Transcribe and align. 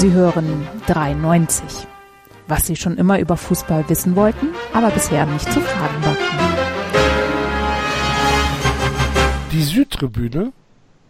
Sie 0.00 0.12
hören 0.12 0.66
93. 0.86 1.86
Was 2.48 2.66
Sie 2.66 2.74
schon 2.74 2.96
immer 2.96 3.18
über 3.18 3.36
Fußball 3.36 3.86
wissen 3.90 4.16
wollten, 4.16 4.48
aber 4.72 4.88
bisher 4.88 5.26
nicht 5.26 5.44
zu 5.52 5.60
fragen 5.60 6.02
wagten. 6.02 6.38
Die 9.52 9.62
Südtribüne 9.62 10.54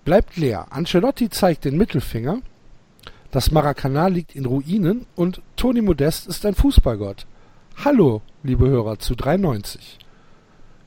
bleibt 0.05 0.37
leer. 0.37 0.67
Ancelotti 0.71 1.31
zeigt 1.31 1.67
den 1.67 1.77
Mittelfinger. 1.77 2.41
Das 3.31 3.53
Maracana 3.53 4.09
liegt 4.09 4.34
in 4.34 4.45
Ruinen 4.45 5.07
und 5.15 5.41
Toni 5.55 5.83
Modest 5.83 6.27
ist 6.27 6.45
ein 6.45 6.57
Fußballgott. 6.57 7.27
Hallo, 7.84 8.23
liebe 8.43 8.67
Hörer 8.67 8.98
zu 8.98 9.15
93. 9.15 10.01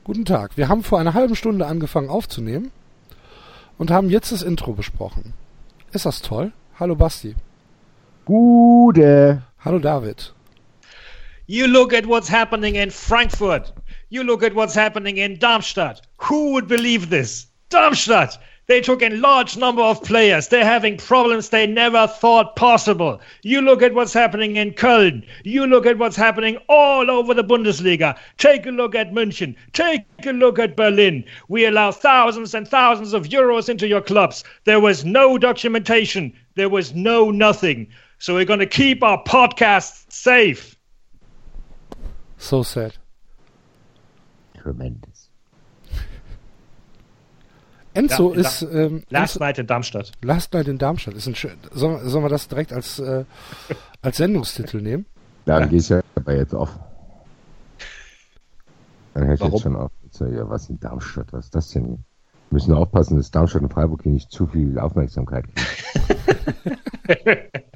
Guten 0.04 0.26
Tag. 0.26 0.58
Wir 0.58 0.68
haben 0.68 0.82
vor 0.82 1.00
einer 1.00 1.14
halben 1.14 1.36
Stunde 1.36 1.64
angefangen 1.64 2.10
aufzunehmen 2.10 2.70
und 3.78 3.90
haben 3.90 4.10
jetzt 4.10 4.30
das 4.30 4.42
Intro 4.42 4.74
besprochen. 4.74 5.32
Ist 5.92 6.04
das 6.04 6.20
toll? 6.20 6.52
Hallo 6.78 6.96
Basti. 6.96 7.34
Gute. 8.26 9.42
Hallo 9.58 9.78
David. 9.78 10.24
You 11.46 11.66
look 11.66 11.92
at 11.92 12.06
what's 12.06 12.28
happening 12.28 12.76
in 12.76 12.88
Frankfurt. 12.88 13.70
You 14.08 14.24
look 14.24 14.42
at 14.42 14.54
what's 14.54 14.74
happening 14.74 15.18
in 15.18 15.38
Darmstadt. 15.38 16.00
Who 16.16 16.52
would 16.52 16.66
believe 16.66 17.10
this? 17.10 17.46
Darmstadt! 17.68 18.38
They 18.66 18.80
took 18.80 19.02
a 19.02 19.10
large 19.10 19.58
number 19.58 19.82
of 19.82 20.02
players. 20.02 20.48
They're 20.48 20.64
having 20.64 20.96
problems 20.96 21.50
they 21.50 21.66
never 21.66 22.06
thought 22.06 22.56
possible. 22.56 23.20
You 23.42 23.60
look 23.60 23.82
at 23.82 23.92
what's 23.92 24.14
happening 24.14 24.56
in 24.56 24.72
Köln. 24.72 25.22
You 25.42 25.66
look 25.66 25.84
at 25.84 25.98
what's 25.98 26.16
happening 26.16 26.56
all 26.66 27.10
over 27.10 27.34
the 27.34 27.44
Bundesliga. 27.44 28.16
Take 28.38 28.64
a 28.64 28.70
look 28.70 28.94
at 28.94 29.12
München. 29.12 29.54
Take 29.74 30.06
a 30.24 30.32
look 30.32 30.58
at 30.58 30.76
Berlin. 30.76 31.24
We 31.48 31.66
allow 31.66 31.92
thousands 31.92 32.54
and 32.54 32.66
thousands 32.66 33.12
of 33.12 33.28
euros 33.28 33.68
into 33.68 33.86
your 33.86 34.00
clubs. 34.00 34.44
There 34.64 34.80
was 34.80 35.04
no 35.04 35.36
documentation. 35.36 36.32
There 36.54 36.70
was 36.70 36.94
no 36.94 37.30
nothing. 37.30 37.88
So 38.24 38.32
we're 38.36 38.46
going 38.46 38.60
to 38.60 38.66
keep 38.66 39.02
our 39.02 39.22
podcast 39.22 40.10
safe. 40.10 40.78
So 42.38 42.62
sad. 42.62 42.94
Tremendous. 44.56 45.28
Enzo 47.92 48.32
Ja, 48.32 48.40
ist 48.40 48.62
ähm, 48.62 49.02
Last 49.10 49.34
Enzo, 49.36 49.44
Night 49.44 49.58
in 49.58 49.66
Darmstadt. 49.66 50.12
Last 50.22 50.54
Night 50.54 50.68
in 50.68 50.78
Darmstadt. 50.78 51.12
Ist 51.12 51.26
ein 51.26 51.34
schön, 51.34 51.58
sollen, 51.72 52.08
sollen 52.08 52.24
wir 52.24 52.30
das 52.30 52.48
direkt 52.48 52.72
als, 52.72 52.98
äh, 52.98 53.26
als 54.00 54.16
Sendungstitel 54.16 54.80
nehmen? 54.80 55.04
Dann 55.44 55.64
Ja. 55.64 55.68
geht's 55.68 55.90
ja 55.90 56.00
aber 56.14 56.34
jetzt 56.34 56.54
auf. 56.54 56.70
Dann 59.12 59.26
hört 59.26 59.40
Warum? 59.40 59.52
jetzt 59.52 59.62
schon 59.64 59.76
auf. 59.76 59.90
Äh, 60.22 60.34
Ja, 60.34 60.48
was 60.48 60.70
in 60.70 60.80
Darmstadt? 60.80 61.30
Was 61.34 61.44
ist 61.44 61.54
das 61.54 61.68
denn? 61.72 61.88
Wir 61.88 61.98
müssen 62.48 62.72
aufpassen, 62.72 63.18
dass 63.18 63.30
Darmstadt 63.30 63.60
und 63.60 63.70
Freiburg 63.74 64.02
hier 64.02 64.12
nicht 64.12 64.30
zu 64.32 64.46
viel 64.46 64.78
Aufmerksamkeit 64.78 65.44
kriegen. 65.54 66.78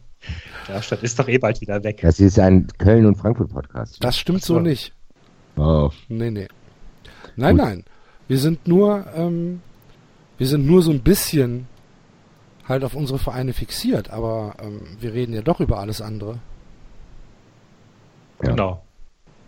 Darmstadt 0.67 1.03
ist 1.03 1.19
doch 1.19 1.29
eh 1.29 1.39
bald 1.39 1.61
wieder 1.61 1.83
weg. 1.83 2.01
Das 2.03 2.21
ist 2.21 2.39
ein 2.39 2.67
Köln- 2.79 3.07
und 3.07 3.17
Frankfurt-Podcast. 3.17 4.03
Das 4.03 4.19
stimmt 4.19 4.43
so. 4.43 4.61
nicht. 4.61 4.93
Oh. 5.57 5.91
Nee, 6.09 6.31
nee. 6.31 6.49
Nein, 7.37 7.57
Gut. 7.57 7.67
nein. 7.67 7.85
Wir 8.27 8.39
sind 8.39 8.69
nur, 8.69 9.07
ähm, 9.15 9.61
wir 10.37 10.47
sind 10.47 10.67
nur 10.67 10.83
so 10.83 10.91
ein 10.91 11.01
bisschen 11.01 11.67
halt 12.69 12.85
auf 12.85 12.95
unsere 12.95 13.19
Vereine 13.19 13.53
fixiert, 13.55 14.11
aber 14.11 14.55
ähm, 14.61 14.83
wir 15.01 15.15
reden 15.15 15.33
ja 15.33 15.43
doch 15.43 15.61
über 15.61 15.79
alles 15.79 16.01
andere. 16.01 16.39
Ja. 18.43 18.51
Genau. 18.51 18.83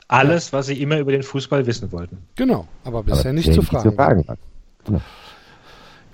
Alles, 0.09 0.53
was 0.53 0.67
Sie 0.67 0.81
immer 0.83 0.99
über 0.99 1.13
den 1.13 1.23
Fußball 1.23 1.67
wissen 1.67 1.93
wollten. 1.93 2.19
Genau, 2.35 2.67
aber 2.83 3.05
bisher 3.05 3.27
Aber 3.27 3.33
nicht 3.35 3.53
zu 3.53 3.63
fragen. 3.63 3.91
Zu 3.91 3.95
fragen 3.95 4.25
hat. 4.27 4.39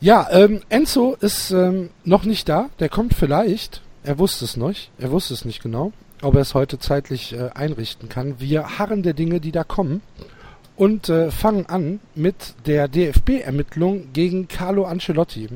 Ja, 0.00 0.28
ähm, 0.31 0.61
Enzo 0.69 1.17
ist 1.21 1.50
ähm, 1.53 1.88
noch 2.05 2.25
nicht 2.25 2.49
da. 2.49 2.69
Der 2.78 2.91
kommt 2.91 3.15
vielleicht. 3.15 3.81
Er 4.06 4.21
wusste 4.21 4.44
es 4.44 4.56
nicht. 4.56 4.93
Er 4.99 5.11
wusste 5.11 5.34
es 5.34 5.44
nicht 5.44 5.61
genau, 5.61 5.93
ob 6.22 6.37
er 6.37 6.43
es 6.43 6.55
heute 6.55 6.78
zeitlich 6.78 7.33
äh, 7.33 7.50
einrichten 7.53 8.09
kann. 8.09 8.39
Wir 8.39 8.78
harren 8.78 9.03
der 9.03 9.15
Dinge, 9.15 9.41
die 9.41 9.50
da 9.50 9.65
kommen 9.65 10.00
und 10.77 11.09
äh, 11.09 11.33
fangen 11.33 11.67
an 11.67 11.99
mit 12.15 12.55
der 12.67 12.87
DFB-Ermittlung 12.87 14.12
gegen 14.12 14.47
Carlo 14.47 14.84
Ancelotti. 14.84 15.49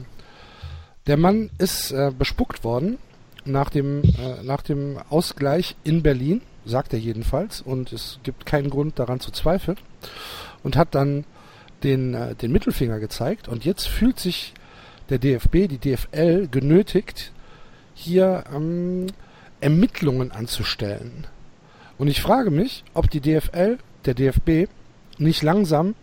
Der 1.06 1.16
Mann 1.16 1.50
ist 1.58 1.92
äh, 1.92 2.10
bespuckt 2.10 2.64
worden 2.64 2.98
nach 3.44 3.70
dem, 3.70 4.02
äh, 4.02 4.42
nach 4.42 4.62
dem 4.62 4.98
Ausgleich 5.10 5.76
in 5.84 6.02
Berlin, 6.02 6.42
sagt 6.64 6.92
er 6.92 6.98
jedenfalls, 6.98 7.60
und 7.60 7.92
es 7.92 8.18
gibt 8.24 8.46
keinen 8.46 8.68
Grund 8.68 8.98
daran 8.98 9.20
zu 9.20 9.30
zweifeln. 9.30 9.78
Und 10.64 10.74
hat 10.74 10.96
dann 10.96 11.24
den, 11.84 12.14
äh, 12.14 12.34
den 12.34 12.50
Mittelfinger 12.50 12.98
gezeigt. 12.98 13.46
Und 13.46 13.64
jetzt 13.64 13.86
fühlt 13.86 14.18
sich 14.18 14.54
der 15.08 15.20
DFB, 15.20 15.68
die 15.68 15.78
DFL, 15.78 16.48
genötigt, 16.48 17.30
hier 18.00 18.44
ähm, 18.54 19.06
Ermittlungen 19.60 20.32
anzustellen. 20.32 21.26
Und 21.98 22.08
ich 22.08 22.22
frage 22.22 22.50
mich, 22.50 22.84
ob 22.94 23.10
die 23.10 23.20
DFL, 23.20 23.78
der 24.04 24.14
DFB, 24.14 24.70
nicht 25.18 25.42
langsam 25.42 25.94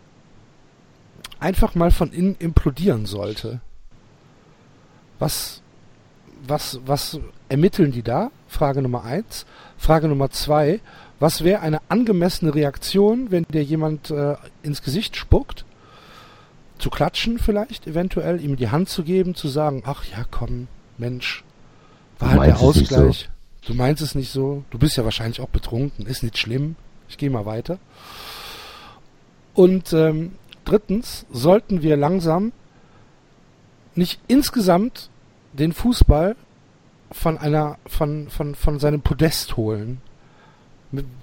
einfach 1.39 1.75
mal 1.75 1.91
von 1.91 2.11
innen 2.11 2.35
implodieren 2.39 3.05
sollte. 3.05 3.61
Was, 5.19 5.61
was, 6.45 6.79
was 6.85 7.19
ermitteln 7.49 7.91
die 7.91 8.03
da? 8.03 8.31
Frage 8.47 8.81
Nummer 8.81 9.03
eins. 9.03 9.45
Frage 9.77 10.07
Nummer 10.07 10.29
zwei. 10.29 10.79
Was 11.19 11.43
wäre 11.43 11.61
eine 11.61 11.81
angemessene 11.89 12.53
Reaktion, 12.53 13.31
wenn 13.31 13.43
dir 13.45 13.63
jemand 13.63 14.11
äh, 14.11 14.35
ins 14.61 14.83
Gesicht 14.83 15.15
spuckt? 15.15 15.65
Zu 16.77 16.91
klatschen 16.91 17.39
vielleicht, 17.39 17.87
eventuell, 17.87 18.39
ihm 18.39 18.55
die 18.55 18.69
Hand 18.69 18.87
zu 18.89 19.03
geben, 19.03 19.33
zu 19.33 19.47
sagen, 19.47 19.81
ach 19.85 20.05
ja, 20.05 20.25
komm, 20.29 20.67
Mensch, 20.99 21.43
war 22.19 22.33
Du 22.33 22.39
halt 22.39 22.51
der 22.51 22.61
meinst 22.61 22.63
es 22.63 22.75
nicht 22.75 22.93
Ausgleich. 22.93 23.29
Du 23.65 23.73
meinst 23.73 24.01
es 24.01 24.15
nicht 24.15 24.31
so. 24.31 24.63
Du 24.69 24.79
bist 24.79 24.97
ja 24.97 25.03
wahrscheinlich 25.03 25.41
auch 25.41 25.49
betrunken. 25.49 26.05
Ist 26.05 26.23
nicht 26.23 26.37
schlimm. 26.37 26.75
Ich 27.09 27.17
gehe 27.17 27.29
mal 27.29 27.45
weiter. 27.45 27.79
Und 29.53 29.91
ähm, 29.93 30.33
drittens 30.65 31.25
sollten 31.31 31.81
wir 31.81 31.97
langsam 31.97 32.53
nicht 33.95 34.19
insgesamt 34.27 35.09
den 35.53 35.73
Fußball 35.73 36.35
von 37.11 37.37
einer 37.37 37.77
von 37.87 38.29
von 38.29 38.55
von 38.55 38.79
seinem 38.79 39.01
Podest 39.01 39.57
holen. 39.57 40.01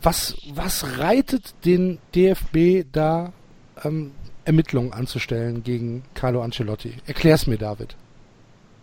Was 0.03 0.37
was 0.53 0.99
reitet 0.99 1.55
den 1.65 1.99
DFB 2.15 2.87
da 2.91 3.33
ähm, 3.85 4.13
Ermittlungen 4.45 4.93
anzustellen 4.93 5.63
gegen 5.63 6.03
Carlo 6.15 6.43
Ancelotti? 6.43 6.95
Erklär's 7.07 7.47
mir, 7.47 7.57
David. 7.57 7.97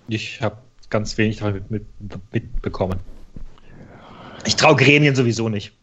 Ich 0.07 0.41
habe 0.41 0.57
ganz 0.91 1.17
wenig 1.17 1.37
davon 1.37 1.63
mit, 1.69 1.71
mit, 1.71 2.21
mitbekommen. 2.31 2.99
Ich 4.45 4.55
traue 4.55 4.75
Gremien 4.75 5.15
sowieso 5.15 5.49
nicht. 5.49 5.73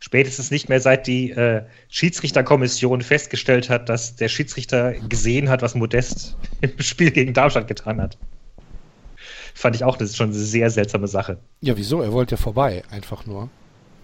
Spätestens 0.00 0.50
nicht 0.50 0.68
mehr, 0.68 0.80
seit 0.80 1.06
die 1.06 1.30
äh, 1.30 1.64
Schiedsrichterkommission 1.88 3.02
festgestellt 3.02 3.68
hat, 3.68 3.88
dass 3.88 4.16
der 4.16 4.28
Schiedsrichter 4.28 4.92
gesehen 4.92 5.48
hat, 5.48 5.62
was 5.62 5.74
Modest 5.74 6.36
im 6.60 6.78
Spiel 6.80 7.10
gegen 7.10 7.32
Darmstadt 7.32 7.68
getan 7.68 8.00
hat. 8.00 8.18
Fand 9.54 9.74
ich 9.74 9.82
auch, 9.82 9.96
das 9.96 10.10
ist 10.10 10.16
schon 10.16 10.28
eine 10.28 10.38
sehr 10.38 10.70
seltsame 10.70 11.08
Sache. 11.08 11.38
Ja, 11.62 11.76
wieso? 11.76 12.00
Er 12.00 12.12
wollte 12.12 12.36
ja 12.36 12.40
vorbei, 12.40 12.84
einfach 12.90 13.26
nur. 13.26 13.48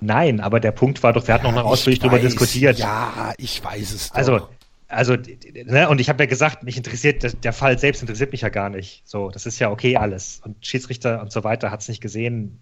Nein, 0.00 0.40
aber 0.40 0.60
der 0.60 0.72
Punkt 0.72 1.02
war 1.02 1.12
doch, 1.12 1.26
wir 1.26 1.34
hatten 1.34 1.44
noch 1.44 1.52
noch 1.52 1.64
ich 1.64 1.66
ausführlich 1.66 2.00
darüber 2.00 2.18
diskutiert. 2.18 2.78
Ja, 2.78 3.32
ich 3.38 3.64
weiß 3.64 3.92
es 3.92 4.08
doch. 4.08 4.16
Also, 4.16 4.48
also, 4.94 5.16
ne, 5.16 5.88
und 5.88 6.00
ich 6.00 6.08
habe 6.08 6.22
ja 6.22 6.28
gesagt, 6.28 6.62
mich 6.62 6.76
interessiert, 6.76 7.44
der- 7.44 7.52
Fall 7.52 7.78
selbst 7.78 8.02
interessiert 8.02 8.32
mich 8.32 8.40
ja 8.42 8.48
gar 8.48 8.70
nicht. 8.70 9.02
So, 9.04 9.30
das 9.30 9.46
ist 9.46 9.58
ja 9.58 9.70
okay 9.70 9.96
alles. 9.96 10.40
Und 10.44 10.64
Schiedsrichter 10.66 11.20
und 11.20 11.32
so 11.32 11.44
weiter 11.44 11.70
hat 11.70 11.80
es 11.80 11.88
nicht 11.88 12.00
gesehen, 12.00 12.60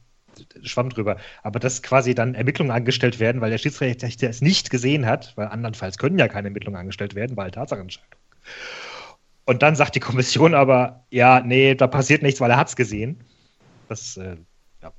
schwamm 0.63 0.91
drüber. 0.91 1.17
Aber 1.43 1.61
dass 1.61 1.83
quasi 1.83 2.15
dann 2.15 2.35
Ermittlungen 2.35 2.71
angestellt 2.71 3.21
werden, 3.21 3.41
weil 3.41 3.51
der 3.51 3.59
Schiedsrichter 3.59 4.09
es 4.29 4.41
nicht 4.41 4.71
gesehen 4.71 5.07
hat, 5.07 5.33
weil 5.37 5.49
andernfalls 5.49 5.99
können 5.99 6.19
ja 6.19 6.29
keine 6.29 6.49
Ermittlungen 6.49 6.79
angestellt 6.79 7.15
werden, 7.15 7.37
weil 7.37 7.51
Tatsachenentscheidung. 7.51 8.19
Und 9.45 9.63
dann 9.63 9.75
sagt 9.77 9.95
die 9.95 10.01
Kommission 10.01 10.55
aber, 10.55 11.05
ja, 11.11 11.41
nee, 11.41 11.75
da 11.75 11.87
passiert 11.87 12.23
nichts, 12.23 12.41
weil 12.41 12.51
er 12.51 12.57
hat 12.57 12.69
es 12.69 12.77
gesehen. 12.77 13.21
Das, 13.89 14.17
äh, 14.17 14.37
ja. 14.83 14.93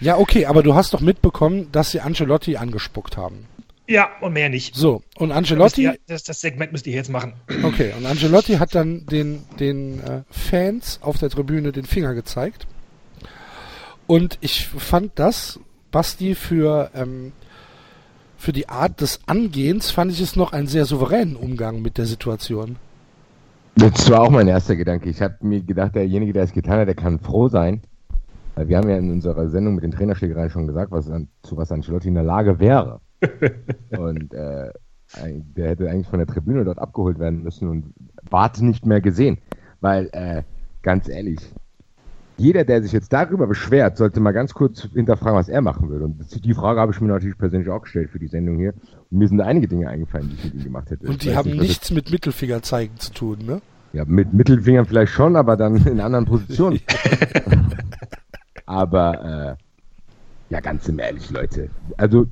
Ja, 0.00 0.16
okay, 0.18 0.46
aber 0.46 0.62
du 0.62 0.74
hast 0.74 0.92
doch 0.92 1.00
mitbekommen, 1.00 1.70
dass 1.72 1.92
sie 1.92 2.00
Ancelotti 2.00 2.56
angespuckt 2.56 3.16
haben. 3.16 3.46
Ja, 3.86 4.08
und 4.20 4.32
mehr 4.32 4.48
nicht. 4.48 4.74
So, 4.74 5.02
und 5.16 5.30
ihr, 5.76 5.96
das, 6.06 6.22
das 6.24 6.40
Segment 6.40 6.72
müsst 6.72 6.86
ihr 6.86 6.94
jetzt 6.94 7.10
machen. 7.10 7.34
okay, 7.62 7.92
und 7.96 8.06
Ancelotti 8.06 8.54
hat 8.54 8.74
dann 8.74 9.04
den, 9.06 9.42
den 9.60 10.00
äh, 10.00 10.22
Fans 10.30 11.00
auf 11.02 11.18
der 11.18 11.28
Tribüne 11.28 11.72
den 11.72 11.84
Finger 11.84 12.14
gezeigt. 12.14 12.66
Und 14.06 14.38
ich 14.40 14.66
fand 14.66 15.12
das, 15.16 15.60
Basti, 15.90 16.34
für, 16.34 16.90
ähm, 16.94 17.32
für 18.36 18.52
die 18.52 18.68
Art 18.68 19.00
des 19.00 19.20
Angehens, 19.26 19.90
fand 19.90 20.12
ich 20.12 20.20
es 20.20 20.34
noch 20.34 20.52
einen 20.52 20.66
sehr 20.66 20.86
souveränen 20.86 21.36
Umgang 21.36 21.82
mit 21.82 21.98
der 21.98 22.06
Situation. 22.06 22.76
Das 23.76 24.10
war 24.10 24.22
auch 24.22 24.30
mein 24.30 24.48
erster 24.48 24.76
Gedanke. 24.76 25.10
Ich 25.10 25.20
habe 25.20 25.36
mir 25.40 25.62
gedacht, 25.62 25.94
derjenige, 25.94 26.32
der 26.32 26.44
es 26.44 26.52
getan 26.52 26.80
hat, 26.80 26.88
der 26.88 26.94
kann 26.94 27.18
froh 27.18 27.48
sein. 27.48 27.82
Weil 28.54 28.68
wir 28.68 28.76
haben 28.76 28.88
ja 28.88 28.96
in 28.96 29.10
unserer 29.10 29.48
Sendung 29.48 29.74
mit 29.74 29.84
den 29.84 29.90
Trainerschlägereien 29.90 30.50
schon 30.50 30.66
gesagt, 30.66 30.92
was 30.92 31.10
an, 31.10 31.28
zu 31.42 31.56
was 31.56 31.72
Ancelotti 31.72 32.08
in 32.08 32.14
der 32.14 32.22
Lage 32.22 32.60
wäre. 32.60 33.00
Und 33.98 34.34
äh, 34.34 34.70
der 35.56 35.68
hätte 35.68 35.88
eigentlich 35.88 36.08
von 36.08 36.18
der 36.18 36.26
Tribüne 36.26 36.64
dort 36.64 36.78
abgeholt 36.78 37.18
werden 37.18 37.42
müssen 37.42 37.68
und 37.68 37.94
warte 38.28 38.64
nicht 38.64 38.86
mehr 38.86 39.00
gesehen. 39.00 39.38
Weil, 39.80 40.08
äh, 40.12 40.42
ganz 40.82 41.08
ehrlich, 41.08 41.38
jeder, 42.36 42.64
der 42.64 42.82
sich 42.82 42.92
jetzt 42.92 43.12
darüber 43.12 43.46
beschwert, 43.46 43.96
sollte 43.96 44.20
mal 44.20 44.32
ganz 44.32 44.54
kurz 44.54 44.88
hinterfragen, 44.92 45.38
was 45.38 45.48
er 45.48 45.60
machen 45.60 45.88
würde. 45.88 46.06
Und 46.06 46.44
die 46.44 46.54
Frage 46.54 46.80
habe 46.80 46.92
ich 46.92 47.00
mir 47.00 47.08
natürlich 47.08 47.38
persönlich 47.38 47.68
auch 47.68 47.82
gestellt 47.82 48.10
für 48.10 48.18
die 48.18 48.26
Sendung 48.26 48.58
hier. 48.58 48.74
Und 49.10 49.18
mir 49.18 49.28
sind 49.28 49.40
einige 49.40 49.68
Dinge 49.68 49.88
eingefallen, 49.88 50.30
die 50.30 50.34
ich 50.34 50.44
mit 50.44 50.54
ihm 50.54 50.64
gemacht 50.64 50.90
hätte. 50.90 51.06
Und 51.06 51.22
die 51.22 51.36
haben 51.36 51.50
nicht, 51.50 51.60
nichts 51.60 51.90
mit 51.92 52.10
Mittelfinger 52.10 52.62
zeigen 52.62 52.96
zu 52.96 53.12
tun, 53.12 53.38
ne? 53.46 53.60
Ja, 53.92 54.04
mit 54.04 54.32
Mittelfingern 54.32 54.86
vielleicht 54.86 55.12
schon, 55.12 55.36
aber 55.36 55.56
dann 55.56 55.76
in 55.86 56.00
anderen 56.00 56.24
Positionen. 56.24 56.80
aber 58.66 59.56
äh, 60.50 60.52
ja, 60.52 60.60
ganz 60.60 60.88
im 60.88 60.98
ehrlich, 60.98 61.30
Leute. 61.30 61.70
Also 61.96 62.26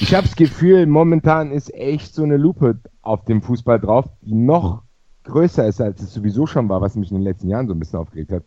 ich 0.00 0.14
habe 0.14 0.26
das 0.26 0.34
Gefühl, 0.34 0.86
momentan 0.86 1.52
ist 1.52 1.72
echt 1.74 2.14
so 2.14 2.22
eine 2.22 2.38
Lupe 2.38 2.78
auf 3.02 3.24
dem 3.26 3.42
Fußball 3.42 3.78
drauf, 3.78 4.06
die 4.22 4.34
noch 4.34 4.82
größer 5.24 5.66
ist, 5.66 5.80
als 5.80 6.00
es 6.00 6.14
sowieso 6.14 6.46
schon 6.46 6.68
war, 6.68 6.80
was 6.80 6.96
mich 6.96 7.10
in 7.10 7.18
den 7.18 7.24
letzten 7.24 7.48
Jahren 7.48 7.68
so 7.68 7.74
ein 7.74 7.78
bisschen 7.78 7.98
aufgeregt 7.98 8.32
hat. 8.32 8.42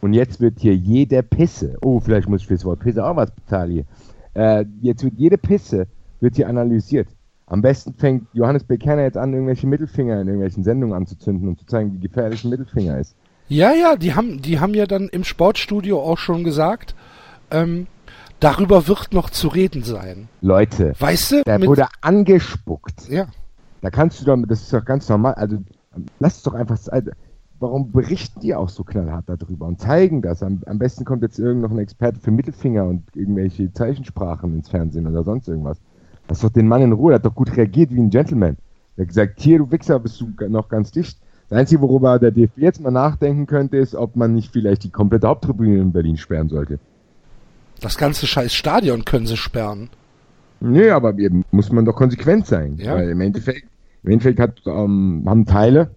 Und 0.00 0.14
jetzt 0.14 0.40
wird 0.40 0.60
hier 0.60 0.74
jede 0.74 1.22
Pisse, 1.22 1.76
oh, 1.82 2.00
vielleicht 2.00 2.28
muss 2.28 2.42
ich 2.42 2.46
fürs 2.46 2.64
Wort 2.64 2.80
Pisse 2.80 3.04
auch 3.04 3.16
was 3.16 3.30
bezahlen 3.30 3.70
hier. 3.70 3.84
Äh, 4.34 4.64
jetzt 4.80 5.04
wird 5.04 5.14
jede 5.16 5.38
Pisse 5.38 5.86
wird 6.20 6.36
hier 6.36 6.48
analysiert. 6.48 7.08
Am 7.46 7.60
besten 7.60 7.92
fängt 7.94 8.26
Johannes 8.32 8.64
Bekerner 8.64 9.02
jetzt 9.02 9.18
an, 9.18 9.34
irgendwelche 9.34 9.66
Mittelfinger 9.66 10.20
in 10.20 10.28
irgendwelchen 10.28 10.64
Sendungen 10.64 10.96
anzuzünden 10.96 11.48
und 11.48 11.58
zu 11.58 11.66
zeigen, 11.66 11.92
wie 11.92 12.00
gefährlich 12.00 12.42
ein 12.44 12.50
Mittelfinger 12.50 12.98
ist. 12.98 13.14
Ja, 13.48 13.72
ja, 13.72 13.96
die 13.96 14.14
haben, 14.14 14.40
die 14.40 14.58
haben 14.58 14.72
ja 14.72 14.86
dann 14.86 15.08
im 15.10 15.22
Sportstudio 15.22 16.00
auch 16.00 16.16
schon 16.16 16.44
gesagt, 16.44 16.94
ähm, 17.50 17.86
darüber 18.44 18.86
wird 18.86 19.14
noch 19.14 19.30
zu 19.30 19.48
reden 19.48 19.82
sein. 19.82 20.28
Leute, 20.42 20.92
weißt 20.98 21.32
du, 21.32 21.42
der 21.44 21.62
wurde 21.62 21.86
angespuckt. 22.02 23.08
Ja. 23.08 23.26
Da 23.80 23.90
kannst 23.90 24.20
du 24.20 24.26
doch, 24.26 24.36
das 24.46 24.62
ist 24.62 24.72
doch 24.72 24.84
ganz 24.84 25.08
normal. 25.08 25.34
Also 25.34 25.58
lass 26.18 26.36
es 26.36 26.42
doch 26.42 26.52
einfach. 26.52 26.78
Also, 26.88 27.10
warum 27.58 27.90
berichten 27.90 28.40
die 28.40 28.54
auch 28.54 28.68
so 28.68 28.84
knallhart 28.84 29.24
darüber 29.26 29.66
und 29.66 29.80
zeigen 29.80 30.20
das? 30.20 30.42
Am, 30.42 30.62
am 30.66 30.78
besten 30.78 31.06
kommt 31.06 31.22
jetzt 31.22 31.38
irgend 31.38 31.62
noch 31.62 31.70
ein 31.70 31.78
Experte 31.78 32.20
für 32.20 32.30
Mittelfinger 32.30 32.84
und 32.84 33.04
irgendwelche 33.14 33.72
Zeichensprachen 33.72 34.54
ins 34.54 34.68
Fernsehen 34.68 35.06
oder 35.06 35.24
sonst 35.24 35.48
irgendwas. 35.48 35.80
Lass 36.28 36.40
doch 36.40 36.50
den 36.50 36.68
Mann 36.68 36.82
in 36.82 36.92
Ruhe, 36.92 37.12
der 37.12 37.16
hat 37.16 37.26
doch 37.26 37.34
gut 37.34 37.56
reagiert 37.56 37.90
wie 37.92 38.00
ein 38.00 38.10
Gentleman. 38.10 38.58
Der 38.96 39.04
hat 39.04 39.08
gesagt, 39.08 39.40
hier, 39.40 39.58
du 39.58 39.70
Wichser, 39.70 39.98
bist 39.98 40.20
du 40.20 40.28
noch 40.48 40.68
ganz 40.68 40.90
dicht. 40.90 41.18
Das 41.48 41.58
Einzige, 41.58 41.80
worüber 41.80 42.18
der 42.18 42.30
DFB 42.30 42.58
jetzt 42.58 42.80
mal 42.80 42.90
nachdenken 42.90 43.46
könnte, 43.46 43.78
ist, 43.78 43.94
ob 43.94 44.16
man 44.16 44.34
nicht 44.34 44.52
vielleicht 44.52 44.84
die 44.84 44.90
komplette 44.90 45.28
Haupttribüne 45.28 45.80
in 45.80 45.92
Berlin 45.92 46.16
sperren 46.16 46.48
sollte. 46.48 46.78
Das 47.84 47.98
ganze 47.98 48.26
scheiß 48.26 48.54
Stadion 48.54 49.04
können 49.04 49.26
sie 49.26 49.36
sperren. 49.36 49.90
Nee, 50.60 50.88
aber 50.88 51.14
muss 51.50 51.70
man 51.70 51.84
doch 51.84 51.96
konsequent 51.96 52.46
sein. 52.46 52.76
Ja. 52.78 52.94
Weil 52.94 53.10
im 53.10 53.20
Endeffekt, 53.20 53.68
im 54.02 54.10
Endeffekt 54.10 54.40
hat, 54.40 54.62
ähm, 54.66 55.24
haben 55.26 55.44
Teile 55.44 55.90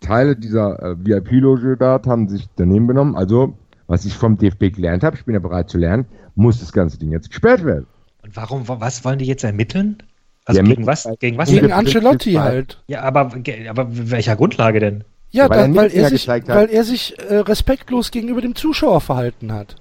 Teile 0.00 0.36
dieser 0.36 0.82
äh, 0.82 0.96
VIP-Loge 0.98 1.76
dort 1.76 2.06
haben 2.06 2.28
sich 2.28 2.46
daneben 2.56 2.86
benommen. 2.86 3.14
Also, 3.16 3.54
was 3.86 4.04
ich 4.04 4.14
vom 4.14 4.36
DFB 4.36 4.74
gelernt 4.74 5.02
habe, 5.02 5.16
ich 5.16 5.24
bin 5.24 5.34
ja 5.34 5.40
bereit 5.40 5.70
zu 5.70 5.78
lernen, 5.78 6.06
muss 6.34 6.60
das 6.60 6.72
ganze 6.72 6.98
Ding 6.98 7.12
jetzt 7.12 7.30
gesperrt 7.30 7.64
werden. 7.64 7.86
Und 8.22 8.36
warum, 8.36 8.62
was 8.66 9.04
wollen 9.04 9.18
die 9.18 9.26
jetzt 9.26 9.44
ermitteln? 9.44 9.98
Also 10.44 10.62
gegen 10.62 10.86
was? 10.86 11.08
Gegen 11.20 11.38
was? 11.38 11.50
Gegen 11.50 11.72
Ancelotti 11.72 12.34
halt. 12.34 12.82
Ja, 12.86 13.02
aber, 13.02 13.30
aber 13.68 13.86
welcher 13.90 14.34
Grundlage 14.36 14.80
denn? 14.80 15.04
Ja, 15.30 15.44
ja 15.44 15.50
weil, 15.50 15.58
dann, 15.58 15.74
weil, 15.76 15.92
er 15.92 16.08
sich, 16.08 16.26
weil 16.26 16.70
er 16.70 16.84
sich 16.84 17.18
äh, 17.18 17.36
respektlos 17.36 18.10
gegenüber 18.10 18.40
dem 18.40 18.54
Zuschauer 18.54 19.00
verhalten 19.00 19.52
hat. 19.52 19.76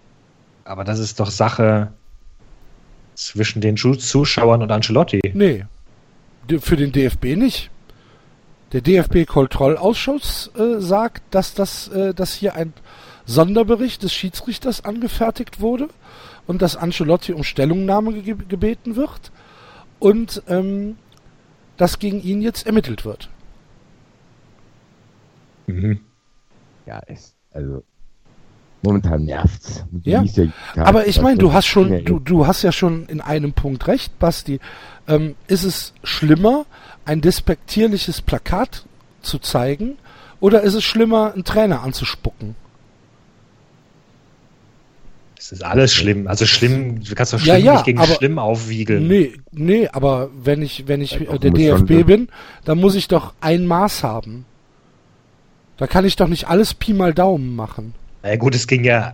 Aber 0.67 0.83
das 0.83 0.99
ist 0.99 1.19
doch 1.19 1.29
Sache 1.29 1.93
zwischen 3.15 3.61
den 3.61 3.77
Zuschauern 3.77 4.61
und 4.61 4.71
Ancelotti. 4.71 5.21
Nee. 5.33 5.65
Für 6.59 6.75
den 6.75 6.91
DFB 6.91 7.37
nicht. 7.37 7.71
Der 8.73 8.81
DFB-Kontrollausschuss 8.81 10.51
äh, 10.57 10.79
sagt, 10.81 11.23
dass, 11.31 11.53
das, 11.53 11.87
äh, 11.87 12.13
dass 12.13 12.33
hier 12.33 12.55
ein 12.55 12.73
Sonderbericht 13.25 14.03
des 14.03 14.13
Schiedsrichters 14.13 14.83
angefertigt 14.83 15.61
wurde 15.61 15.87
und 16.47 16.61
dass 16.61 16.75
Ancelotti 16.75 17.31
um 17.31 17.43
Stellungnahme 17.43 18.21
ge 18.21 18.35
gebeten 18.47 18.97
wird 18.97 19.31
und 19.99 20.43
ähm, 20.47 20.97
dass 21.77 21.99
gegen 21.99 22.21
ihn 22.21 22.41
jetzt 22.41 22.65
ermittelt 22.65 23.05
wird. 23.05 23.29
Mhm. 25.67 26.01
Ja, 26.85 27.01
es, 27.07 27.35
also 27.51 27.83
momentan 28.81 29.25
nervt's. 29.25 29.85
Ja, 30.03 30.23
aber 30.75 31.07
ich 31.07 31.21
meine, 31.21 31.37
du 31.37 31.53
hast 31.53 31.65
schon, 31.65 32.05
du, 32.05 32.19
du 32.19 32.47
hast 32.47 32.63
ja 32.63 32.71
schon 32.71 33.05
in 33.07 33.21
einem 33.21 33.53
Punkt 33.53 33.87
recht, 33.87 34.17
Basti. 34.19 34.59
Ähm, 35.07 35.35
ist 35.47 35.63
es 35.63 35.93
schlimmer, 36.03 36.65
ein 37.05 37.21
despektierliches 37.21 38.21
Plakat 38.21 38.85
zu 39.21 39.39
zeigen 39.39 39.97
oder 40.39 40.61
ist 40.61 40.73
es 40.73 40.83
schlimmer, 40.83 41.33
einen 41.33 41.43
Trainer 41.43 41.81
anzuspucken? 41.81 42.55
Es 45.39 45.51
ist 45.51 45.63
alles 45.63 45.93
schlimm. 45.93 46.27
Also 46.27 46.45
schlimm, 46.45 47.03
du 47.03 47.15
kannst 47.15 47.31
doch 47.31 47.39
schlimm 47.39 47.55
ja, 47.55 47.57
ja, 47.57 47.73
nicht 47.73 47.85
gegen 47.85 47.99
aber, 47.99 48.15
schlimm 48.15 48.37
aufwiegeln. 48.37 49.07
Nee, 49.07 49.33
nee, 49.51 49.87
aber 49.87 50.29
wenn 50.43 50.61
ich, 50.61 50.87
wenn 50.87 51.01
ich 51.01 51.11
ja, 51.11 51.37
der 51.37 51.51
DFB 51.51 52.05
bin, 52.05 52.27
dann 52.65 52.79
muss 52.79 52.95
ich 52.95 53.07
doch 53.07 53.33
ein 53.39 53.65
Maß 53.65 54.03
haben. 54.03 54.45
Da 55.77 55.87
kann 55.87 56.05
ich 56.05 56.15
doch 56.15 56.27
nicht 56.27 56.49
alles 56.49 56.73
Pi 56.73 56.93
mal 56.93 57.13
Daumen 57.13 57.55
machen. 57.55 57.93
Na 58.23 58.35
gut, 58.35 58.55
es 58.55 58.67
ging 58.67 58.83
ja 58.83 59.13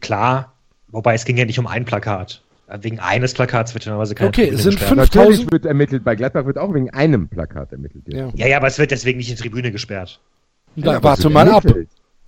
klar, 0.00 0.54
wobei 0.88 1.14
es 1.14 1.24
ging 1.24 1.36
ja 1.36 1.44
nicht 1.44 1.58
um 1.58 1.66
ein 1.66 1.84
Plakat. 1.84 2.42
Wegen 2.80 2.98
eines 2.98 3.32
Plakats 3.34 3.74
wird 3.74 3.86
normalerweise 3.86 4.16
keine 4.16 4.28
Okay, 4.28 4.42
Tribüne 4.46 4.62
sind 4.62 4.72
gesperrt. 4.72 4.98
5000 4.98 5.14
Natürlich 5.14 5.52
wird 5.52 5.66
ermittelt, 5.66 6.02
bei 6.02 6.16
Gladbach 6.16 6.46
wird 6.46 6.58
auch 6.58 6.74
wegen 6.74 6.90
einem 6.90 7.28
Plakat 7.28 7.70
ermittelt. 7.70 8.04
Ja. 8.08 8.30
ja, 8.34 8.46
ja, 8.48 8.56
aber 8.56 8.66
es 8.66 8.78
wird 8.78 8.90
deswegen 8.90 9.18
nicht 9.18 9.30
in 9.30 9.36
Tribüne 9.36 9.70
gesperrt. 9.70 10.20
Da, 10.74 10.94
ja, 10.94 11.02
warte 11.02 11.30
mal 11.30 11.48
ab. 11.48 11.64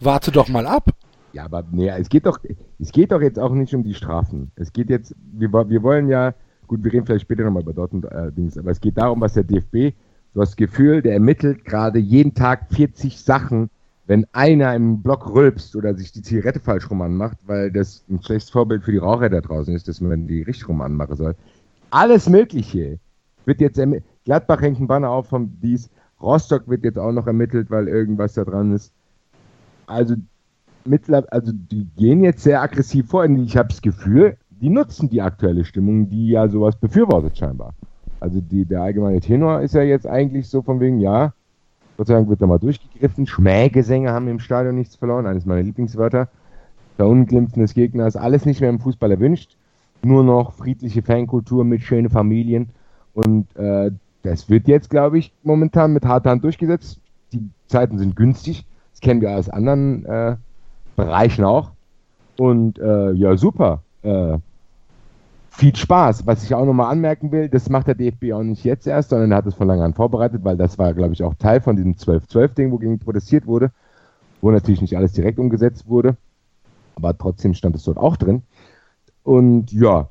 Warte 0.01 0.31
doch 0.31 0.49
mal 0.49 0.67
ab. 0.67 0.91
Ja, 1.33 1.45
aber 1.45 1.65
nee, 1.73 1.89
es 1.89 2.09
geht 2.09 2.25
doch, 2.25 2.39
es 2.79 2.93
geht 2.93 3.11
doch 3.11 3.21
jetzt 3.21 3.39
auch 3.39 3.53
nicht 3.53 3.75
um 3.75 3.83
die 3.83 3.95
Strafen. 3.95 4.53
Es 4.55 4.73
geht 4.73 4.91
jetzt, 4.91 5.15
wir, 5.33 5.53
wir 5.53 5.83
wollen 5.83 6.09
ja, 6.09 6.35
gut, 6.69 6.85
wir 6.85 6.93
reden 6.93 7.05
vielleicht 7.05 7.23
später 7.23 7.43
nochmal 7.45 7.63
über 7.63 7.75
Dortmund 7.75 8.07
äh, 8.07 8.31
Dings, 8.33 8.57
aber 8.57 8.71
es 8.71 8.81
geht 8.81 8.97
darum, 8.97 9.21
was 9.21 9.35
der 9.35 9.45
DFB, 9.45 9.95
du 10.35 10.41
hast 10.41 10.51
das 10.51 10.57
Gefühl, 10.57 11.03
der 11.03 11.15
ermittelt 11.15 11.65
gerade 11.65 11.99
jeden 11.99 12.35
Tag 12.35 12.69
40 12.71 13.21
Sachen, 13.21 13.71
wenn 14.09 14.27
einer 14.33 14.75
im 14.75 15.03
Block 15.03 15.33
rülpst 15.33 15.77
oder 15.77 15.95
sich 15.95 16.13
die 16.13 16.23
Zigarette 16.23 16.61
falsch 16.61 16.91
rum 16.91 17.03
anmacht, 17.03 17.37
weil 17.47 17.71
das 17.71 18.03
ein 18.09 18.23
schlechtes 18.23 18.49
Vorbild 18.49 18.83
für 18.83 18.91
die 18.91 18.99
Raucher 18.99 19.29
da 19.29 19.43
draußen 19.43 19.75
ist, 19.75 19.87
dass 19.87 20.01
man 20.01 20.27
die 20.27 20.43
richtig 20.43 20.67
rum 20.67 20.81
anmachen 20.81 21.15
soll. 21.15 21.37
Alles 21.91 22.27
Mögliche 22.29 22.99
wird 23.45 23.61
jetzt 23.61 23.79
ermittelt. 23.79 24.11
Gladbach 24.25 24.63
hängt 24.63 24.81
ein 24.81 24.87
Banner 24.87 25.11
auf 25.11 25.29
vom 25.29 25.61
dies. 25.61 25.91
Rostock 26.23 26.67
wird 26.69 26.85
jetzt 26.85 26.99
auch 26.99 27.13
noch 27.13 27.27
ermittelt, 27.27 27.71
weil 27.71 27.87
irgendwas 27.87 28.33
da 28.33 28.45
dran 28.45 28.75
ist. 28.75 28.93
Also, 29.87 30.17
mittlerweile, 30.87 31.31
also 31.31 31.53
die 31.53 31.87
gehen 31.97 32.25
jetzt 32.25 32.43
sehr 32.43 32.63
aggressiv 32.63 33.09
vor. 33.09 33.25
Und 33.25 33.45
ich 33.45 33.59
habe 33.59 33.69
das 33.69 33.83
Gefühl, 33.83 34.39
die 34.51 34.71
nutzen 34.71 35.11
die 35.11 35.21
aktuelle 35.21 35.67
Stimmung, 35.67 36.09
die 36.09 36.31
ja 36.31 36.49
sowas 36.49 36.77
befürwortet 36.77 37.37
scheinbar. 37.37 37.75
Also 38.21 38.41
die, 38.41 38.65
der 38.65 38.83
allgemeine 38.83 39.21
Tenor 39.21 39.61
ist 39.61 39.75
ja 39.75 39.83
jetzt 39.83 40.07
eigentlich 40.07 40.49
so 40.49 40.63
von 40.63 40.81
wegen, 40.81 40.99
ja, 40.99 41.35
Gott 41.99 42.07
sei 42.07 42.15
Dank 42.15 42.29
wird 42.29 42.41
da 42.41 42.47
mal 42.47 42.61
durchgegriffen. 42.61 43.27
Schmähgesänge 43.27 44.13
haben 44.13 44.29
im 44.29 44.39
Stadion 44.39 44.77
nichts 44.77 44.95
verloren, 44.95 45.27
eines 45.27 45.45
meiner 45.45 45.65
Lieblingswörter. 45.65 46.29
Verunglimpfen 46.97 47.61
des 47.61 47.75
Gegners, 47.75 48.15
alles 48.15 48.47
nicht 48.47 48.61
mehr 48.61 48.71
im 48.71 48.79
Fußball 48.79 49.11
erwünscht. 49.11 49.57
Nur 50.05 50.23
noch 50.23 50.53
friedliche 50.53 51.03
Fankultur 51.03 51.65
mit 51.65 51.83
schönen 51.83 52.09
Familien. 52.09 52.71
Und 53.15 53.55
äh, 53.57 53.91
das 54.23 54.49
wird 54.49 54.69
jetzt, 54.69 54.91
glaube 54.91 55.19
ich, 55.19 55.33
momentan 55.43 55.93
mit 55.93 56.05
harter 56.05 56.31
Hand 56.31 56.45
durchgesetzt. 56.45 57.01
Die 57.33 57.51
Zeiten 57.67 57.99
sind 57.99 58.15
günstig. 58.15 58.65
Das 58.93 59.01
kennen 59.01 59.21
wir 59.21 59.37
aus 59.37 59.49
anderen 59.49 60.05
äh, 60.07 60.37
Bereichen 60.95 61.45
auch. 61.45 61.73
Und 62.39 62.79
äh, 62.79 63.11
ja, 63.11 63.37
super. 63.37 63.83
Äh, 64.03 64.39
viel 65.59 65.75
Spaß. 65.75 66.27
Was 66.27 66.45
ich 66.45 66.55
auch 66.55 66.65
nochmal 66.65 66.93
anmerken 66.93 67.33
will, 67.33 67.49
das 67.49 67.69
macht 67.69 67.89
der 67.89 67.97
DFB 67.97 68.33
auch 68.33 68.45
nicht 68.45 68.63
jetzt 68.63 68.87
erst, 68.87 69.11
sondern 69.11 69.33
er 69.33 69.39
hat 69.39 69.47
es 69.47 69.55
von 69.55 69.67
lange 69.67 69.83
an 69.83 69.93
vorbereitet, 69.93 70.45
weil 70.45 70.57
das 70.57 70.79
war, 70.79 70.95
glaube 70.95 71.15
ich, 71.15 71.23
auch 71.25 71.35
Teil 71.35 71.61
von 71.61 71.75
diesem 71.75 71.95
12-12-Ding, 71.95 72.71
wogegen 72.71 73.01
protestiert 73.01 73.47
wurde, 73.47 73.73
wo 74.41 74.53
natürlich 74.53 74.81
nicht 74.81 74.97
alles 74.97 75.13
direkt 75.13 75.41
umgesetzt 75.41 75.89
wurde, 75.89 76.17
aber 76.95 77.19
trotzdem 77.19 77.55
stand 77.55 77.75
es 77.75 77.83
dort 77.83 77.99
auch 77.99 78.17
drin. 78.17 78.43
Und 79.25 79.73
ja, 79.73 80.09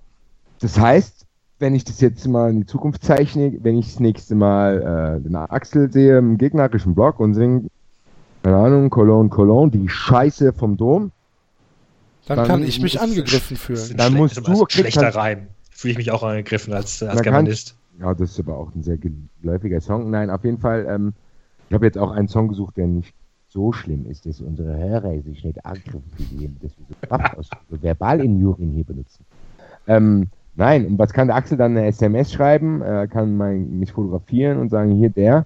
das 0.59 0.77
heißt, 0.77 1.25
wenn 1.59 1.75
ich 1.75 1.85
das 1.85 2.01
jetzt 2.01 2.27
mal 2.27 2.49
in 2.49 2.57
die 2.57 2.65
Zukunft 2.65 3.03
zeichne, 3.03 3.57
wenn 3.63 3.77
ich 3.77 3.87
das 3.87 3.99
nächste 4.01 4.35
Mal 4.35 5.17
äh, 5.17 5.23
den 5.23 5.35
Axel 5.35 5.91
sehe 5.91 6.17
im 6.17 6.37
gegnerischen 6.37 6.93
Block 6.93 7.21
und 7.21 7.33
singe, 7.33 7.69
keine 8.43 8.57
Ahnung, 8.57 8.89
Cologne, 8.89 9.29
Cologne, 9.29 9.71
die 9.71 9.87
Scheiße 9.87 10.51
vom 10.51 10.75
Dom, 10.75 11.11
dann, 12.27 12.37
dann 12.37 12.47
kann 12.47 12.63
ich 12.63 12.81
mich 12.81 12.99
angegriffen 12.99 13.57
fühlen. 13.57 13.95
Dann 13.95 14.13
musst 14.13 14.37
du 14.37 14.65
schlechter 14.69 15.15
Reim. 15.15 15.47
Fühle 15.71 15.93
ich 15.93 15.97
mich 15.97 16.11
auch 16.11 16.23
angegriffen 16.23 16.73
als, 16.73 17.01
als 17.03 17.21
Germanist. 17.21 17.75
Ja, 17.99 18.13
das 18.13 18.31
ist 18.31 18.39
aber 18.39 18.57
auch 18.57 18.73
ein 18.75 18.83
sehr 18.83 18.97
geläufiger 18.97 19.81
Song. 19.81 20.09
Nein, 20.09 20.29
auf 20.29 20.43
jeden 20.43 20.59
Fall, 20.59 20.85
ähm, 20.89 21.13
ich 21.69 21.73
habe 21.73 21.85
jetzt 21.85 21.97
auch 21.97 22.11
einen 22.11 22.27
Song 22.27 22.47
gesucht, 22.47 22.77
der 22.77 22.87
nicht 22.87 23.13
so 23.47 23.71
schlimm 23.71 24.05
ist, 24.05 24.25
dass 24.25 24.41
unsere 24.41 24.77
Hörer 24.77 25.21
sich 25.21 25.43
nicht 25.43 25.65
angegriffen 25.65 26.11
fühlen, 26.15 26.57
dass 26.61 26.71
wir 26.77 26.85
so 26.89 27.07
Kraft 27.07 27.37
aus 27.37 27.49
so 27.69 27.77
Verbalinjurien 27.77 28.73
hier 28.73 28.83
benutzen. 28.83 29.25
Ähm, 29.87 30.27
nein, 30.55 30.85
und 30.85 30.99
was 30.99 31.13
kann 31.13 31.27
der 31.27 31.37
Axel 31.37 31.57
dann 31.57 31.77
eine 31.77 31.87
SMS 31.87 32.33
schreiben? 32.33 32.81
Er 32.81 33.07
kann 33.07 33.37
mein, 33.37 33.79
mich 33.79 33.91
fotografieren 33.91 34.59
und 34.59 34.69
sagen, 34.69 34.95
hier, 34.95 35.09
der 35.09 35.45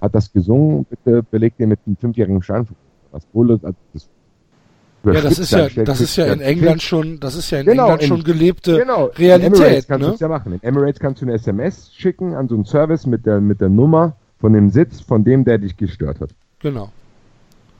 hat 0.00 0.14
das 0.14 0.32
gesungen, 0.32 0.86
bitte 0.86 1.22
belegt 1.22 1.60
den 1.60 1.68
mit 1.68 1.80
einem 1.86 1.96
fünfjährigen 1.96 2.42
Stand. 2.42 2.68
Was 3.12 3.26
wohl, 3.32 3.50
also 3.50 3.74
das 3.92 4.08
Ja, 5.04 5.20
das 5.20 5.38
ist 5.38 5.52
ja, 5.52 5.68
das 5.68 6.00
ist 6.00 6.16
ja 6.16 6.26
in 6.26 6.40
England 6.40 6.82
schon, 6.82 7.20
das 7.20 7.34
ist 7.34 7.50
ja 7.50 7.60
in 7.60 7.66
genau, 7.66 7.84
England 7.84 8.04
schon 8.04 8.22
gelebte 8.22 8.78
genau, 8.78 9.06
Realität. 9.06 9.54
In 9.54 9.54
Emirates 9.54 9.86
kannst 9.86 10.02
ne? 10.02 10.08
du 10.08 10.14
es 10.14 10.20
ja 10.20 10.28
machen. 10.28 10.52
In 10.52 10.62
Emirates 10.62 11.00
kannst 11.00 11.22
du 11.22 11.26
eine 11.26 11.34
SMS 11.34 11.92
schicken 11.94 12.34
an 12.34 12.48
so 12.48 12.54
einen 12.54 12.66
Service 12.66 13.06
mit 13.06 13.24
der, 13.24 13.40
mit 13.40 13.60
der 13.62 13.70
Nummer 13.70 14.16
von 14.40 14.52
dem 14.52 14.70
Sitz, 14.70 15.00
von 15.00 15.24
dem, 15.24 15.44
der 15.44 15.58
dich 15.58 15.76
gestört 15.76 16.20
hat. 16.20 16.30
Genau. 16.60 16.92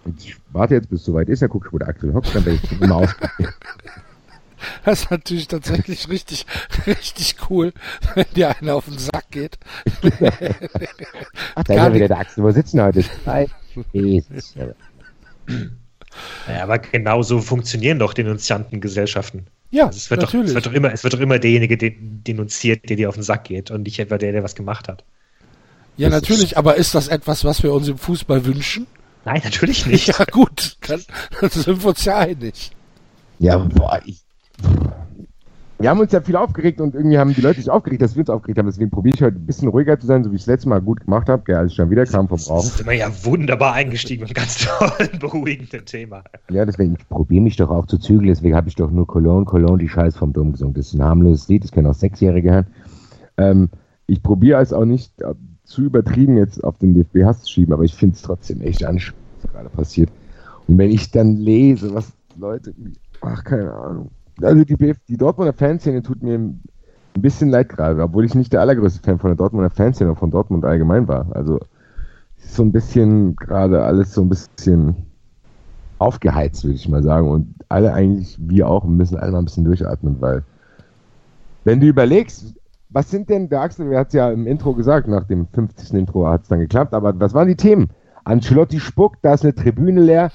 Und 0.05 0.19
ich 0.19 0.37
warte 0.53 0.75
jetzt, 0.75 0.89
bis 0.89 1.01
es 1.01 1.07
soweit 1.07 1.29
ist, 1.29 1.43
dann 1.43 1.51
gucke 1.51 1.69
ich, 1.69 1.73
wo 1.75 1.79
der 1.79 1.89
aktuell 1.89 2.15
hockt, 2.15 2.35
dann 2.35 2.45
werde 2.47 2.59
ich 2.63 2.81
immer 2.81 2.97
aus. 2.97 3.15
Das 4.85 5.05
ist 5.05 5.11
natürlich 5.11 5.49
tatsächlich 5.49 6.11
richtig, 6.11 6.45
richtig 6.87 7.37
cool, 7.49 7.73
wenn 8.15 8.27
dir 8.37 8.55
einer 8.55 8.75
auf 8.75 8.85
den 8.85 8.99
Sack 8.99 9.31
geht. 9.31 9.59
Ach, 11.55 11.65
da 11.65 11.75
ist 11.75 11.79
ja 11.79 11.95
wieder 11.95 12.09
der 12.09 12.19
Axel. 12.19 12.45
Wo 12.45 12.51
sitzen 12.51 12.83
heute? 12.83 13.03
Jesus. 13.93 14.55
Ja, 16.49 16.63
aber 16.63 16.79
genau 16.79 17.23
so 17.23 17.41
funktionieren 17.41 17.99
doch 17.99 18.15
Denunziantengesellschaften. 18.15 19.47
Ja, 19.71 19.87
also 19.87 19.97
es 19.97 20.11
wird 20.11 20.21
natürlich. 20.21 20.53
Doch, 20.53 20.59
es, 20.59 20.65
wird 20.65 20.67
doch 20.67 20.73
immer, 20.73 20.93
es 20.93 21.05
wird 21.05 21.15
doch 21.15 21.21
immer 21.21 21.39
derjenige 21.39 21.77
denunziert, 21.77 22.89
der 22.89 22.97
dir 22.97 23.09
auf 23.09 23.15
den 23.15 23.23
Sack 23.23 23.45
geht 23.45 23.71
und 23.71 23.83
nicht 23.83 23.99
etwa 23.99 24.19
der, 24.19 24.33
der 24.33 24.43
was 24.43 24.55
gemacht 24.55 24.89
hat. 24.89 25.05
Ja, 25.97 26.09
das 26.09 26.23
natürlich, 26.23 26.53
ist, 26.53 26.57
aber 26.57 26.77
ist 26.77 26.95
das 26.95 27.09
etwas, 27.09 27.45
was 27.45 27.63
wir 27.63 27.73
uns 27.73 27.89
im 27.89 27.99
Fußball 27.99 28.45
wünschen? 28.45 28.87
Nein, 29.25 29.41
natürlich 29.45 29.87
nicht. 29.87 30.09
Ja, 30.09 30.25
gut, 30.25 30.77
dann, 30.87 31.03
dann 31.41 31.51
sind 31.51 31.83
wir 31.83 31.89
uns 31.91 32.05
ja 32.05 32.19
einig. 32.19 32.71
Ja, 33.39 33.57
boah, 33.59 34.01
ich, 34.05 34.19
wir 35.81 35.89
haben 35.89 35.99
uns 35.99 36.13
ja 36.13 36.21
viel 36.21 36.37
aufgeregt 36.37 36.81
und 36.81 36.95
irgendwie 36.95 37.17
haben 37.17 37.33
die 37.33 37.41
Leute 37.41 37.59
sich 37.59 37.71
aufgeregt, 37.71 38.03
dass 38.03 38.15
wir 38.15 38.21
uns 38.21 38.29
aufgeregt 38.29 38.59
haben. 38.59 38.67
Deswegen 38.67 38.91
probiere 38.91 39.15
ich 39.15 39.23
heute 39.23 39.39
ein 39.39 39.47
bisschen 39.47 39.69
ruhiger 39.69 39.99
zu 39.99 40.07
sein, 40.07 40.23
so 40.23 40.31
wie 40.31 40.37
ich 40.37 40.43
es 40.43 40.47
letztes 40.47 40.67
Mal 40.67 40.83
gut 40.83 41.01
gemacht 41.01 41.29
habe, 41.29 41.57
als 41.57 41.73
ich 41.73 41.79
dann 41.79 41.89
wieder 41.91 42.05
kam 42.05 42.29
vom 42.29 42.39
Rauchen. 42.39 42.67
Das 42.67 42.75
ist 42.75 42.81
immer 42.81 42.93
ja 42.93 43.11
wunderbar 43.25 43.73
eingestiegen 43.73 44.23
mit 44.23 44.37
einem 44.37 44.47
ganz 44.47 44.59
tollen, 44.59 45.19
beruhigenden 45.19 45.87
Thema. 45.87 46.23
Ja, 46.51 46.67
deswegen, 46.67 46.97
ich 46.99 47.09
probiere 47.09 47.43
mich 47.43 47.57
doch 47.57 47.71
auch 47.71 47.87
zu 47.87 47.97
zügeln, 47.97 48.29
deswegen 48.29 48.55
habe 48.55 48.69
ich 48.69 48.75
doch 48.75 48.91
nur 48.91 49.07
Cologne, 49.07 49.47
Cologne, 49.47 49.79
die 49.79 49.89
Scheiß 49.89 50.17
vom 50.17 50.35
Dom 50.35 50.53
gesungen. 50.53 50.75
Das 50.75 50.89
ist 50.89 50.95
ein 50.95 51.03
harmloses 51.03 51.49
Lied, 51.49 51.65
das 51.65 51.73
können 51.73 51.87
auch 51.87 51.95
Sechsjährige 51.95 52.53
hören. 52.53 52.67
Ähm, 53.39 53.71
ich 54.07 54.23
probiere 54.23 54.61
es 54.61 54.75
auch 54.75 54.85
nicht 54.85 55.23
äh, 55.23 55.35
zu 55.65 55.83
übertrieben 55.83 56.37
jetzt 56.37 56.63
auf 56.63 56.77
den 56.77 56.93
DFB-Hass 56.93 57.43
zu 57.43 57.53
schieben, 57.53 57.73
aber 57.73 57.85
ich 57.85 57.95
finde 57.95 58.17
es 58.17 58.23
trotzdem 58.23 58.61
echt 58.61 58.85
anstrengend, 58.85 59.25
was 59.41 59.51
gerade 59.51 59.69
passiert. 59.71 60.11
Und 60.69 60.77
wenn 60.77 60.91
ich 60.91 61.11
dann 61.11 61.37
lese, 61.37 61.95
was 61.95 62.13
Leute, 62.37 62.75
ach, 63.23 63.45
keine 63.45 63.73
Ahnung 63.73 64.11
also 64.43 64.65
die, 64.65 64.95
die 65.09 65.17
Dortmunder 65.17 65.53
Fanszene 65.53 66.03
tut 66.03 66.23
mir 66.23 66.35
ein 66.35 66.63
bisschen 67.15 67.51
leid 67.51 67.69
gerade, 67.69 68.03
obwohl 68.03 68.25
ich 68.25 68.35
nicht 68.35 68.53
der 68.53 68.61
allergrößte 68.61 69.03
Fan 69.03 69.19
von 69.19 69.31
der 69.31 69.37
Dortmunder 69.37 69.71
Fanszene, 69.71 70.15
von 70.17 70.31
Dortmund 70.31 70.65
allgemein 70.65 71.09
war. 71.09 71.27
Also 71.35 71.61
ist 72.39 72.55
so 72.55 72.63
ein 72.63 72.73
bisschen 72.73 73.37
gerade 73.37 73.83
alles 73.83 74.15
so 74.15 74.23
ein 74.23 74.29
bisschen 74.29 74.97
aufgeheizt, 75.99 76.65
würde 76.65 76.77
ich 76.77 76.89
mal 76.89 77.03
sagen. 77.03 77.29
Und 77.29 77.55
alle 77.69 77.93
eigentlich, 77.93 78.39
wir 78.41 78.69
auch, 78.69 78.85
müssen 78.85 79.19
alle 79.19 79.33
mal 79.33 79.39
ein 79.39 79.45
bisschen 79.45 79.65
durchatmen, 79.65 80.21
weil 80.21 80.43
wenn 81.65 81.81
du 81.81 81.87
überlegst, 81.87 82.55
was 82.89 83.11
sind 83.11 83.29
denn, 83.29 83.49
der 83.49 83.61
Axel, 83.61 83.89
der 83.89 84.01
hat 84.01 84.09
es 84.09 84.15
ja 84.15 84.31
im 84.31 84.47
Intro 84.47 84.75
gesagt, 84.75 85.07
nach 85.07 85.25
dem 85.25 85.47
50. 85.47 85.95
Intro 85.95 86.27
hat 86.27 86.43
es 86.43 86.49
dann 86.49 86.59
geklappt, 86.59 86.95
aber 86.95 87.19
was 87.21 87.35
waren 87.35 87.49
die 87.49 87.57
Themen? 87.57 87.91
Ancelotti 88.25 88.81
spuckt, 88.81 89.19
da 89.23 89.35
ist 89.35 89.45
eine 89.45 89.55
Tribüne 89.55 90.01
leer, 90.01 90.31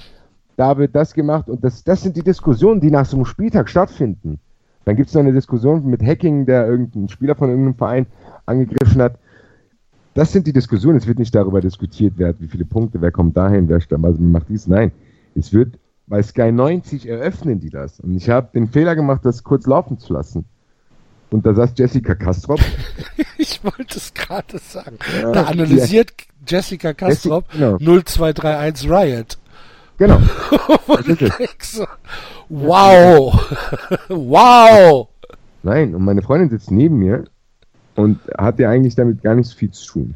da 0.57 0.77
wird 0.77 0.95
das 0.95 1.13
gemacht 1.13 1.50
und 1.50 1.63
das, 1.63 1.83
das 1.83 2.01
sind 2.01 2.15
die 2.15 2.24
Diskussionen, 2.24 2.79
die 2.79 2.91
nach 2.91 3.05
so 3.05 3.17
einem 3.17 3.25
Spieltag 3.25 3.69
stattfinden. 3.69 4.39
Dann 4.85 4.95
gibt 4.95 5.09
es 5.09 5.15
noch 5.15 5.21
eine 5.21 5.33
Diskussion 5.33 5.85
mit 5.85 6.03
Hacking, 6.03 6.45
der 6.45 6.67
irgendein 6.67 7.09
Spieler 7.09 7.35
von 7.35 7.50
irgendeinem 7.50 7.75
Verein 7.75 8.05
angegriffen 8.45 9.01
hat. 9.01 9.17
Das 10.13 10.31
sind 10.31 10.47
die 10.47 10.53
Diskussionen. 10.53 10.97
Es 10.97 11.07
wird 11.07 11.19
nicht 11.19 11.35
darüber 11.35 11.59
diskutiert, 11.59 12.13
wer 12.17 12.29
hat 12.29 12.39
wie 12.39 12.47
viele 12.47 12.65
Punkte, 12.65 13.01
wer 13.01 13.12
kommt 13.12 13.35
dahin, 13.35 13.67
wer 13.67 13.81
stammt, 13.81 14.05
also 14.05 14.21
macht 14.21 14.47
dies. 14.47 14.67
Nein, 14.67 14.91
es 15.35 15.51
wird 15.51 15.77
bei 16.07 16.21
Sky 16.21 16.51
90 16.51 17.07
eröffnen 17.07 17.59
die 17.59 17.71
das. 17.71 18.00
Und 18.00 18.15
ich 18.15 18.29
habe 18.29 18.50
den 18.53 18.67
Fehler 18.67 18.95
gemacht, 18.95 19.21
das 19.24 19.43
kurz 19.43 19.65
laufen 19.65 19.97
zu 19.97 20.13
lassen. 20.13 20.45
Und 21.31 21.45
da 21.45 21.53
saß 21.53 21.74
Jessica 21.75 22.15
Kastrop. 22.15 22.59
ich 23.38 23.63
wollte 23.63 23.97
es 23.97 24.13
gerade 24.13 24.59
sagen. 24.59 25.00
Ja, 25.21 25.31
da 25.31 25.43
analysiert 25.45 26.13
Jessica 26.47 26.93
Kastrop 26.93 27.50
genau. 27.51 27.77
0231 27.77 28.89
Riot. 28.89 29.38
Genau. 29.97 30.19
wow. 32.49 33.33
wow. 34.09 35.07
Nein, 35.63 35.95
und 35.95 36.03
meine 36.03 36.21
Freundin 36.21 36.49
sitzt 36.49 36.69
neben 36.69 36.99
mir 36.99 37.23
und 37.95 38.19
hat 38.37 38.59
ja 38.59 38.69
eigentlich 38.69 38.95
damit 38.95 39.23
gar 39.23 39.35
nicht 39.35 39.47
so 39.47 39.57
viel 39.57 39.71
zu 39.71 39.93
tun. 39.93 40.15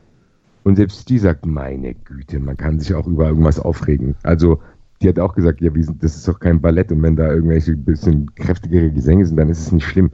Und 0.64 0.76
selbst 0.76 1.10
die 1.10 1.18
sagt, 1.18 1.46
meine 1.46 1.96
Güte, 1.96 2.40
man 2.40 2.58
kann 2.58 2.80
sich 2.80 2.94
auch 2.94 3.08
über 3.08 3.28
irgendwas 3.28 3.60
aufregen. 3.60 4.16
Also, 4.24 4.62
die 5.02 5.08
hat 5.08 5.18
auch 5.18 5.34
gesagt, 5.34 5.62
ja, 5.62 5.72
sind, 5.74 6.04
das 6.04 6.16
ist 6.16 6.28
doch 6.28 6.40
kein 6.40 6.60
Ballett 6.60 6.92
und 6.92 7.02
wenn 7.02 7.16
da 7.16 7.32
irgendwelche 7.32 7.76
bisschen 7.76 8.34
kräftigere 8.36 8.92
Gesänge 8.92 9.26
sind, 9.26 9.38
dann 9.38 9.50
ist 9.50 9.60
es 9.60 9.72
nicht 9.72 9.88
schlimm. 9.88 10.12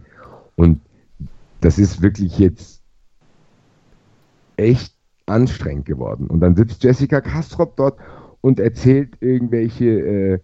Und 0.55 0.79
das 1.61 1.79
ist 1.79 2.01
wirklich 2.03 2.37
jetzt 2.37 2.81
echt 4.57 4.93
anstrengend 5.25 5.85
geworden. 5.85 6.27
Und 6.27 6.39
dann 6.39 6.55
sitzt 6.55 6.83
Jessica 6.83 7.19
Kastrop 7.19 7.75
dort 7.75 7.97
und 8.45 8.59
erzählt 8.59 9.17
irgendwelche 9.21 9.85
äh, 9.85 10.39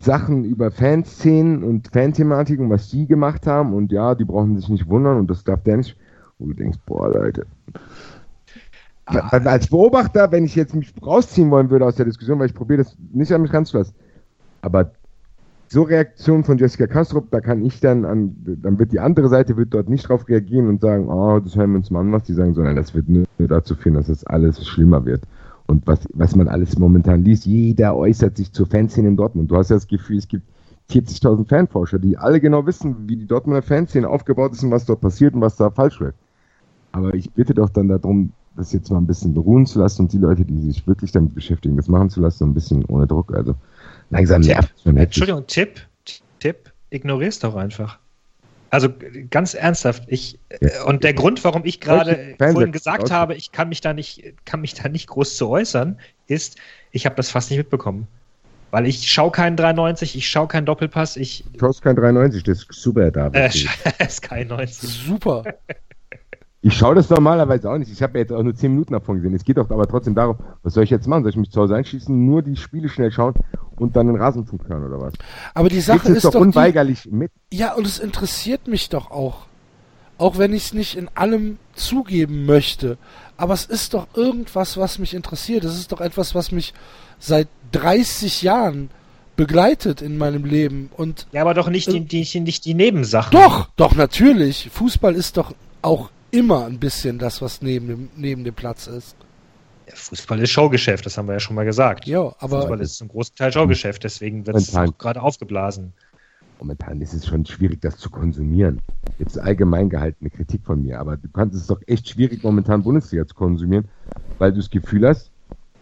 Sachen 0.00 0.44
über 0.44 0.72
Fanszenen 0.72 1.62
und 1.62 1.86
Fanthematiken, 1.92 2.64
und 2.64 2.72
was 2.72 2.90
die 2.90 3.06
gemacht 3.06 3.46
haben. 3.46 3.74
Und 3.74 3.92
ja, 3.92 4.16
die 4.16 4.24
brauchen 4.24 4.56
sich 4.56 4.68
nicht 4.68 4.88
wundern 4.88 5.16
und 5.16 5.30
das 5.30 5.44
darf 5.44 5.62
der 5.62 5.76
nicht. 5.76 5.96
Wo 6.40 6.46
du 6.46 6.54
denkst, 6.54 6.78
boah, 6.84 7.08
Leute. 7.08 7.46
Ah. 9.04 9.28
Als 9.28 9.68
Beobachter, 9.68 10.32
wenn 10.32 10.46
ich 10.46 10.56
jetzt 10.56 10.74
mich 10.74 10.92
rausziehen 11.00 11.48
wollen 11.52 11.70
würde 11.70 11.86
aus 11.86 11.94
der 11.94 12.06
Diskussion, 12.06 12.40
weil 12.40 12.48
ich 12.48 12.54
probiere 12.54 12.82
das 12.82 12.96
nicht 13.12 13.30
an 13.30 13.42
mich 13.42 13.52
ranzulassen. 13.52 13.94
Aber 14.62 14.90
so 15.68 15.82
Reaktionen 15.82 16.42
von 16.42 16.58
Jessica 16.58 16.88
Kastrop, 16.88 17.30
da 17.30 17.40
kann 17.40 17.64
ich 17.64 17.78
dann 17.78 18.04
an, 18.04 18.34
dann 18.44 18.80
wird 18.80 18.90
die 18.90 18.98
andere 18.98 19.28
Seite 19.28 19.56
wird 19.56 19.72
dort 19.72 19.88
nicht 19.88 20.08
drauf 20.08 20.26
reagieren 20.26 20.66
und 20.66 20.80
sagen, 20.80 21.08
oh, 21.08 21.38
das 21.38 21.54
hören 21.54 21.70
wir 21.70 21.76
uns 21.76 21.92
mal 21.92 22.00
an, 22.00 22.10
was 22.10 22.24
die 22.24 22.34
sagen, 22.34 22.54
sondern 22.54 22.74
das 22.74 22.96
wird 22.96 23.08
nur 23.08 23.26
dazu 23.38 23.76
führen, 23.76 23.94
dass 23.94 24.08
das 24.08 24.26
alles 24.26 24.66
schlimmer 24.66 25.04
wird 25.04 25.22
und 25.66 25.86
was, 25.86 26.00
was 26.14 26.36
man 26.36 26.48
alles 26.48 26.78
momentan 26.78 27.24
liest, 27.24 27.46
jeder 27.46 27.96
äußert 27.96 28.36
sich 28.36 28.52
zur 28.52 28.66
Fanszene 28.66 29.08
in 29.08 29.16
Dortmund. 29.16 29.50
Du 29.50 29.56
hast 29.56 29.70
ja 29.70 29.76
das 29.76 29.88
Gefühl, 29.88 30.18
es 30.18 30.28
gibt 30.28 30.46
40.000 30.90 31.48
Fanforscher, 31.48 31.98
die 31.98 32.16
alle 32.16 32.40
genau 32.40 32.66
wissen, 32.66 33.08
wie 33.08 33.16
die 33.16 33.26
Dortmunder 33.26 33.62
Fanszene 33.62 34.08
aufgebaut 34.08 34.52
ist 34.52 34.62
und 34.62 34.70
was 34.70 34.84
dort 34.84 35.00
passiert 35.00 35.34
und 35.34 35.40
was 35.40 35.56
da 35.56 35.70
falsch 35.70 36.00
wird. 36.00 36.14
Aber 36.92 37.14
ich 37.14 37.30
bitte 37.32 37.54
doch 37.54 37.68
dann 37.70 37.88
darum, 37.88 38.32
das 38.56 38.72
jetzt 38.72 38.90
mal 38.90 38.98
ein 38.98 39.06
bisschen 39.06 39.34
beruhen 39.34 39.66
zu 39.66 39.80
lassen 39.80 40.02
und 40.02 40.12
die 40.12 40.18
Leute, 40.18 40.44
die 40.44 40.60
sich 40.60 40.86
wirklich 40.86 41.12
damit 41.12 41.34
beschäftigen, 41.34 41.76
das 41.76 41.88
machen 41.88 42.08
zu 42.08 42.20
lassen, 42.20 42.38
so 42.38 42.44
ein 42.46 42.54
bisschen 42.54 42.84
ohne 42.86 43.06
Druck. 43.06 43.34
Also 43.34 43.54
langsam 44.10 44.40
nervt 44.40 44.72
schon. 44.82 44.96
Entschuldigung, 44.96 45.46
Tipp, 45.46 45.80
Tipp, 46.38 46.72
ignorier's 46.90 47.38
doch 47.38 47.56
einfach. 47.56 47.98
Also 48.76 48.90
ganz 49.30 49.54
ernsthaft, 49.54 50.02
ich 50.08 50.38
ja. 50.60 50.84
und 50.84 51.02
der 51.02 51.14
Grund, 51.14 51.42
warum 51.44 51.64
ich 51.64 51.80
gerade 51.80 52.34
vorhin 52.36 52.72
gesagt 52.72 53.10
habe, 53.10 53.34
ich 53.34 53.50
kann 53.50 53.70
mich 53.70 53.80
da 53.80 53.94
nicht, 53.94 54.34
kann 54.44 54.60
mich 54.60 54.74
da 54.74 54.90
nicht 54.90 55.06
groß 55.06 55.38
zu 55.38 55.48
äußern, 55.48 55.98
ist, 56.26 56.58
ich 56.90 57.06
habe 57.06 57.16
das 57.16 57.30
fast 57.30 57.48
nicht 57.48 57.56
mitbekommen. 57.56 58.06
Weil 58.72 58.86
ich 58.86 59.10
schaue 59.10 59.30
keinen 59.30 59.56
93, 59.56 60.14
ich 60.14 60.28
schaue 60.28 60.46
keinen 60.46 60.66
Doppelpass, 60.66 61.16
ich. 61.16 61.46
Du 61.54 61.60
schaust 61.60 61.80
keinen 61.80 61.96
93, 61.96 62.42
das 62.42 62.58
ist 62.58 62.66
super, 62.70 63.10
David. 63.10 63.66
Äh, 63.98 64.08
Sky 64.10 64.44
90. 64.44 64.90
Super. 64.90 65.42
Ich 66.66 66.76
schaue 66.76 66.96
das 66.96 67.08
normalerweise 67.08 67.70
auch 67.70 67.78
nicht. 67.78 67.92
Ich 67.92 68.02
habe 68.02 68.18
ja 68.18 68.22
jetzt 68.22 68.32
auch 68.32 68.42
nur 68.42 68.52
10 68.52 68.72
Minuten 68.72 68.92
davon 68.92 69.14
gesehen. 69.14 69.32
Es 69.36 69.44
geht 69.44 69.56
doch 69.56 69.70
aber 69.70 69.86
trotzdem 69.86 70.16
darum, 70.16 70.36
was 70.64 70.74
soll 70.74 70.82
ich 70.82 70.90
jetzt 70.90 71.06
machen? 71.06 71.22
Soll 71.22 71.30
ich 71.30 71.36
mich 71.36 71.52
zu 71.52 71.60
Hause 71.60 71.76
einschließen, 71.76 72.26
nur 72.26 72.42
die 72.42 72.56
Spiele 72.56 72.88
schnell 72.88 73.12
schauen 73.12 73.34
und 73.76 73.94
dann 73.94 74.08
den 74.08 74.16
Rasenfunk 74.16 74.68
hören 74.68 74.84
oder 74.84 75.00
was? 75.00 75.14
Aber 75.54 75.68
die 75.68 75.80
Sache 75.80 76.08
ist, 76.08 76.24
doch, 76.24 76.34
unweigerlich 76.34 77.02
die, 77.02 77.10
mit. 77.10 77.30
Ja, 77.52 77.74
und 77.74 77.86
es 77.86 78.00
interessiert 78.00 78.66
mich 78.66 78.88
doch 78.88 79.12
auch. 79.12 79.46
Auch 80.18 80.38
wenn 80.38 80.52
ich 80.52 80.64
es 80.64 80.74
nicht 80.74 80.96
in 80.96 81.08
allem 81.14 81.58
zugeben 81.76 82.46
möchte. 82.46 82.98
Aber 83.36 83.54
es 83.54 83.66
ist 83.66 83.94
doch 83.94 84.08
irgendwas, 84.16 84.76
was 84.76 84.98
mich 84.98 85.14
interessiert. 85.14 85.62
Es 85.62 85.78
ist 85.78 85.92
doch 85.92 86.00
etwas, 86.00 86.34
was 86.34 86.50
mich 86.50 86.74
seit 87.20 87.46
30 87.70 88.42
Jahren 88.42 88.90
begleitet 89.36 90.02
in 90.02 90.18
meinem 90.18 90.44
Leben. 90.44 90.90
Und 90.96 91.28
ja, 91.30 91.42
aber 91.42 91.54
doch 91.54 91.68
nicht, 91.68 91.86
äh, 91.86 92.00
die, 92.00 92.24
die, 92.24 92.40
nicht 92.40 92.64
die 92.64 92.74
Nebensachen. 92.74 93.30
Doch, 93.30 93.68
doch, 93.76 93.94
natürlich. 93.94 94.68
Fußball 94.72 95.14
ist 95.14 95.36
doch 95.36 95.54
auch 95.80 96.10
immer 96.36 96.66
ein 96.66 96.78
bisschen 96.78 97.18
das, 97.18 97.40
was 97.40 97.62
neben 97.62 97.88
dem, 97.88 98.08
neben 98.16 98.44
dem 98.44 98.54
Platz 98.54 98.86
ist. 98.86 99.16
Ja, 99.88 99.94
Fußball 99.94 100.40
ist 100.40 100.50
Showgeschäft, 100.50 101.06
das 101.06 101.16
haben 101.16 101.26
wir 101.28 101.34
ja 101.34 101.40
schon 101.40 101.56
mal 101.56 101.64
gesagt. 101.64 102.06
Ja, 102.06 102.34
aber 102.38 102.60
Fußball 102.62 102.80
ist 102.80 102.96
zum 102.96 103.08
großen 103.08 103.34
Teil 103.36 103.52
Showgeschäft, 103.52 104.04
deswegen 104.04 104.46
wird 104.46 104.56
es 104.56 104.72
gerade 104.98 105.22
aufgeblasen. 105.22 105.92
Momentan 106.58 107.00
ist 107.00 107.12
es 107.12 107.26
schon 107.26 107.44
schwierig, 107.44 107.80
das 107.82 107.98
zu 107.98 108.10
konsumieren. 108.10 108.80
Jetzt 109.18 109.38
allgemein 109.38 109.90
gehaltene 109.90 110.30
Kritik 110.30 110.62
von 110.64 110.82
mir, 110.82 110.98
aber 110.98 111.16
du 111.16 111.28
kannst 111.28 111.54
es 111.54 111.66
doch 111.66 111.80
echt 111.86 112.08
schwierig, 112.08 112.42
momentan 112.42 112.82
Bundesliga 112.82 113.26
zu 113.26 113.34
konsumieren, 113.34 113.88
weil 114.38 114.52
du 114.52 114.58
das 114.58 114.70
Gefühl 114.70 115.06
hast, 115.06 115.30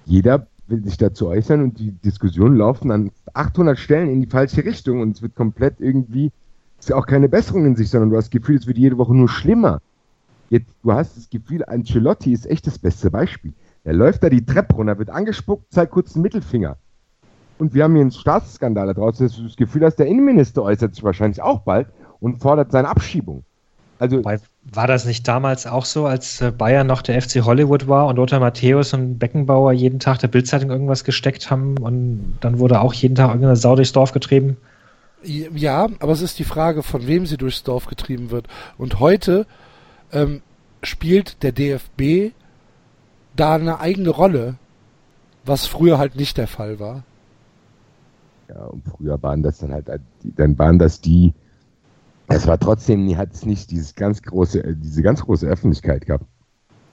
jeder 0.05 0.47
will 0.67 0.83
sich 0.85 0.97
dazu 0.97 1.29
äußern 1.29 1.63
und 1.63 1.79
die 1.79 1.93
Diskussionen 1.93 2.57
laufen 2.57 2.91
an 2.91 3.11
800 3.35 3.79
Stellen 3.79 4.11
in 4.11 4.21
die 4.21 4.27
falsche 4.27 4.65
Richtung 4.65 5.01
und 5.01 5.17
es 5.17 5.23
wird 5.23 5.35
komplett 5.35 5.81
irgendwie, 5.81 6.33
ist 6.79 6.89
ja 6.89 6.97
auch 6.97 7.07
keine 7.07 7.29
Besserung 7.29 7.67
in 7.67 7.77
sich, 7.77 7.91
sondern 7.91 8.11
du 8.11 8.17
hast 8.17 8.27
das 8.27 8.31
Gefühl, 8.31 8.57
es 8.57 8.67
wird 8.67 8.79
jede 8.79 8.99
Woche 8.99 9.15
nur 9.15 9.29
schlimmer. 9.29 9.81
Jetzt, 10.55 10.71
du 10.85 10.93
hast 10.93 11.17
das 11.17 11.29
Gefühl, 11.31 11.65
Ancelotti 11.65 12.33
ist 12.33 12.47
echt 12.47 12.69
das 12.69 12.79
beste 12.79 13.11
Beispiel. 13.11 13.55
Er 13.83 13.93
läuft 13.93 14.23
da 14.23 14.29
die 14.29 14.47
Treppe 14.47 14.77
runter, 14.77 14.97
wird 15.01 15.11
angespuckt, 15.11 15.73
zeigt 15.73 15.91
kurz 15.91 16.13
den 16.13 16.23
Mittelfinger. 16.23 16.77
und 17.59 17.75
wir 17.75 17.83
haben 17.83 17.95
hier 17.95 18.03
einen 18.03 18.13
Staatsskandal 18.13 18.87
da 18.87 18.95
draußen. 18.95 19.27
Das 19.27 19.57
Gefühl, 19.57 19.81
dass 19.81 19.97
der 19.97 20.07
Innenminister 20.07 20.63
äußert 20.63 20.95
sich 20.95 21.03
wahrscheinlich 21.03 21.43
auch 21.43 21.63
bald 21.63 21.89
und 22.21 22.41
fordert 22.41 22.71
seine 22.71 22.87
Abschiebung. 22.87 23.43
Also 23.99 24.23
war 24.23 24.87
das 24.87 25.07
nicht 25.07 25.27
damals 25.27 25.67
auch 25.67 25.87
so, 25.87 26.07
als 26.07 26.41
äh, 26.41 26.53
Bayern 26.53 26.87
noch 26.87 27.03
der 27.03 27.21
FC 27.21 27.45
Hollywood 27.45 27.89
war 27.89 28.07
und 28.07 28.15
Lothar 28.15 28.39
Matthäus 28.39 28.95
und 28.95 29.19
Beckenbauer 29.19 29.73
jeden 29.73 29.99
Tag 29.99 30.21
der 30.21 30.29
Bildzeitung 30.29 30.71
irgendwas 30.71 31.03
gesteckt 31.03 31.51
haben 31.51 31.79
und 31.79 32.39
dann 32.43 32.61
wurde 32.61 32.81
auch 32.81 32.95
jeden 32.95 33.17
Tag 33.17 33.31
irgendeine 33.31 33.57
Sau 33.57 33.75
durchs 33.75 33.93
Dorf 33.93 34.13
getrieben? 34.13 34.57
Ja, 35.25 35.89
aber 35.99 36.13
es 36.13 36.23
ist 36.23 36.39
die 36.39 36.45
Frage, 36.45 36.85
von 36.85 37.09
wem 37.09 37.27
sie 37.27 37.39
durchs 37.39 37.65
Dorf 37.65 37.87
getrieben 37.87 38.31
wird. 38.31 38.47
Und 38.79 39.01
heute 39.01 39.47
ähm, 40.13 40.43
spielt 40.83 41.43
der 41.43 41.53
DFB 41.53 42.33
da 43.37 43.55
eine 43.55 43.81
eigene 43.81 44.11
Rolle, 44.11 44.57
was 45.45 45.67
früher 45.67 45.99
halt 45.99 46.17
nicht 46.17 46.39
der 46.39 46.49
Fall 46.49 46.79
war. 46.79 47.05
Ja, 48.49 48.65
und 48.67 48.85
früher 48.85 49.23
waren 49.23 49.43
das 49.43 49.59
dann 49.59 49.73
halt, 49.73 49.91
dann 50.23 50.59
waren 50.59 50.79
das 50.79 51.01
die, 51.01 51.33
es 52.29 52.47
war 52.47 52.59
trotzdem, 52.59 53.17
hat 53.17 53.33
es 53.33 53.45
nicht 53.45 53.71
dieses 53.71 53.95
ganz 53.95 54.23
große, 54.23 54.63
äh, 54.63 54.75
diese 54.77 55.03
ganz 55.03 55.23
große 55.23 55.47
Öffentlichkeit 55.47 56.07
gehabt. 56.07 56.25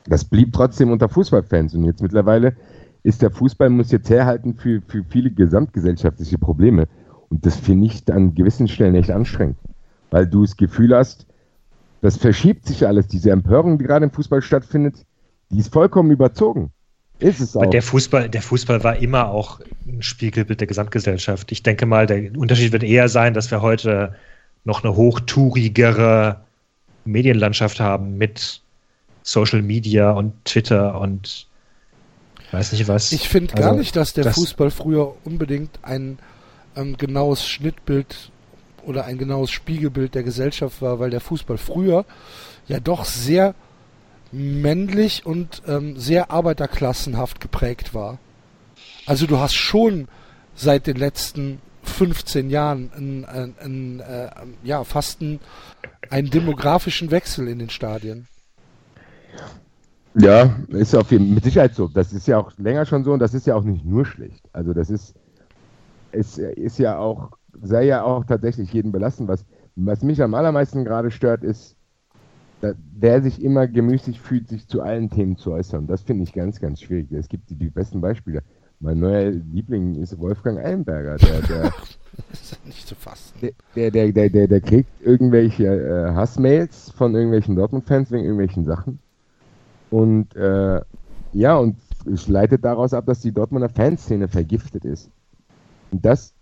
Das 0.06 0.26
blieb 0.26 0.54
trotzdem 0.54 0.92
unter 0.92 1.10
Fußballfans 1.10 1.76
und 1.76 1.84
jetzt 1.86 2.02
mittlerweile 2.02 2.56
ist 3.04 3.22
der 3.22 3.32
Fußball 3.32 3.70
muss 3.70 3.92
jetzt 3.92 4.10
herhalten 4.10 4.56
für, 4.56 4.82
für 4.88 5.04
viele 5.04 5.32
gesamtgesellschaftliche 5.32 6.38
Probleme. 6.38 6.88
Und 7.30 7.46
das 7.46 7.56
finde 7.56 7.88
ich 7.88 8.12
an 8.12 8.36
gewissen 8.36 8.68
Stellen 8.68 8.96
echt 8.96 9.12
anstrengend. 9.12 9.58
Weil 10.12 10.28
du 10.28 10.42
das 10.42 10.58
Gefühl 10.58 10.96
hast, 10.96 11.26
das 12.02 12.18
verschiebt 12.18 12.66
sich 12.66 12.86
alles. 12.86 13.08
Diese 13.08 13.32
Empörung, 13.32 13.78
die 13.78 13.86
gerade 13.86 14.06
im 14.06 14.12
Fußball 14.12 14.42
stattfindet, 14.42 14.96
die 15.50 15.60
ist 15.60 15.72
vollkommen 15.72 16.12
überzogen. 16.12 16.72
Ist 17.20 17.40
es 17.40 17.56
auch. 17.56 17.70
Der 17.70 17.84
Fußball, 17.84 18.30
der 18.30 18.42
Fußball 18.42 18.84
war 18.84 18.96
immer 18.98 19.30
auch 19.30 19.60
ein 19.88 20.02
Spiegelbild 20.02 20.60
der 20.60 20.68
Gesamtgesellschaft. 20.68 21.52
Ich 21.52 21.62
denke 21.62 21.86
mal, 21.86 22.08
der 22.08 22.36
Unterschied 22.36 22.72
wird 22.72 22.84
eher 22.84 23.10
sein, 23.10 23.36
dass 23.36 23.52
wir 23.52 23.62
heute 23.62 24.16
noch 24.64 24.84
eine 24.84 24.96
hochtourigere 24.96 26.42
Medienlandschaft 27.06 27.80
haben 27.80 28.18
mit 28.18 28.62
Social 29.22 29.62
Media 29.62 30.12
und 30.12 30.34
Twitter 30.46 31.00
und 31.00 31.48
weiß 32.52 32.72
nicht 32.72 32.88
was. 32.88 33.12
Ich 33.12 33.30
finde 33.30 33.54
also, 33.54 33.70
gar 33.70 33.76
nicht, 33.76 33.96
dass 33.96 34.14
der 34.14 34.24
das 34.24 34.36
Fußball 34.36 34.72
früher 34.72 35.16
unbedingt 35.24 35.80
ein 35.84 36.18
ähm, 36.76 36.98
genaues 36.98 37.48
Schnittbild 37.48 38.31
oder 38.86 39.06
ein 39.06 39.18
genaues 39.18 39.52
Spiegelbild 39.52 40.16
der 40.16 40.24
Gesellschaft 40.24 40.82
war, 40.82 41.00
weil 41.00 41.10
der 41.10 41.22
Fußball 41.22 41.58
früher 41.58 42.06
ja 42.68 42.80
doch 42.80 43.06
sehr 43.06 43.56
männlich 44.32 45.26
und 45.26 45.62
ähm, 45.68 45.98
sehr 45.98 46.32
arbeiterklassenhaft 46.32 47.42
geprägt 47.42 47.94
war. 47.94 48.18
Also 49.06 49.28
du 49.28 49.40
hast 49.40 49.56
schon 49.56 50.08
seit 50.56 50.88
den 50.88 50.98
letzten 50.98 51.60
15 51.84 52.50
Jahren 52.50 52.92
einen, 52.94 53.26
einen, 53.26 53.56
einen, 53.60 54.00
äh, 54.00 54.30
ja, 54.64 54.84
fast 54.84 55.22
einen, 55.22 55.40
einen 56.10 56.30
demografischen 56.30 57.12
Wechsel 57.12 57.48
in 57.48 57.60
den 57.60 57.70
Stadien. 57.70 58.28
Ja, 60.14 60.56
ist 60.70 60.96
auf 60.96 61.12
jeden, 61.12 61.34
mit 61.34 61.44
Sicherheit 61.44 61.74
so. 61.74 61.88
Das 61.88 62.12
ist 62.12 62.28
ja 62.28 62.38
auch 62.38 62.52
länger 62.58 62.86
schon 62.86 63.04
so 63.04 63.14
und 63.14 63.20
das 63.20 63.34
ist 63.34 63.48
ja 63.48 63.56
auch 63.56 63.64
nicht 63.64 63.86
nur 63.86 64.06
schlecht. 64.06 64.44
Also 64.52 64.74
das 64.74 64.90
ist, 64.90 65.14
ist, 66.12 66.38
ist 66.38 66.78
ja 66.78 66.98
auch, 66.98 67.32
sei 67.62 67.86
ja 67.86 68.04
auch 68.04 68.26
tatsächlich 68.26 68.72
jeden 68.74 68.92
belassen. 68.92 69.28
Was, 69.28 69.46
was 69.76 70.04
mich 70.04 70.22
am 70.22 70.34
allermeisten 70.34 70.86
gerade 70.86 71.12
stört, 71.12 71.44
ist, 71.44 71.76
wer 72.62 73.22
sich 73.22 73.42
immer 73.42 73.68
gemüßig 73.68 74.20
fühlt, 74.20 74.48
sich 74.48 74.68
zu 74.68 74.82
allen 74.82 75.10
Themen 75.10 75.38
zu 75.38 75.52
äußern. 75.52 75.88
Das 75.88 76.02
finde 76.04 76.24
ich 76.24 76.34
ganz, 76.34 76.60
ganz 76.60 76.82
schwierig. 76.82 77.12
Es 77.12 77.28
gibt 77.28 77.50
die, 77.50 77.56
die 77.56 77.70
besten 77.70 78.02
Beispiele. 78.02 78.44
Mein 78.80 79.00
neuer 79.00 79.30
Liebling 79.30 79.96
ist 79.96 80.20
Wolfgang 80.20 80.60
Eilenberger, 80.60 81.18
der, 81.18 81.42
der 81.42 81.64
das 82.32 82.42
ist 82.42 82.66
nicht 82.66 82.88
zu 82.88 82.96
fassen. 82.96 83.52
Der, 83.76 83.92
der, 83.92 84.12
der, 84.12 84.30
der, 84.30 84.48
der 84.48 84.62
kriegt 84.62 84.90
irgendwelche 85.02 85.66
äh, 85.66 86.14
Hassmails 86.14 86.92
von 86.92 87.14
irgendwelchen 87.14 87.56
Dortmund-Fans 87.56 88.12
wegen 88.12 88.24
irgendwelchen 88.24 88.66
Sachen. 88.66 89.00
Und 89.92 90.36
äh, 90.36 90.82
ja, 91.34 91.58
und 91.58 91.76
es 92.12 92.28
leitet 92.28 92.66
daraus 92.66 92.94
ab, 92.94 93.06
dass 93.06 93.20
die 93.20 93.32
Dortmunder 93.32 93.70
Fanszene 93.70 94.28
vergiftet 94.28 94.86
ist. 94.86 95.12
Und 95.92 96.06
das 96.06 96.34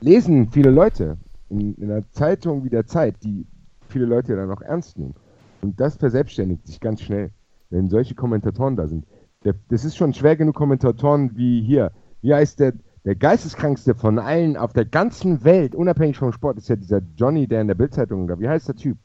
lesen 0.00 0.50
viele 0.50 0.70
Leute 0.70 1.18
in, 1.48 1.74
in 1.74 1.90
einer 1.90 2.10
Zeitung 2.12 2.64
wie 2.64 2.70
der 2.70 2.86
Zeit, 2.86 3.16
die 3.22 3.46
viele 3.88 4.06
Leute 4.06 4.36
dann 4.36 4.50
auch 4.50 4.62
ernst 4.62 4.98
nehmen. 4.98 5.14
Und 5.62 5.80
das 5.80 5.96
verselbstständigt 5.96 6.66
sich 6.66 6.80
ganz 6.80 7.00
schnell, 7.00 7.30
wenn 7.70 7.88
solche 7.88 8.14
Kommentatoren 8.14 8.76
da 8.76 8.86
sind 8.86 9.06
der, 9.46 9.54
das 9.68 9.84
ist 9.84 9.96
schon 9.96 10.12
schwer 10.12 10.36
genug, 10.36 10.54
Kommentatoren 10.54 11.36
wie 11.36 11.62
hier. 11.62 11.92
Wie 12.20 12.34
heißt 12.34 12.60
der, 12.60 12.74
der 13.04 13.14
geisteskrankste 13.14 13.94
von 13.94 14.18
allen 14.18 14.56
auf 14.56 14.72
der 14.72 14.84
ganzen 14.84 15.44
Welt, 15.44 15.74
unabhängig 15.74 16.18
vom 16.18 16.32
Sport, 16.32 16.58
ist 16.58 16.68
ja 16.68 16.76
dieser 16.76 17.00
Johnny, 17.16 17.46
der 17.46 17.60
in 17.60 17.68
der 17.68 17.76
Bildzeitung 17.76 18.26
da. 18.26 18.38
Wie 18.38 18.48
heißt 18.48 18.68
der 18.68 18.76
Typ? 18.76 18.98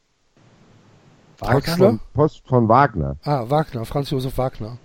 Wagner? 1.39 1.77
Von, 1.77 1.99
Post 2.13 2.47
von 2.47 2.67
Wagner. 2.67 3.17
Ah, 3.23 3.49
Wagner, 3.49 3.85
Franz 3.85 4.09
Josef 4.09 4.37
Wagner. 4.37 4.77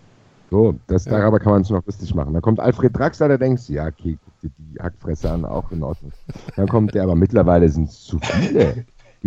So, 0.50 0.76
das, 0.86 1.04
ja. 1.06 1.18
darüber 1.18 1.40
kann 1.40 1.52
man 1.52 1.62
es 1.62 1.70
noch 1.70 1.84
lustig 1.84 2.14
machen. 2.14 2.32
Dann 2.32 2.42
kommt 2.42 2.60
Alfred 2.60 2.96
Draxler, 2.96 3.28
der 3.28 3.38
denkt, 3.38 3.68
ja, 3.68 3.86
okay, 3.86 4.18
guck 4.24 4.40
dir 4.40 4.50
die 4.58 4.80
Hackfresse 4.80 5.30
an, 5.30 5.44
auch 5.44 5.72
in 5.72 5.82
Ordnung. 5.82 6.12
Dann 6.54 6.68
kommt 6.68 6.94
der, 6.94 7.02
aber 7.02 7.16
mittlerweile 7.16 7.68
sind 7.68 7.88
es 7.88 8.04
zu 8.04 8.18
viele. 8.20 8.84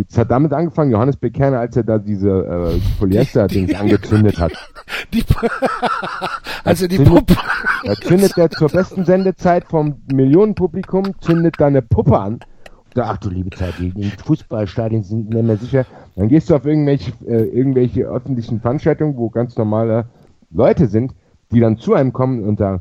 Es 0.08 0.16
hat 0.16 0.30
damit 0.30 0.52
angefangen, 0.52 0.90
Johannes 0.90 1.16
Bekerner, 1.16 1.60
als 1.60 1.76
er 1.76 1.84
da 1.84 1.98
diese 1.98 2.30
äh, 2.30 2.80
Polyester-Dings 2.98 3.74
angezündet 3.74 4.38
hat. 4.38 4.52
Die, 5.12 5.24
also 6.62 6.86
die 6.86 6.98
Puppe. 6.98 7.34
Da 7.84 7.94
zündet 7.94 8.38
er 8.38 8.48
zur 8.48 8.68
besten 8.68 9.04
Sendezeit 9.04 9.64
vom 9.64 9.96
Millionenpublikum, 10.12 11.20
zündet 11.20 11.56
da 11.58 11.66
eine 11.66 11.82
Puppe 11.82 12.16
an. 12.16 12.38
Da, 12.94 13.10
ach 13.10 13.16
du 13.16 13.28
liebe 13.28 13.50
Zeit, 13.50 13.74
die, 13.80 13.90
die 13.90 14.10
Fußballstadien 14.10 15.02
sind 15.02 15.30
nicht 15.30 15.42
mehr 15.42 15.56
sicher. 15.56 15.84
Dann 16.14 16.28
gehst 16.28 16.48
du 16.48 16.54
auf 16.54 16.64
irgendwelche, 16.64 17.12
äh, 17.26 17.42
irgendwelche 17.44 18.02
öffentlichen 18.02 18.60
Veranstaltungen, 18.60 19.16
wo 19.16 19.30
ganz 19.30 19.56
normale 19.56 20.06
Leute 20.50 20.88
sind, 20.88 21.14
die 21.50 21.60
dann 21.60 21.78
zu 21.78 21.94
einem 21.94 22.12
kommen 22.12 22.44
und 22.44 22.58
sagen, 22.58 22.80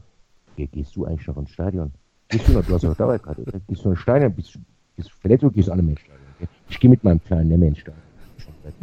gehst 0.56 0.96
du 0.96 1.06
eigentlich 1.06 1.28
noch 1.28 1.38
ins 1.38 1.52
Stadion? 1.52 1.92
Gehst 2.28 2.48
du 2.48 2.54
noch, 2.54 2.66
du 2.66 2.74
hast 2.74 2.84
noch 2.84 2.96
Dauerkarte, 2.96 3.44
gehst 3.68 3.86
du 3.86 3.92
ins 3.92 4.00
Stadion, 4.00 4.34
bist, 4.34 4.56
du 4.56 5.04
verletzt 5.22 5.44
oder 5.44 5.54
gehst 5.54 5.68
du 5.68 5.72
alle 5.72 5.82
Menschen? 5.82 6.10
Ich 6.70 6.80
gehe 6.80 6.90
mit 6.90 7.04
meinem 7.04 7.24
kleinen 7.24 7.60
Mensch 7.60 7.84
da. 7.84 7.92
Das 8.64 8.74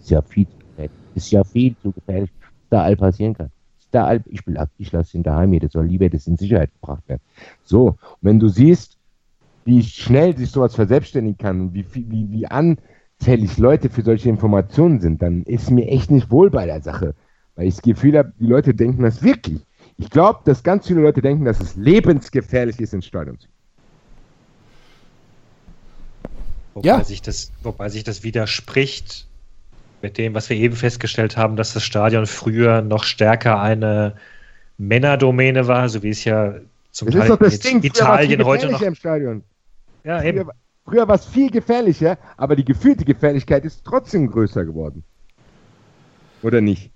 ist 0.00 0.10
ja 0.10 0.22
viel 0.22 0.46
zu 0.46 0.58
gefährlich. 0.58 0.96
Ist 1.14 1.30
ja 1.30 1.44
viel 1.44 1.76
zu 1.82 1.92
gefährlich, 1.92 2.30
was 2.40 2.50
da 2.70 2.82
all 2.82 2.96
passieren 2.96 3.34
kann. 3.34 3.50
Da 3.90 4.06
all, 4.06 4.22
ich 4.26 4.46
will 4.46 4.56
ich 4.78 4.90
lasse 4.90 5.16
ihn 5.16 5.22
daheim, 5.22 5.58
das 5.60 5.72
soll 5.72 5.86
lieber 5.86 6.08
das 6.08 6.26
in 6.26 6.36
Sicherheit 6.36 6.70
gebracht 6.80 7.06
werden. 7.08 7.20
So, 7.62 7.96
wenn 8.22 8.40
du 8.40 8.48
siehst, 8.48 8.96
wie 9.64 9.82
schnell 9.82 10.36
sich 10.36 10.50
sowas 10.50 10.74
verselbstständigen 10.74 11.38
kann 11.38 11.60
und 11.60 11.74
wie, 11.74 11.84
wie, 11.94 12.30
wie 12.30 12.46
anfällig 12.46 13.58
Leute 13.58 13.90
für 13.90 14.02
solche 14.02 14.28
Informationen 14.28 15.00
sind, 15.00 15.22
dann 15.22 15.42
ist 15.42 15.70
mir 15.70 15.86
echt 15.88 16.10
nicht 16.10 16.30
wohl 16.30 16.50
bei 16.50 16.66
der 16.66 16.82
Sache. 16.82 17.14
Weil 17.56 17.68
ich 17.68 17.74
das 17.74 17.82
Gefühl 17.82 18.16
habe, 18.18 18.32
die 18.38 18.46
Leute 18.46 18.74
denken 18.74 19.02
das 19.02 19.22
wirklich. 19.22 19.60
Ich 19.98 20.10
glaube, 20.10 20.40
dass 20.44 20.62
ganz 20.62 20.86
viele 20.86 21.00
Leute 21.00 21.20
denken, 21.20 21.44
dass 21.44 21.60
es 21.60 21.76
lebensgefährlich 21.76 22.80
ist, 22.80 22.94
ins 22.94 23.06
Stadion 23.06 23.38
zu 23.38 23.46
gehen. 23.46 23.52
Wobei, 26.74 26.88
ja. 26.88 27.04
sich 27.04 27.20
das, 27.20 27.52
wobei 27.62 27.88
sich 27.90 28.04
das 28.04 28.22
widerspricht 28.22 29.26
mit 30.00 30.18
dem, 30.18 30.34
was 30.34 30.48
wir 30.48 30.56
eben 30.56 30.74
festgestellt 30.74 31.36
haben, 31.36 31.56
dass 31.56 31.74
das 31.74 31.82
Stadion 31.82 32.26
früher 32.26 32.82
noch 32.82 33.04
stärker 33.04 33.60
eine 33.60 34.16
Männerdomäne 34.78 35.68
war, 35.68 35.88
so 35.88 36.02
wie 36.02 36.10
es 36.10 36.24
ja 36.24 36.54
zum 36.90 37.06
das 37.06 37.14
Teil 37.14 37.22
ist 37.22 37.30
doch 37.30 37.38
das 37.38 37.58
Ding. 37.60 37.82
Italien 37.82 38.44
heute 38.44 38.70
noch. 38.70 38.82
Im 38.82 38.94
Stadion. 38.94 39.42
Ja, 40.04 40.22
eben. 40.22 40.44
Früher, 40.44 40.54
früher 40.84 41.08
war 41.08 41.14
es 41.16 41.26
viel 41.26 41.50
gefährlicher, 41.50 42.18
aber 42.36 42.56
die 42.56 42.64
gefühlte 42.64 43.04
Gefährlichkeit 43.04 43.64
ist 43.64 43.84
trotzdem 43.84 44.30
größer 44.30 44.64
geworden. 44.64 45.04
Oder 46.42 46.60
nicht? 46.60 46.91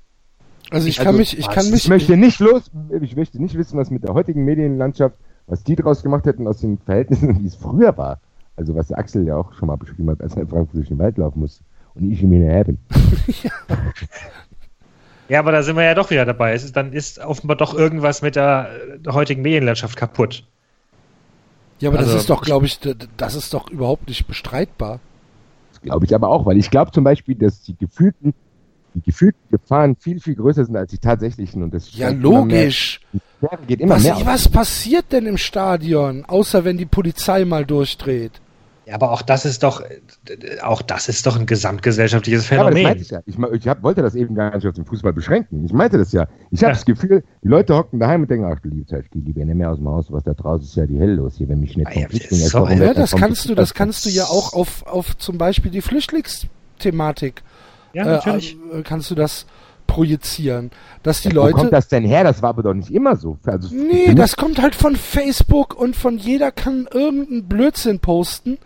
Also 0.70 0.88
ich 0.88 0.96
kann 0.96 1.08
also, 1.08 1.18
mich, 1.18 1.38
ich 1.38 1.48
kann 1.48 1.70
mich. 1.70 1.84
Ich 1.84 1.88
möchte 1.88 2.16
nicht 2.16 2.40
los, 2.40 2.70
ich 3.00 3.16
möchte 3.16 3.40
nicht 3.40 3.56
wissen, 3.56 3.78
was 3.78 3.90
mit 3.90 4.04
der 4.04 4.14
heutigen 4.14 4.44
Medienlandschaft, 4.44 5.16
was 5.46 5.62
die 5.62 5.76
draus 5.76 6.02
gemacht 6.02 6.26
hätten 6.26 6.48
aus 6.48 6.58
den 6.58 6.78
Verhältnissen, 6.78 7.38
wie 7.42 7.46
es 7.46 7.54
früher 7.54 7.96
war. 7.96 8.20
Also 8.56 8.74
was 8.74 8.90
Axel 8.90 9.26
ja 9.26 9.36
auch 9.36 9.52
schon 9.54 9.68
mal 9.68 9.76
beschrieben 9.76 10.10
hat, 10.10 10.22
als 10.22 10.34
er 10.34 10.42
in 10.42 10.48
Frankfurt 10.48 10.76
durch 10.76 10.88
den 10.88 10.98
Wald 10.98 11.18
laufen 11.18 11.40
muss 11.40 11.60
und 11.94 12.10
ich 12.10 12.22
ihm 12.22 12.32
hinterher 12.32 12.64
bin. 12.64 12.78
ja, 15.28 15.38
aber 15.40 15.52
da 15.52 15.62
sind 15.62 15.76
wir 15.76 15.84
ja 15.84 15.94
doch 15.94 16.10
wieder 16.10 16.24
dabei. 16.24 16.54
Ist, 16.54 16.74
dann 16.74 16.92
ist 16.92 17.18
offenbar 17.18 17.56
doch 17.56 17.74
irgendwas 17.74 18.22
mit 18.22 18.34
der, 18.34 18.70
der 18.98 19.12
heutigen 19.12 19.42
Medienlandschaft 19.42 19.96
kaputt. 19.96 20.44
Ja, 21.78 21.90
aber 21.90 21.98
also, 21.98 22.12
das 22.12 22.22
ist 22.22 22.30
doch, 22.30 22.42
glaube 22.42 22.66
ich, 22.66 22.80
das 23.16 23.34
ist 23.34 23.52
doch 23.52 23.70
überhaupt 23.70 24.08
nicht 24.08 24.26
bestreitbar. 24.26 25.00
Das 25.72 25.82
glaube 25.82 26.06
ich 26.06 26.14
aber 26.14 26.28
auch, 26.28 26.46
weil 26.46 26.56
ich 26.56 26.70
glaube 26.70 26.90
zum 26.92 27.04
Beispiel, 27.04 27.34
dass 27.34 27.62
die 27.62 27.76
gefühlten, 27.76 28.32
die 28.96 29.02
gefühlten 29.02 29.40
Gefahren 29.50 29.96
viel, 29.96 30.20
viel 30.20 30.34
größer 30.34 30.64
sind 30.64 30.76
als 30.76 30.90
die 30.90 30.98
tatsächlichen. 30.98 31.62
Und 31.62 31.74
das 31.74 31.94
ja, 31.94 32.10
logisch. 32.10 33.00
Immer 33.12 33.58
geht 33.66 33.80
immer 33.80 33.96
was, 33.96 34.02
mehr 34.02 34.20
was 34.24 34.48
passiert 34.48 35.12
denn 35.12 35.26
im 35.26 35.36
Stadion, 35.36 36.24
außer 36.24 36.64
wenn 36.64 36.78
die 36.78 36.86
Polizei 36.86 37.44
mal 37.44 37.66
durchdreht? 37.66 38.40
Ja, 38.86 38.94
aber 38.94 39.10
auch 39.10 39.22
das 39.22 39.44
ist 39.44 39.64
doch, 39.64 39.82
auch 40.62 40.80
das 40.80 41.08
ist 41.08 41.26
doch 41.26 41.36
ein 41.36 41.46
gesamtgesellschaftliches 41.46 42.46
Phänomen. 42.46 42.76
Ja, 42.76 42.88
aber 42.90 42.98
das 42.98 43.10
meinte 43.18 43.26
ich 43.26 43.38
ja. 43.38 43.50
Ich, 43.50 43.60
ich 43.60 43.68
hab, 43.68 43.82
wollte 43.82 44.00
das 44.00 44.14
eben 44.14 44.36
gar 44.36 44.54
nicht 44.54 44.64
auf 44.64 44.74
den 44.74 44.84
Fußball 44.84 45.12
beschränken. 45.12 45.64
Ich 45.64 45.72
meinte 45.72 45.98
das 45.98 46.12
ja. 46.12 46.28
Ich 46.52 46.60
habe 46.60 46.70
ja. 46.70 46.74
das 46.74 46.84
Gefühl, 46.84 47.24
die 47.42 47.48
Leute 47.48 47.74
hocken 47.74 47.98
daheim 47.98 48.22
und 48.22 48.30
denken, 48.30 48.46
ach 48.46 48.60
du 48.60 48.68
liebe 48.68 48.86
Zeit, 48.86 49.04
ich 49.04 49.10
gehe 49.10 49.22
lieber 49.22 49.44
nicht 49.44 49.56
mehr 49.56 49.72
aus 49.72 49.78
dem 49.78 49.88
Haus, 49.88 50.12
was 50.12 50.22
da 50.22 50.34
draußen 50.34 50.64
ist 50.64 50.76
ja 50.76 50.86
die 50.86 51.00
Hölle 51.00 51.16
los 51.16 51.34
hier, 51.36 51.48
wenn 51.48 51.58
mich 51.58 51.76
nicht 51.76 51.88
ah, 51.88 51.92
ja, 51.94 52.08
so, 52.30 52.68
ja, 52.68 52.94
das 52.94 53.10
kannst 53.10 53.48
du, 53.48 53.56
das 53.56 53.74
kannst 53.74 54.06
du 54.06 54.10
ja 54.10 54.24
auch 54.24 54.52
auf, 54.52 54.86
auf 54.86 55.18
zum 55.18 55.36
Beispiel 55.36 55.72
die 55.72 55.82
Flüchtlingsthematik, 55.82 57.42
ja, 57.96 58.02
äh, 58.02 58.06
natürlich. 58.06 58.56
Äh, 58.72 58.82
kannst 58.82 59.10
du 59.10 59.14
das 59.14 59.46
projizieren, 59.86 60.70
dass 61.02 61.22
die 61.22 61.28
ja, 61.28 61.34
Leute. 61.34 61.54
Wo 61.54 61.60
kommt 61.60 61.72
das 61.72 61.88
denn 61.88 62.04
her? 62.04 62.24
Das 62.24 62.42
war 62.42 62.50
aber 62.50 62.62
doch 62.62 62.74
nicht 62.74 62.90
immer 62.90 63.16
so. 63.16 63.38
Also, 63.44 63.74
nee, 63.74 64.14
das 64.14 64.36
kommt 64.36 64.60
halt 64.60 64.74
von 64.74 64.96
Facebook 64.96 65.74
und 65.74 65.96
von 65.96 66.18
jeder 66.18 66.52
kann 66.52 66.88
irgendeinen 66.92 67.48
Blödsinn 67.48 68.00
posten 68.00 68.58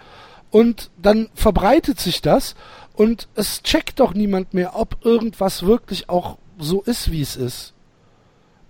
und 0.50 0.90
dann 1.00 1.28
verbreitet 1.34 2.00
sich 2.00 2.22
das 2.22 2.54
und 2.94 3.28
es 3.34 3.62
checkt 3.62 4.00
doch 4.00 4.14
niemand 4.14 4.52
mehr, 4.52 4.72
ob 4.74 5.04
irgendwas 5.04 5.64
wirklich 5.64 6.08
auch 6.08 6.38
so 6.58 6.82
ist, 6.82 7.12
wie 7.12 7.22
es 7.22 7.36
ist. 7.36 7.72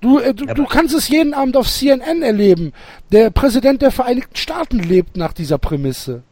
Du, 0.00 0.18
äh, 0.18 0.34
du, 0.34 0.46
du 0.46 0.66
kannst 0.66 0.94
es 0.94 1.08
jeden 1.08 1.34
Abend 1.34 1.56
auf 1.56 1.68
CNN 1.68 2.22
erleben. 2.22 2.72
Der 3.12 3.30
Präsident 3.30 3.80
der 3.82 3.90
Vereinigten 3.90 4.36
Staaten 4.36 4.78
lebt 4.78 5.16
nach 5.16 5.32
dieser 5.32 5.58
Prämisse. 5.58 6.22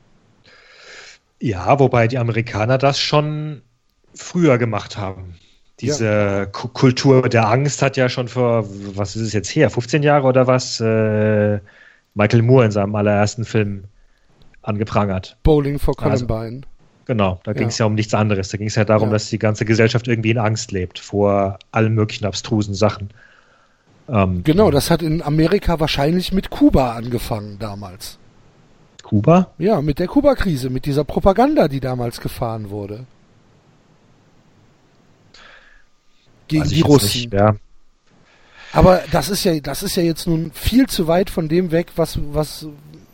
Ja, 1.41 1.79
wobei 1.79 2.09
die 2.09 2.19
Amerikaner 2.19 2.79
das 2.79 2.99
schon 2.99 3.63
früher 4.15 4.59
gemacht 4.59 4.97
haben. 4.97 5.35
Diese 5.81 6.07
ja. 6.07 6.47
Kultur 6.47 7.29
der 7.29 7.49
Angst 7.49 7.83
hat 7.83 7.97
ja 7.97 8.09
schon 8.09 8.29
vor, 8.29 8.67
was 8.97 9.15
ist 9.15 9.23
es 9.23 9.33
jetzt 9.33 9.49
her, 9.51 9.71
15 9.71 10.03
Jahre 10.03 10.27
oder 10.27 10.47
was, 10.47 10.81
äh, 10.81 11.61
Michael 12.15 12.43
Moore 12.43 12.65
in 12.65 12.71
seinem 12.73 12.95
allerersten 12.97 13.45
Film 13.45 13.85
angeprangert. 14.63 15.37
Bowling 15.45 15.79
for 15.79 15.95
also, 15.99 16.27
Columbine. 16.27 16.63
Also, 16.63 16.69
genau, 17.07 17.41
da 17.45 17.53
ging 17.53 17.69
es 17.69 17.79
ja. 17.79 17.85
ja 17.85 17.87
um 17.89 17.95
nichts 17.95 18.13
anderes. 18.13 18.49
Da 18.49 18.59
ging 18.59 18.67
es 18.67 18.75
ja 18.75 18.85
darum, 18.85 19.09
ja. 19.09 19.13
dass 19.13 19.31
die 19.31 19.39
ganze 19.39 19.65
Gesellschaft 19.65 20.09
irgendwie 20.09 20.31
in 20.31 20.39
Angst 20.39 20.73
lebt 20.73 20.99
vor 20.99 21.59
allen 21.71 21.95
möglichen 21.95 22.27
abstrusen 22.27 22.75
Sachen. 22.75 23.11
Ähm, 24.09 24.43
genau, 24.43 24.71
das 24.73 24.91
hat 24.91 25.03
in 25.03 25.23
Amerika 25.23 25.79
wahrscheinlich 25.79 26.33
mit 26.33 26.51
Kuba 26.51 26.95
angefangen 26.95 27.59
damals. 27.61 28.19
Kuba? 29.05 29.53
Ja, 29.59 29.81
mit 29.81 30.01
der 30.01 30.09
Kuba-Krise, 30.09 30.71
mit 30.71 30.87
dieser 30.87 31.05
Propaganda, 31.05 31.69
die 31.69 31.81
damals 31.81 32.21
gefahren 32.21 32.71
wurde. 32.71 33.07
Gegen 36.49 36.69
die 36.69 36.81
Russen. 36.81 37.23
Nicht, 37.23 37.33
ja. 37.35 37.57
Aber 38.73 39.03
das 39.11 39.29
ist 39.29 39.45
ja, 39.45 39.59
das 39.61 39.83
ist 39.83 39.97
ja 39.97 40.03
jetzt 40.03 40.27
nun 40.27 40.53
viel 40.53 40.87
zu 40.87 41.07
weit 41.07 41.31
von 41.31 41.49
dem 41.49 41.71
weg, 41.71 41.89
was, 41.97 42.19
was 42.33 42.67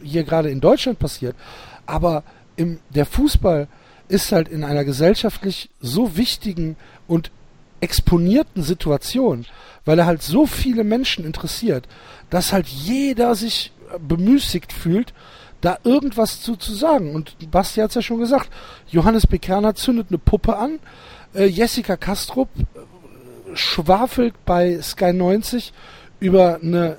hier 0.03 0.25
gerade 0.25 0.51
in 0.51 0.61
Deutschland 0.61 0.99
passiert. 0.99 1.37
Aber 1.87 2.25
im, 2.57 2.81
der 2.91 3.07
Fußball 3.07 3.69
ist 4.09 4.33
halt 4.33 4.49
in 4.49 4.65
einer 4.65 4.85
gesellschaftlich 4.85 5.71
so 5.81 6.17
wichtigen 6.17 6.77
und 7.07 7.31
exponierten 7.81 8.63
Situation, 8.63 9.47
weil 9.85 9.99
er 9.99 10.07
halt 10.07 10.23
so 10.23 10.47
viele 10.47 10.85
Menschen 10.85 11.25
interessiert, 11.25 11.87
dass 12.31 12.53
halt 12.53 12.67
jeder 12.67 13.35
sich 13.35 13.73
bemüßigt 13.99 14.73
fühlt, 14.73 15.13
da 15.61 15.79
irgendwas 15.85 16.41
zu, 16.41 16.57
zu 16.57 16.75
sagen. 16.75 17.15
Und 17.15 17.37
Basti 17.51 17.81
hat 17.81 17.91
es 17.91 17.95
ja 17.95 18.03
schon 18.03 18.19
gesagt, 18.19 18.51
Johannes 18.91 19.27
Bekerner 19.27 19.75
zündet 19.75 20.09
eine 20.11 20.19
Puppe 20.19 20.57
an, 20.57 20.79
äh, 21.35 21.47
Jessica 21.47 21.97
Kastrup 21.97 22.49
schwafelt 23.55 24.35
bei 24.45 24.81
Sky 24.83 25.13
90 25.13 25.73
über 26.21 26.61
eine 26.63 26.99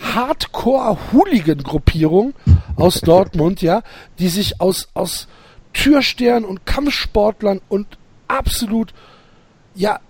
Hardcore-Hooligan-Gruppierung 0.00 2.34
aus 2.76 3.00
Dortmund, 3.02 3.62
ja, 3.62 3.82
die 4.18 4.28
sich 4.28 4.60
aus, 4.60 4.88
aus 4.94 5.28
Türstern 5.72 6.44
und 6.44 6.66
Kampfsportlern 6.66 7.60
und 7.68 7.86
absolut, 8.26 8.92
ja, 9.74 10.00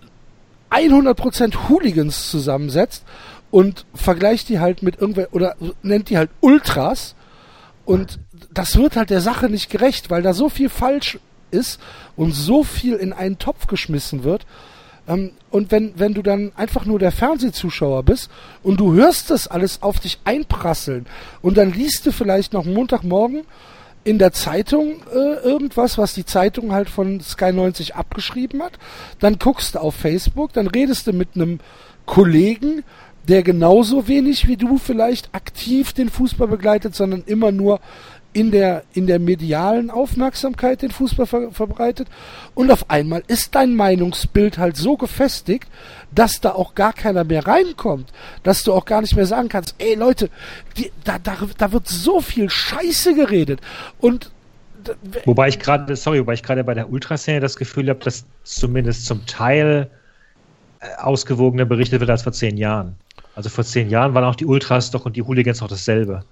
100% 0.70 1.68
Hooligans 1.68 2.30
zusammensetzt 2.30 3.04
und 3.50 3.84
vergleicht 3.94 4.48
die 4.48 4.60
halt 4.60 4.82
mit 4.82 5.00
irgendwelchen, 5.00 5.32
oder 5.32 5.56
nennt 5.82 6.10
die 6.10 6.18
halt 6.18 6.30
Ultras. 6.40 7.14
Und 7.84 8.18
das 8.52 8.76
wird 8.76 8.96
halt 8.96 9.10
der 9.10 9.22
Sache 9.22 9.48
nicht 9.48 9.70
gerecht, 9.70 10.10
weil 10.10 10.22
da 10.22 10.34
so 10.34 10.50
viel 10.50 10.68
falsch 10.68 11.18
ist 11.50 11.80
und 12.16 12.32
so 12.32 12.64
viel 12.64 12.94
in 12.94 13.14
einen 13.14 13.38
Topf 13.38 13.66
geschmissen 13.66 14.24
wird, 14.24 14.44
ähm, 15.08 15.32
und 15.50 15.72
wenn, 15.72 15.98
wenn 15.98 16.14
du 16.14 16.22
dann 16.22 16.52
einfach 16.54 16.84
nur 16.84 16.98
der 16.98 17.12
Fernsehzuschauer 17.12 18.02
bist 18.02 18.30
und 18.62 18.78
du 18.78 18.92
hörst 18.92 19.30
das 19.30 19.48
alles 19.48 19.82
auf 19.82 19.98
dich 19.98 20.18
einprasseln 20.24 21.06
und 21.42 21.56
dann 21.56 21.72
liest 21.72 22.06
du 22.06 22.12
vielleicht 22.12 22.52
noch 22.52 22.64
Montagmorgen 22.64 23.42
in 24.04 24.18
der 24.18 24.32
Zeitung 24.32 25.02
äh, 25.12 25.34
irgendwas, 25.42 25.98
was 25.98 26.14
die 26.14 26.24
Zeitung 26.24 26.72
halt 26.72 26.88
von 26.88 27.20
Sky 27.20 27.52
90 27.52 27.96
abgeschrieben 27.96 28.62
hat, 28.62 28.78
dann 29.18 29.38
guckst 29.38 29.74
du 29.74 29.80
auf 29.80 29.94
Facebook, 29.94 30.52
dann 30.52 30.66
redest 30.66 31.06
du 31.06 31.12
mit 31.12 31.30
einem 31.34 31.60
Kollegen, 32.06 32.84
der 33.28 33.42
genauso 33.42 34.08
wenig 34.08 34.48
wie 34.48 34.56
du 34.56 34.78
vielleicht 34.78 35.34
aktiv 35.34 35.92
den 35.92 36.08
Fußball 36.08 36.48
begleitet, 36.48 36.94
sondern 36.94 37.22
immer 37.26 37.52
nur 37.52 37.80
in 38.38 38.52
der, 38.52 38.84
in 38.92 39.08
der 39.08 39.18
medialen 39.18 39.90
Aufmerksamkeit 39.90 40.82
den 40.82 40.92
Fußball 40.92 41.26
ver 41.26 41.50
verbreitet. 41.50 42.06
Und 42.54 42.70
auf 42.70 42.88
einmal 42.88 43.24
ist 43.26 43.56
dein 43.56 43.74
Meinungsbild 43.74 44.58
halt 44.58 44.76
so 44.76 44.96
gefestigt, 44.96 45.66
dass 46.14 46.40
da 46.40 46.52
auch 46.52 46.76
gar 46.76 46.92
keiner 46.92 47.24
mehr 47.24 47.48
reinkommt. 47.48 48.12
Dass 48.44 48.62
du 48.62 48.72
auch 48.72 48.84
gar 48.84 49.00
nicht 49.00 49.16
mehr 49.16 49.26
sagen 49.26 49.48
kannst, 49.48 49.74
ey 49.78 49.96
Leute, 49.96 50.30
die, 50.76 50.92
da, 51.02 51.18
da, 51.18 51.36
da 51.58 51.72
wird 51.72 51.88
so 51.88 52.20
viel 52.20 52.48
Scheiße 52.48 53.14
geredet. 53.14 53.60
Und 53.98 54.30
Wobei 55.24 55.48
ich 55.48 55.58
gerade, 55.58 55.96
sorry, 55.96 56.20
wobei 56.20 56.34
ich 56.34 56.44
gerade 56.44 56.62
bei 56.62 56.74
der 56.74 56.90
Ultraszene 56.90 57.40
das 57.40 57.56
Gefühl 57.56 57.88
habe, 57.88 57.98
dass 57.98 58.24
zumindest 58.44 59.04
zum 59.04 59.26
Teil 59.26 59.90
äh, 60.78 60.86
ausgewogener 60.98 61.64
berichtet 61.64 61.98
wird 61.98 62.08
als 62.08 62.22
vor 62.22 62.32
zehn 62.32 62.56
Jahren. 62.56 62.94
Also 63.34 63.48
vor 63.48 63.64
zehn 63.64 63.90
Jahren 63.90 64.14
waren 64.14 64.24
auch 64.24 64.36
die 64.36 64.46
Ultras 64.46 64.92
doch 64.92 65.04
und 65.04 65.16
die 65.16 65.22
Hooligans 65.22 65.60
noch 65.60 65.68
dasselbe 65.68 66.22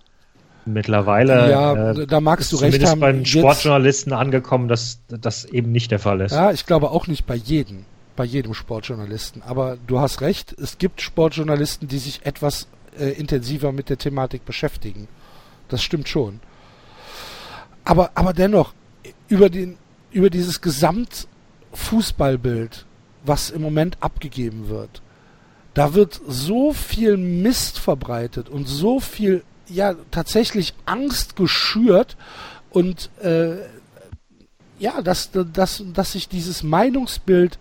mittlerweile 0.67 1.51
ja, 1.51 1.93
äh, 1.93 2.07
da 2.07 2.21
magst 2.21 2.53
du 2.53 2.57
recht 2.57 2.85
haben, 2.85 3.01
bei 3.01 3.13
den 3.13 3.25
Sportjournalisten 3.25 4.13
angekommen, 4.13 4.69
dass 4.69 5.01
das 5.09 5.45
eben 5.45 5.73
nicht 5.73 5.91
der 5.91 5.99
Fall 5.99 6.21
ist. 6.21 6.33
Ja, 6.33 6.53
ich 6.53 6.67
glaube 6.67 6.91
auch 6.91 7.07
nicht 7.07 7.27
bei 7.27 7.37
jedem, 7.37 7.87
bei 8.17 8.25
jedem 8.25 8.53
Sportjournalisten. 8.55 9.43
Aber 9.43 9.79
du 9.87 10.01
hast 10.01 10.21
recht, 10.21 10.55
es 10.61 10.77
gibt 10.79 11.01
Sportjournalisten, 11.01 11.89
die 11.89 11.99
sich 11.99 12.27
etwas 12.27 12.69
äh, 12.99 13.11
intensiver 13.11 13.73
mit 13.73 13.89
der 13.89 13.99
Thematik 13.99 14.45
beschäftigen. 14.45 15.09
Das 15.69 15.83
stimmt 15.83 16.09
schon. 16.09 16.41
Aber, 17.85 18.11
aber 18.15 18.33
dennoch, 18.33 18.73
über, 19.29 19.51
den, 19.51 19.79
über 20.11 20.31
dieses 20.31 20.61
Gesamtfußballbild, 20.61 22.87
was 23.25 23.51
im 23.51 23.63
Moment 23.63 23.99
abgegeben 24.01 24.69
wird, 24.69 25.03
da 25.75 25.95
wird 25.95 26.21
so 26.27 26.73
viel 26.73 27.17
Mist 27.17 27.79
verbreitet 27.79 28.49
und 28.49 28.67
so 28.67 28.99
viel 28.99 29.45
ja 29.69 29.95
tatsächlich 30.11 30.75
Angst 30.85 31.37
geschürt 31.37 32.17
und 32.71 33.11
äh, 33.23 33.57
ja, 34.79 35.01
dass, 35.03 35.31
dass, 35.33 35.83
dass 35.95 36.13
sich 36.13 36.29
dieses 36.29 36.63
Meinungsbild 36.63 37.59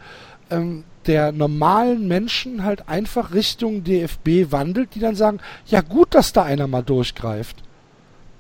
ähm, 0.49 0.83
der 1.07 1.31
normalen 1.31 2.07
Menschen 2.07 2.63
halt 2.63 2.89
einfach 2.89 3.33
Richtung 3.33 3.83
DFB 3.83 4.51
wandelt, 4.51 4.95
die 4.95 4.99
dann 4.99 5.15
sagen, 5.15 5.39
ja 5.67 5.81
gut, 5.81 6.13
dass 6.15 6.33
da 6.33 6.43
einer 6.43 6.67
mal 6.67 6.81
durchgreift. 6.81 7.63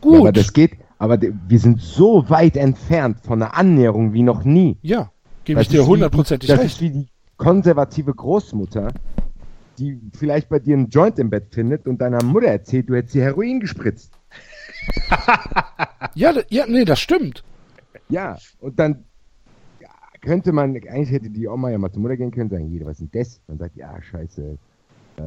Gut. 0.01 0.13
Ja, 0.13 0.19
aber 0.19 0.31
das 0.31 0.53
geht, 0.53 0.71
aber 0.97 1.19
wir 1.21 1.59
sind 1.59 1.81
so 1.81 2.29
weit 2.29 2.57
entfernt 2.57 3.17
von 3.23 3.41
einer 3.41 3.55
Annäherung 3.55 4.13
wie 4.13 4.23
noch 4.23 4.43
nie. 4.43 4.77
Ja, 4.81 5.11
gebe 5.43 5.61
ich 5.61 5.67
dir 5.67 5.85
hundertprozentig 5.85 6.49
recht. 6.49 6.63
Das 6.63 6.71
ist 6.73 6.81
wie 6.81 6.89
die 6.89 7.07
konservative 7.37 8.13
Großmutter, 8.13 8.93
die 9.77 9.99
vielleicht 10.13 10.49
bei 10.49 10.59
dir 10.59 10.75
einen 10.75 10.89
Joint 10.89 11.19
im 11.19 11.29
Bett 11.29 11.53
findet 11.53 11.87
und 11.87 11.99
deiner 12.01 12.23
Mutter 12.23 12.47
erzählt, 12.47 12.89
du 12.89 12.95
hättest 12.95 13.13
sie 13.13 13.21
Heroin 13.21 13.59
gespritzt. 13.59 14.11
ja, 16.15 16.33
ja, 16.49 16.65
nee, 16.67 16.85
das 16.85 16.99
stimmt. 16.99 17.43
Ja, 18.09 18.37
und 18.59 18.79
dann 18.79 19.03
ja, 19.79 19.89
könnte 20.21 20.51
man, 20.51 20.75
eigentlich 20.75 21.11
hätte 21.11 21.29
die 21.29 21.47
Oma 21.47 21.69
ja 21.69 21.77
mal 21.77 21.91
zur 21.91 22.01
Mutter 22.01 22.17
gehen 22.17 22.31
können, 22.31 22.49
sagen, 22.49 22.69
jeder, 22.69 22.85
was 22.85 22.99
ist 22.99 23.13
denn 23.13 23.21
das? 23.21 23.41
Man 23.47 23.57
sagt, 23.57 23.75
ja, 23.75 24.01
scheiße, 24.01 24.57
äh, 25.17 25.21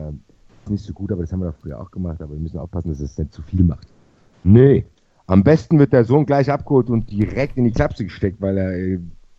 ist 0.64 0.70
nicht 0.70 0.84
so 0.84 0.92
gut, 0.92 1.12
aber 1.12 1.22
das 1.22 1.32
haben 1.32 1.40
wir 1.40 1.50
doch 1.50 1.58
früher 1.60 1.80
auch 1.80 1.90
gemacht, 1.90 2.20
aber 2.22 2.32
wir 2.32 2.40
müssen 2.40 2.58
aufpassen, 2.58 2.90
dass 2.90 3.00
es 3.00 3.18
nicht 3.18 3.32
zu 3.32 3.42
viel 3.42 3.64
macht. 3.64 3.88
Nee, 4.44 4.84
am 5.26 5.42
besten 5.42 5.78
wird 5.78 5.92
der 5.92 6.04
Sohn 6.04 6.24
gleich 6.24 6.50
abgeholt 6.50 6.88
und 6.88 7.10
direkt 7.10 7.58
in 7.58 7.64
die 7.64 7.72
Klapse 7.72 8.04
gesteckt, 8.04 8.40
weil 8.40 8.56
er 8.56 8.98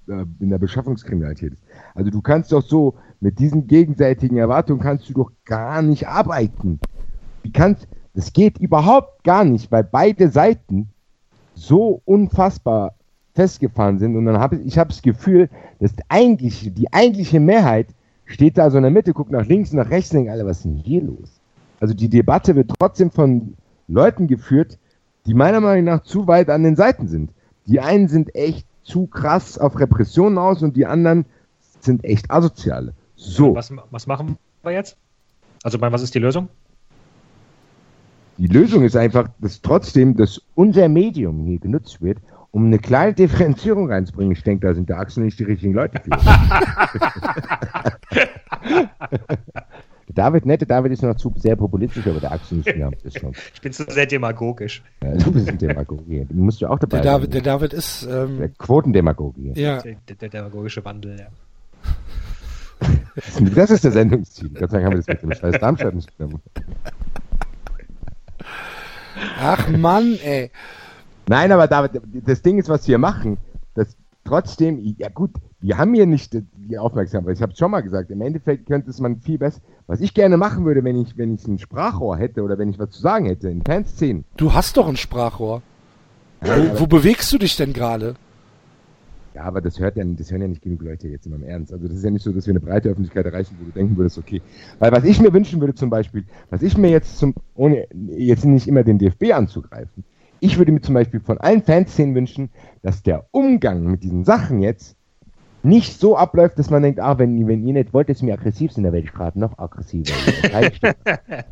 äh, 0.09 0.25
in 0.39 0.49
der 0.49 0.57
Beschaffungskriminalität 0.57 1.53
ist. 1.53 1.63
Also 1.95 2.09
du 2.09 2.21
kannst 2.21 2.51
doch 2.51 2.63
so, 2.63 2.95
mit 3.19 3.39
diesen 3.39 3.67
gegenseitigen 3.67 4.37
Erwartungen 4.37 4.81
kannst 4.81 5.09
du 5.09 5.13
doch 5.13 5.31
gar 5.45 5.81
nicht 5.81 6.07
arbeiten. 6.07 6.79
Wie 7.43 7.51
kannst, 7.51 7.87
das 8.13 8.33
geht 8.33 8.57
überhaupt 8.57 9.23
gar 9.23 9.43
nicht, 9.45 9.71
weil 9.71 9.83
beide 9.83 10.29
Seiten 10.29 10.89
so 11.53 12.01
unfassbar 12.05 12.95
festgefahren 13.33 13.99
sind 13.99 14.15
und 14.15 14.25
dann 14.25 14.39
habe 14.39 14.57
ich, 14.57 14.65
ich 14.65 14.77
habe 14.77 14.89
das 14.89 15.01
Gefühl, 15.01 15.49
dass 15.79 15.93
eigentlich, 16.07 16.73
die 16.73 16.91
eigentliche 16.91 17.39
Mehrheit 17.39 17.87
steht 18.25 18.57
da 18.57 18.69
so 18.69 18.77
in 18.77 18.83
der 18.83 18.91
Mitte, 18.91 19.13
guckt 19.13 19.31
nach 19.31 19.45
links, 19.45 19.73
nach 19.73 19.89
rechts, 19.89 20.09
denkt, 20.09 20.29
Alter, 20.29 20.45
was 20.45 20.57
ist 20.57 20.65
denn 20.65 20.75
hier 20.75 21.03
los? 21.03 21.39
Also 21.79 21.93
die 21.93 22.09
Debatte 22.09 22.55
wird 22.55 22.71
trotzdem 22.77 23.11
von 23.11 23.55
Leuten 23.87 24.27
geführt, 24.27 24.77
die 25.25 25.33
meiner 25.33 25.61
Meinung 25.61 25.85
nach 25.85 26.03
zu 26.03 26.27
weit 26.27 26.49
an 26.49 26.63
den 26.63 26.75
Seiten 26.75 27.07
sind. 27.07 27.31
Die 27.67 27.79
einen 27.79 28.07
sind 28.07 28.35
echt 28.35 28.67
zu 28.89 29.07
krass 29.07 29.57
auf 29.57 29.79
Repressionen 29.79 30.37
aus 30.37 30.63
und 30.63 30.75
die 30.75 30.85
anderen 30.85 31.25
sind 31.79 32.03
echt 32.03 32.29
asoziale. 32.29 32.93
So. 33.15 33.55
Was, 33.55 33.71
was 33.91 34.07
machen 34.07 34.37
wir 34.63 34.71
jetzt? 34.71 34.97
Also, 35.63 35.79
was 35.79 36.01
ist 36.01 36.15
die 36.15 36.19
Lösung? 36.19 36.49
Die 38.37 38.47
Lösung 38.47 38.83
ist 38.83 38.95
einfach, 38.95 39.29
dass 39.39 39.61
trotzdem, 39.61 40.15
dass 40.15 40.41
unser 40.55 40.87
Medium 40.87 41.45
hier 41.45 41.59
genutzt 41.59 42.01
wird, 42.01 42.19
um 42.51 42.65
eine 42.65 42.79
kleine 42.79 43.13
Differenzierung 43.13 43.91
reinzubringen. 43.91 44.31
Ich 44.31 44.43
denke, 44.43 44.67
da 44.67 44.73
sind 44.73 44.89
der 44.89 44.97
Axel 44.97 45.25
nicht 45.25 45.37
die 45.39 45.43
richtigen 45.43 45.73
Leute 45.73 46.01
für. 46.01 46.11
David, 50.13 50.45
nette 50.45 50.65
David 50.65 50.91
ist 50.91 51.03
noch 51.03 51.15
zu 51.15 51.33
sehr 51.37 51.55
populistisch, 51.55 52.05
aber 52.07 52.19
der 52.19 52.31
Axel 52.31 52.59
ist, 53.03 53.19
schon. 53.19 53.33
Ich 53.53 53.61
bin 53.61 53.71
zu 53.71 53.83
sehr 53.87 54.05
demagogisch. 54.05 54.81
Ja, 55.03 55.13
du 55.15 55.31
bist 55.31 55.47
ein 55.47 55.57
Demagogie. 55.57 56.25
Du 56.29 56.35
musst 56.35 56.61
ja 56.61 56.69
auch 56.69 56.79
dabei 56.79 57.01
der 57.01 57.11
David, 57.13 57.33
Der 57.33 57.41
David 57.41 57.73
ist. 57.73 58.07
Ähm, 58.09 58.39
der 58.39 58.49
Quotendemagogie. 58.49 59.53
Ja. 59.55 59.81
Der, 59.81 59.95
der, 60.07 60.15
der, 60.15 60.29
demagogische 60.29 60.83
Wandel, 60.83 61.19
ja. 61.19 61.27
Das 63.55 63.69
ist 63.69 63.83
der 63.83 63.91
Sendungsziel. 63.91 64.49
Gott 64.49 64.71
sei 64.71 64.77
Dank 64.77 64.85
haben 64.85 64.93
wir 64.93 64.97
das 64.97 65.07
mit 65.07 65.21
dem 65.21 65.33
Scheiß 65.33 65.59
Darmstadt 65.59 65.93
nicht 65.93 66.17
genommen. 66.17 66.41
Ach 69.41 69.69
Mann, 69.69 70.17
ey. 70.23 70.49
Nein, 71.27 71.51
aber 71.51 71.67
David, 71.67 72.01
das 72.25 72.41
Ding 72.41 72.57
ist, 72.57 72.69
was 72.69 72.87
wir 72.87 72.97
machen, 72.97 73.37
das 73.75 73.95
trotzdem, 74.29 74.79
ja 74.97 75.09
gut, 75.09 75.31
wir 75.59 75.77
haben 75.77 75.93
hier 75.93 76.05
nicht 76.05 76.37
die 76.55 76.77
Aufmerksamkeit. 76.77 77.35
Ich 77.35 77.41
habe 77.41 77.51
es 77.51 77.57
schon 77.57 77.71
mal 77.71 77.81
gesagt, 77.81 78.11
im 78.11 78.21
Endeffekt 78.21 78.67
könnte 78.67 78.89
es 78.89 78.99
man 78.99 79.19
viel 79.19 79.39
besser. 79.39 79.61
Was 79.87 80.01
ich 80.01 80.13
gerne 80.13 80.37
machen 80.37 80.65
würde, 80.65 80.83
wenn 80.83 81.01
ich, 81.01 81.17
wenn 81.17 81.33
ich 81.33 81.47
ein 81.47 81.57
Sprachrohr 81.57 82.15
hätte 82.17 82.43
oder 82.43 82.57
wenn 82.57 82.69
ich 82.69 82.77
was 82.77 82.91
zu 82.91 83.01
sagen 83.01 83.25
hätte, 83.25 83.49
in 83.49 83.63
Fanszenen. 83.63 84.23
Du 84.37 84.53
hast 84.53 84.77
doch 84.77 84.87
ein 84.87 84.97
Sprachrohr. 84.97 85.63
Ja, 86.45 86.57
wo, 86.57 86.81
wo 86.81 86.87
bewegst 86.87 87.33
du 87.33 87.39
dich 87.39 87.57
denn 87.57 87.73
gerade? 87.73 88.15
Ja, 89.33 89.43
aber 89.43 89.61
das 89.61 89.79
hört 89.79 89.97
ja, 89.97 90.03
das 90.05 90.31
hören 90.31 90.41
ja 90.41 90.47
nicht 90.47 90.61
genug 90.61 90.83
Leute 90.83 91.07
jetzt 91.07 91.25
in 91.25 91.31
meinem 91.31 91.43
Ernst. 91.43 91.73
Also 91.73 91.87
das 91.87 91.97
ist 91.97 92.03
ja 92.03 92.11
nicht 92.11 92.23
so, 92.23 92.31
dass 92.31 92.45
wir 92.45 92.51
eine 92.51 92.59
breite 92.59 92.89
Öffentlichkeit 92.89 93.25
erreichen, 93.25 93.55
wo 93.59 93.65
du 93.65 93.71
denken 93.71 93.97
würdest, 93.97 94.17
okay. 94.17 94.41
Weil 94.77 94.91
was 94.91 95.03
ich 95.03 95.19
mir 95.19 95.33
wünschen 95.33 95.59
würde 95.59 95.73
zum 95.73 95.89
Beispiel, 95.89 96.25
was 96.51 96.61
ich 96.61 96.77
mir 96.77 96.89
jetzt 96.89 97.17
zum, 97.17 97.33
ohne 97.55 97.87
jetzt 98.09 98.45
nicht 98.45 98.67
immer 98.67 98.83
den 98.83 98.99
DFB 98.99 99.33
anzugreifen, 99.33 100.03
ich 100.39 100.57
würde 100.57 100.71
mir 100.71 100.81
zum 100.81 100.95
Beispiel 100.95 101.19
von 101.19 101.37
allen 101.37 101.63
Fanszenen 101.63 102.15
wünschen, 102.15 102.49
dass 102.81 103.03
der 103.03 103.25
Umgang 103.31 103.83
mit 103.83 104.03
diesen 104.03 104.23
Sachen 104.23 104.61
jetzt 104.61 104.95
nicht 105.61 105.99
so 105.99 106.15
abläuft, 106.15 106.57
dass 106.57 106.69
man 106.69 106.83
denkt, 106.83 106.99
ah, 106.99 107.17
wenn, 107.17 107.47
wenn 107.47 107.67
ihr 107.67 107.73
nicht 107.73 107.93
wollt, 107.93 108.09
dass 108.09 108.21
wir 108.21 108.33
aggressiv 108.33 108.71
sind, 108.71 108.83
dann 108.83 108.93
werde 108.93 109.05
ich 109.05 109.13
gerade 109.13 109.37
noch 109.39 109.57
aggressiver. 109.59 110.13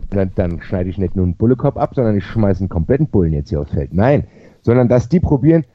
dann, 0.09 0.31
dann 0.35 0.61
schneide 0.61 0.89
ich 0.89 0.97
nicht 0.97 1.15
nur 1.15 1.25
einen 1.25 1.35
Bullekopf 1.35 1.75
ab, 1.77 1.93
sondern 1.93 2.17
ich 2.17 2.25
schmeiße 2.25 2.61
einen 2.61 2.69
kompletten 2.69 3.07
Bullen 3.07 3.33
jetzt 3.33 3.49
hier 3.49 3.59
aufs 3.59 3.71
Feld. 3.71 3.93
Nein, 3.93 4.25
sondern 4.61 4.87
dass 4.87 5.09
die 5.09 5.19
probieren, 5.19 5.65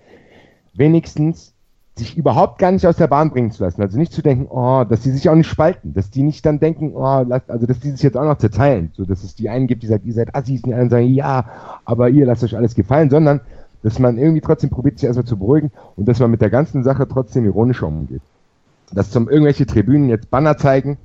wenigstens 0.74 1.51
sich 1.96 2.16
überhaupt 2.16 2.58
gar 2.58 2.72
nicht 2.72 2.86
aus 2.86 2.96
der 2.96 3.06
Bahn 3.06 3.30
bringen 3.30 3.50
zu 3.50 3.62
lassen. 3.62 3.82
Also 3.82 3.98
nicht 3.98 4.12
zu 4.12 4.22
denken, 4.22 4.46
oh, 4.48 4.84
dass 4.84 5.00
die 5.00 5.10
sich 5.10 5.28
auch 5.28 5.34
nicht 5.34 5.48
spalten, 5.48 5.92
dass 5.92 6.10
die 6.10 6.22
nicht 6.22 6.44
dann 6.46 6.58
denken, 6.58 6.92
oh, 6.94 7.24
lasst, 7.26 7.50
also 7.50 7.66
dass 7.66 7.80
die 7.80 7.90
sich 7.90 8.02
jetzt 8.02 8.16
auch 8.16 8.24
noch 8.24 8.38
zerteilen, 8.38 8.90
so 8.94 9.04
dass 9.04 9.22
es 9.22 9.34
die 9.34 9.50
einen 9.50 9.66
gibt, 9.66 9.82
die 9.82 9.88
sagen, 9.88 10.04
ihr 10.06 10.14
seid 10.14 10.34
Assis, 10.34 10.62
und 10.62 10.68
die 10.68 10.74
anderen 10.74 10.90
sagen, 10.90 11.14
ja, 11.14 11.44
aber 11.84 12.08
ihr 12.08 12.24
lasst 12.24 12.44
euch 12.44 12.56
alles 12.56 12.74
gefallen, 12.74 13.10
sondern 13.10 13.40
dass 13.82 13.98
man 13.98 14.16
irgendwie 14.16 14.40
trotzdem 14.40 14.70
probiert, 14.70 14.98
sich 14.98 15.06
erstmal 15.06 15.26
zu 15.26 15.36
beruhigen 15.36 15.70
und 15.96 16.08
dass 16.08 16.18
man 16.20 16.30
mit 16.30 16.40
der 16.40 16.50
ganzen 16.50 16.82
Sache 16.82 17.06
trotzdem 17.06 17.44
ironisch 17.44 17.82
umgeht. 17.82 18.22
Dass 18.92 19.10
zum 19.10 19.28
irgendwelche 19.28 19.66
Tribünen 19.66 20.08
jetzt 20.08 20.30
Banner 20.30 20.56
zeigen, 20.56 20.96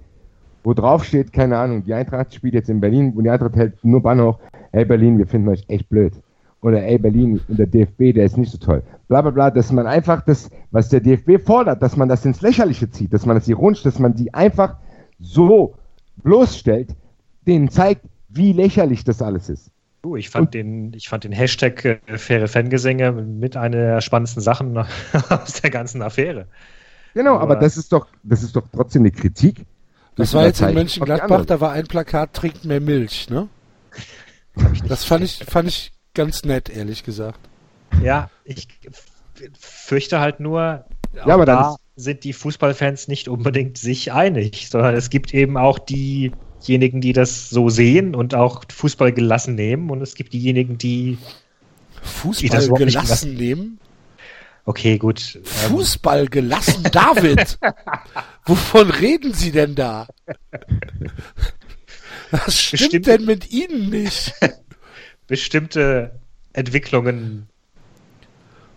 wo 0.63 0.73
drauf 0.73 1.03
steht, 1.03 1.33
keine 1.33 1.57
Ahnung, 1.57 1.83
die 1.83 1.93
Eintracht 1.93 2.33
spielt 2.33 2.53
jetzt 2.53 2.69
in 2.69 2.79
Berlin 2.79 3.13
und 3.15 3.23
die 3.23 3.29
Eintracht 3.29 3.55
hält 3.55 3.83
nur 3.83 4.01
Banner 4.01 4.27
hoch, 4.27 4.39
hey 4.71 4.85
Berlin, 4.85 5.17
wir 5.17 5.27
finden 5.27 5.49
euch 5.49 5.65
echt 5.67 5.89
blöd 5.89 6.13
oder 6.67 6.83
ey, 6.83 6.97
Berlin 6.97 7.41
und 7.47 7.57
der 7.57 7.67
DFB, 7.67 8.13
der 8.13 8.25
ist 8.25 8.37
nicht 8.37 8.51
so 8.51 8.57
toll. 8.57 8.83
Bla 9.07 9.21
bla 9.21 9.31
bla, 9.31 9.51
dass 9.51 9.71
man 9.71 9.87
einfach 9.87 10.21
das, 10.21 10.49
was 10.71 10.89
der 10.89 10.99
DFB 10.99 11.43
fordert, 11.43 11.81
dass 11.81 11.95
man 11.95 12.09
das 12.09 12.25
ins 12.25 12.41
Lächerliche 12.41 12.89
zieht, 12.89 13.13
dass 13.13 13.25
man 13.25 13.37
das 13.37 13.47
ironisch, 13.47 13.83
dass 13.83 13.99
man 13.99 14.13
die 14.13 14.33
einfach 14.33 14.75
so 15.19 15.75
bloßstellt, 16.23 16.95
denen 17.45 17.69
zeigt, 17.69 18.01
wie 18.29 18.53
lächerlich 18.53 19.03
das 19.03 19.21
alles 19.21 19.49
ist. 19.49 19.71
Ich, 20.15 20.29
fand 20.29 20.53
den, 20.53 20.93
ich 20.93 21.09
fand 21.09 21.23
den 21.23 21.31
Hashtag 21.31 21.83
äh, 21.83 22.17
faire 22.17 22.47
Fangesänge 22.47 23.11
mit 23.11 23.57
einer 23.57 23.77
der 23.77 24.01
spannendsten 24.01 24.41
Sachen 24.41 24.77
aus 25.29 25.53
der 25.61 25.69
ganzen 25.69 26.01
Affäre. 26.01 26.47
Genau, 27.13 27.35
aber, 27.35 27.53
aber 27.53 27.55
das 27.55 27.77
ist 27.77 27.91
doch, 27.91 28.07
das 28.23 28.43
ist 28.43 28.55
doch 28.55 28.67
trotzdem 28.71 29.01
eine 29.01 29.11
Kritik. 29.11 29.65
Das 30.15 30.33
war 30.33 30.45
jetzt 30.45 30.61
in 30.61 30.73
Mönchengladbach, 30.73 31.45
da 31.45 31.59
war 31.59 31.71
ein 31.71 31.87
Plakat, 31.87 32.33
trinkt 32.33 32.65
mehr 32.65 32.81
Milch, 32.81 33.29
ne? 33.29 33.47
Das 34.87 35.03
fand 35.03 35.23
ich, 35.23 35.43
fand 35.45 35.69
ich 35.69 35.91
ganz 36.17 36.43
nett, 36.43 36.69
ehrlich 36.69 37.03
gesagt. 37.03 37.39
Ja, 38.03 38.29
ich 38.43 38.67
fürchte 39.57 40.19
halt 40.19 40.39
nur, 40.39 40.85
ja, 41.15 41.27
aber 41.27 41.45
da 41.45 41.75
sind 41.95 42.23
die 42.23 42.33
Fußballfans 42.33 43.07
nicht 43.07 43.27
unbedingt 43.27 43.77
sich 43.77 44.11
einig, 44.11 44.69
sondern 44.69 44.95
es 44.95 45.09
gibt 45.09 45.33
eben 45.33 45.57
auch 45.57 45.79
diejenigen, 45.79 47.01
die 47.01 47.13
das 47.13 47.49
so 47.49 47.69
sehen 47.69 48.15
und 48.15 48.35
auch 48.35 48.63
Fußball 48.69 49.13
gelassen 49.13 49.55
nehmen 49.55 49.89
und 49.89 50.01
es 50.01 50.15
gibt 50.15 50.33
diejenigen, 50.33 50.77
die 50.77 51.17
Fußball 52.01 52.67
die 52.67 52.85
gelassen 52.85 53.35
nehmen? 53.35 53.79
Okay, 54.65 54.97
gut. 54.97 55.35
Ähm, 55.35 55.43
Fußball 55.69 56.27
gelassen, 56.27 56.83
David! 56.91 57.57
Wovon 58.45 58.89
reden 58.89 59.33
Sie 59.33 59.51
denn 59.51 59.75
da? 59.75 60.07
Was 62.31 62.59
stimmt 62.59 62.81
Bestimmt. 62.81 63.07
denn 63.07 63.25
mit 63.25 63.51
Ihnen 63.51 63.89
nicht? 63.89 64.33
Bestimmte 65.27 66.11
Entwicklungen 66.53 67.47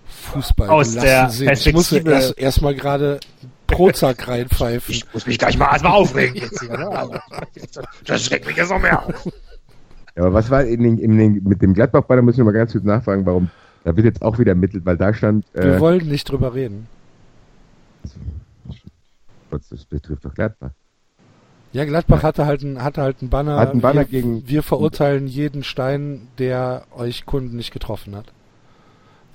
Fußball 0.06 0.68
aus 0.68 0.94
der 0.94 1.30
sehen. 1.30 1.50
Ich 1.52 1.72
muss 1.72 1.92
erst, 1.92 2.38
erst 2.38 2.62
mal 2.62 2.74
gerade 2.74 3.20
Prozak 3.66 4.28
reinpfeifen. 4.28 4.94
Ich 4.94 5.12
muss 5.12 5.26
mich 5.26 5.38
gleich 5.38 5.56
mal 5.56 5.70
erstmal 5.72 5.92
aufregen 5.92 6.36
jetzt 6.36 6.60
hier. 6.60 6.76
Ne? 6.76 7.20
Das 8.04 8.30
regt 8.30 8.46
mich 8.46 8.56
jetzt 8.56 8.70
noch 8.70 8.80
mehr 8.80 9.04
auf. 9.04 9.26
Ja, 10.16 10.22
aber 10.22 10.34
was 10.34 10.50
war 10.50 10.64
in 10.64 10.82
den, 10.82 10.98
in 10.98 11.16
den, 11.16 11.42
mit 11.44 11.62
dem 11.62 11.74
Gladbach-Ball, 11.74 12.16
da 12.16 12.22
müssen 12.22 12.38
wir 12.38 12.44
mal 12.44 12.52
ganz 12.52 12.72
kurz 12.72 12.84
nachfragen, 12.84 13.24
warum, 13.26 13.50
da 13.84 13.96
wird 13.96 14.06
jetzt 14.06 14.22
auch 14.22 14.38
wieder 14.38 14.52
ermittelt, 14.52 14.84
weil 14.84 14.96
da 14.96 15.14
stand... 15.14 15.44
Äh, 15.54 15.64
wir 15.64 15.80
wollen 15.80 16.08
nicht 16.08 16.28
drüber 16.28 16.54
reden. 16.54 16.88
Das 19.50 19.84
betrifft 19.84 20.24
doch 20.24 20.34
Gladbach. 20.34 20.70
Ja, 21.72 21.84
Gladbach 21.84 22.22
hatte 22.22 22.46
halt 22.46 22.62
ein, 22.62 22.82
hatte 22.82 23.02
halt 23.02 23.22
ein 23.22 23.30
Banner. 23.30 23.56
Hat 23.56 23.72
ein 23.72 23.80
Banner 23.80 24.00
wir, 24.00 24.06
gegen. 24.06 24.48
Wir 24.48 24.62
verurteilen 24.62 25.26
jeden 25.26 25.62
Stein, 25.62 26.28
der 26.38 26.86
euch 26.96 27.26
Kunden 27.26 27.56
nicht 27.56 27.72
getroffen 27.72 28.16
hat. 28.16 28.32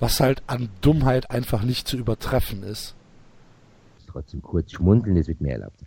Was 0.00 0.20
halt 0.20 0.42
an 0.46 0.68
Dummheit 0.82 1.30
einfach 1.30 1.62
nicht 1.62 1.88
zu 1.88 1.96
übertreffen 1.96 2.62
ist. 2.62 2.94
Trotzdem 4.06 4.42
kurz 4.42 4.72
schmunzeln, 4.72 5.16
das 5.16 5.28
wird 5.28 5.40
mir 5.40 5.52
erlaubt. 5.52 5.80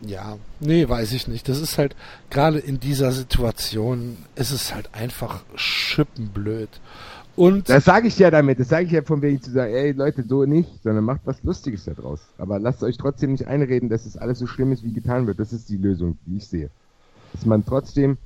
Ja, 0.00 0.36
nee, 0.60 0.88
weiß 0.88 1.12
ich 1.12 1.28
nicht. 1.28 1.48
Das 1.48 1.60
ist 1.60 1.78
halt, 1.78 1.96
gerade 2.30 2.58
in 2.58 2.78
dieser 2.78 3.12
Situation, 3.12 4.18
ist 4.34 4.50
es 4.50 4.74
halt 4.74 4.94
einfach 4.94 5.44
schippenblöd. 5.54 6.68
Und 7.36 7.68
das 7.68 7.84
sage 7.84 8.06
ich 8.06 8.18
ja 8.18 8.30
damit, 8.30 8.60
das 8.60 8.68
sage 8.68 8.84
ich 8.84 8.92
ja 8.92 9.02
von 9.02 9.20
wegen 9.20 9.42
zu 9.42 9.50
sagen, 9.50 9.72
ey 9.74 9.92
Leute, 9.92 10.22
so 10.22 10.44
nicht, 10.44 10.82
sondern 10.82 11.04
macht 11.04 11.22
was 11.24 11.42
Lustiges 11.42 11.84
da 11.84 11.92
draus. 11.92 12.20
Aber 12.38 12.58
lasst 12.58 12.82
euch 12.82 12.96
trotzdem 12.96 13.32
nicht 13.32 13.46
einreden, 13.46 13.88
dass 13.88 14.06
es 14.06 14.16
alles 14.16 14.38
so 14.38 14.46
schlimm 14.46 14.72
ist, 14.72 14.84
wie 14.84 14.92
getan 14.92 15.26
wird. 15.26 15.40
Das 15.40 15.52
ist 15.52 15.68
die 15.68 15.76
Lösung, 15.76 16.16
die 16.26 16.36
ich 16.36 16.46
sehe. 16.46 16.70
Dass 17.32 17.44
man 17.44 17.64
trotzdem, 17.64 18.18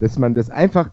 dass 0.00 0.18
man 0.18 0.34
das 0.34 0.50
einfach, 0.50 0.90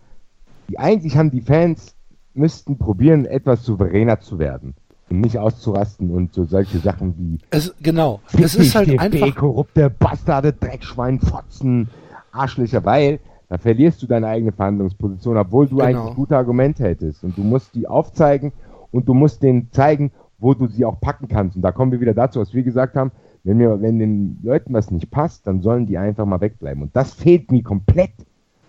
die 0.70 0.78
eigentlich 0.78 1.18
haben 1.18 1.32
die 1.32 1.42
Fans, 1.42 1.96
müssten 2.36 2.78
probieren, 2.78 3.26
etwas 3.26 3.64
souveräner 3.64 4.20
zu 4.20 4.38
werden. 4.38 4.76
Und 5.10 5.22
nicht 5.22 5.38
auszurasten 5.38 6.12
und 6.12 6.34
so 6.34 6.46
solche 6.46 6.80
Sachen 6.80 7.16
wie. 7.18 7.40
Es, 7.50 7.74
genau. 7.82 8.22
Es 8.32 8.56
ist 8.56 8.74
halt 8.74 8.90
DFB, 8.90 9.02
einfach. 9.02 9.36
korrupte 9.36 9.90
Bastarde, 9.90 10.54
Dreckschwein, 10.54 11.20
Fotzen, 11.20 11.90
Arschlöcher, 12.32 12.86
weil 12.86 13.20
da 13.54 13.60
verlierst 13.60 14.02
du 14.02 14.08
deine 14.08 14.30
eigene 14.30 14.52
Verhandlungsposition, 14.52 15.38
obwohl 15.38 15.68
du 15.68 15.76
genau. 15.76 15.86
eigentlich 15.86 16.16
gute 16.16 16.36
Argumente 16.36 16.86
hättest. 16.86 17.24
Und 17.24 17.38
du 17.38 17.44
musst 17.44 17.76
die 17.76 17.88
aufzeigen 17.88 18.52
und 18.90 19.08
du 19.08 19.14
musst 19.14 19.44
denen 19.44 19.72
zeigen, 19.72 20.10
wo 20.40 20.56
du 20.56 20.66
sie 20.66 20.84
auch 20.86 21.00
packen 21.00 21.28
kannst. 21.28 21.56
Und 21.56 21.62
da 21.62 21.72
kommen 21.72 21.92
wir 21.92 22.02
wieder 22.02 22.16
dazu, 22.16 22.40
was 22.40 22.56
wir 22.56 22.64
gesagt 22.64 22.96
haben. 22.96 23.12
Wenn, 23.44 23.58
mir, 23.58 23.80
wenn 23.80 24.00
den 24.00 24.40
Leuten 24.42 24.74
was 24.74 24.90
nicht 24.90 25.12
passt, 25.12 25.46
dann 25.46 25.62
sollen 25.62 25.86
die 25.86 26.00
einfach 26.00 26.26
mal 26.26 26.42
wegbleiben. 26.42 26.82
Und 26.82 26.96
das 26.96 27.14
fehlt 27.14 27.52
mir 27.52 27.62
komplett. 27.62 28.14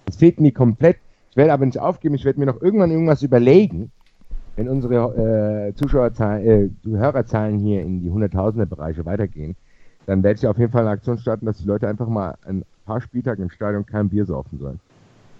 Das 0.05 0.16
fehlt 0.16 0.38
mir 0.38 0.53
komplett. 0.53 0.99
Ich 1.31 1.38
werde 1.38 1.55
aber 1.55 1.64
nicht 1.64 1.81
aufgeben. 1.81 2.14
Ich 2.14 2.27
werde 2.27 2.38
mir 2.38 2.44
noch 2.44 2.61
irgendwann 2.61 2.90
irgendwas 2.90 3.23
überlegen, 3.23 3.90
wenn 4.57 4.68
unsere 4.68 5.68
äh, 5.68 5.75
Zuschauerzahlen, 5.77 6.47
äh, 6.85 6.90
Hörerzahlen 6.90 7.59
hier 7.59 7.81
in 7.81 8.03
die 8.03 8.11
Hunderttausender 8.11 8.66
Bereiche 8.66 9.07
weitergehen, 9.07 9.57
dann 10.05 10.23
werde 10.23 10.40
ich 10.40 10.47
auf 10.47 10.59
jeden 10.59 10.73
Fall 10.73 10.83
eine 10.83 10.90
Aktion 10.90 11.16
starten, 11.16 11.47
dass 11.47 11.57
die 11.57 11.66
Leute 11.66 11.88
einfach 11.88 12.07
mal 12.07 12.35
ein 12.44 12.66
paar 12.85 13.01
Spieltage 13.01 13.42
im 13.42 13.51
Stadion 13.51 13.87
kein 13.87 14.09
Bier 14.09 14.27
saufen 14.27 14.59
sollen. 14.59 14.81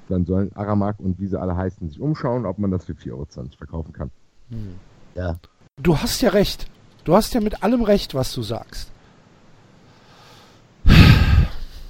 Dann 0.09 0.27
sollen 0.27 0.55
Aramak 0.55 1.01
und 1.01 1.19
wie 1.19 1.27
sie 1.27 1.41
alle 1.41 1.57
heißen 1.57 1.89
sich 1.89 2.01
umschauen, 2.01 2.47
ob 2.47 2.59
man 2.59 2.71
das 2.71 2.85
für 2.85 2.93
4,20 2.93 3.11
Euro 3.13 3.27
verkaufen 3.57 3.93
kann. 3.93 4.11
Hm. 4.51 4.75
Ja. 5.15 5.39
Du 5.81 5.97
hast 5.99 6.21
ja 6.21 6.31
recht. 6.31 6.67
Du 7.05 7.15
hast 7.15 7.35
ja 7.35 7.41
mit 7.41 7.63
allem 7.63 7.83
recht, 7.83 8.15
was 8.15 8.33
du 8.33 8.43
sagst. 8.43 8.91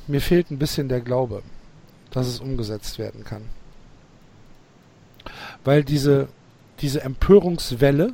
Mir 0.07 0.21
fehlt 0.21 0.51
ein 0.51 0.59
bisschen 0.59 0.89
der 0.89 1.01
Glaube, 1.01 1.43
dass 2.11 2.27
es 2.27 2.41
umgesetzt 2.41 2.99
werden 2.99 3.25
kann. 3.25 3.43
weil 5.65 5.83
diese, 5.85 6.29
diese 6.81 7.03
Empörungswelle 7.03 8.13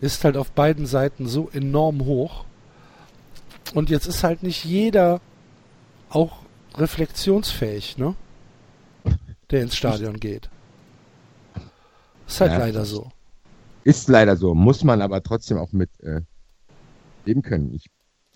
ist 0.00 0.24
halt 0.24 0.36
auf 0.36 0.52
beiden 0.52 0.86
Seiten 0.86 1.26
so 1.26 1.50
enorm 1.52 2.04
hoch. 2.04 2.44
Und 3.74 3.90
jetzt 3.90 4.06
ist 4.06 4.24
halt 4.24 4.42
nicht 4.42 4.64
jeder 4.64 5.20
auch 6.08 6.38
reflexionsfähig, 6.78 7.98
ne? 7.98 8.14
Der 9.50 9.62
ins 9.62 9.76
Stadion 9.76 10.18
geht. 10.20 10.50
Ist 12.26 12.40
halt 12.40 12.52
Ja. 12.52 12.58
leider 12.58 12.84
so. 12.84 13.10
Ist 13.84 14.08
leider 14.08 14.36
so, 14.36 14.54
muss 14.54 14.84
man 14.84 15.00
aber 15.00 15.22
trotzdem 15.22 15.56
auch 15.58 15.72
mit 15.72 15.88
äh, 16.00 16.20
leben 17.24 17.42
können. 17.42 17.72
Ich 17.74 17.86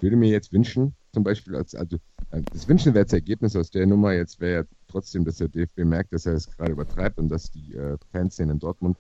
würde 0.00 0.16
mir 0.16 0.31
jetzt 0.31 0.52
wünschen, 0.52 0.94
zum 1.12 1.24
Beispiel, 1.24 1.55
als, 1.57 1.74
also 1.74 1.96
äh, 2.31 2.42
das 2.52 2.66
wünschenswerte 2.68 3.16
Ergebnis 3.16 3.55
aus 3.55 3.70
der 3.70 3.87
Nummer 3.87 4.12
jetzt 4.14 4.40
wäre 4.40 4.62
ja 4.62 4.68
trotzdem, 4.88 5.24
dass 5.24 5.37
der 5.37 5.48
DFB 5.48 5.78
merkt, 5.85 6.12
dass 6.12 6.24
er 6.26 6.35
es 6.35 6.46
gerade 6.50 6.72
übertreibt 6.72 7.18
und 7.18 7.28
dass 7.28 7.50
die 7.50 7.74
äh, 7.74 7.98
Fanszene 8.12 8.52
in 8.52 8.59
Dortmund 8.59 8.96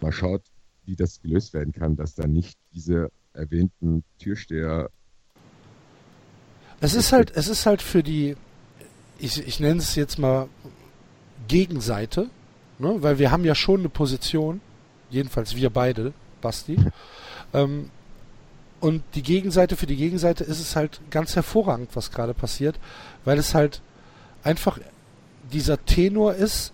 mal 0.00 0.12
schaut, 0.12 0.42
wie 0.86 0.96
das 0.96 1.20
gelöst 1.20 1.52
werden 1.52 1.72
kann, 1.74 1.96
dass 1.96 2.14
da 2.14 2.26
nicht 2.26 2.58
diese 2.72 3.10
erwähnten 3.34 4.02
Türsteher 4.18 4.88
Es 6.80 6.94
ist 6.94 7.12
halt, 7.12 7.36
es 7.36 7.48
ist 7.48 7.66
halt 7.66 7.82
für 7.82 8.02
die, 8.02 8.36
ich, 9.20 9.46
ich 9.46 9.60
nenne 9.60 9.80
es 9.80 9.94
jetzt 9.94 10.18
mal 10.18 10.48
Gegenseite, 11.48 12.30
ne? 12.78 12.96
weil 13.00 13.18
wir 13.18 13.30
haben 13.30 13.44
ja 13.44 13.54
schon 13.54 13.80
eine 13.80 13.88
Position, 13.88 14.60
jedenfalls 15.10 15.56
wir 15.56 15.70
beide, 15.70 16.12
Basti. 16.40 16.78
ähm, 17.52 17.90
und 18.80 19.02
die 19.14 19.22
Gegenseite 19.22 19.76
für 19.76 19.86
die 19.86 19.96
Gegenseite 19.96 20.42
ist 20.44 20.60
es 20.60 20.74
halt 20.74 21.00
ganz 21.10 21.36
hervorragend, 21.36 21.90
was 21.94 22.10
gerade 22.10 22.32
passiert, 22.32 22.78
weil 23.24 23.38
es 23.38 23.54
halt 23.54 23.82
einfach 24.42 24.78
dieser 25.52 25.84
Tenor 25.84 26.34
ist, 26.34 26.72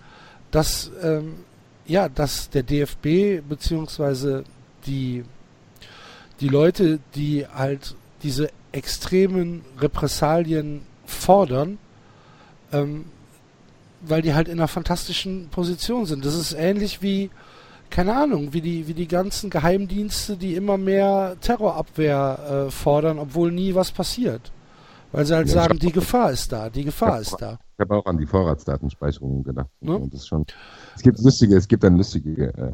dass 0.53 0.91
ähm, 1.03 1.45
ja, 1.87 2.09
dass 2.09 2.51
der 2.51 2.63
DFB 2.63 3.47
beziehungsweise 3.49 4.45
die 4.87 5.25
die 6.41 6.49
Leute, 6.49 7.01
die 7.15 7.47
halt 7.47 7.95
diese 8.23 8.51
extremen 8.73 9.65
Repressalien 9.79 10.83
fordern, 11.07 11.79
ähm, 12.73 13.07
weil 14.03 14.23
die 14.23 14.35
halt 14.35 14.49
in 14.49 14.55
einer 14.55 14.69
fantastischen 14.69 15.49
Position 15.49 16.07
sind. 16.07 16.25
Das 16.25 16.35
ist 16.35 16.53
ähnlich 16.53 17.03
wie, 17.03 17.31
keine 17.91 18.17
Ahnung, 18.17 18.53
wie 18.53 18.61
die, 18.61 18.87
wie 18.87 18.95
die 18.95 19.09
ganzen 19.09 19.51
Geheimdienste, 19.51 20.37
die 20.37 20.55
immer 20.55 20.77
mehr 20.77 21.37
Terrorabwehr 21.41 22.67
äh, 22.67 22.71
fordern, 22.71 23.19
obwohl 23.19 23.53
nie 23.53 23.75
was 23.75 23.91
passiert. 23.91 24.53
Weil 25.13 25.25
sie 25.25 25.35
halt 25.35 25.49
Ja, 25.49 25.55
sagen, 25.55 25.79
die 25.79 25.93
Gefahr 25.93 26.31
ist 26.33 26.53
da, 26.53 26.69
die 26.69 26.85
Gefahr 26.85 27.21
ist 27.21 27.37
da. 27.41 27.59
Ich 27.75 27.81
habe 27.81 27.95
auch 27.95 28.07
an 28.07 28.19
die 28.19 28.27
Vorratsdatenspeicherung 28.27 29.45
gedacht. 29.45 29.71
Ne? 29.81 29.97
Und 29.97 30.13
das 30.13 30.23
ist 30.23 30.29
schon. 30.29 30.45
Es 30.95 31.03
gibt 31.03 31.19
lustige, 31.21 31.57
es 31.57 31.69
gibt 31.69 31.85
dann 31.85 31.97
lustige 31.97 32.47
äh, 32.55 32.73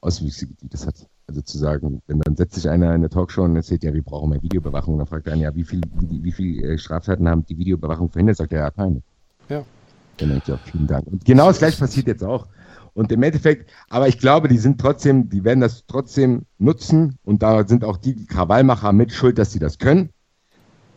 Auswüchse, 0.00 0.46
die 0.46 0.68
das 0.68 0.86
hat. 0.86 1.06
Also 1.26 1.42
zu 1.42 1.58
sagen, 1.58 2.02
wenn 2.06 2.20
dann 2.20 2.36
setzt 2.36 2.54
sich 2.54 2.68
einer 2.68 2.86
in 2.86 2.92
eine 2.92 3.10
Talkshow 3.10 3.42
und 3.42 3.54
erzählt, 3.54 3.84
ja, 3.84 3.92
wir 3.92 4.02
brauchen 4.02 4.30
mehr 4.30 4.42
Videoüberwachung, 4.42 4.94
und 4.94 5.00
dann 5.00 5.06
fragt 5.06 5.26
er 5.26 5.34
einen, 5.34 5.42
ja, 5.42 5.54
wie 5.54 5.64
viel, 5.64 5.82
wie, 6.00 6.24
wie 6.24 6.32
viel 6.32 6.64
äh, 6.64 6.78
Straftaten 6.78 7.28
haben 7.28 7.44
die 7.44 7.58
Videoüberwachung 7.58 8.08
verhindert? 8.10 8.38
Sagt 8.38 8.52
er, 8.52 8.60
ja, 8.60 8.70
keine. 8.70 9.02
Ja. 9.48 9.64
Dann 10.18 10.30
denkt 10.30 10.48
er, 10.48 10.58
vielen 10.58 10.86
Dank. 10.86 11.06
Und 11.06 11.24
genau 11.24 11.48
das 11.48 11.58
gleiche 11.58 11.78
passiert 11.78 12.06
jetzt 12.06 12.24
auch. 12.24 12.46
Und 12.94 13.12
im 13.12 13.22
Endeffekt, 13.22 13.70
aber 13.90 14.08
ich 14.08 14.18
glaube, 14.18 14.48
die 14.48 14.58
sind 14.58 14.80
trotzdem, 14.80 15.28
die 15.28 15.44
werden 15.44 15.60
das 15.60 15.84
trotzdem 15.86 16.42
nutzen 16.58 17.16
und 17.24 17.42
da 17.42 17.66
sind 17.66 17.84
auch 17.84 17.96
die 17.96 18.26
Krawallmacher 18.26 18.92
mit 18.92 19.12
schuld, 19.12 19.38
dass 19.38 19.52
sie 19.52 19.60
das 19.60 19.78
können. 19.78 20.10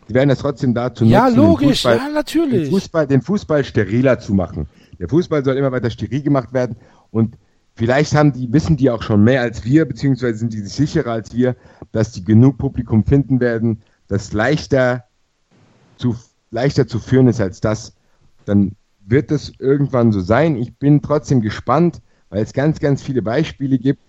Die 0.08 0.14
werden 0.14 0.28
das 0.28 0.40
trotzdem 0.40 0.74
dazu 0.74 1.04
Ja, 1.04 1.26
nutzen, 1.26 1.34
den 1.36 1.44
logisch, 1.46 1.86
Fußball- 1.86 1.96
ja, 1.96 2.04
den 2.06 2.14
natürlich. 2.14 2.70
Fußball, 2.70 3.06
den 3.06 3.22
Fußball 3.22 3.62
steriler 3.64 4.18
zu 4.18 4.34
machen. 4.34 4.66
Der 4.98 5.08
Fußball 5.08 5.44
soll 5.44 5.56
immer 5.56 5.70
weiter 5.70 5.90
steril 5.90 6.22
gemacht 6.22 6.52
werden 6.52 6.76
und 7.12 7.36
vielleicht 7.76 8.14
haben 8.16 8.32
die, 8.32 8.52
wissen 8.52 8.76
die 8.76 8.90
auch 8.90 9.02
schon 9.02 9.22
mehr 9.22 9.42
als 9.42 9.64
wir, 9.64 9.84
beziehungsweise 9.84 10.38
sind 10.38 10.52
die 10.52 10.58
sich 10.60 10.72
sicherer 10.72 11.12
als 11.12 11.32
wir, 11.32 11.54
dass 11.92 12.10
die 12.10 12.24
genug 12.24 12.58
Publikum 12.58 13.04
finden 13.04 13.38
werden, 13.38 13.82
das 14.08 14.32
leichter 14.32 15.04
zu, 15.98 16.16
leichter 16.50 16.88
zu 16.88 16.98
führen 16.98 17.28
ist 17.28 17.40
als 17.40 17.60
das. 17.60 17.94
Dann 18.44 18.76
wird 19.04 19.30
es 19.30 19.52
irgendwann 19.58 20.12
so 20.12 20.20
sein. 20.20 20.56
Ich 20.56 20.76
bin 20.76 21.02
trotzdem 21.02 21.40
gespannt, 21.40 22.00
weil 22.30 22.42
es 22.42 22.52
ganz, 22.52 22.80
ganz 22.80 23.02
viele 23.02 23.22
Beispiele 23.22 23.78
gibt, 23.78 24.00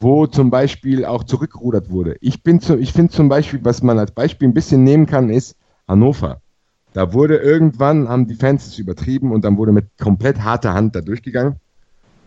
wo 0.00 0.26
zum 0.26 0.50
Beispiel 0.50 1.04
auch 1.04 1.24
zurückgerudert 1.24 1.90
wurde. 1.90 2.16
Ich 2.20 2.42
bin 2.42 2.60
zu, 2.60 2.78
ich 2.78 2.92
finde 2.92 3.12
zum 3.12 3.28
Beispiel, 3.28 3.60
was 3.62 3.82
man 3.82 3.98
als 3.98 4.12
Beispiel 4.12 4.48
ein 4.48 4.54
bisschen 4.54 4.84
nehmen 4.84 5.06
kann, 5.06 5.30
ist 5.30 5.56
Hannover. 5.86 6.40
Da 6.92 7.12
wurde 7.12 7.36
irgendwann, 7.36 8.08
haben 8.08 8.26
die 8.28 8.34
Fans 8.34 8.66
es 8.66 8.78
übertrieben 8.78 9.32
und 9.32 9.44
dann 9.44 9.56
wurde 9.56 9.72
mit 9.72 9.86
komplett 9.98 10.42
harter 10.42 10.74
Hand 10.74 10.94
da 10.94 11.00
durchgegangen. 11.00 11.56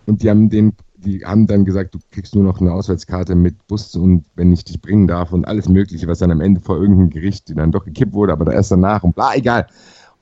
Und 0.06 0.24
die 0.24 0.30
haben 0.30 0.50
den, 0.50 0.74
die 0.98 1.26
haben 1.26 1.48
dann 1.48 1.66
gesagt, 1.66 1.96
du 1.96 2.00
kriegst 2.12 2.36
nur 2.36 2.44
noch 2.44 2.60
eine 2.60 2.74
Auswärtskarte 2.74 3.36
mit 3.36 3.68
Bus 3.68 3.96
und 3.96 4.26
wenn 4.36 4.52
ich 4.52 4.66
dich 4.66 4.82
bringen 4.82 5.08
darf 5.08 5.32
und 5.32 5.46
alles 5.46 5.70
Mögliche, 5.70 6.08
was 6.08 6.20
dann 6.20 6.32
am 6.32 6.42
Ende 6.42 6.62
vor 6.62 6.78
irgendeinem 6.78 7.10
Gericht 7.10 7.58
dann 7.58 7.72
doch 7.72 7.86
gekippt 7.86 8.14
wurde, 8.14 8.34
aber 8.34 8.46
da 8.46 8.52
erst 8.54 8.72
danach 8.72 9.04
und 9.04 9.16
bla, 9.16 9.36
egal. 9.36 9.68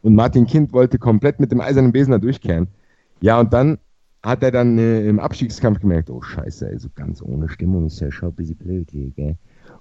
Und 0.06 0.14
Martin 0.14 0.46
Kind 0.46 0.72
wollte 0.72 1.00
komplett 1.00 1.40
mit 1.40 1.52
dem 1.52 1.62
eisernen 1.62 1.92
Besen 1.92 2.12
da 2.12 2.20
durchkehren. 2.20 2.68
Ja, 3.22 3.40
und 3.40 3.52
dann 3.54 3.80
hat 4.22 4.44
er 4.44 4.52
dann 4.52 4.78
äh, 4.78 5.02
im 5.02 5.20
Abstiegskampf 5.20 5.80
gemerkt, 5.80 6.12
oh 6.12 6.22
scheiße, 6.22 6.70
ey, 6.70 6.78
so 6.78 6.90
ganz 6.94 7.24
ohne 7.24 7.50
Stimmung 7.50 7.88
ist 7.88 8.00
ja 8.02 8.12
schon 8.12 8.30
ein 8.30 8.36
bisschen 8.36 8.56
blöd 8.56 8.92
hier, 8.92 9.10
gell? 9.10 9.36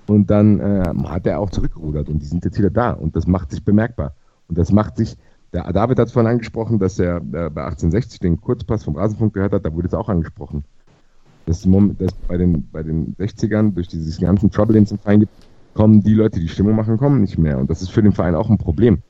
Und 0.07 0.31
dann 0.31 0.61
äh, 0.61 0.95
hat 1.05 1.27
er 1.27 1.41
auch 1.41 1.51
zurückgerudert 1.51 2.09
und 2.09 2.21
die 2.21 2.27
sind 2.27 2.43
jetzt 2.43 2.57
wieder 2.57 2.71
da 2.71 2.93
und 2.93 3.15
das 3.17 3.27
macht 3.27 3.51
sich 3.51 3.63
bemerkbar. 3.67 4.15
Und 4.49 4.57
das 4.57 4.73
macht 4.73 4.97
sich, 4.97 5.19
der 5.53 5.71
David 5.75 5.99
hat 5.99 6.11
vorhin 6.11 6.33
angesprochen, 6.33 6.79
dass 6.79 6.99
er 6.99 7.19
äh, 7.19 7.21
bei 7.51 7.65
1860 7.65 8.21
den 8.21 8.41
Kurzpass 8.41 8.83
vom 8.83 8.97
Rasenfunk 8.97 9.35
gehört 9.35 9.53
hat, 9.53 9.67
da 9.67 9.75
wurde 9.75 9.89
es 9.89 9.95
auch 9.95 10.09
angesprochen. 10.09 10.65
Dass, 11.45 11.69
dass 11.99 12.13
bei, 12.27 12.39
den, 12.39 12.67
bei 12.71 12.83
den 12.83 13.15
60ern 13.17 13.75
durch 13.75 13.89
dieses 13.89 14.19
ganzen 14.19 14.51
Trouble, 14.51 14.73
den 14.73 14.85
es 14.85 14.91
im 14.91 14.99
Verein 14.99 15.21
gibt, 15.21 15.33
kommen 15.75 16.03
die 16.03 16.15
Leute, 16.15 16.41
die 16.41 16.49
Stimmung 16.49 16.77
machen, 16.77 16.97
kommen 16.97 17.21
nicht 17.21 17.37
mehr. 17.37 17.59
Und 17.59 17.69
das 17.69 17.83
ist 17.83 17.91
für 17.91 18.03
den 18.03 18.13
Verein 18.13 18.35
auch 18.35 18.49
ein 18.49 18.57
Problem. 18.57 19.03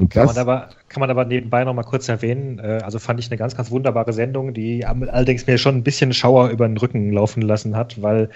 Und 0.00 0.08
Kann 0.08 0.26
das, 0.26 0.34
man, 0.34 0.40
aber, 0.48 0.70
kann 0.88 1.00
man 1.00 1.10
aber 1.10 1.26
nebenbei 1.26 1.62
noch 1.62 1.74
mal 1.74 1.82
kurz 1.82 2.08
erwähnen. 2.08 2.58
Äh, 2.58 2.80
also 2.82 2.98
fand 2.98 3.20
ich 3.20 3.30
eine 3.30 3.36
ganz, 3.36 3.54
ganz 3.54 3.70
wunderbare 3.70 4.12
Sendung, 4.14 4.54
die 4.54 4.84
allerdings 4.86 5.46
mir 5.46 5.58
schon 5.58 5.76
ein 5.76 5.84
bisschen 5.84 6.14
Schauer 6.14 6.48
über 6.48 6.66
den 6.66 6.78
Rücken 6.78 7.12
laufen 7.12 7.42
lassen 7.42 7.76
hat, 7.76 8.00
weil 8.00 8.30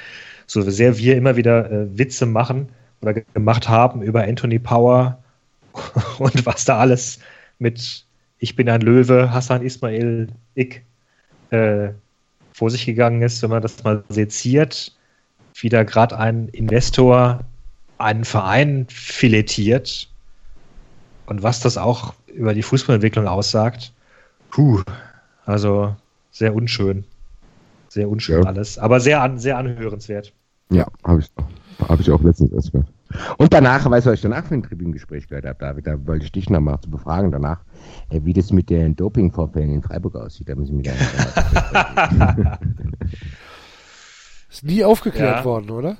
so 0.46 0.60
sehr 0.62 0.98
wir 0.98 1.16
immer 1.16 1.36
wieder 1.36 1.70
äh, 1.70 1.98
Witze 1.98 2.26
machen 2.26 2.68
oder 3.00 3.14
ge- 3.14 3.24
gemacht 3.32 3.68
haben 3.68 4.02
über 4.02 4.24
Anthony 4.24 4.58
Power 4.58 5.18
und 6.18 6.44
was 6.46 6.66
da 6.66 6.78
alles 6.78 7.18
mit 7.58 8.04
Ich 8.38 8.56
bin 8.56 8.68
ein 8.68 8.82
Löwe, 8.82 9.32
Hassan 9.32 9.62
Ismail, 9.62 10.28
ich 10.54 10.82
äh, 11.50 11.88
vor 12.52 12.70
sich 12.70 12.84
gegangen 12.86 13.22
ist, 13.22 13.42
wenn 13.42 13.50
man 13.50 13.62
das 13.62 13.82
mal 13.84 14.04
seziert, 14.10 14.94
wie 15.54 15.70
da 15.70 15.82
gerade 15.84 16.18
ein 16.18 16.48
Investor 16.48 17.40
einen 17.98 18.24
Verein 18.24 18.86
filetiert 18.90 20.10
und 21.26 21.42
was 21.42 21.60
das 21.60 21.76
auch 21.78 22.14
über 22.26 22.54
die 22.54 22.62
Fußballentwicklung 22.62 23.26
aussagt, 23.28 23.92
puh, 24.50 24.82
also 25.46 25.94
sehr 26.30 26.54
unschön. 26.54 27.04
Sehr 27.88 28.08
unschön 28.08 28.42
Ja. 28.42 28.48
alles, 28.48 28.78
aber 28.78 28.98
sehr, 29.00 29.22
an, 29.22 29.38
sehr 29.38 29.56
anhörenswert. 29.56 30.32
ja, 30.70 30.86
habe 31.04 31.20
ich, 31.20 31.30
hab 31.88 32.00
ich 32.00 32.10
auch 32.10 32.20
letztens 32.22 32.52
erst 32.52 32.72
gehört. 32.72 32.88
Und 33.38 33.52
danach, 33.52 33.88
weißt 33.88 34.06
du, 34.06 34.10
was 34.10 34.16
ich 34.16 34.22
danach 34.22 34.44
für 34.46 34.54
ein 34.54 34.62
Tribünengespräch 34.64 35.28
gehört 35.28 35.44
habe, 35.44 35.56
David, 35.58 35.86
da 35.86 36.04
wollte 36.06 36.24
ich 36.24 36.32
dich 36.32 36.50
noch 36.50 36.60
mal 36.60 36.80
zu 36.80 36.90
befragen 36.90 37.30
danach, 37.30 37.60
äh, 38.10 38.20
wie 38.24 38.32
das 38.32 38.50
mit 38.50 38.68
den 38.70 38.96
Dopingvorfällen 38.96 39.70
in 39.72 39.82
Freiburg 39.82 40.16
aussieht. 40.16 40.48
Da 40.48 40.56
müssen 40.56 40.82
wir 40.82 40.92
wieder 40.92 42.58
Ist 44.50 44.64
nie 44.64 44.84
aufgeklärt 44.84 45.38
Ja. 45.38 45.44
worden, 45.44 45.70
oder? 45.70 45.96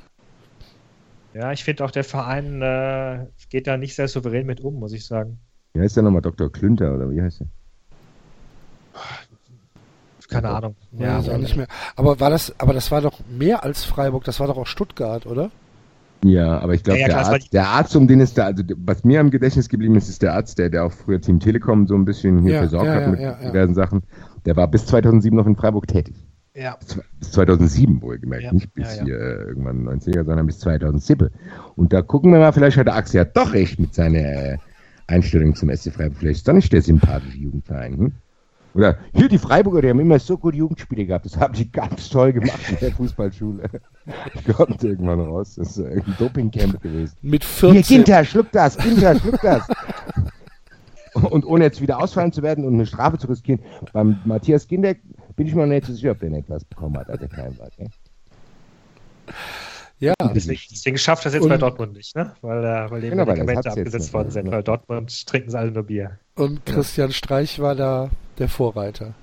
Ja, 1.34 1.52
ich 1.52 1.64
finde 1.64 1.84
auch, 1.84 1.90
der 1.90 2.04
Verein 2.04 2.62
äh, 2.62 3.26
geht 3.50 3.66
da 3.66 3.76
nicht 3.76 3.94
sehr 3.94 4.08
souverän 4.08 4.46
mit 4.46 4.60
um, 4.60 4.74
muss 4.78 4.92
ich 4.92 5.06
sagen. 5.06 5.40
Wie 5.74 5.80
heißt 5.80 5.96
der 5.96 6.02
nochmal? 6.02 6.22
Dr. 6.22 6.50
Klünter 6.50 6.94
oder 6.94 7.10
wie 7.10 7.20
heißt 7.22 7.40
der? 7.40 7.48
Keine 10.28 10.48
Ja, 10.48 10.54
Ahnung. 10.56 10.76
Ja, 10.92 11.18
auch 11.18 11.38
nicht 11.38 11.56
mehr. 11.56 11.66
Aber 11.96 12.18
war 12.20 12.30
das, 12.30 12.58
aber 12.58 12.72
das 12.72 12.90
war 12.90 13.00
doch 13.00 13.20
mehr 13.28 13.62
als 13.62 13.84
Freiburg, 13.84 14.24
das 14.24 14.40
war 14.40 14.46
doch 14.46 14.56
auch 14.56 14.66
Stuttgart, 14.66 15.26
oder? 15.26 15.50
Ja, 16.24 16.58
aber 16.58 16.72
ich 16.74 16.82
glaube, 16.82 17.00
Ja, 17.00 17.08
ja, 17.08 17.22
der, 17.30 17.38
der 17.52 17.68
Arzt, 17.68 17.94
um 17.96 18.08
den 18.08 18.20
ist 18.20 18.38
da, 18.38 18.46
also 18.46 18.62
was 18.78 19.04
mir 19.04 19.20
am 19.20 19.30
Gedächtnis 19.30 19.68
geblieben 19.68 19.94
ist, 19.96 20.08
ist 20.08 20.22
der 20.22 20.32
Arzt, 20.34 20.58
der, 20.58 20.70
der 20.70 20.86
auch 20.86 20.92
früher 20.92 21.20
Team 21.20 21.38
Telekom 21.38 21.86
so 21.86 21.94
ein 21.94 22.06
bisschen 22.06 22.40
hier 22.42 22.54
Ja, 22.54 22.58
versorgt 22.60 22.86
ja, 22.86 22.94
hat 22.94 23.02
ja, 23.02 23.08
mit 23.08 23.20
ja, 23.20 23.38
ja. 23.42 23.50
diversen 23.50 23.74
Sachen. 23.74 24.02
Der 24.46 24.56
war 24.56 24.66
bis 24.68 24.86
2007 24.86 25.36
noch 25.36 25.46
in 25.46 25.56
Freiburg 25.56 25.86
tätig. 25.86 26.23
Ja. 26.54 26.78
Bis 27.18 27.32
2007 27.32 28.00
wohlgemerkt, 28.00 28.44
Ja, 28.44 28.52
nicht 28.52 28.72
bis 28.74 28.96
ja, 28.96 28.98
ja. 28.98 29.04
hier 29.04 29.20
äh, 29.20 29.44
irgendwann 29.48 29.88
90er, 29.88 30.24
sondern 30.24 30.46
bis 30.46 30.60
2007. 30.60 31.30
Und 31.74 31.92
da 31.92 32.02
gucken 32.02 32.32
wir 32.32 32.38
mal, 32.38 32.52
vielleicht 32.52 32.76
hat 32.76 32.86
der 32.86 32.94
Axel 32.94 33.18
ja 33.18 33.24
doch 33.24 33.52
recht 33.52 33.80
mit 33.80 33.92
seiner 33.94 34.18
äh, 34.18 34.58
Einstellung 35.08 35.54
zum 35.56 35.74
SC 35.74 35.92
Freiburg. 35.92 36.18
Vielleicht 36.18 36.38
ist 36.38 36.48
doch 36.48 36.52
nicht 36.52 36.72
der 36.72 36.82
sympathische 36.82 37.38
Jugendverein. 37.38 37.98
Hm? 37.98 38.12
Oder 38.74 38.98
hier 39.12 39.28
die 39.28 39.38
Freiburger, 39.38 39.82
die 39.82 39.88
haben 39.90 40.00
immer 40.00 40.18
so 40.18 40.36
gute 40.36 40.56
Jugendspiele 40.56 41.06
gehabt. 41.06 41.26
Das 41.26 41.36
haben 41.36 41.54
die 41.54 41.70
ganz 41.70 42.08
toll 42.08 42.32
gemacht 42.32 42.60
in 42.68 42.76
der 42.80 42.92
Fußballschule. 42.92 43.68
Kommt 44.56 44.82
irgendwann 44.82 45.20
raus. 45.20 45.54
Das 45.56 45.76
ist 45.76 45.84
ein 45.84 46.14
Dopingcamp 46.18 46.80
gewesen. 46.82 47.16
Mit 47.22 47.44
Hier, 47.44 47.72
14. 47.72 47.82
Ginter, 47.82 48.24
schluck 48.24 48.50
das, 48.52 48.76
Ginter, 48.76 49.18
schluck 49.18 49.40
das. 49.42 49.66
Und 51.14 51.46
ohne 51.46 51.64
jetzt 51.64 51.80
wieder 51.80 52.00
ausfallen 52.00 52.32
zu 52.32 52.42
werden 52.42 52.64
und 52.64 52.74
eine 52.74 52.86
Strafe 52.86 53.18
zu 53.18 53.28
riskieren, 53.28 53.60
beim 53.92 54.18
Matthias 54.24 54.66
Ginter 54.66 54.94
bin 55.36 55.46
ich 55.46 55.54
mir 55.54 55.62
noch 55.62 55.72
nicht 55.72 55.86
so 55.86 55.92
sicher, 55.92 56.12
ob 56.12 56.20
der 56.20 56.30
nicht 56.30 56.48
was 56.48 56.64
bekommen 56.64 56.96
hat, 56.98 57.08
als 57.10 57.20
er 57.22 57.28
klein 57.28 57.58
war. 57.58 57.68
Gell? 57.76 57.88
Ja, 60.00 60.12
Deswegen, 60.34 60.60
deswegen 60.70 60.98
schafft 60.98 61.24
das 61.24 61.34
jetzt 61.34 61.44
Und- 61.44 61.48
bei 61.48 61.56
Dortmund 61.56 61.94
nicht, 61.94 62.14
ne? 62.16 62.34
Weil, 62.42 62.64
äh, 62.64 62.90
weil 62.90 63.00
die 63.00 63.10
Genau, 63.10 63.24
Medikamente 63.24 63.70
abgesetzt 63.70 64.12
worden 64.12 64.30
sind. 64.30 64.46
ne? 64.46 64.50
Weil 64.52 64.62
Dortmund 64.62 65.26
trinken 65.26 65.50
sie 65.50 65.58
alle 65.58 65.70
nur 65.70 65.84
Bier. 65.84 66.18
und 66.34 66.66
Christian 66.66 67.12
Streich 67.12 67.58
war 67.60 67.74
da 67.74 68.10
der 68.38 68.48
Vorreiter. 68.48 69.14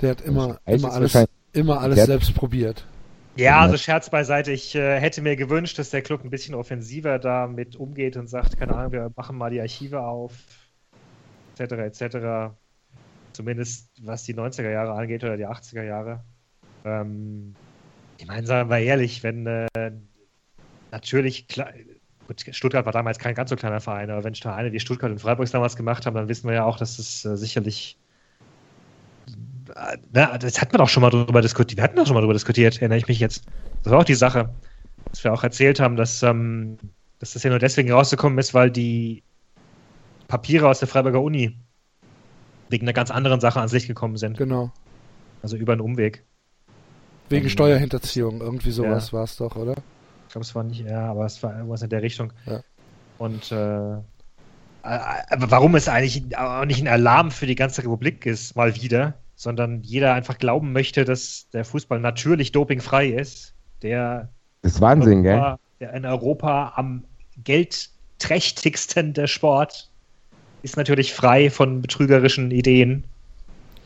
Der 0.00 0.10
hat 0.12 0.22
immer, 0.22 0.54
Streich 0.62 0.74
immer 0.80 0.92
alles, 0.92 1.24
immer 1.52 1.80
alles 1.80 2.04
selbst 2.04 2.34
probiert. 2.34 2.86
Ja, 3.36 3.44
Ja. 3.44 3.60
also 3.60 3.76
Scherz 3.76 4.10
beiseite. 4.10 4.50
Ich 4.52 4.74
äh, 4.74 4.98
hätte 5.00 5.20
mir 5.20 5.36
gewünscht, 5.36 5.78
dass 5.78 5.90
der 5.90 6.02
Club 6.02 6.24
ein 6.24 6.30
bisschen 6.30 6.54
offensiver 6.54 7.18
damit 7.18 7.76
umgeht 7.76 8.16
und 8.16 8.28
sagt, 8.28 8.56
keine 8.58 8.74
Ahnung, 8.74 8.92
wir 8.92 9.10
machen 9.14 9.36
mal 9.36 9.50
die 9.50 9.60
Archive 9.60 10.00
auf, 10.00 10.32
etc., 11.58 11.72
etc. 12.00 12.54
Zumindest 13.34 13.90
was 14.00 14.22
die 14.22 14.34
90er 14.34 14.70
Jahre 14.70 14.92
angeht 14.92 15.22
oder 15.22 15.36
die 15.36 15.46
80er 15.46 15.82
Jahre. 15.82 16.24
Ähm, 16.84 17.54
ich 18.18 18.26
meine, 18.26 18.46
sagen 18.46 18.70
wir 18.70 18.78
ehrlich, 18.78 19.22
wenn 19.22 19.46
äh, 19.46 19.66
natürlich, 20.90 21.48
klar, 21.48 21.72
gut, 22.26 22.44
Stuttgart 22.50 22.86
war 22.86 22.92
damals 22.92 23.18
kein 23.18 23.34
ganz 23.34 23.50
so 23.50 23.56
kleiner 23.56 23.80
Verein, 23.80 24.10
aber 24.10 24.24
wenn 24.24 24.34
Vereine 24.34 24.72
wie 24.72 24.80
Stuttgart 24.80 25.10
und 25.10 25.18
Freiburg 25.18 25.50
damals 25.50 25.76
gemacht 25.76 26.06
haben, 26.06 26.14
dann 26.14 26.28
wissen 26.28 26.48
wir 26.48 26.54
ja 26.54 26.64
auch, 26.64 26.78
dass 26.78 26.98
es 26.98 27.24
äh, 27.24 27.36
sicherlich 27.36 27.98
na, 30.12 30.38
das 30.38 30.60
hat 30.60 30.72
man 30.72 30.80
auch 30.80 30.88
schon 30.88 31.00
mal 31.00 31.10
drüber 31.10 31.40
diskutiert. 31.40 31.78
Wir 31.78 31.84
hatten 31.84 31.98
auch 31.98 32.06
schon 32.06 32.14
mal 32.14 32.20
drüber 32.20 32.34
diskutiert, 32.34 32.76
erinnere 32.76 32.98
ich 32.98 33.08
mich 33.08 33.18
jetzt. 33.18 33.44
Das 33.82 33.92
war 33.92 34.00
auch 34.00 34.04
die 34.04 34.14
Sache, 34.14 34.50
dass 35.10 35.24
wir 35.24 35.32
auch 35.32 35.42
erzählt 35.42 35.80
haben, 35.80 35.96
dass, 35.96 36.22
ähm, 36.22 36.78
dass 37.18 37.32
das 37.32 37.42
ja 37.42 37.50
nur 37.50 37.58
deswegen 37.58 37.90
rausgekommen 37.90 38.38
ist, 38.38 38.54
weil 38.54 38.70
die 38.70 39.22
Papiere 40.28 40.68
aus 40.68 40.78
der 40.78 40.88
Freiburger 40.88 41.22
Uni 41.22 41.56
wegen 42.68 42.84
einer 42.84 42.92
ganz 42.92 43.10
anderen 43.10 43.40
Sache 43.40 43.58
ans 43.58 43.72
Licht 43.72 43.86
gekommen 43.86 44.16
sind. 44.16 44.38
Genau. 44.38 44.70
Also 45.42 45.56
über 45.56 45.72
einen 45.72 45.82
Umweg. 45.82 46.24
Wegen 47.28 47.44
Ähm, 47.44 47.50
Steuerhinterziehung, 47.50 48.40
irgendwie 48.40 48.70
sowas 48.70 49.08
ja. 49.08 49.18
war 49.18 49.24
es 49.24 49.36
doch, 49.36 49.56
oder? 49.56 49.74
Ich 50.26 50.32
glaube, 50.32 50.44
es 50.44 50.54
war 50.54 50.64
nicht 50.64 50.84
er, 50.84 51.00
aber 51.00 51.26
es 51.26 51.42
war 51.42 51.54
irgendwas 51.54 51.82
in 51.82 51.90
der 51.90 52.02
Richtung. 52.02 52.32
Ja. 52.46 52.60
Und 53.18 53.52
äh, 53.52 53.96
aber 54.84 55.50
warum 55.50 55.74
es 55.76 55.88
eigentlich 55.88 56.36
auch 56.36 56.66
nicht 56.66 56.82
ein 56.82 56.88
Alarm 56.88 57.30
für 57.30 57.46
die 57.46 57.54
ganze 57.54 57.82
Republik 57.82 58.26
ist, 58.26 58.54
mal 58.54 58.76
wieder, 58.76 59.14
sondern 59.34 59.82
jeder 59.82 60.12
einfach 60.12 60.36
glauben 60.36 60.72
möchte, 60.72 61.06
dass 61.06 61.48
der 61.54 61.64
Fußball 61.64 62.00
natürlich 62.00 62.52
dopingfrei 62.52 63.08
ist, 63.08 63.54
der, 63.80 64.28
Das 64.60 64.74
ist 64.74 64.80
Wahnsinn, 64.82 65.22
gell? 65.22 65.34
Europa, 65.34 65.58
der 65.80 65.92
in 65.94 66.04
Europa 66.04 66.72
am 66.76 67.04
geldträchtigsten 67.42 69.14
der 69.14 69.26
Sport 69.26 69.90
ist 70.64 70.76
natürlich 70.76 71.14
frei 71.14 71.50
von 71.50 71.80
betrügerischen 71.82 72.50
Ideen. 72.50 73.04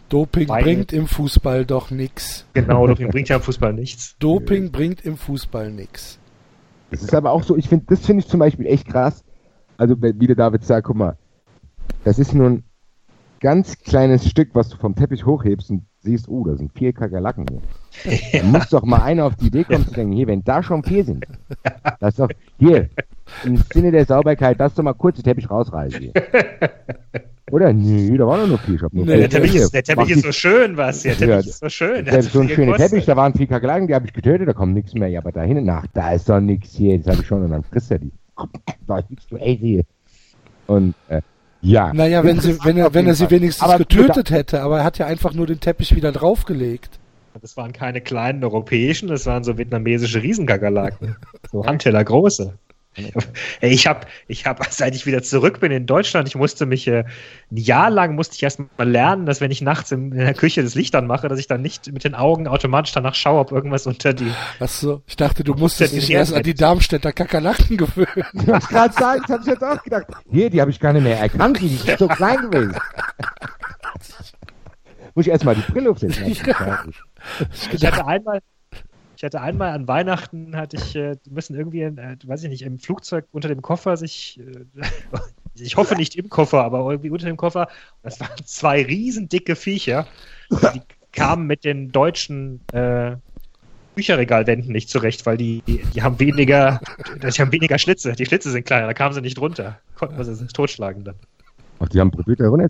Doping 0.08 0.46
Beide. 0.46 0.64
bringt 0.64 0.92
im 0.94 1.06
Fußball 1.06 1.66
doch 1.66 1.90
nix. 1.90 2.46
Genau, 2.54 2.86
Doping 2.86 3.08
bringt 3.10 3.28
ja 3.28 3.36
im 3.36 3.42
Fußball 3.42 3.74
nichts. 3.74 4.16
Doping 4.20 4.70
bringt 4.72 5.02
im 5.04 5.18
Fußball 5.18 5.70
nix. 5.70 6.18
Das 6.90 7.02
ist 7.02 7.14
aber 7.14 7.32
auch 7.32 7.42
so, 7.42 7.56
ich 7.56 7.68
finde, 7.68 7.84
das 7.88 8.06
finde 8.06 8.22
ich 8.22 8.28
zum 8.30 8.40
Beispiel 8.40 8.66
echt 8.66 8.88
krass. 8.88 9.22
Also, 9.76 10.00
wenn- 10.00 10.18
wie 10.18 10.26
der 10.26 10.36
David 10.36 10.64
sagt, 10.64 10.86
guck 10.86 10.96
mal, 10.96 11.18
das 12.04 12.18
ist 12.18 12.32
nur 12.32 12.48
ein 12.48 12.64
ganz 13.40 13.78
kleines 13.80 14.26
Stück, 14.28 14.50
was 14.54 14.70
du 14.70 14.78
vom 14.78 14.94
Teppich 14.94 15.26
hochhebst 15.26 15.70
und 15.70 15.84
siehst, 16.08 16.28
oh, 16.28 16.44
da 16.44 16.56
sind 16.56 16.72
vier 16.72 16.92
Kakerlaken 16.92 17.46
hier. 17.48 17.60
Da 18.32 18.46
muss 18.46 18.68
doch 18.68 18.84
mal 18.84 19.02
einer 19.02 19.24
auf 19.24 19.36
die 19.36 19.46
Idee 19.46 19.64
kommen 19.64 19.86
zu 19.86 19.92
denken, 19.92 20.12
hier, 20.12 20.26
wenn 20.26 20.44
da 20.44 20.62
schon 20.62 20.84
vier 20.84 21.04
sind, 21.04 21.26
das 22.00 22.10
ist 22.10 22.20
doch, 22.20 22.28
hier, 22.58 22.88
im 23.44 23.56
Sinne 23.72 23.90
der 23.90 24.04
Sauberkeit, 24.04 24.56
lass 24.58 24.74
doch 24.74 24.82
mal 24.82 24.94
kurz 24.94 25.16
den 25.16 25.24
Teppich 25.24 25.50
rausreißen 25.50 26.00
hier. 26.00 26.12
Oder? 27.50 27.72
Nee, 27.72 28.16
da 28.16 28.26
waren 28.26 28.40
doch 28.40 28.48
nur 28.48 28.58
vier. 28.58 28.74
Ich 28.74 28.82
nur 28.82 28.90
Nee, 28.92 29.04
vier. 29.04 29.16
Der 29.20 29.30
Teppich 29.30 29.54
ist, 29.54 29.74
der 29.74 29.82
Teppich 29.82 30.10
ist 30.10 30.22
so 30.22 30.32
schön, 30.32 30.76
was? 30.76 31.02
Der 31.02 31.12
Teppich 31.12 31.28
Ja, 31.28 31.38
ist 31.38 31.60
so 31.60 31.68
schön. 31.68 32.04
Das 32.04 32.26
ist 32.26 32.32
so 32.32 32.40
ein 32.40 32.48
schöner. 32.48 32.76
Teppich, 32.76 33.06
da 33.06 33.16
waren 33.16 33.34
vier 33.34 33.46
Kakerlaken, 33.46 33.86
die 33.88 33.94
habe 33.94 34.06
ich 34.06 34.12
getötet, 34.12 34.48
da 34.48 34.52
kommt 34.52 34.74
nichts 34.74 34.94
mehr. 34.94 35.08
Ja, 35.08 35.20
aber 35.20 35.32
da 35.32 35.42
hinten, 35.42 35.64
nach, 35.64 35.86
da 35.94 36.12
ist 36.12 36.28
doch 36.28 36.40
nichts 36.40 36.74
hier, 36.74 36.98
das 36.98 37.06
habe 37.08 37.22
ich 37.22 37.26
schon 37.26 37.42
und 37.42 37.50
dann 37.50 37.64
frisst 37.64 37.90
er 37.90 37.98
die. 37.98 38.12
Da 38.86 39.02
liegst 39.08 39.30
du 39.30 39.36
echt 39.36 39.60
hier. 39.60 39.82
Und, 40.66 40.94
äh, 41.08 41.22
ja. 41.60 41.92
Naja, 41.92 42.24
wenn, 42.24 42.40
sie, 42.40 42.58
wenn, 42.64 42.76
er, 42.76 42.92
wenn 42.94 43.06
er 43.06 43.14
sie 43.14 43.30
wenigstens 43.30 43.62
Aber- 43.68 43.78
getötet 43.78 44.30
hätte, 44.30 44.62
aber 44.62 44.78
er 44.78 44.84
hat 44.84 44.98
ja 44.98 45.06
einfach 45.06 45.34
nur 45.34 45.46
den 45.46 45.60
Teppich 45.60 45.94
wieder 45.94 46.12
draufgelegt. 46.12 46.98
Das 47.40 47.56
waren 47.56 47.72
keine 47.72 48.00
kleinen 48.00 48.42
europäischen, 48.42 49.08
das 49.08 49.24
waren 49.26 49.44
so 49.44 49.56
vietnamesische 49.58 50.22
Riesenkakerlaken. 50.22 51.14
So 51.52 51.64
Handteller 51.64 52.02
große. 52.02 52.54
Ich 53.60 53.86
habe, 53.86 54.06
ich 54.26 54.46
hab, 54.46 54.64
seit 54.70 54.94
ich 54.94 55.06
wieder 55.06 55.22
zurück 55.22 55.60
bin 55.60 55.72
in 55.72 55.86
Deutschland, 55.86 56.28
ich 56.28 56.34
musste 56.34 56.66
mich, 56.66 56.86
äh, 56.86 57.04
ein 57.50 57.56
Jahr 57.56 57.90
lang 57.90 58.14
musste 58.14 58.36
ich 58.36 58.42
erst 58.42 58.60
mal 58.60 58.88
lernen, 58.88 59.26
dass 59.26 59.40
wenn 59.40 59.50
ich 59.50 59.62
nachts 59.62 59.92
im, 59.92 60.12
in 60.12 60.18
der 60.18 60.34
Küche 60.34 60.62
das 60.62 60.74
Licht 60.74 60.94
anmache, 60.94 61.28
dass 61.28 61.38
ich 61.38 61.46
dann 61.46 61.62
nicht 61.62 61.92
mit 61.92 62.04
den 62.04 62.14
Augen 62.14 62.46
automatisch 62.46 62.92
danach 62.92 63.14
schaue, 63.14 63.40
ob 63.40 63.52
irgendwas 63.52 63.86
unter 63.86 64.12
die. 64.12 64.32
Was 64.58 64.80
so? 64.80 65.02
Ich 65.06 65.16
dachte, 65.16 65.44
du 65.44 65.54
musstest 65.54 65.92
Ja, 65.92 66.00
dich 66.00 66.10
erst 66.10 66.34
an 66.34 66.42
die 66.42 66.54
Darmstädter 66.54 67.12
Kakerlaken 67.12 67.76
gewöhnen. 67.76 68.24
Ich 68.32 68.46
wollte 68.46 68.66
gerade 68.66 68.94
sagen, 68.94 69.22
das 69.26 69.30
habe 69.30 69.42
ich 69.42 69.48
jetzt 69.48 69.64
auch 69.64 69.82
gedacht. 69.82 70.06
Hier, 70.30 70.50
die 70.50 70.60
habe 70.60 70.70
ich 70.70 70.80
gar 70.80 70.92
nicht 70.92 71.02
mehr 71.02 71.18
erkannt, 71.18 71.60
die 71.60 71.68
sind 71.68 71.98
so 71.98 72.08
klein 72.08 72.50
gewesen. 72.50 72.76
Muss 75.14 75.26
ich 75.26 75.32
erstmal 75.32 75.56
die 75.56 75.72
Brille 75.72 75.90
aufsetzen. 75.90 76.24
Ich 77.72 77.84
hatte 77.84 78.06
einmal, 78.06 78.40
ich 79.18 79.24
hatte 79.24 79.40
einmal 79.40 79.72
an 79.72 79.88
Weihnachten, 79.88 80.54
hatte 80.54 80.76
ich, 80.76 80.94
äh, 80.94 81.16
die 81.26 81.30
müssen 81.30 81.56
irgendwie, 81.56 81.82
äh, 81.82 82.16
weiß 82.24 82.44
ich 82.44 82.50
nicht, 82.50 82.62
im 82.62 82.78
Flugzeug 82.78 83.24
unter 83.32 83.48
dem 83.48 83.62
Koffer 83.62 83.96
sich, 83.96 84.38
äh, 84.38 84.64
ich 85.56 85.76
hoffe 85.76 85.96
nicht 85.96 86.14
im 86.14 86.28
Koffer, 86.28 86.62
aber 86.62 86.88
irgendwie 86.88 87.10
unter 87.10 87.26
dem 87.26 87.36
Koffer. 87.36 87.66
Das 88.04 88.20
waren 88.20 88.30
zwei 88.44 88.80
riesen 88.84 89.28
dicke 89.28 89.56
Viecher. 89.56 90.06
Die 90.50 90.82
kamen 91.10 91.48
mit 91.48 91.64
den 91.64 91.90
deutschen 91.90 92.60
äh, 92.72 93.16
Bücherregalwänden 93.96 94.70
nicht 94.70 94.88
zurecht, 94.88 95.26
weil 95.26 95.36
die, 95.36 95.64
die, 95.66 96.02
haben 96.02 96.20
weniger, 96.20 96.80
die 97.20 97.40
haben 97.40 97.50
weniger 97.50 97.76
Schlitze. 97.76 98.12
Die 98.12 98.24
Schlitze 98.24 98.52
sind 98.52 98.66
kleiner, 98.66 98.86
da 98.86 98.94
kamen 98.94 99.14
sie 99.14 99.20
nicht 99.20 99.40
runter. 99.40 99.80
Konnten 99.96 100.16
wir 100.16 100.24
sie 100.24 100.46
totschlagen 100.46 101.02
dann. 101.02 101.16
Ach, 101.80 101.88
die 101.88 101.98
haben 101.98 102.12
probiert, 102.12 102.40
runter 102.40 102.68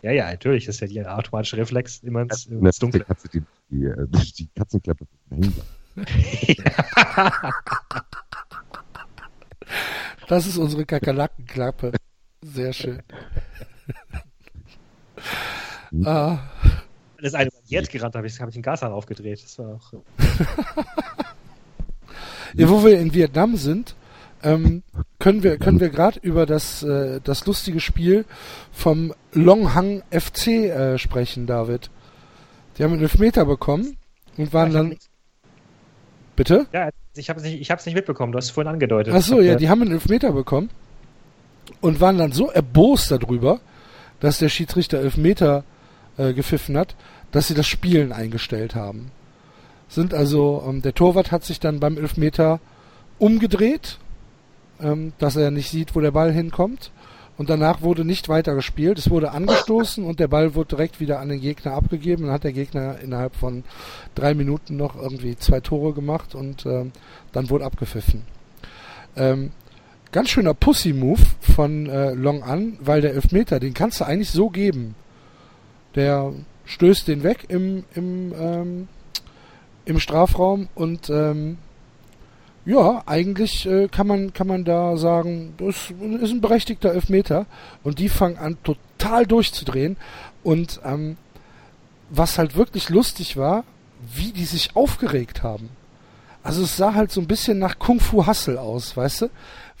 Ja, 0.00 0.12
ja, 0.12 0.30
natürlich, 0.30 0.64
das 0.64 0.76
ist 0.76 0.90
ja 0.90 1.02
der 1.02 1.18
automatische 1.18 1.58
Reflex, 1.58 1.98
immer 1.98 2.22
ins, 2.22 2.46
ins 2.46 2.78
Dunkle. 2.78 3.00
Katze, 3.00 3.28
die, 3.28 3.42
die, 3.68 3.84
äh, 3.84 4.06
die 4.38 4.48
Katzenklappe 4.56 5.04
Das 10.28 10.46
ist 10.46 10.56
unsere 10.56 10.86
Kakerlakenklappe. 10.86 11.92
Sehr 12.42 12.72
schön. 12.72 13.02
ah, 16.04 16.38
Das 17.20 17.34
eine, 17.34 17.50
jetzt 17.66 17.90
gerannt 17.90 18.14
habe, 18.14 18.26
ich, 18.26 18.40
habe 18.40 18.50
ich 18.50 18.54
den 18.54 18.62
Gashahn 18.62 18.92
aufgedreht. 18.92 19.42
Das 19.44 19.58
war 19.58 19.74
auch. 19.74 19.92
ja, 22.54 22.68
wo 22.68 22.84
wir 22.84 22.98
in 22.98 23.12
Vietnam 23.14 23.56
sind, 23.56 23.94
ähm, 24.42 24.82
können 25.18 25.42
wir 25.42 25.58
können 25.58 25.80
wir 25.80 25.90
gerade 25.90 26.18
über 26.20 26.46
das 26.46 26.82
äh, 26.82 27.20
das 27.22 27.46
lustige 27.46 27.80
Spiel 27.80 28.24
vom 28.72 29.14
Long 29.32 29.74
Hang 29.74 30.02
FC 30.10 30.46
äh, 30.48 30.98
sprechen, 30.98 31.46
David. 31.46 31.90
Die 32.76 32.84
haben 32.84 32.92
einen 32.94 33.02
Elfmeter 33.02 33.44
bekommen 33.44 33.98
und 34.36 34.52
waren 34.52 34.72
dann 34.72 34.88
nichts- 34.90 35.08
bitte. 36.36 36.66
Ja, 36.72 36.90
ich 37.14 37.28
habe 37.28 37.40
es 37.40 37.44
nicht, 37.44 37.60
ich 37.60 37.70
hab's 37.70 37.86
nicht 37.86 37.94
mitbekommen. 37.94 38.32
Du 38.32 38.38
hast 38.38 38.46
es 38.46 38.50
vorhin 38.50 38.72
angedeutet. 38.72 39.14
Ach 39.16 39.22
so, 39.22 39.40
ja, 39.40 39.54
die 39.56 39.68
haben 39.68 39.82
einen 39.82 39.92
Elfmeter 39.92 40.32
bekommen 40.32 40.70
und 41.80 42.00
waren 42.00 42.18
dann 42.18 42.32
so 42.32 42.50
erbost 42.50 43.10
darüber, 43.10 43.60
dass 44.20 44.38
der 44.38 44.48
Schiedsrichter 44.48 44.98
Elfmeter 44.98 45.64
äh, 46.16 46.32
gepfiffen 46.32 46.76
hat, 46.76 46.94
dass 47.30 47.48
sie 47.48 47.54
das 47.54 47.66
Spielen 47.66 48.12
eingestellt 48.12 48.74
haben. 48.74 49.10
Sind 49.88 50.14
also, 50.14 50.64
ähm, 50.66 50.82
der 50.82 50.94
Torwart 50.94 51.32
hat 51.32 51.44
sich 51.44 51.60
dann 51.60 51.80
beim 51.80 51.98
Elfmeter 51.98 52.60
umgedreht, 53.18 53.98
ähm, 54.80 55.12
dass 55.18 55.36
er 55.36 55.50
nicht 55.50 55.70
sieht, 55.70 55.94
wo 55.94 56.00
der 56.00 56.12
Ball 56.12 56.32
hinkommt. 56.32 56.90
Und 57.38 57.48
danach 57.48 57.80
wurde 57.80 58.04
nicht 58.04 58.28
weiter 58.28 58.54
gespielt. 58.54 58.98
Es 58.98 59.10
wurde 59.10 59.32
angestoßen 59.32 60.04
und 60.04 60.20
der 60.20 60.28
Ball 60.28 60.54
wurde 60.54 60.76
direkt 60.76 61.00
wieder 61.00 61.18
an 61.18 61.30
den 61.30 61.40
Gegner 61.40 61.72
abgegeben. 61.72 62.24
Dann 62.24 62.32
hat 62.32 62.44
der 62.44 62.52
Gegner 62.52 62.98
innerhalb 63.00 63.34
von 63.34 63.64
drei 64.14 64.34
Minuten 64.34 64.76
noch 64.76 64.96
irgendwie 64.96 65.36
zwei 65.36 65.60
Tore 65.60 65.94
gemacht 65.94 66.34
und 66.34 66.66
ähm, 66.66 66.92
dann 67.32 67.48
wurde 67.48 67.64
abgepfiffen. 67.64 68.22
Ähm, 69.16 69.50
ganz 70.12 70.28
schöner 70.28 70.54
Pussy-Move 70.54 71.22
von 71.40 71.88
äh, 71.88 72.12
Long 72.12 72.42
An, 72.42 72.76
weil 72.80 73.00
der 73.00 73.14
Elfmeter, 73.14 73.60
den 73.60 73.74
kannst 73.74 74.00
du 74.00 74.04
eigentlich 74.04 74.30
so 74.30 74.50
geben. 74.50 74.94
Der 75.94 76.32
stößt 76.66 77.08
den 77.08 77.22
weg 77.22 77.46
im, 77.48 77.84
im, 77.94 78.32
ähm, 78.38 78.88
im 79.84 79.98
Strafraum 79.98 80.68
und 80.74 81.10
ähm, 81.10 81.58
ja, 82.64 83.02
eigentlich 83.06 83.66
äh, 83.66 83.88
kann 83.88 84.06
man 84.06 84.32
kann 84.32 84.46
man 84.46 84.64
da 84.64 84.96
sagen, 84.96 85.54
das 85.58 85.90
ist 86.20 86.30
ein 86.30 86.40
berechtigter 86.40 86.92
Elfmeter 86.92 87.46
und 87.82 87.98
die 87.98 88.08
fangen 88.08 88.38
an 88.38 88.56
total 88.62 89.26
durchzudrehen 89.26 89.96
und 90.42 90.80
ähm, 90.84 91.16
was 92.10 92.38
halt 92.38 92.56
wirklich 92.56 92.88
lustig 92.88 93.36
war, 93.36 93.64
wie 94.14 94.32
die 94.32 94.44
sich 94.44 94.76
aufgeregt 94.76 95.42
haben. 95.42 95.70
Also 96.42 96.62
es 96.62 96.76
sah 96.76 96.94
halt 96.94 97.12
so 97.12 97.20
ein 97.20 97.26
bisschen 97.26 97.58
nach 97.58 97.78
Kung 97.78 98.00
Fu 98.00 98.26
Hustle 98.26 98.60
aus, 98.60 98.96
weißt 98.96 99.22
du? 99.22 99.30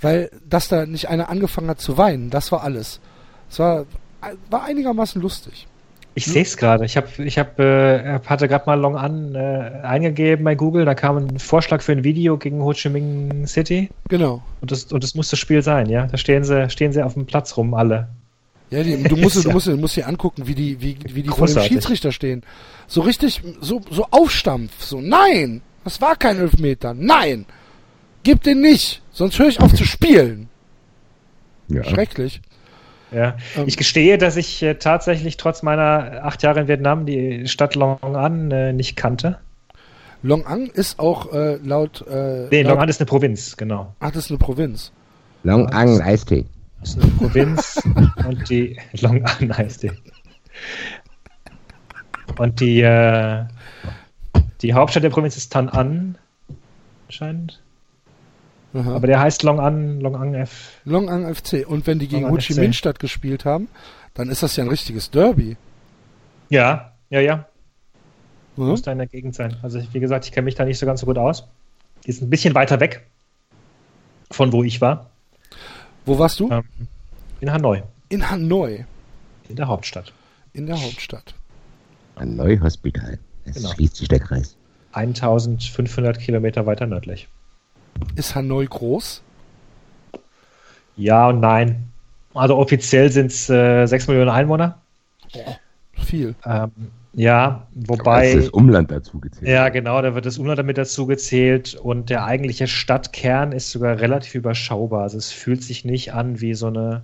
Weil, 0.00 0.30
dass 0.48 0.68
da 0.68 0.86
nicht 0.86 1.08
einer 1.08 1.28
angefangen 1.28 1.68
hat 1.68 1.80
zu 1.80 1.98
weinen, 1.98 2.30
das 2.30 2.52
war 2.52 2.62
alles. 2.62 3.00
Es 3.50 3.58
war, 3.58 3.86
war 4.48 4.64
einigermaßen 4.64 5.20
lustig. 5.20 5.66
Ich 6.14 6.26
sehe 6.26 6.42
es 6.42 6.56
gerade. 6.56 6.84
Ich, 6.84 6.96
hab, 6.96 7.18
ich 7.18 7.38
hab, 7.38 7.58
äh, 7.58 8.18
hatte 8.26 8.46
gerade 8.46 8.66
mal 8.66 8.78
Long 8.78 8.96
An 8.96 9.34
äh, 9.34 9.80
eingegeben 9.82 10.44
bei 10.44 10.54
Google. 10.54 10.84
Da 10.84 10.94
kam 10.94 11.16
ein 11.16 11.38
Vorschlag 11.38 11.80
für 11.80 11.92
ein 11.92 12.04
Video 12.04 12.36
gegen 12.36 12.62
Ho 12.62 12.72
Chi 12.74 12.90
Minh 12.90 13.46
City. 13.46 13.88
Genau. 14.08 14.42
Und 14.60 14.70
das, 14.70 14.84
und 14.92 15.02
das 15.02 15.14
muss 15.14 15.30
das 15.30 15.38
Spiel 15.38 15.62
sein, 15.62 15.88
ja. 15.88 16.06
Da 16.06 16.18
stehen 16.18 16.44
sie, 16.44 16.68
stehen 16.68 16.92
sie 16.92 17.02
auf 17.02 17.14
dem 17.14 17.24
Platz 17.24 17.56
rum, 17.56 17.72
alle. 17.72 18.08
Ja, 18.70 18.82
die, 18.82 19.02
du 19.02 19.16
musst, 19.16 19.44
du 19.44 19.50
musst, 19.52 19.66
du 19.66 19.76
musst 19.76 19.96
dir 19.96 20.06
angucken, 20.06 20.46
wie 20.46 20.54
die, 20.54 20.80
wie, 20.82 20.98
wie 21.08 21.22
die 21.22 21.28
vor 21.30 21.46
dem. 21.46 21.62
Schiedsrichter 21.62 22.12
stehen. 22.12 22.42
So 22.86 23.00
richtig, 23.00 23.42
so, 23.60 23.80
so 23.90 24.06
Aufstampf. 24.10 24.82
So, 24.82 25.00
nein! 25.00 25.62
Das 25.84 26.00
war 26.00 26.16
kein 26.16 26.38
Elfmeter. 26.38 26.94
Nein! 26.94 27.46
Gib 28.22 28.42
den 28.42 28.60
nicht! 28.60 29.02
Sonst 29.12 29.38
höre 29.38 29.48
ich 29.48 29.60
auf 29.60 29.74
zu 29.74 29.84
spielen. 29.84 30.48
Ja. 31.68 31.84
Schrecklich. 31.84 32.40
Ja. 33.12 33.36
Ähm. 33.56 33.64
Ich 33.66 33.76
gestehe, 33.76 34.18
dass 34.18 34.36
ich 34.36 34.62
äh, 34.62 34.74
tatsächlich 34.74 35.36
trotz 35.36 35.62
meiner 35.62 36.24
acht 36.24 36.42
Jahre 36.42 36.60
in 36.60 36.68
Vietnam 36.68 37.06
die 37.06 37.46
Stadt 37.48 37.74
Long 37.74 37.98
An 38.00 38.50
äh, 38.50 38.72
nicht 38.72 38.96
kannte. 38.96 39.38
Long 40.22 40.46
An 40.46 40.66
ist 40.66 40.98
auch 40.98 41.32
äh, 41.32 41.56
laut, 41.56 42.04
äh, 42.08 42.48
Nee, 42.50 42.62
laut 42.62 42.72
Long 42.72 42.82
An 42.82 42.88
ist 42.88 43.00
eine 43.00 43.06
Provinz, 43.06 43.56
genau. 43.56 43.94
Ach, 44.00 44.10
das 44.10 44.26
ist 44.26 44.30
eine 44.30 44.38
Provinz. 44.38 44.92
Long 45.42 45.68
Ang 45.72 46.00
Eistee. 46.00 46.46
Das 46.80 46.90
ist 46.90 47.02
eine 47.02 47.12
Provinz 47.12 47.82
und 48.26 48.48
die 48.48 48.78
Long 49.00 49.24
An 49.24 49.56
heißt 49.56 49.82
die. 49.82 49.90
Und 52.38 52.60
die, 52.60 52.80
äh, 52.80 53.44
die 54.62 54.74
Hauptstadt 54.74 55.02
der 55.02 55.10
Provinz 55.10 55.36
ist 55.36 55.52
Tan 55.52 55.68
An, 55.68 56.18
anscheinend. 57.08 57.61
Aha. 58.74 58.94
Aber 58.94 59.06
der 59.06 59.20
heißt 59.20 59.42
Long 59.42 59.60
An, 59.60 60.00
Long 60.00 60.16
An 60.16 60.34
F. 60.34 60.72
Long 60.84 61.08
An 61.10 61.34
FC. 61.34 61.66
Und 61.66 61.86
wenn 61.86 61.98
die 61.98 62.08
gegen 62.08 62.30
Ho 62.30 62.36
Chi. 62.36 62.54
Minh 62.54 62.72
Stadt 62.72 62.98
gespielt 62.98 63.44
haben, 63.44 63.68
dann 64.14 64.28
ist 64.30 64.42
das 64.42 64.56
ja 64.56 64.64
ein 64.64 64.68
richtiges 64.70 65.10
Derby. 65.10 65.56
Ja, 66.48 66.92
ja, 67.10 67.20
ja. 67.20 67.46
Ne? 68.56 68.64
Muss 68.66 68.82
da 68.82 68.92
in 68.92 68.98
der 68.98 69.06
Gegend 69.06 69.34
sein. 69.34 69.56
Also, 69.62 69.80
wie 69.92 70.00
gesagt, 70.00 70.24
ich 70.26 70.32
kenne 70.32 70.44
mich 70.46 70.54
da 70.54 70.64
nicht 70.64 70.78
so 70.78 70.86
ganz 70.86 71.00
so 71.00 71.06
gut 71.06 71.18
aus. 71.18 71.44
Die 72.04 72.10
ist 72.10 72.22
ein 72.22 72.30
bisschen 72.30 72.54
weiter 72.54 72.80
weg 72.80 73.06
von 74.30 74.52
wo 74.52 74.62
ich 74.64 74.80
war. 74.80 75.10
Wo 76.06 76.18
warst 76.18 76.40
du? 76.40 76.50
Ähm, 76.50 76.64
in 77.40 77.52
Hanoi, 77.52 77.82
In 78.08 78.28
Hanoi, 78.30 78.84
in 79.48 79.56
der 79.56 79.68
Hauptstadt. 79.68 80.12
in 80.54 80.66
der 80.66 80.80
Hauptstadt. 80.82 81.34
Ein 82.16 82.36
Neuhospital. 82.36 83.18
Es 83.44 83.56
Genau. 83.56 83.70
schließt 83.72 83.96
sich 83.96 84.08
der 84.08 84.20
Kreis. 84.20 84.56
1500 84.92 86.18
Kilometer 86.18 86.66
weiter 86.66 86.86
nördlich. 86.86 87.28
Ist 88.16 88.34
Hanoi 88.34 88.66
groß? 88.66 89.22
Ja 90.96 91.28
und 91.28 91.40
nein. 91.40 91.88
Also 92.34 92.56
offiziell 92.56 93.10
sind 93.10 93.30
es 93.30 93.48
äh, 93.50 93.86
6 93.86 94.08
Millionen 94.08 94.30
Einwohner. 94.30 94.78
Viel. 95.94 96.34
Ähm, 96.44 96.70
ja, 97.14 97.66
wobei. 97.74 98.28
es 98.28 98.34
ist 98.34 98.46
das 98.46 98.50
Umland 98.50 98.90
dazu 98.90 99.20
gezählt. 99.20 99.48
Ja, 99.48 99.68
genau, 99.68 100.00
da 100.00 100.14
wird 100.14 100.24
das 100.24 100.38
Umland 100.38 100.58
damit 100.58 100.78
dazu 100.78 101.06
gezählt 101.06 101.74
und 101.74 102.08
der 102.08 102.24
eigentliche 102.24 102.66
Stadtkern 102.66 103.52
ist 103.52 103.70
sogar 103.70 104.00
relativ 104.00 104.34
überschaubar. 104.34 105.02
Also 105.02 105.18
es 105.18 105.30
fühlt 105.30 105.62
sich 105.62 105.84
nicht 105.84 106.14
an 106.14 106.40
wie 106.40 106.54
so 106.54 106.68
eine 106.68 107.02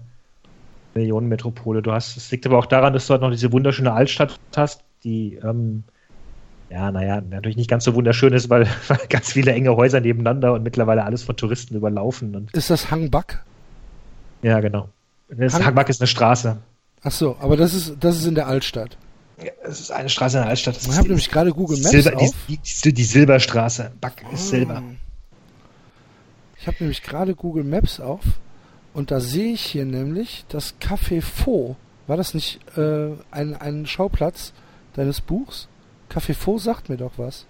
Millionenmetropole. 0.95 1.82
Du 1.82 1.93
hast, 1.93 2.16
es 2.16 2.30
liegt 2.30 2.47
aber 2.47 2.59
auch 2.59 2.66
daran, 2.66 2.95
dass 2.95 3.07
du 3.07 3.12
halt 3.12 3.22
noch 3.22 3.30
diese 3.30 3.53
wunderschöne 3.53 3.93
Altstadt 3.93 4.39
hast, 4.57 4.82
die 5.05 5.39
ähm, 5.45 5.84
ja, 6.70 6.90
naja, 6.92 7.20
natürlich 7.20 7.56
nicht 7.56 7.70
ganz 7.70 7.84
so 7.84 7.94
wunderschön 7.94 8.32
ist, 8.32 8.50
weil, 8.50 8.66
weil 8.88 8.98
ganz 9.08 9.32
viele 9.32 9.52
enge 9.52 9.74
Häuser 9.76 10.00
nebeneinander 10.00 10.52
und 10.52 10.62
mittlerweile 10.62 11.04
alles 11.04 11.22
von 11.22 11.36
Touristen 11.36 11.74
überlaufen. 11.76 12.34
Und, 12.36 12.54
Ist 12.54 12.70
das 12.70 12.90
Hang 12.90 13.10
Bak? 13.10 13.44
ja, 14.42 14.60
genau. 14.60 14.88
Das 15.30 15.54
Hang- 15.54 15.66
Hangback 15.66 15.88
ist 15.90 16.00
eine 16.00 16.06
Straße. 16.06 16.56
Ach 17.02 17.10
so, 17.10 17.36
aber 17.40 17.56
das 17.56 17.74
ist, 17.74 17.96
das 18.00 18.16
ist 18.16 18.26
in 18.26 18.34
der 18.34 18.46
Altstadt. 18.46 18.96
Ja, 19.42 19.52
es 19.62 19.78
ist 19.80 19.90
eine 19.92 20.08
Straße 20.08 20.38
in 20.38 20.42
der 20.42 20.50
Altstadt. 20.50 20.76
Ich 20.82 20.96
habe 20.96 21.06
nämlich 21.08 21.30
gerade 21.30 21.52
Google 21.52 21.76
Maps 21.78 21.90
Silber, 21.90 22.16
auf. 22.16 22.34
die, 22.48 22.58
die, 22.84 22.92
die 22.94 23.04
Silberstraße. 23.04 23.92
Back 24.00 24.24
ist 24.32 24.48
Silber. 24.48 24.82
Ich 26.60 26.66
habe 26.66 26.76
nämlich 26.80 27.02
gerade 27.02 27.34
Google 27.34 27.64
Maps 27.64 28.00
auf 28.00 28.22
und 28.94 29.10
da 29.10 29.20
sehe 29.20 29.52
ich 29.52 29.62
hier 29.62 29.84
nämlich 29.84 30.44
das 30.48 30.74
Café 30.80 31.22
Faux. 31.22 31.76
War 32.06 32.16
das 32.16 32.34
nicht 32.34 32.58
äh, 32.76 33.10
ein, 33.30 33.54
ein 33.54 33.86
Schauplatz 33.86 34.52
deines 34.94 35.20
Buchs? 35.20 35.68
Café 36.09 36.34
Faux 36.34 36.62
sagt 36.64 36.88
mir 36.88 36.96
doch 36.96 37.12
was. 37.16 37.46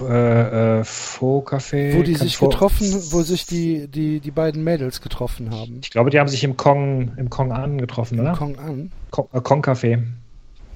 Äh, 0.00 0.78
äh, 0.80 0.84
Faux 0.84 1.50
Café. 1.50 1.96
Wo 1.96 2.02
die 2.02 2.12
kein 2.12 2.22
sich 2.22 2.36
Faux- 2.36 2.52
getroffen, 2.52 2.92
wo 3.12 3.22
sich 3.22 3.46
die, 3.46 3.88
die, 3.88 4.20
die 4.20 4.30
beiden 4.30 4.62
Mädels 4.62 5.00
getroffen 5.00 5.50
haben. 5.50 5.80
Ich 5.82 5.90
glaube, 5.90 6.10
die 6.10 6.20
haben 6.20 6.28
sich 6.28 6.44
im 6.44 6.56
Kong, 6.56 7.12
im 7.16 7.28
Kong 7.30 7.52
an 7.52 7.78
getroffen, 7.78 8.18
Im 8.18 8.24
oder? 8.24 8.34
Kong 8.36 8.58
an. 8.58 8.92
Kong, 9.10 9.28
äh, 9.32 9.40
Kong 9.40 9.62
Café. 9.64 10.02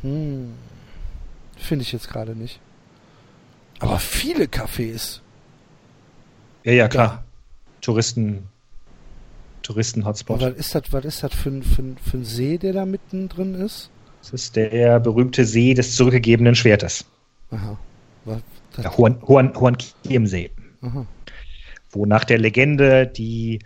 Hm. 0.03 0.53
Finde 1.57 1.83
ich 1.85 1.93
jetzt 1.93 2.09
gerade 2.11 2.35
nicht. 2.35 2.59
Aber 3.79 3.99
viele 4.01 4.45
Cafés. 4.47 5.21
Ja, 6.65 6.73
ja, 6.73 6.89
klar. 6.89 7.25
Touristen, 7.81 8.49
Touristen-Hotspot. 9.63 10.41
Was 10.41 10.55
ist 10.55 10.75
das, 10.75 10.83
was 10.93 11.05
ist 11.05 11.23
das 11.23 11.33
für 11.35 11.51
ein, 11.51 11.63
für, 11.63 11.83
ein, 11.83 11.97
für 12.05 12.17
ein 12.19 12.25
See, 12.25 12.59
der 12.59 12.73
da 12.73 12.85
mittendrin 12.87 13.55
ist? 13.55 13.91
Das 14.23 14.33
ist 14.33 14.57
der 14.57 15.01
berühmte 15.01 15.45
See 15.45 15.75
des 15.75 15.97
zurückgegebenen 15.97 16.55
Schwertes. 16.55 17.05
Aha. 17.51 17.77
Was, 18.25 18.41
Der 18.77 18.97
Huan 18.97 19.53
Kiem-See. 20.05 20.51
aha. 20.81 21.07
wo 21.91 22.07
nach 22.07 22.25
der 22.25 22.39
Legende 22.39 23.07
die 23.07 23.59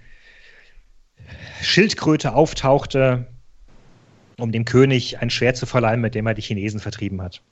Schildkröte 1.60 2.34
auftauchte, 2.34 3.26
um 4.38 4.50
dem 4.50 4.64
König 4.64 5.20
ein 5.20 5.30
Schwert 5.30 5.56
zu 5.58 5.66
verleihen, 5.66 6.00
mit 6.00 6.14
dem 6.14 6.26
er 6.26 6.34
die 6.34 6.42
Chinesen 6.42 6.80
vertrieben 6.80 7.20
hat. 7.22 7.42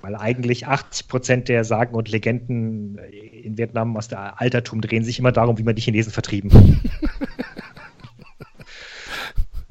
Weil 0.00 0.16
eigentlich 0.16 0.66
80 0.66 1.08
Prozent 1.08 1.48
der 1.48 1.64
Sagen 1.64 1.94
und 1.94 2.08
Legenden 2.08 2.98
in 2.98 3.58
Vietnam 3.58 3.96
aus 3.96 4.08
der 4.08 4.40
Altertum 4.40 4.80
drehen 4.80 5.04
sich 5.04 5.18
immer 5.18 5.32
darum, 5.32 5.58
wie 5.58 5.62
man 5.62 5.74
die 5.74 5.82
Chinesen 5.82 6.12
vertrieben 6.12 6.52
hat. 6.52 6.64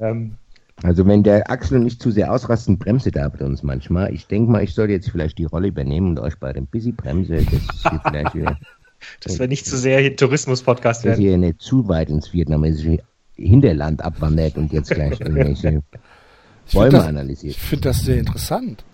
ähm, 0.00 0.36
Also 0.82 1.06
wenn 1.06 1.22
der 1.22 1.50
Axel 1.50 1.80
nicht 1.80 2.02
zu 2.02 2.10
sehr 2.10 2.32
ausrasten, 2.32 2.78
bremse 2.78 3.10
da 3.10 3.28
bei 3.28 3.44
uns 3.44 3.62
manchmal. 3.62 4.12
Ich 4.12 4.26
denke 4.26 4.50
mal, 4.50 4.62
ich 4.62 4.74
sollte 4.74 4.92
jetzt 4.92 5.10
vielleicht 5.10 5.38
die 5.38 5.44
Rolle 5.44 5.68
übernehmen 5.68 6.10
und 6.10 6.18
euch 6.18 6.38
bei 6.38 6.52
dem 6.52 6.66
Busy 6.66 6.92
Bremse, 6.92 7.36
dass 7.36 7.92
ihr 7.92 8.00
vielleicht 8.04 8.34
wieder, 8.34 8.58
dass 9.22 9.38
wir 9.38 9.48
nicht 9.48 9.66
zu 9.66 9.78
sehr 9.78 10.00
hier 10.00 10.14
Tourismus-Podcast 10.16 11.04
dass 11.04 11.12
werden. 11.12 11.22
ihr 11.22 11.38
nicht 11.38 11.62
zu 11.62 11.88
weit 11.88 12.10
ins 12.10 12.32
vietnamesische 12.32 12.98
Hinterland 13.34 14.02
abwandert 14.02 14.56
und 14.58 14.72
jetzt 14.72 14.90
gleich 14.90 15.20
irgendwelche 15.20 15.82
Bäume 16.72 16.90
finde 16.90 16.90
das, 16.90 17.06
analysiert. 17.06 17.54
ich 17.54 17.60
find 17.60 17.84
das 17.84 18.00
sehr 18.00 18.18
interessant. 18.18 18.84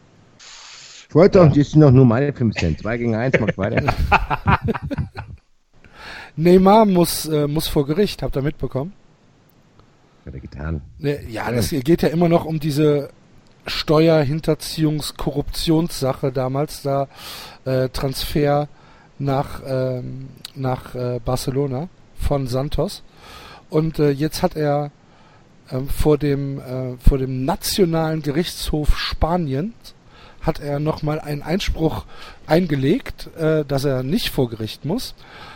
Ich 1.09 1.15
wollte 1.15 1.39
doch, 1.39 1.53
das 1.53 1.71
sind 1.71 1.81
doch 1.81 1.91
nur 1.91 2.07
meine 2.07 2.33
5 2.33 2.55
Cent. 2.55 2.79
2 2.81 2.99
gegen 2.99 3.15
1, 3.15 3.41
macht 3.41 3.59
weiter. 3.59 3.93
Neymar 6.37 6.87
muss, 6.87 7.27
äh, 7.27 7.47
muss 7.47 7.69
vor 7.69 7.87
Gericht, 7.87 8.23
habt 8.23 8.37
ihr 8.37 8.43
mitbekommen? 8.43 8.93
Hat 10.27 10.35
er 10.35 10.41
getan. 10.41 10.83
Ne, 10.99 11.21
Ja, 11.29 11.51
das 11.51 11.71
geht 11.71 12.03
ja 12.03 12.09
immer 12.09 12.29
noch 12.29 12.45
um 12.45 12.61
diese 12.61 13.09
Steuerhinterziehungs-Korruptionssache 13.67 16.31
damals, 16.33 16.83
da 16.83 17.09
äh, 17.65 17.89
Transfer 17.89 18.69
nach, 19.19 19.63
ähm, 19.67 20.29
nach 20.55 20.95
äh, 20.95 21.19
Barcelona 21.25 21.89
von 22.17 22.47
Santos. 22.47 23.03
Und 23.71 23.99
äh, 23.99 24.11
jetzt 24.11 24.43
hat 24.43 24.55
er 24.57 24.91
ähm, 25.71 25.89
vor 25.89 26.19
dem 26.19 26.61
äh, 26.61 26.99
vor 26.99 27.17
dem 27.19 27.45
nationalen 27.45 28.23
Gerichtshof 28.23 28.99
Spaniens 28.99 29.95
hat 30.41 30.61
er 30.61 30.81
nochmal 30.81 31.21
einen 31.21 31.43
Einspruch 31.43 32.05
eingelegt, 32.47 33.31
äh, 33.37 33.65
dass 33.65 33.85
er 33.85 34.03
nicht 34.03 34.31
vor 34.31 34.51
Gericht 34.51 34.85
muss. 34.85 35.15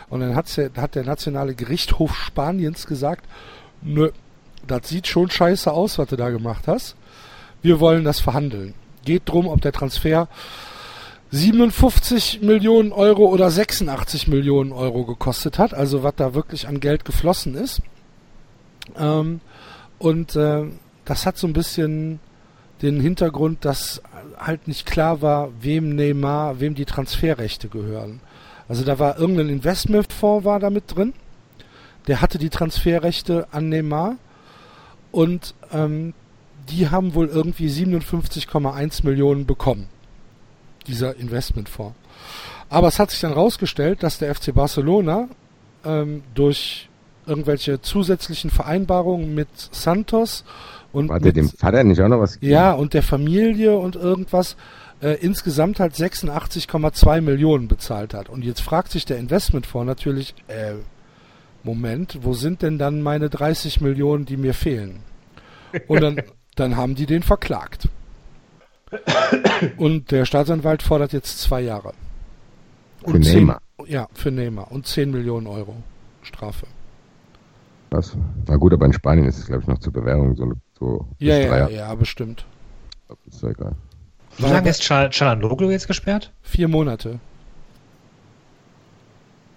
Und 0.09 0.21
dann 0.21 0.37
hat 0.37 0.95
der 0.95 1.05
nationale 1.05 1.57
Gerichtshof 1.57 2.15
Spaniens 2.15 2.87
gesagt, 2.87 3.27
nö, 3.83 4.13
das 4.67 4.89
sieht 4.89 5.07
schon 5.07 5.31
scheiße 5.31 5.73
aus, 5.73 5.99
was 5.99 6.09
du 6.09 6.17
da 6.17 6.31
gemacht 6.31 6.65
hast. 6.67 6.97
Wir 7.63 7.81
wollen 7.81 8.05
das 8.05 8.21
verhandeln. 8.21 8.75
Geht 9.05 9.23
drum, 9.27 9.47
ob 9.47 9.61
der 9.61 9.73
Transfer 9.73 10.29
57 11.31 12.43
Millionen 12.43 12.93
Euro 12.93 13.27
oder 13.27 13.51
86 13.51 14.29
Millionen 14.29 14.73
Euro 14.73 15.05
gekostet 15.05 15.59
hat, 15.59 15.75
also 15.75 16.03
was 16.03 16.15
da 16.17 16.35
wirklich 16.35 16.69
an 16.69 16.81
Geld 16.81 17.05
geflossen 17.05 17.55
ist. 17.55 17.83
Ähm, 18.97 19.41
und 19.99 20.37
äh, 20.37 20.65
das 21.05 21.27
hat 21.27 21.37
so 21.39 21.47
ein 21.47 21.53
bisschen 21.53 22.21
den 22.83 23.01
Hintergrund, 23.01 23.65
dass 23.65 24.03
halt 24.39 24.69
nicht 24.69 24.87
klar 24.87 25.23
war, 25.23 25.51
wem 25.61 25.95
Neymar, 25.97 26.61
wem 26.61 26.75
die 26.75 26.85
Transferrechte 26.85 27.69
gehören. 27.69 28.21
Also 28.69 28.85
da 28.85 28.99
war 28.99 29.19
irgendein 29.19 29.49
Investmentfonds 29.49 30.45
war 30.45 30.61
da 30.61 30.71
mit 30.71 30.95
drin. 30.95 31.15
Der 32.07 32.21
hatte 32.21 32.39
die 32.39 32.51
Transferrechte 32.51 33.49
an 33.51 33.69
Neymar 33.69 34.17
und 35.17 35.55
ähm, 35.73 36.13
die 36.69 36.91
haben 36.91 37.15
wohl 37.15 37.29
irgendwie 37.29 37.69
57,1 37.69 39.05
Millionen 39.07 39.47
bekommen. 39.47 39.87
Dieser 40.87 41.17
Investmentfonds. 41.17 41.97
Aber 42.69 42.89
es 42.89 42.99
hat 42.99 43.11
sich 43.11 43.21
dann 43.21 43.33
rausgestellt, 43.33 44.03
dass 44.03 44.19
der 44.19 44.35
FC 44.35 44.53
Barcelona 44.55 45.29
ähm, 45.85 46.23
durch 46.35 46.89
irgendwelche 47.27 47.81
zusätzlichen 47.81 48.51
Vereinbarungen 48.51 49.35
mit 49.35 49.49
Santos 49.73 50.45
Und 50.93 51.11
er 51.11 51.21
mit- 51.21 51.37
dem 51.37 51.49
Vater 51.49 51.83
nicht 51.85 52.01
auch 52.01 52.09
noch 52.09 52.21
was 52.21 52.35
gegeben? 52.35 52.53
Ja, 52.53 52.73
und 52.73 52.93
der 52.95 53.03
Familie 53.03 53.77
und 53.77 53.97
irgendwas 53.97 54.57
äh, 55.01 55.15
insgesamt 55.21 55.81
halt 55.81 55.95
86,2 55.95 57.21
Millionen 57.21 57.69
bezahlt 57.69 58.15
hat. 58.15 58.29
Und 58.29 58.45
jetzt 58.45 58.61
fragt 58.61 58.91
sich 58.93 59.05
der 59.05 59.19
Investmentfonds 59.19 59.87
natürlich, 59.87 60.35
äh, 60.49 60.75
Moment, 61.67 62.19
wo 62.23 62.33
sind 62.33 62.63
denn 62.63 62.79
dann 62.79 63.03
meine 63.03 63.29
30 63.29 63.83
Millionen, 63.83 64.25
die 64.25 64.39
mir 64.39 64.55
fehlen? 64.55 65.01
Und 65.89 66.01
dann, 66.01 66.23
dann 66.55 66.77
haben 66.77 66.95
die 66.95 67.05
den 67.05 67.23
verklagt. 67.23 67.89
Und 69.77 70.11
der 70.13 70.25
Staatsanwalt 70.25 70.83
fordert 70.83 71.13
jetzt 71.13 71.41
zwei 71.41 71.61
Jahre. 71.61 71.93
Für 73.05 73.19
zehn- 73.21 73.41
Neymar. 73.41 73.61
Ja, 73.87 74.09
für 74.15 74.31
Neymar. 74.31 74.71
Und 74.73 74.87
10 74.87 75.11
Millionen 75.11 75.47
Euro 75.47 75.77
Strafe. 76.23 76.67
Was? 77.91 78.17
Na 78.49 78.57
gut, 78.57 78.73
aber 78.73 78.87
in 78.87 78.93
Spanien 78.93 79.27
ist 79.27 79.39
es, 79.39 79.47
glaube 79.47 79.63
ich, 79.63 79.69
noch 79.69 79.79
zur 79.79 79.93
Bewährung 79.93 80.35
so, 80.35 80.53
so 80.79 81.07
Ja, 81.19 81.37
ja, 81.37 81.57
Jahre. 81.59 81.73
ja, 81.73 81.95
bestimmt. 81.95 82.47
Ist 83.29 83.43
doch 83.43 83.51
egal. 83.51 83.75
Wie 84.39 84.43
lange 84.45 84.69
ist 84.71 84.83
Chal- 84.83 85.11
Chalanoglu 85.11 85.71
jetzt 85.71 85.87
gesperrt? 85.87 86.33
Vier 86.43 86.69
Monate. 86.69 87.21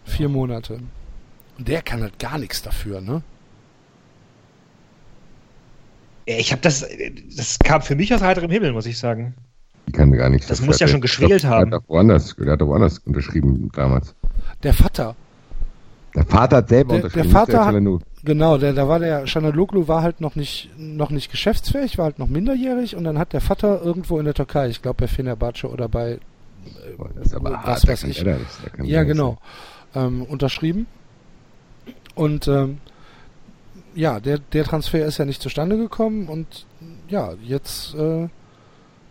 Vier 0.05 0.29
Monate. 0.29 0.79
Und 1.59 1.67
der 1.67 1.81
kann 1.83 2.01
halt 2.01 2.17
gar 2.17 2.37
nichts 2.39 2.61
dafür, 2.63 3.01
ne? 3.01 3.21
Ich 6.25 6.51
habe 6.51 6.61
das, 6.61 6.85
das 7.35 7.59
kam 7.59 7.81
für 7.81 7.95
mich 7.95 8.13
aus 8.13 8.21
heiterem 8.21 8.49
Himmel, 8.51 8.71
muss 8.71 8.85
ich 8.85 8.97
sagen. 8.97 9.33
Die 9.87 9.91
kann 9.91 10.11
gar 10.11 10.29
nichts 10.29 10.47
Das 10.47 10.59
dafür. 10.59 10.67
muss 10.67 10.79
ja 10.79 10.85
Der- 10.85 10.91
schon 10.91 11.01
geschwält 11.01 11.43
der 11.43 11.49
haben. 11.49 11.73
Hat 11.73 11.81
auch 11.83 11.89
woanders, 11.89 12.35
der 12.37 12.51
hat 12.53 12.61
woanders 12.61 12.99
unterschrieben 12.99 13.69
damals. 13.75 14.13
Der 14.63 14.73
Vater. 14.73 15.15
Der 16.15 16.25
Vater 16.25 16.57
hat 16.57 16.69
selber 16.69 16.93
Der- 16.99 17.01
der 17.01 17.05
unterschrieben. 17.23 17.31
Vater 17.31 17.71
nicht 17.79 18.01
hat-. 18.03 18.23
Genau, 18.23 18.57
der, 18.57 18.73
da 18.73 18.87
war 18.87 18.99
der 18.99 19.25
Shanaloglu 19.27 19.87
war 19.87 20.01
halt 20.03 20.21
noch 20.21 20.35
nicht 20.35 20.69
noch 20.77 21.09
nicht 21.09 21.31
geschäftsfähig, 21.31 21.97
war 21.97 22.05
halt 22.05 22.19
noch 22.19 22.27
minderjährig 22.27 22.95
und 22.95 23.03
dann 23.05 23.17
hat 23.17 23.33
der 23.33 23.41
Vater 23.41 23.81
irgendwo 23.81 24.19
in 24.19 24.25
der 24.25 24.33
Türkei, 24.33 24.67
ich 24.69 24.81
glaube 24.81 24.97
bei 25.01 25.07
Fenerbahce 25.07 25.67
oder 25.69 25.87
bei 25.87 26.19
Das 27.15 27.27
ist 27.27 27.33
aber 27.35 27.51
was 27.51 27.63
hart, 27.63 27.83
der 27.83 27.89
weiß 27.93 28.03
ich. 28.03 28.17
das, 28.23 28.37
der 28.61 28.69
kann 28.71 28.85
Ja, 28.85 28.99
das. 28.99 29.07
genau. 29.07 29.37
Ähm, 29.95 30.23
unterschrieben. 30.23 30.85
Und 32.19 32.49
ähm, 32.49 32.79
ja, 33.95 34.19
der, 34.19 34.39
der 34.39 34.65
Transfer 34.65 35.05
ist 35.05 35.19
ja 35.19 35.23
nicht 35.23 35.41
zustande 35.41 35.77
gekommen 35.77 36.27
und 36.27 36.65
ja, 37.07 37.33
jetzt 37.41 37.95
äh, 37.95 38.27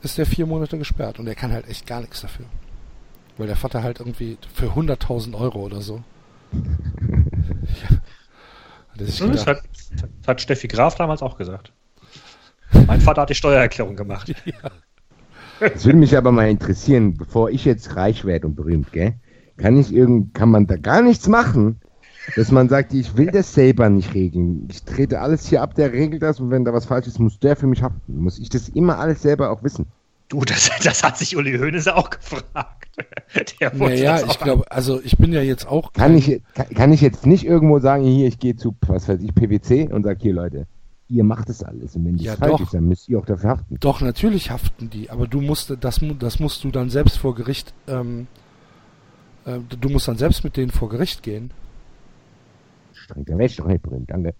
ist 0.02 0.18
der 0.18 0.26
vier 0.26 0.44
Monate 0.44 0.76
gesperrt 0.76 1.18
und 1.18 1.26
er 1.26 1.34
kann 1.34 1.50
halt 1.50 1.66
echt 1.70 1.86
gar 1.86 2.02
nichts 2.02 2.20
dafür. 2.20 2.44
Weil 3.38 3.46
der 3.46 3.56
Vater 3.56 3.82
halt 3.82 4.00
irgendwie 4.00 4.36
für 4.52 4.72
100.000 4.72 5.34
Euro 5.40 5.60
oder 5.60 5.80
so. 5.80 6.02
ja. 6.52 7.96
Er 8.98 9.06
sich 9.06 9.20
Das 9.20 9.46
hat, 9.46 9.62
das 9.90 10.26
hat 10.26 10.40
Steffi 10.42 10.68
Graf 10.68 10.96
damals 10.96 11.22
auch 11.22 11.38
gesagt. 11.38 11.72
Mein 12.86 13.00
Vater 13.00 13.22
hat 13.22 13.30
die 13.30 13.34
Steuererklärung 13.34 13.96
gemacht. 13.96 14.34
Das 15.60 15.84
würde 15.86 15.98
mich 15.98 16.16
aber 16.16 16.30
mal 16.30 16.48
interessieren, 16.48 17.16
bevor 17.16 17.50
ich 17.50 17.64
jetzt 17.64 17.96
reich 17.96 18.24
werde 18.24 18.46
und 18.46 18.54
berühmt, 18.54 18.92
gell? 18.92 19.14
Kann 19.56 19.76
ich 19.76 19.92
irgend, 19.92 20.32
kann 20.32 20.50
man 20.50 20.68
da 20.68 20.76
gar 20.76 21.02
nichts 21.02 21.26
machen, 21.26 21.80
dass 22.36 22.50
man 22.52 22.68
sagt, 22.68 22.92
ich 22.94 23.16
will 23.16 23.30
das 23.30 23.54
selber 23.54 23.88
nicht 23.88 24.14
regeln. 24.14 24.68
Ich 24.70 24.82
trete 24.84 25.20
alles 25.20 25.46
hier 25.46 25.62
ab, 25.62 25.74
der 25.74 25.92
regelt 25.92 26.22
das 26.22 26.40
und 26.40 26.50
wenn 26.50 26.64
da 26.64 26.72
was 26.72 26.86
falsch 26.86 27.06
ist, 27.06 27.18
muss 27.18 27.38
der 27.38 27.56
für 27.56 27.66
mich 27.66 27.82
haften. 27.82 28.18
Muss 28.18 28.38
ich 28.38 28.48
das 28.48 28.68
immer 28.68 28.98
alles 28.98 29.22
selber 29.22 29.50
auch 29.50 29.62
wissen? 29.62 29.86
Du, 30.28 30.40
das, 30.44 30.70
das 30.84 31.02
hat 31.02 31.16
sich 31.16 31.36
Uli 31.36 31.58
Hoeneß 31.58 31.88
auch 31.88 32.10
gefragt. 32.10 32.88
Naja, 33.74 34.20
ich 34.26 34.38
glaube, 34.40 34.70
also 34.70 35.00
ich 35.02 35.16
bin 35.16 35.32
ja 35.32 35.40
jetzt 35.40 35.66
auch 35.66 35.92
Kann 35.92 36.16
ich, 36.16 36.42
kann, 36.54 36.68
kann 36.70 36.92
ich 36.92 37.00
jetzt 37.00 37.24
nicht 37.26 37.44
irgendwo 37.46 37.78
sagen, 37.78 38.04
hier, 38.04 38.26
ich 38.26 38.38
gehe 38.38 38.56
zu, 38.56 38.74
was 38.86 39.08
weiß 39.08 39.20
ich, 39.22 39.34
PwC 39.34 39.90
und 39.92 40.04
sag 40.04 40.20
hier, 40.20 40.34
Leute, 40.34 40.66
ihr 41.08 41.24
macht 41.24 41.48
das 41.48 41.62
alles 41.62 41.96
und 41.96 42.04
wenn 42.04 42.16
das 42.16 42.26
Ja, 42.26 42.36
falsch 42.36 42.52
doch. 42.52 42.60
ist, 42.62 42.74
dann 42.74 42.84
müsst 42.88 43.08
ihr 43.08 43.18
auch 43.18 43.24
dafür 43.24 43.50
haften. 43.50 43.76
Doch, 43.80 44.00
natürlich 44.00 44.50
haften 44.50 44.90
die, 44.90 45.08
aber 45.08 45.26
du 45.26 45.40
musst, 45.40 45.74
das, 45.80 46.00
das 46.18 46.40
musst 46.40 46.64
du 46.64 46.70
dann 46.70 46.90
selbst 46.90 47.16
vor 47.18 47.34
Gericht, 47.34 47.72
ähm, 47.86 48.26
äh, 49.46 49.58
du 49.80 49.88
musst 49.88 50.08
dann 50.08 50.18
selbst 50.18 50.44
mit 50.44 50.56
denen 50.56 50.70
vor 50.70 50.88
Gericht 50.90 51.22
gehen. 51.22 51.52
Strengt 53.08 53.28
der 53.30 53.38
Wäsche 53.38 53.62
doch 53.62 53.68
nicht 53.68 53.82
berühmt, 53.82 54.10
danke. 54.10 54.34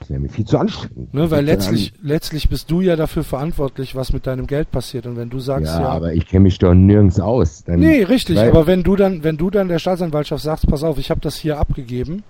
Das 0.00 0.08
ist 0.08 0.10
nämlich 0.10 0.32
viel 0.32 0.44
zu 0.44 0.58
anstrengend. 0.58 1.14
Ne, 1.14 1.30
weil 1.30 1.44
Ich 1.44 1.46
letztlich, 1.46 1.92
letztlich 2.02 2.48
bist 2.48 2.68
du 2.72 2.80
ja 2.80 2.96
dafür 2.96 3.22
verantwortlich, 3.22 3.94
was 3.94 4.12
mit 4.12 4.26
deinem 4.26 4.48
Geld 4.48 4.68
passiert. 4.72 5.06
Und 5.06 5.16
wenn 5.16 5.30
du 5.30 5.38
sagst, 5.38 5.66
ja, 5.66 5.80
ja, 5.80 5.88
aber 5.90 6.12
ich 6.12 6.26
kenne 6.26 6.42
mich 6.42 6.58
doch 6.58 6.74
nirgends 6.74 7.20
aus. 7.20 7.62
Dann, 7.62 7.78
nee, 7.78 8.02
richtig, 8.02 8.36
aber 8.40 8.66
wenn 8.66 8.82
du 8.82 8.96
dann, 8.96 9.22
wenn 9.22 9.36
du 9.36 9.48
dann 9.48 9.68
der 9.68 9.78
Staatsanwaltschaft 9.78 10.42
sagst, 10.42 10.66
pass 10.66 10.82
auf, 10.82 10.98
ich 10.98 11.10
habe 11.10 11.20
das 11.20 11.36
hier 11.36 11.60
abgegeben 11.60 12.24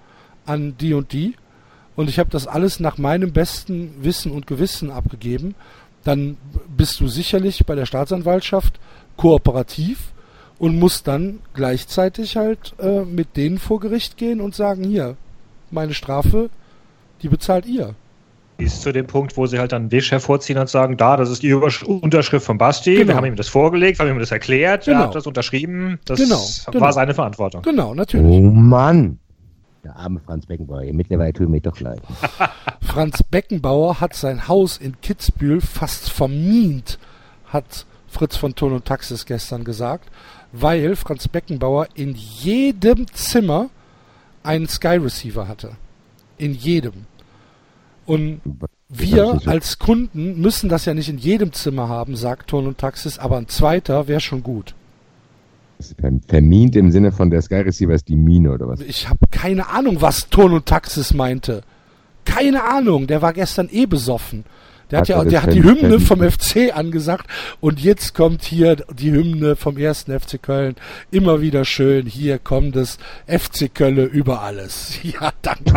an 0.44 0.74
die 0.78 0.92
und 0.92 1.14
die 1.14 1.34
und 1.96 2.10
ich 2.10 2.18
habe 2.18 2.28
das 2.28 2.46
alles 2.46 2.78
nach 2.78 2.98
meinem 2.98 3.32
besten 3.32 3.94
Wissen 4.02 4.32
und 4.32 4.46
Gewissen 4.46 4.90
abgegeben, 4.90 5.54
dann 6.04 6.36
bist 6.76 7.00
du 7.00 7.08
sicherlich 7.08 7.64
bei 7.64 7.74
der 7.74 7.86
Staatsanwaltschaft 7.86 8.78
kooperativ 9.16 10.11
und 10.62 10.78
musst 10.78 11.08
dann 11.08 11.40
gleichzeitig 11.54 12.36
halt 12.36 12.74
äh, 12.78 13.00
mit 13.00 13.36
denen 13.36 13.58
vor 13.58 13.80
Gericht 13.80 14.16
gehen 14.16 14.40
und 14.40 14.54
sagen, 14.54 14.84
hier, 14.84 15.16
meine 15.72 15.92
Strafe, 15.92 16.50
die 17.20 17.28
bezahlt 17.28 17.66
ihr. 17.66 17.96
Bis 18.58 18.80
zu 18.80 18.92
dem 18.92 19.08
Punkt, 19.08 19.36
wo 19.36 19.46
sie 19.46 19.58
halt 19.58 19.72
dann 19.72 19.82
einen 19.82 19.90
Wisch 19.90 20.12
hervorziehen 20.12 20.60
und 20.60 20.68
sagen, 20.68 20.96
da, 20.96 21.16
das 21.16 21.30
ist 21.30 21.42
die 21.42 21.48
Übersch 21.48 21.82
Unterschrift 21.82 22.46
von 22.46 22.58
Basti, 22.58 22.94
Genau. 22.94 23.08
wir 23.08 23.16
haben 23.16 23.24
ihm 23.24 23.34
das 23.34 23.48
vorgelegt, 23.48 23.98
wir 23.98 24.06
haben 24.06 24.14
ihm 24.14 24.20
das 24.20 24.30
erklärt, 24.30 24.84
Genau. 24.84 25.00
er 25.00 25.06
hat 25.06 25.14
das 25.16 25.26
unterschrieben, 25.26 25.98
das 26.04 26.20
Genau, 26.20 26.36
war 26.38 26.72
genau. 26.72 26.92
seine 26.92 27.14
Verantwortung. 27.14 27.62
Genau, 27.62 27.92
natürlich. 27.92 28.24
Oh 28.24 28.40
Mann! 28.42 29.18
Der 29.82 29.96
arme 29.96 30.20
Franz 30.24 30.46
Beckenbauer. 30.46 30.84
Mittlerweile 30.92 31.32
tut 31.32 31.48
mir 31.48 31.60
doch 31.60 31.80
leid. 31.80 32.00
Franz 32.82 33.24
Beckenbauer 33.24 34.00
hat 34.00 34.14
sein 34.14 34.46
Haus 34.46 34.76
in 34.76 35.00
Kitzbühel 35.00 35.60
fast 35.60 36.08
vermint, 36.08 37.00
hat 37.46 37.84
Fritz 38.06 38.36
von 38.36 38.54
Ton 38.54 38.74
und 38.74 38.84
Taxis 38.84 39.26
gestern 39.26 39.64
gesagt, 39.64 40.08
weil 40.52 40.96
Franz 40.96 41.28
Beckenbauer 41.28 41.88
in 41.94 42.14
jedem 42.14 43.06
Zimmer 43.12 43.70
einen 44.42 44.68
Sky 44.68 44.96
Receiver 44.96 45.48
hatte. 45.48 45.72
In 46.38 46.54
jedem. 46.54 47.06
Und 48.04 48.40
wir 48.88 49.40
als 49.46 49.78
Kunden 49.78 50.40
müssen 50.40 50.68
das 50.68 50.84
ja 50.84 50.94
nicht 50.94 51.08
in 51.08 51.18
jedem 51.18 51.52
Zimmer 51.52 51.88
haben, 51.88 52.16
sagt 52.16 52.50
Ton 52.50 52.66
und 52.66 52.78
Taxis, 52.78 53.18
aber 53.18 53.38
ein 53.38 53.48
zweiter 53.48 54.08
wäre 54.08 54.20
schon 54.20 54.42
gut. 54.42 54.74
Vermint 56.28 56.76
im 56.76 56.90
Sinne 56.92 57.10
von 57.10 57.30
der 57.30 57.42
Sky 57.42 57.56
Receiver 57.56 57.94
ist 57.94 58.08
die 58.08 58.16
Mine 58.16 58.52
oder 58.52 58.68
was? 58.68 58.80
Ich 58.80 59.08
habe 59.08 59.26
keine 59.30 59.68
Ahnung, 59.68 60.00
was 60.00 60.28
Ton 60.28 60.52
und 60.52 60.66
Taxis 60.66 61.14
meinte. 61.14 61.62
Keine 62.24 62.62
Ahnung, 62.62 63.06
der 63.06 63.22
war 63.22 63.32
gestern 63.32 63.68
eh 63.70 63.86
besoffen. 63.86 64.44
Der 64.92 65.00
hat, 65.00 65.08
Hat 65.08 65.08
ja, 65.08 65.22
er 65.22 65.24
der 65.24 65.42
hat 65.42 65.54
die 65.54 65.62
Hymne 65.62 66.00
vom 66.00 66.20
FC 66.20 66.76
angesagt 66.76 67.26
und 67.60 67.80
jetzt 67.80 68.14
kommt 68.14 68.42
hier 68.42 68.76
die 68.92 69.10
Hymne 69.10 69.56
vom 69.56 69.78
ersten 69.78 70.18
FC 70.18 70.40
Köln. 70.40 70.74
Immer 71.10 71.40
wieder 71.40 71.64
schön, 71.64 72.04
hier 72.04 72.38
kommt 72.38 72.76
es 72.76 72.98
FC 73.26 73.74
Köln 73.74 73.96
über 73.96 74.42
alles. 74.42 74.98
Ja, 75.12 75.32
danke. 75.42 75.74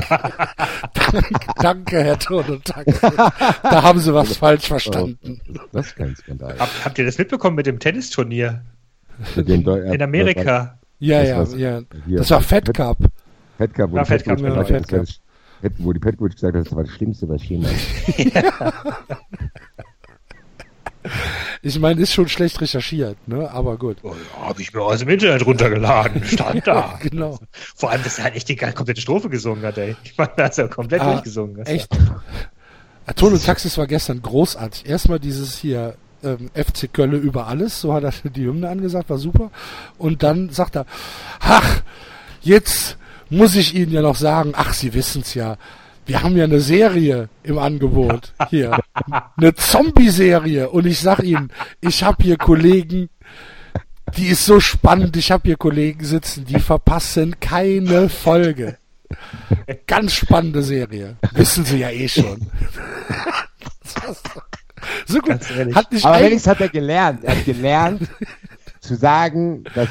danke, 0.93 1.35
danke, 1.61 2.03
Herr 2.03 2.19
Ton 2.19 2.45
und 2.45 2.65
Taxis. 2.65 2.99
Da 3.01 3.83
haben 3.83 3.99
Sie 3.99 4.13
was 4.13 4.37
falsch 4.37 4.67
verstanden. 4.67 5.41
Oh, 5.49 5.59
das 5.71 5.87
ist 5.87 5.95
kein 5.95 6.15
Skandal. 6.15 6.55
Hab, 6.59 6.69
habt 6.85 6.97
ihr 6.97 7.05
das 7.05 7.17
mitbekommen 7.17 7.55
mit 7.55 7.65
dem 7.65 7.79
Tennisturnier 7.79 8.61
in 9.35 10.01
Amerika? 10.01 10.77
Ja, 10.99 11.23
ja, 11.23 11.43
ja. 11.55 11.81
Das 12.07 12.29
war 12.31 12.41
Fed 12.41 12.73
Cup. 12.73 12.97
Fed 13.57 13.73
Cup, 13.73 13.91
wo 13.91 13.97
Ja, 13.97 14.05
Fed 14.05 14.23
Cup, 14.23 14.37
genau, 14.37 14.63
Fed 14.63 14.87
wo 15.77 15.93
die 15.93 15.99
Petkovic 15.99 16.33
gesagt 16.33 16.55
hat, 16.55 16.65
das 16.65 16.75
war 16.75 16.83
das 16.83 16.93
Schlimmste, 16.93 17.27
was 17.29 17.41
ich 17.41 17.49
jemals. 17.49 17.75
Ich 21.61 21.79
meine, 21.79 22.01
ist 22.01 22.13
schon 22.13 22.27
schlecht 22.27 22.59
recherchiert, 22.61 23.27
ne? 23.27 23.49
Aber 23.51 23.77
gut. 23.77 23.97
Oh, 24.03 24.09
ja, 24.13 24.47
Habe 24.47 24.61
ich 24.61 24.73
mir 24.73 24.81
aus 24.81 24.99
dem 24.99 25.09
Internet 25.09 25.45
runtergeladen, 25.45 26.23
stand 26.23 26.65
da. 26.67 26.97
Genau. 26.99 27.39
Vor 27.75 27.91
allem, 27.91 28.03
dass 28.03 28.17
er 28.17 28.25
halt 28.25 28.35
echt 28.35 28.49
die 28.49 28.55
komplette 28.55 29.01
Strophe 29.01 29.29
gesungen 29.29 29.63
hat, 29.63 29.77
ey. 29.77 29.95
Ich 30.03 30.17
meine, 30.17 30.31
er 30.35 30.45
hat 30.45 30.57
ja 30.57 30.67
komplett 30.67 31.01
Ah, 31.01 31.13
durchgesungen. 31.13 31.57
Das 31.57 31.67
Echt. 31.69 31.93
Ja, 33.07 33.13
Ton 33.13 33.33
und 33.33 33.43
Taxis 33.43 33.77
war 33.77 33.85
gestern 33.87 34.21
großartig. 34.21 34.87
Erstmal 34.87 35.19
dieses 35.19 35.57
hier 35.57 35.95
ähm, 36.23 36.49
FC 36.55 36.91
Kölle 36.91 37.17
über 37.17 37.47
alles, 37.47 37.81
so 37.81 37.93
hat 37.93 38.03
er 38.03 38.11
die 38.29 38.45
Hymne 38.45 38.67
angesagt, 38.69 39.09
war 39.09 39.17
super. 39.19 39.51
Und 39.97 40.23
dann 40.23 40.49
sagt 40.49 40.75
er, 40.75 40.85
ach, 41.39 41.81
jetzt 42.41 42.97
muss 43.29 43.55
ich 43.55 43.75
Ihnen 43.75 43.91
ja 43.91 44.01
noch 44.01 44.15
sagen, 44.15 44.53
ach, 44.55 44.73
Sie 44.73 44.93
wissen's 44.93 45.33
ja, 45.33 45.57
wir 46.05 46.21
haben 46.21 46.37
ja 46.37 46.43
eine 46.43 46.59
Serie 46.59 47.29
im 47.43 47.57
Angebot 47.57 48.33
hier, 48.49 48.77
eine 49.37 49.55
Zombie-Serie. 49.55 50.69
Und 50.69 50.85
ich 50.85 50.99
sag 50.99 51.19
Ihnen, 51.23 51.51
ich 51.81 52.03
habe 52.03 52.23
hier 52.23 52.37
Kollegen, 52.37 53.09
die 54.17 54.27
ist 54.27 54.45
so 54.45 54.59
spannend. 54.59 55.17
Ich 55.17 55.31
habe 55.31 55.43
hier 55.45 55.57
Kollegen 55.57 56.05
sitzen, 56.05 56.45
die 56.45 56.59
verpassen 56.59 57.39
keine 57.39 58.09
Folge. 58.09 58.77
Ganz 59.87 60.13
spannende 60.13 60.61
Serie. 60.61 61.17
Wissen 61.33 61.65
Sie 61.65 61.79
ja 61.79 61.89
eh 61.89 62.07
schon. 62.07 62.51
so 65.05 65.19
gut. 65.19 65.39
Hat 65.73 65.91
nicht 65.91 66.05
Aber 66.05 66.19
wenigstens 66.19 66.47
hat 66.47 66.61
er 66.61 66.69
gelernt. 66.69 67.23
Er 67.23 67.35
hat 67.35 67.45
gelernt, 67.45 68.07
zu 68.79 68.95
sagen, 68.95 69.63
dass 69.73 69.89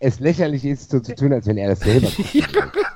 es 0.00 0.18
lächerlich 0.18 0.64
ist, 0.64 0.90
so 0.90 1.00
zu 1.00 1.14
tun, 1.14 1.32
als 1.32 1.46
wenn 1.46 1.58
er 1.58 1.68
das 1.68 1.80
selber. 1.80 2.08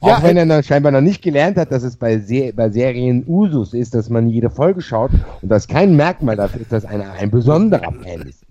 Auch 0.00 0.22
wenn 0.22 0.36
er 0.36 0.46
dann 0.46 0.62
scheinbar 0.62 0.92
noch 0.92 1.00
nicht 1.00 1.22
gelernt 1.22 1.56
hat, 1.56 1.70
dass 1.70 1.82
es 1.82 1.96
bei, 1.96 2.18
Se 2.18 2.52
bei 2.54 2.70
Serien 2.70 3.24
Usus 3.26 3.74
ist, 3.74 3.94
dass 3.94 4.08
man 4.08 4.28
jede 4.28 4.50
Folge 4.50 4.80
schaut 4.80 5.10
und 5.42 5.48
das 5.48 5.68
kein 5.68 5.96
Merkmal 5.96 6.36
dafür 6.36 6.62
ist, 6.62 6.72
dass 6.72 6.84
einer 6.84 7.12
ein 7.12 7.30
besonderer 7.30 7.92
Fan 7.92 8.22
ist. 8.22 8.44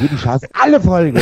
Jeden 0.00 0.18
schaust 0.18 0.48
alle 0.54 0.80
Folgen, 0.80 1.16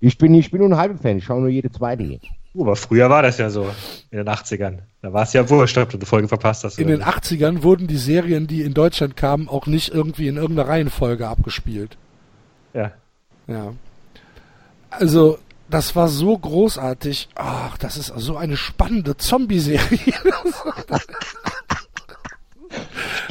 ich, 0.00 0.18
bin, 0.18 0.34
ich 0.34 0.50
bin 0.50 0.60
nur 0.60 0.70
ein 0.70 0.76
halber 0.76 0.98
Fan, 0.98 1.18
ich 1.18 1.24
schaue 1.24 1.40
nur 1.40 1.48
jede 1.48 1.70
zweite. 1.70 2.02
Hier. 2.02 2.18
Uh, 2.58 2.62
aber 2.62 2.74
früher 2.74 3.08
war 3.08 3.22
das 3.22 3.38
ja 3.38 3.50
so, 3.50 3.70
in 4.10 4.18
den 4.18 4.28
80ern. 4.28 4.78
Da 5.00 5.12
war 5.12 5.22
es 5.22 5.32
ja 5.32 5.48
wurscht, 5.48 5.78
ob 5.78 5.90
du 5.90 5.96
eine 5.96 6.06
Folge 6.06 6.26
verpasst 6.26 6.64
hast. 6.64 6.76
In 6.78 6.88
den 6.88 7.04
80ern 7.04 7.62
wurden 7.62 7.86
die 7.86 7.96
Serien, 7.96 8.48
die 8.48 8.62
in 8.62 8.74
Deutschland 8.74 9.16
kamen, 9.16 9.48
auch 9.48 9.66
nicht 9.66 9.94
irgendwie 9.94 10.26
in 10.26 10.36
irgendeiner 10.36 10.68
Reihenfolge 10.68 11.28
abgespielt. 11.28 11.96
Ja. 12.74 12.90
Ja. 13.46 13.74
Also, 14.90 15.38
das 15.70 15.94
war 15.94 16.08
so 16.08 16.36
großartig. 16.36 17.28
Ach, 17.36 17.78
das 17.78 17.96
ist 17.96 18.12
so 18.16 18.36
eine 18.36 18.56
spannende 18.56 19.16
Zombie-Serie. 19.16 20.00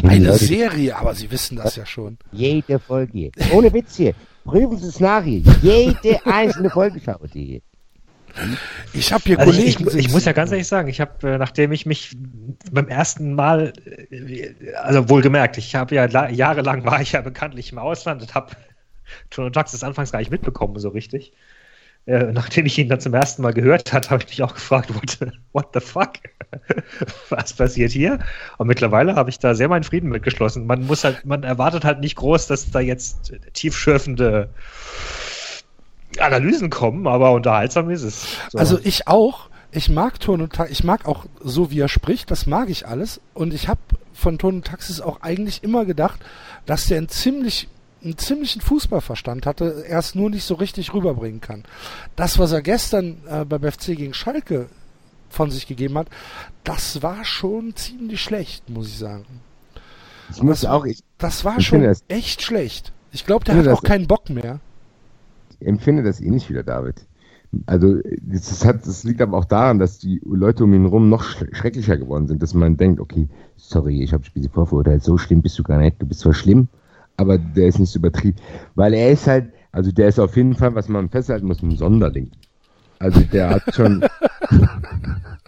eine 0.03 0.37
Serie, 0.37 0.95
aber 0.95 1.15
Sie 1.15 1.29
wissen 1.31 1.57
das 1.57 1.75
ja 1.75 1.85
schon. 1.85 2.17
Jede 2.31 2.79
Folge. 2.79 3.31
Ohne 3.51 3.73
Witz 3.73 3.97
hier. 3.97 4.13
Prüfen 4.45 4.77
Sie 4.77 4.87
es 4.87 5.01
nach 5.01 5.23
hier. 5.23 5.41
Jede 5.61 6.25
einzelne 6.25 6.69
Folge 6.69 7.01
schaut 7.03 7.35
ihr. 7.35 7.59
Ich 8.93 9.13
habe 9.13 9.23
hier 9.25 9.39
also 9.39 9.51
Kollegen. 9.51 9.87
Ich, 9.87 9.95
ich, 9.95 10.05
ich, 10.05 10.11
muss 10.11 10.25
ja 10.25 10.31
ganz 10.31 10.51
ehrlich 10.51 10.67
sagen, 10.67 10.87
ich 10.87 10.99
habe, 11.01 11.29
äh, 11.29 11.37
nachdem 11.37 11.71
ich 11.71 11.85
mich 11.85 12.15
beim 12.71 12.87
ersten 12.87 13.33
Mal, 13.33 13.73
äh, 14.11 14.53
also 14.83 15.09
wohlgemerkt, 15.09 15.57
ich 15.57 15.75
habe 15.75 15.95
ja 15.95 16.05
jahrelang 16.29 16.85
war 16.85 17.01
ich 17.01 17.13
ja 17.13 17.21
bekanntlich 17.21 17.71
im 17.71 17.77
Ausland 17.77 18.21
und 18.21 18.35
habe 18.35 18.51
Tono 19.29 19.49
Taxis 19.49 19.83
anfangs 19.83 20.11
gar 20.11 20.19
nicht 20.19 20.31
mitbekommen, 20.31 20.79
so 20.79 20.89
richtig. 20.89 21.33
Äh, 22.07 22.31
nachdem 22.31 22.65
ich 22.65 22.77
ihn 22.77 22.87
dann 22.87 23.01
zum 23.01 23.13
ersten 23.13 23.41
Mal 23.41 23.53
gehört 23.53 23.91
hat, 23.91 24.09
habe 24.09 24.23
ich 24.23 24.29
mich 24.29 24.41
auch 24.41 24.53
gefragt, 24.53 24.93
what, 24.95 25.33
what 25.51 25.67
the 25.73 25.81
fuck? 25.81 26.13
Was 27.29 27.51
passiert 27.51 27.91
hier? 27.91 28.19
Und 28.57 28.67
mittlerweile 28.67 29.15
habe 29.15 29.29
ich 29.29 29.39
da 29.39 29.53
sehr 29.53 29.67
meinen 29.67 29.83
Frieden 29.83 30.09
mitgeschlossen. 30.09 30.65
Man 30.65 30.87
muss 30.87 31.03
halt, 31.03 31.25
man 31.25 31.43
erwartet 31.43 31.83
halt 31.83 31.99
nicht 31.99 32.15
groß, 32.15 32.47
dass 32.47 32.71
da 32.71 32.79
jetzt 32.79 33.33
tiefschürfende 33.53 34.49
Analysen 36.19 36.69
kommen, 36.69 37.07
aber 37.07 37.31
unterhaltsam 37.31 37.89
ist 37.89 38.03
es. 38.03 38.37
So. 38.49 38.57
Also 38.57 38.79
ich 38.83 39.07
auch. 39.07 39.49
Ich 39.69 39.89
mag 39.89 40.19
Ton 40.21 40.41
und 40.41 40.53
Taxis, 40.53 40.79
ich 40.79 40.83
mag 40.85 41.05
auch 41.05 41.25
so, 41.43 41.71
wie 41.71 41.81
er 41.81 41.89
spricht, 41.89 42.31
das 42.31 42.45
mag 42.47 42.69
ich 42.69 42.87
alles. 42.87 43.19
Und 43.33 43.53
ich 43.53 43.67
habe 43.67 43.81
von 44.13 44.39
Ton 44.39 44.55
und 44.55 44.65
Taxis 44.65 45.01
auch 45.01 45.21
eigentlich 45.21 45.61
immer 45.61 45.83
gedacht, 45.83 46.19
dass 46.65 46.85
der 46.85 46.99
ein 46.99 47.09
ziemlich 47.09 47.67
einen 48.03 48.17
ziemlichen 48.17 48.61
Fußballverstand 48.61 49.45
hatte, 49.45 49.83
er 49.87 49.99
es 49.99 50.15
nur 50.15 50.29
nicht 50.29 50.45
so 50.45 50.55
richtig 50.55 50.93
rüberbringen 50.93 51.41
kann. 51.41 51.63
Das, 52.15 52.39
was 52.39 52.51
er 52.51 52.61
gestern 52.61 53.17
äh, 53.27 53.43
beim 53.43 53.69
FC 53.69 53.87
gegen 53.87 54.13
Schalke 54.13 54.67
von 55.29 55.51
sich 55.51 55.67
gegeben 55.67 55.97
hat, 55.97 56.07
das 56.63 57.01
war 57.01 57.25
schon 57.25 57.75
ziemlich 57.75 58.21
schlecht, 58.21 58.69
muss 58.69 58.87
ich 58.87 58.97
sagen. 58.97 59.41
Ich 60.31 60.41
muss 60.41 60.61
das, 60.61 60.69
auch, 60.69 60.85
ich, 60.85 61.03
das 61.17 61.43
war 61.45 61.59
schon 61.61 61.83
das, 61.83 62.03
echt 62.07 62.41
schlecht. 62.41 62.93
Ich 63.11 63.25
glaube, 63.25 63.45
der 63.45 63.55
hat 63.55 63.67
auch 63.67 63.83
keinen 63.83 64.07
Bock 64.07 64.29
mehr. 64.29 64.59
Empfinde 65.59 66.03
das 66.03 66.21
ähnlich 66.21 66.45
eh 66.45 66.49
wieder, 66.49 66.63
David. 66.63 67.05
Also, 67.65 67.99
das, 68.21 68.65
hat, 68.65 68.85
das 68.85 69.03
liegt 69.03 69.21
aber 69.21 69.37
auch 69.37 69.45
daran, 69.45 69.79
dass 69.79 69.99
die 69.99 70.21
Leute 70.25 70.63
um 70.65 70.73
ihn 70.73 70.83
herum 70.83 71.09
noch 71.09 71.23
schrecklicher 71.23 71.97
geworden 71.97 72.27
sind, 72.27 72.43
dass 72.43 72.53
man 72.53 72.77
denkt, 72.77 72.99
okay, 72.99 73.29
sorry, 73.55 74.03
ich 74.03 74.13
habe 74.13 74.25
Spiele 74.25 74.49
vorverurteilt, 74.49 75.03
so 75.03 75.17
schlimm 75.17 75.41
bist 75.41 75.57
du 75.57 75.63
gar 75.63 75.77
nicht, 75.79 76.01
du 76.01 76.05
bist 76.05 76.19
zwar 76.21 76.33
schlimm, 76.33 76.67
aber 77.15 77.37
der 77.37 77.67
ist 77.67 77.79
nicht 77.79 77.91
so 77.91 77.99
übertrieben. 77.99 78.37
Weil 78.75 78.93
er 78.93 79.11
ist 79.11 79.27
halt, 79.27 79.53
also 79.71 79.91
der 79.91 80.09
ist 80.09 80.19
auf 80.19 80.35
jeden 80.35 80.55
Fall, 80.55 80.75
was 80.75 80.89
man 80.89 81.09
festhalten 81.09 81.47
muss, 81.47 81.63
ein 81.63 81.75
Sonderling. 81.77 82.31
Also 82.99 83.21
der 83.21 83.49
hat 83.51 83.73
schon. 83.73 84.03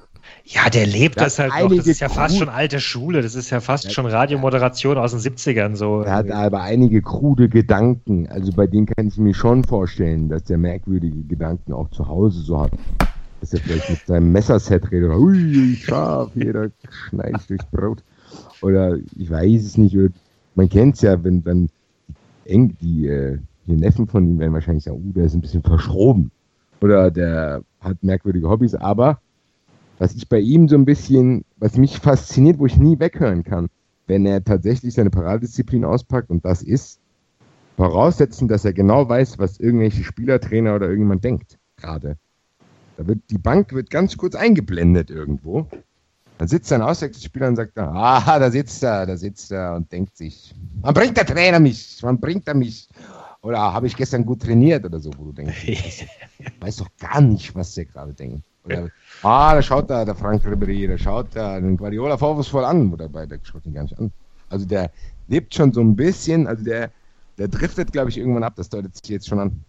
ja, 0.51 0.67
der 0.67 0.87
lebt 0.87 1.21
das 1.21 1.37
halt 1.37 1.51
noch. 1.51 1.75
Das 1.75 1.85
ist 1.85 1.99
ja 1.99 2.09
fast 2.09 2.35
schon 2.35 2.49
alte 2.49 2.79
Schule. 2.79 3.21
Das 3.21 3.35
ist 3.35 3.51
ja 3.51 3.59
fast 3.59 3.93
schon 3.93 4.07
Radiomoderation 4.07 4.97
aus 4.97 5.11
den 5.11 5.19
70ern 5.19 5.75
so. 5.75 6.01
Er 6.01 6.13
hat 6.15 6.31
aber 6.31 6.61
einige 6.61 7.03
krude 7.03 7.49
Gedanken. 7.49 8.27
Also 8.27 8.51
bei 8.53 8.65
denen 8.65 8.87
kann 8.87 9.07
ich 9.07 9.17
mir 9.17 9.35
schon 9.35 9.63
vorstellen, 9.63 10.27
dass 10.27 10.45
der 10.45 10.57
merkwürdige 10.57 11.21
Gedanken 11.21 11.71
auch 11.71 11.91
zu 11.91 12.07
Hause 12.07 12.41
so 12.41 12.61
hat. 12.61 12.71
Dass 13.41 13.53
er 13.53 13.59
vielleicht 13.59 13.91
mit 13.91 13.99
seinem 14.07 14.31
Messerset 14.31 14.91
redet. 14.91 15.11
Ui, 15.11 15.75
scharf, 15.75 16.31
jeder 16.33 16.71
schneidet 16.89 17.47
durchs 17.47 17.65
Brot. 17.65 18.03
Oder 18.63 18.97
ich 19.15 19.29
weiß 19.29 19.63
es 19.63 19.77
nicht. 19.77 19.95
Oder 19.95 20.09
man 20.55 20.67
kennt 20.67 20.95
es 20.95 21.01
ja, 21.01 21.23
wenn 21.23 21.43
dann 21.43 21.69
eng 22.45 22.75
die, 22.81 23.07
äh, 23.07 23.37
die 23.67 23.75
Neffen 23.75 24.07
von 24.07 24.27
ihm 24.27 24.39
werden 24.39 24.53
wahrscheinlich 24.53 24.85
sagen, 24.85 24.97
uh, 24.97 25.13
der 25.13 25.25
ist 25.25 25.35
ein 25.35 25.41
bisschen 25.41 25.61
verschroben 25.61 26.31
oder 26.81 27.11
der 27.11 27.61
hat 27.81 28.03
merkwürdige 28.03 28.49
Hobbys, 28.49 28.73
aber 28.73 29.19
was 29.99 30.15
ich 30.15 30.27
bei 30.27 30.39
ihm 30.39 30.67
so 30.67 30.75
ein 30.75 30.85
bisschen, 30.85 31.45
was 31.57 31.77
mich 31.77 31.99
fasziniert, 31.99 32.57
wo 32.57 32.65
ich 32.65 32.77
nie 32.77 32.99
weghören 32.99 33.43
kann, 33.43 33.69
wenn 34.07 34.25
er 34.25 34.43
tatsächlich 34.43 34.95
seine 34.95 35.11
Paradedisziplin 35.11 35.85
auspackt 35.85 36.31
und 36.31 36.43
das 36.43 36.63
ist, 36.63 36.99
voraussetzen, 37.77 38.47
dass 38.47 38.65
er 38.65 38.73
genau 38.73 39.07
weiß, 39.07 39.37
was 39.37 39.59
irgendwelche 39.59 40.03
Spielertrainer 40.03 40.75
oder 40.75 40.87
irgendjemand 40.87 41.23
denkt, 41.23 41.59
gerade. 41.77 42.17
Da 42.97 43.07
wird, 43.07 43.19
die 43.29 43.37
Bank 43.37 43.71
wird 43.71 43.89
ganz 43.89 44.17
kurz 44.17 44.35
eingeblendet 44.35 45.11
irgendwo 45.11 45.67
dann 46.39 46.47
sitzt 46.47 46.71
ein 46.71 46.81
Auswechselspieler 46.81 47.49
und 47.49 47.57
sagt, 47.57 47.77
ah, 47.77 48.39
da 48.39 48.49
sitzt 48.49 48.81
er, 48.81 49.05
da 49.05 49.17
sitzt 49.17 49.51
er 49.51 49.75
und 49.75 49.91
denkt 49.91 50.15
sich, 50.15 50.55
wann 50.79 50.93
bringt 50.93 51.17
der 51.17 51.25
Trainer 51.25 51.59
mich? 51.59 51.97
Wann 51.99 52.17
bringt 52.17 52.47
er 52.47 52.53
mich? 52.53 52.87
Oder 53.41 53.59
habe 53.59 53.87
ich 53.87 53.95
gestern 53.97 54.25
gut 54.25 54.43
trainiert 54.43 54.85
oder 54.85 55.01
so, 55.01 55.11
wo 55.17 55.25
du 55.25 55.33
denkst, 55.33 55.63
ich 55.67 56.07
weiß 56.61 56.77
doch 56.77 56.87
gar 56.97 57.19
nicht, 57.19 57.53
was 57.55 57.73
der 57.73 57.85
gerade 57.85 58.13
denkt. 58.13 58.45
Oder, 58.65 58.89
ah, 59.23 59.55
da 59.55 59.61
schaut 59.61 59.89
da 59.89 60.05
der 60.05 60.15
Frank 60.15 60.45
Ribéry, 60.45 60.87
da 60.87 60.97
schaut 60.97 61.35
da 61.35 61.59
den 61.59 61.77
Guardiola 61.77 62.17
vorwurfsvoll 62.17 62.65
an, 62.65 62.93
oder 62.93 63.09
bei 63.09 63.25
der 63.25 63.39
schaut 63.43 63.65
ihn 63.65 63.73
gar 63.73 63.83
nicht 63.83 63.97
an. 63.97 64.11
Also 64.49 64.65
der 64.65 64.91
lebt 65.27 65.53
schon 65.53 65.71
so 65.71 65.81
ein 65.81 65.95
bisschen, 65.95 66.47
also 66.47 66.63
der, 66.63 66.89
der 67.37 67.47
driftet, 67.47 67.91
glaube 67.91 68.09
ich, 68.09 68.17
irgendwann 68.17 68.43
ab, 68.43 68.53
das 68.55 68.69
deutet 68.69 68.95
sich 68.95 69.09
jetzt 69.09 69.27
schon 69.27 69.39
an. 69.39 69.63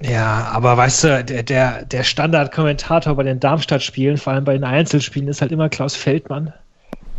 Ja, 0.00 0.48
aber 0.52 0.76
weißt 0.76 1.04
du, 1.04 1.24
der, 1.24 1.42
der, 1.42 1.84
der 1.84 2.04
Standardkommentator 2.04 3.16
bei 3.16 3.24
den 3.24 3.40
Darmstadt-Spielen, 3.40 4.16
vor 4.16 4.32
allem 4.32 4.44
bei 4.44 4.52
den 4.52 4.64
Einzelspielen, 4.64 5.28
ist 5.28 5.40
halt 5.40 5.50
immer 5.50 5.68
Klaus 5.68 5.96
Feldmann. 5.96 6.52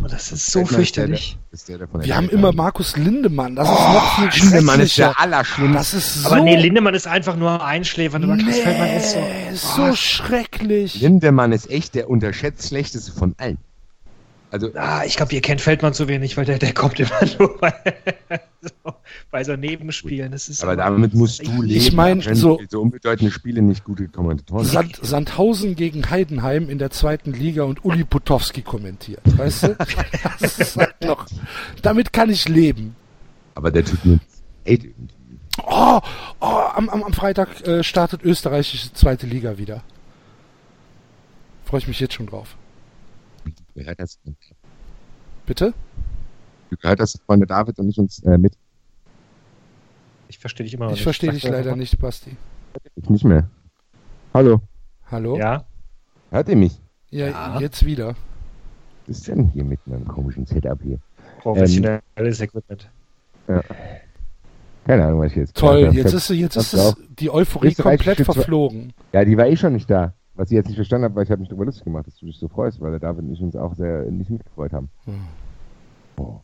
Und 0.02 0.14
das 0.14 0.32
ist 0.32 0.52
so 0.52 0.66
fürchterlich. 0.66 1.38
Der, 1.68 1.78
der, 1.78 1.88
der 1.88 2.06
Wir 2.06 2.16
haben 2.16 2.30
immer 2.30 2.54
Markus 2.54 2.96
Lindemann. 2.96 3.56
Das 3.56 3.68
ist 3.68 3.76
oh, 3.76 3.94
noch 3.94 4.16
viel 4.16 4.32
schlimmer. 4.32 4.56
Lindemann 4.56 4.80
ist 4.80 4.98
der 4.98 5.20
Allerschlimmste. 5.20 5.78
Das 5.78 5.94
ist 5.94 6.14
so, 6.24 6.30
aber 6.30 6.42
nee, 6.42 6.56
Lindemann 6.56 6.94
ist 6.94 7.08
einfach 7.08 7.36
nur 7.36 7.64
einschläfernd, 7.64 8.24
aber 8.24 8.36
nee, 8.36 8.52
Feldmann 8.52 8.96
ist 8.96 9.12
so, 9.12 9.76
so 9.76 9.84
oh, 9.84 9.96
schrecklich. 9.96 11.02
Lindemann 11.02 11.52
ist 11.52 11.70
echt 11.70 11.96
der 11.96 12.10
unterschätzt 12.10 12.70
schlechteste 12.70 13.12
von 13.12 13.36
allen. 13.38 13.58
Also, 14.52 14.72
ah, 14.76 15.04
ich 15.06 15.16
glaube, 15.16 15.34
ihr 15.34 15.42
kennt 15.42 15.62
Feldmann 15.62 15.94
zu 15.94 16.08
wenig, 16.08 16.36
weil 16.36 16.46
der, 16.46 16.58
der 16.58 16.74
kommt 16.74 17.00
immer 17.00 17.12
nur 17.40 17.58
bei, 17.60 17.74
so, 18.62 18.94
bei 19.30 19.44
so 19.44 19.56
Nebenspielen. 19.56 20.32
Das 20.32 20.50
ist 20.50 20.64
aber 20.64 20.76
damit 20.76 21.14
musst 21.14 21.46
du 21.46 21.62
leben. 21.62 21.80
Ich 21.80 21.94
meine, 21.94 22.36
so, 22.36 22.60
so 22.68 22.82
unbedeutende 22.82 23.32
Spiele 23.32 23.62
nicht 23.62 23.84
gute 23.84 24.08
Kommentatoren. 24.08 24.66
Sand, 24.66 25.00
Sandhausen 25.02 25.76
gegen 25.76 26.10
Heidenheim 26.10 26.70
in 26.70 26.80
der 26.80 26.90
zweiten 26.90 27.32
Liga 27.34 27.64
und 27.64 27.86
Uli 27.86 28.04
Potowski 28.04 28.64
kommentiert. 28.64 29.22
Weißt 29.38 29.64
du? 29.64 29.78
das 30.40 30.60
ist 30.60 30.78
halt 30.78 31.00
noch, 31.04 31.28
damit 31.84 32.12
kann 32.12 32.32
ich 32.32 32.50
leben. 32.50 32.96
Aber 33.54 33.70
der 33.70 33.86
tut 33.86 34.04
mir 34.04 34.20
ey, 34.64 34.94
Oh, 35.66 36.00
oh 36.40 36.46
am, 36.46 36.90
am, 36.90 37.04
am 37.04 37.14
Freitag 37.14 37.68
äh, 37.68 37.84
startet 37.84 38.24
österreichische 38.24 38.94
zweite 38.94 39.28
Liga 39.28 39.58
wieder. 39.58 39.84
Freue 41.66 41.80
ich 41.80 41.88
mich 41.88 42.00
jetzt 42.00 42.14
schon 42.14 42.28
drauf. 42.28 42.56
Gehört 43.76 44.00
das? 44.00 44.20
Bitte? 45.46 45.74
Wie 46.70 46.76
gehört 46.76 47.00
das 47.00 47.20
Freunde 47.26 47.48
David 47.48 47.80
und 47.80 47.88
nicht 47.88 48.00
uns 48.00 48.22
äh, 48.24 48.38
mit? 48.38 48.54
Ich 50.28 50.38
verstehe 50.38 50.64
dich 50.64 50.74
immer 50.74 50.86
noch 50.86 50.92
ich 50.92 50.96
nicht. 50.96 51.00
Ich 51.00 51.04
verstehe 51.04 51.32
dich 51.32 51.44
leider 51.44 51.76
nicht, 51.76 52.00
Basti. 52.00 52.38
Ich 52.96 53.10
nicht 53.10 53.26
mehr. 53.26 53.50
Hallo. 54.34 54.62
Hallo? 55.10 55.38
Ja. 55.38 55.66
Hört 56.30 56.50
ihr 56.50 56.56
mich? 56.56 56.80
Ja, 57.10 57.28
ja. 57.28 57.60
jetzt 57.60 57.84
wieder. 57.84 58.16
Was 59.08 59.18
ist 59.18 59.28
denn 59.28 59.50
hier 59.50 59.64
mit 59.64 59.86
meinem 59.88 60.08
komischen 60.08 60.46
Setup 60.46 60.80
hier? 60.84 61.00
Professionelles 61.40 62.04
ähm, 62.16 62.44
Equipment. 62.44 62.90
Ja. 63.48 63.64
Keine 64.86 65.06
Ahnung, 65.06 65.22
was 65.22 65.32
ich 65.32 65.38
jetzt 65.38 65.56
Toll, 65.56 65.90
jetzt 65.94 66.14
ist, 66.14 66.30
jetzt 66.30 66.56
ist 66.56 66.74
es 66.74 66.96
die 67.20 67.32
Euphorie 67.32 67.74
komplett 67.74 68.22
verflogen. 68.22 68.94
Ja, 69.14 69.26
die 69.26 69.38
war 69.38 69.48
eh 69.48 69.56
schon 69.56 69.74
nicht 69.74 69.90
da. 69.90 70.14
Was 70.40 70.50
ich 70.52 70.56
jetzt 70.56 70.68
nicht 70.68 70.78
verstanden 70.78 71.04
habe, 71.04 71.16
weil 71.16 71.26
ich 71.26 71.32
habe 71.32 71.42
mich 71.42 71.50
darüber 71.50 71.66
lustig 71.66 71.84
gemacht, 71.84 72.08
dass 72.08 72.16
du 72.16 72.26
dich 72.26 72.40
so 72.40 72.48
freust, 72.48 72.80
weil 72.80 72.92
der 72.92 73.02
David 73.02 73.26
und 73.26 73.34
ich 73.34 73.42
uns 73.42 73.58
auch 73.58 73.76
sehr 73.76 74.06
nicht 74.06 74.30
mitgefreut 74.30 74.72
haben. 74.72 74.90
Hm. 75.04 75.20
Oh. 76.16 76.40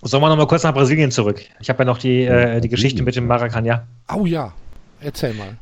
Sollen 0.00 0.22
wir 0.22 0.30
nochmal 0.30 0.46
kurz 0.46 0.62
nach 0.62 0.72
Brasilien 0.72 1.10
zurück? 1.10 1.42
Ich 1.60 1.68
habe 1.68 1.80
ja 1.80 1.84
noch 1.84 1.98
die, 1.98 2.24
äh, 2.24 2.62
die 2.62 2.70
Geschichte 2.70 3.02
mit 3.02 3.16
dem 3.16 3.26
Maracanã. 3.26 3.82
Oh 4.10 4.24
ja, 4.24 4.54
erzähl 5.02 5.34
mal. 5.34 5.58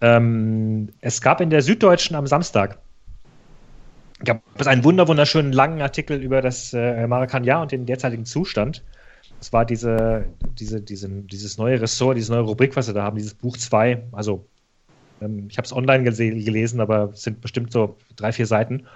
Ähm, 0.00 0.88
es 1.02 1.20
gab 1.20 1.42
in 1.42 1.50
der 1.50 1.60
Süddeutschen 1.60 2.16
am 2.16 2.26
Samstag 2.26 2.78
gab 4.24 4.40
es 4.56 4.66
einen 4.66 4.82
wunder 4.82 5.06
wunderschönen 5.06 5.52
langen 5.52 5.82
Artikel 5.82 6.22
über 6.22 6.40
das 6.40 6.72
äh, 6.72 7.06
Maracanã 7.06 7.60
und 7.60 7.70
den 7.70 7.84
derzeitigen 7.84 8.24
Zustand. 8.24 8.82
Es 9.42 9.52
war 9.52 9.66
diese, 9.66 10.24
diese, 10.58 10.80
diese, 10.80 11.06
dieses 11.10 11.58
neue 11.58 11.82
Ressort, 11.82 12.16
diese 12.16 12.32
neue 12.32 12.44
Rubrik, 12.44 12.74
was 12.76 12.86
sie 12.86 12.94
da 12.94 13.02
haben, 13.02 13.18
dieses 13.18 13.34
Buch 13.34 13.58
2, 13.58 14.04
also 14.12 14.46
Ähm, 15.20 15.48
ich 15.50 15.58
habe 15.58 15.66
es 15.66 15.72
online 15.72 16.04
gelesen, 16.04 16.80
aber 16.80 17.10
es 17.12 17.22
sind 17.22 17.40
bestimmt 17.40 17.72
so 17.72 17.96
drei, 18.16 18.32
vier 18.32 18.46
Seiten. 18.46 18.86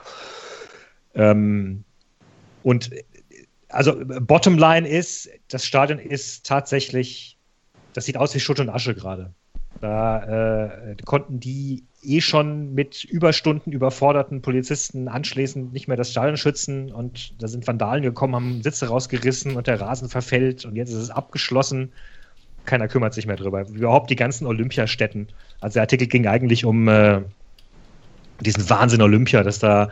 Ähm, 1.15 1.85
und 2.63 2.91
also 3.69 3.97
Bottomline 4.05 4.89
ist, 4.89 5.29
das 5.49 5.65
Stadion 5.65 5.99
ist 5.99 6.47
tatsächlich, 6.47 7.39
das 7.93 8.05
sieht 8.05 8.17
aus 8.17 8.35
wie 8.35 8.41
Schutt 8.41 8.61
und 8.61 8.69
Asche 8.69 8.95
gerade. 8.95 9.33
Da 9.81 10.91
äh, 10.91 10.97
konnten 11.05 11.41
die 11.41 11.85
eh 12.03 12.21
schon 12.21 12.75
mit 12.75 13.05
Überstunden 13.05 13.73
überforderten 13.73 14.43
Polizisten 14.43 15.09
anschließend 15.09 15.73
nicht 15.73 15.87
mehr 15.87 15.97
das 15.97 16.11
Stadion 16.11 16.37
schützen 16.37 16.93
und 16.93 17.41
da 17.41 17.49
sind 17.49 17.67
Vandalen 17.67 18.03
gekommen, 18.03 18.35
haben 18.35 18.63
Sitze 18.63 18.89
rausgerissen 18.89 19.57
und 19.57 19.67
der 19.67 19.81
Rasen 19.81 20.09
verfällt 20.09 20.65
und 20.65 20.77
jetzt 20.77 20.91
ist 20.91 20.97
es 20.97 21.11
abgeschlossen. 21.11 21.93
Keiner 22.65 22.89
kümmert 22.89 23.15
sich 23.15 23.27
mehr 23.27 23.37
drüber. 23.37 23.67
Überhaupt 23.69 24.11
die 24.11 24.17
ganzen 24.17 24.47
Olympiastätten. 24.47 25.29
Also 25.61 25.75
der 25.75 25.83
Artikel 25.83 26.07
ging 26.07 26.27
eigentlich 26.27 26.65
um 26.65 26.89
äh, 26.89 27.21
diesen 28.41 28.69
Wahnsinn 28.69 29.03
Olympia, 29.03 29.43
dass 29.43 29.59
da 29.59 29.91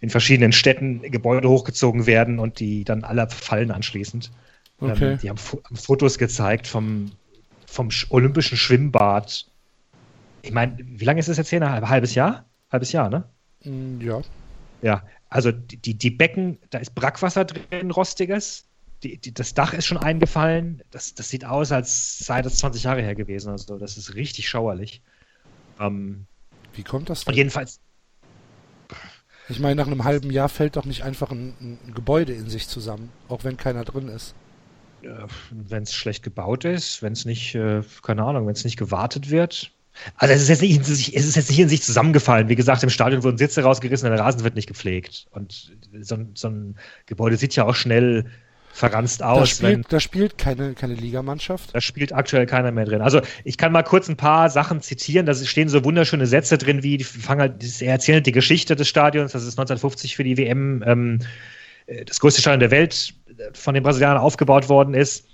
in 0.00 0.10
verschiedenen 0.10 0.52
Städten 0.52 1.00
Gebäude 1.02 1.48
hochgezogen 1.48 2.06
werden 2.06 2.38
und 2.38 2.60
die 2.60 2.84
dann 2.84 3.04
alle 3.04 3.28
fallen 3.30 3.70
anschließend. 3.70 4.30
Okay. 4.78 5.12
Ähm, 5.12 5.18
die 5.18 5.30
haben, 5.30 5.38
haben, 5.38 5.76
Fotos 5.76 6.18
gezeigt 6.18 6.66
vom, 6.66 7.12
vom 7.66 7.88
Olympischen 8.10 8.58
Schwimmbad. 8.58 9.46
Ich 10.42 10.52
meine, 10.52 10.76
wie 10.78 11.04
lange 11.04 11.20
ist 11.20 11.28
es 11.28 11.38
jetzt 11.38 11.48
hier? 11.48 11.62
Ein 11.62 11.88
halbes 11.88 12.14
Jahr? 12.14 12.44
Halbes 12.70 12.92
Jahr, 12.92 13.08
ne? 13.08 13.24
Mm, 13.64 14.00
ja. 14.00 14.20
Ja, 14.82 15.02
also 15.30 15.50
die, 15.52 15.94
die 15.94 16.10
Becken, 16.10 16.58
da 16.68 16.78
ist 16.78 16.94
Brackwasser 16.94 17.46
drin, 17.46 17.90
rostiges. 17.90 18.66
Die, 19.04 19.18
die, 19.18 19.34
das 19.34 19.52
Dach 19.52 19.74
ist 19.74 19.84
schon 19.86 19.98
eingefallen. 19.98 20.82
Das, 20.90 21.14
das 21.14 21.28
sieht 21.28 21.44
aus, 21.44 21.70
als 21.72 22.18
sei 22.18 22.40
das 22.40 22.56
20 22.56 22.84
Jahre 22.84 23.02
her 23.02 23.14
gewesen. 23.14 23.50
Also 23.50 23.78
das 23.78 23.98
ist 23.98 24.14
richtig 24.14 24.48
schauerlich. 24.48 25.02
Ähm, 25.78 26.26
Wie 26.72 26.82
kommt 26.82 27.10
das 27.10 27.24
denn? 27.24 27.32
Und 27.32 27.36
jedenfalls, 27.36 27.80
ich 29.50 29.60
meine, 29.60 29.74
nach 29.74 29.86
einem 29.86 30.04
halben 30.04 30.30
Jahr 30.30 30.48
fällt 30.48 30.76
doch 30.76 30.86
nicht 30.86 31.02
einfach 31.02 31.30
ein, 31.30 31.54
ein 31.60 31.92
Gebäude 31.94 32.32
in 32.32 32.48
sich 32.48 32.66
zusammen, 32.66 33.12
auch 33.28 33.44
wenn 33.44 33.58
keiner 33.58 33.84
drin 33.84 34.08
ist. 34.08 34.34
wenn 35.50 35.82
es 35.82 35.92
schlecht 35.92 36.22
gebaut 36.22 36.64
ist, 36.64 37.02
wenn 37.02 37.12
es 37.12 37.26
nicht, 37.26 37.54
äh, 37.54 37.82
keine 38.02 38.24
Ahnung, 38.24 38.46
wenn 38.46 38.54
es 38.54 38.64
nicht 38.64 38.78
gewartet 38.78 39.30
wird. 39.30 39.70
Also 40.16 40.34
es 40.34 40.42
ist, 40.42 40.48
jetzt 40.48 40.62
nicht 40.62 40.76
in 40.76 40.82
sich, 40.82 41.14
es 41.14 41.26
ist 41.26 41.36
jetzt 41.36 41.50
nicht 41.50 41.60
in 41.60 41.68
sich 41.68 41.82
zusammengefallen. 41.82 42.48
Wie 42.48 42.56
gesagt, 42.56 42.82
im 42.82 42.90
Stadion 42.90 43.22
wurden 43.22 43.38
Sitze 43.38 43.62
rausgerissen, 43.62 44.08
der 44.08 44.18
Rasen 44.18 44.42
wird 44.44 44.54
nicht 44.54 44.66
gepflegt. 44.66 45.26
Und 45.30 45.72
so, 46.00 46.16
so 46.34 46.48
ein 46.48 46.76
Gebäude 47.06 47.36
sieht 47.36 47.54
ja 47.54 47.64
auch 47.64 47.74
schnell 47.74 48.24
verranzt 48.74 49.22
aus. 49.22 49.38
Da 49.38 49.46
spielt, 49.46 49.72
wenn, 49.72 49.84
da 49.88 50.00
spielt 50.00 50.36
keine, 50.36 50.74
keine 50.74 50.94
Ligamannschaft. 50.94 51.72
Da 51.72 51.80
spielt 51.80 52.12
aktuell 52.12 52.44
keiner 52.44 52.72
mehr 52.72 52.84
drin. 52.84 53.02
Also 53.02 53.20
ich 53.44 53.56
kann 53.56 53.70
mal 53.70 53.84
kurz 53.84 54.08
ein 54.08 54.16
paar 54.16 54.50
Sachen 54.50 54.80
zitieren. 54.80 55.26
Da 55.26 55.34
stehen 55.34 55.68
so 55.68 55.84
wunderschöne 55.84 56.26
Sätze 56.26 56.58
drin, 56.58 56.82
wie 56.82 56.98
die 56.98 57.04
fangen 57.04 57.40
halt, 57.40 57.80
er 57.80 57.92
erzählt 57.92 58.26
die 58.26 58.32
Geschichte 58.32 58.74
des 58.74 58.88
Stadions. 58.88 59.30
Das 59.30 59.44
ist 59.44 59.58
1950 59.58 60.16
für 60.16 60.24
die 60.24 60.36
WM 60.36 60.82
ähm, 60.84 61.20
äh, 61.86 62.04
das 62.04 62.18
größte 62.18 62.40
Stadion 62.40 62.60
der 62.60 62.72
Welt 62.72 63.14
äh, 63.28 63.50
von 63.52 63.74
den 63.74 63.84
Brasilianern 63.84 64.18
aufgebaut 64.18 64.68
worden 64.68 64.94
ist. 64.94 65.28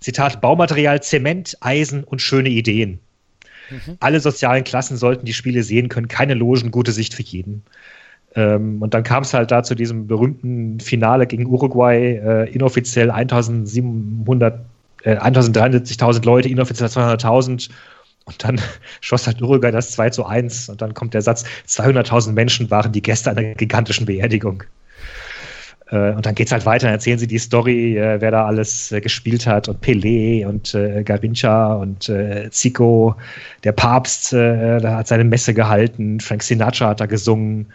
Zitat: 0.00 0.42
Baumaterial, 0.42 1.02
Zement, 1.02 1.56
Eisen 1.60 2.04
und 2.04 2.20
schöne 2.20 2.50
Ideen. 2.50 3.00
Mhm. 3.70 3.96
Alle 4.00 4.20
sozialen 4.20 4.64
Klassen 4.64 4.98
sollten 4.98 5.24
die 5.24 5.32
Spiele 5.32 5.62
sehen 5.62 5.88
können. 5.88 6.08
Keine 6.08 6.34
Logen, 6.34 6.70
gute 6.70 6.92
Sicht 6.92 7.14
für 7.14 7.22
jeden. 7.22 7.62
Ähm, 8.34 8.80
und 8.80 8.94
dann 8.94 9.02
kam 9.02 9.22
es 9.22 9.34
halt 9.34 9.50
da 9.50 9.62
zu 9.62 9.74
diesem 9.74 10.06
berühmten 10.06 10.80
Finale 10.80 11.26
gegen 11.26 11.46
Uruguay, 11.46 12.20
äh, 12.24 12.50
inoffiziell 12.52 13.10
1700, 13.10 14.60
äh, 15.02 15.16
1073.000 15.16 16.24
Leute, 16.24 16.48
inoffiziell 16.48 16.88
200.000. 16.88 17.70
Und 18.24 18.44
dann 18.44 18.60
schoss 19.00 19.26
halt 19.26 19.42
Uruguay 19.42 19.70
das 19.70 19.92
2 19.92 20.10
zu 20.10 20.24
1. 20.24 20.68
Und 20.70 20.80
dann 20.80 20.94
kommt 20.94 21.14
der 21.14 21.22
Satz, 21.22 21.44
200.000 21.68 22.32
Menschen 22.32 22.70
waren 22.70 22.92
die 22.92 23.02
Gäste 23.02 23.30
einer 23.30 23.54
gigantischen 23.54 24.06
Beerdigung. 24.06 24.64
Äh, 25.90 26.12
und 26.12 26.24
dann 26.24 26.34
geht 26.34 26.46
es 26.46 26.52
halt 26.52 26.64
weiter, 26.64 26.86
dann 26.86 26.94
erzählen 26.94 27.18
sie 27.18 27.26
die 27.26 27.38
Story, 27.38 27.98
äh, 27.98 28.20
wer 28.20 28.30
da 28.30 28.46
alles 28.46 28.90
äh, 28.92 29.00
gespielt 29.00 29.46
hat 29.46 29.68
und 29.68 29.84
Pelé 29.84 30.46
und 30.46 30.74
äh, 30.74 31.02
Garincha 31.04 31.74
und 31.74 32.08
äh, 32.08 32.48
Zico, 32.50 33.14
der 33.62 33.72
Papst, 33.72 34.32
äh, 34.32 34.80
da 34.80 34.96
hat 34.96 35.08
seine 35.08 35.24
Messe 35.24 35.52
gehalten, 35.52 36.18
Frank 36.20 36.42
Sinatra 36.42 36.88
hat 36.88 37.00
da 37.00 37.06
gesungen. 37.06 37.66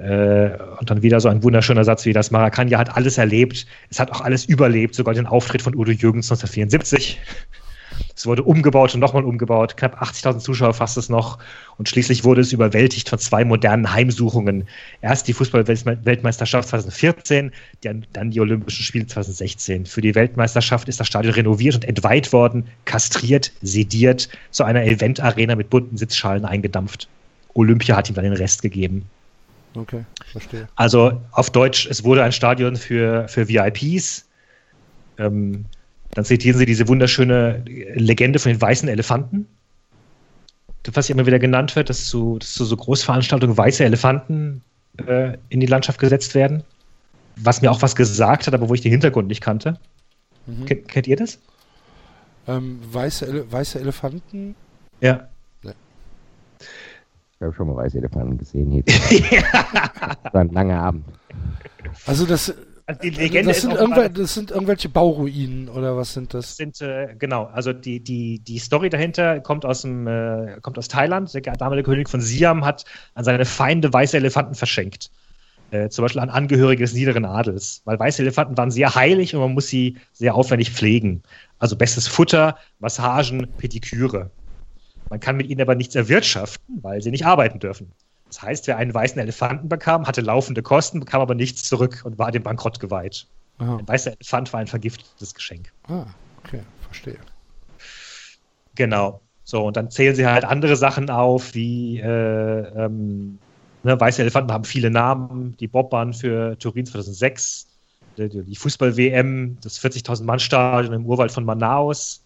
Äh, 0.00 0.56
und 0.78 0.88
dann 0.88 1.02
wieder 1.02 1.20
so 1.20 1.28
ein 1.28 1.42
wunderschöner 1.42 1.84
Satz 1.84 2.06
wie 2.06 2.12
das 2.12 2.30
Maracanja 2.30 2.78
hat 2.78 2.96
alles 2.96 3.18
erlebt. 3.18 3.66
Es 3.90 4.00
hat 4.00 4.10
auch 4.10 4.22
alles 4.22 4.46
überlebt, 4.46 4.94
sogar 4.94 5.14
den 5.14 5.26
Auftritt 5.26 5.62
von 5.62 5.74
Udo 5.74 5.92
Jürgens 5.92 6.30
1974. 6.30 7.18
Es 8.16 8.24
wurde 8.24 8.42
umgebaut 8.42 8.94
und 8.94 9.00
nochmal 9.00 9.24
umgebaut. 9.24 9.76
Knapp 9.76 10.00
80.000 10.00 10.38
Zuschauer 10.38 10.72
fasst 10.72 10.96
es 10.96 11.10
noch. 11.10 11.38
Und 11.76 11.88
schließlich 11.88 12.24
wurde 12.24 12.40
es 12.40 12.52
überwältigt 12.52 13.10
von 13.10 13.18
zwei 13.18 13.44
modernen 13.44 13.92
Heimsuchungen. 13.92 14.66
Erst 15.02 15.28
die 15.28 15.34
Fußball-Weltmeisterschaft 15.34 16.68
2014, 16.68 17.52
dann 17.82 18.30
die 18.30 18.40
Olympischen 18.40 18.84
Spiele 18.84 19.06
2016. 19.06 19.84
Für 19.84 20.00
die 20.00 20.14
Weltmeisterschaft 20.14 20.88
ist 20.88 21.00
das 21.00 21.08
Stadion 21.08 21.34
renoviert 21.34 21.74
und 21.74 21.84
entweiht 21.84 22.32
worden, 22.32 22.66
kastriert, 22.86 23.52
sediert, 23.60 24.30
zu 24.50 24.64
einer 24.64 24.84
Eventarena 24.84 25.56
mit 25.56 25.68
bunten 25.68 25.98
Sitzschalen 25.98 26.46
eingedampft. 26.46 27.08
Olympia 27.54 27.96
hat 27.96 28.08
ihm 28.08 28.14
dann 28.14 28.24
den 28.24 28.32
Rest 28.32 28.62
gegeben. 28.62 29.06
Okay, 29.74 30.04
verstehe. 30.32 30.68
Also 30.76 31.20
auf 31.32 31.50
Deutsch, 31.50 31.86
es 31.86 32.02
wurde 32.02 32.24
ein 32.24 32.32
Stadion 32.32 32.76
für, 32.76 33.28
für 33.28 33.48
VIPs. 33.48 34.26
Ähm, 35.18 35.64
dann 36.12 36.24
zitieren 36.24 36.58
sie 36.58 36.66
diese 36.66 36.88
wunderschöne 36.88 37.62
Legende 37.66 38.38
von 38.38 38.50
den 38.50 38.60
weißen 38.60 38.88
Elefanten, 38.88 39.46
was 40.92 41.08
immer 41.08 41.26
wieder 41.26 41.38
genannt 41.38 41.76
wird, 41.76 41.88
dass 41.88 42.08
zu, 42.08 42.38
dass 42.38 42.54
zu 42.54 42.64
so 42.64 42.76
Großveranstaltungen 42.76 43.56
weiße 43.56 43.84
Elefanten 43.84 44.62
äh, 45.06 45.36
in 45.50 45.60
die 45.60 45.66
Landschaft 45.66 46.00
gesetzt 46.00 46.34
werden. 46.34 46.64
Was 47.36 47.62
mir 47.62 47.70
auch 47.70 47.80
was 47.80 47.94
gesagt 47.94 48.46
hat, 48.46 48.54
aber 48.54 48.68
wo 48.68 48.74
ich 48.74 48.80
den 48.80 48.90
Hintergrund 48.90 49.28
nicht 49.28 49.40
kannte. 49.40 49.78
Mhm. 50.46 50.64
Kennt, 50.66 50.88
kennt, 50.88 51.06
ihr 51.06 51.16
das? 51.16 51.38
Ähm, 52.48 52.80
weiße, 52.82 53.26
Ele 53.26 53.50
weiße 53.50 53.78
Elefanten? 53.78 54.56
Ja. 55.00 55.28
Ich 57.40 57.46
habe 57.46 57.54
schon 57.54 57.68
mal 57.68 57.76
weiße 57.76 57.96
Elefanten 57.96 58.36
gesehen 58.36 58.70
hier. 58.70 58.82
das 58.84 60.34
war 60.34 60.42
ein 60.42 60.50
langer 60.50 60.78
Abend. 60.78 61.06
Also 62.04 62.26
das, 62.26 62.54
also 62.84 63.00
die 63.00 63.08
Legende 63.08 63.52
das, 63.52 63.62
sind 63.62 63.72
irgendwel 63.72 64.10
das 64.10 64.34
sind 64.34 64.50
irgendwelche 64.50 64.90
Bauruinen 64.90 65.70
oder 65.70 65.96
was 65.96 66.12
sind 66.12 66.34
das? 66.34 66.58
Sind 66.58 66.82
äh, 66.82 67.14
genau, 67.18 67.46
also 67.46 67.72
die, 67.72 68.00
die, 68.04 68.40
die 68.40 68.58
Story 68.58 68.90
dahinter 68.90 69.40
kommt 69.40 69.64
aus 69.64 69.80
dem 69.80 70.06
äh, 70.06 70.58
kommt 70.60 70.76
aus 70.76 70.88
Thailand. 70.88 71.32
Der 71.32 71.40
damalige 71.40 71.88
König 71.88 72.10
von 72.10 72.20
Siam 72.20 72.62
hat 72.66 72.84
an 73.14 73.24
seine 73.24 73.46
Feinde 73.46 73.90
weiße 73.90 74.18
Elefanten 74.18 74.54
verschenkt. 74.54 75.10
Äh, 75.70 75.88
zum 75.88 76.02
Beispiel 76.02 76.20
an 76.20 76.28
Angehörige 76.28 76.84
des 76.84 76.92
niederen 76.92 77.24
Adels, 77.24 77.80
weil 77.86 77.98
weiße 77.98 78.20
Elefanten 78.20 78.58
waren 78.58 78.70
sehr 78.70 78.94
heilig 78.94 79.34
und 79.34 79.40
man 79.40 79.54
muss 79.54 79.68
sie 79.68 79.96
sehr 80.12 80.34
aufwendig 80.34 80.72
pflegen. 80.72 81.22
Also 81.58 81.74
bestes 81.74 82.06
Futter, 82.06 82.58
Massagen, 82.80 83.48
Pediküre. 83.56 84.30
Man 85.10 85.20
kann 85.20 85.36
mit 85.36 85.48
ihnen 85.48 85.60
aber 85.60 85.74
nichts 85.74 85.94
erwirtschaften, 85.94 86.78
weil 86.82 87.02
sie 87.02 87.10
nicht 87.10 87.26
arbeiten 87.26 87.58
dürfen. 87.58 87.92
Das 88.28 88.42
heißt, 88.42 88.68
wer 88.68 88.76
einen 88.76 88.94
weißen 88.94 89.20
Elefanten 89.20 89.68
bekam, 89.68 90.06
hatte 90.06 90.20
laufende 90.20 90.62
Kosten, 90.62 91.00
bekam 91.00 91.20
aber 91.20 91.34
nichts 91.34 91.64
zurück 91.64 92.02
und 92.04 92.16
war 92.18 92.30
dem 92.30 92.44
Bankrott 92.44 92.78
geweiht. 92.78 93.26
Aha. 93.58 93.76
Ein 93.76 93.88
weißer 93.88 94.12
Elefant 94.12 94.52
war 94.52 94.60
ein 94.60 94.68
vergiftetes 94.68 95.34
Geschenk. 95.34 95.72
Ah, 95.88 96.06
okay, 96.38 96.60
verstehe. 96.86 97.18
Genau. 98.76 99.20
So, 99.42 99.66
und 99.66 99.76
dann 99.76 99.90
zählen 99.90 100.14
sie 100.14 100.26
halt 100.26 100.44
andere 100.44 100.76
Sachen 100.76 101.10
auf, 101.10 101.54
wie 101.54 101.98
äh, 101.98 102.06
ähm, 102.06 103.40
ne, 103.82 104.00
weiße 104.00 104.22
Elefanten 104.22 104.52
haben 104.52 104.64
viele 104.64 104.90
Namen, 104.90 105.56
die 105.58 105.66
Bobbahn 105.66 106.14
für 106.14 106.56
Turin 106.58 106.86
2006, 106.86 107.66
die, 108.16 108.56
Fußball-WM, 108.56 109.58
das 109.60 109.80
40.000 109.80 110.24
Mann-Stadion 110.24 110.94
im 110.94 111.06
Urwald 111.06 111.32
von 111.32 111.44
Manaus, 111.44 112.22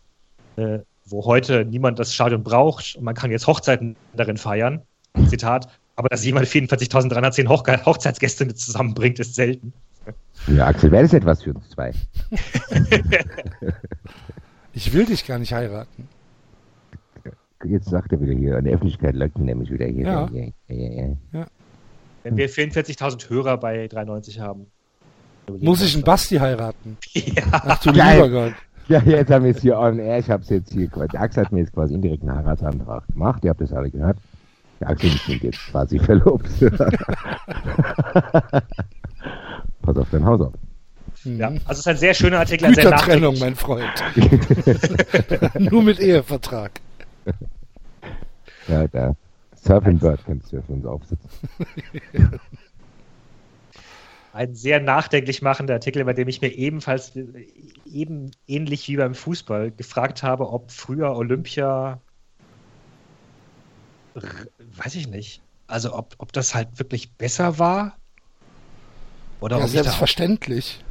äh, 0.56 0.80
wo 1.06 1.24
heute 1.24 1.64
niemand 1.64 1.98
das 1.98 2.14
Stadion 2.14 2.42
braucht 2.42 2.96
und 2.96 3.04
man 3.04 3.14
kann 3.14 3.30
jetzt 3.30 3.46
Hochzeiten 3.46 3.96
darin 4.14 4.36
feiern. 4.36 4.82
Zitat, 5.28 5.68
aber 5.96 6.08
dass 6.08 6.24
jemand 6.24 6.46
44.310 6.46 7.48
Hoch 7.48 7.62
Hochzeitsgäste 7.86 8.52
zusammenbringt, 8.54 9.20
ist 9.20 9.34
selten. 9.34 9.72
Ja, 10.48 10.66
Axel, 10.66 10.90
wäre 10.90 11.02
das 11.02 11.14
etwas 11.14 11.42
für 11.42 11.54
uns 11.54 11.70
zwei? 11.70 11.92
ich 14.74 14.92
will 14.92 15.06
dich 15.06 15.26
gar 15.26 15.38
nicht 15.38 15.52
heiraten. 15.52 16.08
Jetzt 17.64 17.88
sagt 17.88 18.12
er 18.12 18.20
wieder 18.20 18.34
hier, 18.34 18.58
in 18.58 18.64
der 18.64 18.74
Öffentlichkeit 18.74 19.14
leugnen 19.14 19.46
nämlich 19.46 19.70
wieder 19.70 19.86
hier. 19.86 20.04
Ja. 20.04 20.28
Ja, 20.32 20.50
ja, 20.68 21.16
ja. 21.32 21.46
Wenn 22.24 22.36
wir 22.36 22.50
44.000 22.50 23.30
Hörer 23.30 23.56
bei 23.58 23.86
93 23.86 24.40
haben. 24.40 24.66
Muss 25.60 25.82
ich 25.82 25.94
einen 25.94 26.04
Basti 26.04 26.36
heiraten? 26.36 26.96
Ja. 27.14 27.44
Ach 27.52 27.80
du 27.80 27.90
lieber 27.90 28.28
Gott. 28.28 28.54
Ja, 28.88 29.00
jetzt 29.00 29.30
haben 29.30 29.44
wir 29.44 29.52
es 29.52 29.62
hier 29.62 29.78
on 29.78 29.98
air. 29.98 30.18
Ich 30.18 30.30
habe 30.30 30.42
es 30.42 30.50
jetzt 30.50 30.72
hier. 30.72 30.88
Der 30.88 31.20
Axel 31.20 31.44
hat 31.44 31.52
mir 31.52 31.60
jetzt 31.60 31.72
quasi 31.72 31.94
indirekt 31.94 32.22
einen 32.22 32.36
Heiratsantrag 32.36 33.06
gemacht. 33.08 33.44
Ihr 33.44 33.50
habt 33.50 33.60
das 33.60 33.72
alle 33.72 33.90
gehört. 33.90 34.18
Der 34.80 34.90
Axel 34.90 35.10
sind 35.10 35.42
jetzt 35.42 35.58
quasi 35.70 35.98
verlobt. 36.00 36.48
Pass 39.82 39.96
auf 39.96 40.08
dein 40.10 40.24
Haus 40.24 40.40
auf. 40.40 40.52
Ja, 41.24 41.48
also 41.48 41.62
es 41.70 41.78
ist 41.78 41.88
ein 41.88 41.96
sehr 41.96 42.12
schöner 42.12 42.40
Artikel. 42.40 42.68
Gütertrennung, 42.68 43.38
mein 43.38 43.54
Freund. 43.54 43.88
Nur 45.58 45.82
mit 45.82 45.98
Ehevertrag. 45.98 46.72
Ja, 48.68 48.86
der 48.88 49.16
Surfing 49.54 49.98
Bird 49.98 50.22
könntest 50.26 50.52
du 50.52 50.56
ja 50.56 50.62
für 50.62 50.72
uns 50.72 50.84
aufsetzen. 50.84 51.30
Ein 54.34 54.56
sehr 54.56 54.80
nachdenklich 54.80 55.42
machender 55.42 55.74
Artikel, 55.74 56.04
bei 56.04 56.12
dem 56.12 56.26
ich 56.26 56.40
mir 56.40 56.48
ebenfalls 56.48 57.12
eben 57.86 58.32
ähnlich 58.48 58.88
wie 58.88 58.96
beim 58.96 59.14
Fußball 59.14 59.70
gefragt 59.70 60.24
habe, 60.24 60.50
ob 60.50 60.72
früher 60.72 61.14
Olympia, 61.14 62.00
weiß 64.14 64.96
ich 64.96 65.06
nicht, 65.06 65.40
also 65.68 65.94
ob, 65.94 66.16
ob 66.18 66.32
das 66.32 66.52
halt 66.52 66.80
wirklich 66.80 67.12
besser 67.12 67.60
war 67.60 67.96
oder 69.38 69.60
ja, 69.60 69.68
selbstverständlich. 69.68 70.83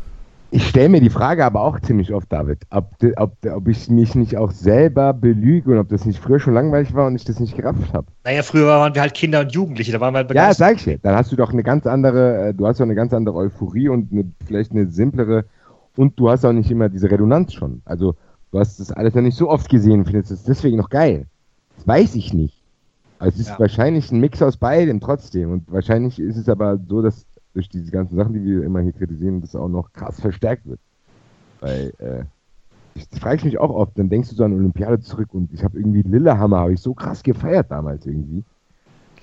Ich 0.55 0.67
stelle 0.67 0.89
mir 0.89 1.01
die 1.01 1.09
Frage 1.09 1.45
aber 1.45 1.61
auch 1.61 1.79
ziemlich 1.79 2.13
oft, 2.13 2.31
David, 2.31 2.59
ob, 2.69 2.91
ob, 3.15 3.37
ob 3.43 3.67
ich 3.67 3.89
mich 3.89 4.13
nicht 4.13 4.37
auch 4.37 4.51
selber 4.51 5.11
belüge 5.11 5.71
und 5.71 5.79
ob 5.79 5.89
das 5.89 6.05
nicht 6.05 6.19
früher 6.19 6.39
schon 6.39 6.53
langweilig 6.53 6.93
war 6.93 7.07
und 7.07 7.15
ich 7.15 7.25
das 7.25 7.39
nicht 7.39 7.57
gerafft 7.57 7.91
habe. 7.91 8.05
Naja, 8.23 8.43
früher 8.43 8.67
waren 8.67 8.93
wir 8.93 9.01
halt 9.01 9.15
Kinder 9.15 9.39
und 9.39 9.51
Jugendliche, 9.51 9.91
da 9.91 9.99
waren 9.99 10.13
wir 10.13 10.19
halt 10.19 10.27
begeistert. 10.27 10.59
Ja, 10.59 10.67
sag 10.67 10.75
ich 10.75 10.83
dir. 10.83 10.99
Dann 10.99 11.15
hast 11.15 11.31
du 11.31 11.35
doch 11.35 11.51
eine 11.51 11.63
ganz 11.63 11.87
andere, 11.87 12.49
äh, 12.49 12.53
du 12.53 12.67
hast 12.67 12.79
doch 12.79 12.85
eine 12.85 12.93
ganz 12.93 13.13
andere 13.13 13.35
Euphorie 13.35 13.89
und 13.89 14.11
eine, 14.11 14.31
vielleicht 14.45 14.73
eine 14.73 14.85
simplere 14.85 15.45
und 15.95 16.19
du 16.19 16.29
hast 16.29 16.45
auch 16.45 16.53
nicht 16.53 16.69
immer 16.69 16.87
diese 16.87 17.09
Redundanz 17.09 17.53
schon. 17.53 17.81
Also 17.83 18.13
du 18.51 18.59
hast 18.59 18.79
das 18.79 18.91
alles 18.91 19.15
noch 19.15 19.23
nicht 19.23 19.37
so 19.37 19.49
oft 19.49 19.67
gesehen 19.69 20.01
und 20.01 20.05
findest 20.05 20.29
es 20.29 20.43
deswegen 20.43 20.77
noch 20.77 20.91
geil. 20.91 21.25
Das 21.77 21.87
weiß 21.87 22.13
ich 22.13 22.31
nicht. 22.31 22.61
Also 23.17 23.33
es 23.33 23.47
ist 23.47 23.49
ja. 23.49 23.59
wahrscheinlich 23.59 24.11
ein 24.11 24.19
Mix 24.19 24.39
aus 24.43 24.57
beidem 24.57 24.99
trotzdem 24.99 25.51
und 25.51 25.71
wahrscheinlich 25.71 26.19
ist 26.19 26.37
es 26.37 26.47
aber 26.47 26.77
so, 26.87 27.01
dass 27.01 27.25
durch 27.53 27.69
diese 27.69 27.91
ganzen 27.91 28.15
Sachen, 28.15 28.33
die 28.33 28.43
wir 28.43 28.63
immer 28.63 28.81
hier 28.81 28.93
kritisieren, 28.93 29.41
das 29.41 29.55
auch 29.55 29.69
noch 29.69 29.93
krass 29.93 30.19
verstärkt 30.19 30.65
wird. 30.65 30.79
Weil, 31.59 31.93
äh, 31.99 32.23
ich, 32.95 33.19
frage 33.19 33.37
ich 33.37 33.45
mich 33.45 33.57
auch 33.59 33.69
oft, 33.69 33.97
dann 33.97 34.09
denkst 34.09 34.29
du 34.29 34.35
so 34.35 34.43
an 34.43 34.53
Olympiade 34.53 34.99
zurück 34.99 35.33
und 35.33 35.51
ich 35.53 35.63
habe 35.63 35.77
irgendwie 35.77 36.01
Lillehammer, 36.01 36.59
habe 36.59 36.73
ich 36.73 36.81
so 36.81 36.93
krass 36.93 37.23
gefeiert 37.23 37.71
damals 37.71 38.05
irgendwie. 38.05 38.43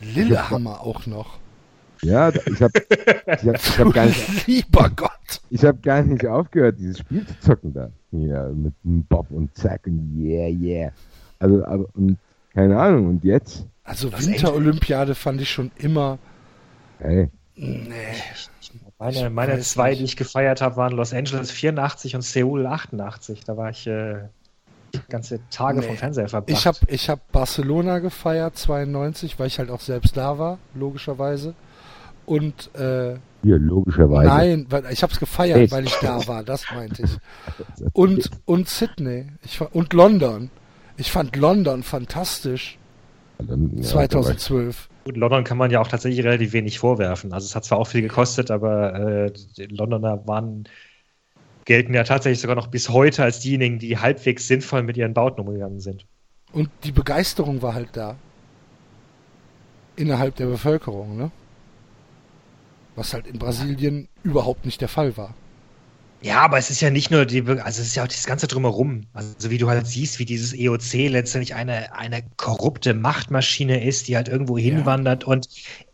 Lillehammer 0.01 0.81
auch 0.81 1.07
noch. 1.07 1.39
Ja, 2.03 2.31
ich 2.31 2.63
habe 2.63 2.73
ich 2.81 3.47
hab, 3.47 3.57
ich 3.57 3.79
hab 3.79 3.93
gar 3.93 4.07
nicht. 4.07 4.47
Lieber 4.47 4.91
Gott! 4.97 5.11
Ich 5.51 5.65
habe 5.65 5.79
gar 5.79 6.03
nicht 6.03 6.27
aufgehört, 6.27 6.79
dieses 6.79 7.01
Spiel 7.01 7.27
zu 7.27 7.39
zocken 7.41 7.75
da. 7.75 7.91
Hier 8.11 8.53
mit 8.55 8.73
Bob 9.09 9.31
und 9.31 9.55
Zack 9.55 9.87
und 9.87 10.17
yeah, 10.17 10.49
yeah. 10.49 10.93
Also, 11.39 11.65
aber, 11.65 11.87
und 11.95 12.17
keine 12.55 12.79
Ahnung, 12.79 13.09
und 13.09 13.25
jetzt? 13.25 13.67
Also 13.85 14.11
Winterolympiade 14.13 15.15
fand 15.15 15.41
ich 15.41 15.51
schon 15.51 15.71
immer. 15.77 16.19
Hey. 16.99 17.29
Nee. 17.61 18.15
Meine, 18.99 19.31
meine 19.31 19.61
zwei, 19.61 19.95
die 19.95 20.05
ich 20.05 20.17
gefeiert 20.17 20.61
habe, 20.61 20.77
waren 20.77 20.93
Los 20.93 21.13
Angeles 21.13 21.51
84 21.51 22.15
und 22.15 22.23
Seoul 22.23 22.67
88. 22.67 23.45
Da 23.45 23.57
war 23.57 23.71
ich 23.71 23.87
äh, 23.87 24.29
ganze 25.09 25.41
Tage 25.51 25.81
nee. 25.81 25.87
vom 25.87 25.97
Fernseher 25.97 26.29
verbracht. 26.29 26.51
Ich 26.51 26.67
habe 26.67 26.79
ich 26.87 27.11
hab 27.11 27.33
Barcelona 27.33 27.99
gefeiert, 27.99 28.57
92, 28.57 29.39
weil 29.39 29.47
ich 29.49 29.59
halt 29.59 29.71
auch 29.71 29.81
selbst 29.81 30.17
da 30.17 30.39
war, 30.39 30.59
logischerweise. 30.75 31.55
Und 32.25 32.75
äh, 32.75 33.17
hier, 33.43 33.59
logischerweise. 33.59 34.29
Nein, 34.29 34.67
weil 34.71 34.85
ich 34.91 35.03
habe 35.03 35.13
es 35.13 35.19
gefeiert, 35.19 35.59
Echt? 35.59 35.73
weil 35.73 35.85
ich 35.85 35.97
da 35.97 36.27
war, 36.27 36.43
das 36.43 36.65
meinte 36.75 37.03
ich. 37.03 37.17
Und, 37.93 38.31
und 38.45 38.69
Sydney 38.69 39.27
ich, 39.43 39.61
und 39.61 39.93
London. 39.93 40.51
Ich 40.97 41.11
fand 41.11 41.37
London 41.37 41.83
fantastisch. 41.83 42.79
Ja, 43.39 43.83
2012. 43.83 44.89
Gut, 45.11 45.17
London 45.17 45.43
kann 45.43 45.59
man 45.59 45.73
ja 45.73 45.81
auch 45.81 45.89
tatsächlich 45.89 46.25
relativ 46.25 46.53
wenig 46.53 46.79
vorwerfen. 46.79 47.33
Also 47.33 47.45
es 47.45 47.57
hat 47.57 47.65
zwar 47.65 47.79
auch 47.79 47.89
viel 47.89 48.03
gekostet, 48.03 48.49
aber 48.53 48.95
äh, 48.95 49.33
Londoner 49.67 50.25
waren 50.29 50.69
gelten 51.65 51.95
ja 51.95 52.05
tatsächlich 52.05 52.41
sogar 52.41 52.55
noch 52.55 52.69
bis 52.69 52.91
heute 52.91 53.25
als 53.25 53.41
diejenigen, 53.41 53.81
die 53.81 53.99
halbwegs 53.99 54.47
sinnvoll 54.47 54.85
mit 54.85 54.97
ihren 54.97 55.13
Bauten 55.13 55.41
umgegangen 55.41 55.81
sind. 55.81 56.07
Und 56.53 56.71
die 56.85 56.93
Begeisterung 56.93 57.61
war 57.61 57.75
halt 57.75 57.89
da. 57.95 58.15
Innerhalb 59.97 60.37
der 60.37 60.47
Bevölkerung, 60.47 61.17
ne? 61.17 61.33
Was 62.95 63.13
halt 63.13 63.27
in 63.27 63.41
Brasilien 63.41 64.09
überhaupt 64.23 64.65
nicht 64.65 64.81
der 64.81 64.89
Fall 64.89 65.17
war. 65.17 65.35
Ja, 66.23 66.41
aber 66.41 66.59
es 66.59 66.71
ist 66.71 66.81
ja 66.83 66.91
nicht 66.91 67.11
nur 67.11 67.25
die, 67.25 67.41
also 67.47 67.81
es 67.81 67.89
ist 67.89 67.95
ja 67.95 68.03
auch 68.03 68.09
das 68.09 68.27
ganze 68.27 68.47
drumherum. 68.47 69.07
Also 69.15 69.51
wie 69.51 69.59
du 69.59 69.69
halt 69.69 69.87
siehst, 69.87 70.19
wie 70.19 70.27
dieses 70.27 70.53
EOC 70.53 71.11
letztendlich 71.11 71.55
eine, 71.55 71.95
eine 71.95 72.23
korrupte 72.37 72.93
Machtmaschine 72.93 73.83
ist, 73.83 74.09
die 74.09 74.17
halt 74.17 74.29
irgendwo 74.29 74.59
hinwandert 74.59 75.23
ja. 75.23 75.29
und 75.29 75.49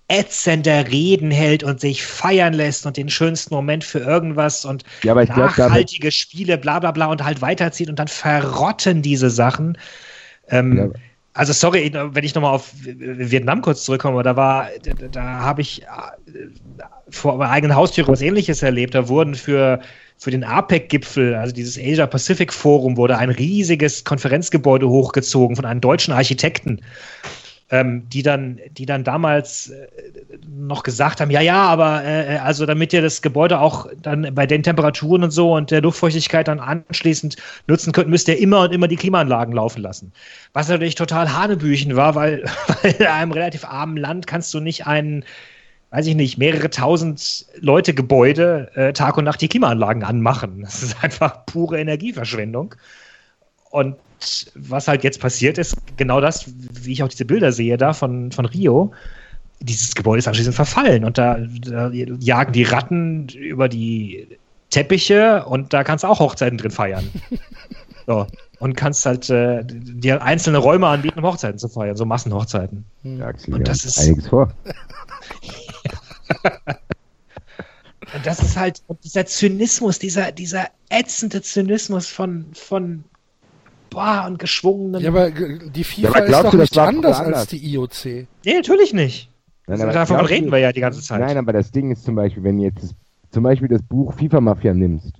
ätzende 0.09 0.87
Reden 0.89 1.31
hält 1.31 1.63
und 1.63 1.81
sich 1.81 2.05
feiern 2.05 2.55
lässt 2.55 2.87
und 2.87 2.97
den 2.97 3.09
schönsten 3.09 3.55
Moment 3.55 3.85
für 3.85 3.99
irgendwas 3.99 4.65
und 4.65 4.85
ja, 5.03 5.15
nachhaltige 5.15 6.01
glaub, 6.03 6.13
Spiele, 6.13 6.59
bla 6.59 6.79
bla 6.79 6.93
bla 6.93 7.07
und 7.07 7.25
halt 7.25 7.41
weiterzieht 7.41 7.89
und 7.89 7.99
dann 7.99 8.09
verrotten 8.09 9.03
diese 9.03 9.31
Sachen. 9.31 9.79
Ähm, 10.49 10.77
ja. 10.77 11.01
Also 11.37 11.53
sorry, 11.53 11.93
wenn 11.93 12.25
ich 12.25 12.35
nochmal 12.35 12.55
auf 12.55 12.73
Vietnam 12.75 13.61
kurz 13.61 13.85
zurückkomme, 13.85 14.23
da 14.23 14.37
war, 14.37 14.69
da, 14.83 15.09
da 15.09 15.23
habe 15.23 15.61
ich 15.61 15.83
äh, 15.83 15.87
vor 17.11 17.37
meiner 17.37 17.51
eigenen 17.51 17.77
Haustüre 17.77 18.11
was 18.11 18.23
ähnliches 18.23 18.63
erlebt. 18.63 18.95
Da 18.95 19.09
wurden 19.09 19.35
für 19.35 19.81
für 20.19 20.31
den 20.31 20.45
APEC-Gipfel, 20.45 21.35
also 21.35 21.55
dieses 21.55 21.77
Asia-Pacific-Forum, 21.77 22.97
wurde 22.97 23.19
ein 23.19 23.31
riesiges 23.31 24.05
Konferenzgebäude 24.05 24.89
hochgezogen 24.89 25.57
von 25.57 25.67
einem 25.67 25.83
deutschen 25.83 26.15
Architekten. 26.15 26.81
Ähm, 27.69 28.09
die 28.09 28.23
dann, 28.23 28.61
die 28.71 28.87
dann 28.87 29.03
damals 29.03 29.71
äh, 29.71 29.89
noch 30.49 30.85
gesagt 30.85 31.21
haben, 31.21 31.33
ja, 31.33 31.41
ja, 31.41 31.65
aber 31.65 32.05
äh, 32.05 32.37
also 32.37 32.65
damit 32.65 32.93
ihr 32.93 33.03
das 33.03 33.23
Gebäude 33.23 33.59
auch 33.59 33.89
dann 34.01 34.33
bei 34.37 34.47
den 34.47 34.63
Temperaturen 34.63 35.25
und 35.25 35.33
so 35.33 35.53
und 35.53 35.73
der 35.73 35.83
Luftfeuchtigkeit 35.83 36.47
dann 36.47 36.61
anschließend 36.61 37.37
nutzen 37.67 37.93
könnt, 37.93 38.09
müsst 38.09 38.29
ihr 38.29 38.39
immer 38.39 38.61
und 38.61 38.73
immer 38.73 38.87
die 38.87 38.95
Klimaanlagen 38.95 39.53
laufen 39.53 39.83
lassen. 39.83 40.13
Was 40.53 40.69
natürlich 40.69 40.95
total 40.95 41.33
Hanebüchen 41.33 41.97
war, 41.97 42.15
weil, 42.15 42.45
weil 42.83 42.93
in 42.93 43.07
einem 43.07 43.33
relativ 43.33 43.65
armen 43.65 43.97
Land 43.97 44.29
kannst 44.29 44.55
du 44.55 44.61
nicht 44.61 44.87
einen 44.87 45.25
weiß 45.91 46.07
ich 46.07 46.15
nicht, 46.15 46.37
mehrere 46.39 46.71
tausend 46.71 47.47
Leute 47.59 47.95
Gebäude 47.95 48.71
äh, 48.75 48.93
Tag 48.93 49.17
und 49.17 49.25
Nacht 49.25 49.41
die 49.41 49.49
Klimaanlagen 49.49 50.05
anmachen. 50.05 50.61
Das 50.63 50.83
ist 50.83 51.03
einfach 51.03 51.47
pure 51.47 51.81
Energieverschwendung. 51.81 52.75
Und 53.71 53.97
was 54.55 54.89
halt 54.89 55.05
jetzt 55.05 55.21
passiert 55.21 55.59
ist, 55.59 55.77
genau 55.97 56.21
das, 56.21 56.47
wie 56.73 56.93
ich 56.93 57.03
auch 57.03 57.09
diese 57.09 57.25
Bilder 57.25 57.53
sehe 57.53 57.77
da 57.77 57.93
von, 57.93 58.33
von 58.33 58.47
Rio, 58.47 58.93
dieses 59.61 59.95
Gebäude 59.95 60.19
ist 60.19 60.29
anschließend 60.29 60.55
verfallen 60.55 61.05
und 61.05 61.19
da, 61.19 61.39
da 61.63 61.91
jagen 61.91 62.53
die 62.53 62.65
Ratten 62.65 63.29
über 63.29 63.69
die 63.69 64.27
Teppiche 64.71 65.45
und 65.47 65.73
da 65.73 65.85
kannst 65.85 66.05
du 66.05 66.09
auch 66.09 66.21
Hochzeiten 66.21 66.59
drin 66.59 66.71
feiern. 66.71 67.09
So. 68.09 68.25
Und 68.61 68.75
kannst 68.77 69.05
halt 69.05 69.29
äh, 69.31 69.65
dir 69.65 70.23
einzelne 70.23 70.59
Räume 70.59 70.87
anbieten, 70.87 71.19
um 71.19 71.25
Hochzeiten 71.25 71.59
zu 71.59 71.69
feiern, 71.69 71.97
so 71.97 72.05
Massenhochzeiten. 72.05 72.85
Ja, 73.03 73.33
und 73.49 73.67
das 73.67 73.85
ist 73.85 73.99
einiges 73.99 74.29
vor. 74.29 74.53
Und 78.15 78.25
das 78.25 78.41
ist 78.41 78.57
halt 78.57 78.83
dieser 79.05 79.27
Zynismus, 79.27 79.99
dieser, 79.99 80.33
dieser 80.33 80.69
ätzende 80.89 81.43
Zynismus 81.43 82.07
von, 82.07 82.47
von 82.55 83.05
boah, 83.91 84.25
und 84.27 84.39
geschwungenen. 84.39 85.03
Ja, 85.03 85.11
aber 85.11 85.31
die 85.31 85.85
FIFA 85.85 86.19
ja, 86.19 86.25
ist 86.25 86.45
doch 86.45 86.55
nicht 86.55 86.79
anders, 86.79 87.21
anders, 87.21 87.41
als 87.41 87.49
die 87.49 87.73
IOC. 87.73 88.27
Nee, 88.45 88.55
natürlich 88.55 88.93
nicht. 88.93 89.31
Nein, 89.67 89.81
also 89.81 89.93
davon 89.93 90.27
reden 90.27 90.53
wir 90.53 90.59
ja 90.59 90.73
die 90.73 90.81
ganze 90.81 91.01
Zeit. 91.01 91.21
Nein, 91.21 91.37
aber 91.37 91.53
das 91.53 91.71
Ding 91.73 91.91
ist 91.91 92.05
zum 92.05 92.15
Beispiel, 92.15 92.45
wenn 92.45 92.59
du 92.59 92.65
jetzt 92.65 92.83
das, 92.83 92.95
zum 93.31 93.43
Beispiel 93.43 93.69
das 93.69 93.83
Buch 93.83 94.13
FIFA 94.15 94.41
Mafia 94.41 94.75
nimmst, 94.75 95.15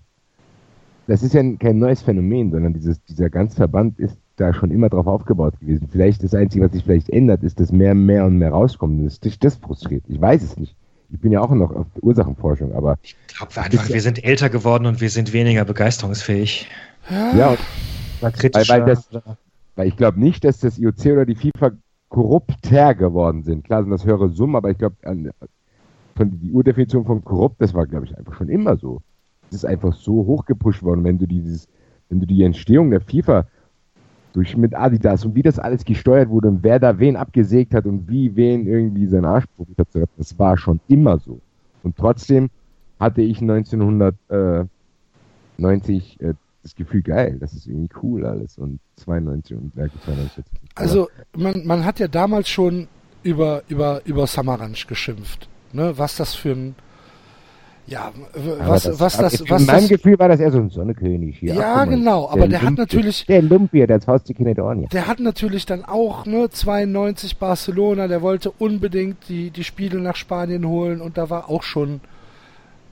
das 1.07 1.23
ist 1.23 1.35
ja 1.35 1.43
kein 1.59 1.79
neues 1.79 2.03
Phänomen, 2.03 2.51
sondern 2.51 2.73
dieses, 2.73 3.03
dieser 3.05 3.31
ganze 3.31 3.57
Verband 3.57 3.99
ist 3.99 4.17
da 4.37 4.53
schon 4.53 4.71
immer 4.71 4.89
drauf 4.89 5.07
aufgebaut 5.07 5.59
gewesen. 5.61 5.89
Vielleicht 5.91 6.23
das 6.23 6.35
Einzige, 6.35 6.65
was 6.65 6.73
sich 6.73 6.85
vielleicht 6.85 7.09
ändert, 7.11 7.43
ist, 7.43 7.59
dass 7.59 7.73
mehr, 7.73 7.95
mehr 7.95 8.25
und 8.25 8.39
mehr 8.39 8.51
rauskommt. 8.51 9.05
Das 9.05 9.19
ist 9.19 9.45
das 9.45 9.57
frustriert. 9.57 10.05
Ich 10.09 10.21
weiß 10.21 10.43
es 10.43 10.57
nicht. 10.57 10.75
Ich 11.11 11.21
bin 11.21 11.33
ja 11.33 11.41
auch 11.41 11.51
noch 11.51 11.71
auf 11.75 11.87
Ursachenforschung, 12.03 12.75
aber. 12.75 12.99
Ich 13.03 13.17
glaube 13.29 13.61
einfach, 13.61 13.89
wir 13.89 14.01
sind 14.01 14.25
älter 14.25 14.51
geworden 14.51 14.87
und 14.87 15.01
wir 15.01 15.11
sind 15.11 15.33
weniger 15.33 15.65
begeisterungsfähig. 15.65 16.69
Ja, 17.09 17.57
und 18.21 18.55
weil, 18.55 18.69
weil, 18.69 18.85
das, 18.85 19.09
weil 19.75 19.89
ich 19.89 19.97
glaube 19.97 20.21
nicht, 20.21 20.45
dass 20.45 20.61
das 20.61 20.79
IOC 20.79 21.07
oder 21.07 21.27
die 21.27 21.35
FIFA 21.35 21.73
korrupter 22.09 22.95
geworden 22.95 23.43
sind. 23.43 23.65
Klar 23.65 23.83
sind 23.83 23.91
das 23.91 24.05
höhere 24.05 24.31
Summen, 24.31 24.57
aber 24.57 24.71
ich 24.71 24.79
glaube, 24.79 24.97
von 26.17 26.41
die 26.41 26.53
Urdefinition 26.53 27.05
von 27.05 27.23
korrupt, 27.23 27.61
das 27.61 27.75
war, 27.75 27.87
glaube 27.87 28.07
ich, 28.07 28.17
einfach 28.17 28.35
schon 28.35 28.49
immer 28.49 28.77
so. 28.77 29.01
Es 29.51 29.59
ist 29.59 29.67
einfach 29.67 29.93
so 29.93 30.27
hochgepusht 30.27 30.83
worden, 30.83 31.05
wenn 31.05 31.19
du 31.19 31.27
dieses, 31.27 31.69
wenn 32.09 32.21
du 32.21 32.27
die 32.27 32.43
Entstehung 32.43 32.91
der 32.91 33.01
FIFA 33.01 33.47
durch 34.33 34.57
mit 34.57 34.75
Adidas 34.75 35.25
und 35.25 35.35
wie 35.35 35.43
das 35.43 35.59
alles 35.59 35.85
gesteuert 35.85 36.29
wurde 36.29 36.49
und 36.49 36.63
wer 36.63 36.79
da 36.79 36.99
wen 36.99 37.17
abgesägt 37.17 37.75
hat 37.75 37.87
und 37.87 38.09
wie 38.09 38.37
wen 38.37 38.67
irgendwie 38.67 39.07
seinen 39.07 39.25
Arsch 39.25 39.47
probiert 39.57 39.79
hat 39.79 39.93
zu 39.93 39.99
retten. 39.99 40.13
Das 40.19 40.39
war 40.39 40.59
schon 40.59 40.81
immer 40.89 41.19
so. 41.19 41.41
Und 41.83 41.97
trotzdem 41.97 42.51
hatte 42.99 43.23
ich 43.23 43.41
1990 43.41 46.21
äh, 46.21 46.35
das 46.67 46.75
Gefühl, 46.75 47.03
geil, 47.03 47.37
das 47.39 47.53
ist 47.53 47.67
irgendwie 47.67 47.89
cool 48.03 48.27
alles 48.27 48.59
und 48.59 48.81
92 48.97 49.57
und 49.57 49.77
Werke 49.77 49.99
92. 50.05 50.45
Also 50.75 51.09
man, 51.37 51.65
man 51.65 51.85
hat 51.85 52.01
ja 52.01 52.09
damals 52.09 52.49
schon 52.49 52.89
über, 53.23 53.63
über, 53.69 54.03
über 54.05 54.27
Samaranch 54.27 54.89
geschimpft, 54.89 55.49
ne? 55.73 55.97
was 55.97 56.17
das 56.17 56.35
für 56.35 56.51
ein 56.51 56.75
Ja, 57.87 58.13
was, 58.35 58.83
das, 58.83 58.99
was 58.99 59.17
das, 59.17 59.49
was 59.49 59.61
in 59.61 59.67
meinem 59.67 59.81
das, 59.83 59.89
Gefühl 59.91 60.19
war 60.19 60.29
das 60.29 60.41
eher 60.41 60.51
so 60.51 60.59
ein 60.59 60.71
Sonnekönig 60.71 61.39
hier. 61.39 61.55
Ja, 61.55 61.85
genau, 61.85 62.29
aber 62.29 62.49
der, 62.49 62.49
der 62.49 62.63
hat 62.63 62.75
natürlich, 62.75 63.25
der 63.27 63.43
Lumpier, 63.43 63.87
der 63.87 64.01
haust 64.05 64.29
die 64.29 64.35
Kinder 64.35 64.55
Dornier. 64.55 64.89
Der 64.89 65.07
hat 65.07 65.21
natürlich 65.21 65.67
dann 65.67 65.85
auch, 65.85 66.27
ne, 66.27 66.51
92 66.51 67.39
Barcelona, 67.39 68.09
der 68.09 68.23
wollte 68.23 68.51
unbedingt 68.51 69.29
die, 69.29 69.51
die 69.51 69.63
Spiele 69.63 70.01
nach 70.01 70.17
Spanien 70.17 70.67
holen 70.67 71.01
und 71.01 71.17
da 71.17 71.31
war 71.31 71.49
auch 71.49 71.63
schon, 71.63 72.01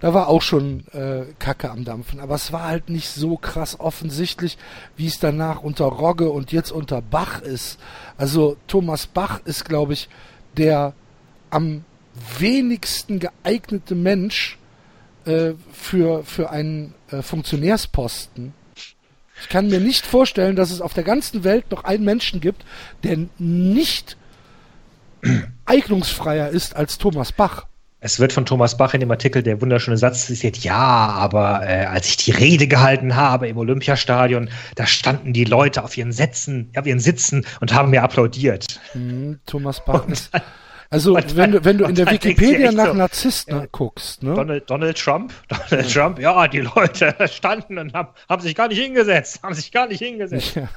da 0.05 0.13
war 0.13 0.29
auch 0.29 0.43
schon 0.43 0.87
äh, 0.93 1.25
Kacke 1.39 1.71
am 1.71 1.87
Dampfen. 1.87 2.21
Aber 2.21 2.35
es 2.35 2.53
war 2.53 2.65
halt 2.65 2.91
nicht 2.91 3.09
so 3.09 3.39
krass 3.39 3.81
offensichtlich, 3.81 4.59
wie 4.99 5.07
es 5.07 5.19
danach 5.19 5.63
unter 5.63 5.87
Rogge 5.87 6.29
und 6.29 6.53
jetzt 6.53 6.73
unter 6.73 7.01
Bach 7.01 7.41
ist. 7.41 7.81
Also 8.19 8.59
Thomas 8.67 9.07
Bach 9.07 9.41
ist, 9.47 9.65
glaube 9.65 9.95
ich, 9.95 10.11
der 10.59 10.93
am 11.49 11.87
wenigsten 12.39 13.19
geeignete 13.19 13.95
Mensch, 13.95 14.59
äh, 15.25 15.53
für, 15.73 16.23
für 16.25 16.51
einen 16.51 16.93
äh, 17.11 17.23
Funktionärsposten. 17.23 18.53
Ich 19.41 19.49
kann 19.49 19.69
mir 19.69 19.81
nicht 19.81 20.05
vorstellen, 20.05 20.55
dass 20.55 20.71
es 20.71 20.83
auf 20.83 20.93
der 20.93 21.05
ganzen 21.05 21.45
Welt 21.45 21.71
noch 21.71 21.85
einen 21.85 22.05
Menschen 22.05 22.43
gibt, 22.43 22.67
der 23.05 23.21
nicht 23.39 24.19
eignungsfreier 25.65 26.51
ist 26.51 26.77
als 26.77 26.99
Thomas 26.99 27.33
Bach. 27.33 27.65
Es 28.05 28.21
wird 28.21 28.35
von 28.35 28.45
Thomas 28.45 28.77
Bach 28.77 28.93
in 28.93 29.01
dem 29.01 29.11
Artikel 29.11 29.43
der 29.43 29.63
wunderschöne 29.63 29.97
Satz 29.97 30.27
zitiert, 30.27 30.59
ja, 30.59 30.77
aber 30.77 31.67
äh, 31.67 31.87
als 31.87 32.07
ich 32.07 32.19
die 32.19 32.33
Rede 32.33 32.69
gehalten 32.69 33.17
habe 33.17 33.49
im 33.49 33.57
Olympiastadion, 33.57 34.51
da 34.75 34.87
standen 34.87 35.33
die 35.33 35.45
Leute 35.45 35.83
auf 35.83 35.97
ihren 35.97 36.13
Sätzen, 36.13 36.71
auf 36.77 36.85
ihren 36.85 37.01
Sitzen 37.01 37.47
und 37.63 37.73
haben 37.73 37.89
mir 37.89 38.03
applaudiert. 38.03 38.79
Hm, 38.93 39.41
Thomas 39.47 39.83
Bach 39.83 40.07
ist, 40.07 40.31
also 40.91 41.15
wenn 41.15 41.53
du, 41.53 41.65
wenn 41.65 41.79
du 41.79 41.87
in 41.87 41.95
der 41.95 42.11
Wikipedia 42.11 42.73
nach 42.73 42.89
so, 42.89 42.93
Narzissten 42.93 43.57
ja, 43.57 43.67
guckst, 43.73 44.23
ne? 44.23 44.35
Donald, 44.35 44.69
Donald 44.69 44.99
Trump, 44.99 45.33
Donald 45.49 45.71
ja. 45.71 46.03
Trump, 46.03 46.19
ja, 46.19 46.47
die 46.47 46.61
Leute 46.61 47.17
standen 47.33 47.79
und 47.79 47.95
haben, 47.95 48.11
haben 48.29 48.43
sich 48.43 48.55
gar 48.55 48.69
nicht 48.69 48.83
hingesetzt, 48.83 49.43
haben 49.43 49.55
sich 49.55 49.73
gar 49.73 49.87
nicht 49.87 50.01
hingesetzt. 50.01 50.57
Ja. 50.57 50.69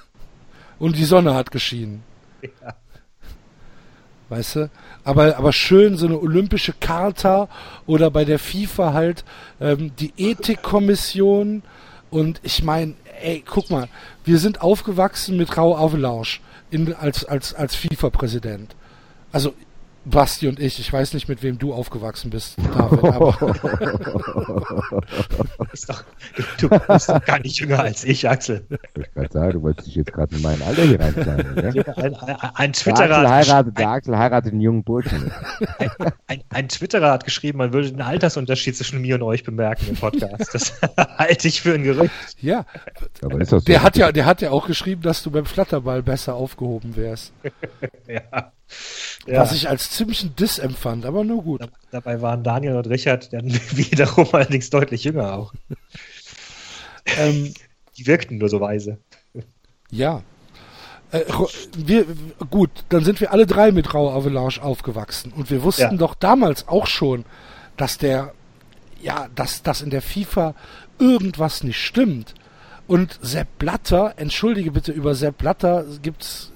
Und 0.80 0.96
die 0.96 1.04
Sonne 1.04 1.34
hat 1.34 1.52
geschienen. 1.52 2.04
Ja. 2.42 2.74
Weißt 4.30 4.56
du? 4.58 4.70
Aber, 5.04 5.38
aber 5.38 5.54
schön 5.54 5.96
so 5.96 6.06
eine 6.06 6.20
olympische 6.20 6.74
Charta 6.74 7.48
oder 7.86 8.12
bei 8.12 8.26
der 8.26 8.40
FIFA 8.40 8.94
halt 8.94 9.24
ähm, 9.62 9.92
die 10.00 10.12
Ethikkommission 10.18 11.64
und 12.10 12.40
ich 12.44 12.64
meine, 12.64 12.96
ey, 13.22 13.44
guck 13.46 13.70
mal, 13.70 13.88
wir 14.26 14.38
sind 14.38 14.62
aufgewachsen 14.62 15.38
mit 15.38 15.56
Rau 15.58 15.78
Avelausch 15.78 16.42
in, 16.72 16.94
als, 16.94 17.26
als, 17.26 17.54
als 17.54 17.76
FIFA-Präsident. 17.76 18.76
Also 19.32 19.54
Basti 20.10 20.48
und 20.48 20.60
ich. 20.60 20.80
Ich 20.80 20.92
weiß 20.92 21.14
nicht, 21.14 21.28
mit 21.28 21.44
wem 21.44 21.58
du 21.58 21.74
aufgewachsen 21.74 22.30
bist, 22.30 22.58
David, 22.74 23.04
aber. 23.04 23.38
bist 25.72 25.90
doch, 25.90 26.04
du, 26.60 26.70
bist 26.70 27.10
doch 27.10 27.24
gar 27.26 27.40
nicht 27.40 27.60
jünger 27.60 27.80
als 27.80 28.04
ich, 28.04 28.28
Axel. 28.28 28.66
Ich 28.98 29.16
wollte 29.16 29.34
sagen, 29.34 29.52
du 29.54 29.62
wolltest 29.64 29.88
dich 29.88 29.96
jetzt 29.96 30.14
gerade 30.14 30.36
in 30.36 30.42
mein 30.42 30.62
Alter 30.62 30.84
hier 30.84 31.00
reinschlagen. 31.00 31.58
Ein, 31.98 32.16
ein, 32.16 32.36
ein 32.56 32.74
Twitterer. 32.74 33.08
Der 33.08 33.18
Axel, 33.18 33.54
heiratet, 33.54 33.78
der 33.78 33.90
Axel 33.90 34.18
heiratet 34.18 34.52
einen 34.52 34.62
jungen 34.62 34.84
Burschen. 34.84 35.32
Ein, 35.78 35.90
ein, 36.28 36.44
ein 36.50 36.70
Twitterer 36.70 37.12
hat 37.12 37.26
geschrieben, 37.26 37.58
man 37.58 37.74
würde 37.74 37.92
den 37.92 38.02
Altersunterschied 38.02 38.76
zwischen 38.76 39.02
mir 39.02 39.16
und 39.16 39.24
euch 39.24 39.44
bemerken 39.44 39.88
im 39.90 39.96
Podcast. 39.96 40.54
Das 40.54 40.74
halte 41.18 41.48
ich 41.48 41.62
für 41.62 41.74
ein 41.74 41.84
Gerücht. 41.84 42.14
Ja. 42.42 42.66
Aber 43.22 43.42
ist 43.42 43.52
das 43.52 43.64
so? 43.64 43.66
Der 43.66 43.84
hat 43.84 43.98
ja, 43.98 44.12
der 44.12 44.26
hat 44.26 44.42
ja 44.42 44.52
auch 44.52 44.68
geschrieben, 44.68 45.02
dass 45.02 45.24
du 45.24 45.32
beim 45.32 45.46
Flatterball 45.46 46.04
besser 46.04 46.36
aufgehoben 46.36 46.96
wärst. 46.96 47.34
ja. 48.08 48.52
Ja. 49.28 49.42
Was 49.42 49.52
ich 49.52 49.68
als 49.68 49.92
ziemlichen 49.92 50.36
Diss 50.38 50.58
empfand, 50.58 51.06
aber 51.06 51.24
nur 51.26 51.44
gut. 51.44 51.62
Dabei 51.92 52.22
waren 52.22 52.44
Daniel 52.44 52.76
und 52.78 52.88
Richard 52.88 53.34
dann 53.34 53.46
wiederum 53.72 54.28
allerdings 54.32 54.70
deutlich 54.70 55.04
jünger 55.04 55.34
auch. 55.34 55.54
ähm, 57.18 57.54
Die 57.98 58.08
wirkten 58.08 58.38
nur 58.38 58.48
so 58.50 58.62
weise. 58.62 59.00
Ja. 59.92 60.24
Äh, 61.12 61.24
wir, 61.78 62.06
gut, 62.50 62.70
dann 62.90 63.04
sind 63.04 63.20
wir 63.20 63.32
alle 63.32 63.46
drei 63.46 63.72
mit 63.72 63.94
Rau 63.94 64.10
Avalanche 64.16 64.62
aufgewachsen 64.62 65.34
und 65.34 65.50
wir 65.50 65.64
wussten 65.64 65.82
ja. 65.82 65.94
doch 65.94 66.16
damals 66.16 66.68
auch 66.68 66.88
schon, 66.88 67.26
dass 67.76 67.98
der, 67.98 68.34
ja, 69.02 69.28
dass, 69.36 69.62
dass 69.62 69.82
in 69.82 69.90
der 69.90 70.02
FIFA 70.02 70.56
irgendwas 71.00 71.64
nicht 71.64 71.84
stimmt. 71.84 72.34
Und 72.88 73.20
Sepp 73.22 73.60
Blatter, 73.60 74.14
entschuldige 74.16 74.72
bitte, 74.72 74.94
über 74.94 75.16
Sepp 75.16 75.38
Blatter 75.38 75.86
gibt's 76.02 76.54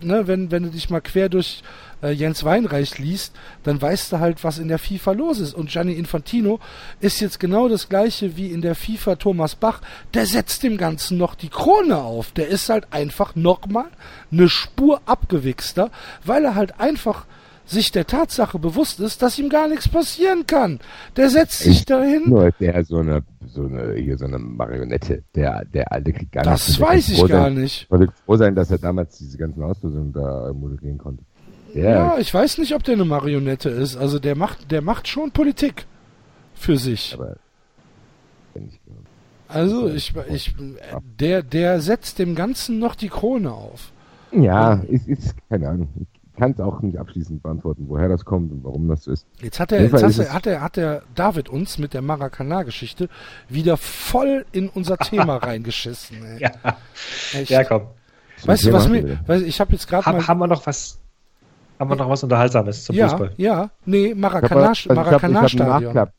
ne, 0.00 0.26
wenn, 0.26 0.50
wenn 0.50 0.64
du 0.64 0.70
dich 0.70 0.90
mal 0.90 1.00
quer 1.00 1.28
durch 1.28 1.62
äh, 2.02 2.10
Jens 2.10 2.44
Weinreich 2.44 2.98
liest, 2.98 3.34
dann 3.62 3.80
weißt 3.80 4.12
du 4.12 4.18
halt, 4.18 4.44
was 4.44 4.58
in 4.58 4.68
der 4.68 4.78
FIFA 4.78 5.12
los 5.12 5.38
ist. 5.38 5.54
Und 5.54 5.70
Gianni 5.70 5.92
Infantino 5.92 6.60
ist 7.00 7.20
jetzt 7.20 7.40
genau 7.40 7.68
das 7.68 7.88
gleiche 7.88 8.36
wie 8.36 8.48
in 8.48 8.62
der 8.62 8.74
FIFA 8.74 9.16
Thomas 9.16 9.54
Bach. 9.54 9.80
Der 10.14 10.26
setzt 10.26 10.62
dem 10.62 10.76
Ganzen 10.76 11.18
noch 11.18 11.34
die 11.34 11.48
Krone 11.48 11.98
auf. 11.98 12.32
Der 12.32 12.48
ist 12.48 12.68
halt 12.68 12.86
einfach 12.90 13.34
nochmal 13.34 13.88
eine 14.30 14.48
Spur 14.48 15.00
abgewichster, 15.06 15.90
weil 16.24 16.44
er 16.44 16.54
halt 16.54 16.80
einfach 16.80 17.26
sich 17.64 17.92
der 17.92 18.06
Tatsache 18.06 18.58
bewusst 18.58 19.00
ist, 19.00 19.22
dass 19.22 19.38
ihm 19.38 19.48
gar 19.48 19.68
nichts 19.68 19.88
passieren 19.88 20.46
kann. 20.46 20.80
Der 21.16 21.30
setzt 21.30 21.60
sich 21.60 21.84
dahin. 21.84 22.22
Nur 22.26 22.50
der 22.52 22.84
so 22.84 22.98
eine, 22.98 23.22
so 23.46 23.64
eine, 23.64 23.94
hier 23.94 24.18
so 24.18 24.26
eine 24.26 24.38
Marionette. 24.38 25.22
Der, 25.34 25.64
der 25.64 25.92
alte 25.92 26.12
kriegt 26.12 26.32
gar 26.32 26.44
nichts. 26.44 26.66
Das 26.66 26.80
weiß 26.80 27.08
ich 27.10 27.20
gar 27.20 27.44
sein, 27.44 27.54
nicht. 27.54 27.88
Ich 27.90 28.10
froh 28.24 28.36
sein, 28.36 28.54
dass 28.54 28.70
er 28.70 28.78
damals 28.78 29.18
diese 29.18 29.38
ganzen 29.38 29.62
Auslösungen 29.62 30.12
da 30.12 30.52
moderieren 30.52 30.98
konnte. 30.98 31.22
Der, 31.74 31.90
ja, 31.90 32.18
ich 32.18 32.32
weiß 32.32 32.58
nicht, 32.58 32.74
ob 32.74 32.82
der 32.82 32.94
eine 32.94 33.04
Marionette 33.04 33.70
ist. 33.70 33.96
Also 33.96 34.18
der 34.18 34.36
macht, 34.36 34.70
der 34.70 34.82
macht 34.82 35.08
schon 35.08 35.30
Politik 35.30 35.86
für 36.54 36.76
sich. 36.76 37.14
Aber 37.14 37.36
also 39.48 39.88
ich, 39.88 40.14
ich, 40.30 40.54
der, 41.18 41.42
der 41.42 41.80
setzt 41.80 42.18
dem 42.18 42.34
Ganzen 42.34 42.78
noch 42.78 42.94
die 42.94 43.08
Krone 43.08 43.52
auf. 43.52 43.92
Ja, 44.32 44.82
ist, 44.88 45.08
ist 45.08 45.34
keine 45.48 45.68
Ahnung 45.68 45.88
kann 46.42 46.50
es 46.50 46.60
auch 46.60 46.82
nicht 46.82 46.98
abschließend 46.98 47.40
beantworten, 47.40 47.84
woher 47.86 48.08
das 48.08 48.24
kommt 48.24 48.50
und 48.50 48.64
warum 48.64 48.88
das 48.88 49.04
so 49.04 49.12
ist. 49.12 49.28
Jetzt 49.40 49.60
hat 49.60 49.70
er, 49.70 49.82
jetzt 49.82 50.02
hat, 50.02 50.34
hat, 50.34 50.46
er, 50.48 50.60
hat 50.60 50.76
der 50.76 51.02
David 51.14 51.48
uns 51.48 51.78
mit 51.78 51.94
der 51.94 52.02
Maracana-Geschichte 52.02 53.08
wieder 53.48 53.76
voll 53.76 54.44
in 54.50 54.68
unser 54.68 54.96
Thema 54.98 55.36
reingeschissen. 55.42 56.16
Ey. 56.24 56.42
Ja. 56.42 56.50
Echt. 57.32 57.48
ja, 57.48 57.62
komm. 57.62 57.82
Weißt 58.44 58.64
du, 58.64 58.72
was 58.72 58.88
mir, 58.88 59.20
weiß, 59.24 59.42
ich 59.42 59.60
habe 59.60 59.70
jetzt 59.70 59.86
gerade 59.86 60.10
mal. 60.10 60.26
Haben 60.26 60.40
wir 60.40 60.48
noch 60.48 60.66
was? 60.66 60.98
Haben 61.78 61.90
wir 61.90 61.96
noch 61.96 62.08
was 62.08 62.24
Unterhaltsames 62.24 62.86
zum 62.86 62.96
ja, 62.96 63.08
Fußball? 63.08 63.34
Ja, 63.36 63.70
nee, 63.84 64.12
Maracana-Stadion. 64.12 64.96
Maracana 64.96 65.46
ich 65.46 65.60
habe 65.60 65.72
hab 65.72 65.82
ich 65.82 65.96
habe 65.96 66.12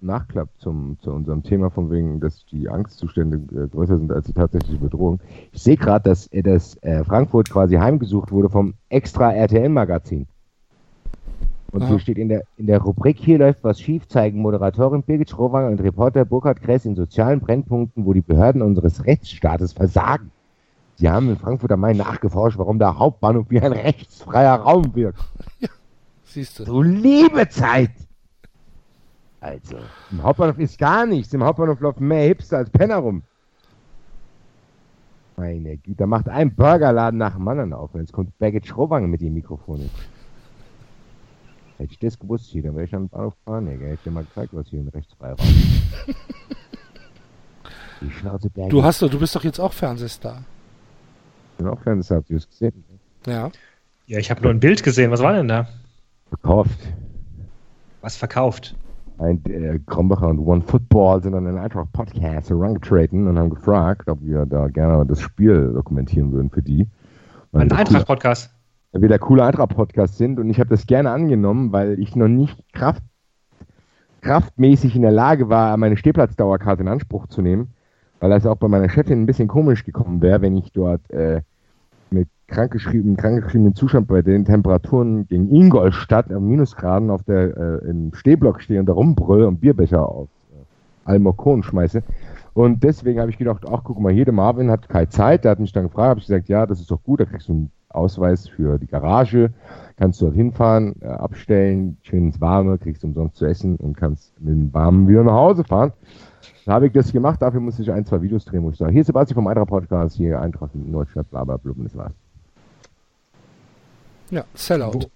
Nachklapp 0.00 0.48
zum, 0.58 0.96
zu 1.00 1.12
unserem 1.12 1.42
Thema 1.42 1.70
von 1.70 1.90
wegen, 1.90 2.20
dass 2.20 2.44
die 2.46 2.68
Angstzustände 2.68 3.38
äh, 3.64 3.68
größer 3.68 3.98
sind 3.98 4.12
als 4.12 4.26
die 4.26 4.32
tatsächliche 4.32 4.78
Bedrohung. 4.78 5.20
Ich 5.52 5.62
sehe 5.62 5.76
gerade, 5.76 6.08
dass, 6.08 6.26
äh, 6.28 6.42
dass 6.42 6.76
äh, 6.82 7.04
Frankfurt 7.04 7.50
quasi 7.50 7.76
heimgesucht 7.76 8.30
wurde 8.30 8.48
vom 8.48 8.74
extra 8.88 9.32
RTL-Magazin. 9.32 10.26
Und 11.72 11.88
hier 11.88 11.98
steht 11.98 12.18
in 12.18 12.28
der, 12.28 12.42
in 12.58 12.66
der 12.66 12.80
Rubrik 12.82 13.18
Hier 13.18 13.38
läuft 13.38 13.64
was 13.64 13.80
schief, 13.80 14.06
zeigen 14.06 14.42
Moderatorin 14.42 15.02
Birgit 15.02 15.30
Schrowanger 15.30 15.68
und 15.68 15.80
Reporter 15.80 16.26
Burkhard 16.26 16.60
Kress 16.60 16.84
in 16.84 16.94
sozialen 16.94 17.40
Brennpunkten, 17.40 18.04
wo 18.04 18.12
die 18.12 18.20
Behörden 18.20 18.60
unseres 18.60 19.06
Rechtsstaates 19.06 19.72
versagen. 19.72 20.30
Sie 20.96 21.08
haben 21.08 21.30
in 21.30 21.36
Frankfurt 21.36 21.72
am 21.72 21.80
Main 21.80 21.96
nachgeforscht, 21.96 22.58
warum 22.58 22.78
der 22.78 22.98
Hauptbahnhof 22.98 23.46
wie 23.48 23.60
ein 23.60 23.72
rechtsfreier 23.72 24.56
Raum 24.56 24.94
wirkt. 24.94 25.18
Ja, 25.60 25.68
siehst 26.24 26.58
du. 26.58 26.64
Du 26.64 26.82
liebe 26.82 27.48
Zeit! 27.48 27.90
Also, 29.42 29.76
im 30.12 30.22
Hauptbahnhof 30.22 30.56
ist 30.60 30.78
gar 30.78 31.04
nichts. 31.04 31.34
Im 31.34 31.42
Hauptbahnhof 31.42 31.80
läuft 31.80 32.00
mehr 32.00 32.28
Hipster 32.28 32.58
als 32.58 32.70
Penner 32.70 32.98
rum. 32.98 33.24
Meine 35.36 35.76
Güte, 35.78 35.96
da 35.96 36.06
macht 36.06 36.28
ein 36.28 36.54
Burgerladen 36.54 37.18
nach 37.18 37.34
dem 37.34 37.48
anderen 37.48 37.72
auf. 37.72 37.92
Und 37.92 38.02
jetzt 38.02 38.12
kommt 38.12 38.38
Baggage 38.38 38.68
Schrowange 38.68 39.08
mit 39.08 39.20
dem 39.20 39.34
Mikrofon. 39.34 39.90
Hätte 41.78 41.92
ich 41.92 41.98
das 41.98 42.16
gewusst 42.16 42.50
hier, 42.50 42.62
dann 42.62 42.76
wäre 42.76 42.84
ich 42.84 42.94
an 42.94 43.02
den 43.04 43.08
Bahnhof 43.08 43.34
fahren. 43.44 43.66
Hätte 43.66 43.94
ich 43.94 44.00
dir 44.02 44.12
mal 44.12 44.22
gezeigt, 44.22 44.54
was 44.54 44.68
hier 44.68 44.78
in 44.78 44.86
Rechtsfreiraum 44.86 45.38
Die 48.00 48.10
Schnauze 48.12 48.48
Berge. 48.48 48.70
Du 48.70 48.84
hast 48.84 49.02
doch, 49.02 49.10
du 49.10 49.18
bist 49.18 49.34
doch 49.34 49.42
jetzt 49.42 49.58
auch 49.58 49.72
Fernsehstar. 49.72 50.44
Ich 51.52 51.58
bin 51.58 51.66
auch 51.66 51.80
Fernsehstar, 51.80 52.18
habt 52.18 52.30
ihr 52.30 52.36
es 52.36 52.48
gesehen? 52.48 52.84
Ja. 53.26 53.50
Ja, 54.06 54.18
ich 54.18 54.30
habe 54.30 54.40
nur 54.42 54.52
ein 54.52 54.60
Bild 54.60 54.84
gesehen. 54.84 55.10
Was 55.10 55.20
war 55.20 55.32
denn 55.32 55.48
da? 55.48 55.68
Verkauft. 56.28 56.78
Was 58.02 58.16
verkauft? 58.16 58.76
Ein 59.22 59.44
äh, 59.46 59.78
Krombacher 59.86 60.28
und 60.28 60.40
One 60.40 60.62
Football 60.62 61.22
sind 61.22 61.34
an 61.34 61.44
den 61.44 61.56
Eintracht 61.56 61.92
Podcast 61.92 62.50
herangetreten 62.50 63.26
und 63.28 63.38
haben 63.38 63.50
gefragt, 63.50 64.08
ob 64.08 64.20
wir 64.22 64.46
da 64.46 64.68
gerne 64.68 65.06
das 65.06 65.20
Spiel 65.20 65.72
dokumentieren 65.72 66.32
würden 66.32 66.50
für 66.50 66.62
die. 66.62 66.88
Ein 67.52 67.70
Eintracht 67.72 68.06
Podcast. 68.06 68.50
Weil 68.90 69.02
wir 69.02 69.08
der 69.08 69.18
coole 69.18 69.44
Eintracht 69.44 69.74
Podcast 69.74 70.18
sind 70.18 70.38
und 70.38 70.50
ich 70.50 70.58
habe 70.58 70.70
das 70.70 70.86
gerne 70.86 71.10
angenommen, 71.10 71.72
weil 71.72 71.98
ich 71.98 72.16
noch 72.16 72.28
nicht 72.28 72.62
Kraft, 72.72 73.02
kraftmäßig 74.20 74.96
in 74.96 75.02
der 75.02 75.12
Lage 75.12 75.48
war, 75.48 75.76
meine 75.76 75.96
Stehplatzdauerkarte 75.96 76.82
in 76.82 76.88
Anspruch 76.88 77.26
zu 77.28 77.42
nehmen, 77.42 77.74
weil 78.20 78.30
das 78.30 78.44
auch 78.44 78.56
bei 78.56 78.68
meiner 78.68 78.90
Chefin 78.90 79.22
ein 79.22 79.26
bisschen 79.26 79.48
komisch 79.48 79.84
gekommen 79.84 80.20
wäre, 80.20 80.42
wenn 80.42 80.56
ich 80.56 80.72
dort 80.72 81.10
äh, 81.10 81.42
krankgeschrieben, 82.52 83.16
krankgeschriebenen 83.16 83.74
Zustand 83.74 84.06
bei 84.06 84.22
den 84.22 84.44
Temperaturen 84.44 85.26
gegen 85.26 85.52
Ingolstadt 85.52 86.30
am 86.30 86.46
Minusgraden 86.46 87.10
auf 87.10 87.24
der 87.24 87.56
äh, 87.56 87.88
im 87.88 88.14
Stehblock 88.14 88.60
stehe 88.60 88.78
und 88.78 88.86
da 88.86 88.92
rumbrülle 88.92 89.48
und 89.48 89.60
Bierbecher 89.60 90.06
auf 90.06 90.28
äh, 90.52 91.10
Almokon 91.10 91.62
schmeiße. 91.62 92.02
Und 92.54 92.84
deswegen 92.84 93.18
habe 93.18 93.30
ich 93.30 93.38
gedacht, 93.38 93.64
ach 93.68 93.80
guck 93.82 93.98
mal, 93.98 94.14
der 94.14 94.32
Marvin 94.32 94.70
hat 94.70 94.88
keine 94.88 95.08
Zeit, 95.08 95.44
der 95.44 95.52
hat 95.52 95.58
mich 95.58 95.72
dann 95.72 95.84
gefragt, 95.84 96.10
habe 96.10 96.20
ich 96.20 96.26
gesagt, 96.26 96.48
ja, 96.48 96.66
das 96.66 96.80
ist 96.80 96.90
doch 96.90 97.02
gut, 97.02 97.20
da 97.20 97.24
kriegst 97.24 97.48
du 97.48 97.52
einen 97.52 97.70
Ausweis 97.88 98.46
für 98.46 98.78
die 98.78 98.86
Garage, 98.86 99.50
kannst 99.96 100.20
dort 100.20 100.34
hinfahren, 100.34 100.94
äh, 101.00 101.06
abstellen, 101.06 101.96
schön 102.02 102.26
ins 102.26 102.40
Warme, 102.40 102.76
kriegst 102.76 103.02
umsonst 103.04 103.36
zu 103.36 103.46
essen 103.46 103.76
und 103.76 103.96
kannst 103.96 104.38
mit 104.40 104.54
dem 104.54 104.74
Warmen 104.74 105.08
wieder 105.08 105.24
nach 105.24 105.32
Hause 105.32 105.64
fahren. 105.64 105.92
Da 106.66 106.74
habe 106.74 106.86
ich 106.86 106.92
das 106.92 107.12
gemacht, 107.12 107.40
dafür 107.40 107.60
musste 107.60 107.82
ich 107.82 107.90
ein, 107.90 108.04
zwei 108.04 108.20
Videos 108.20 108.44
drehen, 108.44 108.62
wo 108.62 108.70
ich 108.70 108.76
sage, 108.76 108.92
hier 108.92 109.00
ist 109.00 109.06
Sebastian 109.06 109.36
vom 109.36 109.46
Eintracht 109.46 109.68
Podcast, 109.68 110.16
hier 110.16 110.40
Eintracht 110.40 110.74
in 110.74 110.92
Deutschland, 110.92 111.30
bla 111.30 111.44
bla 111.44 111.56
bla, 111.56 111.72
das 111.82 111.96
war's. 111.96 112.21
Ja, 114.32 114.44
Sellout. 114.54 115.10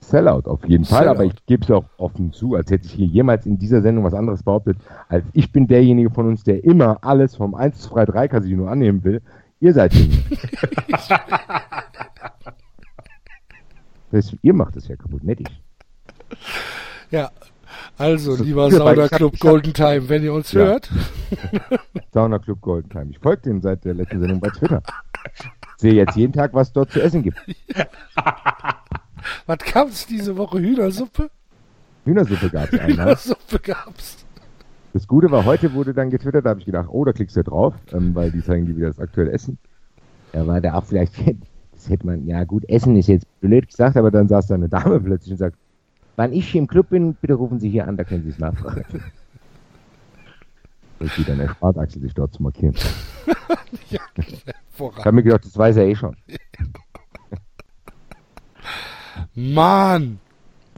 Sellout 0.00 0.42
auf 0.50 0.64
jeden 0.68 0.84
Fall, 0.84 0.98
Sellout. 1.04 1.10
aber 1.14 1.24
ich 1.24 1.46
gebe 1.46 1.64
es 1.64 1.70
auch 1.70 1.84
offen 1.96 2.30
zu, 2.32 2.54
als 2.56 2.70
hätte 2.70 2.84
ich 2.86 2.92
hier 2.92 3.06
jemals 3.06 3.46
in 3.46 3.58
dieser 3.58 3.80
Sendung 3.80 4.04
was 4.04 4.12
anderes 4.12 4.42
behauptet, 4.42 4.76
als 5.08 5.24
ich 5.32 5.50
bin 5.50 5.66
derjenige 5.66 6.10
von 6.10 6.28
uns, 6.28 6.44
der 6.44 6.62
immer 6.62 6.98
alles 7.02 7.36
vom 7.36 7.54
1 7.54 7.78
zu 7.80 7.94
3 7.94 8.28
Casino 8.28 8.66
annehmen 8.68 9.02
will. 9.02 9.22
Ihr 9.60 9.72
seid 9.72 9.94
die. 9.94 10.10
das, 14.12 14.36
ihr 14.42 14.52
macht 14.54 14.76
es 14.76 14.88
ja 14.88 14.96
kaputt, 14.96 15.24
nicht 15.24 15.40
ich. 15.40 15.62
Ja, 17.10 17.30
also, 17.96 18.34
So, 18.36 18.44
lieber 18.44 18.70
hab- 18.70 19.10
Club 19.10 19.38
Golden 19.40 19.72
Time, 19.72 20.08
wenn 20.10 20.22
ihr 20.22 20.34
uns 20.34 20.52
Ja. 20.52 20.64
hört, 20.66 20.90
Sauna 22.12 22.38
Club 22.38 22.60
Golden 22.60 22.90
Time. 22.90 23.06
Ich 23.10 23.18
folge 23.18 23.42
dem 23.42 23.62
seit 23.62 23.84
der 23.86 23.94
letzten 23.94 24.20
Sendung 24.20 24.40
bei 24.40 24.48
Twitter. 24.50 24.82
Sehe 25.84 25.92
jetzt 25.92 26.16
jeden 26.16 26.32
Tag, 26.32 26.54
was 26.54 26.72
dort 26.72 26.92
zu 26.92 27.02
essen 27.02 27.22
gibt. 27.22 27.36
was 29.46 29.58
gab's 29.70 30.06
diese 30.06 30.34
Woche? 30.34 30.58
Hühnersuppe? 30.58 31.28
Hühnersuppe 32.06 32.48
gab 32.48 32.72
es 32.72 32.80
einmal. 32.80 33.04
Hühnersuppe 33.04 33.58
gab's. 33.58 34.24
Das 34.94 35.06
Gute 35.06 35.30
war, 35.30 35.44
heute 35.44 35.74
wurde 35.74 35.92
dann 35.92 36.08
getwittert, 36.08 36.46
da 36.46 36.50
habe 36.50 36.60
ich 36.60 36.64
gedacht, 36.64 36.88
oh, 36.90 37.04
da 37.04 37.12
klickst 37.12 37.36
du 37.36 37.42
drauf, 37.42 37.74
ähm, 37.92 38.14
weil 38.14 38.30
die 38.30 38.42
zeigen 38.42 38.64
dir 38.64 38.78
wieder 38.78 38.86
das 38.86 38.98
aktuelle 38.98 39.32
Essen. 39.32 39.58
Ja, 40.32 40.46
war 40.46 40.62
da 40.62 40.72
auch 40.72 40.84
vielleicht, 40.84 41.18
das 41.72 41.90
hätte 41.90 42.06
man, 42.06 42.26
ja 42.26 42.44
gut, 42.44 42.66
Essen 42.66 42.96
ist 42.96 43.08
jetzt 43.08 43.26
blöd 43.42 43.68
gesagt, 43.68 43.98
aber 43.98 44.10
dann 44.10 44.26
saß 44.26 44.46
da 44.46 44.54
eine 44.54 44.70
Dame 44.70 45.00
plötzlich 45.00 45.32
und 45.32 45.38
sagt, 45.38 45.58
wann 46.16 46.32
ich 46.32 46.48
hier 46.48 46.62
im 46.62 46.66
Club 46.66 46.88
bin, 46.88 47.12
bitte 47.12 47.34
rufen 47.34 47.60
Sie 47.60 47.68
hier 47.68 47.86
an, 47.86 47.98
da 47.98 48.04
können 48.04 48.22
Sie 48.22 48.30
es 48.30 48.38
nachfragen. 48.38 48.86
Das 50.98 51.14
geht 51.14 51.28
dann 51.28 51.40
erspart, 51.40 51.78
Axel, 51.78 52.02
sich 52.02 52.14
dort 52.14 52.32
zu 52.32 52.42
markieren. 52.42 52.74
Ich 54.16 54.44
Voran. 54.70 55.04
habe 55.04 55.12
mir 55.12 55.22
gedacht, 55.22 55.44
das 55.44 55.56
weiß 55.56 55.76
er 55.76 55.86
eh 55.86 55.94
schon. 55.94 56.16
Mann! 59.34 60.18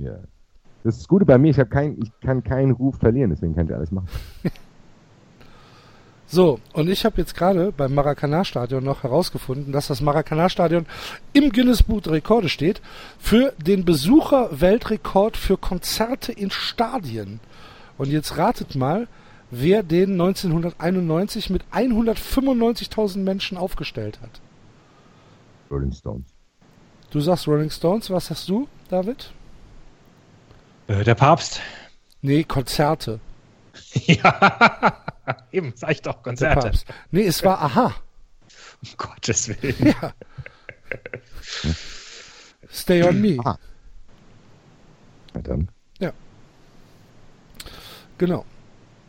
Ja. 0.01 0.12
Das 0.82 0.94
ist 0.94 1.02
das 1.02 1.09
Gute 1.09 1.24
bei 1.24 1.38
mir, 1.38 1.51
ich, 1.51 1.70
kein, 1.70 1.98
ich 2.01 2.10
kann 2.20 2.44
keinen 2.44 2.72
Ruf 2.72 2.98
verlieren, 2.98 3.30
deswegen 3.30 3.55
kann 3.55 3.66
ich 3.66 3.74
alles 3.74 3.90
machen. 3.90 4.09
So, 6.28 6.59
und 6.72 6.88
ich 6.88 7.05
habe 7.05 7.18
jetzt 7.18 7.36
gerade 7.36 7.70
beim 7.70 7.94
Maracanã-Stadion 7.94 8.82
noch 8.82 9.05
herausgefunden, 9.05 9.72
dass 9.72 9.86
das 9.86 10.01
Maracanã-Stadion 10.01 10.84
im 11.32 11.51
Guinness-Buch 11.51 12.05
Rekorde 12.09 12.48
steht 12.48 12.82
für 13.16 13.52
den 13.64 13.84
Besucher-Weltrekord 13.84 15.36
für 15.36 15.56
Konzerte 15.56 16.32
in 16.32 16.51
Stadien. 16.51 17.38
Und 17.97 18.10
jetzt 18.10 18.38
ratet 18.38 18.74
mal, 18.74 19.06
wer 19.51 19.82
den 19.82 20.12
1991 20.12 21.51
mit 21.51 21.64
195.000 21.73 23.18
Menschen 23.18 23.59
aufgestellt 23.59 24.20
hat. 24.23 24.40
Rolling 25.70 25.93
Stones. 25.93 26.27
Du 27.10 27.20
sagst 27.20 27.47
Rolling 27.47 27.70
Stones, 27.70 28.10
was 28.10 28.31
hast 28.31 28.48
du, 28.48 28.68
David? 28.89 29.32
Äh, 30.89 31.05
der 31.05 31.14
Papst. 31.14 31.60
Nee, 32.23 32.44
Konzerte. 32.44 33.20
ja. 33.93 35.02
Eben, 35.52 35.73
sag 35.77 35.90
ich 35.93 36.02
doch, 36.02 36.14
Der 36.14 36.23
Konzerte. 36.23 36.60
Papst. 36.60 36.86
Nee, 37.10 37.27
es 37.27 37.44
war 37.44 37.60
Aha. 37.62 37.94
Um 38.82 38.89
Gottes 38.97 39.48
Willen. 39.48 39.94
Ja. 40.01 40.12
Stay 42.70 43.02
on 43.02 43.20
me. 43.20 43.39
Ah. 43.44 43.59
Na 45.35 45.40
dann. 45.40 45.68
Genau. 48.18 48.44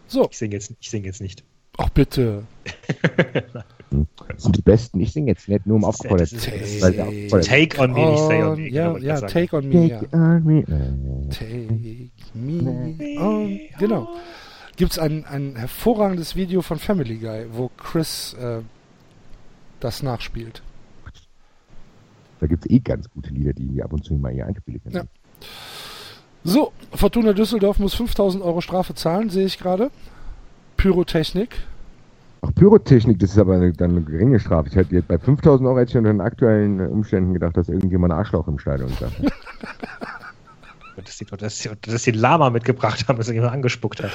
So, 0.07 0.27
Ich 0.31 0.37
singe 0.37 0.55
jetzt, 0.55 0.73
ich 0.79 0.89
sing 0.89 1.03
jetzt 1.03 1.21
nicht. 1.21 1.43
ach 1.77 1.89
bitte. 1.89 2.43
Das 4.27 4.43
sind 4.43 4.57
die 4.57 4.61
Besten. 4.61 4.99
Ich 4.99 5.13
singe 5.13 5.27
jetzt 5.31 5.47
nicht 5.47 5.65
nur 5.65 5.77
um 5.77 5.85
aufgefordert 5.85 6.27
zu 6.27 6.37
sind. 6.37 6.81
Take 7.45 7.79
on 7.81 7.93
me, 7.93 8.11
nicht 8.11 8.23
stay 8.25 8.43
on 8.43 8.61
me. 8.61 8.67
Ja, 8.69 8.97
ja, 8.97 9.17
sagen. 9.17 9.31
take 9.31 9.55
on 9.55 9.69
me. 9.69 9.87
Ja. 9.87 9.99
Take 9.99 10.17
on 10.17 10.43
me. 10.43 11.29
Take 11.29 12.09
me 12.33 13.17
on. 13.17 13.59
Genau. 13.79 14.09
Gibt 14.75 14.91
es 14.91 14.99
ein, 14.99 15.23
ein 15.25 15.55
hervorragendes 15.55 16.35
Video 16.35 16.61
von 16.61 16.79
Family 16.79 17.15
Guy, 17.17 17.45
wo 17.51 17.71
Chris 17.77 18.33
äh, 18.33 18.59
das 19.79 20.03
nachspielt. 20.03 20.61
Da 22.39 22.47
gibt 22.47 22.65
es 22.65 22.71
eh 22.71 22.79
ganz 22.79 23.09
gute 23.09 23.31
Lieder, 23.31 23.53
die 23.53 23.73
wir 23.73 23.85
ab 23.85 23.93
und 23.93 24.03
zu 24.03 24.13
mal 24.15 24.33
hier 24.33 24.45
eingespielt 24.45 24.81
haben. 24.85 24.95
Ja. 24.95 25.03
So, 26.47 26.71
Fortuna 26.93 27.33
Düsseldorf 27.33 27.77
muss 27.77 27.93
5000 27.95 28.41
Euro 28.41 28.61
Strafe 28.61 28.95
zahlen, 28.95 29.29
sehe 29.29 29.45
ich 29.45 29.59
gerade. 29.59 29.91
Pyrotechnik. 30.77 31.57
Ach, 32.41 32.55
Pyrotechnik, 32.55 33.19
das 33.19 33.31
ist 33.31 33.37
aber 33.37 33.55
eine, 33.55 33.73
dann 33.73 33.91
eine 33.91 34.01
geringe 34.01 34.39
Strafe. 34.39 34.69
Ich 34.69 34.75
hätte 34.77 34.95
jetzt 34.95 35.09
bei 35.09 35.17
5000 35.17 35.67
Euro 35.67 35.77
hätte 35.79 35.89
ich 35.91 35.97
unter 35.97 36.09
den 36.09 36.21
aktuellen 36.21 36.79
äh, 36.79 36.83
Umständen 36.83 37.33
gedacht, 37.33 37.57
dass 37.57 37.67
irgendjemand 37.67 38.13
ein 38.13 38.19
Arschloch 38.19 38.47
im 38.47 38.59
Stadion 38.59 38.89
ist. 38.89 39.01
Dass 40.95 41.17
die, 41.17 41.25
dass, 41.25 41.59
die, 41.59 41.69
dass 41.81 42.03
die 42.03 42.11
Lama 42.11 42.49
mitgebracht 42.49 43.07
haben, 43.07 43.17
dass 43.17 43.27
jemand 43.29 43.53
angespuckt 43.53 44.01
hat. 44.01 44.09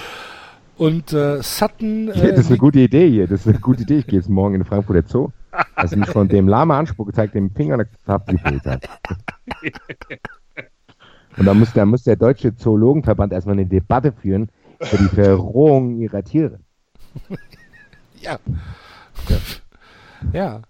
Und 0.78 1.12
äh, 1.12 1.40
Sutton. 1.40 2.08
Ja, 2.14 2.22
Äh, 2.22 2.30
das 2.30 2.40
ist 2.40 2.48
eine 2.48 2.58
gute 2.58 2.80
Idee 2.80 3.08
hier. 3.08 3.28
Das 3.28 3.42
ist 3.42 3.46
eine 3.46 3.60
gute 3.60 3.82
Idee. 3.82 3.98
Ich 3.98 4.06
gehe 4.08 4.18
jetzt 4.18 4.28
morgen 4.28 4.54
in 4.54 4.62
den 4.62 4.66
Frankfurter 4.66 5.06
Zoo. 5.06 5.28
Also 5.76 5.96
mich 5.96 6.08
von 6.08 6.26
dem 6.28 6.48
Lama 6.48 6.78
anspucke, 6.78 7.12
zeigt 7.12 7.34
dem 7.34 7.50
Finger 7.50 7.84
habt 8.06 8.32
die 8.32 8.36
Polizei. 8.36 8.80
Und 11.36 11.46
dann 11.46 11.58
muss, 11.58 11.72
dann 11.72 11.88
muss 11.88 12.04
der 12.04 12.16
Deutsche 12.16 12.54
Zoologenverband 12.54 13.32
erstmal 13.32 13.54
eine 13.54 13.66
Debatte 13.66 14.12
führen 14.12 14.48
über 14.80 14.98
die 14.98 15.14
Verrohung 15.14 15.96
ihrer 15.98 16.22
Tiere. 16.22 16.58
Ja. 18.22 18.38
Ja. 20.32 20.62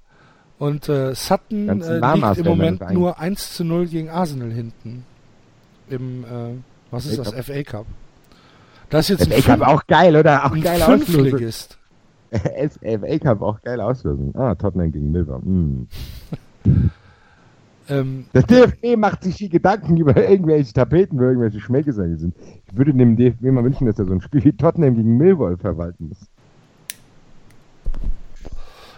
Und 0.59 0.89
äh, 0.89 1.15
Sutton 1.15 1.83
äh, 1.83 2.15
liegt 2.15 2.39
im 2.39 2.47
Moment 2.47 2.91
nur 2.93 3.19
1 3.19 3.55
zu 3.55 3.63
0 3.63 3.89
gegen 3.89 4.09
Arsenal 4.09 4.51
hinten. 4.51 5.05
Im, 5.91 6.25
äh, 6.25 6.55
was 6.91 7.05
ist 7.05 7.17
FA 7.17 7.31
das? 7.31 7.47
FA 7.47 7.63
Cup. 7.63 7.87
Das 8.89 9.11
ist 9.11 9.27
jetzt 9.27 9.45
FA 9.45 9.57
Cup 9.57 9.69
auch 9.69 9.87
geil, 9.87 10.17
oder? 10.17 10.47
Auch 10.47 10.53
Auslosung. 10.53 11.01
Fünfligist. 11.01 11.79
FA 12.31 13.19
Cup 13.19 13.43
auch 13.43 13.61
geile 13.61 13.85
Auslosung. 13.85 14.35
Ah, 14.35 14.55
Tottenham 14.55 14.93
gegen 14.93 15.13
Milver. 15.13 15.41
Mm. 15.41 15.89
Ähm, 17.89 18.27
Der 18.33 18.43
DFB 18.43 18.97
macht 18.97 19.25
sich 19.25 19.37
die 19.37 19.49
Gedanken 19.49 19.97
über 19.97 20.17
irgendwelche 20.29 20.73
Tapeten, 20.73 21.19
wo 21.19 21.25
irgendwelche 21.25 21.61
Schmähgesänge 21.61 22.17
sind. 22.17 22.35
Ich 22.67 22.77
würde 22.77 22.95
dem 22.95 23.17
DFB 23.17 23.43
mal 23.43 23.65
wünschen, 23.65 23.87
dass 23.87 23.99
er 23.99 24.07
so 24.07 24.13
ein 24.13 24.21
Spiel 24.21 24.45
wie 24.45 24.53
Tottenham 24.53 24.95
gegen 24.95 25.17
Millwall 25.17 25.57
verwalten 25.57 26.09
muss. 26.09 26.19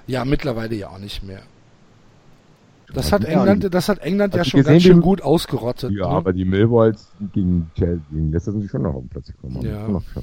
ja, 0.06 0.24
mittlerweile 0.24 0.74
ja 0.74 0.90
auch 0.90 0.98
nicht 0.98 1.22
mehr. 1.22 1.42
Das 2.92 3.10
hat 3.10 3.24
England, 3.24 3.72
das 3.72 3.88
hat 3.88 4.00
England 4.00 4.34
ja 4.34 4.44
schon 4.44 4.60
gesehen, 4.60 4.74
ganz 4.74 4.82
schön 4.82 5.00
gut 5.00 5.22
ausgerottet. 5.22 5.90
Ja, 5.92 6.08
ne? 6.10 6.14
aber 6.14 6.32
die 6.32 6.44
Millwalls 6.44 7.10
gegen 7.32 7.70
Chelsea, 7.74 8.04
gegen 8.10 8.30
Leicester 8.30 8.52
sind 8.52 8.60
sie 8.62 8.68
schon 8.68 8.82
noch 8.82 8.94
auf 8.94 9.00
dem 9.00 9.08
Platz 9.08 9.26
gekommen. 9.26 9.56
haben 9.56 10.04
Ja. 10.14 10.22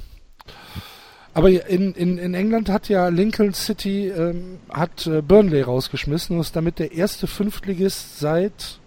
Aber 1.34 1.48
in, 1.68 1.94
in, 1.94 2.18
in 2.18 2.34
England 2.34 2.68
hat 2.68 2.88
ja 2.88 3.08
Lincoln 3.08 3.54
City 3.54 4.08
ähm, 4.08 4.58
hat 4.70 5.06
äh, 5.06 5.22
Burnley 5.22 5.62
rausgeschmissen 5.62 6.36
und 6.36 6.42
ist 6.42 6.54
damit 6.54 6.78
der 6.78 6.92
erste 6.92 7.26
Fünftligist 7.26 8.18
seit 8.18 8.78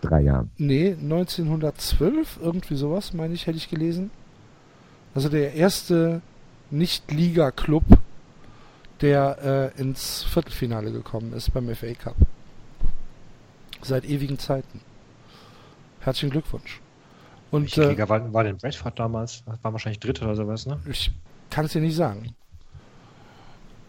Drei 0.00 0.20
Jahren. 0.22 0.50
nee 0.58 0.92
1912 0.92 2.38
irgendwie 2.42 2.76
sowas 2.76 3.12
meine 3.12 3.34
ich 3.34 3.46
hätte 3.46 3.56
ich 3.56 3.68
gelesen. 3.68 4.10
Also 5.14 5.28
der 5.28 5.54
erste 5.54 6.22
Nicht-Liga-Club, 6.70 7.84
der 9.00 9.72
äh, 9.76 9.80
ins 9.80 10.22
Viertelfinale 10.22 10.92
gekommen 10.92 11.32
ist 11.34 11.52
beim 11.52 11.68
FA 11.74 11.92
Cup. 11.94 12.16
Seit 13.82 14.04
ewigen 14.04 14.38
Zeiten. 14.38 14.80
Herzlichen 16.00 16.30
Glückwunsch. 16.30 16.80
Und 17.50 17.76
Welche 17.76 18.02
äh, 18.02 18.08
war, 18.08 18.32
war 18.32 18.44
denn 18.44 18.56
Bradford 18.56 18.98
damals? 18.98 19.42
War 19.62 19.72
wahrscheinlich 19.72 20.00
Dritte 20.00 20.24
oder 20.24 20.36
sowas, 20.36 20.66
ne? 20.66 20.80
Ich 20.88 21.12
kann 21.52 21.66
es 21.66 21.72
dir 21.72 21.80
nicht 21.80 21.96
sagen. 21.96 22.34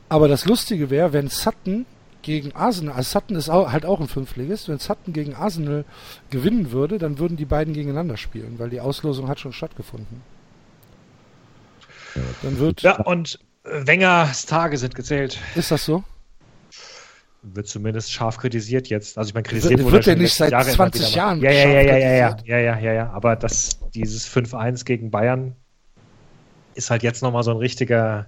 Aber 0.10 0.28
das 0.28 0.46
Lustige 0.46 0.90
wäre, 0.90 1.14
wenn 1.14 1.28
Sutton 1.30 1.86
gegen 2.22 2.56
Arsenal, 2.56 2.96
also 2.96 3.10
Sutton 3.20 3.36
ist 3.36 3.50
auch, 3.50 3.72
halt 3.72 3.86
auch 3.86 4.00
ein 4.00 4.08
Fünftligist, 4.08 4.70
wenn 4.70 4.78
Sutton 4.80 5.12
gegen 5.14 5.34
Arsenal 5.36 5.86
gewinnen 6.30 6.72
würde, 6.72 6.98
dann 7.00 7.18
würden 7.20 7.36
die 7.38 7.46
beiden 7.46 7.74
gegeneinander 7.74 8.16
spielen, 8.18 8.60
weil 8.60 8.70
die 8.70 8.80
Auslosung 8.80 9.28
hat 9.28 9.40
schon 9.40 9.54
stattgefunden. 9.54 10.22
Dann 12.44 12.60
wird, 12.60 12.82
Ja, 12.84 12.98
und 13.02 13.40
Wengers 13.64 14.46
Tage 14.46 14.78
sind 14.78 14.94
gezählt. 14.96 15.40
ist 15.56 15.72
das 15.72 15.86
so? 15.86 16.04
wird 17.46 17.68
zumindest 17.68 18.10
scharf 18.14 18.38
kritisiert 18.38 18.88
jetzt. 18.88 19.18
Also 19.18 19.28
ich 19.30 19.34
meine, 19.34 19.44
kritisiert 19.44 19.72
Wird- 19.74 19.84
wurde 19.84 19.96
wird 19.98 20.08
er 20.08 20.16
nicht 20.16 20.34
seit 20.34 20.52
Jahre 20.54 20.64
immer 20.68 20.76
20 20.76 21.02
wieder 21.02 21.10
Jahren. 21.18 21.42
Ja, 21.42 21.52
ja, 21.52 21.68
ja, 21.68 21.82
ja, 21.82 21.98
ja, 21.98 22.38
ja, 22.46 22.58
ja, 22.58 22.80
ja, 22.80 22.94
ja. 22.94 23.10
Aber 23.12 23.36
das, 23.36 23.80
dieses 23.94 24.26
5-1 24.30 24.86
gegen 24.86 25.12
Bayern 25.12 25.54
ist 26.76 26.90
halt 26.90 27.04
jetzt 27.04 27.22
nochmal 27.22 27.44
so 27.44 27.52
ein 27.52 27.58
richtiger, 27.58 28.26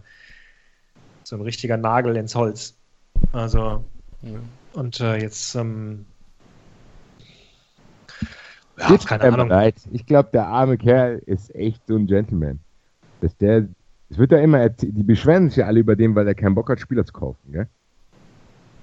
so 1.24 1.36
ein 1.36 1.42
richtiger 1.42 1.78
Nagel 1.78 2.16
ins 2.16 2.36
Holz. 2.36 2.76
Also, 3.32 3.84
und 4.74 5.00
äh, 5.00 5.18
jetzt, 5.18 5.56
ähm, 5.56 6.06
ja, 8.78 8.98
keine 8.98 9.24
mir 9.24 9.34
Ahnung. 9.34 9.50
leid. 9.50 9.76
Ich 9.92 10.06
glaube, 10.06 10.30
der 10.34 10.48
arme 10.48 10.78
Kerl 10.78 11.22
ist 11.26 11.54
echt 11.56 11.82
so 11.88 11.96
ein 11.96 12.08
Gentleman. 12.08 12.60
Dass 13.22 13.36
der, 13.38 13.68
es 14.10 14.18
wird 14.18 14.32
ja 14.32 14.40
immer, 14.40 14.70
die 14.70 15.04
beschweren 15.04 15.50
sich 15.50 15.58
ja 15.58 15.66
alle 15.66 15.80
über 15.80 15.96
den, 15.96 16.16
weil 16.16 16.28
er 16.28 16.36
keinen 16.36 16.56
Bock 16.56 16.70
hat, 16.70 16.80
Spieler 16.80 17.06
zu 17.06 17.14
kaufen, 17.14 17.52
gell? 17.52 17.68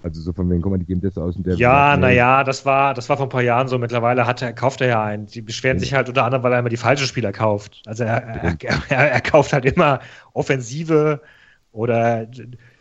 Also 0.02 0.20
so 0.20 0.32
von 0.32 0.50
wegen, 0.50 0.60
guck 0.62 0.72
mal, 0.72 0.78
die 0.78 0.84
geben 0.84 1.00
das 1.00 1.16
aus 1.16 1.36
und 1.36 1.46
der. 1.46 1.54
Ja, 1.56 1.96
naja, 1.96 2.42
das 2.42 2.66
war, 2.66 2.92
das 2.94 3.08
war 3.08 3.16
vor 3.16 3.26
ein 3.26 3.30
paar 3.30 3.42
Jahren 3.42 3.68
so. 3.68 3.78
Mittlerweile 3.78 4.26
hat 4.26 4.42
er, 4.42 4.52
kauft 4.52 4.80
er 4.80 4.88
ja 4.88 5.04
einen. 5.04 5.26
Die 5.26 5.42
beschweren 5.42 5.78
sich 5.78 5.94
halt 5.94 6.08
unter 6.08 6.24
anderem, 6.24 6.42
weil 6.42 6.52
er 6.52 6.58
immer 6.58 6.68
die 6.68 6.76
falschen 6.76 7.06
Spieler 7.06 7.30
kauft. 7.32 7.82
Also 7.86 8.04
er, 8.04 8.22
er, 8.22 8.56
er, 8.88 9.12
er 9.12 9.20
kauft 9.20 9.52
halt 9.52 9.64
immer 9.64 10.00
Offensive 10.32 11.20
oder 11.70 12.26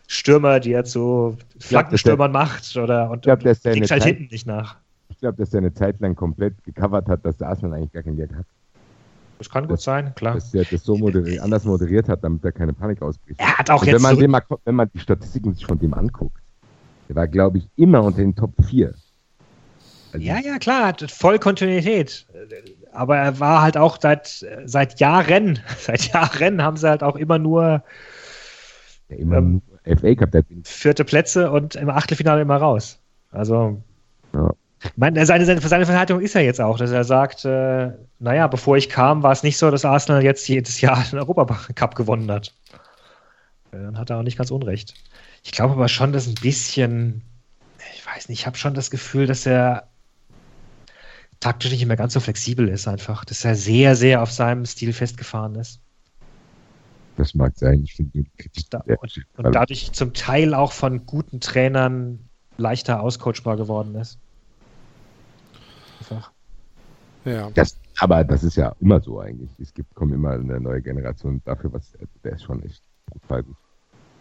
Stürmer, 0.08 0.60
die 0.60 0.72
er 0.72 0.84
zu 0.84 1.36
Flankenstürmern 1.58 2.32
macht 2.32 2.76
oder 2.76 3.10
und, 3.10 3.22
glaub, 3.22 3.42
ja 3.42 3.54
kriegt 3.54 3.90
halt 3.90 4.02
Zeit- 4.02 4.02
hinten 4.02 4.28
nicht 4.30 4.46
nach. 4.46 4.76
Ich 5.08 5.18
glaube, 5.18 5.38
dass 5.38 5.50
der 5.50 5.58
eine 5.58 5.72
Zeit 5.72 6.00
lang 6.00 6.16
komplett 6.16 6.62
gecovert 6.64 7.08
hat, 7.08 7.24
dass 7.24 7.36
der 7.36 7.48
Arsenal 7.48 7.78
eigentlich 7.78 7.92
gar 7.92 8.02
kein 8.02 8.16
Geld 8.16 8.34
hat. 8.34 8.44
Das 9.38 9.48
kann 9.48 9.66
gut 9.66 9.80
sein, 9.80 10.14
klar. 10.14 10.34
Dass 10.34 10.50
der 10.50 10.64
das 10.64 10.84
so 10.84 10.96
moderi 10.96 11.38
anders 11.38 11.64
moderiert 11.64 12.08
hat, 12.08 12.22
damit 12.22 12.44
er 12.44 12.52
keine 12.52 12.72
Panik 12.72 13.02
ausbricht. 13.02 13.40
Er 13.40 13.58
hat 13.58 13.70
auch 13.70 13.80
Und 13.80 13.88
jetzt 13.88 14.02
wenn 14.02 14.30
man, 14.30 14.30
mal, 14.30 14.58
wenn 14.64 14.74
man 14.74 14.90
die 14.94 15.00
Statistiken 15.00 15.52
sich 15.54 15.66
von 15.66 15.78
dem 15.78 15.94
anguckt, 15.94 16.41
der 17.12 17.16
war, 17.16 17.28
glaube 17.28 17.58
ich, 17.58 17.68
immer 17.76 18.02
unter 18.02 18.20
den 18.20 18.34
Top 18.34 18.52
4. 18.68 18.94
Also, 20.12 20.26
Ja, 20.26 20.38
ja, 20.38 20.58
klar, 20.58 20.86
hat 20.86 21.10
voll 21.10 21.38
Kontinuität. 21.38 22.26
Aber 22.92 23.18
er 23.18 23.38
war 23.38 23.60
halt 23.60 23.76
auch 23.76 23.98
seit, 24.00 24.46
seit 24.64 24.98
Jahren, 24.98 25.58
seit 25.78 26.12
Jahren 26.12 26.62
haben 26.62 26.76
sie 26.78 26.88
halt 26.88 27.02
auch 27.02 27.16
immer 27.16 27.38
nur 27.38 27.82
der 29.10 29.18
immer 29.18 29.36
ähm, 29.36 29.62
FA 29.84 30.14
Cup, 30.14 30.30
der 30.30 30.44
vierte 30.64 31.04
Plätze 31.04 31.50
und 31.50 31.74
im 31.74 31.90
Achtelfinale 31.90 32.40
immer 32.40 32.56
raus. 32.56 32.98
Also, 33.30 33.82
Ja. 34.34 34.54
ich 34.82 34.96
meine, 34.96 35.26
seine, 35.26 35.44
seine, 35.44 35.60
seine 35.60 35.84
Verhaltung 35.84 36.20
ist 36.20 36.34
ja 36.34 36.40
jetzt 36.40 36.62
auch, 36.62 36.78
dass 36.78 36.92
er 36.92 37.04
sagt, 37.04 37.44
äh, 37.44 37.90
naja, 38.20 38.46
bevor 38.46 38.78
ich 38.78 38.88
kam, 38.88 39.22
war 39.22 39.32
es 39.32 39.42
nicht 39.42 39.58
so, 39.58 39.70
dass 39.70 39.84
Arsenal 39.84 40.24
jetzt 40.24 40.48
jedes 40.48 40.80
Jahr 40.80 41.04
den 41.10 41.18
Europacup 41.18 41.94
gewonnen 41.94 42.30
hat. 42.30 42.54
Dann 43.70 43.98
hat 43.98 44.08
er 44.08 44.18
auch 44.18 44.22
nicht 44.22 44.38
ganz 44.38 44.50
unrecht. 44.50 44.94
Ich 45.42 45.52
glaube 45.52 45.74
aber 45.74 45.88
schon, 45.88 46.12
dass 46.12 46.26
ein 46.26 46.34
bisschen, 46.34 47.22
ich 47.94 48.06
weiß 48.06 48.28
nicht, 48.28 48.40
ich 48.40 48.46
habe 48.46 48.56
schon 48.56 48.74
das 48.74 48.90
Gefühl, 48.90 49.26
dass 49.26 49.46
er 49.46 49.88
taktisch 51.40 51.72
nicht 51.72 51.84
mehr 51.84 51.96
ganz 51.96 52.12
so 52.12 52.20
flexibel 52.20 52.68
ist 52.68 52.86
einfach. 52.86 53.24
Dass 53.24 53.44
er 53.44 53.56
sehr, 53.56 53.96
sehr 53.96 54.22
auf 54.22 54.30
seinem 54.30 54.64
Stil 54.64 54.92
festgefahren 54.92 55.56
ist. 55.56 55.80
das 57.16 57.34
mag 57.34 57.52
sein. 57.56 57.82
Ich 57.84 57.94
finde, 57.94 58.24
Da, 58.70 58.84
und, 59.00 59.26
und 59.36 59.52
dadurch 59.52 59.92
zum 59.92 60.14
Teil 60.14 60.54
auch 60.54 60.72
von 60.72 61.04
guten 61.04 61.40
Trainern 61.40 62.20
leichter 62.56 63.00
auscoachbar 63.00 63.56
geworden 63.56 63.94
ist. 63.96 64.18
Einfach. 66.00 66.30
Ja. 67.24 67.50
das, 67.50 67.76
aber 67.98 68.24
das 68.24 68.42
ist 68.42 68.56
ja 68.56 68.74
immer 68.80 69.00
so 69.00 69.20
eigentlich. 69.20 69.50
Es 69.58 69.72
gibt, 69.74 69.94
kommen 69.94 70.12
immer 70.12 70.32
eine 70.32 70.60
neue 70.60 70.82
Generation 70.82 71.40
dafür, 71.44 71.72
was 71.72 71.92
der 72.24 72.32
ist 72.32 72.42
schon 72.42 72.62
echt 72.64 72.82
brutal 73.06 73.42
gut. 73.44 73.56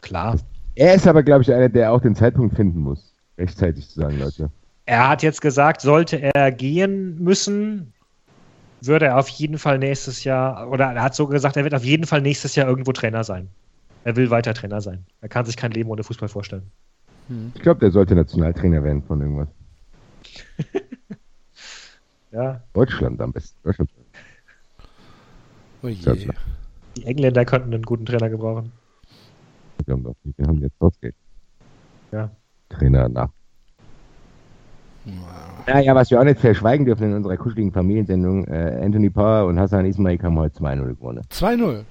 Klar. 0.01 0.37
Er 0.75 0.93
ist 0.95 1.07
aber, 1.07 1.23
glaube 1.23 1.43
ich, 1.43 1.53
einer, 1.53 1.69
der 1.69 1.91
auch 1.91 2.01
den 2.01 2.15
Zeitpunkt 2.15 2.55
finden 2.55 2.79
muss, 2.79 3.13
rechtzeitig 3.37 3.89
zu 3.89 3.99
sagen, 3.99 4.19
Leute. 4.19 4.49
Er 4.85 5.09
hat 5.09 5.23
jetzt 5.23 5.41
gesagt, 5.41 5.81
sollte 5.81 6.21
er 6.33 6.51
gehen 6.51 7.21
müssen, 7.21 7.93
würde 8.81 9.07
er 9.07 9.17
auf 9.17 9.27
jeden 9.29 9.57
Fall 9.57 9.77
nächstes 9.77 10.23
Jahr, 10.23 10.69
oder 10.69 10.85
er 10.85 11.03
hat 11.03 11.15
so 11.15 11.27
gesagt, 11.27 11.57
er 11.57 11.63
wird 11.63 11.75
auf 11.75 11.83
jeden 11.83 12.05
Fall 12.05 12.21
nächstes 12.21 12.55
Jahr 12.55 12.67
irgendwo 12.67 12.91
Trainer 12.91 13.23
sein. 13.23 13.47
Er 14.03 14.15
will 14.15 14.29
weiter 14.29 14.53
Trainer 14.53 14.81
sein. 14.81 15.05
Er 15.21 15.29
kann 15.29 15.45
sich 15.45 15.55
kein 15.55 15.71
Leben 15.71 15.89
ohne 15.89 16.03
Fußball 16.03 16.29
vorstellen. 16.29 16.63
Ich 17.53 17.61
glaube, 17.61 17.79
der 17.79 17.91
sollte 17.91 18.15
Nationaltrainer 18.15 18.83
werden 18.83 19.03
von 19.03 19.21
irgendwas. 19.21 19.47
Ja, 22.31 22.61
Deutschland 22.73 23.19
am 23.19 23.33
besten. 23.33 23.57
Deutschland. 23.61 23.89
Oh 25.83 25.87
je. 25.87 26.29
die 26.95 27.03
Engländer 27.03 27.43
könnten 27.43 27.73
einen 27.73 27.83
guten 27.83 28.05
Trainer 28.05 28.29
gebrauchen. 28.29 28.71
Wir 29.85 29.93
haben, 29.93 30.03
doch, 30.03 30.15
wir 30.23 30.47
haben 30.47 30.61
jetzt 30.61 30.77
Southgate. 30.79 31.15
Ja. 32.11 32.29
Trainer 32.69 33.09
nach. 33.09 33.29
Naja, 35.67 35.95
was 35.95 36.11
wir 36.11 36.19
auch 36.19 36.23
nicht 36.23 36.39
verschweigen 36.39 36.85
dürfen 36.85 37.07
in 37.09 37.13
unserer 37.15 37.37
kuscheligen 37.37 37.71
Familiensendung, 37.71 38.45
äh, 38.45 38.81
Anthony 38.83 39.09
Power 39.09 39.47
und 39.47 39.59
Hassan 39.59 39.85
Ismail 39.85 40.19
haben 40.21 40.37
heute 40.37 40.57
2-0 40.59 40.95
gewonnen. 40.95 41.23
2-0. 41.29 41.83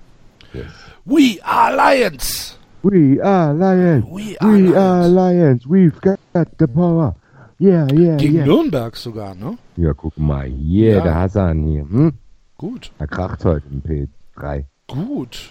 Yes. 0.53 0.67
We 1.05 1.39
are 1.43 1.75
Lions! 1.75 2.59
We 2.83 3.23
are 3.23 3.53
Lions! 3.53 4.05
We 4.07 4.37
are 4.41 4.53
We 4.53 4.77
are 4.77 5.09
Lions! 5.09 5.65
Lions! 5.65 5.67
We've 5.67 6.01
got 6.01 6.49
the 6.59 6.67
power! 6.67 7.15
Yeah, 7.59 7.87
yeah, 7.93 8.17
Gegen 8.17 8.37
yeah. 8.37 8.47
Nürnberg 8.47 8.97
sogar, 8.97 9.35
ne? 9.35 9.59
Ja, 9.77 9.93
guck 9.93 10.17
mal, 10.17 10.47
hier, 10.47 10.97
Ja. 10.97 11.03
der 11.03 11.15
Hassan 11.17 11.63
hier. 11.67 11.83
Hm? 11.83 12.13
Gut, 12.57 12.91
Er 12.99 13.07
kracht 13.07 13.45
heute 13.45 13.67
im 13.71 13.83
P3. 13.83 14.65
gut. 14.89 15.51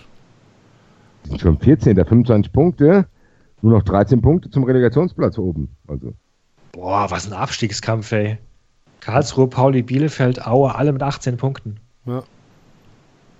Schon 1.38 1.60
14. 1.60 1.96
25 1.96 2.52
Punkte. 2.52 3.08
Nur 3.62 3.74
noch 3.74 3.84
13 3.84 4.22
Punkte 4.22 4.50
zum 4.50 4.64
Relegationsplatz 4.64 5.38
oben. 5.38 5.76
Also, 5.88 6.14
Boah, 6.72 7.12
was 7.12 7.28
ein 7.28 7.34
Abstiegskampf, 7.34 8.12
ey. 8.12 8.38
Karlsruhe, 9.02 9.48
Pauli, 9.48 9.82
Bielefeld, 9.82 10.46
Aue, 10.46 10.76
alle 10.76 10.92
mit 10.92 11.02
18 11.02 11.38
Punkten. 11.38 11.80
Ja. 12.06 12.24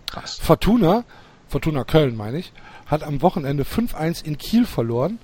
Krass. 0.08 0.40
Fortuna, 0.42 1.04
Fortuna 1.48 1.84
Köln 1.84 2.16
meine 2.16 2.40
ich, 2.40 2.52
hat 2.86 3.04
am 3.04 3.22
Wochenende 3.22 3.64
5-1 3.64 4.26
in 4.26 4.38
Kiel 4.38 4.66
verloren 4.66 5.20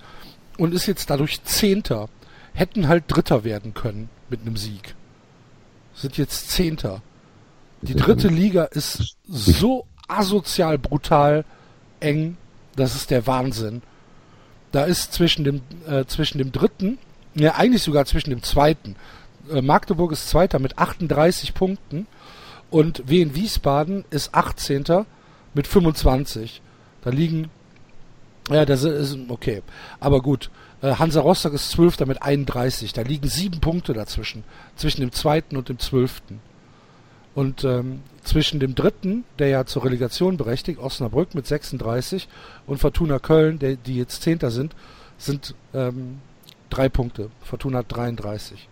und 0.58 0.74
ist 0.74 0.86
jetzt 0.86 1.10
dadurch 1.10 1.44
Zehnter. 1.44 2.10
Hätten 2.54 2.88
halt 2.88 3.06
Dritter 3.08 3.44
werden 3.44 3.74
können 3.74 4.10
mit 4.30 4.42
einem 4.42 4.56
Sieg. 4.56 4.96
Sind 5.94 6.18
jetzt 6.18 6.52
Zehnter. 6.52 7.02
Die 7.82 7.96
dritte 7.96 8.30
Liga 8.30 8.64
ist 8.66 9.18
so 9.28 9.86
asozial 10.08 10.78
brutal 10.78 11.46
eng, 12.00 12.38
das 12.76 12.96
ist 12.96 13.12
der 13.12 13.28
Wahnsinn. 13.28 13.82
Da 14.72 14.84
ist 14.84 15.14
zwischen 15.14 15.44
dem, 15.44 15.62
äh, 15.88 16.06
zwischen 16.06 16.38
dem 16.38 16.52
dritten, 16.52 16.98
ja 17.34 17.56
eigentlich 17.56 17.84
sogar 17.84 18.06
zwischen 18.06 18.30
dem 18.30 18.44
zweiten. 18.44 18.96
Äh, 19.52 19.62
Magdeburg 19.62 20.12
ist 20.12 20.30
Zweiter 20.30 20.60
mit 20.60 20.78
38 20.78 21.54
Punkten 21.54 22.08
und 22.70 23.04
Wien 23.08 23.36
Wiesbaden 23.36 24.06
ist 24.10 24.34
18. 24.34 25.06
mit 25.54 25.68
25. 25.68 26.62
Da 27.04 27.10
liegen, 27.10 27.50
ja, 28.50 28.66
das 28.66 28.84
ist 28.84 29.18
okay. 29.30 29.62
Aber 30.00 30.22
gut, 30.22 30.50
äh, 30.82 30.96
Hansa 30.96 31.22
Rostock 31.22 31.54
ist 31.54 31.72
12. 31.72 32.06
mit 32.06 32.22
31. 32.22 32.94
Da 32.94 33.02
liegen 33.02 33.28
sieben 33.28 33.60
Punkte 33.60 33.94
dazwischen. 33.94 34.44
Zwischen 34.76 35.02
dem 35.02 35.12
zweiten 35.12 35.58
und 35.58 35.70
dem 35.70 35.80
zwölften. 35.80 36.42
Und 37.36 37.66
ähm, 37.66 38.02
zwischen 38.24 38.60
dem 38.62 38.76
dritten, 38.76 39.26
der 39.40 39.50
ja 39.50 39.66
zur 39.66 39.84
Relegation 39.84 40.38
berechtigt, 40.38 40.80
Osnabrück 40.80 41.36
mit 41.36 41.46
36 41.46 42.30
und 42.66 42.78
Fortuna 42.80 43.20
Köln, 43.20 43.60
der, 43.60 43.76
die 43.76 43.98
jetzt 43.98 44.22
Zehnter 44.22 44.52
sind, 44.52 44.74
sind 45.18 45.54
ähm, 45.74 46.20
drei 46.70 46.88
Punkte. 46.88 47.30
Fortuna 47.44 47.80
hat 47.80 47.86
33. 47.90 48.70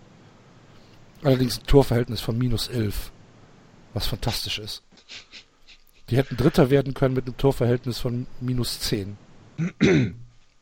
Allerdings 1.23 1.59
ein 1.59 1.65
Torverhältnis 1.67 2.21
von 2.21 2.37
minus 2.37 2.69
11. 2.69 3.11
Was 3.93 4.07
fantastisch 4.07 4.59
ist. 4.59 4.81
Die 6.09 6.17
hätten 6.17 6.37
Dritter 6.37 6.69
werden 6.69 6.93
können 6.93 7.15
mit 7.15 7.25
einem 7.25 7.37
Torverhältnis 7.37 7.99
von 7.99 8.27
minus 8.39 8.79
10. 8.79 9.17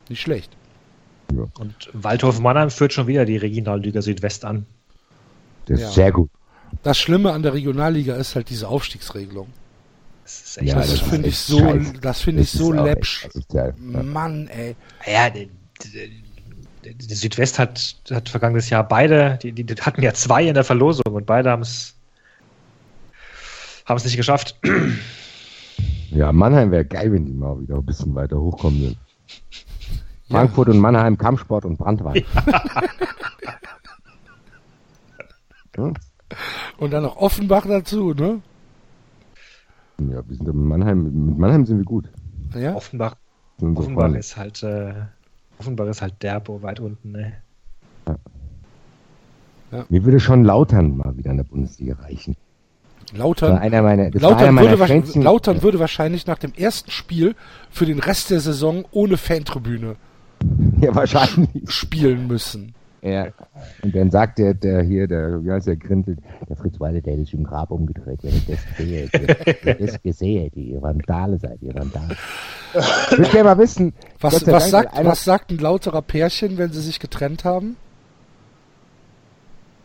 Nicht 0.09 0.21
schlecht. 0.21 0.51
Und 1.29 1.89
Waldhof 1.93 2.39
Mannheim 2.39 2.69
führt 2.69 2.93
schon 2.93 3.07
wieder 3.07 3.25
die 3.25 3.37
Regionalliga 3.37 4.01
Südwest 4.01 4.43
an. 4.43 4.65
das 5.65 5.79
Ja. 5.79 5.87
ist 5.87 5.93
sehr 5.93 6.11
gut. 6.11 6.29
Das 6.83 6.97
Schlimme 6.97 7.31
an 7.31 7.43
der 7.43 7.53
Regionalliga 7.53 8.15
ist 8.15 8.35
halt 8.35 8.49
diese 8.49 8.67
Aufstiegsregelung. 8.67 9.47
Das 10.23 10.41
ist 10.41 10.57
echt 10.57 10.67
Ja, 10.69 10.75
das 10.75 10.89
das 10.91 10.99
finde 11.01 11.27
ich 11.27 11.37
so, 11.37 11.59
scheiße. 11.59 11.93
das 12.01 12.21
finde 12.21 12.41
ich 12.43 12.51
so 12.51 12.71
läppsch. 12.71 13.27
Ja. 13.51 13.71
Mann, 13.77 14.47
ey. 14.47 14.75
Ja, 15.05 15.29
die, 15.29 15.49
die, 15.83 16.23
die, 16.85 16.93
die 16.95 17.13
Südwest 17.15 17.59
hat, 17.59 17.95
hat 18.09 18.29
vergangenes 18.29 18.69
Jahr 18.69 18.87
beide, 18.87 19.37
die, 19.41 19.51
die, 19.51 19.63
die 19.63 19.75
hatten 19.75 20.01
ja 20.01 20.13
zwei 20.13 20.45
in 20.45 20.53
der 20.53 20.63
Verlosung 20.63 21.13
und 21.13 21.25
beide 21.25 21.51
haben 21.51 21.61
es 21.61 21.95
haben 23.85 23.97
es 23.97 24.05
nicht 24.05 24.17
geschafft. 24.17 24.57
Ja, 26.11 26.31
Mannheim 26.31 26.71
wäre 26.71 26.85
geil, 26.85 27.11
wenn 27.11 27.25
die 27.25 27.33
mal 27.33 27.59
wieder 27.59 27.75
ein 27.75 27.85
bisschen 27.85 28.13
weiter 28.15 28.39
hochkommen 28.39 28.79
würden. 28.81 28.97
Frankfurt 30.29 30.69
und 30.69 30.79
Mannheim, 30.79 31.17
Kampfsport 31.17 31.65
und 31.65 31.77
Brandwein. 31.77 32.23
Ja. 35.77 35.93
Und 36.77 36.91
dann 36.91 37.03
noch 37.03 37.17
Offenbach 37.17 37.65
dazu, 37.65 38.13
ne? 38.13 38.41
ja, 40.09 40.27
wir 40.27 40.35
sind 40.35 40.47
mit 40.47 40.55
Mannheim, 40.55 41.03
mit 41.27 41.37
Mannheim 41.37 41.65
sind 41.65 41.77
wir 41.77 41.85
gut. 41.85 42.09
Ja. 42.55 42.75
Offenbach, 42.75 43.15
Offenbach 43.61 44.03
Freunde. 44.03 44.19
ist 44.19 44.37
halt 44.37 44.63
äh, 44.63 44.93
Offenbach 45.59 45.87
ist 45.87 46.01
halt 46.01 46.21
derbo 46.21 46.61
weit 46.63 46.79
unten, 46.79 47.11
ne? 47.11 47.33
Ja. 49.71 49.85
Mir 49.89 50.03
würde 50.03 50.19
schon 50.19 50.43
Lautern 50.43 50.97
mal 50.97 51.15
wieder 51.15 51.31
in 51.31 51.37
der 51.37 51.43
Bundesliga 51.43 51.95
reichen. 51.95 52.35
Lautern, 53.13 53.57
einer 53.57 53.81
meiner, 53.81 54.09
Lautern, 54.11 54.57
würde 54.57 54.79
wahrscheinlich, 54.79 55.15
Lautern 55.15 55.63
würde 55.63 55.79
wahrscheinlich 55.79 56.27
nach 56.27 56.37
dem 56.37 56.53
ersten 56.53 56.91
Spiel 56.91 57.35
für 57.69 57.85
den 57.85 57.99
Rest 57.99 58.29
der 58.29 58.39
Saison 58.39 58.85
ohne 58.91 59.17
Fantribüne 59.17 59.95
ja, 60.79 60.95
wahrscheinlich. 60.95 61.69
spielen 61.69 62.27
müssen. 62.27 62.73
Ja. 63.01 63.27
Und 63.81 63.95
dann 63.95 64.11
sagt 64.11 64.37
der, 64.37 64.53
der 64.53 64.83
hier, 64.83 65.07
der, 65.07 65.43
wie 65.43 65.51
heißt 65.51 65.65
der, 65.67 65.75
Grindel, 65.75 66.17
der 66.47 66.55
Fritz 66.55 66.79
Walde, 66.79 67.01
der 67.01 67.15
ist 67.15 67.33
im 67.33 67.43
Grab 67.43 67.71
umgedreht, 67.71 68.19
wenn 68.23 68.35
ich 68.35 68.45
das 68.45 68.59
sehe. 68.77 69.09
Wenn 69.63 69.77
ich 69.79 69.91
das 69.91 70.01
gesehen, 70.03 70.51
die 70.53 70.77
Randale 70.77 71.39
seid, 71.39 71.61
ihr 71.61 71.75
Randale. 71.75 72.15
Ich 72.73 73.17
würde 73.17 73.31
gerne 73.31 73.49
mal 73.49 73.57
wissen. 73.57 73.93
Was, 74.19 74.45
was, 74.45 74.69
sagt, 74.69 75.03
was 75.03 75.23
sagt 75.23 75.51
ein 75.51 75.57
lauterer 75.57 76.03
Pärchen, 76.03 76.57
wenn 76.57 76.71
sie 76.71 76.81
sich 76.81 76.99
getrennt 76.99 77.43
haben? 77.43 77.75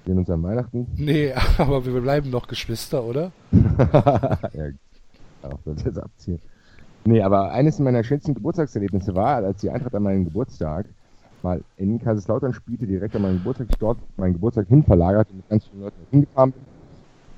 In 0.05 0.19
unserem 0.19 0.43
Weihnachten? 0.43 0.87
Nee, 0.97 1.33
aber 1.59 1.85
wir 1.87 2.01
bleiben 2.01 2.31
noch 2.31 2.47
Geschwister, 2.47 3.03
oder? 3.03 3.33
ja, 3.51 4.71
auch 5.43 5.59
das 5.65 5.85
jetzt 5.85 5.99
abziehen. 5.99 6.39
Nee, 7.05 7.23
aber 7.23 7.53
eines 7.53 7.79
meiner 7.79 8.05
schönsten 8.05 8.35
Geburtstagserlebnisse 8.35 9.15
war, 9.15 9.37
als 9.37 9.61
die 9.61 9.71
Eintracht 9.71 9.95
an 9.95 10.03
meinem 10.03 10.25
Geburtstag 10.25 10.87
mal 11.47 11.63
in 11.77 11.99
Kaiserslautern 12.01 12.53
spielte, 12.53 12.87
direkt 12.87 13.15
an 13.15 13.23
meinem 13.23 13.39
Geburtstag, 13.39 13.69
ich 13.71 13.77
dort 13.77 13.99
meinen 14.17 14.33
Geburtstag 14.35 14.67
hin 14.67 14.83
verlagert 14.83 15.31
und 15.31 15.37
mit 15.37 15.49
ganz 15.49 15.67
vielen 15.67 15.83
Leuten 15.83 15.97
hingefahren 16.11 16.53
bin. 16.53 16.63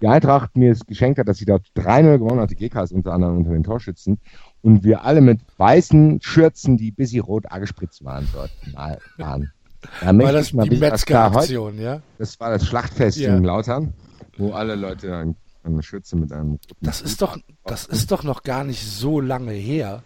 Die 0.00 0.06
Eintracht 0.06 0.56
mir 0.56 0.72
es 0.72 0.86
geschenkt 0.86 1.18
hat, 1.18 1.28
dass 1.28 1.38
sie 1.38 1.44
dort 1.44 1.66
3-0 1.76 2.18
gewonnen 2.18 2.40
hat, 2.40 2.50
die 2.50 2.54
GKs 2.54 2.92
unter 2.92 3.12
anderem 3.12 3.38
unter 3.38 3.50
den 3.50 3.64
Torschützen. 3.64 4.18
Und 4.62 4.84
wir 4.84 5.04
alle 5.04 5.20
mit 5.20 5.40
weißen 5.56 6.20
Schürzen, 6.22 6.76
die 6.76 6.92
bis 6.92 7.10
sie 7.10 7.18
rot 7.18 7.50
angespritzt 7.50 8.04
waren, 8.04 8.26
dort 8.32 8.50
mal 8.72 8.98
waren. 9.16 9.52
Da 10.00 10.16
war 10.16 10.32
das 10.32 10.50
die 10.50 10.76
Metzger-Aktion, 10.76 11.80
ja? 11.80 12.00
Das 12.18 12.38
war 12.40 12.50
das 12.50 12.66
Schlachtfest 12.66 13.18
ja. 13.18 13.36
in 13.36 13.44
Lautern, 13.44 13.92
wo 14.36 14.52
alle 14.52 14.74
Leute 14.74 15.34
eine 15.64 15.82
Schürze 15.82 16.16
mit 16.16 16.32
einem. 16.32 16.58
Das 16.80 17.00
ist 17.00 17.20
doch, 17.20 17.36
das 17.64 17.86
ist 17.86 18.10
doch 18.10 18.22
noch 18.22 18.42
gar 18.42 18.64
nicht 18.64 18.84
so 18.84 19.20
lange 19.20 19.52
her. 19.52 20.02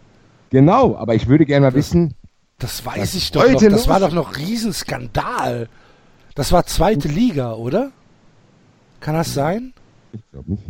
Genau, 0.49 0.95
aber 0.95 1.15
ich 1.15 1.27
würde 1.27 1.45
gerne 1.45 1.67
mal 1.67 1.73
wissen. 1.73 2.15
Das 2.63 2.85
weiß 2.85 3.15
ich 3.15 3.29
doch 3.29 3.45
noch. 3.45 3.59
Das 3.59 3.71
los? 3.71 3.87
war 3.89 3.99
doch 3.99 4.13
noch 4.13 4.37
Riesenskandal. 4.37 5.67
Das 6.33 6.53
war 6.53 6.65
zweite 6.65 7.09
Liga, 7.09 7.55
oder? 7.55 7.91
Kann 9.01 9.15
das 9.15 9.33
sein? 9.33 9.73
Ich 10.13 10.21
glaube 10.31 10.51
nicht. 10.51 10.63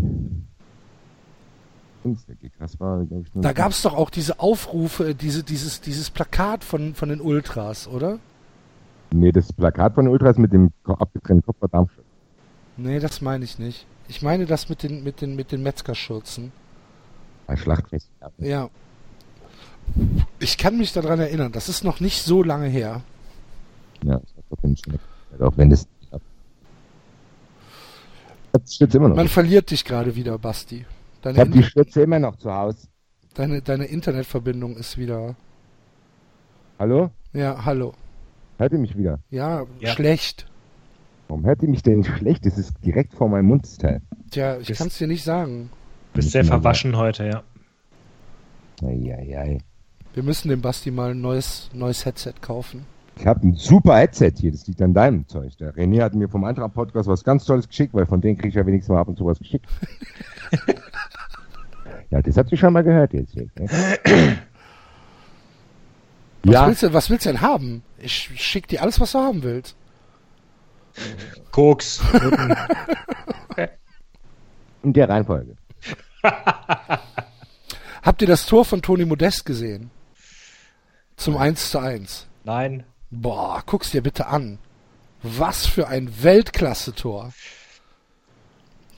War, 2.79 3.01
ich, 3.03 3.27
da 3.35 3.53
gab 3.53 3.71
es 3.71 3.83
doch 3.83 3.93
auch 3.93 4.09
diese 4.09 4.39
Aufrufe, 4.39 5.13
diese, 5.13 5.43
dieses, 5.43 5.81
dieses 5.81 6.09
Plakat 6.09 6.63
von, 6.63 6.95
von 6.95 7.09
den 7.09 7.21
Ultras, 7.21 7.87
oder? 7.87 8.17
Nee, 9.11 9.31
das 9.31 9.53
Plakat 9.53 9.93
von 9.93 10.05
den 10.05 10.11
Ultras 10.11 10.39
mit 10.39 10.51
dem 10.51 10.71
abgetrennten 10.85 11.45
Kopf 11.45 11.61
war 11.61 11.69
Darmstadt. 11.69 12.03
Nee, 12.75 12.99
das 12.99 13.21
meine 13.21 13.45
ich 13.45 13.59
nicht. 13.59 13.85
Ich 14.07 14.23
meine 14.23 14.47
das 14.47 14.67
mit 14.67 14.81
den, 14.81 15.03
mit 15.03 15.21
den, 15.21 15.35
mit 15.35 15.51
den 15.51 15.61
Metzgerschürzen. 15.61 16.51
Ein 17.45 17.57
Schlachtfest. 17.57 18.09
Ja. 18.39 18.69
Ich 20.39 20.57
kann 20.57 20.77
mich 20.77 20.93
daran 20.93 21.19
erinnern, 21.19 21.51
das 21.51 21.69
ist 21.69 21.83
noch 21.83 21.99
nicht 21.99 22.23
so 22.23 22.43
lange 22.43 22.67
her. 22.67 23.01
Ja, 24.03 24.19
das 24.19 24.35
war 24.35 24.43
trotzdem 24.49 24.75
schon. 24.75 24.99
Auch 25.45 25.57
wenn 25.57 25.71
es. 25.71 25.87
Das 28.51 28.79
immer 28.95 29.09
noch. 29.09 29.15
Man 29.15 29.29
verliert 29.29 29.71
dich 29.71 29.83
gerade 29.83 30.15
wieder, 30.15 30.37
Basti. 30.37 30.85
Deine 31.21 31.35
ich 31.35 31.39
habe 31.39 31.51
die 31.51 31.63
Schürze 31.63 32.01
immer 32.01 32.19
noch 32.19 32.35
zu 32.35 32.53
Hause. 32.53 32.87
Deine, 33.33 33.61
deine 33.61 33.85
Internetverbindung 33.85 34.77
ist 34.77 34.97
wieder. 34.97 35.35
Hallo? 36.77 37.09
Ja, 37.33 37.65
hallo. 37.65 37.93
Hört 38.59 38.73
ihr 38.73 38.79
mich 38.79 38.95
wieder? 38.95 39.19
Ja, 39.31 39.65
ja. 39.79 39.93
schlecht. 39.93 40.45
Warum 41.27 41.45
hört 41.45 41.63
ihr 41.63 41.69
mich 41.69 41.81
denn 41.81 42.03
schlecht? 42.03 42.45
Das 42.45 42.57
ist 42.57 42.73
direkt 42.85 43.15
vor 43.15 43.29
meinem 43.29 43.47
Mundsteil. 43.47 44.01
Tja, 44.29 44.59
ich 44.59 44.71
kann 44.77 44.87
es 44.87 44.97
dir 44.97 45.07
nicht 45.07 45.23
sagen. 45.23 45.71
Bist 46.13 46.31
sehr 46.31 46.45
verwaschen 46.45 46.95
heute, 46.95 47.25
ja. 47.25 47.43
Eieiei. 48.83 49.59
Wir 50.13 50.21
müssen 50.21 50.49
dem 50.49 50.61
Basti 50.61 50.91
mal 50.91 51.11
ein 51.11 51.21
neues, 51.21 51.69
neues 51.73 52.05
Headset 52.05 52.33
kaufen. 52.39 52.85
Ich 53.17 53.25
habe 53.25 53.47
ein 53.47 53.55
super 53.55 53.97
Headset 53.97 54.33
hier, 54.37 54.51
das 54.51 54.67
liegt 54.67 54.81
an 54.81 54.93
deinem 54.93 55.27
Zeug. 55.27 55.57
Der 55.57 55.73
René 55.75 56.01
hat 56.03 56.13
mir 56.13 56.29
vom 56.29 56.43
anderen 56.43 56.71
Podcast 56.71 57.07
was 57.07 57.23
ganz 57.23 57.45
Tolles 57.45 57.67
geschickt, 57.67 57.93
weil 57.93 58.05
von 58.05 58.21
denen 58.21 58.37
kriege 58.37 58.49
ich 58.49 58.55
ja 58.55 58.65
wenigstens 58.65 58.93
mal 58.93 59.01
ab 59.01 59.07
und 59.07 59.17
zu 59.17 59.25
was 59.25 59.39
geschickt. 59.39 59.65
ja, 62.11 62.21
das 62.21 62.37
habt 62.37 62.51
ihr 62.51 62.57
schon 62.57 62.73
mal 62.73 62.83
gehört 62.83 63.13
jetzt. 63.13 63.33
Hier, 63.33 63.47
ne? 63.57 63.67
Was, 66.43 66.53
ja. 66.53 66.67
willst 66.67 66.83
du, 66.83 66.93
was 66.93 67.09
willst 67.09 67.25
du 67.25 67.29
denn 67.29 67.41
haben? 67.41 67.81
Ich 67.97 68.29
schick 68.35 68.67
dir 68.67 68.81
alles, 68.81 68.99
was 68.99 69.13
du 69.13 69.19
haben 69.19 69.41
willst. 69.43 69.75
Koks. 71.51 72.01
In 74.83 74.93
der 74.93 75.09
Reihenfolge. 75.09 75.55
Habt 78.03 78.21
ihr 78.21 78.27
das 78.27 78.45
Tor 78.45 78.65
von 78.65 78.81
Toni 78.81 79.05
Modest 79.05 79.45
gesehen? 79.45 79.89
Zum 81.23 81.37
1 81.37 81.69
zu 81.69 81.79
1. 81.79 82.27
Nein. 82.43 82.83
Boah, 83.09 83.63
guck's 83.65 83.91
dir 83.91 84.03
bitte 84.03 84.27
an. 84.27 84.59
Was 85.21 85.65
für 85.65 85.87
ein 85.87 86.11
Weltklasse-Tor. 86.21 87.31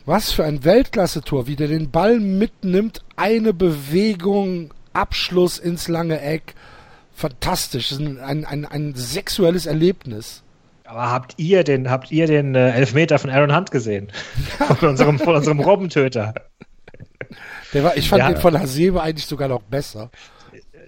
Was 0.07 0.31
für 0.31 0.43
ein 0.43 0.63
Weltklasse-Tor, 0.63 1.45
wie 1.45 1.55
der 1.55 1.67
den 1.67 1.91
Ball 1.91 2.19
mitnimmt, 2.19 3.03
eine 3.15 3.53
Bewegung, 3.53 4.73
Abschluss 4.91 5.59
ins 5.59 5.87
lange 5.87 6.19
Eck 6.19 6.55
fantastisch. 7.13 7.93
Ein, 7.93 8.43
ein, 8.43 8.65
ein 8.65 8.95
sexuelles 8.95 9.67
Erlebnis. 9.67 10.41
Aber 10.83 11.11
habt 11.11 11.35
ihr 11.37 11.63
den, 11.63 11.91
habt 11.91 12.11
ihr 12.11 12.25
den 12.25 12.55
äh, 12.55 12.71
Elfmeter 12.71 13.19
von 13.19 13.29
Aaron 13.29 13.55
Hunt 13.55 13.69
gesehen? 13.69 14.11
von 14.79 14.89
unserem, 14.89 15.19
von 15.19 15.35
unserem 15.35 15.59
Robbentöter. 15.59 16.33
Der 17.71 17.83
war, 17.83 17.95
ich 17.97 18.09
fand 18.09 18.21
ja. 18.21 18.31
den 18.31 18.41
von 18.41 18.57
Hasebe 18.59 19.03
eigentlich 19.03 19.27
sogar 19.27 19.47
noch 19.47 19.61
besser. 19.61 20.09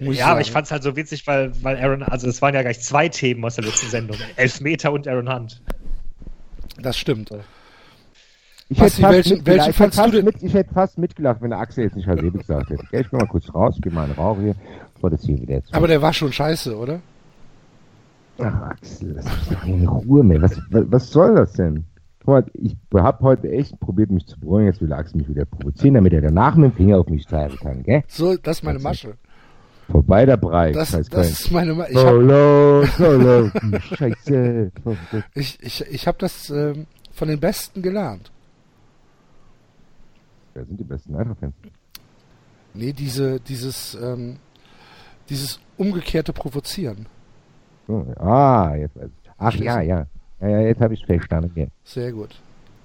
Ja, 0.00 0.28
aber 0.28 0.40
ich 0.40 0.50
fand 0.50 0.66
es 0.66 0.72
halt 0.72 0.82
so 0.82 0.96
witzig, 0.96 1.26
weil, 1.26 1.52
weil 1.62 1.76
Aaron, 1.76 2.02
also 2.02 2.28
es 2.28 2.40
waren 2.40 2.54
ja 2.54 2.62
gleich 2.62 2.80
zwei 2.80 3.08
Themen 3.08 3.44
aus 3.44 3.56
der 3.56 3.64
letzten 3.64 3.88
Sendung. 3.88 4.16
Elfmeter 4.36 4.92
und 4.92 5.08
Aaron 5.08 5.32
Hunt. 5.32 5.62
Das 6.80 6.96
stimmt. 6.96 7.30
Ich 8.68 8.80
hätte, 8.80 9.02
welchen, 9.02 9.46
welchen 9.46 9.90
du 9.90 10.10
denn? 10.10 10.24
Mit, 10.26 10.42
ich 10.42 10.52
hätte 10.52 10.72
fast 10.74 10.98
mitgelacht, 10.98 11.40
wenn 11.40 11.50
der 11.50 11.58
Axel 11.58 11.84
jetzt 11.84 11.96
nicht 11.96 12.06
Hasebe 12.06 12.38
gesagt 12.38 12.70
hätte. 12.70 12.82
Ich 12.82 12.90
geh 12.90 13.16
mal 13.16 13.26
kurz 13.26 13.52
raus, 13.52 13.78
geh 13.80 13.90
mal 13.90 14.04
einen 14.04 14.12
Rauch 14.12 14.38
hier. 14.38 14.54
Bevor 14.94 15.10
das 15.10 15.22
hier 15.22 15.40
wieder 15.40 15.54
jetzt 15.54 15.74
Aber 15.74 15.88
der 15.88 16.02
war 16.02 16.12
schon 16.12 16.32
scheiße, 16.32 16.76
oder? 16.76 17.00
Ach, 18.38 18.62
Axel, 18.70 19.12
lass 19.14 19.24
mich 19.24 19.58
doch 19.58 19.64
in 19.64 19.88
Ruhe, 19.88 20.22
mehr. 20.22 20.42
Was, 20.42 20.60
was, 20.70 20.84
was 20.88 21.10
soll 21.10 21.34
das 21.34 21.54
denn? 21.54 21.84
Ich 22.52 22.76
habe 22.94 23.20
heute 23.20 23.50
echt 23.50 23.80
probiert, 23.80 24.10
mich 24.10 24.26
zu 24.26 24.38
beruhigen. 24.38 24.66
Jetzt 24.66 24.82
will 24.82 24.92
Axel 24.92 25.16
mich 25.16 25.28
wieder 25.30 25.46
provozieren, 25.46 25.94
damit 25.94 26.12
er 26.12 26.20
danach 26.20 26.54
mit 26.56 26.72
dem 26.72 26.76
Finger 26.76 26.98
auf 26.98 27.08
mich 27.08 27.26
zeigen 27.26 27.56
kann, 27.56 27.82
gell? 27.82 28.04
So, 28.06 28.36
das 28.36 28.58
ist 28.58 28.64
meine 28.64 28.78
Masche. 28.78 29.14
Vorbei 29.90 30.26
der 30.26 30.36
Brei. 30.36 30.72
Das, 30.72 30.90
das 30.90 31.30
ist 31.30 31.50
meine. 31.50 31.72
Ich 31.88 31.98
Solo, 31.98 32.84
solo, 32.84 33.50
Scheiße. 33.96 34.70
Ich, 35.34 35.58
ich, 35.62 35.84
ich 35.90 36.06
habe 36.06 36.18
das 36.18 36.50
ähm, 36.50 36.86
von 37.12 37.28
den 37.28 37.40
Besten 37.40 37.80
gelernt. 37.80 38.30
Wer 40.52 40.64
sind 40.66 40.78
die 40.78 40.84
besten 40.84 41.14
Eintracht-Fans? 41.14 41.54
Nee, 42.74 42.92
diese, 42.92 43.40
dieses, 43.40 43.96
ähm, 44.00 44.36
dieses 45.30 45.58
umgekehrte 45.78 46.32
Provozieren. 46.32 47.06
Oh, 47.86 48.04
ah, 48.18 48.74
jetzt 48.76 48.94
weiß 48.96 49.08
ich. 49.22 49.30
Ach 49.38 49.54
ja, 49.54 49.80
ja. 49.80 50.06
Ja, 50.40 50.48
ja 50.48 50.60
jetzt 50.60 50.80
habe 50.80 50.94
ich 50.94 51.00
es 51.00 51.06
verstanden. 51.06 51.50
Ja. 51.54 51.66
Sehr 51.84 52.12
gut. 52.12 52.38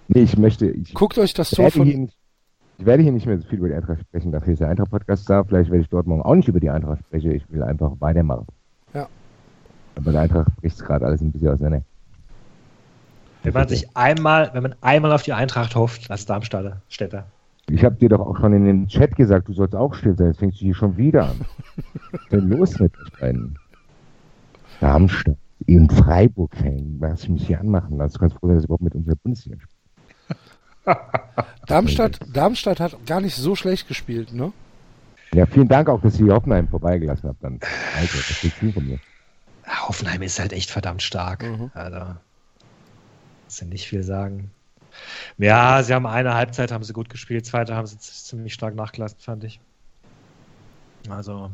Nee, 0.08 0.22
ich 0.22 0.38
möchte. 0.38 0.68
Ich 0.68 0.94
Guckt 0.94 1.18
euch 1.18 1.34
das 1.34 1.50
Tor 1.52 1.70
von. 1.70 2.10
Ich 2.78 2.86
werde 2.86 3.04
hier 3.04 3.12
nicht 3.12 3.26
mehr 3.26 3.38
so 3.38 3.48
viel 3.48 3.60
über 3.60 3.68
die 3.68 3.76
Eintracht 3.76 4.02
sprechen, 4.02 4.32
dafür 4.32 4.54
ist 4.54 4.60
der 4.60 4.70
Eintracht-Podcast 4.70 5.30
da. 5.30 5.44
Vielleicht 5.44 5.70
werde 5.70 5.84
ich 5.84 5.90
dort 5.90 6.08
morgen 6.08 6.22
auch 6.22 6.36
nicht 6.36 6.48
über 6.48 6.60
die 6.60 6.70
Eintracht 6.70 7.00
sprechen. 7.00 7.32
Ich 7.32 7.50
will 7.52 7.64
einfach 7.64 7.92
weitermachen. 8.00 8.48
Ja. 8.94 9.08
Aber 9.96 10.12
der 10.12 10.22
Eintracht 10.22 10.56
bricht 10.58 10.80
gerade 10.80 11.06
alles 11.06 11.22
ein 11.22 11.32
bisschen 11.32 11.50
auseinander. 11.50 11.86
Wenn 13.44 13.54
man 13.54 13.68
sich 13.68 13.96
einmal, 13.96 14.50
wenn 14.54 14.64
man 14.64 14.76
einmal 14.82 15.12
auf 15.12 15.22
die 15.22 15.34
Eintracht 15.34 15.76
hofft, 15.76 16.10
als 16.10 16.26
Darmstädter, 16.26 16.82
Städter, 16.88 17.26
ich 17.70 17.84
habe 17.84 17.96
dir 17.96 18.10
doch 18.10 18.20
auch 18.20 18.38
schon 18.38 18.54
in 18.54 18.66
den 18.66 18.88
Chat 18.88 19.16
gesagt, 19.16 19.48
du 19.48 19.54
sollst 19.54 19.76
auch 19.76 19.94
still 19.94 20.16
sein. 20.18 20.28
Jetzt 20.28 20.40
fängst 20.40 20.60
du 20.60 20.66
hier 20.66 20.76
schon 20.76 20.98
wieder 20.98 21.30
an. 21.30 21.42
Was 22.12 22.22
ist 22.22 22.32
denn 22.32 22.50
los 22.50 22.80
mit 22.80 22.94
euch 22.98 23.20
beiden? 23.20 23.58
Darmstadt 24.80 25.38
in 25.66 25.90
Freiburg 25.90 26.56
hängen. 26.60 26.98
Was 27.00 27.24
ich 27.24 27.30
mich 27.30 27.48
hier 27.48 27.60
anmachen 27.60 27.98
lasse. 27.98 28.16
Du 28.16 28.20
kannst 28.20 28.38
froh 28.38 28.48
sein, 28.48 28.56
dass 28.56 28.64
ich 28.64 28.68
überhaupt 28.68 28.84
mit 28.84 28.96
unserer 28.96 29.16
Bundesliga 29.16 29.58
spiele. 29.60 29.73
Darmstadt, 31.68 32.20
Darmstadt 32.32 32.80
hat 32.80 33.06
gar 33.06 33.22
nicht 33.22 33.36
so 33.36 33.56
schlecht 33.56 33.88
gespielt, 33.88 34.34
ne? 34.34 34.52
Ja, 35.34 35.46
vielen 35.46 35.68
Dank 35.68 35.90
auch, 35.90 36.02
dass 36.02 36.20
ihr 36.20 36.34
Hoffenheim 36.34 36.68
vorbeigelassen 36.68 37.30
habt. 37.30 37.44
Dann. 37.44 37.60
Alter, 37.96 38.18
das 38.18 38.44
ist 38.44 38.54
viel 38.54 38.72
von 38.72 38.86
mir. 38.86 39.00
Hoffenheim 39.88 40.22
ist 40.22 40.40
halt 40.40 40.54
echt 40.54 40.70
verdammt 40.70 41.02
stark. 41.02 41.44
Mhm. 41.44 41.72
Also, 41.74 41.98
kannst 43.42 43.62
du 43.62 43.66
nicht 43.66 43.88
viel 43.88 44.04
sagen. 44.04 44.52
Ja, 45.40 45.82
sie 45.82 45.94
haben 45.94 46.06
eine 46.06 46.36
Halbzeit 46.36 46.72
haben 46.72 46.84
sie 46.84 46.94
gut 46.94 47.10
gespielt, 47.10 47.46
zweite 47.46 47.76
haben 47.76 47.88
sie 47.88 47.98
ziemlich 47.98 48.54
stark 48.54 48.76
nachgelassen, 48.76 49.18
fand 49.20 49.44
ich. 49.44 49.60
Also, 51.10 51.50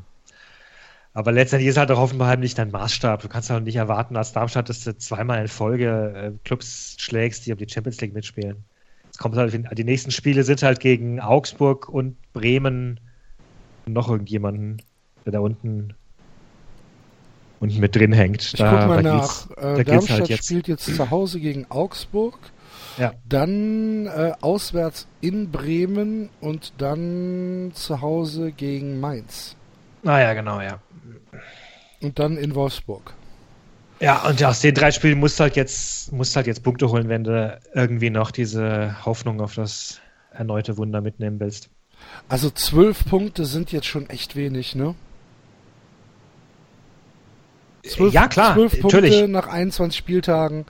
Aber 1.14 1.31
letztendlich 1.31 1.69
ist 1.69 1.77
halt 1.77 1.89
auch 1.91 1.97
Hoffenheim 1.97 2.39
nicht 2.39 2.57
dein 2.57 2.72
Maßstab. 2.72 3.22
Du 3.22 3.30
kannst 3.30 3.49
halt 3.49 3.64
nicht 3.64 3.77
erwarten, 3.77 4.18
als 4.18 4.34
Darmstadt, 4.34 4.69
dass 4.69 4.84
du 4.84 4.97
zweimal 4.97 5.41
in 5.41 5.47
Folge 5.47 6.14
äh, 6.15 6.31
Clubs 6.45 6.95
schlägst, 6.99 7.45
die 7.45 7.53
um 7.53 7.57
die 7.57 7.69
Champions 7.69 8.01
League 8.01 8.14
mitspielen. 8.14 8.64
Kommt 9.20 9.36
halt, 9.36 9.54
die 9.78 9.84
nächsten 9.84 10.12
Spiele 10.12 10.44
sind 10.44 10.64
halt 10.64 10.80
gegen 10.80 11.20
Augsburg 11.20 11.90
und 11.90 12.16
Bremen 12.34 13.00
und 13.86 13.94
noch 13.94 14.10
irgendjemanden, 14.10 14.82
der 15.26 15.34
da 15.34 15.40
unten, 15.40 15.94
unten 17.60 17.80
mit 17.80 17.96
drin 17.96 18.14
hängt. 18.14 18.41
Ich 18.41 18.54
da, 18.54 18.70
guck 18.80 18.88
mal 18.88 19.04
da 19.04 19.18
nach. 19.18 19.22
geht's- 19.22 19.48
Äh, 19.58 19.84
Darmstadt 19.84 20.20
halt 20.22 20.30
jetzt. 20.30 20.46
spielt 20.46 20.68
jetzt 20.70 20.86
zu 20.96 21.10
Hause 21.12 21.40
gegen 21.41 21.66
Augsburg. 21.70 22.38
Ja. 22.98 23.14
Dann 23.28 24.08
äh, 24.08 24.32
auswärts 24.41 25.08
in 25.22 25.52
Bremen 25.52 26.30
und 26.41 26.74
dann 26.78 27.72
zu 27.74 28.02
Hause 28.02 28.52
gegen 28.54 29.00
Mainz. 29.02 29.56
Ah 30.06 30.20
ja, 30.20 30.34
genau, 30.34 30.62
ja. 30.62 30.80
Und 32.02 32.20
dann 32.20 32.38
in 32.38 32.56
Wolfsburg. 32.56 33.14
Ja, 34.00 34.26
und 34.28 34.42
aus 34.44 34.62
den 34.62 34.74
drei 34.74 34.92
Spielen 34.92 35.20
musst 35.20 35.40
du 35.40 35.44
halt 35.44 35.56
jetzt, 35.56 36.12
musst 36.12 36.36
halt 36.36 36.48
jetzt 36.48 36.64
Punkte 36.64 36.90
holen, 36.90 37.10
wenn 37.10 37.24
du 37.24 37.60
irgendwie 37.74 38.10
noch 38.10 38.32
diese 38.32 38.96
Hoffnung 39.06 39.42
auf 39.42 39.56
das 39.56 40.00
erneute 40.32 40.78
Wunder 40.78 41.02
mitnehmen 41.02 41.40
willst. 41.40 41.70
Also 42.30 42.50
zwölf 42.50 43.06
Punkte 43.06 43.46
sind 43.46 43.72
jetzt 43.72 43.88
schon 43.88 44.10
echt 44.10 44.36
wenig, 44.36 44.74
ne? 44.76 44.96
Zwölf, 47.84 48.14
ja, 48.14 48.28
klar, 48.28 48.54
zwölf 48.54 48.82
natürlich. 48.82 49.12
Punkte 49.12 49.28
nach 49.32 49.48
21 49.48 49.98
Spieltagen, 49.98 50.66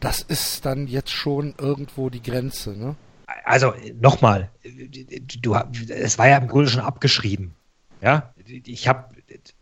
das 0.00 0.20
ist 0.20 0.66
dann 0.66 0.86
jetzt 0.86 1.10
schon 1.10 1.54
irgendwo 1.58 2.10
die 2.10 2.22
Grenze, 2.22 2.70
ne? 2.70 2.96
Also 3.44 3.72
nochmal, 4.00 4.50
du, 5.40 5.56
es 5.88 6.18
war 6.18 6.28
ja 6.28 6.36
im 6.36 6.48
Grunde 6.48 6.68
schon 6.68 6.82
abgeschrieben. 6.82 7.54
Ja, 8.02 8.34
ich 8.46 8.88
habe 8.88 9.14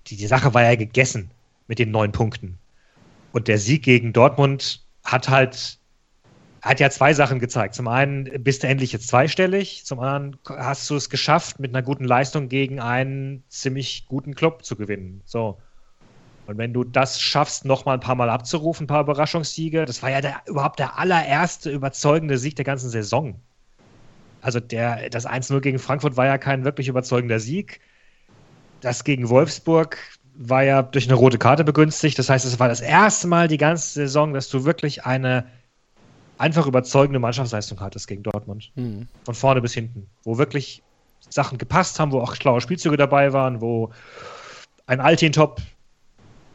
die, 0.07 0.17
die 0.17 0.27
Sache 0.27 0.53
war 0.55 0.63
ja 0.63 0.75
gegessen 0.75 1.31
mit 1.69 1.79
den 1.79 1.93
neun 1.93 2.11
Punkten. 2.11 2.59
Und 3.33 3.49
der 3.49 3.59
Sieg 3.59 3.83
gegen 3.83 4.13
Dortmund 4.13 4.85
hat 5.05 5.29
halt 5.29 5.79
hat 6.63 6.79
ja 6.79 6.91
zwei 6.91 7.13
Sachen 7.13 7.41
gezeigt. 7.41 7.75
Zum 7.75 7.89
einen 7.89 8.45
bist 8.45 8.63
du 8.63 8.69
endlich 8.69 8.93
jetzt 8.93 9.09
zweistellig, 9.09 9.85
zum 9.85 9.99
anderen 9.99 10.39
hast 10.47 10.89
du 10.89 10.95
es 10.95 11.11
geschafft, 11.11 11.59
mit 11.59 11.75
einer 11.75 11.83
guten 11.83 12.05
Leistung 12.05 12.49
gegen 12.49 12.79
einen 12.79 13.43
ziemlich 13.49 14.07
guten 14.07 14.37
Club 14.37 14.65
zu 14.65 14.77
gewinnen. 14.77 15.23
So. 15.25 15.59
Und 16.47 16.59
wenn 16.59 16.73
du 16.73 16.85
das 16.85 17.21
schaffst, 17.21 17.65
noch 17.65 17.85
mal 17.85 17.95
ein 17.95 18.01
paar 18.01 18.15
Mal 18.15 18.31
abzurufen, 18.31 18.85
ein 18.85 18.87
paar 18.87 19.03
Überraschungssiege, 19.03 19.85
das 19.85 20.03
war 20.05 20.11
ja 20.11 20.21
der, 20.21 20.41
überhaupt 20.47 20.79
der 20.79 20.99
allererste 20.99 21.71
überzeugende 21.71 22.39
Sieg 22.39 22.55
der 22.55 22.65
ganzen 22.65 22.91
Saison. 22.91 23.41
Also 24.41 24.61
der, 24.61 25.11
das 25.11 25.27
1-0 25.27 25.61
gegen 25.61 25.79
Frankfurt 25.81 26.17
war 26.17 26.27
ja 26.27 26.39
kein 26.39 26.65
wirklich 26.65 26.89
überzeugender 26.89 27.41
Sieg. 27.41 27.81
Das 28.81 29.03
gegen 29.03 29.29
Wolfsburg 29.29 29.99
war 30.35 30.63
ja 30.63 30.83
durch 30.83 31.07
eine 31.09 31.15
rote 31.15 31.39
Karte 31.39 31.65
begünstigt. 31.65 32.19
Das 32.19 32.29
heißt, 32.29 32.45
es 32.45 32.59
war 32.59 32.69
das 32.69 32.81
erste 32.81 33.27
Mal 33.27 33.49
die 33.49 33.59
ganze 33.59 33.89
Saison, 33.89 34.33
dass 34.33 34.49
du 34.49 34.65
wirklich 34.65 35.05
eine 35.05 35.47
einfach 36.39 36.67
überzeugende 36.67 37.19
Mannschaftsleistung 37.19 37.81
hattest 37.81 38.09
gegen 38.09 38.23
Dortmund. 38.23 38.73
Hm. 38.75 39.07
Von 39.25 39.35
vorne 39.35 39.61
bis 39.61 39.75
hinten. 39.75 40.07
Wo 40.25 40.39
wirklich 40.39 40.83
Sachen 41.29 41.59
gepasst 41.59 42.01
haben, 42.01 42.13
wo 42.13 42.21
auch 42.21 42.35
schlaue 42.35 42.61
Spielzüge 42.61 42.97
dabei 42.97 43.33
waren, 43.33 43.61
wo 43.61 43.91
ein 44.87 45.01
Altintop 45.01 45.61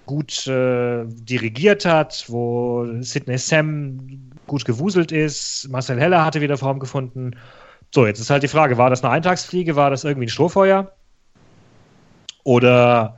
gut 0.06 0.48
äh, 0.48 1.06
dirigiert 1.06 1.86
hat, 1.86 2.26
wo 2.28 2.88
Sidney 3.02 3.38
Sam 3.38 4.32
gut 4.48 4.66
gewuselt 4.66 5.12
ist, 5.12 5.68
Marcel 5.70 6.00
Heller 6.00 6.26
hatte 6.26 6.42
wieder 6.42 6.58
Form 6.58 6.80
gefunden. 6.80 7.36
So, 7.94 8.06
jetzt 8.06 8.20
ist 8.20 8.30
halt 8.30 8.44
die 8.44 8.48
Frage, 8.48 8.78
war 8.78 8.90
das 8.90 9.04
eine 9.04 9.14
Eintagsfliege, 9.14 9.76
war 9.76 9.90
das 9.90 10.04
irgendwie 10.04 10.28
ein 10.28 10.30
Strohfeuer? 10.30 10.92
Oder, 12.44 13.17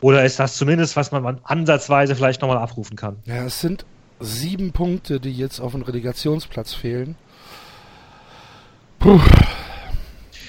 oder 0.00 0.24
ist 0.24 0.38
das 0.38 0.56
zumindest, 0.56 0.96
was 0.96 1.10
man 1.12 1.40
ansatzweise 1.42 2.14
vielleicht 2.14 2.42
nochmal 2.42 2.58
abrufen 2.58 2.96
kann? 2.96 3.16
Ja, 3.24 3.44
es 3.44 3.60
sind 3.60 3.86
sieben 4.20 4.72
Punkte, 4.72 5.20
die 5.20 5.32
jetzt 5.32 5.60
auf 5.60 5.72
den 5.72 5.82
Relegationsplatz 5.82 6.74
fehlen. 6.74 7.16
Puh. 8.98 9.20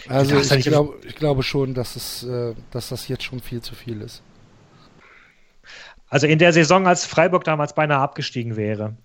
Also 0.10 0.38
ich, 0.40 0.65
glaub, 0.65 1.03
ich 1.06 1.15
glaube 1.15 1.44
schon, 1.44 1.74
dass, 1.74 1.95
es, 1.95 2.24
äh, 2.24 2.56
dass 2.72 2.90
das 2.90 3.07
jetzt 3.07 3.24
schon 3.24 3.41
viel 3.41 3.61
zu 3.61 3.76
viel 3.76 4.02
ist. 4.02 4.22
Also 6.10 6.28
in 6.28 6.40
der 6.40 6.53
Saison, 6.53 6.88
als 6.88 7.06
Freiburg 7.06 7.44
damals 7.44 7.74
beinahe 7.76 7.99
abgestiegen 7.99 8.56
wäre 8.56 8.95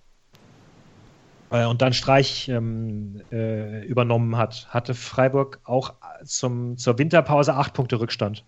äh, 1.49 1.65
und 1.65 1.81
dann 1.81 1.91
Streich 1.91 2.47
ähm, 2.47 3.21
äh, 3.31 3.85
übernommen 3.85 4.37
hat, 4.37 4.67
hatte 4.69 4.93
Freiburg 4.93 5.59
auch 5.65 5.93
zum, 6.23 6.77
zur 6.77 6.97
Winterpause 6.97 7.55
acht 7.55 7.73
Punkte 7.73 7.99
Rückstand. 7.99 8.45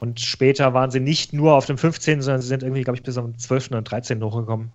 Und 0.00 0.20
später 0.20 0.74
waren 0.74 0.90
sie 0.90 1.00
nicht 1.00 1.32
nur 1.32 1.54
auf 1.54 1.66
dem 1.66 1.78
15., 1.78 2.22
sondern 2.22 2.40
sie 2.40 2.48
sind 2.48 2.62
irgendwie, 2.62 2.82
glaube 2.82 2.96
ich, 2.96 3.02
bis 3.02 3.14
zum 3.14 3.36
12. 3.36 3.72
und 3.72 3.84
13. 3.84 4.22
hochgekommen. 4.22 4.70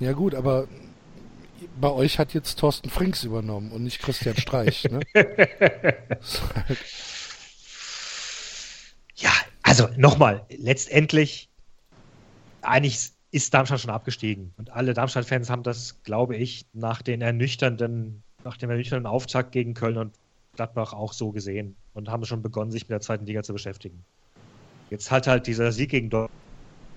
Ja 0.00 0.12
gut, 0.12 0.34
aber 0.34 0.68
bei 1.80 1.90
euch 1.90 2.18
hat 2.18 2.34
jetzt 2.34 2.58
Thorsten 2.58 2.90
Frings 2.90 3.24
übernommen 3.24 3.72
und 3.72 3.82
nicht 3.82 4.00
Christian 4.00 4.36
Streich. 4.36 4.84
ne? 4.84 5.00
Ja, 9.20 9.32
also 9.62 9.88
nochmal, 9.96 10.46
letztendlich, 10.48 11.48
eigentlich 12.62 13.10
ist 13.30 13.52
Darmstadt 13.52 13.80
schon 13.80 13.90
abgestiegen. 13.90 14.54
Und 14.56 14.70
alle 14.70 14.94
Darmstadt-Fans 14.94 15.50
haben 15.50 15.64
das, 15.64 16.02
glaube 16.04 16.36
ich, 16.36 16.66
nach 16.72 17.02
den 17.02 17.20
ernüchternden, 17.20 18.22
nach 18.44 18.56
dem 18.56 18.70
ernüchternden 18.70 19.06
Auftakt 19.06 19.52
gegen 19.52 19.74
Köln 19.74 19.98
und 19.98 20.14
Gladbach 20.58 20.92
auch 20.92 21.12
so 21.12 21.30
gesehen 21.30 21.76
und 21.94 22.10
haben 22.10 22.24
schon 22.24 22.42
begonnen, 22.42 22.72
sich 22.72 22.82
mit 22.82 22.90
der 22.90 23.00
zweiten 23.00 23.26
Liga 23.26 23.44
zu 23.44 23.52
beschäftigen. 23.52 24.04
Jetzt 24.90 25.08
hat 25.12 25.28
halt 25.28 25.46
dieser 25.46 25.70
Sieg 25.70 25.90
gegen 25.90 26.10
Dort- 26.10 26.32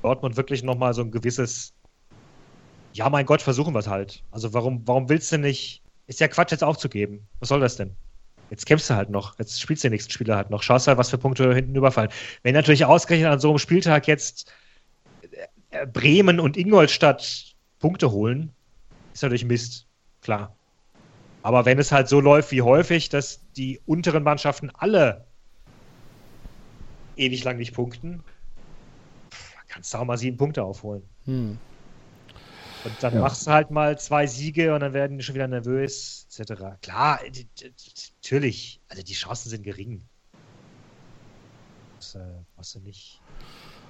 Dortmund 0.02 0.36
wirklich 0.36 0.64
nochmal 0.64 0.96
so 0.96 1.04
ein 1.04 1.12
gewisses, 1.12 1.72
ja 2.94 3.08
mein 3.10 3.28
Gott, 3.28 3.40
versuchen 3.42 3.76
wir 3.76 3.80
es 3.80 3.88
halt. 3.88 4.24
Also 4.32 4.52
warum, 4.56 4.82
warum 4.88 5.10
willst 5.10 5.32
du 5.32 5.38
nicht, 5.38 5.84
ist 6.08 6.20
ja 6.20 6.28
Quatsch 6.28 6.52
jetzt 6.52 6.64
aufzugeben. 6.64 7.28
Was 7.40 7.50
soll 7.50 7.60
das 7.60 7.76
denn? 7.76 7.92
Jetzt 8.50 8.66
kämpfst 8.66 8.90
du 8.90 8.96
halt 8.96 9.12
noch. 9.12 9.38
Jetzt 9.38 9.62
spielst 9.62 9.84
du 9.84 9.90
den 9.90 9.94
nächsten 9.94 10.12
Spieler 10.12 10.36
halt 10.38 10.50
noch. 10.50 10.64
Schaust 10.64 10.88
halt, 10.88 10.98
was 10.98 11.12
für 11.12 11.20
Punkte 11.20 11.54
hinten 11.54 11.76
überfallen. 11.76 12.10
Wenn 12.42 12.56
natürlich 12.56 12.86
ausgerechnet 12.86 13.30
an 13.30 13.40
so 13.40 13.50
einem 13.50 13.60
Spieltag 13.60 14.08
jetzt 14.08 14.52
äh, 15.70 15.86
Bremen 15.86 16.40
und 16.40 16.58
Ingolstadt 16.58 17.54
Punkte 17.78 18.12
holen, 18.12 18.52
ist 19.14 19.22
natürlich 19.22 19.46
Mist. 19.46 19.86
Klar. 20.22 20.56
Aber 21.44 21.66
wenn 21.66 21.80
es 21.80 21.92
halt 21.92 22.08
so 22.08 22.20
läuft 22.20 22.52
wie 22.52 22.62
häufig, 22.62 23.10
dass 23.10 23.40
die 23.54 23.80
unteren 23.86 24.24
Mannschaften 24.24 24.70
alle 24.76 25.26
ewig 27.16 27.44
lang 27.44 27.58
nicht 27.58 27.74
punkten, 27.74 28.24
kannst 29.68 29.94
du 29.94 29.98
auch 29.98 30.06
mal 30.06 30.18
sieben 30.18 30.38
Punkte 30.38 30.64
aufholen. 30.64 31.04
Hm. 31.26 31.58
Und 32.84 33.04
dann 33.04 33.14
Ja. 33.14 33.22
machst 33.22 33.46
du 33.46 33.52
halt 33.52 33.70
mal 33.72 33.98
zwei 34.00 34.26
Siege 34.28 34.74
und 34.74 34.80
dann 34.82 34.94
werden 34.94 35.18
die 35.18 35.24
schon 35.24 35.36
wieder 35.36 35.48
nervös, 35.48 36.28
etc. 36.38 36.78
Klar, 36.82 37.20
natürlich, 38.24 38.82
also 38.88 39.04
die 39.04 39.14
Chancen 39.14 39.50
sind 39.50 39.64
gering. 39.64 40.02
Das 41.98 42.16
äh, 42.16 42.20
brauchst 42.56 42.76
du 42.76 42.80
nicht. 42.80 43.22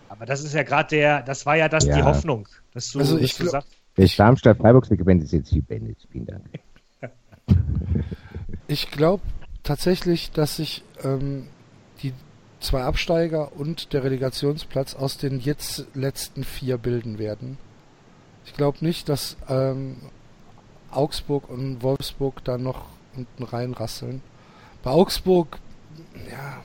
Aber 0.10 0.26
das 0.26 0.44
ist 0.44 0.54
ja 0.54 0.64
gerade 0.64 0.90
der, 0.90 1.22
das 1.24 1.46
war 1.46 1.56
ja 1.56 1.70
das 1.70 1.86
Ja. 1.86 1.96
die 1.96 2.04
Hoffnung, 2.04 2.48
dass 2.74 2.92
du, 2.92 3.00
Also 3.00 3.16
dass 3.16 3.24
ich 3.26 3.36
du 3.36 3.44
glaub- 3.44 3.52
sagst, 3.52 3.72
Der 3.98 4.08
Darmstadt-Freiburg-Segment 4.08 5.24
ist 5.24 5.32
jetzt 5.34 5.50
hier 5.50 5.62
beendet. 5.64 6.06
Vielen 6.12 6.26
Dank. 6.26 6.46
Ich 8.68 8.92
glaube 8.92 9.24
tatsächlich, 9.64 10.32
dass 10.32 10.56
sich 10.58 10.84
ähm, 11.04 11.48
die 12.02 12.14
zwei 12.60 12.84
Absteiger 12.84 13.52
und 13.56 13.94
der 13.94 14.04
Relegationsplatz 14.04 14.96
aus 14.96 15.18
den 15.18 15.40
jetzt 15.40 15.86
letzten 15.94 16.44
vier 16.44 16.78
bilden 16.78 17.20
werden. 17.20 17.58
Ich 18.46 18.54
glaube 18.54 18.78
nicht, 18.82 19.10
dass 19.10 19.38
ähm, 19.50 19.98
Augsburg 20.92 21.50
und 21.50 21.82
Wolfsburg 21.84 22.44
da 22.44 22.58
noch 22.58 22.86
unten 23.16 23.44
reinrasseln. 23.44 24.22
Bei 24.84 24.92
Augsburg, 24.92 25.60
ja, 26.30 26.64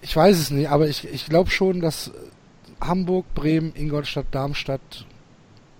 ich 0.00 0.14
weiß 0.14 0.38
es 0.38 0.50
nicht, 0.50 0.68
aber 0.68 0.88
ich, 0.88 1.06
ich 1.08 1.26
glaube 1.26 1.50
schon, 1.50 1.80
dass 1.80 2.08
äh, 2.08 2.12
Hamburg, 2.80 3.26
Bremen, 3.34 3.74
Ingolstadt, 3.74 4.26
Darmstadt, 4.30 5.06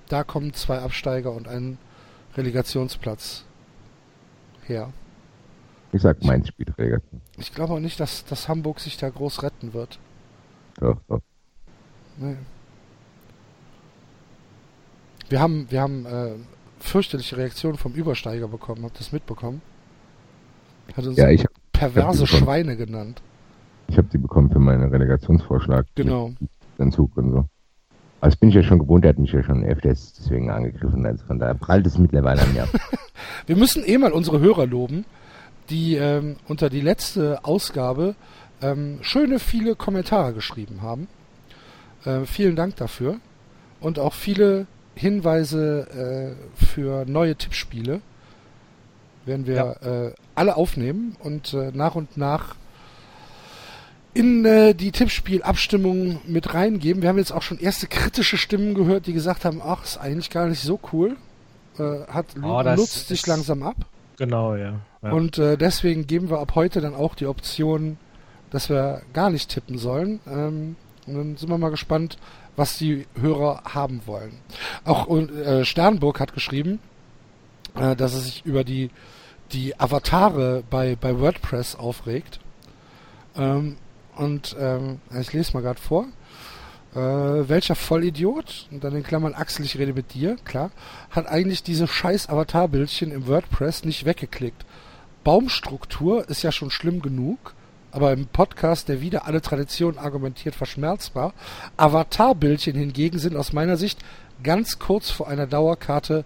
da 0.09 0.25
kommen 0.25 0.55
zwei 0.55 0.79
Absteiger 0.79 1.33
und 1.33 1.49
ein 1.49 1.79
Relegationsplatz 2.37 3.45
her. 4.67 4.93
Ich 5.93 6.03
sag, 6.03 6.23
Mainz 6.23 6.49
spielt 6.49 6.77
Relegation. 6.79 7.21
Ich 7.39 7.55
glaube 7.55 7.75
auch 7.75 7.81
nicht, 7.81 7.99
dass, 7.99 8.25
dass 8.27 8.49
Hamburg 8.49 8.81
sich 8.81 8.97
da 8.99 9.09
groß 9.09 9.43
retten 9.43 9.73
wird. 9.73 9.99
Doch, 10.79 10.99
doch. 11.09 11.21
Nee. 12.19 12.37
Wir 15.29 15.41
haben, 15.41 15.67
wir 15.71 15.81
haben 15.81 16.07
äh, 16.07 16.33
fürchterliche 16.79 17.37
Reaktionen 17.37 17.77
vom 17.79 17.93
Übersteiger 17.95 18.49
bekommen. 18.49 18.83
Habt 18.85 18.97
ihr 18.97 18.99
das 18.99 19.13
mitbekommen? 19.13 19.61
Hat 20.97 21.07
uns 21.07 21.17
Ja, 21.19 21.29
ich, 21.31 21.45
perverse 21.73 22.25
ich 22.25 22.33
hab. 22.33 22.39
Schweine 22.41 22.77
genannt. 22.77 23.21
ich 23.89 23.97
habe 23.99 24.09
die 24.09 24.19
bekommen 24.19 24.51
für 24.51 24.59
meinen 24.59 24.91
Relegationsvorschlag. 24.91 25.87
Genau. 25.95 26.33
Entzug 26.79 27.17
und 27.17 27.33
so. 27.33 27.45
Das 28.21 28.37
bin 28.37 28.49
ich 28.49 28.55
ja 28.55 28.63
schon 28.63 28.81
gewohnt, 28.81 29.05
der 29.05 29.11
hat 29.11 29.19
mich 29.19 29.33
ja 29.33 29.43
schon 29.43 29.65
öfters 29.65 30.15
deswegen 30.15 30.51
angegriffen. 30.51 31.07
Also 31.07 31.25
von 31.25 31.39
daher 31.39 31.55
prallt 31.55 31.87
es 31.87 31.99
mittlerweile 31.99 32.43
an 32.43 32.53
mir 32.53 32.65
ab. 32.65 32.71
Wir 33.47 33.57
müssen 33.57 33.85
eh 33.87 33.99
mal 33.99 34.13
unsere 34.13 34.41
Hörer 34.41 34.67
loben, 34.67 35.05
die 35.71 35.95
ähm, 35.97 36.37
unter 36.49 36.69
die 36.69 36.81
letzte 36.81 37.45
Ausgabe 37.45 38.17
ähm, 38.61 38.99
schöne, 39.03 39.39
viele 39.39 39.77
Kommentare 39.77 40.33
geschrieben 40.33 40.83
haben. 40.83 41.07
Äh, 42.05 42.25
vielen 42.25 42.57
Dank 42.57 42.77
dafür. 42.77 43.17
Und 43.81 43.99
auch 43.99 44.15
viele 44.15 44.67
Hinweise 44.95 46.37
äh, 46.59 46.65
für 46.65 47.05
neue 47.07 47.37
Tippspiele 47.37 48.01
werden 49.27 49.47
wir 49.47 49.55
ja. 49.55 50.07
äh, 50.07 50.13
alle 50.35 50.57
aufnehmen 50.57 51.17
und 51.21 51.55
äh, 51.55 51.71
nach 51.73 51.95
und 51.95 52.17
nach 52.17 52.57
in 54.19 54.45
äh, 54.45 54.75
die 54.75 54.91
Tippspielabstimmung 54.91 56.21
mit 56.27 56.53
reingeben. 56.53 57.03
Wir 57.03 57.09
haben 57.09 57.19
jetzt 57.19 57.31
auch 57.31 57.43
schon 57.43 57.61
erste 57.61 57.87
kritische 57.87 58.37
Stimmen 58.37 58.75
gehört, 58.75 59.07
die 59.07 59.13
gesagt 59.13 59.45
haben, 59.45 59.63
ach, 59.65 59.85
ist 59.85 59.97
eigentlich 59.97 60.29
gar 60.29 60.47
nicht 60.47 60.61
so 60.61 60.81
cool. 60.93 61.17
Äh, 61.79 62.01
hat 62.09 62.27
oh, 62.43 62.61
nutzt 62.65 63.07
sich 63.07 63.25
langsam 63.29 63.63
ab. 63.63 63.77
Genau, 64.19 64.57
ja. 64.57 64.81
ja. 65.03 65.13
Und 65.13 65.39
äh, 65.39 65.57
deswegen 65.57 66.09
geben 66.09 66.31
wir 66.31 66.41
ab 66.41 66.57
heute 66.57 66.81
dann 66.81 66.97
auch 66.97 67.15
die 67.15 67.27
Option, 67.27 67.97
dass 68.51 68.69
wir 68.69 69.03
gar 69.13 69.31
nicht 69.31 69.51
tippen 69.51 69.79
sollen. 69.79 70.19
Ähm, 70.27 70.75
und 71.07 71.15
dann 71.15 71.37
sind 71.37 71.49
wir 71.49 71.57
mal 71.57 71.71
gespannt, 71.71 72.19
was 72.57 72.77
die 72.77 73.07
Hörer 73.21 73.63
haben 73.73 74.03
wollen. 74.07 74.33
Auch 74.85 75.09
äh, 75.17 75.65
Sternburg 75.65 76.19
hat 76.19 76.35
geschrieben, 76.35 76.81
äh, 77.77 77.95
dass 77.95 78.15
er 78.15 78.21
sich 78.21 78.45
über 78.45 78.65
die 78.65 78.91
die 79.53 79.79
Avatare 79.79 80.65
bei 80.69 80.97
bei 80.97 81.21
WordPress 81.21 81.77
aufregt. 81.77 82.41
Ähm, 83.37 83.77
und 84.19 84.57
ähm, 84.59 85.01
ich 85.19 85.33
lese 85.33 85.53
mal 85.55 85.63
gerade 85.63 85.81
vor. 85.81 86.07
Äh, 86.95 87.49
welcher 87.49 87.75
Vollidiot, 87.75 88.67
und 88.71 88.83
dann 88.83 88.97
in 88.97 89.03
Klammern 89.03 89.35
Axel, 89.35 89.65
ich 89.65 89.79
rede 89.79 89.93
mit 89.93 90.15
dir, 90.15 90.37
klar, 90.45 90.71
hat 91.11 91.27
eigentlich 91.27 91.63
diese 91.63 91.87
scheiß 91.87 92.29
Avatarbildchen 92.29 93.13
im 93.13 93.27
WordPress 93.27 93.85
nicht 93.85 94.05
weggeklickt. 94.05 94.65
Baumstruktur 95.23 96.29
ist 96.29 96.43
ja 96.43 96.51
schon 96.51 96.71
schlimm 96.71 97.03
genug, 97.03 97.55
aber 97.91 98.13
im 98.13 98.27
Podcast, 98.27 98.89
der 98.89 99.01
wieder 99.01 99.27
alle 99.27 99.43
Traditionen 99.43 99.99
argumentiert, 99.99 100.55
verschmerzbar. 100.55 101.35
Avatarbildchen 101.77 102.77
hingegen 102.77 103.19
sind 103.19 103.37
aus 103.37 103.53
meiner 103.53 103.77
Sicht 103.77 103.99
ganz 104.43 104.79
kurz 104.79 105.11
vor 105.11 105.29
einer 105.29 105.47
Dauerkarte 105.47 106.25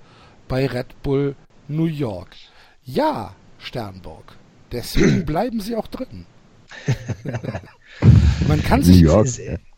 bei 0.48 0.66
Red 0.66 1.02
Bull 1.02 1.34
New 1.68 1.86
York. 1.86 2.36
Ja, 2.84 3.34
Sternburg. 3.58 4.36
Deswegen 4.70 5.24
bleiben 5.26 5.60
sie 5.60 5.76
auch 5.76 5.86
drin. 5.86 6.26
man 8.48 8.62
kann 8.62 8.82
sich, 8.82 9.04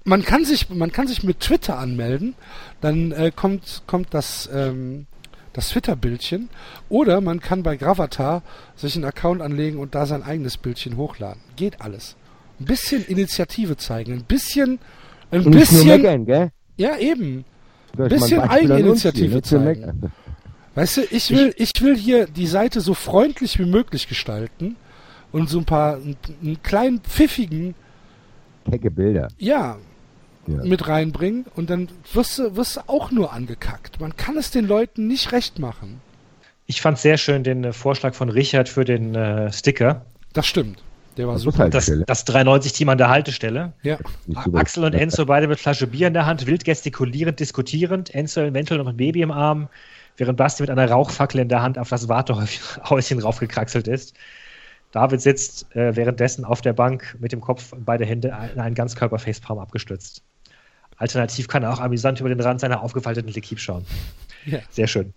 man 0.04 0.24
kann 0.24 0.44
sich, 0.44 0.70
man 0.70 0.92
kann 0.92 1.06
sich 1.06 1.22
mit 1.22 1.40
Twitter 1.40 1.78
anmelden, 1.78 2.34
dann 2.80 3.12
äh, 3.12 3.30
kommt, 3.34 3.82
kommt 3.86 4.12
das, 4.12 4.48
ähm, 4.52 5.06
das 5.52 5.70
Twitter-Bildchen. 5.70 6.48
Oder 6.88 7.20
man 7.20 7.40
kann 7.40 7.62
bei 7.62 7.76
Gravatar 7.76 8.42
sich 8.76 8.96
einen 8.96 9.04
Account 9.04 9.40
anlegen 9.40 9.78
und 9.78 9.94
da 9.94 10.06
sein 10.06 10.22
eigenes 10.22 10.56
Bildchen 10.56 10.96
hochladen. 10.96 11.40
Geht 11.56 11.80
alles. 11.80 12.16
Ein 12.60 12.66
bisschen 12.66 13.04
Initiative 13.04 13.76
zeigen, 13.76 14.12
ein 14.12 14.24
bisschen, 14.24 14.78
ein 15.30 15.42
und 15.42 15.52
bisschen. 15.52 15.86
Meckern, 15.86 16.26
gell? 16.26 16.50
Ja, 16.76 16.96
eben. 16.98 17.44
Ein 17.96 18.08
bisschen 18.08 18.40
Eigeninitiative 18.40 19.42
zeigen. 19.42 20.12
Weißt 20.74 20.96
du, 20.96 21.02
ich 21.10 21.30
will, 21.30 21.54
ich 21.56 21.70
will 21.80 21.96
hier 21.96 22.26
die 22.26 22.48
Seite 22.48 22.80
so 22.80 22.94
freundlich 22.94 23.58
wie 23.58 23.64
möglich 23.64 24.08
gestalten 24.08 24.76
und 25.30 25.48
so 25.48 25.58
ein 25.58 25.64
paar, 25.64 25.96
einen, 25.96 26.16
einen 26.42 26.62
kleinen 26.62 27.00
pfiffigen. 27.00 27.74
Kecke 28.70 28.90
Bilder. 28.90 29.28
Ja, 29.38 29.78
ja, 30.46 30.62
mit 30.62 30.88
reinbringen 30.88 31.46
und 31.54 31.70
dann 31.70 31.88
wirst 32.12 32.38
du, 32.38 32.56
wirst 32.56 32.76
du 32.76 32.80
auch 32.86 33.10
nur 33.10 33.32
angekackt. 33.32 34.00
Man 34.00 34.16
kann 34.16 34.36
es 34.36 34.50
den 34.50 34.66
Leuten 34.66 35.06
nicht 35.06 35.32
recht 35.32 35.58
machen. 35.58 36.00
Ich 36.66 36.80
fand 36.80 36.98
sehr 36.98 37.16
schön 37.18 37.44
den 37.44 37.64
äh, 37.64 37.72
Vorschlag 37.72 38.14
von 38.14 38.28
Richard 38.28 38.68
für 38.68 38.84
den 38.84 39.14
äh, 39.14 39.52
Sticker. 39.52 40.04
Das 40.32 40.46
stimmt. 40.46 40.82
Der 41.16 41.26
war 41.26 41.34
das 41.34 41.42
super. 41.42 41.68
Das, 41.68 41.90
das 42.06 42.26
390-Team 42.26 42.88
an 42.88 42.98
der 42.98 43.08
Haltestelle. 43.08 43.72
Ja. 43.82 43.98
Axel 44.52 44.84
und 44.84 44.94
Enzo 44.94 45.26
beide 45.26 45.46
mit 45.46 45.60
Flasche 45.60 45.86
Bier 45.86 46.08
in 46.08 46.14
der 46.14 46.26
Hand, 46.26 46.46
wild 46.46 46.64
gestikulierend, 46.64 47.38
diskutierend. 47.38 48.12
Enzo 48.14 48.40
eventuell 48.40 48.78
noch 48.78 48.88
ein 48.88 48.96
Baby 48.96 49.22
im 49.22 49.30
Arm, 49.30 49.68
während 50.16 50.36
Basti 50.36 50.62
mit 50.62 50.70
einer 50.70 50.90
Rauchfackel 50.90 51.40
in 51.40 51.48
der 51.48 51.62
Hand 51.62 51.78
auf 51.78 51.88
das 51.88 52.08
Wartehäuschen 52.08 53.18
raufgekraxelt 53.22 53.86
ist. 53.86 54.14
David 54.94 55.20
sitzt 55.20 55.74
äh, 55.74 55.96
währenddessen 55.96 56.44
auf 56.44 56.60
der 56.60 56.72
Bank 56.72 57.16
mit 57.18 57.32
dem 57.32 57.40
Kopf 57.40 57.72
und 57.72 57.84
beide 57.84 58.04
Hände 58.04 58.28
in 58.54 58.60
einen 58.60 58.76
Ganzkörper-Facepalm 58.76 59.58
abgestützt. 59.58 60.22
Alternativ 60.96 61.48
kann 61.48 61.64
er 61.64 61.72
auch 61.72 61.80
amüsant 61.80 62.20
über 62.20 62.28
den 62.28 62.40
Rand 62.40 62.60
seiner 62.60 62.80
aufgefalteten 62.80 63.28
L'Equipe 63.28 63.58
schauen. 63.58 63.84
Ja. 64.46 64.60
Sehr 64.70 64.86
schön. 64.86 65.12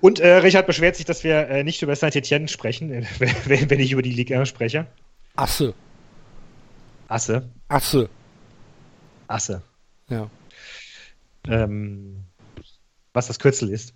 Und 0.00 0.18
äh, 0.18 0.36
Richard 0.36 0.66
beschwert 0.66 0.96
sich, 0.96 1.04
dass 1.04 1.24
wir 1.24 1.48
äh, 1.50 1.62
nicht 1.62 1.82
über 1.82 1.94
Saint-Etienne 1.94 2.48
sprechen, 2.48 2.88
wenn, 3.18 3.68
wenn, 3.68 3.80
ich 3.80 3.92
über 3.92 4.00
die 4.00 4.12
Ligue 4.12 4.38
1 4.38 4.48
spreche. 4.48 4.86
Asse. 5.36 5.74
Asse. 7.08 7.50
Asse. 7.68 8.08
Asse. 9.26 9.62
Ja. 10.08 10.30
Ähm, 11.48 12.24
was 13.12 13.26
das 13.26 13.38
Kürzel 13.38 13.68
ist. 13.68 13.92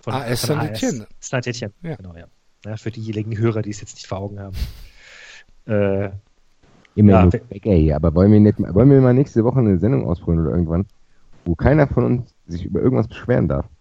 Von, 0.00 0.14
AS 0.14 0.42
Saint-Etienne. 0.42 1.06
Saint-Etienne, 1.20 1.74
ja. 1.82 1.94
genau, 1.94 2.16
ja. 2.16 2.26
Ja. 2.66 2.76
Für 2.76 2.90
diejenigen 2.90 3.38
Hörer, 3.38 3.62
die 3.62 3.70
es 3.70 3.80
jetzt 3.80 3.94
nicht 3.94 4.06
vor 4.06 4.18
Augen 4.18 4.40
haben. 4.40 4.56
Äh, 5.68 6.10
Immer 6.94 7.28
ja, 7.28 7.74
hier. 7.74 7.96
Aber 7.96 8.14
wollen 8.14 8.30
wir, 8.30 8.38
nicht, 8.38 8.56
wollen 8.58 8.88
wir 8.88 9.00
mal 9.00 9.12
nächste 9.12 9.42
Woche 9.42 9.58
eine 9.58 9.78
Sendung 9.78 10.06
ausprobieren 10.06 10.46
oder 10.46 10.52
irgendwann, 10.52 10.86
wo 11.44 11.56
keiner 11.56 11.88
von 11.88 12.04
uns 12.04 12.36
sich 12.46 12.64
über 12.64 12.80
irgendwas 12.80 13.08
beschweren 13.08 13.48
darf? 13.48 13.66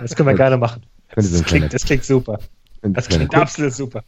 Das 0.00 0.16
können 0.16 0.30
wir 0.30 0.34
gerne 0.34 0.56
machen. 0.56 0.82
Das 1.14 1.44
klingt, 1.44 1.72
das 1.72 1.84
klingt 1.84 2.04
super. 2.04 2.38
Das 2.82 3.08
klingt 3.08 3.30
kurz, 3.30 3.42
absolut 3.42 3.72
super. 3.72 4.02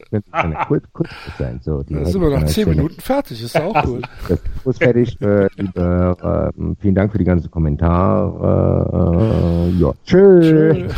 kurz, 0.66 0.84
kurz 0.92 1.10
sein. 1.38 1.60
So, 1.62 1.82
die 1.82 1.94
sind 2.04 2.20
wir 2.20 2.30
nach 2.30 2.46
zehn 2.46 2.68
Minuten 2.68 3.00
fertig, 3.00 3.42
ist 3.42 3.56
auch 3.56 3.84
cool. 3.86 4.02
Das 4.28 4.38
ist 4.38 4.62
kurz 4.62 4.78
fertig. 4.78 5.20
Äh, 5.20 5.48
liebe, 5.56 6.52
äh, 6.56 6.74
vielen 6.80 6.94
Dank 6.94 7.12
für 7.12 7.18
die 7.18 7.24
ganzen 7.24 7.50
Kommentare. 7.50 9.70
Äh, 9.70 9.80
ja, 9.80 9.92
tschüss. 10.04 10.94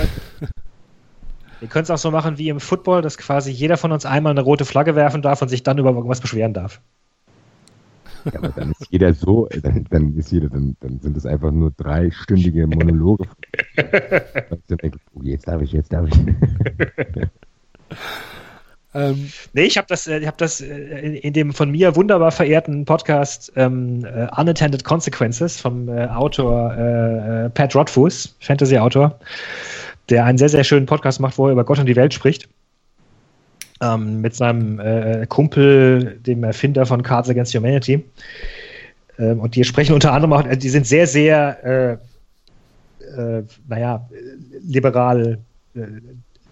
Wir 1.60 1.68
können 1.68 1.84
es 1.84 1.90
auch 1.90 1.98
so 1.98 2.10
machen 2.10 2.38
wie 2.38 2.48
im 2.48 2.58
Football, 2.58 3.02
dass 3.02 3.18
quasi 3.18 3.50
jeder 3.50 3.76
von 3.76 3.92
uns 3.92 4.06
einmal 4.06 4.32
eine 4.32 4.40
rote 4.40 4.64
Flagge 4.64 4.96
werfen 4.96 5.22
darf 5.22 5.42
und 5.42 5.48
sich 5.48 5.62
dann 5.62 5.78
über 5.78 5.90
irgendwas 5.90 6.20
beschweren 6.20 6.54
darf. 6.54 6.80
Ja, 8.24 8.38
aber 8.38 8.48
dann 8.48 8.72
ist 8.72 8.90
jeder 8.90 9.14
so, 9.14 9.48
dann, 9.62 9.86
dann 9.88 10.16
ist 10.16 10.32
jeder, 10.32 10.48
dann, 10.48 10.76
dann 10.80 11.00
sind 11.00 11.16
es 11.16 11.24
einfach 11.24 11.50
nur 11.50 11.70
dreistündige 11.70 12.66
Monologe. 12.66 13.24
oh, 15.14 15.22
jetzt 15.22 15.48
darf 15.48 15.62
ich, 15.62 15.72
jetzt 15.72 15.92
darf 15.92 16.06
ich. 16.08 16.14
Ähm, 18.92 19.30
nee, 19.52 19.62
ich 19.62 19.76
habe 19.76 19.86
das, 19.88 20.08
äh, 20.08 20.18
ich 20.18 20.26
hab 20.26 20.36
das 20.38 20.60
äh, 20.60 20.66
in 20.66 21.32
dem 21.32 21.52
von 21.52 21.70
mir 21.70 21.94
wunderbar 21.94 22.32
verehrten 22.32 22.84
Podcast 22.84 23.52
ähm, 23.54 24.04
uh, 24.04 24.40
Unintended 24.40 24.82
Consequences 24.82 25.60
vom 25.60 25.88
äh, 25.88 26.06
Autor 26.06 26.74
äh, 26.74 27.50
Pat 27.50 27.76
Rothfuss, 27.76 28.34
Fantasy-Autor, 28.40 29.16
der 30.10 30.24
einen 30.24 30.38
sehr, 30.38 30.48
sehr 30.48 30.64
schönen 30.64 30.86
Podcast 30.86 31.20
macht, 31.20 31.38
wo 31.38 31.46
er 31.46 31.52
über 31.52 31.64
Gott 31.64 31.78
und 31.78 31.86
die 31.86 31.96
Welt 31.96 32.12
spricht. 32.12 32.48
Ähm, 33.80 34.20
mit 34.20 34.34
seinem 34.34 34.78
äh, 34.78 35.26
Kumpel, 35.26 36.18
dem 36.20 36.44
Erfinder 36.44 36.84
von 36.84 37.02
Cards 37.02 37.30
Against 37.30 37.54
Humanity. 37.54 38.04
Ähm, 39.18 39.40
und 39.40 39.54
die 39.54 39.64
sprechen 39.64 39.94
unter 39.94 40.12
anderem 40.12 40.32
auch, 40.32 40.42
die 40.42 40.68
sind 40.68 40.86
sehr, 40.86 41.06
sehr, 41.06 41.98
äh, 43.08 43.38
äh, 43.38 43.42
naja, 43.68 44.06
liberal 44.66 45.38
äh, 45.74 45.80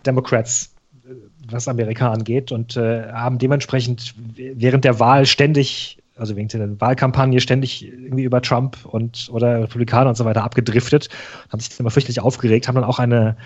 Democrats, 0.06 0.70
äh, 1.04 1.12
was 1.50 1.68
Amerika 1.68 2.12
angeht, 2.12 2.50
und 2.50 2.76
äh, 2.76 3.10
haben 3.12 3.38
dementsprechend 3.38 4.14
während 4.36 4.84
der 4.84 4.98
Wahl 4.98 5.26
ständig 5.26 5.97
also 6.18 6.36
wegen 6.36 6.48
der 6.48 6.80
Wahlkampagne 6.80 7.40
ständig 7.40 7.86
irgendwie 7.86 8.24
über 8.24 8.42
Trump 8.42 8.84
und 8.84 9.28
oder 9.32 9.62
Republikaner 9.62 10.10
und 10.10 10.16
so 10.16 10.24
weiter 10.24 10.44
abgedriftet, 10.44 11.08
haben 11.50 11.60
sich 11.60 11.78
immer 11.78 11.90
fürchterlich 11.90 12.20
aufgeregt, 12.20 12.68
haben 12.68 12.74
dann 12.74 12.84
auch 12.84 12.98
eine, 12.98 13.36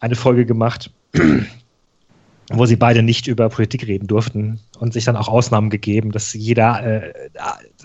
eine 0.00 0.14
Folge 0.14 0.46
gemacht, 0.46 0.90
wo 2.52 2.66
sie 2.66 2.76
beide 2.76 3.02
nicht 3.02 3.26
über 3.26 3.48
Politik 3.48 3.86
reden 3.86 4.06
durften 4.06 4.60
und 4.78 4.92
sich 4.92 5.04
dann 5.04 5.16
auch 5.16 5.28
Ausnahmen 5.28 5.70
gegeben, 5.70 6.12
dass 6.12 6.34
jeder, 6.34 6.84
äh, 6.84 7.12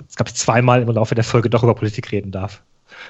es 0.08 0.16
gab 0.16 0.30
zweimal 0.30 0.82
im 0.82 0.90
Laufe 0.90 1.16
der 1.16 1.24
Folge 1.24 1.50
doch 1.50 1.64
über 1.64 1.76
Politik 1.76 2.12
reden 2.12 2.32
darf. 2.32 2.62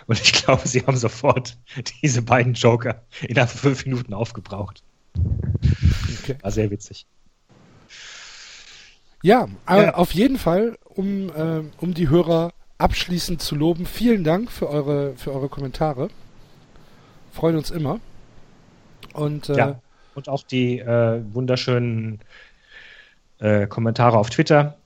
Und 0.08 0.20
ich 0.22 0.34
glaube, 0.34 0.68
sie 0.68 0.82
haben 0.82 0.98
sofort 0.98 1.58
diese 2.02 2.22
beiden 2.22 2.54
Joker 2.54 3.02
innerhalb 3.22 3.50
von 3.50 3.60
fünf 3.60 3.86
Minuten 3.86 4.14
aufgebraucht. 4.14 4.84
Okay. 6.24 6.36
War 6.42 6.52
sehr 6.52 6.70
witzig. 6.70 7.06
Ja, 9.22 9.48
ja, 9.68 9.96
auf 9.96 10.14
jeden 10.14 10.38
Fall, 10.38 10.78
um, 11.00 11.30
äh, 11.30 11.64
um 11.78 11.94
die 11.94 12.10
Hörer 12.10 12.52
abschließend 12.78 13.42
zu 13.42 13.56
loben, 13.56 13.86
vielen 13.86 14.26
Dank 14.26 14.52
für 14.52 14.70
eure, 14.70 15.16
für 15.16 15.34
eure 15.34 15.48
Kommentare. 15.48 16.10
Freuen 17.32 17.56
uns 17.56 17.72
immer. 17.72 18.00
Und, 19.14 19.48
äh, 19.48 19.58
ja, 19.58 19.82
und 20.16 20.28
auch 20.28 20.44
die 20.44 20.80
äh, 20.80 21.24
wunderschönen 21.34 22.20
äh, 23.40 23.66
Kommentare 23.68 24.18
auf 24.18 24.30
Twitter. 24.30 24.78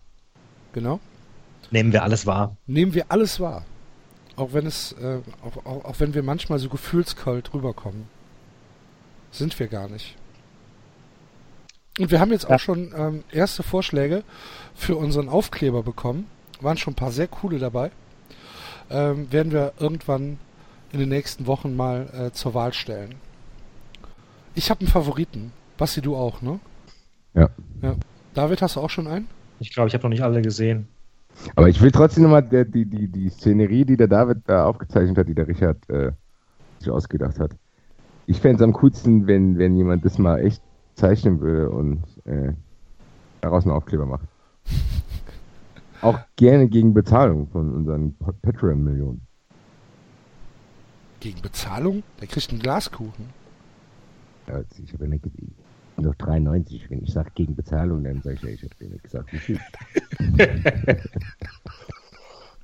Genau. 0.73 0.99
Nehmen 1.72 1.91
wir 1.91 2.03
alles 2.03 2.27
wahr. 2.27 2.56
Nehmen 2.68 2.94
wir 2.94 3.06
alles 3.10 3.40
wahr. 3.40 3.65
Auch 4.35 4.53
wenn 4.53 4.68
es, 4.68 4.91
äh, 4.94 5.19
auch, 5.44 5.65
auch, 5.65 5.85
auch 5.85 5.99
wenn 5.99 6.14
wir 6.14 6.22
manchmal 6.22 6.60
so 6.60 6.69
gefühlskalt 6.69 7.56
rüberkommen. 7.56 8.07
Sind 9.31 9.57
wir 9.60 9.68
gar 9.68 9.90
nicht. 9.90 10.15
Und 11.99 12.11
wir 12.11 12.19
haben 12.19 12.31
jetzt 12.31 12.49
auch 12.49 12.60
schon 12.60 12.94
ähm, 12.95 13.23
erste 13.31 13.61
Vorschläge 13.61 14.23
für 14.76 14.95
unseren 14.95 15.30
Aufkleber 15.30 15.84
bekommen. 15.84 16.28
Waren 16.62 16.78
schon 16.78 16.94
ein 16.94 16.95
paar 16.98 17.12
sehr 17.12 17.28
coole 17.28 17.60
dabei. 17.60 17.91
Ähm, 18.90 19.32
werden 19.32 19.52
wir 19.52 19.74
irgendwann 19.80 20.38
in 20.91 21.00
den 21.00 21.10
nächsten 21.10 21.48
Wochen 21.48 21.76
mal 21.76 22.08
äh, 22.14 22.32
zur 22.32 22.54
Wahl 22.54 22.74
stellen. 22.74 23.16
Ich 24.56 24.70
habe 24.70 24.82
einen 24.82 24.90
Favoriten. 24.90 25.52
Basti, 25.78 26.02
du 26.02 26.16
auch, 26.16 26.41
ne? 26.41 26.60
Ja. 27.34 27.50
ja. 27.82 27.95
David, 28.34 28.62
hast 28.62 28.76
du 28.76 28.82
auch 28.82 28.90
schon 28.90 29.08
einen? 29.08 29.28
Ich 29.60 29.74
glaube, 29.74 29.88
ich 29.88 29.94
habe 29.94 30.04
noch 30.04 30.10
nicht 30.10 30.22
alle 30.22 30.41
gesehen. 30.41 30.88
Aber 31.56 31.68
ich 31.68 31.82
will 31.82 31.91
trotzdem 31.91 32.24
nochmal 32.24 32.44
die, 32.44 32.86
die, 32.86 33.08
die 33.08 33.30
Szenerie, 33.30 33.86
die 33.86 33.98
der 33.98 34.08
David 34.08 34.40
da 34.45 34.66
aufgezeichnet 34.66 35.18
hat, 35.18 35.28
die 35.28 35.34
der 35.34 35.48
Richard 35.48 35.78
äh, 35.90 36.12
sich 36.80 36.91
ausgedacht 36.91 37.40
hat. 37.40 37.52
Ich 38.28 38.40
fände 38.40 38.58
es 38.58 38.62
am 38.62 38.74
coolsten, 38.74 39.26
wenn, 39.28 39.58
wenn 39.58 39.76
jemand 39.76 40.06
das 40.06 40.18
mal 40.18 40.40
echt 40.40 40.62
zeichnen 40.95 41.41
würde 41.41 41.70
und 41.70 42.04
äh, 42.26 42.54
daraus 43.41 43.66
einen 43.66 43.74
Aufkleber 43.74 44.06
macht. 44.06 44.28
Auch 46.02 46.19
gerne 46.35 46.68
gegen 46.68 46.94
Bezahlung 46.94 47.48
von 47.48 47.73
unseren 47.73 48.15
Patreon-Millionen. 48.18 49.26
Gegen 51.22 51.41
Bezahlung? 51.41 52.03
Der 52.19 52.27
kriegt 52.27 52.49
einen 52.52 52.60
Glaskuchen. 52.60 53.30
Ja, 54.48 54.61
ich 54.84 54.91
habe 54.94 55.06
ja 55.06 55.11
nicht 55.11 55.23
gesehen. 55.23 55.56
Noch 55.95 56.15
93, 56.15 56.90
wenn 56.90 57.03
ich 57.03 57.14
sage 57.14 57.31
gegen 57.35 57.56
Bezahlung, 57.56 58.03
dann 58.03 58.22
sage 58.22 58.35
ich 58.35 58.41
ja, 58.41 58.49
ich 58.49 58.64
habe 58.64 58.73
nicht 58.85 59.03
gesagt, 59.03 59.31
wie 59.31 59.38
viel. 59.38 59.60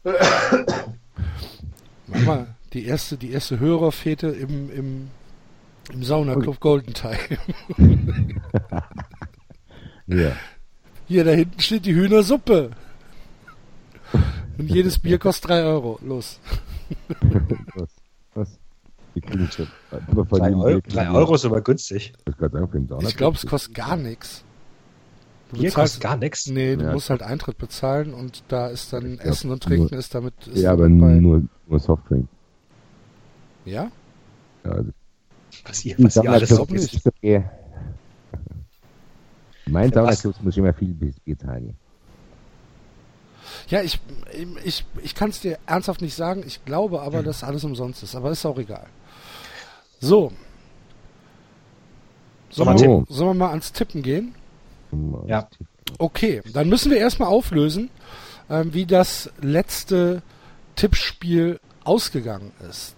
Mach 2.07 2.25
mal, 2.25 2.47
die 2.73 2.85
erste, 2.85 3.17
die 3.17 3.31
erste 3.31 3.59
Hörerfete 3.59 4.27
im, 4.27 4.71
im, 4.71 5.07
im 5.93 6.03
Saunaclub 6.03 6.59
Golden 6.59 6.93
Time. 6.93 7.17
ja. 10.07 10.35
Hier, 11.09 11.23
da 11.25 11.31
hinten 11.31 11.59
steht 11.59 11.85
die 11.85 11.95
Hühnersuppe. 11.95 12.69
Und 14.57 14.69
jedes 14.69 14.99
Bier 14.99 15.17
kostet 15.17 15.49
3 15.49 15.63
Euro. 15.63 15.99
Los. 16.03 16.39
was? 17.75 17.89
Was? 18.35 18.59
Wir 19.15 19.21
kriegen 19.23 19.49
schon. 19.51 19.67
3 20.29 20.53
Euro, 20.55 20.81
drei 20.87 21.09
Euro 21.09 21.35
ist 21.35 21.45
aber 21.45 21.61
günstig. 21.61 22.13
Ich, 22.27 22.37
glaube, 23.17 23.37
es 23.37 23.45
kostet 23.47 23.73
gar 23.73 23.97
nichts. 23.97 24.43
Bier 25.51 25.71
kostet 25.71 26.01
gar 26.01 26.15
nichts? 26.15 26.45
Nee, 26.47 26.75
du 26.75 26.85
Ja, 26.85 26.93
musst 26.93 27.09
halt 27.09 27.23
Eintritt 27.23 27.57
bezahlen 27.57 28.13
und 28.13 28.43
da 28.49 28.67
ist 28.67 28.93
dann 28.93 29.17
glaub, 29.17 29.25
Essen 29.25 29.49
und 29.49 29.63
Trinken 29.63 29.87
nur- 29.89 29.99
ist 29.99 30.13
damit. 30.13 30.35
Ist 30.45 30.61
Ja, 30.61 30.73
aber 30.73 30.83
bei, 30.83 30.89
nur, 30.89 31.41
nur 31.67 31.79
Softdrink. 31.79 32.27
Ja? 33.65 33.89
Ja, 34.63 34.71
also 34.71 34.91
Was 35.65 35.83
ihr, 35.85 35.95
was 35.97 36.15
ihr 36.17 36.31
alles 36.31 36.49
so 36.49 36.65
nicht. 36.69 37.01
Mein 39.71 39.91
Sauerkraut 39.93 40.41
muss 40.43 40.57
immer 40.57 40.73
viel 40.73 40.89
Bier 40.89 41.37
zahlen. 41.37 41.75
Ja, 43.67 43.81
ich, 43.81 43.99
ich, 44.63 44.85
ich 45.03 45.15
kann 45.15 45.29
es 45.29 45.41
dir 45.41 45.57
ernsthaft 45.65 46.01
nicht 46.01 46.15
sagen. 46.15 46.43
Ich 46.45 46.63
glaube 46.65 46.97
Hm. 46.99 47.03
aber, 47.05 47.23
dass 47.23 47.43
alles 47.43 47.63
umsonst 47.63 48.03
ist. 48.03 48.15
Aber 48.15 48.31
ist 48.31 48.45
auch 48.45 48.57
egal. 48.57 48.85
So. 49.99 50.31
Sollen 52.49 52.77
So. 52.77 52.83
wir, 52.85 53.05
sollen 53.15 53.29
wir 53.29 53.33
mal 53.45 53.49
ans 53.49 53.71
Tippen 53.73 54.01
gehen? 54.01 54.33
Ja. 55.27 55.47
Okay, 55.97 56.41
dann 56.53 56.67
müssen 56.69 56.89
wir 56.91 56.97
erstmal 56.97 57.29
auflösen, 57.29 57.89
ähm, 58.49 58.73
wie 58.73 58.85
das 58.85 59.29
letzte 59.41 60.21
Tippspiel 60.75 61.59
ausgegangen 61.83 62.51
ist. 62.69 62.95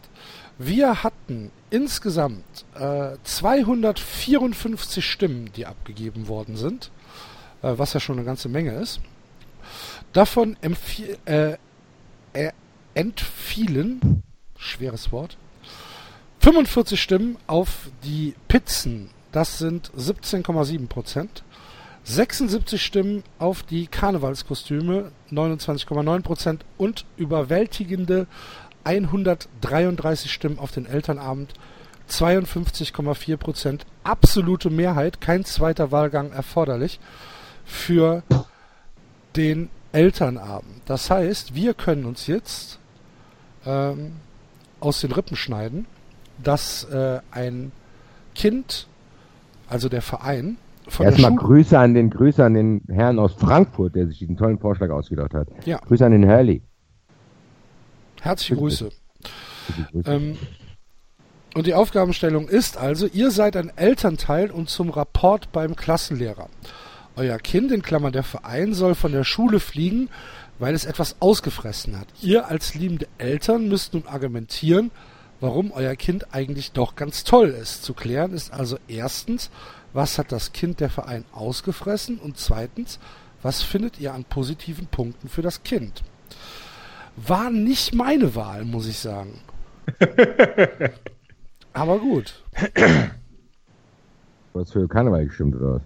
Wir 0.64 1.02
hatten 1.02 1.50
insgesamt 1.72 2.66
äh, 2.76 3.16
254 3.24 5.04
Stimmen, 5.04 5.52
die 5.56 5.66
abgegeben 5.66 6.28
worden 6.28 6.56
sind, 6.56 6.92
äh, 7.64 7.74
was 7.78 7.94
ja 7.94 8.00
schon 8.00 8.18
eine 8.18 8.26
ganze 8.26 8.48
Menge 8.48 8.74
ist. 8.74 9.00
Davon 10.14 10.56
äh, 11.26 11.58
äh, 12.34 12.52
entfielen, 12.94 14.22
schweres 14.56 15.12
Wort, 15.12 15.36
45 16.42 17.02
Stimmen 17.02 17.38
auf 17.48 17.90
die 18.04 18.36
Pizzen, 18.48 19.10
das 19.32 19.58
sind 19.58 19.92
17,7 19.98 20.88
Prozent. 20.88 21.44
76 22.04 22.84
Stimmen 22.84 23.24
auf 23.40 23.64
die 23.64 23.88
Karnevalskostüme, 23.88 25.12
29,9 25.32 26.22
Prozent 26.22 26.66
und 26.78 27.06
überwältigende 27.18 28.28
133 28.84 30.32
Stimmen 30.32 30.60
auf 30.60 30.72
den 30.72 30.86
Elternabend, 30.86 31.54
52,4 32.10 33.38
Prozent. 33.38 33.86
Absolute 34.04 34.70
Mehrheit, 34.70 35.22
kein 35.22 35.46
zweiter 35.46 35.92
Wahlgang 35.92 36.32
erforderlich 36.32 37.00
für 37.66 38.24
den 39.36 39.70
Elternabend. 39.92 40.82
Das 40.86 41.10
heißt, 41.10 41.56
wir 41.56 41.74
können 41.74 42.06
uns 42.06 42.28
jetzt 42.28 42.80
ähm, 43.66 44.14
aus 44.80 45.02
den 45.02 45.12
Rippen 45.12 45.38
schneiden, 45.38 45.86
dass 46.44 46.84
äh, 46.86 47.20
ein 47.32 47.72
Kind, 48.36 48.88
also 49.68 49.90
der 49.90 50.02
Verein, 50.02 50.58
von 50.88 51.06
Erstmal 51.06 51.36
Grüße 51.36 51.78
an 51.78 51.94
den 51.94 52.10
Grüße 52.10 52.44
an 52.44 52.56
den 52.56 52.82
Herrn 52.90 53.20
aus 53.20 53.34
Frankfurt, 53.34 53.96
der 53.96 54.08
sich 54.08 54.20
diesen 54.20 54.36
tollen 54.36 54.58
Vorschlag 54.58 54.90
ausgedacht 54.90 55.34
hat. 55.34 55.48
Ja. 55.66 55.78
Grüße 55.78 56.06
an 56.06 56.12
den 56.12 56.28
Hurley. 56.28 56.64
Herzliche 58.22 58.56
Grüße. 58.56 58.90
Ähm, 60.06 60.38
und 61.54 61.68
die 61.68 61.74
Aufgabenstellung 61.74 62.48
ist 62.48 62.78
also, 62.78 63.08
ihr 63.08 63.32
seid 63.32 63.58
ein 63.58 63.76
Elternteil 63.76 64.52
und 64.52 64.70
zum 64.70 64.90
Rapport 64.90 65.52
beim 65.52 65.76
Klassenlehrer. 65.76 66.50
Euer 67.18 67.38
Kind, 67.40 67.72
in 67.72 67.82
Klammern 67.82 68.14
der 68.14 68.24
Verein, 68.24 68.74
soll 68.74 68.96
von 68.96 69.12
der 69.12 69.26
Schule 69.26 69.60
fliegen, 69.60 70.10
weil 70.60 70.74
es 70.74 70.86
etwas 70.86 71.18
ausgefressen 71.20 72.00
hat. 72.00 72.08
Ihr 72.22 72.48
als 72.48 72.74
liebende 72.76 73.08
Eltern 73.18 73.68
müsst 73.68 73.94
nun 73.94 74.08
argumentieren, 74.08 74.92
warum 75.42 75.72
euer 75.72 75.96
Kind 75.96 76.34
eigentlich 76.34 76.72
doch 76.72 76.96
ganz 76.96 77.26
toll 77.26 77.50
ist. 77.50 77.84
Zu 77.84 77.94
klären 77.94 78.32
ist 78.32 78.54
also 78.54 78.78
erstens, 78.88 79.50
was 79.92 80.18
hat 80.18 80.32
das 80.32 80.54
Kind 80.54 80.80
der 80.80 80.90
Verein 80.90 81.26
ausgefressen 81.34 82.18
und 82.18 82.38
zweitens, 82.38 83.00
was 83.42 83.62
findet 83.62 84.00
ihr 84.00 84.14
an 84.14 84.24
positiven 84.24 84.88
Punkten 84.88 85.28
für 85.28 85.42
das 85.42 85.64
Kind? 85.64 86.04
War 87.28 87.50
nicht 87.50 87.94
meine 87.94 88.36
Wahl, 88.36 88.66
muss 88.66 88.88
ich 88.88 89.00
sagen. 89.00 89.40
Aber 91.74 92.00
gut. 92.00 92.44
Du 94.54 94.60
hast 94.60 94.74
für 94.74 94.88
Karneval 94.88 95.26
gestimmt, 95.26 95.56
oder 95.56 95.76
was? 95.76 95.82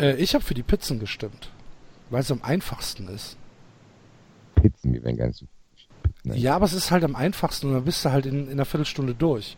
Äh, 0.00 0.16
ich 0.16 0.34
habe 0.34 0.44
für 0.44 0.54
die 0.54 0.62
Pizzen 0.62 1.00
gestimmt, 1.00 1.50
weil 2.10 2.20
es 2.20 2.30
am 2.30 2.42
einfachsten 2.42 3.08
ist. 3.08 3.36
Pizzen, 4.54 4.92
wir 4.92 5.02
werden 5.02 5.16
ganz. 5.16 5.44
Pizzen 6.02 6.34
Ja, 6.34 6.54
aber 6.56 6.66
es 6.66 6.72
ist 6.72 6.90
halt 6.90 7.04
am 7.04 7.16
einfachsten 7.16 7.68
und 7.68 7.74
dann 7.74 7.84
bist 7.84 8.04
du 8.04 8.10
halt 8.10 8.26
in, 8.26 8.46
in 8.46 8.52
einer 8.52 8.64
Viertelstunde 8.64 9.14
durch. 9.14 9.56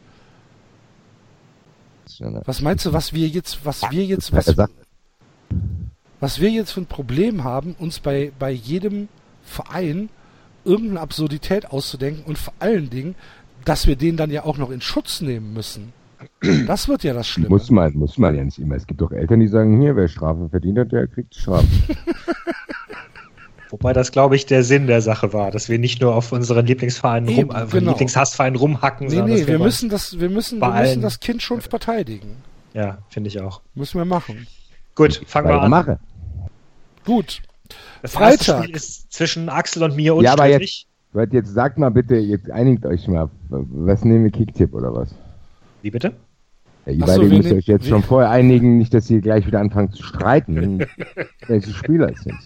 Was 2.44 2.60
meinst 2.60 2.86
du, 2.86 2.92
was 2.92 3.12
wir 3.12 3.28
jetzt, 3.28 3.64
was 3.64 3.88
wir 3.90 4.04
jetzt, 4.04 4.32
was, 4.32 4.54
was 6.18 6.40
wir 6.40 6.50
jetzt 6.50 6.72
für 6.72 6.80
ein 6.80 6.86
Problem 6.86 7.44
haben, 7.44 7.74
uns 7.78 8.00
bei, 8.00 8.32
bei 8.38 8.50
jedem 8.50 9.08
Verein 9.42 10.08
irgendeine 10.64 11.00
Absurdität 11.00 11.70
auszudenken 11.70 12.24
und 12.24 12.38
vor 12.38 12.54
allen 12.58 12.90
Dingen, 12.90 13.14
dass 13.64 13.86
wir 13.86 13.96
den 13.96 14.16
dann 14.16 14.30
ja 14.30 14.44
auch 14.44 14.58
noch 14.58 14.70
in 14.70 14.80
Schutz 14.80 15.20
nehmen 15.20 15.52
müssen. 15.52 15.92
Das 16.66 16.88
wird 16.88 17.02
ja 17.02 17.14
das 17.14 17.28
Schlimme. 17.28 17.48
Muss 17.48 17.70
man, 17.70 17.94
muss 17.94 18.18
man 18.18 18.34
ja 18.34 18.44
nicht 18.44 18.58
immer. 18.58 18.74
Es 18.74 18.86
gibt 18.86 19.00
doch 19.00 19.10
Eltern, 19.12 19.40
die 19.40 19.48
sagen, 19.48 19.80
hier, 19.80 19.96
wer 19.96 20.08
Strafe 20.08 20.48
verdient 20.50 20.78
hat, 20.78 20.92
der 20.92 21.06
kriegt 21.06 21.34
Strafe. 21.34 21.66
Wobei 23.70 23.92
das, 23.92 24.10
glaube 24.10 24.34
ich, 24.34 24.46
der 24.46 24.64
Sinn 24.64 24.88
der 24.88 25.00
Sache 25.00 25.32
war, 25.32 25.52
dass 25.52 25.68
wir 25.68 25.78
nicht 25.78 26.00
nur 26.00 26.14
auf 26.14 26.32
unseren 26.32 26.66
Lieblingsvereinen 26.66 27.28
Eben, 27.28 27.50
rum, 27.50 27.62
auf 27.62 27.70
genau. 27.70 27.90
Lieblingshassvereinen 27.92 28.58
rumhacken, 28.58 29.06
Nee, 29.06 29.14
sondern 29.16 29.38
nee, 29.38 29.46
wir 29.46 29.58
mal- 29.58 29.66
müssen 29.66 29.88
das, 29.88 30.18
wir 30.18 30.28
müssen, 30.28 30.60
wir 30.60 30.70
müssen 30.72 31.02
das 31.02 31.20
Kind 31.20 31.40
schon 31.42 31.60
verteidigen. 31.60 32.36
Ja, 32.74 32.98
finde 33.08 33.28
ich 33.28 33.40
auch. 33.40 33.60
Müssen 33.74 33.98
wir 33.98 34.04
machen. 34.04 34.46
Gut, 34.96 35.22
fangen 35.26 35.48
wir 35.48 35.60
an. 35.62 35.70
mache. 35.70 36.00
Gut. 37.04 37.42
Das 38.02 38.12
Freitag. 38.12 38.64
Spiel 38.64 38.76
ist 38.76 39.12
zwischen 39.12 39.48
Axel 39.48 39.82
und 39.82 39.96
mir 39.96 40.14
Ja, 40.22 40.32
aber. 40.32 40.48
Warte, 41.12 41.34
jetzt 41.36 41.52
sagt 41.52 41.76
mal 41.76 41.90
bitte, 41.90 42.16
jetzt 42.16 42.50
einigt 42.50 42.86
euch 42.86 43.08
mal. 43.08 43.28
Was 43.48 44.04
nehmen 44.04 44.24
wir 44.24 44.30
Kicktipp 44.30 44.74
oder 44.74 44.94
was? 44.94 45.12
Wie 45.82 45.90
bitte? 45.90 46.14
Ja, 46.86 46.92
ihr 46.92 47.00
so, 47.00 47.06
beide 47.06 47.30
wir 47.30 47.38
müsst 47.38 47.52
euch 47.52 47.66
jetzt 47.66 47.88
schon 47.88 48.02
vorher 48.02 48.30
einigen, 48.30 48.78
nicht, 48.78 48.94
dass 48.94 49.10
ihr 49.10 49.20
gleich 49.20 49.46
wieder 49.46 49.60
anfangt 49.60 49.96
zu 49.96 50.02
streiten, 50.04 50.86
welche 51.46 51.72
Spieler 51.72 52.12
es 52.12 52.20
sind. 52.22 52.38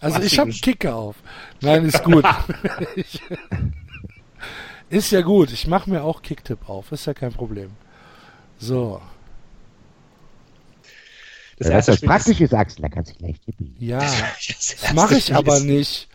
Also 0.00 0.20
ich 0.22 0.38
habe 0.38 0.50
du- 0.50 0.56
Kicker 0.58 0.94
auf. 0.94 1.16
Nein, 1.60 1.84
ist 1.84 2.02
gut. 2.04 2.24
ist 4.90 5.10
ja 5.10 5.20
gut. 5.22 5.52
Ich 5.52 5.66
mache 5.66 5.90
mir 5.90 6.02
auch 6.02 6.22
Kicktipp 6.22 6.68
auf. 6.68 6.92
Ist 6.92 7.06
ja 7.06 7.14
kein 7.14 7.32
Problem. 7.32 7.70
So. 8.58 9.00
Das 11.58 11.68
Ja, 11.68 11.74
erste 11.74 11.92
was 11.92 11.96
Spiel 11.98 12.08
praktisch 12.08 12.40
ist, 12.40 12.54
Axel, 12.54 12.82
da 12.82 12.88
kannst 12.88 13.12
du 13.12 13.18
gleich 13.18 13.40
tippen. 13.40 13.76
Ja. 13.78 13.98
Das 13.98 14.20
erste 14.48 14.94
mache 14.94 15.16
ich 15.16 15.24
Spiel 15.24 15.36
aber 15.36 15.56
ist- 15.56 15.64
nicht. 15.64 16.08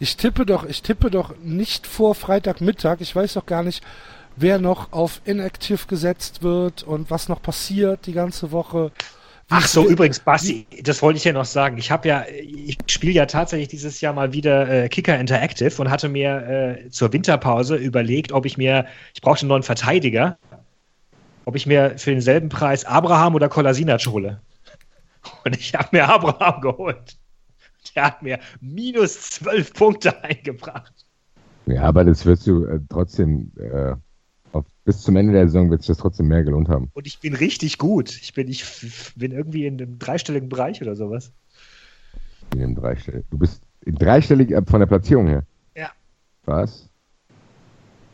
Ich 0.00 0.16
tippe 0.16 0.44
doch, 0.44 0.64
ich 0.64 0.82
tippe 0.82 1.10
doch 1.10 1.34
nicht 1.42 1.86
vor 1.86 2.14
Freitagmittag. 2.14 2.96
Ich 3.00 3.14
weiß 3.14 3.34
doch 3.34 3.46
gar 3.46 3.62
nicht, 3.62 3.82
wer 4.36 4.58
noch 4.58 4.92
auf 4.92 5.20
Inactive 5.24 5.86
gesetzt 5.86 6.42
wird 6.42 6.82
und 6.82 7.10
was 7.10 7.28
noch 7.28 7.40
passiert 7.40 8.06
die 8.06 8.12
ganze 8.12 8.50
Woche. 8.50 8.90
Wie 9.46 9.54
Ach 9.56 9.66
so, 9.68 9.86
übrigens, 9.86 10.18
Basti, 10.20 10.66
das 10.82 11.00
wollte 11.02 11.18
ich 11.18 11.24
ja 11.24 11.32
noch 11.32 11.44
sagen. 11.44 11.78
Ich 11.78 11.90
habe 11.90 12.08
ja, 12.08 12.24
ich 12.28 12.76
spiele 12.88 13.12
ja 13.12 13.26
tatsächlich 13.26 13.68
dieses 13.68 14.00
Jahr 14.00 14.12
mal 14.14 14.32
wieder 14.32 14.68
äh, 14.68 14.88
Kicker 14.88 15.18
Interactive 15.18 15.80
und 15.80 15.90
hatte 15.90 16.08
mir 16.08 16.78
äh, 16.86 16.90
zur 16.90 17.12
Winterpause 17.12 17.76
überlegt, 17.76 18.32
ob 18.32 18.46
ich 18.46 18.56
mir, 18.58 18.86
ich 19.14 19.20
brauchte 19.20 19.42
einen 19.42 19.50
neuen 19.50 19.62
Verteidiger, 19.62 20.38
ob 21.44 21.56
ich 21.56 21.66
mir 21.66 21.94
für 21.98 22.10
denselben 22.10 22.48
Preis 22.48 22.84
Abraham 22.84 23.34
oder 23.34 23.48
Kolasinac 23.48 24.04
hole. 24.06 24.40
Und 25.44 25.56
ich 25.56 25.74
habe 25.74 25.88
mir 25.92 26.08
Abraham 26.08 26.60
geholt. 26.60 27.18
Der 27.94 28.04
hat 28.04 28.22
mir 28.22 28.38
minus 28.60 29.20
zwölf 29.30 29.72
Punkte 29.74 30.22
eingebracht. 30.24 30.92
Ja, 31.66 31.82
aber 31.82 32.04
das 32.04 32.24
wirst 32.26 32.46
du 32.46 32.64
äh, 32.66 32.80
trotzdem, 32.88 33.52
äh, 33.58 33.94
auf, 34.52 34.64
bis 34.84 35.02
zum 35.02 35.16
Ende 35.16 35.32
der 35.32 35.46
Saison 35.46 35.70
wird 35.70 35.82
sich 35.82 35.88
das 35.88 35.98
trotzdem 35.98 36.28
mehr 36.28 36.44
gelohnt 36.44 36.68
haben. 36.68 36.90
Und 36.94 37.06
ich 37.06 37.20
bin 37.20 37.34
richtig 37.34 37.78
gut. 37.78 38.10
Ich 38.10 38.34
bin, 38.34 38.48
ich 38.48 38.64
bin 39.16 39.32
irgendwie 39.32 39.66
in 39.66 39.80
einem 39.80 39.98
dreistelligen 39.98 40.48
Bereich 40.48 40.82
oder 40.82 40.94
sowas. 40.94 41.32
In 42.52 42.60
dem 42.60 42.74
dreistellig. 42.74 43.24
Du 43.30 43.38
bist 43.38 43.62
in 43.84 43.94
dreistellig 43.94 44.50
äh, 44.50 44.62
von 44.66 44.80
der 44.80 44.86
Platzierung 44.86 45.26
her. 45.26 45.44
Ja. 45.74 45.90
Was? 46.44 46.88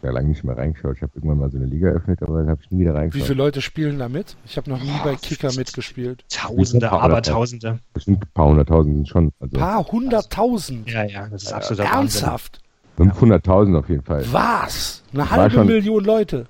Ja, 0.03 0.11
lange 0.13 0.29
nicht 0.29 0.45
mehr 0.45 0.57
reingeschaut. 0.57 0.97
Ich 0.97 1.03
habe 1.03 1.13
irgendwann 1.15 1.39
mal 1.39 1.51
so 1.51 1.59
eine 1.59 1.67
Liga 1.67 1.89
eröffnet, 1.89 2.23
aber 2.23 2.39
dann 2.39 2.49
habe 2.49 2.61
ich 2.63 2.71
nie 2.71 2.81
wieder 2.81 2.95
Wie 2.95 2.99
reingeschaut. 2.99 3.27
viele 3.27 3.37
Leute 3.39 3.61
spielen 3.61 3.99
da 3.99 4.09
mit? 4.09 4.35
Ich 4.47 4.57
habe 4.57 4.71
noch 4.71 4.83
nie 4.83 4.91
bei 5.05 5.15
Kicker 5.17 5.53
mitgespielt. 5.53 6.25
Tausende, 6.31 6.87
Wie 6.87 6.91
viel? 6.91 6.99
Abertausende. 6.99 7.79
Bestimmt 7.93 8.25
ein 8.25 8.29
paar 8.33 8.47
hunderttausend 8.49 8.95
sind 8.97 9.09
schon. 9.09 9.33
Also 9.41 9.59
Paar 9.59 9.85
hunderttausend. 9.87 10.91
Ja, 10.91 11.05
ja, 11.05 11.29
das 11.29 11.43
ist 11.43 11.53
absoluter 11.53 11.85
Wahnsinn. 11.85 11.99
Ernsthaft? 12.25 12.61
500.000 12.99 13.79
auf 13.79 13.89
jeden 13.91 14.03
Fall. 14.03 14.25
Was? 14.33 15.03
Eine 15.13 15.31
halbe 15.31 15.55
schon- 15.55 15.67
Million 15.67 16.03
Leute? 16.05 16.47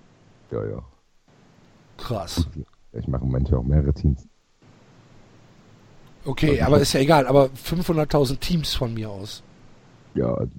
Ja, 0.53 0.65
ja. 0.65 0.83
Krass. 1.99 2.47
Ich 2.93 3.09
mache 3.09 3.25
manche 3.25 3.57
auch 3.59 3.63
mehrere 3.65 3.93
Teams. 3.93 4.27
Okay, 6.25 6.61
aber 6.63 6.81
ist 6.81 6.93
ja 6.93 7.01
egal. 7.01 7.27
Aber 7.27 7.47
500.000 7.55 8.39
Teams 8.41 8.75
von 8.75 8.95
mir 8.95 9.11
aus. 9.11 9.43
Ja, 10.15 10.35
also, 10.35 10.51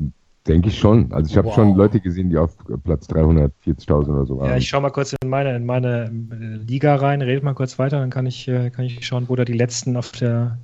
denke 0.48 0.70
ich 0.70 0.80
schon. 0.80 1.12
Also 1.12 1.30
ich 1.30 1.38
habe 1.38 1.48
Wow. 1.48 1.56
schon 1.56 1.76
Leute 1.76 2.00
gesehen, 2.00 2.30
die 2.30 2.38
auf 2.38 2.56
Platz 2.84 3.08
340.000 3.10 4.10
oder 4.10 4.26
so 4.26 4.38
waren. 4.40 4.50
Ja, 4.50 4.58
ich 4.58 4.68
schaue 4.68 4.82
mal 4.82 4.90
kurz 4.90 5.14
in 5.22 5.30
meine, 5.30 5.56
in 5.56 5.66
meine 5.66 6.06
äh, 6.32 6.64
Liga 6.66 6.96
rein, 6.96 7.22
redet 7.22 7.44
mal 7.44 7.54
kurz 7.54 7.78
weiter, 7.80 8.00
dann 8.00 8.10
kann 8.10 8.26
ich, 8.26 8.48
äh, 8.48 8.70
kann 8.70 8.86
ich 8.86 9.06
schauen, 9.06 9.30
wo 9.30 9.36
da 9.36 9.46
die 9.46 9.54
letzten 9.54 9.98
auf 9.98 10.12
der 10.12 10.58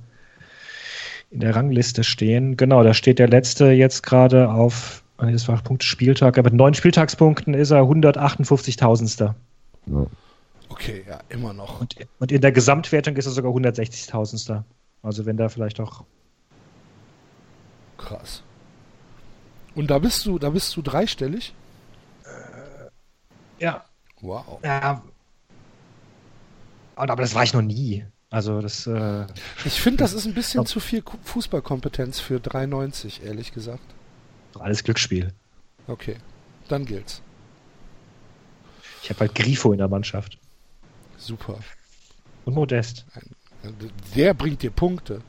in 1.30 1.40
der 1.40 1.54
Rangliste 1.54 2.04
stehen. 2.04 2.56
Genau, 2.56 2.82
da 2.82 2.94
steht 2.94 3.18
der 3.18 3.28
letzte 3.28 3.66
jetzt 3.66 4.02
gerade 4.02 4.50
auf, 4.50 5.02
ah, 5.18 5.30
das 5.30 5.46
war 5.46 5.60
Punkt 5.62 5.84
Spieltag, 5.84 6.38
aber 6.38 6.48
mit 6.50 6.58
neun 6.58 6.72
Spieltagspunkten 6.74 7.52
ist 7.54 7.70
er 7.70 7.82
158.000. 7.82 9.34
ja. 9.86 10.06
Okay, 10.70 11.02
ja, 11.08 11.18
immer 11.30 11.52
noch. 11.54 11.80
Und, 11.80 11.96
und 12.18 12.30
in 12.30 12.40
der 12.42 12.52
Gesamtwertung 12.52 13.16
ist 13.16 13.24
er 13.26 13.32
sogar 13.32 13.52
160.000. 13.52 14.62
Also 15.02 15.24
wenn 15.26 15.36
da 15.36 15.48
vielleicht 15.48 15.80
auch. 15.80 16.04
Krass. 17.96 18.42
Und 19.78 19.86
da 19.92 20.00
bist 20.00 20.26
du, 20.26 20.40
da 20.40 20.50
bist 20.50 20.76
du 20.76 20.82
dreistellig? 20.82 21.54
Ja. 23.60 23.84
Wow. 24.20 24.58
ja. 24.64 25.00
Aber 26.96 27.22
das 27.22 27.32
war 27.36 27.44
ich 27.44 27.52
noch 27.52 27.62
nie. 27.62 28.04
Also 28.28 28.60
das. 28.60 28.88
Äh, 28.88 29.26
Ich 29.64 29.80
finde, 29.80 29.98
das 29.98 30.14
ist 30.14 30.26
ein 30.26 30.34
bisschen 30.34 30.66
zu 30.66 30.80
viel 30.80 31.04
Fußballkompetenz 31.22 32.18
für 32.18 32.38
3,90, 32.38 33.22
ehrlich 33.22 33.52
gesagt. 33.52 33.84
alles 34.58 34.82
Glücksspiel. 34.82 35.32
Okay, 35.86 36.16
dann 36.66 36.84
gilt's. 36.84 37.22
Ich 39.04 39.10
habe 39.10 39.20
halt 39.20 39.36
Grifo 39.36 39.70
in 39.70 39.78
der 39.78 39.86
Mannschaft. 39.86 40.38
Super. 41.18 41.56
Und 42.46 42.54
Modest. 42.54 43.06
Der 44.16 44.34
bringt 44.34 44.62
dir 44.62 44.72
Punkte. 44.72 45.22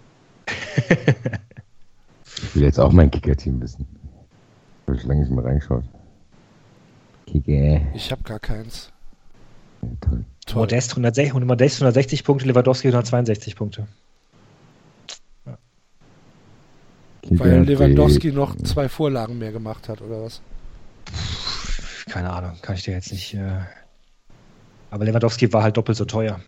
Ich 2.35 2.55
will 2.55 2.63
jetzt 2.63 2.79
auch 2.79 2.91
mein 2.91 3.11
Kicker-Team 3.11 3.61
wissen. 3.61 3.98
Habe 4.89 4.97
ich 4.97 5.03
lange 5.05 5.19
nicht 5.21 5.31
mehr 5.31 5.45
reingeschaut. 5.45 5.83
Kicker. 7.27 7.81
Ich 7.93 8.11
habe 8.11 8.23
gar 8.23 8.39
keins. 8.39 8.91
Ja, 9.83 9.89
toll. 10.01 10.25
Toll. 10.47 10.61
Modest 10.61 10.91
160, 10.93 11.33
Modest 11.45 11.75
160 11.75 12.23
Punkte, 12.23 12.47
Lewandowski 12.47 12.87
162 12.87 13.55
Punkte. 13.55 13.87
Kicker, 17.21 17.39
Weil 17.39 17.63
Lewandowski 17.65 18.31
die- 18.31 18.35
noch 18.35 18.55
zwei 18.55 18.89
Vorlagen 18.89 19.37
mehr 19.37 19.51
gemacht 19.51 19.89
hat, 19.89 20.01
oder 20.01 20.23
was? 20.23 20.41
Keine 22.09 22.31
Ahnung, 22.31 22.57
kann 22.63 22.73
ich 22.73 22.81
dir 22.81 22.95
jetzt 22.95 23.11
nicht. 23.11 23.35
Äh... 23.35 23.59
Aber 24.89 25.05
Lewandowski 25.05 25.53
war 25.53 25.61
halt 25.61 25.77
doppelt 25.77 25.99
so 25.99 26.05
teuer. 26.05 26.39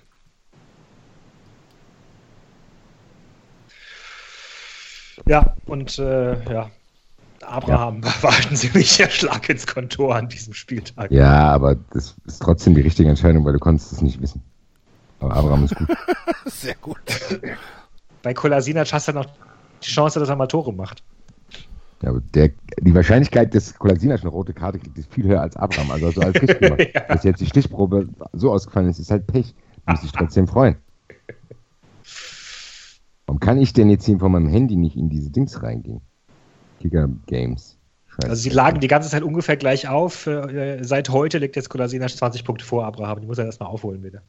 Ja, 5.28 5.56
und 5.66 6.00
äh, 6.00 6.52
ja, 6.52 6.72
Abraham 7.44 8.04
war 8.22 8.32
halt 8.32 8.52
ein 8.52 8.56
ziemlicher 8.56 9.10
Schlag 9.10 9.50
ins 9.50 9.68
Kontor 9.68 10.16
an 10.16 10.30
diesem 10.30 10.54
Spieltag. 10.54 11.12
Ja, 11.12 11.52
aber 11.52 11.76
das 11.92 12.16
ist 12.26 12.42
trotzdem 12.42 12.76
die 12.76 12.82
richtige 12.82 13.10
Entscheidung, 13.10 13.46
weil 13.46 13.54
du 13.54 13.60
konntest 13.60 13.92
es 13.92 14.02
nicht 14.02 14.22
wissen. 14.22 14.42
Aber 15.20 15.36
Abraham 15.36 15.66
ist 15.66 15.76
gut. 15.76 15.88
Sehr 16.46 16.76
gut. 16.76 17.00
Bei 18.24 18.34
Kolasinac 18.34 18.92
hast 18.92 19.08
du 19.08 19.14
noch 19.14 19.26
die 19.84 19.88
Chance, 19.88 20.20
dass 20.20 20.30
er 20.30 20.36
mal 20.36 20.48
Tore 20.48 20.74
macht. 20.74 21.04
Ja, 22.02 22.10
aber 22.10 22.22
der, 22.34 22.52
die 22.80 22.96
Wahrscheinlichkeit, 22.96 23.54
dass 23.54 23.78
Kolasinac 23.78 24.22
eine 24.22 24.30
rote 24.30 24.54
Karte 24.54 24.80
kriegt, 24.80 24.98
ist 24.98 25.14
viel 25.14 25.26
höher 25.26 25.42
als 25.42 25.56
Abraham. 25.56 25.92
Also, 25.92 26.08
also 26.08 26.22
als 26.22 26.42
Richtgeber. 26.42 26.82
Ja. 26.94 27.02
Dass 27.02 27.24
jetzt 27.24 27.40
die 27.42 27.46
Stichprobe 27.46 28.10
so 28.34 28.52
ausgefallen 28.52 28.90
ist, 28.90 29.00
ist 29.00 29.12
halt 29.12 29.28
Pech. 29.28 29.54
Du 29.86 29.92
musst 29.92 30.04
dich 30.04 30.12
trotzdem 30.12 30.48
freuen. 30.48 30.78
Warum 33.28 33.40
kann 33.40 33.60
ich 33.60 33.74
denn 33.74 33.90
jetzt 33.90 34.06
hier 34.06 34.20
von 34.20 34.32
meinem 34.32 34.50
Handy 34.50 34.76
nicht 34.76 34.98
in 34.98 35.10
diese 35.10 35.30
Dings 35.30 35.62
reingehen? 35.62 36.02
Kicker 36.82 37.10
Games. 37.28 37.78
Scheiße. 38.08 38.30
Also 38.30 38.42
sie 38.42 38.50
lagen 38.50 38.80
die 38.80 38.88
ganze 38.88 39.10
Zeit 39.10 39.24
ungefähr 39.24 39.56
gleich 39.56 39.88
auf. 39.88 40.28
Äh, 40.28 40.84
seit 40.84 41.10
heute 41.10 41.38
liegt 41.38 41.56
jetzt 41.56 41.70
Kolasinac 41.70 42.10
20 42.10 42.44
Punkte 42.44 42.66
vor 42.66 42.86
Abraham. 42.86 43.22
Die 43.22 43.28
muss 43.28 43.38
er 43.38 43.46
erstmal 43.46 43.70
aufholen, 43.70 44.02
bitte. 44.02 44.22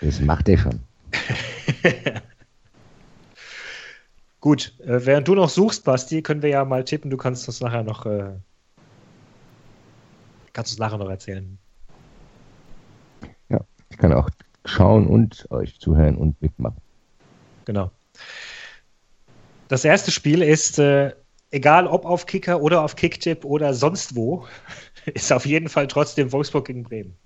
Das 0.00 0.20
macht 0.20 0.48
er 0.48 0.58
schon. 0.58 0.80
Gut, 4.40 4.78
äh, 4.80 5.04
während 5.04 5.26
du 5.26 5.34
noch 5.34 5.48
suchst, 5.48 5.84
Basti, 5.84 6.22
können 6.22 6.42
wir 6.42 6.50
ja 6.50 6.64
mal 6.64 6.84
tippen. 6.84 7.10
Du 7.10 7.16
kannst 7.16 7.48
uns 7.48 7.60
nachher 7.60 7.82
noch, 7.82 8.06
äh, 8.06 8.34
kannst 10.52 10.72
uns 10.72 10.78
nachher 10.78 10.98
noch 10.98 11.08
erzählen. 11.08 11.58
Ja, 13.48 13.60
ich 13.90 13.96
kann 13.96 14.12
auch 14.12 14.28
schauen 14.64 15.06
und 15.06 15.50
euch 15.50 15.80
zuhören 15.80 16.16
und 16.16 16.40
mitmachen. 16.42 16.76
Genau. 17.64 17.90
Das 19.68 19.84
erste 19.84 20.10
Spiel 20.10 20.42
ist, 20.42 20.78
äh, 20.78 21.12
egal 21.50 21.86
ob 21.86 22.04
auf 22.04 22.26
Kicker 22.26 22.60
oder 22.60 22.82
auf 22.82 22.96
Kicktipp 22.96 23.44
oder 23.44 23.74
sonst 23.74 24.16
wo, 24.16 24.46
ist 25.06 25.32
auf 25.32 25.46
jeden 25.46 25.68
Fall 25.68 25.86
trotzdem 25.86 26.32
Wolfsburg 26.32 26.66
gegen 26.66 26.82
Bremen. 26.82 27.16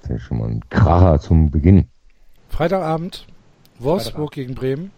Das 0.00 0.10
ist 0.10 0.10
ja 0.10 0.18
schon 0.18 0.38
mal 0.38 0.48
ein 0.48 0.68
Kracher 0.68 1.20
zum 1.20 1.50
Beginn. 1.50 1.88
Freitagabend, 2.48 3.26
Wolfsburg 3.78 4.32
gegen 4.32 4.54
Bremen. 4.54 4.90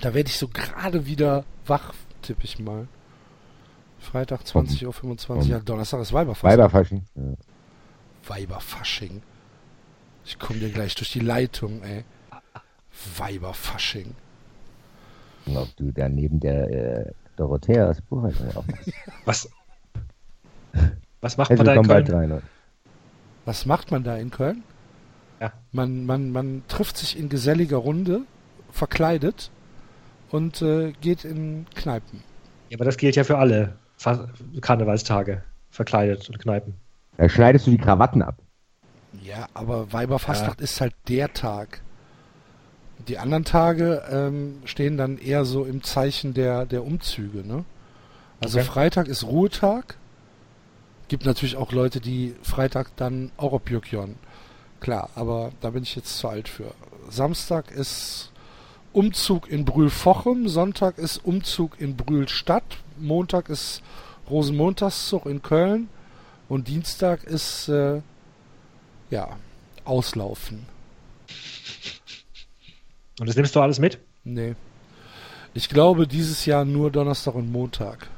Da 0.00 0.14
werde 0.14 0.28
ich 0.28 0.38
so 0.38 0.48
gerade 0.48 1.06
wieder 1.06 1.44
wach, 1.66 1.92
tippe 2.22 2.44
ich 2.44 2.58
mal. 2.58 2.88
Freitag 3.98 4.42
20.25 4.42 5.28
Uhr. 5.28 5.42
Ja, 5.44 5.60
Donnerstag 5.60 6.00
ist 6.00 6.12
Weiberfasching. 6.12 6.58
Weiberfasching. 6.58 7.02
Ja. 7.14 7.22
Weiberfasching. 8.26 9.22
Ich 10.24 10.38
komme 10.38 10.58
dir 10.58 10.70
gleich 10.70 10.94
durch 10.94 11.12
die 11.12 11.20
Leitung, 11.20 11.82
ey. 11.82 12.04
Weiberfasching. 13.18 14.14
Und 15.50 15.56
ob 15.56 15.76
du 15.76 15.90
da 15.92 16.08
neben 16.08 16.38
der 16.38 16.70
äh, 16.70 17.12
Dorothea 17.36 17.90
aus 17.90 18.00
Buchhaltung 18.02 18.56
auch 18.56 18.64
Was, 19.24 19.50
was 21.20 21.36
macht 21.36 21.50
Herzlich 21.50 21.66
man 21.66 21.88
da 21.88 21.98
in 21.98 22.06
Köln? 22.06 22.30
Leute. 22.30 22.42
Was 23.44 23.66
macht 23.66 23.90
man 23.90 24.04
da 24.04 24.16
in 24.16 24.30
Köln? 24.30 24.62
Ja. 25.40 25.52
Man, 25.72 26.06
man, 26.06 26.30
man 26.30 26.62
trifft 26.68 26.96
sich 26.98 27.18
in 27.18 27.28
geselliger 27.28 27.78
Runde, 27.78 28.22
verkleidet 28.70 29.50
und 30.30 30.62
äh, 30.62 30.92
geht 31.00 31.24
in 31.24 31.66
Kneipen. 31.74 32.22
Ja, 32.68 32.76
aber 32.76 32.84
das 32.84 32.96
gilt 32.96 33.16
ja 33.16 33.24
für 33.24 33.38
alle 33.38 33.72
Karnevalstage, 34.60 35.42
verkleidet 35.70 36.28
und 36.28 36.38
Kneipen. 36.38 36.74
Da 37.16 37.28
schneidest 37.28 37.66
du 37.66 37.72
die 37.72 37.78
Krawatten 37.78 38.22
ab. 38.22 38.36
Ja, 39.22 39.48
aber 39.54 39.92
Weiberfastnacht 39.92 40.60
ist 40.60 40.80
halt 40.80 40.94
der 41.08 41.32
Tag. 41.32 41.82
Die 43.08 43.18
anderen 43.18 43.44
Tage 43.44 44.02
ähm, 44.10 44.62
stehen 44.64 44.96
dann 44.96 45.18
eher 45.18 45.44
so 45.44 45.64
im 45.64 45.82
Zeichen 45.82 46.34
der, 46.34 46.66
der 46.66 46.84
Umzüge, 46.84 47.46
ne? 47.46 47.64
Also 48.40 48.58
Okay. 48.58 48.68
Freitag 48.68 49.08
ist 49.08 49.24
Ruhetag. 49.24 49.96
Gibt 51.08 51.24
natürlich 51.24 51.56
auch 51.56 51.72
Leute, 51.72 52.00
die 52.00 52.34
Freitag 52.42 52.96
dann 52.96 53.32
auch 53.36 53.52
auf. 53.52 54.16
Klar, 54.80 55.10
aber 55.14 55.52
da 55.60 55.70
bin 55.70 55.82
ich 55.82 55.96
jetzt 55.96 56.16
zu 56.18 56.28
alt 56.28 56.48
für. 56.48 56.72
Samstag 57.10 57.70
ist 57.70 58.30
Umzug 58.92 59.50
in 59.50 59.64
Brühl-Vochem, 59.64 60.48
Sonntag 60.48 60.98
ist 60.98 61.18
Umzug 61.24 61.80
in 61.80 61.96
Brühl-Stadt, 61.96 62.78
Montag 62.98 63.48
ist 63.48 63.82
Rosenmontagszug 64.28 65.26
in 65.26 65.42
Köln, 65.42 65.88
Und 66.48 66.66
Dienstag 66.66 67.24
ist, 67.24 67.68
äh, 67.68 68.02
ja, 69.10 69.36
auslaufen. 69.84 70.66
Und 73.20 73.28
das 73.28 73.36
nimmst 73.36 73.54
du 73.54 73.60
alles 73.60 73.78
mit? 73.78 73.98
Nee. 74.24 74.54
Ich 75.52 75.68
glaube 75.68 76.06
dieses 76.06 76.46
Jahr 76.46 76.64
nur 76.64 76.90
Donnerstag 76.90 77.34
und 77.34 77.52
Montag. 77.52 78.08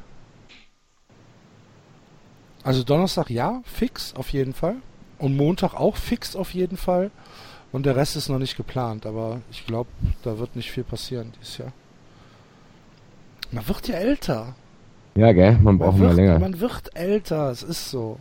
Also 2.63 2.85
Donnerstag 2.85 3.29
ja, 3.29 3.63
fix 3.65 4.15
auf 4.15 4.29
jeden 4.29 4.55
Fall. 4.55 4.77
Und 5.19 5.37
Montag 5.37 5.75
auch 5.75 5.97
fix 5.97 6.37
auf 6.37 6.55
jeden 6.55 6.77
Fall. 6.77 7.11
Und 7.73 7.85
der 7.85 7.97
Rest 7.97 8.15
ist 8.15 8.29
noch 8.29 8.39
nicht 8.39 8.57
geplant, 8.57 9.05
aber 9.05 9.41
ich 9.51 9.67
glaube, 9.67 9.91
da 10.23 10.39
wird 10.39 10.55
nicht 10.55 10.71
viel 10.71 10.85
passieren 10.85 11.33
dieses 11.41 11.59
Jahr. 11.59 11.73
Man 13.51 13.67
wird 13.67 13.89
ja 13.89 13.97
älter. 13.97 14.55
Ja, 15.17 15.33
gell? 15.33 15.59
Man 15.61 15.79
braucht 15.79 15.95
man 15.95 16.01
mal 16.01 16.09
wird, 16.11 16.17
länger. 16.17 16.39
Man 16.39 16.61
wird 16.61 16.95
älter, 16.95 17.51
es 17.51 17.65
ist 17.65 17.91
so. 17.91 18.21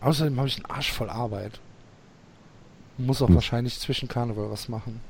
Außerdem 0.00 0.38
habe 0.38 0.48
ich 0.48 0.56
einen 0.56 0.74
Arsch 0.74 0.92
voll 0.92 1.10
Arbeit. 1.10 1.60
Muss 2.98 3.22
auch 3.22 3.28
Hm. 3.28 3.36
wahrscheinlich 3.36 3.78
zwischen 3.78 4.08
Karneval 4.08 4.50
was 4.50 4.68
machen. 4.68 5.00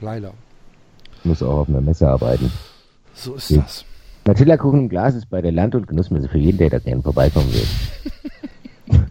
Leider. 0.00 0.32
Muss 1.24 1.42
auch 1.42 1.58
auf 1.60 1.68
einer 1.68 1.80
Messe 1.80 2.08
arbeiten. 2.08 2.50
So 3.14 3.34
ist 3.34 3.50
Ja. 3.50 3.62
das. 3.62 3.84
Nutella-Kuchen 4.26 4.80
im 4.80 4.88
Glas 4.88 5.14
ist 5.14 5.28
bei 5.28 5.42
der 5.42 5.52
Land- 5.52 5.74
und 5.74 5.86
Genussmesse 5.88 6.28
für 6.28 6.38
jeden, 6.38 6.58
der 6.58 6.70
da 6.70 6.78
gerne 6.78 7.02
vorbeikommen 7.02 7.52
will. 7.52 7.66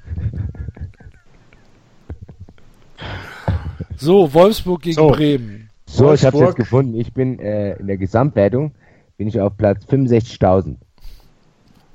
So, 3.97 4.33
Wolfsburg 4.33 4.81
gegen 4.81 4.95
So. 4.95 5.09
Bremen. 5.09 5.69
So, 5.85 6.13
ich 6.13 6.25
habe 6.25 6.33
Wolfsburg. 6.37 6.47
jetzt 6.47 6.55
gefunden. 6.55 6.95
Ich 6.95 7.13
bin 7.13 7.39
äh, 7.39 7.73
in 7.73 7.87
der 7.87 7.97
Gesamtwertung 7.97 8.71
bin 9.17 9.27
ich 9.27 9.39
auf 9.39 9.55
Platz 9.57 9.85
65.000. 9.85 10.77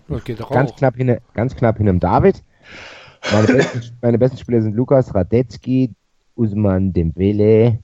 Das 0.08 0.22
geht 0.22 0.38
doch 0.38 0.50
Ganz 0.50 0.70
auch. 0.72 0.76
knapp, 0.76 0.96
hinter, 0.96 1.18
ganz 1.34 1.56
knapp 1.56 1.78
hinterm 1.78 1.98
David. 1.98 2.42
Meine 3.32 3.46
besten, 3.48 3.80
meine 4.02 4.18
besten 4.18 4.38
Spieler 4.38 4.62
sind 4.62 4.76
Lukas 4.76 5.12
Radetzky, 5.14 5.92
Usman 6.36 6.92
Dembele, 6.92 7.78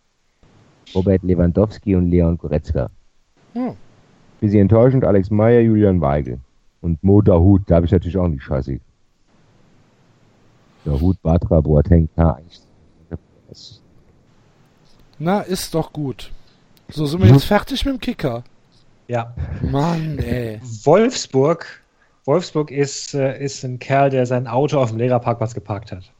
Robert 0.94 1.22
Lewandowski 1.22 1.96
und 1.96 2.10
Leon 2.10 2.38
Goretzka. 2.38 2.90
Hm. 3.54 3.74
Bisschen 4.40 4.62
enttäuschend, 4.62 5.04
Alex 5.04 5.30
Meyer, 5.30 5.60
Julian 5.60 6.00
Weigel. 6.00 6.38
Und 6.80 7.02
Mo 7.02 7.22
Dahut, 7.22 7.62
da 7.66 7.76
habe 7.76 7.86
ich 7.86 7.92
natürlich 7.92 8.16
auch 8.16 8.28
nicht 8.28 8.42
scheiße. 8.42 8.80
Dahut, 10.84 11.20
Batra, 11.22 11.60
Boateng, 11.60 12.08
ja, 12.16 12.38
Na, 15.18 15.40
ist 15.40 15.72
doch 15.74 15.92
gut. 15.92 16.32
So, 16.88 17.06
sind 17.06 17.22
wir 17.22 17.30
jetzt 17.30 17.44
fertig 17.44 17.84
mit 17.84 17.94
dem 17.94 18.00
Kicker? 18.00 18.42
Ja. 19.06 19.34
Mann, 19.62 20.18
ey. 20.18 20.60
Wolfsburg. 20.82 21.80
Wolfsburg 22.24 22.72
ist, 22.72 23.14
äh, 23.14 23.40
ist 23.42 23.64
ein 23.64 23.78
Kerl, 23.78 24.10
der 24.10 24.26
sein 24.26 24.48
Auto 24.48 24.80
auf 24.80 24.90
dem 24.90 24.98
Lehrerparkplatz 24.98 25.54
geparkt 25.54 25.92
hat. 25.92 26.12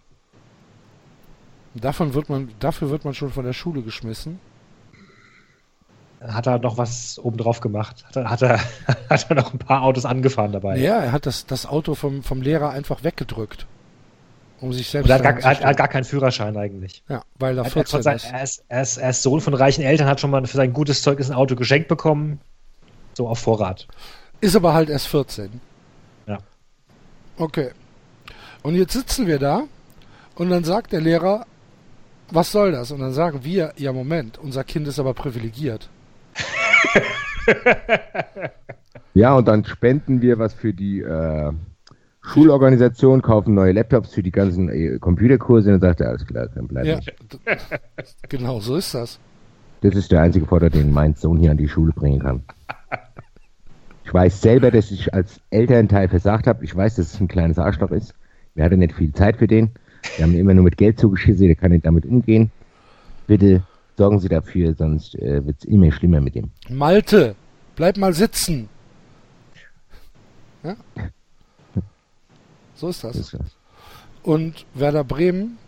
Davon 1.75 2.15
wird 2.15 2.29
man, 2.29 2.51
dafür 2.61 2.91
wird 2.91 3.05
man 3.05 3.15
schon 3.15 3.31
von 3.31 3.45
der 3.45 3.53
Schule 3.53 3.83
geschmissen. 3.83 4.41
Hat 6.21 6.47
er 6.47 6.59
noch 6.59 6.79
was 6.79 7.19
obendrauf 7.19 7.61
gemacht? 7.61 8.05
Hat 8.07 8.17
er, 8.17 8.31
hat 8.31 8.43
er, 8.43 8.61
hat 9.11 9.31
er 9.31 9.37
noch 9.37 9.53
ein 9.53 9.59
paar 9.59 9.83
Autos 9.83 10.05
angefahren 10.05 10.53
dabei? 10.53 10.79
Ja, 10.79 11.01
er 11.01 11.13
hat 11.13 11.27
das, 11.27 11.47
das 11.47 11.67
Auto 11.67 11.95
vom, 11.95 12.23
vom 12.23 12.43
Lehrer 12.43 12.71
einfach 12.71 13.03
weggedrückt. 13.03 13.67
Um 14.61 14.73
sich 14.73 14.89
selbst 14.89 15.09
er 15.09 15.17
hat, 15.17 15.23
gar, 15.25 15.39
er, 15.41 15.51
hat, 15.51 15.61
er 15.61 15.69
hat 15.71 15.77
gar 15.77 15.89
keinen 15.89 16.05
Führerschein 16.05 16.57
eigentlich. 16.57 17.03
Ja, 17.09 17.23
weil 17.41 17.59
er 17.59 17.63
Er, 17.63 17.65
hat 17.65 17.73
14 17.73 17.91
von 17.91 18.03
sein, 18.03 18.17
ist. 18.17 18.25
er, 18.27 18.43
ist, 18.43 18.65
er, 18.69 18.83
ist, 18.83 18.97
er 18.99 19.11
ist 19.11 19.23
Sohn 19.23 19.41
von 19.41 19.55
reichen 19.55 19.83
Eltern, 19.83 20.07
hat 20.07 20.21
schon 20.21 20.31
mal 20.31 20.47
für 20.47 20.57
sein 20.57 20.73
gutes 20.73 21.03
Zeug 21.03 21.19
ein 21.19 21.33
Auto 21.33 21.57
geschenkt 21.57 21.89
bekommen. 21.89 22.39
So 23.15 23.29
auf 23.29 23.41
Vorrat. 23.41 23.89
Ist 24.41 24.55
aber 24.55 24.73
halt 24.75 24.89
erst 24.91 25.09
14. 25.09 25.61
Ja. 26.29 26.39
Okay. 27.37 27.71
Und 28.63 28.77
jetzt 28.77 28.93
sitzen 28.93 29.27
wir 29.27 29.41
da 29.41 29.65
und 30.37 30.51
dann 30.51 30.63
sagt 30.63 30.93
der 30.93 31.01
Lehrer, 31.01 31.47
was 32.35 32.53
soll 32.53 32.73
das? 32.73 32.91
Und 32.91 33.01
dann 33.01 33.13
sagen 33.13 33.45
wir, 33.45 33.73
ja 33.77 33.93
Moment, 33.93 34.39
unser 34.39 34.65
Kind 34.65 34.89
ist 34.89 34.99
aber 34.99 35.15
privilegiert. 35.15 35.89
Ja, 39.15 39.35
und 39.35 39.47
dann 39.47 39.65
spenden 39.65 40.23
wir 40.23 40.39
was 40.39 40.55
für 40.55 40.73
die 40.73 41.01
äh, 41.01 41.53
Schulorganisation, 42.23 43.21
kaufen 43.21 43.55
neue 43.55 43.73
Laptops 43.73 44.15
für 44.15 44.23
die 44.23 44.31
ganzen 44.31 44.69
äh, 44.71 44.99
Computerkurse 44.99 45.69
und 45.75 45.81
dann 45.81 45.91
sagt 45.91 46.01
er, 46.01 46.09
alles 46.09 46.27
klar, 46.27 46.49
dann 46.55 46.69
bleiben 46.69 46.89
Ja, 46.89 47.01
genau, 48.29 48.61
so 48.61 48.77
ist 48.77 48.95
das. 48.95 49.19
Das 49.83 49.95
ist 49.95 50.13
der 50.13 50.23
einzige 50.23 50.47
Vorteil, 50.47 50.71
den 50.71 50.93
mein 50.93 51.15
Sohn 51.15 51.39
hier 51.39 51.51
an 51.51 51.57
die 51.57 51.69
Schule 51.69 51.93
bringen 51.93 52.21
kann. 52.21 52.43
Ich 54.05 54.13
weiß 54.13 54.43
selber, 54.43 54.73
dass 54.73 54.91
ich 54.91 55.15
als 55.15 55.41
Elternteil 55.51 56.09
versagt 56.09 56.49
habe. 56.49 56.65
Ich 56.65 56.75
weiß, 56.75 56.97
dass 56.97 57.15
es 57.15 57.21
ein 57.21 57.29
kleines 57.29 57.59
Arschloch 57.59 57.93
ist. 57.93 58.15
Wir 58.55 58.65
hatten 58.65 58.81
nicht 58.81 58.95
viel 58.95 59.13
Zeit 59.13 59.37
für 59.37 59.47
den. 59.47 59.71
Wir 60.17 60.25
haben 60.25 60.35
immer 60.35 60.55
nur 60.55 60.65
mit 60.65 60.77
Geld 60.77 60.99
zugeschissen, 60.99 61.47
der 61.47 61.55
kann 61.57 61.71
nicht 61.73 61.87
damit 61.87 62.05
umgehen. 62.07 62.51
Bitte 63.27 63.63
sorgen 63.97 64.19
Sie 64.21 64.29
dafür, 64.29 64.75
sonst 64.75 65.15
äh, 65.17 65.45
wird 65.47 65.57
es 65.61 65.65
immer 65.65 65.91
schlimmer 65.93 66.21
mit 66.21 66.35
ihm. 66.37 66.51
Malte, 66.69 67.35
bleib 67.77 67.97
mal 67.97 68.13
sitzen. 68.13 68.69
Ja? 70.65 70.77
So 72.75 72.89
ist 72.89 73.05
Das 73.05 73.13
das. 73.17 73.27
ist 73.27 73.35
das. 73.35 73.57
Und 74.23 74.67
Werder 74.75 75.05
Bremen, 75.05 75.59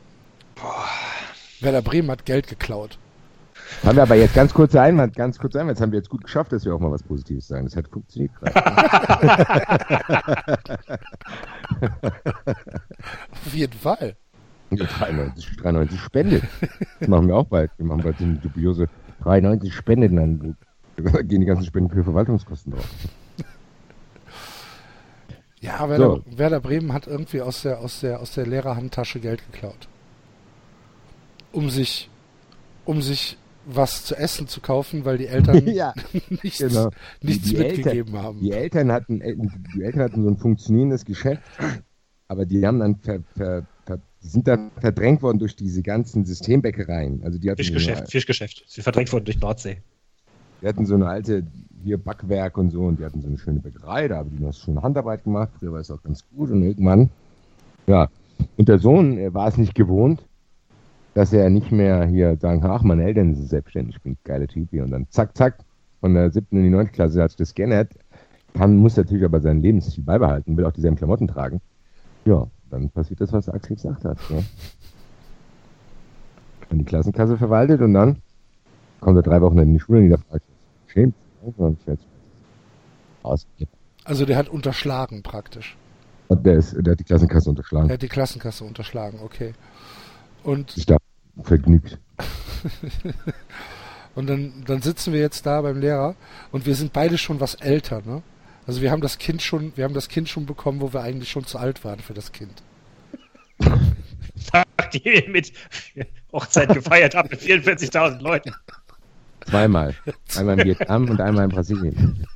Werder 1.60 1.82
Bremen 1.82 2.10
hat 2.10 2.24
Geld 2.24 2.48
geklaut. 2.48 2.98
Haben 3.82 3.96
wir 3.96 4.02
aber 4.02 4.14
jetzt 4.16 4.34
ganz 4.34 4.52
kurzer 4.52 4.82
Einwand, 4.82 5.16
ganz 5.16 5.38
kurzer 5.38 5.60
Einwand. 5.60 5.76
Jetzt 5.76 5.82
haben 5.82 5.92
wir 5.92 5.98
jetzt 5.98 6.10
gut 6.10 6.22
geschafft, 6.24 6.52
dass 6.52 6.64
wir 6.64 6.74
auch 6.74 6.80
mal 6.80 6.90
was 6.90 7.02
Positives 7.02 7.48
sagen. 7.48 7.64
Das 7.64 7.76
hat 7.76 7.88
funktioniert 7.88 8.32
gerade. 8.36 8.54
Auf 13.46 13.54
jeden 13.54 13.78
Fall. 13.78 14.16
Ja, 14.70 14.84
93, 14.86 15.56
93 15.58 16.00
spendet. 16.00 16.42
Das 17.00 17.08
machen 17.08 17.28
wir 17.28 17.36
auch 17.36 17.46
bald. 17.46 17.70
Wir 17.76 17.86
machen 17.86 18.02
bald 18.02 18.18
so 18.18 18.24
eine 18.24 18.34
dubiose 18.38 18.88
93 19.22 19.72
spendet 19.74 20.10
und 20.12 20.16
dann 20.16 20.56
gehen 21.28 21.40
die 21.40 21.46
ganzen 21.46 21.64
Spenden 21.64 21.90
für 21.90 22.04
Verwaltungskosten 22.04 22.72
drauf. 22.72 22.88
Ja, 25.60 25.88
Werder, 25.88 26.04
So. 26.26 26.38
Werder 26.38 26.60
Bremen 26.60 26.92
hat 26.92 27.06
irgendwie 27.06 27.40
aus 27.40 27.62
der, 27.62 27.78
aus 27.80 28.00
der, 28.00 28.20
aus 28.20 28.32
der 28.32 28.46
Lehrerhandtasche 28.46 29.18
Geld 29.20 29.42
geklaut. 29.50 29.88
Um 31.52 31.70
sich, 31.70 32.10
um 32.84 33.00
sich 33.00 33.38
was 33.66 34.04
zu 34.04 34.14
essen 34.14 34.46
zu 34.46 34.60
kaufen, 34.60 35.04
weil 35.06 35.16
die 35.16 35.26
Eltern 35.26 35.66
ja, 35.74 35.94
nichts, 36.42 36.58
genau. 36.58 36.90
nichts 37.22 37.44
Die- 37.48 37.54
die 37.54 37.62
mitgegeben 37.62 38.08
Eltern, 38.14 38.22
haben. 38.22 38.40
Die 38.40 38.52
Eltern 38.52 38.92
hatten, 38.92 39.20
äh, 39.22 39.34
die 39.74 39.82
Eltern 39.82 40.02
hatten 40.02 40.22
so 40.22 40.28
ein 40.28 40.36
funktionierendes 40.36 41.04
Geschäft, 41.06 41.42
aber 42.28 42.44
die 42.44 42.66
haben 42.66 42.80
dann 42.80 42.96
ver, 42.96 43.20
ver, 43.34 43.62
die 44.24 44.28
sind 44.28 44.48
dann 44.48 44.70
verdrängt 44.80 45.22
worden 45.22 45.38
durch 45.38 45.54
diese 45.54 45.82
ganzen 45.82 46.24
Systembäckereien. 46.24 47.22
Also 47.24 47.38
die 47.38 47.50
hatten, 47.50 47.62
so 47.62 47.64
Fischgeschäft, 47.64 47.98
eine, 47.98 48.08
Fischgeschäft. 48.08 48.64
Sie 48.66 48.80
verdrängt 48.80 49.12
worden 49.12 49.26
durch 49.26 49.38
Nordsee. 49.38 49.76
die 50.62 50.66
hatten 50.66 50.86
so 50.86 50.94
eine 50.94 51.06
alte 51.06 51.46
hier 51.84 51.98
Backwerk 51.98 52.56
und 52.56 52.70
so 52.70 52.84
und 52.84 52.98
die 52.98 53.04
hatten 53.04 53.20
so 53.20 53.28
eine 53.28 53.36
schöne 53.36 53.60
Bäckerei, 53.60 54.08
da 54.08 54.16
haben 54.16 54.30
die 54.34 54.42
noch 54.42 54.54
schöne 54.54 54.82
Handarbeit 54.82 55.24
gemacht. 55.24 55.50
Früher 55.58 55.72
war 55.72 55.80
es 55.80 55.90
auch 55.90 56.02
ganz 56.02 56.24
gut 56.34 56.50
und 56.50 56.62
irgendwann, 56.62 57.10
ja, 57.86 58.08
und 58.56 58.68
der 58.68 58.78
Sohn 58.78 59.34
war 59.34 59.48
es 59.48 59.58
nicht 59.58 59.74
gewohnt, 59.74 60.24
dass 61.12 61.32
er 61.32 61.50
nicht 61.50 61.70
mehr 61.70 62.06
hier 62.06 62.36
sagen, 62.36 62.64
ach, 62.64 62.82
meine 62.82 63.04
Eltern 63.04 63.34
sind 63.34 63.48
selbstständig, 63.48 63.96
ich 63.96 64.02
bin 64.02 64.12
ein 64.12 64.18
geiler 64.24 64.46
Typ 64.46 64.70
hier. 64.70 64.84
Und 64.84 64.90
dann 64.90 65.06
zack, 65.10 65.36
zack, 65.36 65.58
von 66.00 66.14
der 66.14 66.30
siebten 66.30 66.56
in 66.56 66.64
die 66.64 66.70
neunte 66.70 66.92
Klasse 66.92 67.22
hat 67.22 67.30
sich 67.30 67.38
das 67.38 67.54
geändert. 67.54 67.92
Dann 68.54 68.76
muss 68.76 68.96
er 68.96 69.04
natürlich 69.04 69.24
aber 69.24 69.40
seinen 69.40 69.60
Lebensstil 69.60 70.02
beibehalten, 70.02 70.56
will 70.56 70.64
auch 70.64 70.72
dieselben 70.72 70.96
Klamotten 70.96 71.28
tragen. 71.28 71.60
Ja, 72.24 72.46
dann 72.74 72.90
passiert 72.90 73.20
das, 73.20 73.32
was 73.32 73.48
Axel 73.48 73.76
gesagt 73.76 74.04
hat. 74.04 74.18
Ja. 74.28 74.42
Dann 76.68 76.78
die 76.78 76.84
Klassenkasse 76.84 77.38
verwaltet 77.38 77.80
und 77.80 77.94
dann 77.94 78.18
kommt 79.00 79.16
er 79.16 79.22
drei 79.22 79.40
Wochen 79.40 79.58
in 79.58 79.72
die 79.72 79.80
Schule 79.80 80.00
und 80.00 80.24
fragt, 80.28 80.44
schämt 80.86 81.14
und. 81.56 81.78
Also 84.04 84.26
der 84.26 84.36
hat 84.36 84.48
unterschlagen 84.48 85.22
praktisch. 85.22 85.76
Und 86.28 86.44
der, 86.44 86.54
ist, 86.54 86.74
der 86.78 86.92
hat 86.92 87.00
die 87.00 87.04
Klassenkasse 87.04 87.50
unterschlagen. 87.50 87.88
Er 87.88 87.94
hat 87.94 88.02
die 88.02 88.08
Klassenkasse 88.08 88.64
unterschlagen, 88.64 89.20
okay. 89.22 89.54
Und, 90.42 90.76
Ich 90.76 90.86
da 90.86 90.96
vergnügt. 91.42 91.98
und 94.14 94.28
dann, 94.28 94.64
dann 94.66 94.82
sitzen 94.82 95.12
wir 95.12 95.20
jetzt 95.20 95.46
da 95.46 95.62
beim 95.62 95.80
Lehrer 95.80 96.16
und 96.50 96.66
wir 96.66 96.74
sind 96.74 96.92
beide 96.92 97.18
schon 97.18 97.40
was 97.40 97.54
älter, 97.54 98.02
ne? 98.04 98.22
Also 98.66 98.80
wir 98.80 98.90
haben 98.90 99.02
das 99.02 99.18
Kind 99.18 99.42
schon, 99.42 99.72
wir 99.76 99.84
haben 99.84 99.94
das 99.94 100.08
Kind 100.08 100.28
schon 100.28 100.46
bekommen, 100.46 100.80
wo 100.80 100.92
wir 100.92 101.02
eigentlich 101.02 101.30
schon 101.30 101.44
zu 101.46 101.58
alt 101.58 101.84
waren 101.84 102.00
für 102.00 102.14
das 102.14 102.32
Kind. 102.32 102.62
Sagt 104.36 104.94
ihr 105.04 105.28
mit 105.28 105.52
Hochzeit 106.32 106.72
gefeiert 106.72 107.14
habt 107.14 107.30
mit 107.30 107.40
44.000 107.40 108.20
Leuten. 108.20 108.52
Zweimal. 109.46 109.94
Einmal 110.36 110.58
in 110.60 110.66
Vietnam 110.66 111.08
und 111.10 111.20
einmal 111.20 111.44
in 111.44 111.50
Brasilien. 111.50 112.26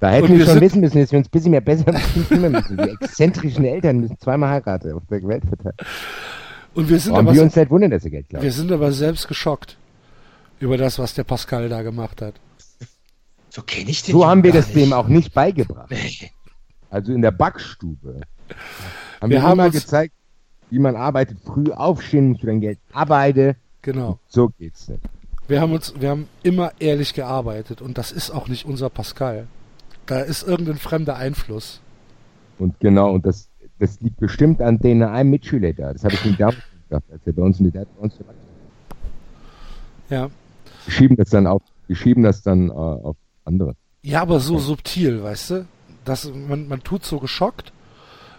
Da 0.00 0.10
hätten 0.10 0.28
wir 0.28 0.38
wir 0.38 0.46
schon 0.46 0.60
wissen 0.60 0.80
müssen, 0.80 1.00
dass 1.00 1.12
wir 1.12 1.18
uns 1.18 1.28
ein 1.28 1.30
bisschen 1.30 1.50
mehr 1.50 1.60
besser 1.60 1.92
kümmern 2.28 2.52
müssen. 2.52 2.76
Die 2.76 2.90
exzentrischen 2.90 3.64
Eltern 3.64 3.98
müssen 3.98 4.18
zweimal 4.18 4.50
heiraten 4.50 4.92
auf 4.92 5.02
der 5.10 5.22
Welt 5.24 5.44
verteilt. 5.44 5.74
Und 6.74 6.88
wir 6.88 6.98
sind 6.98 7.12
Warum 7.12 7.26
aber 7.26 7.34
wir 7.34 7.42
uns 7.42 7.56
nicht 7.56 7.70
wundern, 7.70 7.90
dass 7.90 8.02
sie 8.04 8.10
Geld 8.10 8.26
Wir 8.30 8.38
glauben. 8.38 8.50
sind 8.50 8.70
aber 8.72 8.92
selbst 8.92 9.26
geschockt 9.26 9.76
über 10.60 10.76
das, 10.76 10.98
was 10.98 11.14
der 11.14 11.24
Pascal 11.24 11.68
da 11.68 11.82
gemacht 11.82 12.22
hat. 12.22 12.34
So 13.58 13.64
kenne 13.64 13.90
ich 13.90 14.02
den 14.04 14.12
So 14.12 14.24
haben 14.24 14.44
wir 14.44 14.52
das 14.52 14.72
dem 14.72 14.92
auch 14.92 15.08
nicht 15.08 15.34
beigebracht. 15.34 15.90
Nee. 15.90 16.30
also 16.90 17.12
in 17.12 17.22
der 17.22 17.32
Backstube, 17.32 18.20
haben 19.20 19.30
Wir 19.30 19.38
wir, 19.38 19.42
haben 19.42 19.52
immer 19.54 19.64
uns- 19.66 19.74
gezeigt, 19.74 20.14
wie 20.70 20.78
man 20.78 20.94
arbeitet. 20.94 21.38
Früh 21.44 21.72
aufstehen, 21.72 22.36
für 22.38 22.46
dein 22.46 22.60
Geld 22.60 22.78
arbeite. 22.92 23.56
Genau. 23.82 24.20
So 24.28 24.50
geht's 24.50 24.86
nicht. 24.88 25.02
Wir 25.48 25.60
haben 25.60 25.72
uns, 25.72 25.92
wir 25.98 26.10
haben 26.10 26.28
immer 26.44 26.70
ehrlich 26.78 27.14
gearbeitet 27.14 27.82
und 27.82 27.98
das 27.98 28.12
ist 28.12 28.30
auch 28.30 28.46
nicht 28.46 28.64
unser 28.64 28.90
Pascal. 28.90 29.48
Da 30.06 30.20
ist 30.20 30.46
irgendein 30.46 30.76
fremder 30.76 31.16
Einfluss. 31.16 31.80
Und 32.60 32.78
genau, 32.78 33.10
und 33.12 33.26
das, 33.26 33.48
das 33.80 34.00
liegt 34.00 34.18
bestimmt 34.20 34.62
an 34.62 34.78
den 34.78 35.02
einem 35.02 35.30
Mitschüler 35.30 35.72
da. 35.72 35.92
Das 35.92 36.04
habe 36.04 36.14
ich 36.14 36.24
ihm 36.24 36.36
damals 36.36 36.58
gesagt, 36.88 37.10
als 37.10 37.26
er 37.26 37.32
bei 37.32 37.42
uns 37.42 37.58
in 37.58 37.72
der, 37.72 37.80
hat 37.80 37.96
bei 37.96 38.02
uns 38.02 38.14
Ja. 40.10 40.28
Wir 40.84 40.92
schieben 40.94 41.16
das 41.16 41.30
dann 41.30 41.46
auf, 41.48 41.62
wir 41.88 41.96
schieben 41.96 42.22
das 42.22 42.42
dann 42.42 42.68
äh, 42.68 42.72
auf 42.72 43.16
andere. 43.48 43.74
Ja, 44.02 44.22
aber 44.22 44.38
so 44.40 44.58
subtil, 44.58 45.22
weißt 45.22 45.50
du? 45.50 45.66
Das, 46.04 46.30
man, 46.32 46.68
man 46.68 46.82
tut 46.84 47.04
so 47.04 47.18
geschockt 47.18 47.72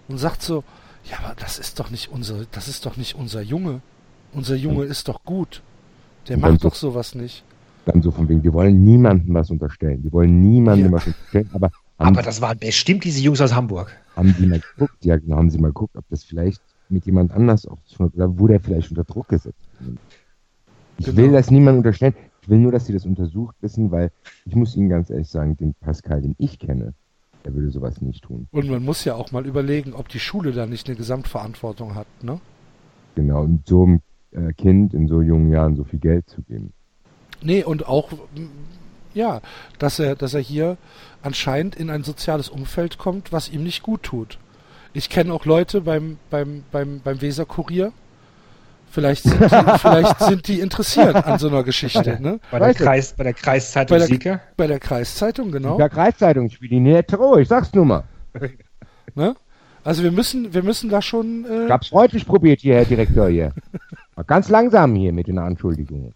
und 0.07 0.17
sagt 0.17 0.41
so, 0.41 0.63
ja, 1.09 1.17
aber 1.23 1.35
das 1.37 1.59
ist 1.59 1.79
doch 1.79 1.89
nicht 1.89 2.09
unser, 2.11 2.45
das 2.51 2.67
ist 2.67 2.85
doch 2.85 2.95
nicht 2.97 3.15
unser 3.15 3.41
Junge. 3.41 3.81
Unser 4.33 4.55
Junge 4.55 4.85
ist 4.85 5.07
doch 5.07 5.23
gut. 5.23 5.61
Der 6.27 6.35
Und 6.37 6.41
macht 6.41 6.61
so- 6.61 6.69
doch 6.69 6.75
sowas 6.75 7.15
nicht. 7.15 7.43
Dann 7.85 8.01
so 8.01 8.11
von 8.11 8.29
wegen, 8.29 8.43
wir 8.43 8.53
wollen 8.53 8.83
niemandem 8.83 9.33
was 9.33 9.49
unterstellen. 9.49 10.03
Wir 10.03 10.11
wollen 10.11 10.41
niemandem 10.41 10.87
Ja. 10.87 10.91
was 10.93 11.07
unterstellen, 11.07 11.49
aber 11.53 11.71
Aber 11.97 12.21
das 12.21 12.39
waren 12.41 12.57
bestimmt 12.59 13.03
diese 13.03 13.19
Jungs 13.21 13.41
aus 13.41 13.53
Hamburg. 13.53 13.91
haben 14.15 14.35
die 14.39 14.45
mal 14.45 14.59
geguckt, 14.59 15.03
ja 15.03 15.17
genau, 15.17 15.37
haben 15.37 15.49
sie 15.49 15.57
mal 15.57 15.69
geguckt, 15.69 15.95
ob 15.97 16.05
das 16.09 16.23
vielleicht 16.23 16.61
mit 16.89 17.05
jemand 17.05 17.31
anders 17.31 17.65
auch 17.67 17.77
zu 17.85 17.95
tun 17.97 18.05
hat, 18.07 18.15
oder 18.15 18.37
wurde 18.39 18.53
er 18.55 18.59
vielleicht 18.59 18.89
unter 18.91 19.03
Druck 19.03 19.27
gesetzt. 19.29 19.57
Ich 20.97 21.05
Genau. 21.05 21.17
will 21.17 21.31
das 21.31 21.49
niemandem 21.51 21.79
unterstellen. 21.79 22.13
Ich 22.49 22.51
will 22.51 22.61
nur, 22.61 22.71
dass 22.71 22.87
sie 22.87 22.93
das 22.93 23.05
untersucht 23.05 23.55
wissen, 23.61 23.91
weil 23.91 24.11
ich 24.43 24.55
muss 24.55 24.75
Ihnen 24.75 24.89
ganz 24.89 25.11
ehrlich 25.11 25.27
sagen, 25.27 25.55
den 25.55 25.75
Pascal, 25.75 26.23
den 26.23 26.33
ich 26.39 26.57
kenne, 26.57 26.95
der 27.45 27.53
würde 27.53 27.69
sowas 27.69 28.01
nicht 28.01 28.23
tun. 28.23 28.47
Und 28.49 28.67
man 28.67 28.83
muss 28.83 29.05
ja 29.05 29.13
auch 29.13 29.31
mal 29.31 29.45
überlegen, 29.45 29.93
ob 29.93 30.09
die 30.09 30.19
Schule 30.19 30.51
da 30.51 30.65
nicht 30.65 30.87
eine 30.87 30.97
Gesamtverantwortung 30.97 31.93
hat, 31.93 32.07
ne? 32.23 32.41
Genau, 33.13 33.43
und 33.43 33.67
so 33.67 33.83
einem 33.83 34.01
äh, 34.31 34.51
Kind 34.53 34.95
in 34.95 35.07
so 35.07 35.21
jungen 35.21 35.51
Jahren 35.51 35.75
so 35.75 35.83
viel 35.83 35.99
Geld 35.99 36.27
zu 36.27 36.41
geben. 36.41 36.73
Nee, 37.43 37.63
und 37.63 37.87
auch, 37.87 38.09
ja, 39.13 39.41
dass 39.77 39.99
er, 39.99 40.15
dass 40.15 40.33
er 40.33 40.41
hier 40.41 40.77
anscheinend 41.21 41.75
in 41.75 41.91
ein 41.91 42.03
soziales 42.03 42.49
Umfeld 42.49 42.97
kommt, 42.97 43.31
was 43.31 43.51
ihm 43.51 43.61
nicht 43.61 43.83
gut 43.83 44.01
tut. 44.01 44.39
Ich 44.93 45.11
kenne 45.11 45.33
auch 45.35 45.45
Leute 45.45 45.81
beim, 45.81 46.17
beim, 46.31 46.63
beim, 46.71 47.01
beim 47.03 47.21
Weser-Kurier. 47.21 47.93
Vielleicht 48.91 49.23
sind, 49.23 49.39
die, 49.39 49.47
vielleicht 49.79 50.19
sind 50.19 50.47
die 50.47 50.59
interessiert 50.61 51.15
an 51.15 51.37
so 51.37 51.47
einer 51.47 51.63
Geschichte, 51.63 52.17
ne? 52.21 52.39
Bei 52.51 52.57
der, 52.59 52.67
Weiß 52.69 52.75
ich. 52.79 52.81
Kreis, 52.81 53.13
bei 53.13 53.23
der 53.23 53.33
Kreiszeitung 53.33 53.95
Bei 53.95 53.99
der- 53.99 54.07
Sieger. 54.07 54.41
Bei 54.57 54.67
der 54.67 54.79
Kreiszeitung, 54.79 55.51
genau. 55.51 55.77
Ja, 55.77 55.87
Kreiszeitung 55.89 56.49
spielt 56.49 56.71
die 56.71 56.79
nicht 56.79 57.13
Ruhe, 57.17 57.41
ich 57.41 57.47
sag's 57.47 57.71
nur 57.73 57.85
mal. 57.85 58.03
Ne? 59.15 59.35
Also 59.83 60.03
wir 60.03 60.11
müssen, 60.11 60.53
wir 60.53 60.63
müssen 60.63 60.89
da 60.89 61.01
schon, 61.01 61.45
Ich 61.45 61.51
äh, 61.51 61.69
hab's 61.69 61.87
freundlich 61.87 62.25
probiert 62.25 62.61
hier, 62.61 62.75
Herr 62.75 62.85
Direktor 62.85 63.29
hier. 63.29 63.53
Mal 64.15 64.23
ganz 64.23 64.49
langsam 64.49 64.95
hier 64.95 65.13
mit 65.13 65.27
den 65.27 65.37
Anschuldigungen. 65.37 66.13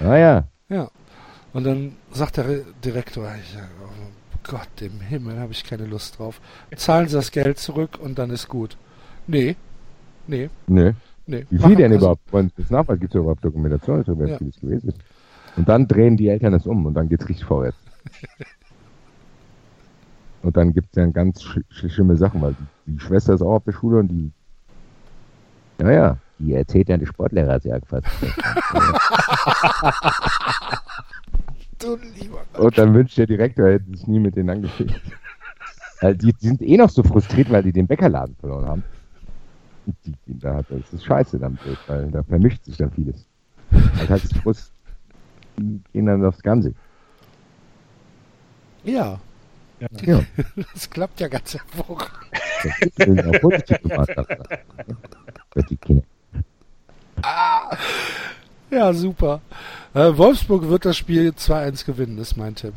Naja, 0.00 0.44
ja. 0.68 0.88
Und 1.52 1.64
dann 1.64 1.96
sagt 2.12 2.38
der 2.38 2.48
Re- 2.48 2.64
Direktor, 2.84 3.28
ich, 3.38 3.56
oh 3.58 4.48
Gott 4.50 4.68
im 4.80 5.00
Himmel, 5.00 5.38
habe 5.38 5.52
ich 5.52 5.64
keine 5.64 5.84
Lust 5.86 6.18
drauf. 6.18 6.40
Zahlen 6.76 7.08
Sie 7.08 7.14
das 7.16 7.30
Geld 7.30 7.58
zurück 7.58 7.98
und 8.00 8.18
dann 8.18 8.30
ist 8.30 8.48
gut. 8.48 8.76
Nee, 9.26 9.56
nee, 10.26 10.48
ne. 10.66 10.94
Nee. 11.32 11.46
Wie 11.50 11.76
denn 11.76 11.92
also- 11.92 12.04
überhaupt? 12.04 12.32
Wollen 12.32 12.48
Sie 12.48 12.62
das 12.62 12.70
nachweisen? 12.70 13.00
Gibt 13.00 13.14
es 13.14 13.20
überhaupt 13.20 13.44
Dokumentation 13.44 14.02
darüber, 14.04 14.26
wie 14.26 14.30
Ja. 14.30 14.38
viel 14.38 14.48
es 14.48 14.60
gewesen 14.60 14.88
ist? 14.90 14.98
Und 15.56 15.68
dann 15.68 15.86
drehen 15.86 16.16
die 16.16 16.28
Eltern 16.28 16.54
es 16.54 16.66
um 16.66 16.86
und 16.86 16.94
dann 16.94 17.08
geht's 17.08 17.28
richtig 17.28 17.44
vorwärts. 17.44 17.76
und 20.42 20.56
dann 20.56 20.72
gibt's 20.72 20.92
dann 20.92 21.12
ganz 21.12 21.42
sch 21.42 21.58
sch 21.70 21.90
schlimme 21.92 22.16
Sachen, 22.16 22.40
weil 22.40 22.54
die, 22.86 22.92
die 22.92 23.00
Schwester 23.00 23.34
ist 23.34 23.42
auch 23.42 23.56
auf 23.56 23.64
der 23.64 23.72
Schule 23.72 23.98
und 23.98 24.08
die. 24.08 24.30
Naja, 25.78 26.16
die 26.38 26.54
erzählt 26.54 26.88
dann, 26.88 27.00
die 27.00 27.06
Sportlehrer 27.06 27.54
hat 27.54 27.62
sie 27.62 27.72
angefasst. 27.72 28.06
Du 31.78 31.96
lieber 32.16 32.38
Und 32.60 32.78
dann 32.78 32.94
wünscht 32.94 33.18
der 33.18 33.26
Direktor, 33.26 33.66
er 33.66 33.72
hätte 33.74 33.90
sich 33.90 34.06
nie 34.06 34.20
mit 34.20 34.36
denen 34.36 34.50
angeschickt. 34.50 35.00
Die 36.02 36.34
sind 36.38 36.62
eh 36.62 36.76
noch 36.76 36.90
so 36.90 37.02
frustriert, 37.04 37.48
weil 37.50 37.62
die 37.62 37.72
den 37.72 37.86
Bäckerladen 37.86 38.34
verloren 38.40 38.66
haben. 38.66 38.82
Die, 39.86 40.12
die, 40.26 40.38
da 40.38 40.54
hat, 40.56 40.66
das 40.70 40.92
ist 40.92 41.04
scheiße 41.04 41.38
dann, 41.38 41.58
weil 41.86 42.10
da 42.10 42.22
vermischt 42.22 42.64
sich 42.64 42.76
dann 42.76 42.90
vieles. 42.92 43.26
Das 43.70 44.08
heißt, 44.08 44.36
Frust 44.38 44.72
die 45.58 45.80
gehen 45.92 46.06
dann 46.06 46.24
aufs 46.24 46.42
Ganze. 46.42 46.74
Ja, 48.84 49.20
Ja, 50.02 50.20
das 50.72 50.88
klappt 50.88 51.20
ja 51.20 51.28
ganz 51.28 51.54
hervorragend. 51.54 52.10
das 52.96 53.08
ist 53.08 53.26
auch 53.26 53.40
positiv 53.40 53.82
gemacht. 53.82 54.10
Für 55.52 55.62
die 55.64 55.76
Kinder. 55.76 56.02
Ja, 58.70 58.92
super. 58.94 59.40
Äh, 59.94 60.16
Wolfsburg 60.16 60.68
wird 60.68 60.84
das 60.84 60.96
Spiel 60.96 61.30
2-1 61.30 61.84
gewinnen, 61.84 62.18
ist 62.18 62.36
mein 62.36 62.54
Tipp. 62.54 62.74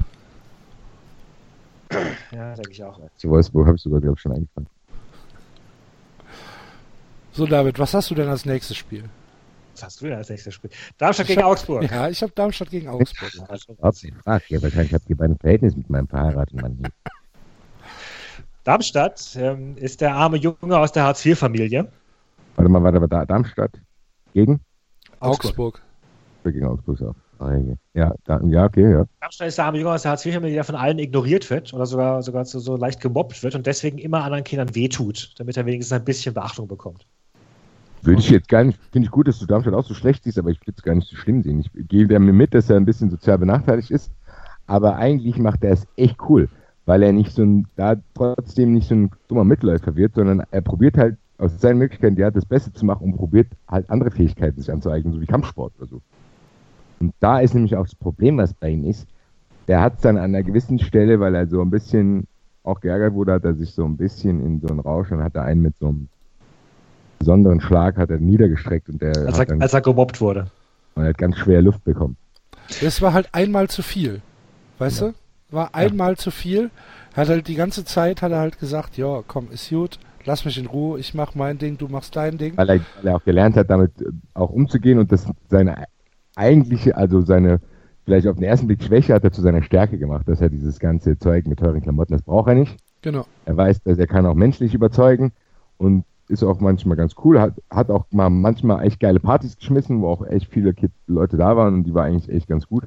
Ja, 2.32 2.54
denke 2.56 2.72
ich 2.72 2.84
auch. 2.84 3.00
Zu 3.16 3.30
Wolfsburg 3.30 3.68
habe 3.68 3.78
ich 3.78 3.82
sogar, 3.84 4.02
glaube 4.02 4.16
ich, 4.16 4.22
schon 4.22 4.34
eingefangen. 4.34 4.68
So, 7.36 7.46
David, 7.46 7.78
was 7.80 7.94
hast 7.94 8.10
du 8.10 8.16
denn 8.16 8.30
als 8.30 8.46
nächstes 8.46 8.78
Spiel? 8.78 9.04
Was 9.74 9.84
hast 9.84 10.02
du 10.02 10.06
denn 10.06 10.16
als 10.18 10.30
nächstes 10.30 10.54
Spiel? 10.54 10.70
Darmstadt 10.98 11.28
gegen 11.28 11.44
Augsburg. 11.44 11.84
Ja, 11.92 12.08
ich 12.08 12.22
habe 12.22 12.32
Darmstadt 12.34 12.70
gegen 12.70 12.88
Augsburg. 12.88 13.30
Ach, 14.26 14.42
ja, 14.48 14.62
wahrscheinlich 14.62 14.94
habt 14.94 15.10
ihr 15.10 15.18
beide 15.18 15.34
ein 15.34 15.38
Verhältnis 15.38 15.76
mit 15.76 15.90
meinem 15.90 16.08
verheirateten 16.08 16.62
Mann 16.62 16.78
hier. 16.78 16.90
Darmstadt 18.64 19.36
ähm, 19.38 19.76
ist 19.76 20.00
der 20.00 20.16
arme 20.16 20.38
Junge 20.38 20.78
aus 20.80 20.94
der 20.94 21.04
Hartz-IV-Familie. 21.04 21.92
Warte 22.56 22.72
mal, 22.72 22.82
warte 22.82 23.02
mal, 23.02 23.08
da, 23.08 23.26
Darmstadt 23.26 23.82
gegen? 24.34 24.62
Augsburg. 25.20 25.82
Oder 26.46 26.54
gegen 26.54 26.66
Augsburg 26.68 27.02
auch. 27.02 27.16
Ah, 27.40 27.52
Ja, 27.94 28.16
da, 28.24 28.40
ja, 28.46 28.64
okay, 28.64 28.90
ja. 28.94 29.06
Darmstadt 29.20 29.50
ist 29.50 29.58
der 29.58 29.66
arme 29.66 29.80
Junge 29.80 29.92
aus 29.94 30.04
der 30.04 30.12
Hartz-IV-Familie, 30.12 30.56
der 30.56 30.64
von 30.64 30.76
allen 30.76 31.00
ignoriert 31.00 31.50
wird 31.50 31.74
oder 31.74 31.86
sogar, 31.86 32.24
sogar 32.24 32.46
so, 32.46 32.60
so 32.60 32.78
leicht 32.78 33.02
gemobbt 33.02 33.44
wird 33.44 33.56
und 33.56 33.68
deswegen 33.68 33.98
immer 33.98 34.24
anderen 34.24 34.46
Kindern 34.46 34.74
wehtut, 34.74 35.34
damit 35.38 35.58
er 35.58 35.66
wenigstens 35.66 35.92
ein 35.92 36.06
bisschen 36.06 36.34
Beachtung 36.34 36.70
bekommt. 36.70 37.06
Würde 38.06 38.20
ich 38.20 38.30
jetzt 38.30 38.50
gar 38.50 38.64
nicht, 38.64 38.80
finde 38.92 39.08
ich 39.08 39.12
gut, 39.12 39.28
dass 39.28 39.40
du 39.40 39.46
Darmstadt 39.46 39.74
auch 39.74 39.86
so 39.86 39.94
schlecht 39.94 40.24
siehst, 40.24 40.38
aber 40.38 40.50
ich 40.50 40.62
würde 40.62 40.76
es 40.78 40.84
gar 40.84 40.96
nicht 40.96 41.08
so 41.08 41.16
schlimm 41.16 41.42
sehen. 41.42 41.60
Ich 41.60 41.72
gehe 41.88 42.08
da 42.08 42.20
mir 42.20 42.34
mit, 42.34 42.54
dass 42.54 42.70
er 42.70 42.78
ein 42.78 42.86
bisschen 42.86 43.10
sozial 43.10 43.38
benachteiligt 43.38 43.92
ist, 43.92 44.12
aber 44.68 44.98
eigentlich 44.98 45.38
macht 45.38 45.64
er 45.64 45.74
es 45.74 45.88
echt 45.96 46.18
cool, 46.30 46.50
weil 46.86 47.04
er 47.04 47.14
nicht 47.14 47.32
so 47.32 47.44
ein, 47.44 47.68
da 47.76 47.96
trotzdem 48.14 48.74
nicht 48.74 48.88
so 48.88 48.96
ein 48.96 49.12
dummer 49.28 49.44
Mitläufer 49.44 49.96
wird, 49.96 50.16
sondern 50.16 50.44
er 50.52 50.62
probiert 50.62 50.98
halt 50.98 51.18
aus 51.38 51.60
seinen 51.60 51.80
Möglichkeiten, 51.80 52.16
die 52.16 52.22
er 52.22 52.28
hat, 52.28 52.36
das 52.36 52.46
Beste 52.46 52.72
zu 52.72 52.86
machen 52.86 53.06
und 53.06 53.18
probiert 53.18 53.48
halt 53.68 53.90
andere 53.90 54.12
Fähigkeiten 54.12 54.60
sich 54.60 54.72
anzueignen, 54.72 55.14
so 55.14 55.22
wie 55.22 55.26
Kampfsport 55.26 55.74
oder 55.78 55.88
so. 55.88 56.02
Und 57.00 57.14
da 57.20 57.40
ist 57.40 57.54
nämlich 57.54 57.76
auch 57.76 57.86
das 57.86 57.96
Problem, 57.96 58.38
was 58.38 58.54
bei 58.54 58.70
ihm 58.70 58.86
ist. 58.86 59.08
Der 59.68 59.82
hat 59.82 60.06
dann 60.06 60.18
an 60.18 60.26
einer 60.26 60.44
gewissen 60.44 60.80
Stelle, 60.80 61.20
weil 61.20 61.36
er 61.36 61.48
so 61.48 61.62
ein 61.62 61.72
bisschen 61.72 62.28
auch 62.64 62.80
geärgert 62.80 63.14
wurde, 63.14 63.34
hat 63.34 63.46
er 63.46 63.56
sich 63.56 63.74
so 63.74 63.84
ein 63.84 63.98
bisschen 63.98 64.44
in 64.44 64.62
so 64.62 64.68
einen 64.68 64.80
Rausch 64.80 65.12
und 65.12 65.22
hat 65.22 65.36
er 65.36 65.44
einen 65.44 65.62
mit 65.62 65.76
so 65.78 65.88
einem 65.88 66.08
besonderen 67.20 67.62
Schlag 67.62 67.98
hat 67.98 68.10
er 68.10 68.20
niedergestreckt 68.20 68.90
und 68.90 69.02
der 69.02 69.16
Als 69.16 69.40
hat 69.40 69.40
er, 69.40 69.46
dann 69.46 69.62
als 69.62 69.74
er 69.74 69.82
gemobbt 69.82 70.22
wurde. 70.22 70.48
und 70.96 71.04
er 71.04 71.10
hat 71.10 71.18
ganz 71.18 71.38
schwer 71.38 71.62
Luft 71.62 71.84
bekommen. 71.84 72.18
Das 72.82 73.02
war 73.02 73.14
halt 73.14 73.30
einmal 73.32 73.68
zu 73.70 73.82
viel. 73.82 74.22
Weißt 74.80 75.02
du? 75.02 75.14
War 75.52 75.74
einmal 75.74 76.18
zu 76.18 76.32
viel. 76.32 76.70
Hat 77.16 77.30
halt 77.30 77.48
die 77.48 77.56
ganze 77.56 77.86
Zeit 77.86 78.22
hat 78.22 78.32
er 78.32 78.40
halt 78.40 78.60
gesagt, 78.60 78.98
ja, 78.98 79.22
komm, 79.26 79.48
ist 79.52 79.70
gut, 79.70 80.00
lass 80.26 80.44
mich 80.44 80.58
in 80.58 80.66
Ruhe, 80.66 81.00
ich 81.00 81.14
mach 81.14 81.36
mein 81.36 81.58
Ding, 81.58 81.78
du 81.78 81.88
machst 81.88 82.16
dein 82.16 82.38
Ding. 82.38 82.58
Weil 82.58 82.70
er, 82.70 82.80
weil 83.02 83.08
er 83.12 83.16
auch 83.16 83.24
gelernt 83.24 83.56
hat, 83.56 83.70
damit 83.70 84.02
äh, 84.02 84.06
auch 84.34 84.50
umzugehen 84.50 85.00
und 85.00 85.12
das 85.12 85.26
seine 85.50 85.86
eigentliche, 86.36 86.98
also 86.98 87.22
seine 87.22 87.62
vielleicht 88.04 88.28
auf 88.28 88.36
den 88.36 88.44
ersten 88.44 88.68
Blick 88.68 88.84
Schwäche 88.84 89.14
hat 89.14 89.24
er 89.24 89.32
zu 89.32 89.42
seiner 89.42 89.64
Stärke 89.64 89.98
gemacht, 89.98 90.28
dass 90.28 90.42
er 90.42 90.50
dieses 90.50 90.80
ganze 90.80 91.18
Zeug 91.18 91.48
mit 91.48 91.60
teuren 91.60 91.82
Klamotten, 91.82 92.14
das 92.14 92.22
braucht 92.22 92.50
er 92.50 92.56
nicht. 92.56 92.78
Genau. 93.02 93.26
Er 93.46 93.56
weiß, 93.56 93.82
dass 93.84 93.98
er 93.98 94.08
kann 94.08 94.26
auch 94.26 94.36
menschlich 94.36 94.74
überzeugen 94.74 95.32
und 95.78 96.04
ist 96.28 96.44
auch 96.44 96.60
manchmal 96.60 96.98
ganz 96.98 97.14
cool, 97.24 97.40
hat, 97.40 97.54
hat 97.70 97.90
auch 97.90 98.06
mal 98.12 98.30
manchmal 98.30 98.86
echt 98.86 99.00
geile 99.00 99.20
Partys 99.20 99.58
geschmissen, 99.58 100.02
wo 100.02 100.08
auch 100.08 100.26
echt 100.26 100.52
viele 100.52 100.74
Kid 100.74 100.92
Leute 101.08 101.38
da 101.38 101.56
waren 101.56 101.76
und 101.76 101.84
die 101.84 101.94
war 101.94 102.06
eigentlich 102.06 102.30
echt 102.30 102.48
ganz 102.48 102.68
gut. 102.68 102.86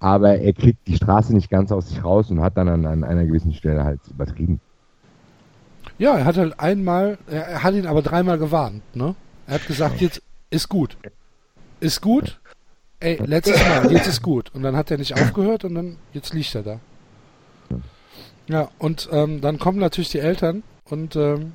Aber 0.00 0.38
er 0.38 0.52
kriegt 0.52 0.86
die 0.86 0.96
Straße 0.96 1.34
nicht 1.34 1.48
ganz 1.48 1.72
aus 1.72 1.88
sich 1.88 2.04
raus 2.04 2.30
und 2.30 2.40
hat 2.40 2.56
dann 2.56 2.68
an, 2.68 2.84
an 2.84 3.04
einer 3.04 3.24
gewissen 3.24 3.54
Stelle 3.54 3.84
halt 3.84 4.00
übertrieben. 4.10 4.60
Ja, 5.98 6.18
er 6.18 6.24
hat 6.26 6.36
halt 6.36 6.60
einmal, 6.60 7.16
er, 7.26 7.46
er 7.46 7.62
hat 7.62 7.74
ihn 7.74 7.86
aber 7.86 8.02
dreimal 8.02 8.38
gewarnt, 8.38 8.82
ne? 8.94 9.14
Er 9.46 9.54
hat 9.54 9.66
gesagt, 9.66 10.00
jetzt 10.00 10.22
ist 10.50 10.68
gut. 10.68 10.98
Ist 11.80 12.02
gut. 12.02 12.38
Ey, 13.00 13.18
letztes 13.24 13.60
Mal, 13.60 13.92
jetzt 13.92 14.06
ist 14.06 14.22
gut. 14.22 14.50
Und 14.54 14.62
dann 14.62 14.76
hat 14.76 14.90
er 14.90 14.98
nicht 14.98 15.14
aufgehört 15.14 15.64
und 15.64 15.74
dann, 15.74 15.96
jetzt 16.12 16.34
liegt 16.34 16.54
er 16.54 16.62
da. 16.62 16.80
Ja, 18.48 18.68
und 18.78 19.08
ähm, 19.12 19.40
dann 19.40 19.58
kommen 19.58 19.78
natürlich 19.78 20.10
die 20.10 20.20
Eltern 20.20 20.62
und 20.88 21.16
ähm, 21.16 21.52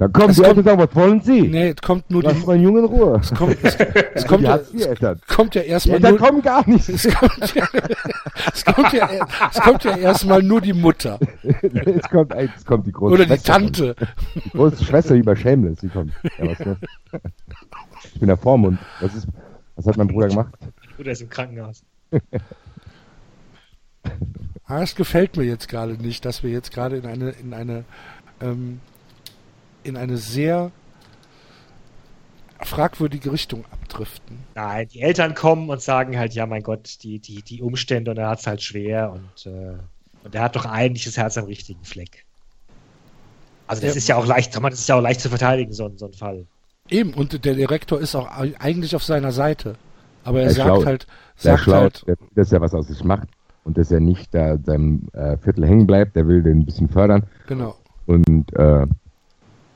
Dann 0.00 0.12
kommen 0.14 0.30
Es 0.30 0.36
die 0.36 0.42
kommt- 0.42 0.56
Eltern 0.56 0.58
und 0.58 0.64
sagen, 0.80 0.90
was 0.90 0.96
wollen 0.96 1.20
Sie? 1.20 1.42
Nee, 1.42 1.68
es 1.76 1.82
kommt 1.82 2.10
nur 2.10 2.22
Lass 2.22 2.40
die, 2.40 2.46
meinen 2.46 2.62
Jungen 2.62 2.78
in 2.78 2.84
Ruhe. 2.86 3.18
es 3.20 3.34
kommt, 3.34 3.56
es, 3.62 3.76
es 4.14 4.26
kommt, 4.26 4.40
die 4.40 4.46
ja, 4.46 4.56
es 5.12 5.26
kommt 5.26 5.54
ja 5.54 5.62
Die 5.62 5.68
erstmal 5.68 5.96
Eltern 5.96 6.10
nur, 6.12 6.18
kommen 6.26 6.42
gar 6.42 6.66
nicht. 6.68 6.88
es 6.88 7.04
kommt 7.14 7.54
ja, 7.54 7.68
es 8.54 8.64
kommt 8.64 8.92
ja, 8.94 9.10
es 9.52 9.60
kommt 9.60 9.84
ja 9.84 9.96
erstmal 9.98 10.42
nur 10.42 10.62
die 10.62 10.72
Mutter 10.72 11.18
es, 11.42 12.08
kommt, 12.08 12.32
es 12.34 12.64
kommt 12.64 12.86
die 12.86 12.92
große 12.92 13.12
oder 13.12 13.24
die 13.24 13.30
Schwester. 13.32 13.52
Tante. 13.52 13.94
Die 14.36 14.50
große 14.50 14.84
Schwester 14.84 15.14
wie 15.16 15.22
bei 15.22 15.36
Shameless, 15.36 15.80
die 15.80 15.88
kommt. 15.88 16.12
Ja, 16.38 16.46
was 16.50 16.58
los? 16.60 16.76
Ich 18.14 18.18
bin 18.20 18.28
der 18.28 18.38
Vormund. 18.38 18.78
Was, 19.02 19.14
ist, 19.14 19.28
was 19.76 19.86
hat 19.86 19.98
mein 19.98 20.08
Bruder 20.08 20.28
gemacht? 20.28 20.54
Oder 20.98 21.12
ist 21.12 21.20
im 21.20 21.28
Krankenhaus. 21.28 21.82
Ah, 24.66 24.82
Es 24.82 24.94
gefällt 24.94 25.36
mir 25.36 25.44
jetzt 25.44 25.68
gerade 25.68 25.92
nicht, 25.94 26.24
dass 26.24 26.42
wir 26.42 26.50
jetzt 26.50 26.72
gerade 26.72 26.96
in 26.96 27.06
eine, 27.06 27.30
in 27.30 27.52
eine, 27.52 27.84
ähm, 28.40 28.80
in 29.82 29.96
eine 29.96 30.16
sehr 30.16 30.70
fragwürdige 32.62 33.32
Richtung 33.32 33.64
abdriften. 33.72 34.38
Nein, 34.54 34.88
die 34.92 35.00
Eltern 35.00 35.34
kommen 35.34 35.70
und 35.70 35.80
sagen 35.80 36.18
halt, 36.18 36.34
ja, 36.34 36.46
mein 36.46 36.62
Gott, 36.62 36.98
die, 37.02 37.18
die, 37.18 37.42
die 37.42 37.62
Umstände 37.62 38.10
und 38.10 38.18
er 38.18 38.28
hat 38.28 38.40
es 38.40 38.46
halt 38.46 38.62
schwer 38.62 39.12
und, 39.12 39.46
äh, 39.46 39.76
und 40.24 40.34
er 40.34 40.42
hat 40.42 40.56
doch 40.56 40.66
eigentlich 40.66 41.04
das 41.04 41.16
Herz 41.16 41.38
am 41.38 41.46
richtigen 41.46 41.82
Fleck. 41.84 42.24
Also 43.66 43.82
das 43.82 43.94
Ja. 43.94 43.98
ist 43.98 44.08
ja 44.08 44.16
auch 44.16 44.26
leicht, 44.26 44.54
das 44.54 44.74
ist 44.80 44.88
ja 44.88 44.96
auch 44.96 45.00
leicht 45.00 45.20
zu 45.20 45.30
verteidigen, 45.30 45.72
so, 45.72 45.86
ein- 45.86 45.96
so 45.96 46.06
ein 46.06 46.12
Fall. 46.12 46.46
Eben, 46.90 47.14
und 47.14 47.44
der 47.44 47.54
Direktor 47.54 48.00
ist 48.00 48.14
auch 48.14 48.30
ei- 48.30 48.54
eigentlich 48.58 48.94
auf 48.96 49.04
seiner 49.04 49.32
Seite. 49.32 49.76
Aber 50.24 50.38
er 50.40 50.44
Er 50.46 50.50
ist 50.50 50.56
sagt 50.56 50.66
schlau. 50.68 50.84
halt, 50.84 51.06
Sehr 51.36 51.52
sagt 51.52 51.64
schlau, 51.64 51.76
halt, 51.76 52.04
der, 52.06 52.16
dass 52.34 52.52
er 52.52 52.60
was 52.60 52.74
aus 52.74 52.88
sich 52.88 53.02
macht 53.04 53.28
und 53.64 53.78
dass 53.78 53.90
er 53.90 54.00
nicht 54.00 54.34
da 54.34 54.54
in 54.54 54.64
seinem 54.64 55.08
äh, 55.14 55.38
Viertel 55.38 55.66
hängen 55.66 55.86
bleibt. 55.86 56.14
Der 56.16 56.26
will 56.26 56.42
den 56.42 56.58
ein 56.60 56.64
bisschen 56.66 56.88
fördern. 56.90 57.22
genau. 57.46 57.76
Und 58.06 58.52
äh, 58.56 58.86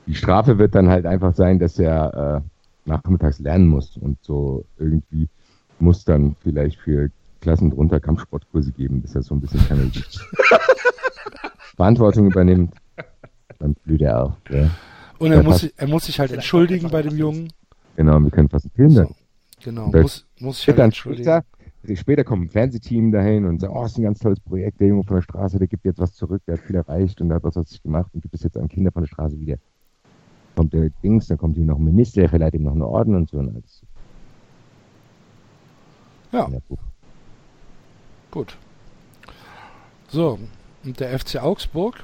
die 0.07 0.15
Strafe 0.15 0.57
wird 0.57 0.75
dann 0.75 0.89
halt 0.89 1.05
einfach 1.05 1.33
sein, 1.35 1.59
dass 1.59 1.79
er 1.79 2.43
äh, 2.85 2.89
nachmittags 2.89 3.39
lernen 3.39 3.67
muss 3.67 3.97
und 3.97 4.17
so 4.21 4.63
irgendwie 4.77 5.27
muss 5.79 6.05
dann 6.05 6.35
vielleicht 6.41 6.79
für 6.79 7.09
Klassen 7.41 7.69
drunter 7.71 7.99
Kampfsportkurse 7.99 8.71
geben, 8.71 9.01
bis 9.01 9.15
er 9.15 9.21
so 9.23 9.35
ein 9.35 9.41
bisschen 9.41 9.59
keine 9.67 9.91
Verantwortung 11.75 12.27
übernimmt. 12.27 12.73
Dann 13.59 13.73
blüht 13.85 14.01
er 14.01 14.23
auf. 14.23 14.33
Ja. 14.49 14.69
Und 15.19 15.31
er 15.31 15.43
muss, 15.43 15.59
sich- 15.59 15.73
er 15.77 15.87
muss 15.87 16.05
sich 16.05 16.19
halt 16.19 16.31
entschuldigen 16.31 16.87
auch 16.87 16.91
bei 16.91 17.01
dem 17.01 17.17
Jungen. 17.17 17.51
Genau, 17.95 18.19
wir 18.19 18.31
können 18.31 18.49
fast 18.49 18.65
einen 18.65 18.73
Film 18.75 18.89
So, 18.91 19.15
genau, 19.63 19.89
Das- 19.91 20.01
muss, 20.01 20.25
muss 20.39 20.57
sich 20.57 20.67
Wird 20.67 20.75
halt 20.75 20.79
dann 20.79 20.85
entschuldigen. 20.87 21.23
später, 21.83 21.95
später 21.95 22.23
kommt 22.23 22.43
ein 22.45 22.49
Fernsehteam 22.49 23.11
dahin 23.11 23.45
und 23.45 23.61
sagt, 23.61 23.73
oh, 23.73 23.83
das 23.83 23.93
ist 23.93 23.97
ein 23.99 24.03
ganz 24.03 24.19
tolles 24.19 24.39
Projekt, 24.39 24.79
der 24.81 24.87
Junge 24.89 25.03
von 25.03 25.15
der 25.15 25.21
Straße, 25.21 25.57
der 25.57 25.67
gibt 25.67 25.85
jetzt 25.85 25.99
was 25.99 26.13
zurück, 26.13 26.41
der 26.47 26.57
hat 26.57 26.63
viel 26.65 26.75
erreicht 26.75 27.21
und 27.21 27.29
der 27.29 27.37
hat 27.37 27.43
was 27.43 27.55
aus 27.57 27.69
sich 27.69 27.81
gemacht 27.81 28.09
und 28.13 28.21
gibt 28.21 28.33
es 28.33 28.43
jetzt 28.43 28.57
an 28.57 28.67
Kinder 28.67 28.91
von 28.91 29.03
der 29.03 29.07
Straße 29.07 29.39
wieder. 29.39 29.57
Kommt 30.55 30.73
der 30.73 30.89
Dings, 31.03 31.27
dann 31.27 31.37
kommt 31.37 31.55
hier 31.55 31.65
noch 31.65 31.77
ein 31.77 31.83
Minister, 31.83 32.21
der 32.21 32.29
verleiht 32.29 32.53
ihm 32.53 32.63
noch 32.63 32.73
eine 32.73 32.87
Orden 32.87 33.15
und 33.15 33.29
so. 33.29 33.37
Und 33.37 33.49
alles. 33.49 33.81
Ja, 36.31 36.49
gut. 38.31 38.57
So, 40.09 40.39
und 40.83 40.99
der 40.99 41.17
FC 41.17 41.41
Augsburg. 41.41 42.03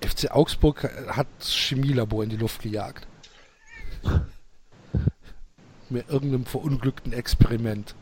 FC 0.00 0.30
Augsburg 0.30 0.84
hat 1.08 1.26
Chemielabor 1.40 2.22
in 2.24 2.30
die 2.30 2.36
Luft 2.36 2.62
gejagt. 2.62 3.06
Mit 5.90 6.08
irgendeinem 6.08 6.44
verunglückten 6.44 7.12
Experiment. 7.12 7.94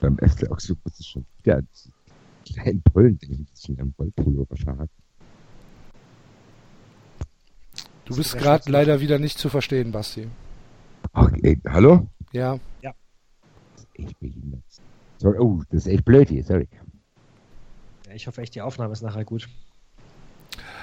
Beim 0.00 0.16
FC 0.18 0.50
Augsburg 0.50 0.78
ist 0.86 1.00
es 1.00 1.06
schon 1.06 1.26
wieder 1.42 1.62
ein 2.64 2.82
Pollen, 2.82 3.18
der 3.18 3.30
ein 3.30 3.44
bisschen 3.46 3.80
am 3.80 3.94
Wollpullover 3.96 4.56
verhakt. 4.56 4.92
Du 8.04 8.16
bist 8.16 8.36
gerade 8.36 8.70
leider 8.70 9.00
wieder 9.00 9.18
nicht 9.18 9.38
zu 9.38 9.48
verstehen, 9.48 9.92
Basti. 9.92 10.28
Ach, 11.12 11.30
ey, 11.42 11.58
hallo? 11.68 12.06
Ja, 12.32 12.58
Das 12.82 12.94
ist 13.76 13.88
echt 13.94 14.18
behindert. 14.20 14.62
Sorry, 15.18 15.38
oh, 15.38 15.62
das 15.70 15.86
ist 15.86 15.92
echt 15.92 16.04
blöd 16.04 16.28
hier, 16.28 16.42
sorry. 16.44 16.68
Ja, 18.08 18.14
ich 18.14 18.26
hoffe 18.26 18.40
echt, 18.42 18.54
die 18.54 18.60
Aufnahme 18.62 18.92
ist 18.92 19.02
nachher 19.02 19.24
gut. 19.24 19.48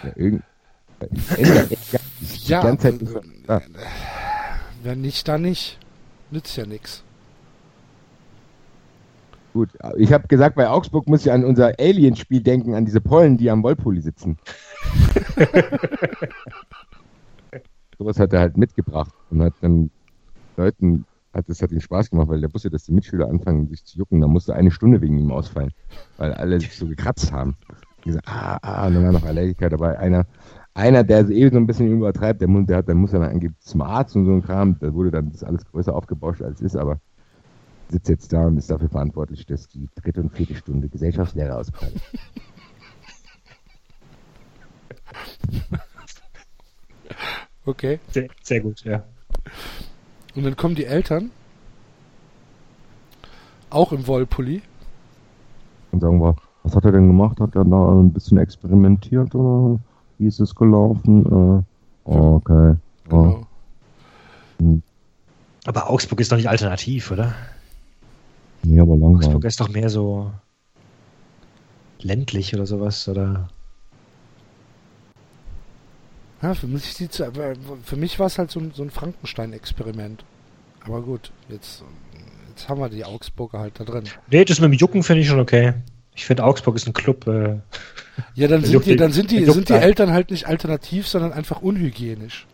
Ja, 0.03 0.11
irgend, 0.15 0.43
ich 1.11 1.37
ändere 1.37 1.69
echt 1.71 1.91
gar 1.91 2.01
nicht. 2.19 2.45
Die 2.45 2.49
Ja, 2.51 2.61
ganze 2.63 2.83
Zeit 2.91 3.01
äh, 3.01 3.03
ist 3.05 3.15
er- 3.47 3.55
ah. 3.57 3.61
wenn 4.83 5.01
nicht, 5.01 5.27
dann 5.27 5.41
nicht. 5.41 5.77
Nützt 6.31 6.55
ja 6.57 6.65
nix. 6.65 7.03
Gut, 9.51 9.69
ich 9.97 10.13
habe 10.13 10.27
gesagt, 10.27 10.55
bei 10.55 10.69
Augsburg 10.69 11.07
muss 11.07 11.25
ich 11.25 11.31
an 11.31 11.43
unser 11.43 11.73
Alien-Spiel 11.79 12.41
denken, 12.43 12.75
an 12.75 12.85
diese 12.85 13.01
Pollen, 13.01 13.35
die 13.37 13.49
am 13.49 13.63
Wollpulli 13.63 13.99
sitzen. 14.01 14.37
Sowas 17.99 18.17
hat 18.17 18.31
er 18.31 18.39
halt 18.39 18.55
mitgebracht 18.55 19.13
und 19.29 19.41
hat 19.43 19.53
dann 19.59 19.91
Leuten, 20.55 21.05
hat 21.33 21.49
es 21.49 21.61
hat 21.61 21.73
ihm 21.73 21.81
Spaß 21.81 22.09
gemacht, 22.09 22.29
weil 22.29 22.39
der 22.39 22.53
wusste, 22.53 22.69
dass 22.69 22.85
die 22.85 22.93
Mitschüler 22.93 23.27
anfangen, 23.27 23.67
sich 23.67 23.83
zu 23.83 23.97
jucken. 23.97 24.21
Da 24.21 24.27
musste 24.27 24.55
eine 24.55 24.71
Stunde 24.71 25.01
wegen 25.01 25.19
ihm 25.19 25.33
ausfallen, 25.33 25.71
weil 26.15 26.33
alle 26.33 26.61
sich 26.61 26.77
so 26.77 26.87
gekratzt 26.87 27.33
haben. 27.33 27.57
Die 27.99 28.07
gesagt, 28.07 28.25
ah, 28.29 28.57
ah, 28.61 28.87
und 28.87 28.93
dann 28.93 29.03
war 29.03 29.11
noch 29.11 29.25
Allergiker 29.25 29.69
dabei. 29.69 29.99
Einer, 29.99 30.25
einer, 30.73 31.03
der 31.03 31.29
eh 31.29 31.49
so 31.49 31.57
ein 31.57 31.67
bisschen 31.67 31.91
übertreibt, 31.91 32.39
der, 32.39 32.47
der 32.47 32.77
hat, 32.77 32.87
dann 32.87 32.97
muss 32.97 33.11
dann 33.11 33.23
angeblich 33.23 33.59
zum 33.59 33.81
Arzt 33.81 34.15
und 34.15 34.25
so 34.25 34.31
ein 34.31 34.43
Kram. 34.43 34.77
Da 34.79 34.93
wurde 34.93 35.11
dann 35.11 35.29
das 35.33 35.43
alles 35.43 35.65
größer 35.65 35.93
aufgebauscht 35.93 36.41
als 36.41 36.61
es 36.61 36.67
ist, 36.67 36.77
aber 36.77 37.01
sitzt 37.89 38.07
jetzt 38.07 38.31
da 38.31 38.47
und 38.47 38.55
ist 38.55 38.71
dafür 38.71 38.87
verantwortlich, 38.87 39.45
dass 39.45 39.67
die 39.67 39.89
dritte 39.95 40.21
und 40.21 40.29
vierte 40.29 40.55
Stunde 40.55 40.87
Gesellschaftslehre 40.87 41.53
ausfallen. 41.53 41.99
Okay. 47.69 47.99
Sehr, 48.09 48.27
sehr 48.41 48.61
gut, 48.61 48.83
ja. 48.83 49.03
Und 50.35 50.43
dann 50.43 50.55
kommen 50.55 50.73
die 50.73 50.85
Eltern. 50.85 51.29
Auch 53.69 53.91
im 53.91 54.07
Wollpulli. 54.07 54.63
Und 55.91 55.99
sagen 55.99 56.19
wir, 56.19 56.35
was 56.63 56.75
hat 56.75 56.85
er 56.85 56.93
denn 56.93 57.05
gemacht? 57.05 57.39
Hat 57.39 57.55
er 57.55 57.65
da 57.65 57.91
ein 57.91 58.11
bisschen 58.11 58.39
experimentiert 58.39 59.35
oder 59.35 59.79
wie 60.17 60.25
ist 60.25 60.39
es 60.39 60.55
gelaufen? 60.55 61.63
Äh, 62.05 62.11
okay. 62.11 62.75
Genau. 63.07 63.45
Aber 65.65 65.91
Augsburg 65.91 66.21
ist 66.21 66.31
doch 66.31 66.37
nicht 66.37 66.49
alternativ, 66.49 67.11
oder? 67.11 67.35
Nee, 68.63 68.79
aber 68.79 68.93
Augsburg 68.93 69.21
langweilig. 69.21 69.45
ist 69.45 69.59
doch 69.59 69.69
mehr 69.69 69.89
so 69.89 70.31
ländlich 72.01 72.55
oder 72.55 72.65
sowas, 72.65 73.07
oder? 73.07 73.47
Ja, 76.41 76.53
für 76.53 76.67
mich, 76.67 76.83
für 77.83 77.95
mich 77.95 78.19
war 78.19 78.27
es 78.27 78.37
halt 78.37 78.51
so 78.51 78.59
ein, 78.59 78.71
so 78.73 78.83
ein 78.83 78.91
Frankenstein-Experiment. 78.91 80.23
Aber 80.85 81.01
gut, 81.01 81.31
jetzt, 81.49 81.83
jetzt 82.49 82.69
haben 82.69 82.79
wir 82.79 82.89
die 82.89 83.03
Augsburger 83.03 83.59
halt 83.59 83.79
da 83.79 83.83
drin. 83.83 84.05
Nee, 84.31 84.45
das 84.45 84.59
mit 84.61 84.71
dem 84.71 84.77
Jucken 84.77 85.03
finde 85.03 85.21
ich 85.21 85.27
schon 85.27 85.39
okay. 85.39 85.73
Ich 86.15 86.25
finde, 86.25 86.43
Augsburg 86.43 86.75
ist 86.75 86.87
ein 86.87 86.93
Club. 86.93 87.27
Äh, 87.27 87.59
Ja, 88.35 88.47
dann 88.47 88.63
sind 88.65 88.85
die, 88.85 88.95
dann 88.95 89.11
sind 89.11 89.31
die, 89.31 89.45
sind 89.45 89.69
die. 89.69 89.73
Eltern 89.73 90.11
halt 90.11 90.31
nicht 90.31 90.47
alternativ, 90.47 91.07
sondern 91.07 91.33
einfach 91.33 91.61
unhygienisch. 91.61 92.47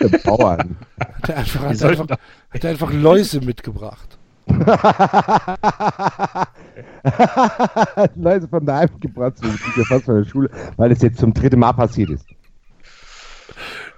Der 0.00 0.18
Bauern. 0.18 0.76
Hat 0.98 1.28
er 1.28 1.36
einfach, 1.38 1.60
hat 1.60 1.82
einfach, 1.82 2.08
hat 2.08 2.64
er 2.64 2.70
einfach 2.70 2.92
Läuse 2.92 3.40
mitgebracht. 3.40 4.18
Leute 8.16 8.48
von 8.48 8.66
daheim 8.66 8.90
gebracht, 9.00 9.38
so 9.38 9.48
sind 9.48 9.60
ja 9.76 9.84
fast 9.84 10.04
von 10.04 10.22
der 10.22 10.28
Schule, 10.28 10.50
weil 10.76 10.92
es 10.92 11.00
jetzt 11.02 11.18
zum 11.18 11.32
dritten 11.32 11.60
Mal 11.60 11.72
passiert 11.72 12.10
ist. 12.10 12.26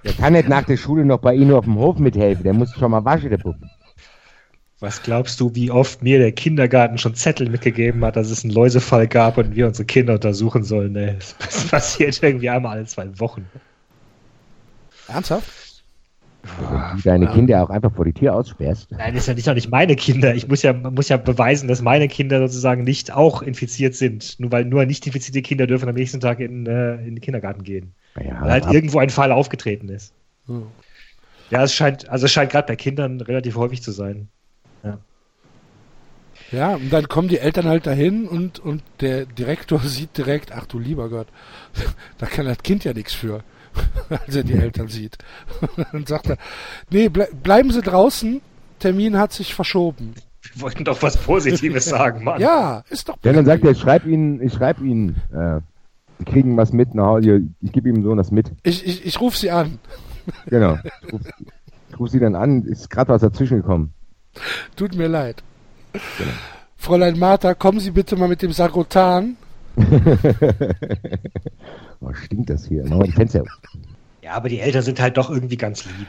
Der 0.03 0.13
kann 0.13 0.33
nicht 0.33 0.47
nach 0.47 0.63
der 0.63 0.77
Schule 0.77 1.03
noch 1.05 1.19
bei 1.19 1.33
Ihnen 1.33 1.51
auf 1.53 1.65
dem 1.65 1.77
Hof 1.77 1.97
mithelfen, 1.97 2.43
der 2.43 2.53
muss 2.53 2.71
schon 2.75 2.91
mal 2.91 3.03
waschen, 3.03 3.31
der 3.31 3.39
Bub. 3.39 3.55
was 4.79 5.01
glaubst 5.01 5.39
du, 5.39 5.55
wie 5.55 5.71
oft 5.71 6.03
mir 6.03 6.19
der 6.19 6.31
Kindergarten 6.31 6.99
schon 6.99 7.15
Zettel 7.15 7.49
mitgegeben 7.49 8.05
hat, 8.05 8.15
dass 8.15 8.29
es 8.29 8.43
einen 8.43 8.53
Läusefall 8.53 9.07
gab 9.07 9.39
und 9.39 9.55
wir 9.55 9.65
unsere 9.67 9.85
Kinder 9.85 10.13
untersuchen 10.13 10.63
sollen? 10.63 10.95
Ey. 10.95 11.17
Das 11.39 11.65
passiert 11.67 12.21
irgendwie 12.21 12.49
einmal 12.49 12.77
alle 12.77 12.85
zwei 12.85 13.19
Wochen. 13.19 13.47
Ernsthaft? 15.07 15.64
Du 16.95 17.01
deine 17.03 17.27
Kinder 17.27 17.63
auch 17.63 17.69
einfach 17.69 17.93
vor 17.93 18.05
die 18.05 18.13
Tür 18.13 18.33
aussperrst. 18.35 18.91
Nein, 18.91 19.13
das 19.13 19.23
ist 19.23 19.27
ja 19.27 19.33
nicht, 19.33 19.47
doch 19.47 19.53
nicht 19.55 19.69
meine 19.71 19.95
Kinder. 19.95 20.35
Ich 20.35 20.47
muss 20.47 20.61
ja, 20.61 20.73
muss 20.73 21.09
ja 21.09 21.17
beweisen, 21.17 21.67
dass 21.67 21.81
meine 21.81 22.07
Kinder 22.07 22.39
sozusagen 22.39 22.83
nicht 22.83 23.11
auch 23.11 23.41
infiziert 23.41 23.95
sind. 23.95 24.39
Nur 24.39 24.51
weil 24.51 24.65
nur 24.65 24.85
nicht 24.85 25.05
infizierte 25.05 25.41
Kinder 25.41 25.67
dürfen 25.67 25.89
am 25.89 25.95
nächsten 25.95 26.19
Tag 26.19 26.39
in, 26.39 26.65
äh, 26.65 26.95
in 26.97 27.15
den 27.15 27.21
Kindergarten 27.21 27.63
gehen. 27.63 27.93
Ja, 28.23 28.41
Weil 28.41 28.51
halt 28.51 28.65
ab- 28.65 28.73
irgendwo 28.73 28.99
ein 28.99 29.09
Fall 29.09 29.31
aufgetreten 29.31 29.89
ist. 29.89 30.13
Hm. 30.47 30.67
Ja, 31.49 31.63
es 31.63 31.73
scheint, 31.73 32.07
also 32.09 32.25
es 32.25 32.31
scheint 32.31 32.51
gerade 32.51 32.67
bei 32.67 32.75
Kindern 32.75 33.21
relativ 33.21 33.55
häufig 33.55 33.81
zu 33.81 33.91
sein. 33.91 34.27
Ja, 36.51 36.75
und 36.75 36.91
dann 36.93 37.07
kommen 37.07 37.27
die 37.27 37.39
Eltern 37.39 37.65
halt 37.65 37.87
dahin 37.87 38.27
und, 38.27 38.59
und 38.59 38.83
der 39.01 39.25
Direktor 39.25 39.79
sieht 39.83 40.17
direkt, 40.17 40.51
ach 40.51 40.65
du 40.67 40.79
lieber 40.79 41.09
Gott, 41.09 41.27
da 42.17 42.27
kann 42.27 42.45
das 42.45 42.59
Kind 42.59 42.83
ja 42.83 42.93
nichts 42.93 43.13
für, 43.13 43.43
als 44.09 44.35
er 44.35 44.43
die 44.43 44.53
Eltern 44.53 44.87
sieht. 44.87 45.17
Und 45.61 45.85
dann 45.91 46.05
sagt 46.05 46.29
er, 46.29 46.37
nee, 46.89 47.09
ble 47.09 47.27
bleiben 47.43 47.71
Sie 47.71 47.81
draußen, 47.81 48.41
Termin 48.79 49.17
hat 49.17 49.33
sich 49.33 49.53
verschoben. 49.53 50.13
Wir 50.53 50.61
wollten 50.61 50.83
doch 50.83 51.01
was 51.01 51.17
Positives 51.17 51.85
sagen, 51.85 52.23
Mann. 52.23 52.39
Ja, 52.39 52.83
ist 52.89 53.09
doch 53.09 53.17
Ja, 53.23 53.33
dann 53.33 53.45
sagt 53.45 53.63
er, 53.63 53.71
ich 53.71 53.79
schreib 53.79 54.05
Ihnen, 54.05 54.41
ich 54.41 54.53
schreib 54.53 54.79
Ihnen, 54.79 55.15
äh, 55.33 55.61
Die 56.19 56.25
kriegen 56.25 56.55
was 56.57 56.71
mit 56.71 56.95
nach 56.95 57.05
Hause. 57.05 57.41
Ich 57.61 57.71
gebe 57.71 57.89
ihm 57.89 58.03
so 58.03 58.15
das 58.15 58.31
mit. 58.31 58.51
Ich, 58.63 58.85
ich, 58.85 59.05
ich 59.05 59.19
rufe 59.19 59.37
sie 59.37 59.51
an. 59.51 59.79
Genau. 60.47 60.77
Ich 61.07 61.13
rufe 61.13 61.29
ruf 61.99 62.09
sie 62.09 62.19
dann 62.19 62.35
an, 62.35 62.63
ist 62.63 62.89
gerade 62.89 63.11
was 63.11 63.21
dazwischen 63.21 63.57
gekommen. 63.57 63.93
Tut 64.75 64.95
mir 64.95 65.07
leid. 65.07 65.43
Fräulein 66.77 67.17
Martha, 67.17 67.53
kommen 67.53 67.79
Sie 67.79 67.91
bitte 67.91 68.15
mal 68.15 68.27
mit 68.27 68.41
dem 68.41 68.51
Sagrotan. 68.51 69.37
oh, 72.01 72.13
stinkt 72.13 72.49
das 72.49 72.65
hier. 72.65 72.83
Machen 72.85 72.99
wir 72.99 73.05
die 73.07 73.11
Fenster. 73.11 73.43
Ja, 74.21 74.33
aber 74.33 74.49
die 74.49 74.59
Eltern 74.59 74.81
sind 74.81 74.99
halt 74.99 75.17
doch 75.17 75.29
irgendwie 75.29 75.57
ganz 75.57 75.85
lieb. 75.85 76.07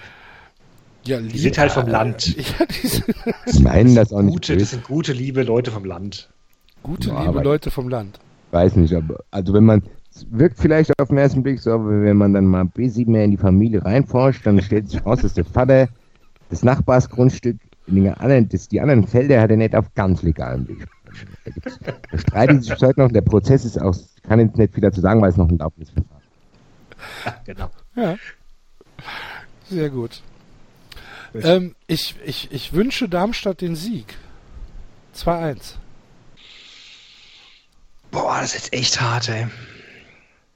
Ja, 1.05 1.21
Die 1.21 1.39
sind 1.39 1.57
halt 1.59 1.73
vom 1.73 1.87
Land. 1.87 2.35
Ja, 2.59 2.67
die 2.67 2.87
sind 2.89 3.63
meinen 3.63 3.95
das 3.95 4.13
auch 4.13 4.23
nicht 4.23 4.33
Gute, 4.35 4.55
das 4.55 4.63
böse. 4.63 4.71
sind 4.77 4.85
gute, 4.85 5.13
liebe 5.13 5.43
Leute 5.43 5.71
vom 5.71 5.85
Land. 5.85 6.29
gute, 6.83 7.11
Ja, 7.11 7.27
liebe 7.27 7.43
Leute 7.43 7.71
vom 7.71 7.89
Land. 7.89 8.19
Weiß 8.51 8.77
nicht, 8.77 8.95
aber 8.95 9.21
also 9.31 9.53
wenn 9.53 9.65
man 9.65 9.83
es 10.15 10.27
wirkt 10.31 10.59
vielleicht 10.59 10.99
auf 10.99 11.09
den 11.09 11.19
ersten 11.19 11.43
Blick 11.43 11.61
so, 11.61 11.73
aber 11.73 12.03
wenn 12.03 12.17
man 12.17 12.33
dann 12.33 12.47
mal 12.47 12.63
ein 12.63 12.71
bisschen 12.71 13.13
mehr 13.13 13.25
in 13.25 13.33
die 13.33 13.37
Familie 13.37 13.85
reinforscht, 13.85 14.47
dann 14.47 14.61
stellt 14.63 14.89
sich 14.89 15.05
raus, 15.05 15.21
dass 15.21 15.35
der 15.35 15.45
Vater 15.45 15.89
das 16.49 16.63
Nachbarsgrundstück 16.63 17.59
in 17.87 17.97
den 17.97 18.15
anderen, 18.15 18.49
das, 18.49 18.69
die 18.69 18.81
anderen 18.81 19.07
Felder 19.07 19.41
hat 19.41 19.51
er 19.51 19.59
nicht 19.59 19.77
auf 19.77 19.93
ganz 19.95 20.23
legalem 20.23 20.67
Weg. 20.69 20.87
Da, 22.11 22.19
streiten 22.19 22.63
sie 22.63 22.71
sich 22.71 22.83
heute 22.83 23.01
noch. 23.01 23.11
Der 23.11 23.23
Prozess 23.23 23.65
ist 23.65 23.81
auch, 23.81 23.95
ich 23.95 24.23
kann 24.23 24.41
jetzt 24.41 24.57
nicht 24.57 24.75
viel 24.75 24.83
dazu 24.83 25.01
sagen, 25.01 25.21
weil 25.23 25.31
es 25.31 25.37
noch 25.37 25.49
ein 25.49 25.59
laufendes 25.59 25.91
Verfahren 25.91 26.23
Ja, 27.25 27.37
genau. 27.45 27.71
Ja. 27.95 28.17
Sehr 29.69 29.91
gut. 29.91 30.23
Ähm, 31.35 31.75
ich, 31.87 32.15
ich, 32.25 32.51
ich 32.53 32.73
wünsche 32.73 33.09
Darmstadt 33.09 33.61
den 33.61 33.77
Sieg. 33.77 34.17
2-1. 35.15 35.75
Boah, 38.11 38.39
das 38.41 38.55
ist 38.55 38.65
jetzt 38.65 38.73
echt 38.73 39.01
hart, 39.01 39.29
ey. 39.29 39.47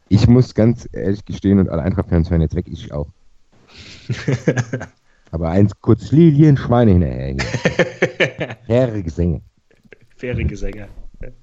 Ich 0.08 0.26
muss 0.26 0.54
ganz 0.54 0.88
ehrlich 0.92 1.24
gestehen, 1.24 1.58
und 1.58 1.68
alle 1.68 1.82
Eintracht-Fans 1.82 2.30
hören 2.30 2.40
jetzt 2.40 2.54
weg, 2.54 2.66
ich 2.68 2.92
auch. 2.92 3.08
Aber 5.30 5.50
eins 5.50 5.72
kurz 5.80 6.10
Lilien, 6.10 6.56
Schweine 6.56 6.92
hinterher 6.92 7.36
hier. 8.28 8.56
Herre 10.22 10.44
Gesänge. 10.44 10.88
Faire 11.18 11.32
Gesänge. 11.32 11.40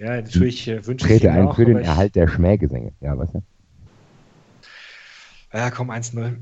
Ja, 0.00 0.16
natürlich 0.16 0.66
äh, 0.66 0.86
wünsche 0.86 1.06
ich 1.06 1.20
Trete 1.20 1.30
ein 1.30 1.48
auch, 1.48 1.56
für 1.56 1.66
den 1.66 1.78
Erhalt 1.78 2.16
der 2.16 2.26
Schmähgesänge. 2.26 2.92
Ja, 3.00 3.18
was? 3.18 3.28
Ja? 3.34 3.42
Ja, 5.52 5.70
komm, 5.70 5.90
1-0. 5.90 6.36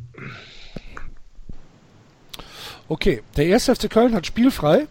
Okay, 2.88 3.22
der 3.36 3.52
1. 3.52 3.64
FC 3.64 3.90
Köln 3.90 4.14
hat 4.14 4.26
spielfrei. 4.26 4.86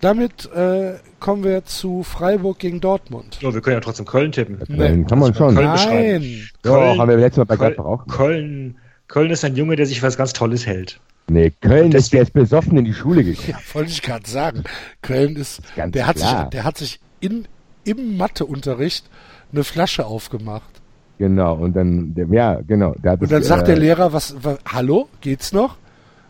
Damit 0.00 0.50
äh, 0.52 0.94
kommen 1.20 1.44
wir 1.44 1.64
zu 1.64 2.02
Freiburg 2.02 2.58
gegen 2.58 2.80
Dortmund. 2.80 3.38
Oh, 3.44 3.52
wir 3.52 3.60
können 3.60 3.74
ja 3.74 3.80
trotzdem 3.80 4.06
Köln 4.06 4.32
tippen. 4.32 4.58
Köln 4.58 5.06
kann 5.06 5.18
man 5.18 5.34
schon. 5.34 5.54
Köln 5.54 5.66
Ja. 5.66 5.76
Nein, 5.86 6.48
Doch, 6.62 6.98
haben 6.98 7.08
wir 7.08 7.18
letztes 7.18 7.36
Mal 7.38 7.44
bei 7.44 7.56
Köln, 7.56 7.74
Gladbach 7.74 7.84
auch. 7.84 8.06
Köln, 8.06 8.78
Köln 9.10 9.30
ist 9.32 9.44
ein 9.44 9.56
Junge, 9.56 9.74
der 9.76 9.86
sich 9.86 10.02
was 10.04 10.16
ganz 10.16 10.32
Tolles 10.32 10.66
hält. 10.66 11.00
Nee, 11.28 11.50
Köln 11.60 11.86
Und 11.86 11.94
ist 11.94 12.14
ist 12.14 12.32
besoffen 12.32 12.76
in 12.78 12.84
die 12.84 12.94
Schule 12.94 13.24
gegangen. 13.24 13.48
ja, 13.48 13.58
wollte 13.74 13.90
ich 13.90 14.02
gerade 14.02 14.28
sagen. 14.28 14.62
Köln 15.02 15.34
ist, 15.36 15.60
Ganz 15.74 15.92
der 15.92 16.06
hat 16.06 16.16
klar. 16.16 16.40
sich, 16.42 16.50
der 16.50 16.64
hat 16.64 16.78
sich 16.78 17.00
in, 17.20 17.46
im 17.84 18.16
Matheunterricht 18.16 19.08
eine 19.52 19.64
Flasche 19.64 20.06
aufgemacht. 20.06 20.70
Genau, 21.18 21.54
und 21.56 21.74
dann, 21.74 22.14
der, 22.14 22.26
ja, 22.28 22.60
genau. 22.66 22.94
Der 23.02 23.12
hat 23.12 23.20
Und 23.20 23.30
das, 23.30 23.40
dann 23.40 23.42
sagt 23.42 23.62
äh, 23.64 23.72
der 23.72 23.76
Lehrer, 23.78 24.12
was, 24.12 24.34
was 24.42 24.58
hallo, 24.66 25.08
geht's 25.20 25.52
noch? 25.52 25.76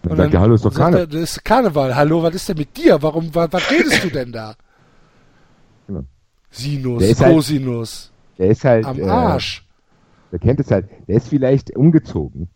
Dann 0.03 0.17
sagt 0.17 0.33
er, 0.35 0.41
hallo, 0.41 0.55
ist 0.55 0.65
doch 0.65 0.75
Karneval. 0.75 1.01
er, 1.03 1.07
das 1.07 1.21
ist 1.21 1.45
Karneval. 1.45 1.95
Hallo, 1.95 2.23
was 2.23 2.35
ist 2.35 2.49
denn 2.49 2.57
mit 2.57 2.75
dir? 2.77 3.01
Warum, 3.03 3.35
was, 3.35 3.53
was 3.53 3.71
redest 3.71 4.05
du 4.05 4.09
denn 4.09 4.33
da? 4.33 4.55
Genau. 5.87 6.05
Sinus, 6.51 7.01
Der 7.01 7.11
ist 7.11 7.21
halt- 7.21 7.35
Cosinus, 7.35 8.11
Der 8.39 8.49
ist 8.49 8.65
halt, 8.65 8.87
am 8.87 8.99
äh, 8.99 9.05
Arsch. 9.05 9.67
der 10.33 10.39
kennt 10.39 10.61
es 10.61 10.71
halt. 10.71 10.89
Der 11.07 11.17
ist 11.17 11.29
vielleicht 11.29 11.77
umgezogen. 11.77 12.49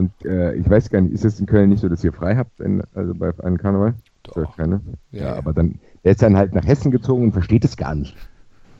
Und 0.00 0.12
äh, 0.24 0.54
ich 0.54 0.68
weiß 0.68 0.88
gar 0.88 1.02
nicht, 1.02 1.12
ist 1.12 1.26
es 1.26 1.38
in 1.40 1.44
Köln 1.44 1.68
nicht 1.68 1.80
so, 1.80 1.88
dass 1.90 2.02
ihr 2.02 2.14
frei 2.14 2.34
habt, 2.34 2.58
in, 2.58 2.82
also 2.94 3.14
bei 3.14 3.38
einem 3.44 3.58
Karneval? 3.58 3.92
Doch. 4.22 4.56
Keine? 4.56 4.80
Ja. 5.10 5.20
Ja, 5.20 5.34
aber 5.36 5.52
dann, 5.52 5.78
der 6.04 6.12
ist 6.12 6.22
dann 6.22 6.38
halt 6.38 6.54
nach 6.54 6.64
Hessen 6.64 6.90
gezogen 6.90 7.24
und 7.24 7.32
versteht 7.32 7.66
es 7.66 7.76
gar 7.76 7.94
nicht. 7.94 8.16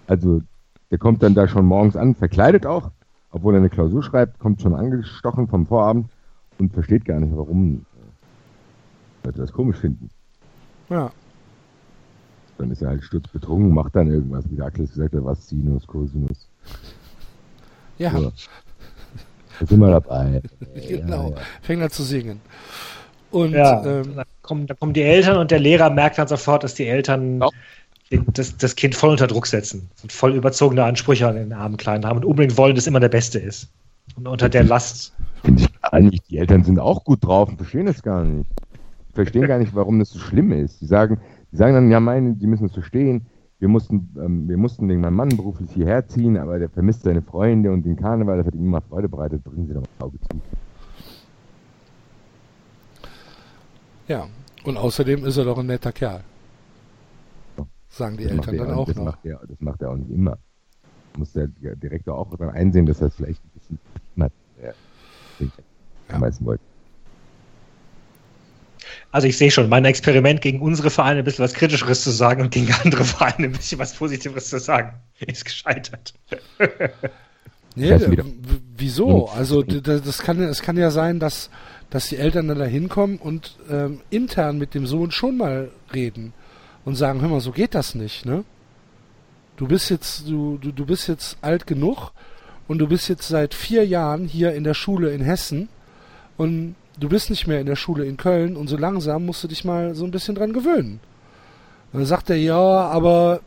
Also, 0.06 0.40
der 0.90 0.97
kommt 0.97 1.22
dann 1.22 1.34
da 1.34 1.47
schon 1.47 1.66
morgens 1.66 1.94
an, 1.94 2.14
verkleidet 2.14 2.64
auch, 2.64 2.90
obwohl 3.32 3.52
er 3.52 3.59
eine 3.59 3.68
Klausur 3.68 4.02
schreibt, 4.02 4.38
kommt 4.38 4.62
schon 4.62 4.74
angestochen 4.74 5.47
vom 5.47 5.66
Vorabend 5.66 6.09
und 6.59 6.72
versteht 6.72 7.05
gar 7.05 7.20
nicht, 7.20 7.36
warum 7.36 7.84
äh, 9.22 9.26
Leute 9.26 9.40
das 9.40 9.52
komisch 9.52 9.76
finden. 9.76 10.09
Ja. 10.88 11.12
Dann 12.56 12.70
ist 12.70 12.80
er 12.80 12.88
halt 12.88 13.05
sturzbetrunken, 13.05 13.74
macht 13.74 13.94
dann 13.94 14.10
irgendwas, 14.10 14.51
wie 14.51 14.56
der 14.56 14.64
Axel 14.64 14.86
gesagt 14.86 15.14
hat, 15.14 15.24
was 15.24 15.51
Sinus, 15.51 15.86
Cosinus. 15.86 16.48
Ja, 17.98 18.10
So. 18.12 18.32
Sind 19.69 19.78
wir 19.78 19.91
dabei. 19.91 20.43
genau. 20.89 21.31
Ja, 21.31 21.37
ja. 21.37 21.43
Fängt 21.62 21.82
an 21.82 21.91
zu 21.91 22.03
singen. 22.03 22.41
Und 23.31 23.53
Ja, 23.53 23.85
ähm, 23.85 24.16
dann, 24.16 24.24
kommen, 24.43 24.66
dann 24.66 24.78
kommen 24.78 24.93
die 24.93 25.03
Eltern 25.03 25.37
und 25.37 25.51
der 25.51 25.61
Lehrer 25.61 25.91
merkt 25.91 26.19
dann 26.19 26.28
sofort, 26.28 26.65
dass 26.65 26.74
die 26.74 26.87
Eltern 26.87 27.43
den, 28.11 28.27
das, 28.35 28.57
das 28.57 28.74
Kind 28.74 28.95
voll 28.95 29.11
unter 29.11 29.27
Druck 29.27 29.47
setzen 29.47 29.89
und 30.03 30.12
voll 30.12 30.35
überzogene 30.35 30.85
Ansprüche 30.85 31.28
an 31.28 31.37
den 31.37 31.53
armen 31.53 31.77
Kleinen 31.77 32.05
haben 32.05 32.19
und 32.19 32.24
unbedingt 32.24 32.59
wollen, 32.59 32.74
dass 32.74 32.87
immer 32.87 33.01
der 33.01 33.09
Beste 33.09 33.39
ist. 33.39 33.69
Und 34.16 34.27
unter 34.27 34.49
der 34.49 34.65
Last. 34.65 35.15
Finde 35.45 35.62
ich 35.62 35.81
gar 35.81 36.01
nicht. 36.01 36.28
Die 36.28 36.39
Eltern 36.39 36.65
sind 36.65 36.81
auch 36.81 37.05
gut 37.05 37.24
drauf 37.24 37.49
und 37.49 37.57
verstehen 37.57 37.87
das 37.87 38.03
gar 38.03 38.24
nicht. 38.24 38.51
Die 39.11 39.15
verstehen 39.15 39.47
gar 39.47 39.59
nicht, 39.59 39.74
warum 39.74 40.01
das 40.01 40.11
so 40.11 40.19
schlimm 40.19 40.51
ist. 40.51 40.81
Die 40.81 40.87
sagen, 40.87 41.20
die 41.53 41.57
sagen 41.57 41.74
dann, 41.74 41.91
ja, 41.91 42.01
meine, 42.01 42.35
die 42.35 42.47
müssen 42.47 42.66
es 42.66 42.73
verstehen. 42.73 43.27
Wir 43.61 43.69
mussten, 43.69 44.09
ähm, 44.19 44.49
wir 44.49 44.57
mussten 44.57 44.89
wegen 44.89 45.01
meinem 45.03 45.16
Mann 45.16 45.28
beruflich 45.28 45.70
hierher 45.73 46.07
ziehen, 46.09 46.39
aber 46.39 46.59
der 46.59 46.70
vermisst 46.70 47.03
seine 47.03 47.20
Freunde 47.23 47.70
und 47.73 47.85
den 47.85 47.95
Karneval, 47.97 48.39
das 48.39 48.47
hat 48.47 48.55
ihm 48.55 48.65
immer 48.65 48.81
Freude 48.81 49.09
bereitet. 49.09 49.45
Bringen 49.45 49.66
Sie 49.69 49.74
doch 49.74 49.82
mal 49.82 49.89
ein 49.99 50.03
Auge 50.03 50.19
zu. 50.20 50.41
ja. 54.09 54.27
Und 54.65 54.77
außerdem 54.77 55.24
ist 55.24 55.39
er 55.39 55.45
doch 55.45 55.59
ein 55.59 55.66
netter 55.66 55.93
Kerl. 55.93 56.23
Sagen 57.89 58.16
die 58.19 58.24
Das 58.24 58.32
Eltern 58.32 58.55
er 58.57 58.66
dann 58.66 58.74
auch 58.74 58.87
das 58.87 58.97
noch. 58.97 59.05
Macht 59.07 59.24
er, 59.24 59.41
das 59.47 59.61
macht 59.61 59.82
er 59.82 59.91
auch 59.91 59.97
nicht 59.97 60.11
immer. 60.11 60.39
Muss 61.16 61.32
der 61.32 61.49
Direktor 61.49 62.16
auch 62.19 62.35
dann 62.37 62.51
einsehen, 62.51 62.87
dass 62.87 63.01
er 63.01 63.09
es 63.09 63.15
vielleicht 63.15 63.43
ein 63.45 63.51
bisschen 63.55 63.78
immer 64.16 64.27
äh, 64.61 64.73
Ja. 65.41 66.16
schmeißen 66.16 66.47
wollte. 66.47 66.62
Also 69.12 69.27
ich 69.27 69.37
sehe 69.37 69.51
schon, 69.51 69.69
mein 69.69 69.85
Experiment 69.85 70.41
gegen 70.41 70.61
unsere 70.61 70.89
Vereine 70.91 71.19
ein 71.20 71.24
bisschen 71.24 71.43
was 71.45 71.53
Kritischeres 71.55 72.03
zu 72.05 72.11
sagen 72.11 72.43
und 72.43 72.51
gegen 72.53 72.73
andere 72.85 73.05
Vereine 73.05 73.47
ein 73.49 73.53
bisschen 73.53 73.78
was 73.78 73.95
Positiveres 73.95 74.49
zu 74.51 74.59
sagen, 74.61 74.95
ist 75.27 75.45
gescheitert. 75.45 76.15
Nee, 77.77 77.97
wieso? 78.77 79.07
Und- 79.27 79.37
Also 79.39 79.62
das 79.62 80.19
kann, 80.19 80.41
es 80.43 80.61
kann 80.61 80.77
ja 80.77 80.91
sein, 80.91 81.20
dass, 81.20 81.51
dass 81.89 82.09
die 82.09 82.16
Eltern 82.16 82.49
dann 82.49 82.59
da 82.59 82.65
hinkommen 82.65 83.19
und 83.19 83.57
ähm, 83.70 84.01
intern 84.11 84.59
mit 84.59 84.74
dem 84.74 84.87
Sohn 84.89 85.12
schon 85.12 85.37
mal 85.37 85.70
reden 85.95 86.32
und 86.85 86.97
sagen, 86.97 87.20
hör 87.20 87.28
mal, 87.28 87.41
so 87.41 87.53
geht 87.53 87.77
das 87.77 87.95
nicht, 87.95 88.27
ne? 88.27 88.43
Du 89.57 89.69
bist 89.69 89.89
jetzt, 89.89 90.28
du, 90.28 90.59
du, 90.59 90.73
du 90.73 90.85
bist 90.85 91.07
jetzt 91.07 91.37
alt 91.43 91.66
genug 91.66 92.11
und 92.66 92.78
du 92.78 92.89
bist 92.89 93.09
jetzt 93.09 93.28
seit 93.28 93.55
vier 93.55 93.87
Jahren 93.87 94.27
hier 94.27 94.53
in 94.53 94.65
der 94.65 94.74
Schule 94.74 95.12
in 95.12 95.20
Hessen 95.23 95.69
und 96.37 96.74
du 97.01 97.09
bist 97.09 97.31
nicht 97.31 97.47
mehr 97.47 97.60
in 97.60 97.66
der 97.66 97.77
Schule 97.77 98.05
in 98.05 98.16
Köln 98.16 98.56
und 98.56 98.68
so 98.68 98.77
langsam 98.77 99.27
musst 99.27 99.43
du 99.43 99.48
dich 99.48 99.64
mal 99.64 99.94
so 99.94 100.05
ein 100.05 100.10
bisschen 100.10 100.35
dran 100.35 100.52
gewöhnen. 100.52 101.01
Und 101.93 102.01
dann 102.01 102.06
sagt 102.06 102.31
er, 102.31 102.36
ja, 102.36 102.56
aber 102.59 103.40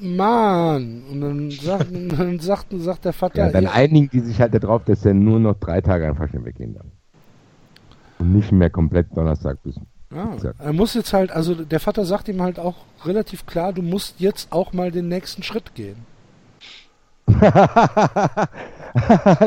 Mann. 0.00 1.02
Und 1.10 1.20
dann 1.20 1.50
sagt, 1.50 1.86
dann 2.18 2.38
sagt, 2.40 2.66
sagt 2.72 3.04
der 3.04 3.12
Vater, 3.12 3.46
Ja, 3.46 3.50
dann 3.52 3.66
einigen 3.66 4.10
die 4.10 4.20
sich 4.20 4.40
halt 4.40 4.52
darauf, 4.54 4.84
dass 4.84 5.04
er 5.06 5.14
nur 5.14 5.38
noch 5.40 5.54
drei 5.58 5.80
Tage 5.80 6.08
an 6.08 6.16
Fasching 6.16 6.44
weggehen 6.44 6.74
darf. 6.74 6.86
Und 8.18 8.34
nicht 8.34 8.52
mehr 8.52 8.70
komplett 8.70 9.16
Donnerstag 9.16 9.62
bis. 9.62 9.76
ja, 10.14 10.34
Exakt. 10.34 10.60
er 10.60 10.72
muss 10.72 10.94
jetzt 10.94 11.12
halt, 11.12 11.30
also 11.32 11.54
der 11.54 11.80
Vater 11.80 12.04
sagt 12.04 12.28
ihm 12.28 12.42
halt 12.42 12.58
auch 12.58 12.76
relativ 13.04 13.46
klar, 13.46 13.72
du 13.72 13.82
musst 13.82 14.20
jetzt 14.20 14.52
auch 14.52 14.72
mal 14.72 14.90
den 14.90 15.08
nächsten 15.08 15.42
Schritt 15.42 15.74
gehen. 15.74 15.96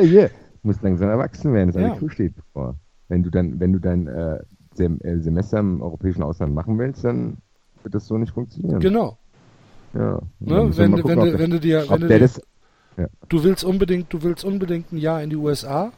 yeah. 0.01 0.29
Du 0.61 0.69
musst 0.69 0.81
langsam 0.81 1.09
erwachsen 1.09 1.53
werden, 1.53 1.71
das 1.71 1.81
Ja. 1.81 1.91
Abitur 1.91 2.09
steht 2.09 2.35
bevor. 2.35 2.75
Wenn 3.07 3.23
du 3.23 3.29
dann, 3.29 3.59
wenn 3.59 3.73
du 3.73 3.79
dein 3.79 4.07
äh, 4.07 4.39
Sem 4.73 4.99
äh, 5.01 5.19
Semester 5.19 5.59
im 5.59 5.81
europäischen 5.81 6.23
Ausland 6.23 6.53
machen 6.53 6.77
willst, 6.77 7.03
dann 7.03 7.37
wird 7.83 7.95
das 7.95 8.07
so 8.07 8.17
nicht 8.17 8.33
funktionieren. 8.33 8.79
Genau. 8.79 9.17
Ja. 9.93 10.19
Ne? 10.39 10.77
Wenn, 10.77 10.91
gucken, 10.93 11.09
wenn, 11.09 11.19
du, 11.19 11.39
wenn 11.39 11.51
du 11.51 11.59
dir, 11.59 11.89
wenn 11.89 12.01
du 12.01 12.07
dir, 12.07 12.19
das, 12.19 12.41
du 13.29 13.43
willst 13.43 13.63
unbedingt, 13.63 14.11
du 14.11 14.23
willst 14.23 14.43
unbedingt 14.43 14.91
ein 14.91 14.97
Jahr 14.97 15.21
in 15.21 15.29
die 15.29 15.35
USA. 15.35 15.91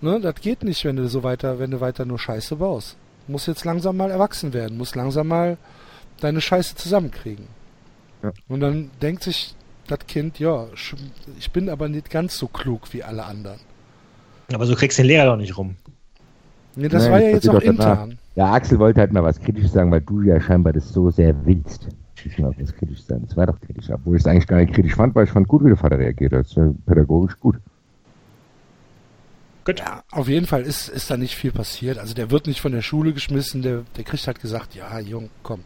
Ne? 0.00 0.20
Das 0.20 0.34
geht 0.36 0.62
nicht, 0.64 0.84
wenn 0.84 0.96
du 0.96 1.08
so 1.08 1.22
weiter, 1.22 1.58
wenn 1.58 1.70
du 1.70 1.80
weiter 1.80 2.04
nur 2.04 2.18
Scheiße 2.18 2.56
baust. 2.56 2.96
Du 3.26 3.32
musst 3.32 3.46
jetzt 3.46 3.64
langsam 3.64 3.96
mal 3.96 4.10
erwachsen 4.10 4.52
werden, 4.52 4.76
musst 4.76 4.96
langsam 4.96 5.28
mal 5.28 5.56
deine 6.20 6.40
Scheiße 6.40 6.74
zusammenkriegen. 6.74 7.46
Ja. 8.22 8.32
Und 8.48 8.60
dann 8.60 8.90
denkt 9.00 9.22
sich 9.22 9.54
das 9.86 10.00
Kind, 10.06 10.38
ja, 10.38 10.66
ich 11.38 11.50
bin 11.52 11.68
aber 11.68 11.88
nicht 11.88 12.10
ganz 12.10 12.36
so 12.36 12.48
klug 12.48 12.92
wie 12.92 13.02
alle 13.02 13.24
anderen. 13.24 13.60
Aber 14.52 14.66
so 14.66 14.74
kriegst 14.74 14.98
du 14.98 15.02
den 15.02 15.08
Lehrer 15.08 15.26
doch 15.26 15.36
nicht 15.36 15.56
rum. 15.56 15.76
Nee, 16.76 16.88
das 16.88 17.04
Nein, 17.04 17.12
war 17.12 17.20
ja 17.20 17.32
das 17.32 17.44
jetzt 17.44 17.48
auch 17.54 17.60
intern. 17.60 18.18
Ja, 18.34 18.52
Axel 18.52 18.78
wollte 18.78 19.00
halt 19.00 19.12
mal 19.12 19.22
was 19.22 19.40
Kritisches 19.40 19.72
sagen, 19.72 19.90
weil 19.90 20.00
du 20.00 20.22
ja 20.22 20.40
scheinbar 20.40 20.72
das 20.72 20.92
so 20.92 21.10
sehr 21.10 21.34
willst. 21.46 21.88
mehr 22.38 22.48
auf 22.48 22.56
was 22.58 22.74
kritisch 22.74 23.02
sein. 23.04 23.22
Das 23.26 23.36
war 23.36 23.46
doch 23.46 23.60
kritisch, 23.60 23.90
obwohl 23.90 24.16
ich 24.16 24.22
es 24.22 24.26
eigentlich 24.26 24.46
gar 24.46 24.58
nicht 24.58 24.74
kritisch 24.74 24.94
fand, 24.94 25.14
weil 25.14 25.24
ich 25.24 25.30
fand 25.30 25.46
gut, 25.46 25.62
wie 25.62 25.68
der 25.68 25.76
Vater 25.76 25.98
reagiert 25.98 26.32
hat. 26.32 26.40
Das 26.40 26.48
ist 26.48 26.56
ja 26.56 26.70
pädagogisch 26.86 27.38
gut. 27.38 27.56
Gut. 29.64 29.78
Ja, 29.78 30.02
auf 30.10 30.28
jeden 30.28 30.46
Fall 30.46 30.62
ist, 30.62 30.88
ist 30.88 31.10
da 31.10 31.16
nicht 31.16 31.36
viel 31.36 31.52
passiert. 31.52 31.98
Also 31.98 32.14
der 32.14 32.30
wird 32.30 32.46
nicht 32.46 32.60
von 32.60 32.72
der 32.72 32.82
Schule 32.82 33.12
geschmissen, 33.12 33.62
der, 33.62 33.84
der 33.96 34.04
kriegt 34.04 34.26
halt 34.26 34.40
gesagt, 34.40 34.74
ja, 34.74 34.98
Jung, 34.98 35.30
komm. 35.42 35.60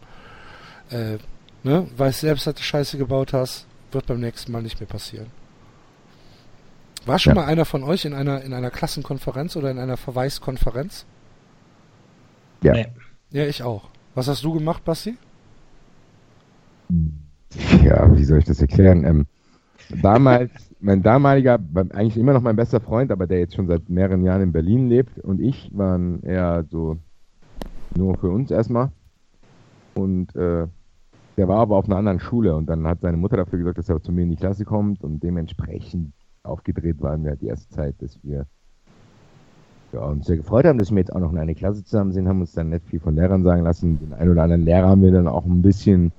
Äh, 0.90 1.18
ne, 1.64 1.86
weiß 1.96 2.20
selbst, 2.20 2.46
dass 2.46 2.54
du 2.54 2.62
Scheiße 2.62 2.98
gebaut 2.98 3.32
hast, 3.32 3.66
wird 3.90 4.06
beim 4.06 4.20
nächsten 4.20 4.52
Mal 4.52 4.62
nicht 4.62 4.78
mehr 4.78 4.88
passieren. 4.88 5.26
War 7.06 7.18
schon 7.18 7.34
ja. 7.34 7.42
mal 7.42 7.46
einer 7.46 7.64
von 7.64 7.82
euch 7.82 8.04
in 8.04 8.14
einer, 8.14 8.42
in 8.42 8.52
einer 8.52 8.70
Klassenkonferenz 8.70 9.56
oder 9.56 9.70
in 9.70 9.78
einer 9.78 9.96
Verweiskonferenz? 9.96 11.06
Ja. 12.62 12.72
Nee. 12.72 12.86
Ja, 13.30 13.46
ich 13.46 13.62
auch. 13.62 13.88
Was 14.14 14.28
hast 14.28 14.42
du 14.42 14.52
gemacht, 14.54 14.84
Basti? 14.84 15.16
Ja, 17.84 18.16
wie 18.16 18.24
soll 18.24 18.38
ich 18.38 18.44
das 18.44 18.60
erklären? 18.60 19.04
Ähm, 19.04 19.26
damals, 20.02 20.50
mein 20.80 21.02
damaliger, 21.02 21.58
eigentlich 21.90 22.16
immer 22.16 22.32
noch 22.32 22.42
mein 22.42 22.56
bester 22.56 22.80
Freund, 22.80 23.10
aber 23.10 23.26
der 23.26 23.40
jetzt 23.40 23.54
schon 23.54 23.66
seit 23.66 23.88
mehreren 23.88 24.24
Jahren 24.24 24.42
in 24.42 24.52
Berlin 24.52 24.88
lebt 24.88 25.18
und 25.18 25.40
ich 25.40 25.70
waren 25.74 26.22
eher 26.22 26.64
so 26.70 26.98
nur 27.94 28.16
für 28.18 28.30
uns 28.30 28.50
erstmal. 28.50 28.90
Und 29.94 30.34
äh, 30.36 30.66
der 31.36 31.48
war 31.48 31.58
aber 31.58 31.76
auf 31.76 31.86
einer 31.86 31.96
anderen 31.96 32.20
Schule 32.20 32.56
und 32.56 32.66
dann 32.66 32.86
hat 32.86 33.00
seine 33.00 33.16
Mutter 33.16 33.36
dafür 33.36 33.58
gesorgt, 33.58 33.78
dass 33.78 33.88
er 33.88 34.02
zu 34.02 34.12
mir 34.12 34.22
in 34.22 34.30
die 34.30 34.36
Klasse 34.36 34.64
kommt 34.64 35.04
und 35.04 35.22
dementsprechend 35.22 36.12
aufgedreht 36.48 37.00
waren 37.00 37.24
wir 37.24 37.36
die 37.36 37.46
erste 37.46 37.68
Zeit, 37.74 37.94
dass 38.00 38.18
wir 38.22 38.46
ja, 39.92 40.00
uns 40.04 40.26
sehr 40.26 40.36
gefreut 40.36 40.66
haben, 40.66 40.78
dass 40.78 40.90
wir 40.90 40.98
jetzt 40.98 41.12
auch 41.12 41.20
noch 41.20 41.32
in 41.32 41.38
einer 41.38 41.54
Klasse 41.54 41.84
zusammen 41.84 42.12
sind, 42.12 42.28
haben 42.28 42.40
uns 42.40 42.52
dann 42.52 42.70
nicht 42.70 42.86
viel 42.86 43.00
von 43.00 43.14
Lehrern 43.14 43.42
sagen 43.42 43.62
lassen. 43.62 43.98
Den 43.98 44.12
einen 44.12 44.30
oder 44.30 44.42
anderen 44.42 44.64
Lehrer 44.64 44.88
haben 44.88 45.02
wir 45.02 45.12
dann 45.12 45.28
auch 45.28 45.44
ein 45.44 45.62
bisschen, 45.62 46.12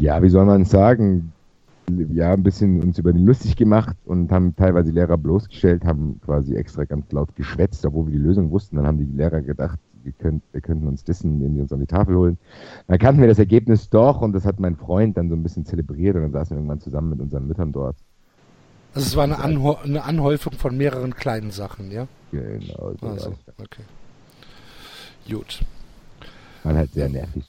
ja, 0.00 0.22
wie 0.22 0.28
soll 0.28 0.44
man 0.44 0.64
sagen, 0.64 1.32
ja, 2.12 2.32
ein 2.32 2.42
bisschen 2.42 2.82
uns 2.82 2.98
über 2.98 3.12
den 3.12 3.24
lustig 3.24 3.56
gemacht 3.56 3.96
und 4.04 4.30
haben 4.32 4.54
teilweise 4.56 4.90
Lehrer 4.90 5.18
bloßgestellt, 5.18 5.84
haben 5.84 6.20
quasi 6.24 6.54
extra 6.54 6.84
ganz 6.84 7.10
laut 7.12 7.34
geschwätzt, 7.36 7.84
obwohl 7.84 8.06
wir 8.06 8.12
die 8.12 8.18
Lösung 8.18 8.50
wussten. 8.50 8.76
Dann 8.76 8.86
haben 8.86 8.98
die 8.98 9.16
Lehrer 9.16 9.42
gedacht, 9.42 9.78
wir, 10.04 10.12
könnt, 10.12 10.42
wir 10.52 10.60
könnten 10.60 10.86
uns 10.86 11.04
dissen, 11.04 11.34
indem 11.34 11.56
wir 11.56 11.62
uns 11.62 11.72
an 11.72 11.80
die 11.80 11.86
Tafel 11.86 12.16
holen. 12.16 12.38
Dann 12.86 12.98
kannten 12.98 13.20
wir 13.20 13.28
das 13.28 13.38
Ergebnis 13.38 13.90
doch 13.90 14.20
und 14.20 14.32
das 14.32 14.44
hat 14.44 14.60
mein 14.60 14.76
Freund 14.76 15.16
dann 15.16 15.28
so 15.28 15.34
ein 15.34 15.42
bisschen 15.42 15.64
zelebriert 15.64 16.16
und 16.16 16.22
dann 16.22 16.32
saßen 16.32 16.56
wir 16.56 16.58
irgendwann 16.58 16.80
zusammen 16.80 17.10
mit 17.10 17.20
unseren 17.20 17.46
Müttern 17.46 17.72
dort. 17.72 17.96
Also 18.94 19.06
es 19.06 19.16
war 19.16 19.24
eine, 19.24 19.38
Anhäu 19.38 19.74
eine 19.82 20.04
Anhäufung 20.04 20.52
von 20.52 20.76
mehreren 20.76 21.14
kleinen 21.14 21.50
Sachen, 21.50 21.90
ja? 21.90 22.06
Genau. 22.30 22.92
So 23.00 23.06
also, 23.06 23.34
okay. 23.58 23.82
Gut. 25.28 25.60
War 26.62 26.74
halt 26.74 26.92
sehr 26.92 27.08
nervig. 27.08 27.44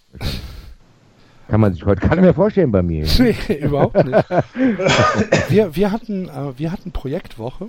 Kann 1.47 1.59
man 1.59 1.73
sich 1.73 1.85
heute 1.85 2.07
keiner 2.07 2.21
mehr 2.21 2.33
vorstellen 2.33 2.71
bei 2.71 2.81
mir. 2.81 3.05
nee, 3.19 3.55
überhaupt 3.55 3.95
nicht. 4.05 4.29
wir, 5.49 5.75
wir, 5.75 5.91
hatten, 5.91 6.29
äh, 6.29 6.57
wir 6.57 6.71
hatten 6.71 6.91
Projektwoche 6.91 7.67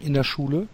in 0.00 0.14
der 0.14 0.24
Schule 0.24 0.68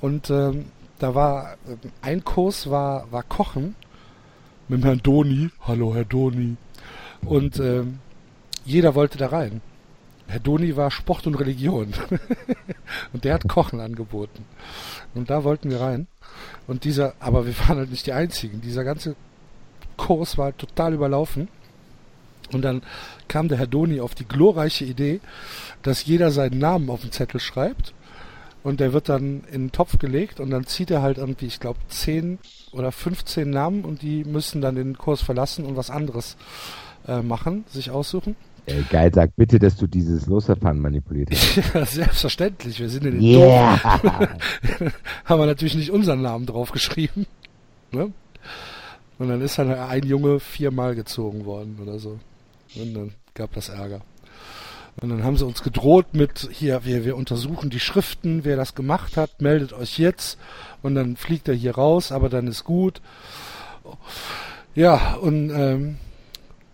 und 0.00 0.30
ähm, 0.30 0.66
da 0.98 1.14
war 1.14 1.52
äh, 1.52 1.76
ein 2.00 2.24
Kurs 2.24 2.70
war, 2.70 3.10
war 3.12 3.22
Kochen 3.22 3.74
mit 4.68 4.80
dem 4.80 4.84
Herrn 4.84 5.00
Doni. 5.02 5.50
Hallo 5.66 5.94
Herr 5.94 6.04
Doni. 6.04 6.56
Und 7.26 7.58
ähm, 7.60 7.98
jeder 8.64 8.94
wollte 8.94 9.18
da 9.18 9.26
rein. 9.26 9.60
Herr 10.26 10.40
Doni 10.40 10.76
war 10.76 10.90
Sport 10.90 11.26
und 11.26 11.34
Religion. 11.36 11.92
und 13.12 13.24
der 13.24 13.34
hat 13.34 13.48
Kochen 13.48 13.80
angeboten. 13.80 14.44
Und 15.14 15.30
da 15.30 15.44
wollten 15.44 15.70
wir 15.70 15.80
rein. 15.80 16.06
Und 16.66 16.84
dieser, 16.84 17.14
aber 17.20 17.46
wir 17.46 17.58
waren 17.60 17.78
halt 17.78 17.90
nicht 17.90 18.06
die 18.06 18.12
Einzigen. 18.12 18.60
Dieser 18.60 18.84
ganze 18.84 19.16
Kurs 19.96 20.38
war 20.38 20.46
halt 20.46 20.58
total 20.58 20.94
überlaufen. 20.94 21.48
Und 22.52 22.62
dann 22.62 22.82
kam 23.28 23.48
der 23.48 23.58
Herr 23.58 23.66
Doni 23.66 24.00
auf 24.00 24.14
die 24.14 24.26
glorreiche 24.26 24.84
Idee, 24.84 25.20
dass 25.82 26.04
jeder 26.04 26.30
seinen 26.30 26.58
Namen 26.58 26.90
auf 26.90 27.00
den 27.00 27.12
Zettel 27.12 27.40
schreibt. 27.40 27.94
Und 28.62 28.80
der 28.80 28.92
wird 28.94 29.10
dann 29.10 29.44
in 29.52 29.64
den 29.64 29.72
Topf 29.72 29.98
gelegt 29.98 30.40
und 30.40 30.50
dann 30.50 30.66
zieht 30.66 30.90
er 30.90 31.02
halt 31.02 31.18
irgendwie, 31.18 31.46
ich 31.46 31.60
glaube, 31.60 31.78
10 31.88 32.38
oder 32.72 32.92
15 32.92 33.48
Namen 33.48 33.84
und 33.84 34.00
die 34.00 34.24
müssen 34.24 34.62
dann 34.62 34.74
den 34.74 34.96
Kurs 34.96 35.20
verlassen 35.20 35.66
und 35.66 35.76
was 35.76 35.90
anderes 35.90 36.38
äh, 37.06 37.20
machen, 37.20 37.64
sich 37.68 37.90
aussuchen. 37.90 38.36
Ey, 38.66 38.82
geil, 38.90 39.10
sag 39.14 39.36
bitte, 39.36 39.58
dass 39.58 39.76
du 39.76 39.86
dieses 39.86 40.26
Losverfahren 40.26 40.80
manipuliert 40.80 41.30
hast. 41.30 41.56
ja, 41.74 41.84
selbstverständlich. 41.84 42.80
Wir 42.80 42.88
sind 42.88 43.04
in 43.04 43.20
den 43.20 43.22
yeah. 43.22 43.78
Haben 45.24 45.40
wir 45.40 45.46
natürlich 45.46 45.74
nicht 45.74 45.90
unseren 45.90 46.22
Namen 46.22 46.46
draufgeschrieben. 46.46 47.26
Ne? 47.92 48.12
Und 49.18 49.28
dann 49.28 49.42
ist 49.42 49.58
dann 49.58 49.70
ein 49.70 50.02
Junge 50.04 50.40
viermal 50.40 50.94
gezogen 50.94 51.44
worden 51.44 51.78
oder 51.82 51.98
so. 51.98 52.18
Und 52.76 52.94
dann 52.94 53.12
gab 53.34 53.52
das 53.52 53.68
Ärger. 53.68 54.00
Und 55.00 55.10
dann 55.10 55.24
haben 55.24 55.36
sie 55.36 55.44
uns 55.44 55.62
gedroht 55.62 56.06
mit, 56.12 56.48
hier, 56.52 56.84
wir, 56.84 57.04
wir 57.04 57.16
untersuchen 57.16 57.68
die 57.68 57.80
Schriften, 57.80 58.44
wer 58.44 58.56
das 58.56 58.74
gemacht 58.74 59.16
hat, 59.16 59.42
meldet 59.42 59.72
euch 59.72 59.98
jetzt. 59.98 60.38
Und 60.82 60.94
dann 60.94 61.16
fliegt 61.16 61.48
er 61.48 61.54
hier 61.54 61.74
raus, 61.74 62.12
aber 62.12 62.28
dann 62.28 62.46
ist 62.46 62.64
gut. 62.64 63.02
Ja, 64.74 65.14
und 65.14 65.50
ähm, 65.50 65.96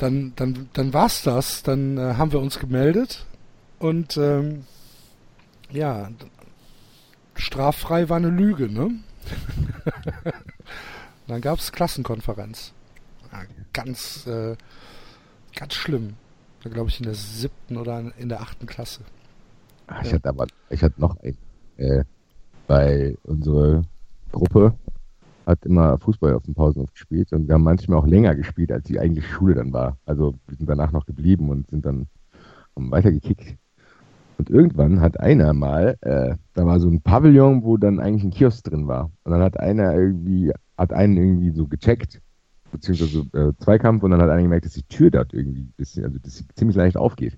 dann, 0.00 0.32
dann, 0.36 0.68
dann 0.72 0.92
war's 0.92 1.22
das. 1.22 1.62
Dann 1.62 1.98
äh, 1.98 2.14
haben 2.14 2.32
wir 2.32 2.40
uns 2.40 2.58
gemeldet 2.58 3.26
und 3.78 4.16
ähm, 4.16 4.64
ja, 5.70 6.10
straffrei 7.34 8.08
war 8.08 8.16
eine 8.16 8.30
Lüge, 8.30 8.68
ne? 8.68 8.90
dann 11.26 11.40
gab's 11.40 11.72
Klassenkonferenz. 11.72 12.72
Ja, 13.32 13.42
ganz, 13.72 14.26
äh, 14.26 14.56
ganz 15.54 15.74
schlimm. 15.74 16.14
Da 16.62 16.70
glaube 16.70 16.90
ich 16.90 16.98
in 16.98 17.04
der 17.04 17.14
siebten 17.14 17.76
oder 17.76 18.12
in 18.18 18.28
der 18.28 18.40
achten 18.40 18.66
Klasse. 18.66 19.00
Ach, 19.86 20.02
ich 20.04 20.12
hatte 20.12 20.28
aber, 20.28 20.46
ich 20.68 20.82
hatte 20.82 21.00
noch 21.00 21.16
ein, 21.22 21.36
äh, 21.76 22.04
bei 22.66 23.16
unserer 23.24 23.82
Gruppe 24.30 24.74
hat 25.50 25.66
immer 25.66 25.98
Fußball 25.98 26.34
auf 26.34 26.44
den 26.44 26.54
Pausenhof 26.54 26.92
gespielt 26.92 27.32
und 27.32 27.48
wir 27.48 27.54
haben 27.54 27.62
manchmal 27.62 27.98
auch 27.98 28.06
länger 28.06 28.34
gespielt, 28.34 28.72
als 28.72 28.84
die 28.84 28.98
eigentliche 28.98 29.28
Schule 29.28 29.54
dann 29.54 29.72
war. 29.72 29.96
Also 30.06 30.34
wir 30.46 30.56
sind 30.56 30.68
danach 30.68 30.92
noch 30.92 31.06
geblieben 31.06 31.50
und 31.50 31.68
sind 31.70 31.84
dann 31.84 32.06
weitergekickt. 32.74 33.56
Und 34.38 34.48
irgendwann 34.48 35.02
hat 35.02 35.20
einer 35.20 35.52
mal, 35.52 35.98
äh, 36.00 36.34
da 36.54 36.64
war 36.64 36.80
so 36.80 36.88
ein 36.88 37.02
Pavillon, 37.02 37.62
wo 37.62 37.76
dann 37.76 38.00
eigentlich 38.00 38.24
ein 38.24 38.30
Kiosk 38.30 38.64
drin 38.64 38.86
war. 38.86 39.10
Und 39.24 39.32
dann 39.32 39.42
hat 39.42 39.60
einer 39.60 39.94
irgendwie, 39.94 40.52
hat 40.78 40.94
einen 40.94 41.18
irgendwie 41.18 41.50
so 41.50 41.66
gecheckt, 41.66 42.22
beziehungsweise 42.72 43.26
äh, 43.34 43.52
Zweikampf, 43.58 44.02
und 44.02 44.12
dann 44.12 44.22
hat 44.22 44.30
einer 44.30 44.42
gemerkt, 44.42 44.64
dass 44.64 44.72
die 44.72 44.84
Tür 44.84 45.10
dort 45.10 45.34
irgendwie 45.34 45.62
ein 45.62 45.74
bisschen, 45.76 46.04
also 46.04 46.18
dass 46.18 46.38
sie 46.38 46.46
ziemlich 46.54 46.76
leicht 46.76 46.96
aufgeht. 46.96 47.36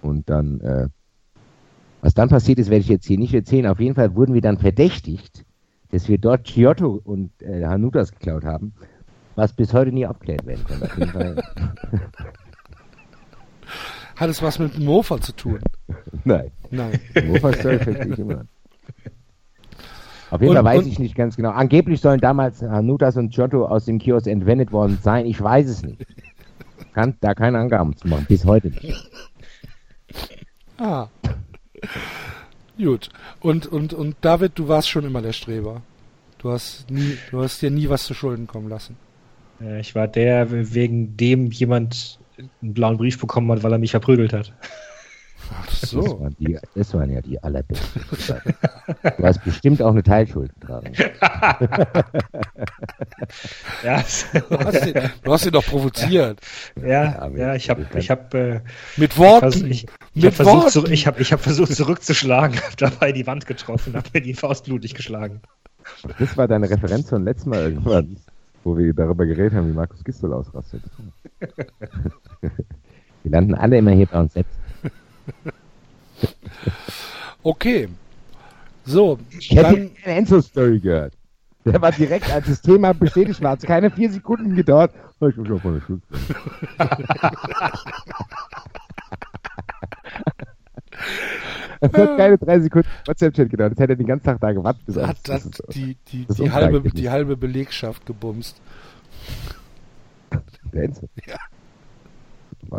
Und 0.00 0.30
dann, 0.30 0.60
äh, 0.60 0.88
was 2.02 2.14
dann 2.14 2.28
passiert 2.28 2.60
ist, 2.60 2.70
werde 2.70 2.82
ich 2.82 2.88
jetzt 2.88 3.06
hier 3.06 3.18
nicht 3.18 3.34
erzählen. 3.34 3.66
Auf 3.66 3.80
jeden 3.80 3.96
Fall 3.96 4.14
wurden 4.14 4.34
wir 4.34 4.42
dann 4.42 4.58
verdächtigt, 4.58 5.45
dass 5.90 6.08
wir 6.08 6.18
dort 6.18 6.44
Giotto 6.44 7.00
und 7.04 7.30
äh, 7.42 7.64
Hanutas 7.64 8.12
geklaut 8.12 8.44
haben, 8.44 8.74
was 9.34 9.52
bis 9.52 9.72
heute 9.72 9.92
nie 9.92 10.06
abklärt 10.06 10.46
werden 10.46 10.64
konnte. 10.64 11.42
Hat 14.16 14.30
es 14.30 14.42
was 14.42 14.58
mit 14.58 14.74
dem 14.76 14.86
Mofa 14.86 15.20
zu 15.20 15.32
tun? 15.32 15.60
Nein. 16.24 16.50
Nein. 16.70 16.98
Verstehe 17.40 18.08
ich 18.10 18.18
immer. 18.18 18.46
Auf 20.30 20.40
jeden 20.40 20.50
und, 20.50 20.56
Fall 20.56 20.64
weiß 20.64 20.84
und, 20.84 20.88
ich 20.88 20.98
nicht 20.98 21.14
ganz 21.14 21.36
genau. 21.36 21.50
Angeblich 21.50 22.00
sollen 22.00 22.20
damals 22.20 22.62
Hanutas 22.62 23.16
und 23.16 23.32
Giotto 23.32 23.66
aus 23.66 23.84
dem 23.84 23.98
Kiosk 23.98 24.26
entwendet 24.26 24.72
worden 24.72 24.98
sein. 25.02 25.26
Ich 25.26 25.40
weiß 25.40 25.68
es 25.68 25.82
nicht. 25.82 26.04
Kann 26.94 27.16
da 27.20 27.34
keine 27.34 27.58
Angaben 27.58 27.94
zu 27.96 28.08
machen. 28.08 28.24
Bis 28.26 28.44
heute 28.44 28.68
nicht. 28.68 29.10
Ah. 30.78 31.08
Gut. 32.78 33.08
Und, 33.40 33.66
und, 33.66 33.94
und 33.94 34.16
David, 34.20 34.52
du 34.56 34.68
warst 34.68 34.88
schon 34.88 35.04
immer 35.04 35.22
der 35.22 35.32
Streber. 35.32 35.82
Du 36.38 36.50
hast 36.50 36.90
nie, 36.90 37.16
du 37.30 37.42
hast 37.42 37.62
dir 37.62 37.70
nie 37.70 37.88
was 37.88 38.04
zu 38.04 38.14
Schulden 38.14 38.46
kommen 38.46 38.68
lassen. 38.68 38.96
Ich 39.80 39.94
war 39.94 40.06
der, 40.06 40.50
wegen 40.50 41.16
dem 41.16 41.50
jemand 41.50 42.18
einen 42.38 42.74
blauen 42.74 42.98
Brief 42.98 43.18
bekommen 43.18 43.50
hat, 43.50 43.62
weil 43.62 43.72
er 43.72 43.78
mich 43.78 43.92
verprügelt 43.92 44.32
hat. 44.32 44.52
Ach 45.50 45.70
so. 45.70 46.02
Das 46.02 46.20
waren, 46.20 46.36
die, 46.38 46.58
das 46.74 46.94
waren 46.94 47.10
ja 47.10 47.20
die 47.20 47.42
allerbesten. 47.42 48.02
du 49.02 49.24
hast 49.24 49.44
bestimmt 49.44 49.82
auch 49.82 49.92
eine 49.92 50.02
Teilschuld 50.02 50.52
getragen. 50.60 50.92
ja. 53.82 54.02
Du 54.48 54.58
hast, 54.58 54.86
ihn, 54.86 54.94
du 55.22 55.32
hast 55.32 55.46
ihn 55.46 55.52
doch 55.52 55.64
provoziert. 55.64 56.40
Ja, 56.80 56.86
ja, 56.86 57.28
ja 57.28 57.54
ich 57.54 57.70
habe 57.70 57.86
ich 57.96 58.10
hab, 58.10 58.34
äh, 58.34 58.60
mit 58.96 59.16
Worten. 59.18 59.66
Ich, 59.70 59.86
ich 60.14 60.24
habe 60.24 60.34
versucht, 60.34 60.70
zu, 60.70 60.86
ich 60.86 61.06
hab, 61.06 61.20
ich 61.20 61.32
hab 61.32 61.40
versucht 61.40 61.74
zurückzuschlagen, 61.74 62.56
habe 62.62 62.76
dabei 62.76 63.12
die 63.12 63.26
Wand 63.26 63.46
getroffen, 63.46 63.94
habe 63.94 64.08
mir 64.12 64.20
die 64.20 64.34
Faust 64.34 64.64
blutig 64.64 64.94
geschlagen. 64.94 65.40
Das 66.18 66.36
war 66.36 66.48
deine 66.48 66.68
Referenz 66.68 67.08
von 67.08 67.24
letztem 67.24 67.50
Mal 67.50 67.62
irgendwann, 67.62 68.16
wo 68.64 68.76
wir 68.76 68.92
darüber 68.92 69.24
geredet 69.24 69.54
haben, 69.54 69.68
wie 69.68 69.74
Markus 69.74 70.02
Gistol 70.02 70.32
ausrastet. 70.32 70.82
wir 72.40 73.30
landen 73.30 73.54
alle 73.54 73.78
immer 73.78 73.92
hier 73.92 74.06
bei 74.06 74.20
uns 74.20 74.34
selbst. 74.34 74.65
Okay. 77.42 77.88
So, 78.84 79.18
ich 79.38 79.50
hätte 79.50 79.68
eine 79.68 79.90
Enzo-Story 80.04 80.80
gehört. 80.80 81.14
Der 81.64 81.80
war 81.82 81.90
direkt, 81.90 82.30
als 82.32 82.46
das 82.46 82.62
Thema 82.62 82.92
bestätigt 82.94 83.42
war, 83.42 83.50
hat 83.52 83.58
es 83.58 83.64
keine 83.66 83.90
vier 83.90 84.10
Sekunden 84.10 84.54
gedauert. 84.54 84.92
Ich 85.20 85.34
Schule. 85.34 86.00
Es 91.80 91.92
hat 91.92 92.16
keine 92.16 92.38
drei 92.38 92.60
Sekunden 92.60 92.88
WhatsApp-Chat 93.06 93.50
gedauert. 93.50 93.72
Das 93.72 93.78
hätte 93.80 93.92
er 93.92 93.96
den 93.96 94.06
ganzen 94.06 94.24
Tag 94.24 94.40
da 94.40 94.52
gewartet. 94.52 94.82
bis 94.86 94.96
Hat, 94.96 95.16
das 95.24 95.44
ist- 95.46 95.62
die, 95.74 95.96
die, 96.08 96.26
das 96.26 96.36
die, 96.36 96.50
halbe, 96.50 96.80
die 96.90 97.10
halbe 97.10 97.36
Belegschaft 97.36 98.06
gebumst. 98.06 98.60
Der 100.72 100.84
Enzo. 100.84 101.08
Ja. 101.26 101.36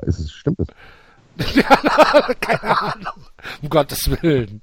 Ist 0.05 0.19
es, 0.19 0.31
stimmt 0.31 0.59
das? 0.59 0.67
Keine 2.39 2.81
Ahnung. 2.81 3.13
Um 3.61 3.69
Gottes 3.69 4.09
Willen. 4.21 4.61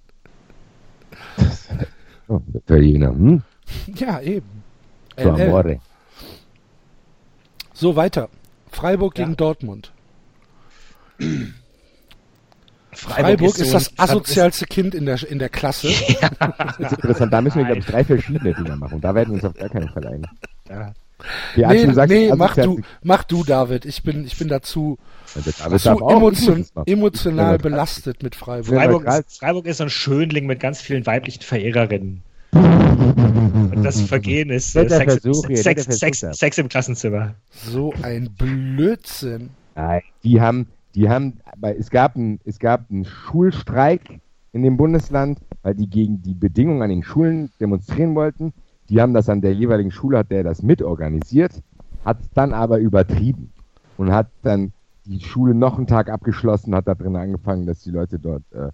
Oh, 2.29 2.41
der 2.47 2.61
Italiener. 2.61 3.11
Hm? 3.11 3.43
Ja, 3.95 4.21
eben. 4.21 4.63
So, 5.17 5.31
LL. 5.31 5.43
amore. 5.43 5.81
So, 7.73 7.97
weiter. 7.97 8.29
Freiburg 8.71 9.19
Ja. 9.19 9.25
gegen 9.25 9.37
Dortmund. 9.37 9.93
Freiburg, 12.93 13.59
ist, 13.59 13.59
so 13.67 13.73
das 13.73 13.99
asozialste 13.99 14.67
Kind 14.67 14.95
in 14.95 15.07
der, 15.07 15.23
in 15.29 15.39
der 15.39 15.49
Klasse. 15.49 15.89
Das 15.89 16.79
ist 16.79 16.93
interessant. 16.93 17.33
Da 17.33 17.41
müssen 17.41 17.59
wir, 17.59 17.65
glaube 17.65 17.81
ich, 17.81 17.87
drei 17.87 18.05
verschiedene 18.05 18.55
Dinger 18.55 18.77
machen. 18.77 19.01
Da 19.01 19.15
werden 19.15 19.31
wir 19.31 19.35
uns 19.35 19.45
auf 19.45 19.55
gar 19.55 19.69
keinen 19.69 19.89
Fall 19.89 20.07
einigen. 20.07 20.25
Ja. 20.69 20.93
Okay, 21.57 21.87
nee, 21.87 21.93
sagst, 21.93 22.13
nee 22.13 22.25
also, 22.31 22.37
mach, 22.37 22.55
du, 22.55 22.81
mach 23.03 23.25
du, 23.25 23.45
David. 23.45 23.85
Ich 23.85 24.03
bin, 24.03 24.25
ich 24.25 24.37
bin 24.39 24.49
dazu, 24.49 24.99
dazu 25.35 25.89
emotion, 26.09 26.67
emotional 26.87 27.59
belastet 27.59 28.23
mit 28.23 28.35
Freiburg. 28.35 28.75
Freiburg, 28.75 29.07
ist, 29.07 29.39
Freiburg 29.39 29.67
ist 29.67 29.79
so 29.79 29.85
ein 29.85 29.91
Schönling 29.91 30.47
mit 30.47 30.61
ganz 30.61 30.81
vielen 30.81 31.07
weiblichen 31.07 31.43
Verehrerinnen. 31.43 32.23
Und 32.53 33.83
das 33.83 34.01
Vergehen 34.03 34.51
ist 34.51 34.77
äh, 34.77 34.89
Sex, 34.89 35.19
Versuch 35.21 35.49
Sex, 35.55 35.85
Sex. 35.85 36.21
Sex 36.21 36.59
im 36.59 36.69
Klassenzimmer. 36.69 37.35
So 37.51 37.93
ein 38.03 38.31
Blödsinn. 38.37 39.51
Nein, 39.75 40.03
die 40.23 40.41
haben, 40.41 40.69
die 40.95 41.09
haben, 41.09 41.41
weil 41.57 41.77
es 41.77 41.91
gab 41.91 42.17
einen, 42.17 42.41
es 42.45 42.59
gab 42.59 42.91
einen 42.91 43.05
Schulstreik 43.05 44.21
in 44.53 44.63
dem 44.63 44.77
Bundesland, 44.77 45.41
weil 45.63 45.75
die 45.75 45.89
gegen 45.89 46.23
die 46.23 46.35
Bedingungen 46.35 46.83
an 46.83 46.91
den 46.91 47.03
Schulen 47.03 47.51
demonstrieren 47.61 48.15
wollten. 48.15 48.53
Die 48.89 49.01
haben 49.01 49.15
das 49.15 49.29
an 49.29 49.41
der 49.41 49.55
jeweiligen 49.55 49.91
Schule, 49.91 50.19
hat 50.19 50.31
der 50.31 50.45
das 50.45 50.63
mitorganisiert, 50.63 51.63
hat 52.05 52.19
dann 52.35 52.53
aber 52.53 52.79
übertrieben 52.79 53.53
und 53.97 54.13
hat 54.13 54.29
dann 54.43 54.73
die 55.07 55.21
Schule 55.21 55.55
noch 55.55 55.77
einen 55.79 55.87
Tag 55.87 56.11
abgeschlossen, 56.11 56.75
hat 56.75 56.87
da 56.89 56.95
drin 56.95 57.17
angefangen, 57.17 57.67
dass 57.67 57.81
die 57.83 57.91
Leute 57.91 58.19
dort 58.19 58.43
äh, 58.53 58.69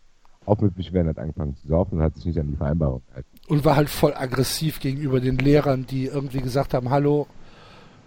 aufmüpfig 0.47 0.93
werden, 0.93 1.09
hat 1.09 1.19
angefangen 1.19 1.55
zu 1.57 1.69
saufen 1.69 1.99
und 1.99 2.03
hat 2.05 2.15
sich 2.16 2.24
nicht 2.27 2.39
an 2.39 2.49
die 2.49 2.57
Vereinbarung 2.57 3.03
gehalten. 3.09 3.28
Und 3.49 3.65
war 3.65 3.77
halt 3.77 3.89
voll 3.91 4.15
aggressiv 4.15 4.81
gegenüber 4.81 5.20
den 5.20 5.39
Lehrern, 5.39 5.87
die 5.87 6.07
irgendwie 6.07 6.41
gesagt 6.41 6.74
haben, 6.74 6.91
hallo, 6.91 7.27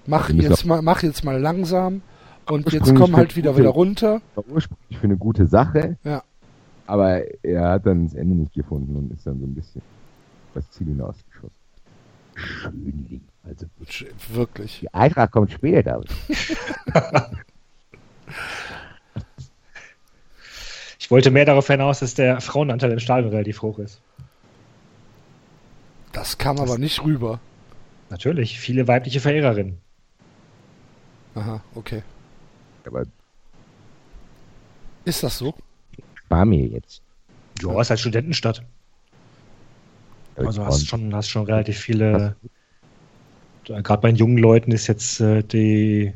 mach 0.08 0.30
müssen 0.30 0.50
jetzt 0.50 0.66
mal, 0.66 0.82
mach 0.82 1.04
jetzt 1.04 1.24
mal 1.24 1.40
langsam 1.40 2.02
und 2.50 2.72
jetzt 2.72 2.94
komm 2.96 3.16
halt 3.16 3.36
wieder 3.36 3.52
gute- 3.52 3.62
wieder 3.64 3.70
runter. 3.72 4.22
War 4.36 4.44
ursprünglich 4.50 4.98
für 4.98 5.04
eine 5.06 5.18
gute 5.18 5.48
Sache, 5.48 5.98
Ja. 6.04 6.24
aber 6.88 7.22
er 7.44 7.70
hat 7.72 7.86
dann 7.86 8.06
das 8.06 8.14
Ende 8.16 8.36
nicht 8.36 8.54
gefunden 8.54 8.96
und 8.96 9.12
ist 9.14 9.26
dann 9.28 9.40
so 9.40 9.46
ein 9.46 9.54
bisschen 9.54 9.82
das 10.54 10.70
Ziel 10.72 10.88
hinausgeschossen. 12.36 12.82
Schönling. 12.84 13.22
Also 13.44 13.66
Wirklich. 14.30 14.80
die 14.82 14.94
Eintracht 14.94 15.32
kommt 15.32 15.52
später, 15.52 15.84
David. 15.84 16.10
Ich 21.00 21.12
wollte 21.12 21.32
mehr 21.32 21.44
darauf 21.44 21.68
hinaus, 21.68 22.00
dass 22.00 22.14
der 22.14 22.40
Frauenanteil 22.40 22.92
im 22.94 23.00
Stadion 23.00 23.32
relativ 23.32 23.62
hoch 23.62 23.78
ist. 23.78 24.00
Das 26.14 26.38
kam 26.38 26.60
aber 26.60 26.78
nicht 26.78 27.04
rüber. 27.04 27.42
Natürlich, 28.10 28.58
viele 28.58 28.88
weibliche 28.88 29.20
Verehrerinnen. 29.20 29.80
Aha, 31.36 31.62
okay. 31.76 32.04
Aber 32.86 33.04
Ist 35.04 35.24
das 35.24 35.38
so? 35.38 35.54
spar 36.16 36.46
mir 36.46 36.68
jetzt. 36.68 37.02
Ja, 37.62 37.82
ist 37.82 37.90
halt 37.90 38.00
Studentenstadt. 38.00 38.64
Also 40.36 40.66
hast 40.66 40.88
schon, 40.88 41.14
hast 41.16 41.30
schon 41.30 41.46
relativ 41.46 41.78
viele. 41.78 42.36
Gerade 43.66 44.02
bei 44.02 44.12
den 44.12 44.18
jungen 44.18 44.38
Leuten 44.38 44.72
ist 44.72 44.88
jetzt 44.88 45.20
äh, 45.22 45.44
die. 45.44 46.14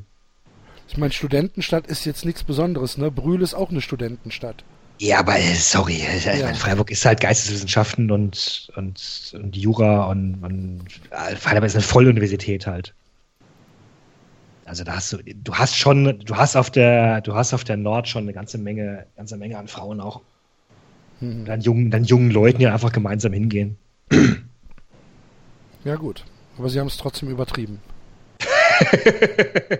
Ich 0.89 0.97
meine, 0.97 1.13
Studentenstadt 1.13 1.87
ist 1.87 2.05
jetzt 2.05 2.25
nichts 2.25 2.43
Besonderes, 2.43 2.97
ne? 2.97 3.11
Brühl 3.11 3.41
ist 3.41 3.53
auch 3.53 3.69
eine 3.69 3.81
Studentenstadt. 3.81 4.63
Ja, 4.99 5.19
aber 5.19 5.37
äh, 5.37 5.53
sorry, 5.53 6.01
äh, 6.01 6.17
ich 6.17 6.25
Ja. 6.25 6.53
Freiburg 6.53 6.89
ist 6.91 7.05
halt 7.05 7.21
Geisteswissenschaften 7.21 8.09
und, 8.09 8.71
und, 8.75 9.33
und 9.35 9.55
Jura 9.55 10.05
und, 10.05 10.43
und 10.43 10.85
äh, 11.11 11.35
Freiburg 11.35 11.65
ist 11.65 11.75
eine 11.75 11.83
Volluniversität 11.83 12.65
halt. 12.65 12.93
Also 14.65 14.83
da 14.83 14.95
hast 14.95 15.13
du, 15.13 15.17
du 15.23 15.53
hast 15.53 15.77
schon, 15.77 16.19
du 16.25 16.35
hast 16.35 16.55
auf 16.55 16.71
der, 16.71 17.21
du 17.21 17.35
hast 17.35 17.53
auf 17.53 17.63
der 17.63 17.77
Nord 17.77 18.07
schon 18.07 18.23
eine 18.23 18.33
ganze 18.33 18.57
Menge, 18.57 19.05
ganze 19.15 19.37
Menge 19.37 19.57
an 19.57 19.67
Frauen 19.67 20.01
auch. 20.01 20.21
Hm. 21.19 21.45
Dann 21.45 21.61
jungen, 21.61 21.91
dann 21.91 22.03
jungen 22.03 22.31
Leuten, 22.31 22.59
die 22.59 22.67
einfach 22.67 22.91
gemeinsam 22.91 23.33
hingehen. 23.33 23.77
Ja, 25.83 25.95
gut. 25.95 26.23
Aber 26.57 26.69
sie 26.69 26.79
haben 26.79 26.87
es 26.87 26.97
trotzdem 26.97 27.29
übertrieben. 27.29 27.79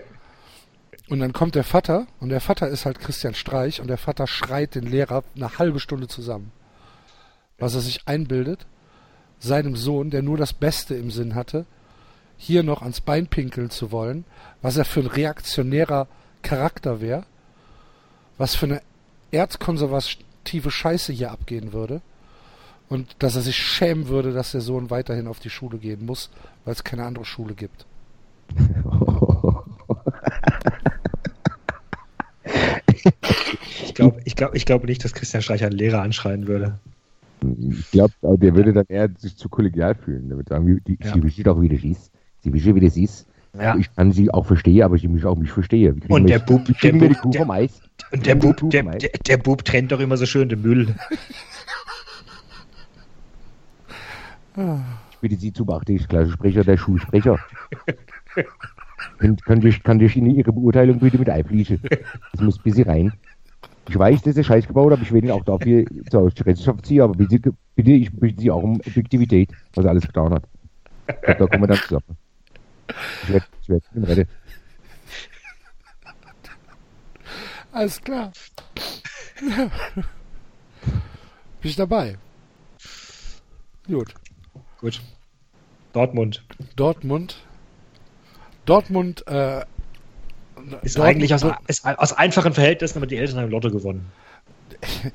und 1.08 1.20
dann 1.20 1.32
kommt 1.32 1.54
der 1.54 1.64
Vater, 1.64 2.06
und 2.20 2.30
der 2.30 2.40
Vater 2.40 2.68
ist 2.68 2.86
halt 2.86 2.98
Christian 2.98 3.34
Streich, 3.34 3.80
und 3.80 3.88
der 3.88 3.98
Vater 3.98 4.26
schreit 4.26 4.74
den 4.74 4.84
Lehrer 4.84 5.24
eine 5.36 5.58
halbe 5.58 5.80
Stunde 5.80 6.08
zusammen. 6.08 6.52
Was 7.58 7.74
er 7.74 7.80
sich 7.80 8.06
einbildet, 8.06 8.66
seinem 9.38 9.76
Sohn, 9.76 10.10
der 10.10 10.22
nur 10.22 10.36
das 10.36 10.52
Beste 10.52 10.94
im 10.94 11.10
Sinn 11.10 11.34
hatte, 11.34 11.66
hier 12.36 12.62
noch 12.62 12.82
ans 12.82 13.00
Bein 13.00 13.26
pinkeln 13.26 13.70
zu 13.70 13.90
wollen, 13.90 14.24
was 14.62 14.76
er 14.76 14.84
für 14.84 15.00
ein 15.00 15.06
reaktionärer 15.06 16.06
Charakter 16.42 17.00
wäre, 17.00 17.24
was 18.38 18.54
für 18.54 18.66
eine 18.66 18.82
erzkonservative 19.32 20.70
Scheiße 20.70 21.12
hier 21.12 21.32
abgehen 21.32 21.72
würde 21.72 22.00
und 22.88 23.16
dass 23.18 23.36
er 23.36 23.42
sich 23.42 23.56
schämen 23.56 24.08
würde, 24.08 24.32
dass 24.32 24.52
der 24.52 24.60
Sohn 24.60 24.90
weiterhin 24.90 25.26
auf 25.26 25.38
die 25.40 25.50
Schule 25.50 25.78
gehen 25.78 26.04
muss, 26.06 26.30
weil 26.64 26.72
es 26.72 26.84
keine 26.84 27.04
andere 27.04 27.24
Schule 27.24 27.54
gibt. 27.54 27.86
Ich 33.84 33.94
glaube 33.94 34.20
ich 34.24 34.36
glaub, 34.36 34.54
ich 34.54 34.64
glaub 34.66 34.84
nicht, 34.84 35.04
dass 35.04 35.12
Christian 35.12 35.42
Streicher 35.42 35.66
einen 35.66 35.76
Lehrer 35.78 36.02
anschreien 36.02 36.46
würde. 36.46 36.78
Ich 37.70 37.90
glaube, 37.92 38.12
der 38.22 38.54
würde 38.56 38.72
dann 38.72 38.86
eher 38.88 39.08
sich 39.18 39.36
zu 39.36 39.48
kollegial 39.48 39.94
fühlen. 39.94 40.28
Der 40.28 40.36
würde 40.38 40.48
sagen, 40.48 40.80
die, 40.86 40.98
Ja. 41.02 41.14
Sie 41.14 41.22
wissen 41.22 41.44
doch, 41.44 41.60
wie 41.60 41.68
das 41.68 41.84
ist. 41.84 42.10
Sie 42.42 42.52
wissen, 42.52 42.74
wie 42.74 42.80
das 42.80 42.96
ist. 42.96 43.26
Ja. 43.58 43.76
Ich 43.76 43.94
kann 43.94 44.12
Sie 44.12 44.30
auch 44.30 44.46
verstehen, 44.46 44.82
aber 44.82 44.98
Sie 44.98 45.08
auch 45.24 45.36
mich 45.36 45.50
verstehen. 45.50 45.96
Wie 45.96 46.00
kriegen 46.00 46.12
Und 46.14 46.28
der 46.28 46.38
Bub- 46.40 46.64
der 46.82 46.92
Bub- 46.92 47.30
der- 47.32 47.40
vom 47.42 47.50
Eis? 47.50 47.80
Und 48.12 48.26
der 48.26 48.34
Bub, 48.34 48.70
der, 48.70 48.82
der, 48.82 49.10
der 49.26 49.36
Bub 49.38 49.64
trennt 49.64 49.92
doch 49.92 50.00
immer 50.00 50.16
so 50.16 50.26
schön 50.26 50.48
den 50.48 50.62
Müll. 50.62 50.94
Ich 54.58 55.18
bitte 55.20 55.36
Sie 55.36 55.52
zu 55.52 55.64
beachten, 55.64 55.94
ich 55.94 56.08
Klassensprecher, 56.08 56.64
der 56.64 56.76
Schulsprecher. 56.76 57.38
kann, 59.18 59.36
kann, 59.36 59.64
ich, 59.64 59.82
kann 59.84 60.00
ich 60.00 60.16
Ihnen 60.16 60.34
Ihre 60.34 60.52
Beurteilung 60.52 60.98
bitte 60.98 61.18
mit 61.18 61.30
einfließen? 61.30 61.80
Das 62.32 62.40
muss 62.40 62.58
bis 62.58 62.74
Sie 62.74 62.82
rein. 62.82 63.12
Ich 63.88 63.98
weiß, 63.98 64.22
dass 64.22 64.36
ihr 64.36 64.44
Scheiß 64.44 64.66
gebaut 64.66 64.92
habt, 64.92 65.02
ich 65.02 65.12
will 65.12 65.22
Ihnen 65.22 65.32
auch 65.32 65.44
dafür 65.44 65.84
zur 66.10 66.30
Rechenschaft 66.44 66.84
ziehen, 66.84 67.02
aber 67.02 67.14
bitte, 67.14 67.52
bitte 67.74 67.90
ich 67.92 68.10
bitte 68.12 68.40
Sie 68.40 68.50
auch 68.50 68.62
um 68.62 68.80
Objektivität, 68.80 69.50
was 69.74 69.84
er 69.84 69.92
alles 69.92 70.06
getan 70.06 70.34
hat. 70.34 70.42
Glaub, 71.22 71.38
da 71.38 71.46
kommen 71.46 71.62
wir 71.62 71.68
dann 71.68 71.78
zusammen. 71.78 72.16
Ich 73.22 73.28
werde 73.32 73.46
ich 73.62 73.68
werd 73.68 73.84
ihn 73.94 74.04
retten. 74.04 74.28
Alles 77.72 78.00
klar. 78.00 78.32
Bin 81.60 81.70
ich 81.70 81.76
dabei. 81.76 82.18
Gut. 83.86 84.14
Gut. 84.78 85.00
Dortmund 85.92 86.44
Dortmund. 86.76 87.36
Dortmund, 88.64 89.26
äh, 89.26 89.60
ist 90.82 90.98
Dortmund- 90.98 90.98
eigentlich 90.98 91.34
aus, 91.34 91.44
ist 91.66 91.86
aus 91.86 92.12
einfachen 92.12 92.52
Verhältnissen, 92.52 92.98
aber 92.98 93.06
die 93.06 93.16
Eltern 93.16 93.40
haben 93.40 93.50
Lotto 93.50 93.70
gewonnen. 93.70 94.12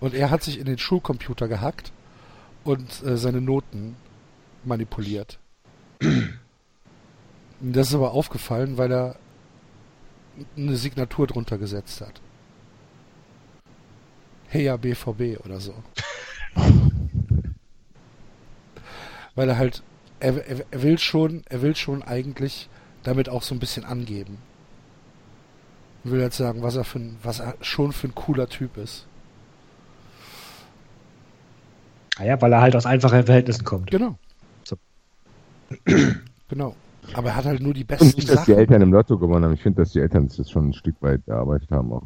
Und 0.00 0.14
er 0.14 0.30
hat 0.30 0.42
sich 0.42 0.58
in 0.58 0.66
den 0.66 0.78
Schulcomputer 0.78 1.48
gehackt 1.48 1.90
und 2.64 3.02
äh, 3.02 3.16
seine 3.16 3.40
Noten 3.40 3.96
manipuliert. 4.64 5.38
Das 7.60 7.88
ist 7.88 7.94
aber 7.94 8.12
aufgefallen, 8.12 8.76
weil 8.76 8.92
er 8.92 9.16
eine 10.56 10.76
Signatur 10.76 11.26
drunter 11.26 11.56
gesetzt 11.56 12.02
hat. 12.02 12.20
Heya 14.48 14.76
BVB 14.76 15.42
oder 15.44 15.60
so. 15.60 15.74
weil 19.36 19.48
er 19.48 19.58
halt, 19.58 19.82
er, 20.18 20.44
er, 20.48 20.64
er 20.70 20.82
will 20.82 20.98
schon, 20.98 21.42
er 21.48 21.62
will 21.62 21.76
schon 21.76 22.02
eigentlich 22.02 22.68
damit 23.04 23.28
auch 23.28 23.42
so 23.42 23.54
ein 23.54 23.60
bisschen 23.60 23.84
angeben. 23.84 24.38
Er 26.04 26.10
will 26.10 26.20
jetzt 26.20 26.36
sagen, 26.36 26.62
was 26.62 26.74
er 26.76 26.84
für 26.84 26.98
ein, 26.98 27.18
was 27.22 27.40
er 27.40 27.54
schon 27.60 27.92
für 27.92 28.08
ein 28.08 28.14
cooler 28.14 28.48
Typ 28.48 28.76
ist. 28.76 29.06
Naja, 32.18 32.40
weil 32.40 32.52
er 32.52 32.62
halt 32.62 32.74
aus 32.74 32.86
einfachen 32.86 33.24
Verhältnissen 33.24 33.64
kommt. 33.64 33.90
Genau. 33.90 34.18
So. 34.64 34.76
Genau. 36.48 36.76
Aber 37.12 37.30
er 37.30 37.36
hat 37.36 37.44
halt 37.44 37.60
nur 37.60 37.74
die 37.74 37.80
Und 37.80 37.88
besten 37.88 38.06
nicht, 38.06 38.28
dass 38.30 38.44
die 38.44 38.52
Sachen. 38.52 38.58
Eltern 38.58 38.82
im 38.82 38.92
Lotto 38.92 39.18
gewonnen 39.18 39.44
haben. 39.44 39.54
Ich 39.54 39.62
finde, 39.62 39.82
dass 39.82 39.90
die 39.90 39.98
Eltern 39.98 40.28
das 40.28 40.48
schon 40.48 40.68
ein 40.68 40.72
Stück 40.72 40.94
weit 41.00 41.26
erarbeitet 41.26 41.72
haben 41.72 41.92
auch. 41.92 42.04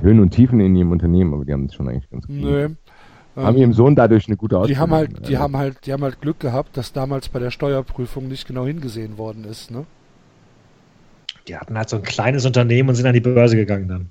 Höhen 0.00 0.20
und 0.20 0.30
Tiefen 0.30 0.60
in 0.60 0.76
ihrem 0.76 0.92
Unternehmen, 0.92 1.34
aber 1.34 1.44
die 1.44 1.52
haben 1.52 1.66
das 1.66 1.74
schon 1.74 1.88
eigentlich 1.88 2.08
ganz 2.08 2.28
gut. 2.28 2.36
Nö. 2.36 2.68
Haben 3.38 3.56
Ähm, 3.56 3.60
ihrem 3.60 3.72
Sohn 3.72 3.94
dadurch 3.94 4.26
eine 4.26 4.36
gute 4.36 4.54
die 4.54 4.58
Ausbildung. 4.60 4.80
haben 4.82 4.92
halt, 4.92 5.28
die 5.28 5.34
äh, 5.34 5.36
haben 5.38 5.56
halt, 5.56 5.86
die 5.86 5.92
haben 5.92 6.02
halt 6.02 6.20
Glück 6.20 6.40
gehabt, 6.40 6.76
dass 6.76 6.92
damals 6.92 7.28
bei 7.28 7.38
der 7.38 7.50
Steuerprüfung 7.50 8.28
nicht 8.28 8.46
genau 8.46 8.66
hingesehen 8.66 9.16
worden 9.18 9.44
ist, 9.44 9.70
ne? 9.70 9.86
Die 11.46 11.56
hatten 11.56 11.78
halt 11.78 11.88
so 11.88 11.96
ein 11.96 12.02
kleines 12.02 12.44
Unternehmen 12.44 12.88
und 12.88 12.94
sind 12.94 13.06
an 13.06 13.14
die 13.14 13.20
Börse 13.20 13.56
gegangen 13.56 13.88
dann. 13.88 14.10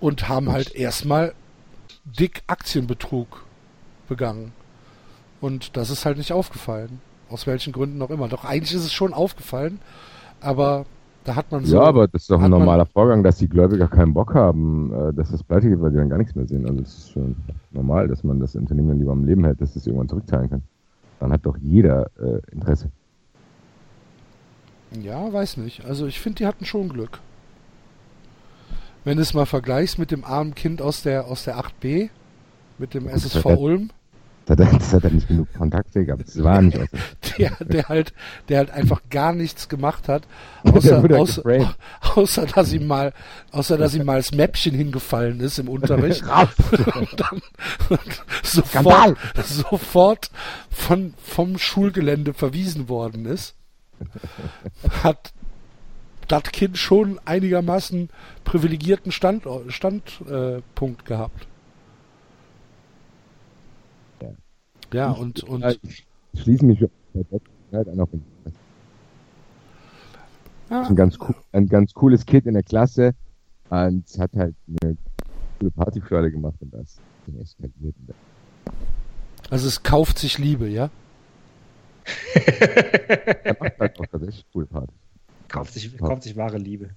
Und 0.00 0.28
haben 0.28 0.50
halt 0.50 0.74
erstmal 0.74 1.34
dick 2.04 2.42
Aktienbetrug 2.46 3.44
begangen. 4.08 4.52
Und 5.40 5.76
das 5.76 5.90
ist 5.90 6.04
halt 6.04 6.18
nicht 6.18 6.32
aufgefallen. 6.32 7.00
Aus 7.28 7.46
welchen 7.46 7.72
Gründen 7.72 8.00
auch 8.02 8.10
immer. 8.10 8.28
Doch 8.28 8.44
eigentlich 8.44 8.74
ist 8.74 8.84
es 8.84 8.92
schon 8.92 9.12
aufgefallen, 9.12 9.80
aber 10.40 10.86
da 11.26 11.34
hat 11.36 11.50
man 11.52 11.64
so. 11.64 11.76
ja, 11.76 11.82
aber 11.82 12.08
das 12.08 12.22
ist 12.22 12.30
doch 12.30 12.40
ein 12.40 12.50
normaler 12.50 12.86
Vorgang, 12.86 13.22
dass 13.22 13.36
die 13.38 13.48
Gläubiger 13.48 13.88
keinen 13.88 14.14
Bock 14.14 14.34
haben, 14.34 14.92
äh, 14.92 15.12
dass 15.12 15.30
das 15.30 15.42
pleite 15.42 15.68
geht, 15.68 15.80
weil 15.80 15.90
die 15.90 15.96
dann 15.96 16.08
gar 16.08 16.18
nichts 16.18 16.34
mehr 16.34 16.46
sehen. 16.46 16.66
Also 16.66 16.80
es 16.82 16.98
ist 16.98 17.10
schon 17.10 17.36
normal, 17.72 18.08
dass 18.08 18.24
man 18.24 18.40
das 18.40 18.54
Unternehmen 18.54 18.88
dann 18.88 18.98
lieber 18.98 19.12
am 19.12 19.24
Leben 19.24 19.44
hält, 19.44 19.60
dass 19.60 19.74
es 19.76 19.86
irgendwann 19.86 20.08
zurückzahlen 20.08 20.48
kann. 20.48 20.62
Dann 21.20 21.32
hat 21.32 21.44
doch 21.44 21.56
jeder 21.58 22.10
äh, 22.20 22.40
Interesse. 22.52 22.90
Ja, 25.02 25.32
weiß 25.32 25.56
nicht. 25.58 25.84
Also 25.84 26.06
ich 26.06 26.20
finde, 26.20 26.38
die 26.38 26.46
hatten 26.46 26.64
schon 26.64 26.88
Glück. 26.88 27.18
Wenn 29.04 29.16
du 29.16 29.22
es 29.22 29.34
mal 29.34 29.46
vergleichst 29.46 29.98
mit 29.98 30.10
dem 30.10 30.24
armen 30.24 30.54
Kind 30.54 30.80
aus 30.82 31.02
der, 31.02 31.26
aus 31.26 31.44
der 31.44 31.56
8b, 31.58 32.08
mit 32.78 32.94
dem 32.94 33.08
SSV 33.08 33.42
das- 33.42 33.58
Ulm, 33.58 33.90
Das 34.56 34.58
hat, 34.58 34.72
er- 34.72 34.78
das 34.78 34.92
hat 34.92 35.04
er 35.04 35.10
nicht 35.10 35.26
genug 35.26 35.52
Kontakte 35.54 36.04
gehabt. 36.04 36.22
Das 36.28 36.40
war 36.42 36.62
nicht 36.62 36.78
aus. 36.78 36.88
der, 37.38 37.50
der 37.64 37.88
halt, 37.88 38.12
der 38.48 38.58
halt 38.58 38.70
einfach 38.70 39.00
gar 39.10 39.32
nichts 39.32 39.68
gemacht 39.68 40.06
hat, 40.08 40.22
außer, 40.62 41.02
außer, 41.10 41.74
außer 42.14 42.46
dass 42.46 42.72
ihm 42.72 42.86
mal, 42.86 43.12
außer 43.50 43.76
dass 43.76 43.94
ihm 43.94 44.04
mal 44.04 44.18
das 44.18 44.32
Mäppchen 44.32 44.72
hingefallen 44.74 45.40
ist 45.40 45.58
im 45.58 45.68
Unterricht 45.68 46.22
und 46.22 47.20
dann 47.20 47.42
Skandal! 48.44 49.16
sofort, 49.34 49.46
sofort 49.46 50.30
von, 50.70 51.14
vom 51.22 51.58
Schulgelände 51.58 52.32
verwiesen 52.32 52.88
worden 52.88 53.26
ist, 53.26 53.54
hat 55.02 55.32
das 56.28 56.44
Kind 56.44 56.78
schon 56.78 57.20
einigermaßen 57.24 58.10
privilegierten 58.44 59.10
Standpunkt 59.10 59.72
Stand, 59.72 60.20
äh, 60.30 60.60
Punkt 60.76 61.04
gehabt. 61.04 61.46
Ja. 64.22 64.28
Ja, 64.92 65.10
und, 65.10 65.42
und 65.44 65.62
Ja, 65.62 65.70
ich 65.82 66.06
schließe 66.34 66.64
mich 66.64 66.84
halt 67.72 67.88
an 67.88 68.00
auf 68.00 68.10
den 68.10 68.22
ja, 70.70 70.82
ein 70.82 70.96
ganz, 70.96 71.16
cool, 71.20 71.34
ein 71.52 71.68
ganz 71.68 71.92
cooles 71.94 72.26
Kid 72.26 72.46
in 72.46 72.54
der 72.54 72.62
Klasse 72.62 73.14
und 73.70 74.04
hat 74.18 74.32
halt 74.34 74.54
eine 74.82 74.96
coole 75.58 75.70
Partyfreude 75.70 76.30
gemacht 76.30 76.56
und 76.60 76.74
das 76.74 76.98
ist 77.26 77.58
eskaliert. 77.60 77.94
also 79.48 79.68
es 79.68 79.82
kauft 79.82 80.18
sich 80.18 80.38
Liebe, 80.38 80.68
ja? 80.68 80.90
Er 82.34 83.56
macht 83.58 83.78
halt 83.78 84.00
auch 84.00 84.06
tatsächlich 84.06 84.44
coole 84.52 84.66
Partys. 84.66 84.96
Kauft 85.48 85.72
sich, 85.72 85.96
kauft 85.98 86.22
sich 86.24 86.36
wahre 86.36 86.58
Liebe. 86.58 86.90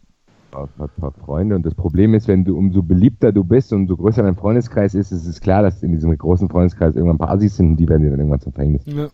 Hat 0.51 0.69
ein 0.79 1.01
paar 1.01 1.11
Freunde 1.11 1.55
und 1.55 1.65
das 1.65 1.75
Problem 1.75 2.13
ist, 2.13 2.27
wenn 2.27 2.43
du 2.43 2.57
umso 2.57 2.81
beliebter 2.81 3.31
du 3.31 3.43
bist 3.43 3.71
und 3.71 3.81
umso 3.81 3.97
größer 3.97 4.23
dein 4.23 4.35
Freundeskreis 4.35 4.95
ist, 4.95 5.11
ist 5.11 5.27
es 5.27 5.41
klar, 5.41 5.61
dass 5.61 5.83
in 5.83 5.91
diesem 5.91 6.17
großen 6.17 6.49
Freundeskreis 6.49 6.95
irgendwann 6.95 7.17
ein 7.17 7.19
paar 7.19 7.31
Assis 7.31 7.57
sind 7.57 7.71
und 7.71 7.77
die 7.77 7.87
werden 7.87 8.03
dir 8.03 8.09
dann 8.09 8.19
irgendwann 8.19 8.41
zum 8.41 8.53
Verhängnis. 8.53 8.81
Ja. 8.85 9.09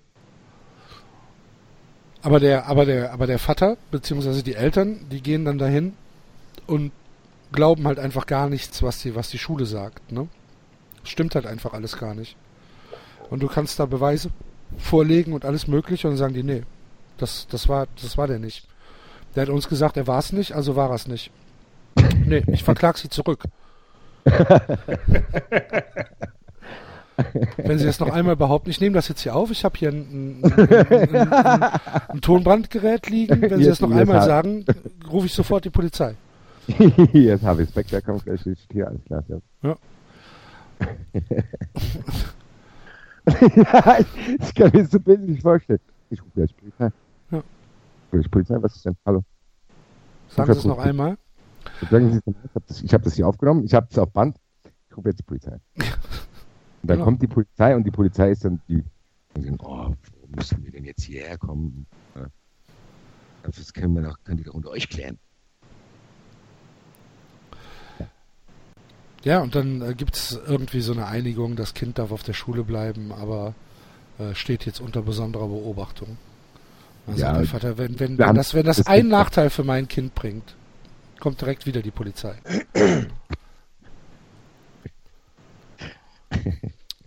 Aber 2.22 2.40
der, 2.40 2.68
aber 2.68 2.86
der, 2.86 3.14
aber 3.14 3.28
der 3.28 3.38
Vater, 3.38 3.78
beziehungsweise 3.92 4.44
die 4.44 4.56
Eltern, 4.56 5.02
die 5.12 5.22
gehen 5.22 5.46
dann 5.46 5.58
dahin 5.58 5.94
und 6.68 6.92
glauben 7.52 7.86
halt 7.86 8.00
einfach 8.00 8.26
gar 8.26 8.50
nichts, 8.50 8.82
was 8.82 9.00
die, 9.02 9.16
was 9.16 9.30
die 9.30 9.38
Schule 9.38 9.66
sagt, 9.66 10.12
ne? 10.12 10.28
Stimmt 11.04 11.36
halt 11.36 11.46
einfach 11.46 11.74
alles 11.74 11.98
gar 11.98 12.16
nicht. 12.16 12.36
Und 13.30 13.44
du 13.44 13.48
kannst 13.48 13.80
da 13.80 13.86
Beweise 13.86 14.30
vorlegen 14.78 15.34
und 15.34 15.46
alles 15.46 15.68
mögliche 15.68 16.08
und 16.08 16.18
sagen 16.18 16.34
die, 16.34 16.44
nee, 16.44 16.64
das, 17.18 17.48
das 17.48 17.70
war, 17.70 17.88
das 18.02 18.18
war 18.18 18.28
der 18.28 18.40
nicht. 18.40 18.68
Der 19.36 19.44
hat 19.44 19.50
uns 19.50 19.68
gesagt, 19.68 19.98
er 19.98 20.08
war 20.08 20.20
es 20.20 20.32
nicht, 20.32 20.54
also 20.54 20.76
war 20.76 20.90
er 20.90 20.96
es 20.96 21.08
nicht. 21.08 21.32
Nee, 22.26 22.44
ich 22.48 22.64
verklag 22.64 22.98
sie 22.98 23.10
zurück. 23.10 23.44
Wenn 27.58 27.78
Sie 27.78 27.86
das 27.86 28.00
noch 28.00 28.12
einmal 28.12 28.36
behaupten, 28.36 28.70
ich 28.70 28.82
nehme 28.82 28.96
das 28.96 29.08
jetzt 29.08 29.22
hier 29.22 29.36
auf, 29.36 29.52
ich 29.52 29.64
habe 29.64 29.78
hier 29.78 29.90
ein, 29.90 30.42
ein, 30.44 30.54
ein, 31.14 31.34
ein, 32.10 32.22
Tonbandgerät 32.22 33.10
liegen. 33.10 33.42
Wenn 33.42 33.60
Sie 33.60 33.66
das 33.66 33.80
noch 33.80 33.92
einmal 33.92 34.22
sagen, 34.24 34.66
rufe 35.10 35.28
ich 35.28 35.34
sofort 35.34 35.66
die 35.66 35.70
Polizei. 35.70 36.16
Jetzt 37.14 37.44
habe 37.44 37.64
ich 37.64 37.70
Speck, 37.70 37.88
da 37.90 38.02
kommt 38.02 38.26
gleich 38.26 38.42
steht 38.42 38.58
hier 38.72 38.88
alles 38.88 39.04
klar. 39.06 39.24
Ja. 39.28 39.38
Ja. 39.62 39.76
ich, 44.00 44.08
ich 44.42 44.56
kann 44.56 44.72
mir 44.74 44.82
das 44.82 44.92
so 44.92 45.00
bildlich 45.00 45.42
vorstellen. 45.42 45.80
Ich 46.10 46.20
rufe 46.22 46.32
gleich 46.34 46.58
Polizei. 46.58 46.92
Ja. 47.32 47.44
Polizei, 48.32 48.58
was 48.60 48.76
ist 48.76 48.86
denn? 48.86 48.98
Hallo. 49.06 49.24
Sagen 50.36 50.54
Sie 50.54 50.60
es 50.60 50.66
noch 50.66 50.80
einmal. 50.80 51.18
Sagen 51.90 52.12
Sie. 52.12 52.86
Ich 52.86 52.94
habe 52.94 53.04
das, 53.04 53.14
hier 53.14 53.28
aufgenommen, 53.28 53.64
ich 53.64 53.74
habe 53.74 53.88
es 53.90 53.98
auf 53.98 54.12
Band. 54.12 54.38
Ich 54.90 54.98
rufe 54.98 55.10
jetzt 55.10 55.20
die 55.20 55.24
Polizei. 55.24 55.60
Und 55.76 56.90
dann 56.90 56.98
Genau. 56.98 57.06
kommt 57.06 57.22
die 57.22 57.28
Polizei 57.28 57.76
und 57.76 57.84
die 57.84 57.92
Polizei 57.92 58.30
ist 58.30 58.46
dann 58.46 58.62
die. 58.70 58.84
Und 59.34 59.38
die 59.38 59.44
sagen, 59.46 59.58
oh, 59.64 59.90
wo 60.22 60.28
müssen 60.36 60.64
wir 60.64 60.72
denn 60.72 60.86
jetzt 60.86 61.04
hierher 61.04 61.36
kommen? 61.38 61.88
Das 63.42 63.74
können 63.74 63.96
wir 63.96 64.04
doch, 64.04 64.18
könnt 64.24 64.40
ihr 64.40 64.46
doch 64.46 64.54
unter 64.54 64.70
euch 64.70 64.88
klären. 64.88 65.18
Ja, 69.24 69.42
und 69.42 69.56
dann 69.56 69.82
äh, 69.82 69.96
gibt 69.96 70.16
es 70.16 70.40
irgendwie 70.46 70.82
so 70.82 70.94
eine 70.94 71.08
Einigung, 71.08 71.56
das 71.56 71.74
Kind 71.74 71.98
darf 71.98 72.12
auf 72.12 72.22
der 72.22 72.34
Schule 72.34 72.64
bleiben, 72.64 73.12
aber 73.12 73.56
äh, 74.20 74.36
steht 74.36 74.68
jetzt 74.68 74.80
unter 74.80 75.02
besonderer 75.02 75.48
Beobachtung. 75.48 76.18
Also 77.08 77.22
Ja, 77.22 77.34
der 77.34 77.46
Vater, 77.46 77.78
wenn, 77.78 78.00
wenn, 78.00 78.18
wenn 78.18 78.36
das, 78.36 78.54
wenn 78.54 78.66
das 78.66 78.78
das 78.78 78.88
einen 78.88 79.10
Nachteil 79.10 79.50
für 79.50 79.64
mein 79.64 79.88
Kind 79.88 80.16
bringt, 80.16 80.56
kommt 81.20 81.40
direkt 81.42 81.66
wieder 81.66 81.82
die 81.82 81.92
Polizei. 81.92 82.36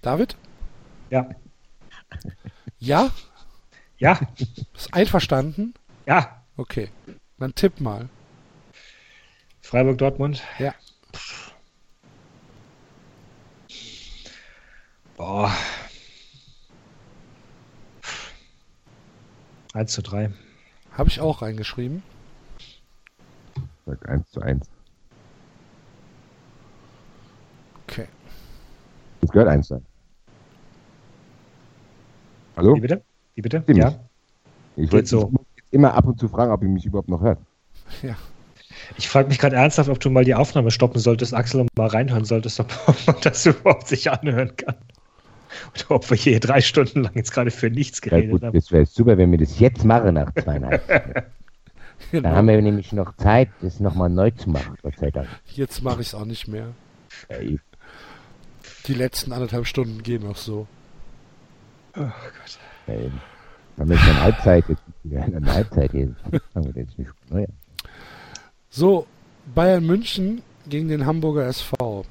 David? 0.02 0.36
Ja. 1.10 1.28
Ja? 2.78 3.10
Ja. 3.98 4.20
Ist 4.74 4.94
einverstanden? 4.94 5.74
Ja. 6.06 6.42
Okay. 6.56 6.90
Dann 7.38 7.54
tipp 7.54 7.80
mal. 7.80 8.08
Freiburg-Dortmund. 9.60 10.42
Ja. 10.58 10.74
Boah. 15.16 15.52
1 19.78 19.92
zu 19.92 20.02
3. 20.02 20.30
Habe 20.92 21.08
ich 21.08 21.20
auch 21.20 21.40
reingeschrieben. 21.40 22.02
Sag 23.86 24.08
1 24.08 24.28
zu 24.30 24.40
1. 24.40 24.68
Okay. 27.86 28.06
Das 29.20 29.30
gehört 29.30 29.48
1 29.48 29.68
zu 29.68 29.74
1. 29.74 29.84
Hallo? 32.56 32.74
Wie 32.74 32.80
bitte? 32.80 33.02
Wie 33.36 33.42
bitte? 33.42 33.62
Stimmt. 33.62 33.78
Ja. 33.78 33.94
Ich 34.74 34.90
wollte 34.90 35.06
so. 35.06 35.32
immer 35.70 35.94
ab 35.94 36.06
und 36.06 36.18
zu 36.18 36.28
fragen, 36.28 36.50
ob 36.50 36.62
ihr 36.62 36.68
mich 36.68 36.84
überhaupt 36.84 37.08
noch 37.08 37.20
hört. 37.20 37.38
Ja. 38.02 38.16
Ich 38.96 39.08
frage 39.08 39.28
mich 39.28 39.38
gerade 39.38 39.56
ernsthaft, 39.56 39.88
ob 39.88 39.98
du 39.98 40.10
mal 40.10 40.24
die 40.24 40.34
Aufnahme 40.34 40.70
stoppen 40.70 41.00
solltest, 41.00 41.34
Axel, 41.34 41.62
und 41.62 41.76
mal 41.76 41.88
reinhören 41.88 42.24
solltest, 42.24 42.60
ob 42.60 42.68
man 43.06 43.16
das 43.22 43.46
überhaupt 43.46 43.88
sich 43.88 44.10
anhören 44.10 44.54
kann. 44.56 44.76
Oder 45.74 45.90
ob 45.96 46.10
wir 46.10 46.16
hier 46.16 46.40
drei 46.40 46.60
Stunden 46.60 47.02
lang 47.02 47.14
jetzt 47.14 47.32
gerade 47.32 47.50
für 47.50 47.70
nichts 47.70 48.00
Ja, 48.04 48.10
geredet 48.10 48.30
gut, 48.30 48.42
haben. 48.42 48.52
das 48.54 48.70
wäre 48.72 48.86
super, 48.86 49.16
wenn 49.18 49.30
wir 49.30 49.38
das 49.38 49.58
jetzt 49.58 49.84
machen 49.84 50.14
nach 50.14 50.32
zweieinhalb. 50.34 50.82
Stunden. 50.84 51.22
Genau. 52.12 52.28
Dann 52.28 52.36
haben 52.36 52.48
wir 52.48 52.62
nämlich 52.62 52.92
noch 52.92 53.16
Zeit, 53.16 53.48
das 53.60 53.80
nochmal 53.80 54.08
neu 54.08 54.30
zu 54.30 54.48
machen, 54.50 54.76
Gott 54.82 54.96
sei 54.98 55.10
Dank. 55.10 55.26
Jetzt 55.46 55.82
mache 55.82 56.00
ich 56.00 56.08
es 56.08 56.14
auch 56.14 56.24
nicht 56.24 56.46
mehr. 56.46 56.68
Ey, 57.28 57.58
Die 58.86 58.94
letzten 58.94 59.32
anderthalb 59.32 59.66
Stunden 59.66 60.02
gehen 60.02 60.22
noch 60.22 60.36
so. 60.36 60.66
ey. 62.86 63.10
Wir 63.76 63.82
haben 63.84 63.92
jetzt 63.92 64.02
eine 64.08 64.22
Halbzeit, 64.22 64.64
jetzt 64.68 64.82
wir 65.04 65.22
eine 65.22 65.54
Halbzeit 65.54 65.90
hier. 65.92 66.14
Wir. 67.30 67.46
So, 68.70 69.06
Bayern 69.54 69.84
München 69.86 70.42
gegen 70.68 70.88
den 70.88 71.06
Hamburger 71.06 71.46
SV. 71.46 72.04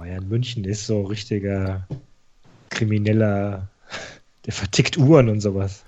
Bayern 0.00 0.26
München 0.30 0.64
ist 0.64 0.86
so 0.86 1.02
richtiger 1.02 1.86
krimineller, 2.70 3.68
der 4.46 4.52
vertickt 4.54 4.96
Uhren 4.96 5.28
und 5.28 5.42
sowas. 5.42 5.84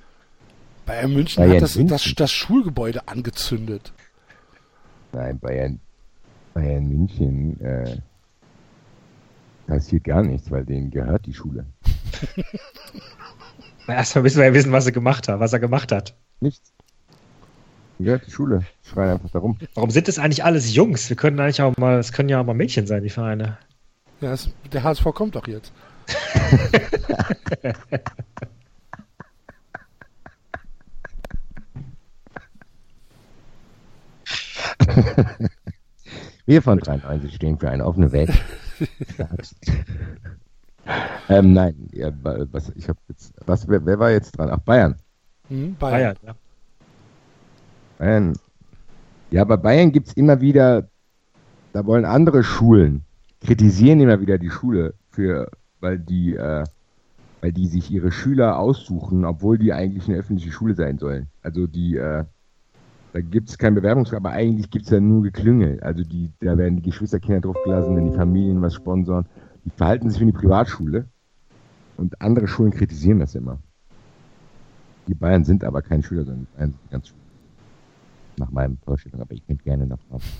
Bayern 0.84 1.14
München 1.14 1.42
Bayern 1.42 1.54
hat 1.54 1.62
das, 1.62 1.72
das, 1.72 1.76
München? 1.78 2.14
das 2.16 2.30
Schulgebäude 2.30 3.08
angezündet. 3.08 3.94
Nein, 5.12 5.38
Bayern, 5.38 5.80
Bayern 6.52 6.88
München 6.88 7.58
äh, 7.62 7.96
passiert 9.66 10.04
gar 10.04 10.22
nichts, 10.22 10.50
weil 10.50 10.66
denen 10.66 10.90
gehört 10.90 11.24
die 11.24 11.32
Schule. 11.32 11.64
Erstmal 13.88 14.24
müssen 14.24 14.36
wir 14.36 14.44
ja 14.44 14.52
wissen, 14.52 14.72
was 14.72 14.84
er 14.84 14.92
gemacht 14.92 15.26
hat, 15.26 15.40
was 15.40 15.54
er 15.54 15.58
gemacht 15.58 15.90
hat. 15.90 16.14
Nichts. 16.40 16.74
Ja, 17.98 18.18
die 18.18 18.30
Schule. 18.30 18.66
Schreien 18.82 19.12
einfach 19.12 19.30
da 19.30 19.38
rum. 19.38 19.56
Warum 19.72 19.88
sind 19.88 20.06
das 20.06 20.18
eigentlich 20.18 20.44
alles 20.44 20.74
Jungs? 20.74 21.08
Wir 21.08 21.16
können 21.16 21.40
eigentlich 21.40 21.62
auch 21.62 21.74
mal, 21.78 21.98
es 21.98 22.12
können 22.12 22.28
ja 22.28 22.42
auch 22.42 22.44
mal 22.44 22.52
Mädchen 22.52 22.86
sein, 22.86 23.02
die 23.02 23.08
Vereine. 23.08 23.56
Ja, 24.22 24.32
es, 24.32 24.48
der 24.72 24.82
HSV 24.84 25.04
kommt 25.12 25.34
doch 25.34 25.48
jetzt. 25.48 25.72
Wir 36.46 36.62
von 36.62 36.78
93 36.78 37.34
stehen 37.34 37.58
für 37.58 37.68
eine 37.68 37.84
offene 37.84 38.12
Welt. 38.12 38.30
ähm, 41.28 41.52
nein, 41.52 41.88
ja, 41.92 42.12
was, 42.22 42.70
ich 42.76 42.88
hab 42.88 42.96
jetzt, 43.08 43.34
was, 43.44 43.66
wer, 43.66 43.84
wer 43.84 43.98
war 43.98 44.12
jetzt 44.12 44.38
dran? 44.38 44.50
Ach, 44.52 44.60
Bayern. 44.60 44.94
Hm, 45.48 45.74
Bayern, 45.74 46.16
ja. 46.22 46.36
Bayern. 47.98 48.34
Ja, 49.32 49.42
bei 49.42 49.56
Bayern 49.56 49.90
gibt 49.90 50.06
es 50.08 50.14
immer 50.14 50.40
wieder, 50.40 50.88
da 51.72 51.84
wollen 51.86 52.04
andere 52.04 52.44
Schulen, 52.44 53.04
kritisieren 53.42 54.00
immer 54.00 54.20
wieder 54.20 54.38
die 54.38 54.50
Schule 54.50 54.94
für, 55.10 55.50
weil 55.80 55.98
die, 55.98 56.34
äh, 56.36 56.64
weil 57.40 57.52
die 57.52 57.66
sich 57.66 57.90
ihre 57.90 58.12
Schüler 58.12 58.58
aussuchen, 58.58 59.24
obwohl 59.24 59.58
die 59.58 59.72
eigentlich 59.72 60.08
eine 60.08 60.18
öffentliche 60.18 60.52
Schule 60.52 60.74
sein 60.74 60.98
sollen. 60.98 61.28
Also 61.42 61.66
die, 61.66 61.96
äh, 61.96 62.24
da 63.12 63.20
gibt 63.20 63.50
es 63.50 63.58
kein 63.58 63.74
Bewerbungsgespräch, 63.74 64.24
aber 64.24 64.34
eigentlich 64.34 64.70
gibt 64.70 64.86
es 64.86 64.90
ja 64.90 65.00
nur 65.00 65.22
Geklüngel. 65.22 65.80
Also 65.80 66.02
die, 66.02 66.30
da 66.40 66.56
werden 66.56 66.76
die 66.76 66.82
Geschwisterkinder 66.82 67.40
draufgelassen, 67.40 67.96
wenn 67.96 68.10
die 68.10 68.16
Familien 68.16 68.62
was 68.62 68.74
sponsoren. 68.74 69.26
Die 69.64 69.70
verhalten 69.70 70.08
sich 70.08 70.20
wie 70.20 70.24
eine 70.24 70.32
Privatschule 70.32 71.06
und 71.96 72.20
andere 72.22 72.48
Schulen 72.48 72.72
kritisieren 72.72 73.18
das 73.18 73.34
immer. 73.34 73.58
Die 75.08 75.14
Bayern 75.14 75.44
sind 75.44 75.64
aber 75.64 75.82
keine 75.82 76.02
Schüler, 76.02 76.24
sondern 76.24 76.46
die 76.46 76.56
Bayern 76.56 76.70
sind 76.70 76.90
ganz 76.90 77.08
Schule. 77.08 77.20
Nach 78.38 78.50
meinem 78.50 78.78
Vorstellung, 78.78 79.20
aber 79.20 79.34
ich 79.34 79.42
bin 79.42 79.58
gerne 79.58 79.86
noch 79.86 79.98
drauf. 80.08 80.22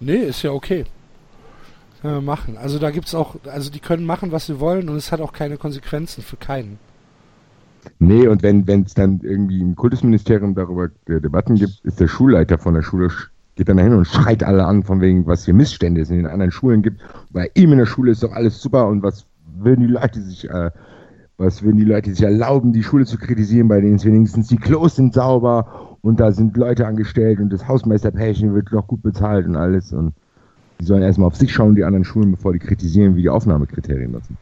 Nee, 0.00 0.16
ist 0.16 0.42
ja 0.42 0.50
okay. 0.50 0.84
Wir 2.04 2.20
machen. 2.20 2.58
Also 2.58 2.78
da 2.78 2.90
gibt's 2.90 3.14
auch, 3.14 3.36
also 3.50 3.70
die 3.70 3.80
können 3.80 4.04
machen, 4.04 4.30
was 4.30 4.44
sie 4.46 4.60
wollen 4.60 4.90
und 4.90 4.96
es 4.96 5.10
hat 5.10 5.22
auch 5.22 5.32
keine 5.32 5.56
Konsequenzen 5.56 6.22
für 6.22 6.36
keinen. 6.36 6.78
Nee, 7.98 8.28
und 8.28 8.42
wenn 8.42 8.66
es 8.84 8.94
dann 8.94 9.20
irgendwie 9.22 9.60
im 9.60 9.74
Kultusministerium 9.74 10.54
darüber 10.54 10.90
äh, 11.06 11.20
Debatten 11.20 11.54
gibt, 11.54 11.80
ist 11.82 12.00
der 12.00 12.08
Schulleiter 12.08 12.58
von 12.58 12.74
der 12.74 12.82
Schule, 12.82 13.06
sch- 13.06 13.28
geht 13.56 13.68
dann 13.68 13.78
dahin 13.78 13.94
und 13.94 14.06
schreit 14.06 14.42
alle 14.42 14.66
an, 14.66 14.82
von 14.82 15.00
wegen, 15.00 15.26
was 15.26 15.44
hier 15.46 15.54
Missstände 15.54 16.00
es 16.02 16.10
in 16.10 16.16
den 16.16 16.26
anderen 16.26 16.50
Schulen 16.50 16.82
gibt. 16.82 17.00
Bei 17.30 17.50
ihm 17.54 17.72
in 17.72 17.78
der 17.78 17.86
Schule 17.86 18.10
ist 18.10 18.22
doch 18.22 18.32
alles 18.32 18.60
super 18.60 18.86
und 18.88 19.02
was 19.02 19.26
würden 19.56 19.86
die 19.86 19.92
Leute 19.92 20.20
sich, 20.20 20.48
äh, 20.50 20.70
was 21.38 21.62
würden 21.62 21.76
die 21.78 21.84
Leute 21.84 22.10
sich 22.10 22.22
erlauben, 22.22 22.72
die 22.72 22.82
Schule 22.82 23.06
zu 23.06 23.16
kritisieren, 23.16 23.68
bei 23.68 23.80
denen 23.80 23.96
es 23.96 24.04
wenigstens 24.04 24.48
die 24.48 24.56
Klos 24.58 24.96
sind 24.96 25.14
sauber 25.14 25.96
und 26.02 26.20
da 26.20 26.32
sind 26.32 26.56
Leute 26.56 26.86
angestellt 26.86 27.38
und 27.40 27.50
das 27.50 27.66
Hausmeisterpärchen 27.66 28.54
wird 28.54 28.72
noch 28.72 28.86
gut 28.86 29.02
bezahlt 29.02 29.46
und 29.46 29.56
alles 29.56 29.92
und 29.92 30.12
die 30.80 30.84
sollen 30.84 31.02
erstmal 31.02 31.28
auf 31.28 31.36
sich 31.36 31.52
schauen, 31.52 31.74
die 31.74 31.84
anderen 31.84 32.04
Schulen, 32.04 32.32
bevor 32.32 32.52
die 32.52 32.58
kritisieren, 32.58 33.16
wie 33.16 33.22
die 33.22 33.28
Aufnahmekriterien 33.28 34.12
das 34.12 34.26
sind. 34.26 34.38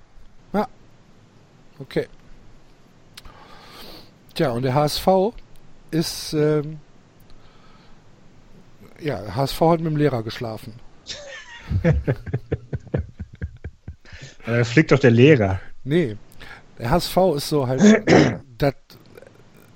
Okay. 1.83 2.07
Tja, 4.35 4.51
und 4.53 4.63
der 4.63 4.75
HSV 4.75 5.09
ist, 5.91 6.33
ähm, 6.33 6.79
ja, 9.01 9.21
der 9.21 9.35
HSV 9.35 9.61
hat 9.61 9.81
mit 9.81 9.91
dem 9.91 9.97
Lehrer 9.97 10.23
geschlafen. 10.23 10.75
Aber 14.47 14.59
da 14.59 14.65
fliegt 14.65 14.93
doch 14.93 15.01
der 15.01 15.11
Lehrer. 15.11 15.61
Nee, 15.83 16.17
der 16.79 16.91
HSV 16.91 17.17
ist 17.37 17.49
so 17.49 17.67
halt, 17.67 17.83
das, 18.59 18.75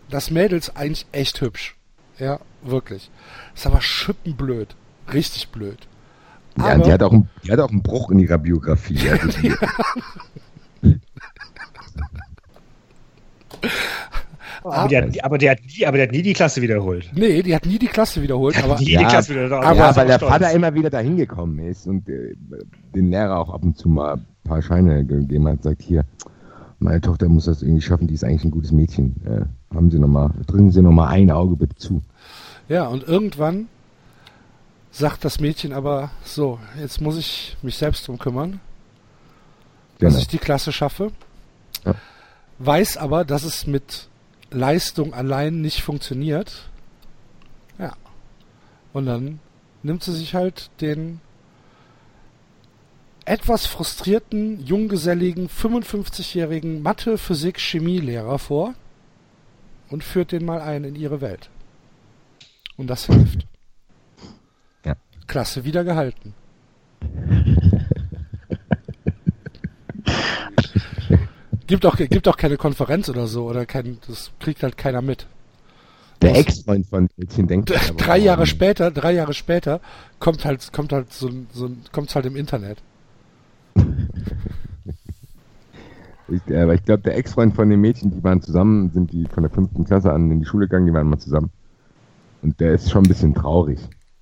das 0.08 0.30
Mädel 0.30 0.58
ist 0.58 0.76
eigentlich 0.76 1.06
echt 1.10 1.40
hübsch. 1.40 1.74
Ja, 2.18 2.38
wirklich. 2.62 3.10
Ist 3.54 3.66
aber 3.66 3.80
schippenblöd. 3.82 4.74
Richtig 5.12 5.48
blöd. 5.48 5.88
Ja, 6.58 6.64
Aber- 6.64 6.84
die 6.84 6.92
hat, 6.92 7.02
auch 7.02 7.12
einen, 7.12 7.28
die 7.44 7.52
hat 7.52 7.58
auch 7.60 7.70
einen 7.70 7.82
Bruch 7.82 8.10
in 8.10 8.18
ihrer 8.18 8.38
Biografie. 8.38 8.98
Also 9.10 9.28
die, 9.40 9.52
Aber, 14.64 14.88
der, 14.88 15.02
hat- 15.04 15.24
aber, 15.24 15.38
der 15.38 15.50
hat 15.52 15.58
nie, 15.64 15.86
aber 15.86 15.96
der 15.96 16.06
hat 16.08 16.12
nie 16.12 16.22
die 16.22 16.32
Klasse 16.32 16.60
wiederholt. 16.60 17.10
Nee, 17.14 17.42
die 17.42 17.54
hat 17.54 17.66
nie 17.66 17.78
die 17.78 17.86
Klasse 17.86 18.20
wiederholt, 18.20 18.62
aber 18.62 18.78
nie 18.80 18.90
Ja, 18.90 19.00
die 19.00 19.06
Klasse 19.06 19.30
wiederholt. 19.34 19.52
aber- 19.64 19.76
ja, 19.76 19.94
weil 19.96 20.06
der 20.08 20.14
stolz. 20.16 20.32
Vater 20.32 20.50
immer 20.52 20.74
wieder 20.74 20.90
dahin 20.90 21.16
gekommen 21.16 21.60
ist 21.60 21.86
und 21.86 22.08
äh, 22.08 22.34
den 22.94 23.10
Lehrer 23.10 23.38
auch 23.38 23.50
ab 23.54 23.62
und 23.62 23.78
zu 23.78 23.88
mal 23.88 24.14
ein 24.14 24.26
paar 24.42 24.62
Scheine 24.62 25.04
gegeben 25.04 25.46
hat, 25.46 25.62
sagt 25.62 25.82
hier, 25.82 26.04
meine 26.80 27.00
Tochter 27.00 27.28
muss 27.28 27.44
das 27.44 27.62
irgendwie 27.62 27.80
schaffen, 27.82 28.08
die 28.08 28.14
ist 28.14 28.24
eigentlich 28.24 28.44
ein 28.44 28.50
gutes 28.50 28.72
Mädchen. 28.72 29.14
Äh, 29.24 29.74
haben 29.74 29.90
Sie 29.90 29.98
noch 30.00 30.08
mal, 30.08 30.30
drücken 30.48 30.72
Sie 30.72 30.82
noch 30.82 30.92
mal 30.92 31.08
ein 31.08 31.30
Auge 31.30 31.54
bitte 31.56 31.76
zu. 31.76 32.02
Ja, 32.68 32.88
und 32.88 33.04
irgendwann 33.06 33.68
sagt 34.96 35.24
das 35.24 35.40
Mädchen 35.40 35.72
aber 35.72 36.10
so, 36.24 36.58
jetzt 36.78 37.00
muss 37.00 37.18
ich 37.18 37.56
mich 37.62 37.76
selbst 37.76 38.08
drum 38.08 38.18
kümmern, 38.18 38.60
dass 39.98 40.12
Genau. 40.12 40.18
ich 40.22 40.28
die 40.28 40.38
Klasse 40.38 40.72
schaffe. 40.72 41.12
Ja. 41.84 41.94
Weiß 42.58 42.96
aber, 42.96 43.24
dass 43.24 43.44
es 43.44 43.66
mit 43.66 44.08
Leistung 44.50 45.12
allein 45.12 45.60
nicht 45.60 45.82
funktioniert. 45.82 46.70
Ja. 47.78 47.92
Und 48.94 49.06
dann 49.06 49.38
nimmt 49.82 50.02
sie 50.02 50.14
sich 50.14 50.34
halt 50.34 50.70
den 50.80 51.20
etwas 53.26 53.66
frustrierten, 53.66 54.64
junggeselligen, 54.64 55.48
55-jährigen 55.48 56.80
Mathe, 56.80 57.18
Physik, 57.18 57.58
Chemielehrer 57.58 58.38
vor 58.38 58.74
und 59.90 60.04
führt 60.04 60.32
den 60.32 60.44
mal 60.44 60.60
ein 60.60 60.84
in 60.84 60.94
ihre 60.94 61.20
Welt. 61.20 61.50
Und 62.76 62.86
das 62.86 63.06
hilft. 63.06 63.45
Klasse 65.26 65.64
wieder 65.64 65.84
gehalten. 65.84 66.34
gibt 71.66 71.84
auch 71.84 71.96
gibt 71.96 72.28
auch 72.28 72.36
keine 72.36 72.56
Konferenz 72.56 73.08
oder 73.08 73.26
so 73.26 73.48
oder 73.48 73.66
kein 73.66 73.98
das 74.06 74.30
kriegt 74.38 74.62
halt 74.62 74.76
keiner 74.76 75.02
mit. 75.02 75.26
Der 76.22 76.36
Ex-Freund 76.36 76.86
von 76.86 77.08
Mädchen 77.16 77.46
denkt 77.46 77.72
drei 77.98 78.16
Jahre 78.18 78.42
oh, 78.42 78.46
später, 78.46 78.90
drei 78.90 79.12
Jahre 79.12 79.34
später 79.34 79.80
kommt 80.18 80.44
halt 80.44 80.72
kommt 80.72 80.92
halt 80.92 81.12
so 81.12 81.30
so 81.52 81.70
kommt's 81.92 82.14
halt 82.14 82.26
im 82.26 82.36
Internet. 82.36 82.78
Ich, 86.28 86.40
äh, 86.50 86.62
aber 86.62 86.74
ich 86.74 86.84
glaube, 86.84 87.02
der 87.04 87.16
Ex-Freund 87.16 87.54
von 87.54 87.70
den 87.70 87.80
Mädchen, 87.80 88.10
die 88.10 88.24
waren 88.24 88.42
zusammen, 88.42 88.90
sind 88.90 89.12
die 89.12 89.26
von 89.26 89.44
der 89.44 89.52
fünften 89.52 89.84
Klasse 89.84 90.12
an 90.12 90.30
in 90.30 90.40
die 90.40 90.44
Schule 90.44 90.66
gegangen, 90.66 90.86
die 90.86 90.92
waren 90.92 91.08
mal 91.08 91.18
zusammen. 91.18 91.50
Und 92.42 92.58
der 92.60 92.74
ist 92.74 92.90
schon 92.90 93.04
ein 93.04 93.08
bisschen 93.08 93.34
traurig. 93.34 93.78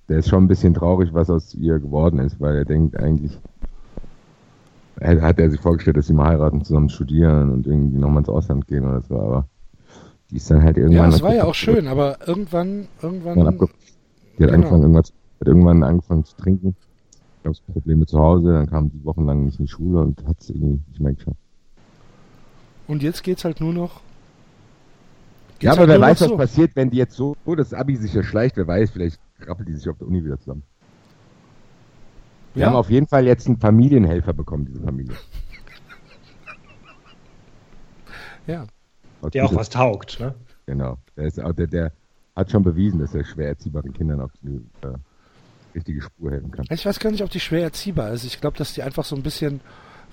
Der 0.09 0.19
ist 0.19 0.29
schon 0.29 0.43
ein 0.43 0.47
bisschen 0.47 0.73
traurig, 0.73 1.13
was 1.13 1.29
aus 1.29 1.53
ihr 1.55 1.79
geworden 1.79 2.19
ist, 2.19 2.39
weil 2.39 2.55
er 2.55 2.65
denkt 2.65 2.97
eigentlich, 2.97 3.37
hat 5.01 5.39
er 5.39 5.49
sich 5.49 5.59
vorgestellt, 5.59 5.97
dass 5.97 6.07
sie 6.07 6.13
mal 6.13 6.29
heiraten, 6.29 6.63
zusammen 6.63 6.89
studieren 6.89 7.49
und 7.51 7.67
irgendwie 7.67 7.97
nochmal 7.97 8.19
ins 8.19 8.29
Ausland 8.29 8.67
gehen 8.67 8.85
oder 8.85 9.01
so, 9.01 9.19
aber 9.19 9.47
die 10.31 10.37
ist 10.37 10.49
dann 10.49 10.63
halt 10.63 10.77
Ja, 10.77 10.83
irgendwann. 10.83 11.09
es 11.09 11.21
war 11.21 11.33
ja 11.33 11.43
auch 11.45 11.55
schön, 11.55 11.87
aber 11.87 12.17
irgendwann 12.27 12.87
Irgendwann 13.01 13.35
Die 13.35 14.43
hat 14.43 14.51
Genau. 14.51 14.53
angefangen, 14.53 14.81
irgendwas, 14.83 15.13
hat 15.39 15.47
irgendwann 15.47 15.83
angefangen 15.83 16.23
zu 16.25 16.35
trinken. 16.37 16.75
Gab 17.43 17.53
es 17.53 17.61
Probleme 17.61 18.05
zu 18.05 18.19
Hause, 18.19 18.53
dann 18.53 18.67
kam 18.67 18.89
die 18.89 19.03
wochenlang 19.05 19.45
nicht 19.45 19.59
in 19.59 19.65
die 19.65 19.71
Schule 19.71 20.01
und 20.01 20.25
hat 20.25 20.37
es 20.41 20.49
irgendwie 20.49 20.81
nicht 20.87 20.99
mehr 21.01 21.13
geschafft. 21.13 21.37
und 22.87 23.03
jetzt 23.03 23.23
geht's 23.23 23.43
halt 23.43 23.59
nur 23.61 23.73
noch 23.73 24.01
Ja, 25.61 25.71
aber 25.71 25.81
halt 25.81 25.89
wer 25.89 26.01
weiß, 26.01 26.21
was 26.21 26.27
so. 26.29 26.37
passiert, 26.37 26.75
wenn 26.75 26.89
die 26.89 26.97
jetzt 26.97 27.15
so, 27.15 27.35
so 27.45 27.55
das 27.55 27.73
Abi 27.73 27.95
sich 27.97 28.15
erschleicht, 28.15 28.57
wer 28.57 28.67
weiß, 28.67 28.91
vielleicht 28.91 29.19
rappelt 29.41 29.67
die 29.67 29.73
sich 29.73 29.87
auf 29.89 29.97
der 29.97 30.07
Uni 30.07 30.23
wieder 30.23 30.39
zusammen. 30.39 30.63
Wir 32.53 32.61
Ja. 32.61 32.67
haben 32.67 32.75
auf 32.75 32.89
jeden 32.89 33.07
Fall 33.07 33.25
jetzt 33.25 33.47
einen 33.47 33.57
Familienhelfer 33.57 34.33
bekommen, 34.33 34.65
diese 34.65 34.81
Familie. 34.81 35.15
Ja. 38.47 38.67
Aus 39.21 39.31
Der 39.31 39.45
auch 39.45 39.55
was 39.55 39.69
taugt, 39.69 40.19
ne? 40.19 40.35
Genau. 40.67 40.97
Der, 41.17 41.25
ist, 41.25 41.37
der, 41.37 41.53
der 41.67 41.91
hat 42.35 42.51
schon 42.51 42.63
bewiesen, 42.63 42.99
dass 42.99 43.15
er 43.15 43.23
schwer 43.23 43.47
erziehbaren 43.47 43.91
Kindern 43.93 44.21
auf 44.21 44.31
die 44.43 44.57
äh, 44.83 44.93
richtige 45.73 46.01
Spur 46.01 46.31
helfen 46.31 46.51
kann. 46.51 46.65
Ich 46.69 46.85
weiß 46.85 46.99
gar 46.99 47.09
nicht, 47.11 47.23
ob 47.23 47.29
die 47.31 47.39
schwer 47.39 47.63
erziehbar 47.63 48.11
ist. 48.11 48.23
Ich 48.23 48.39
glaube, 48.41 48.57
dass 48.57 48.73
die 48.73 48.83
einfach 48.83 49.03
so 49.03 49.15
ein 49.15 49.23
bisschen 49.23 49.61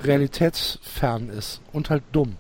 realitätsfern 0.03 1.29
ist 1.29 1.61
und 1.73 1.91
halt 1.91 2.03
dumm. 2.13 2.37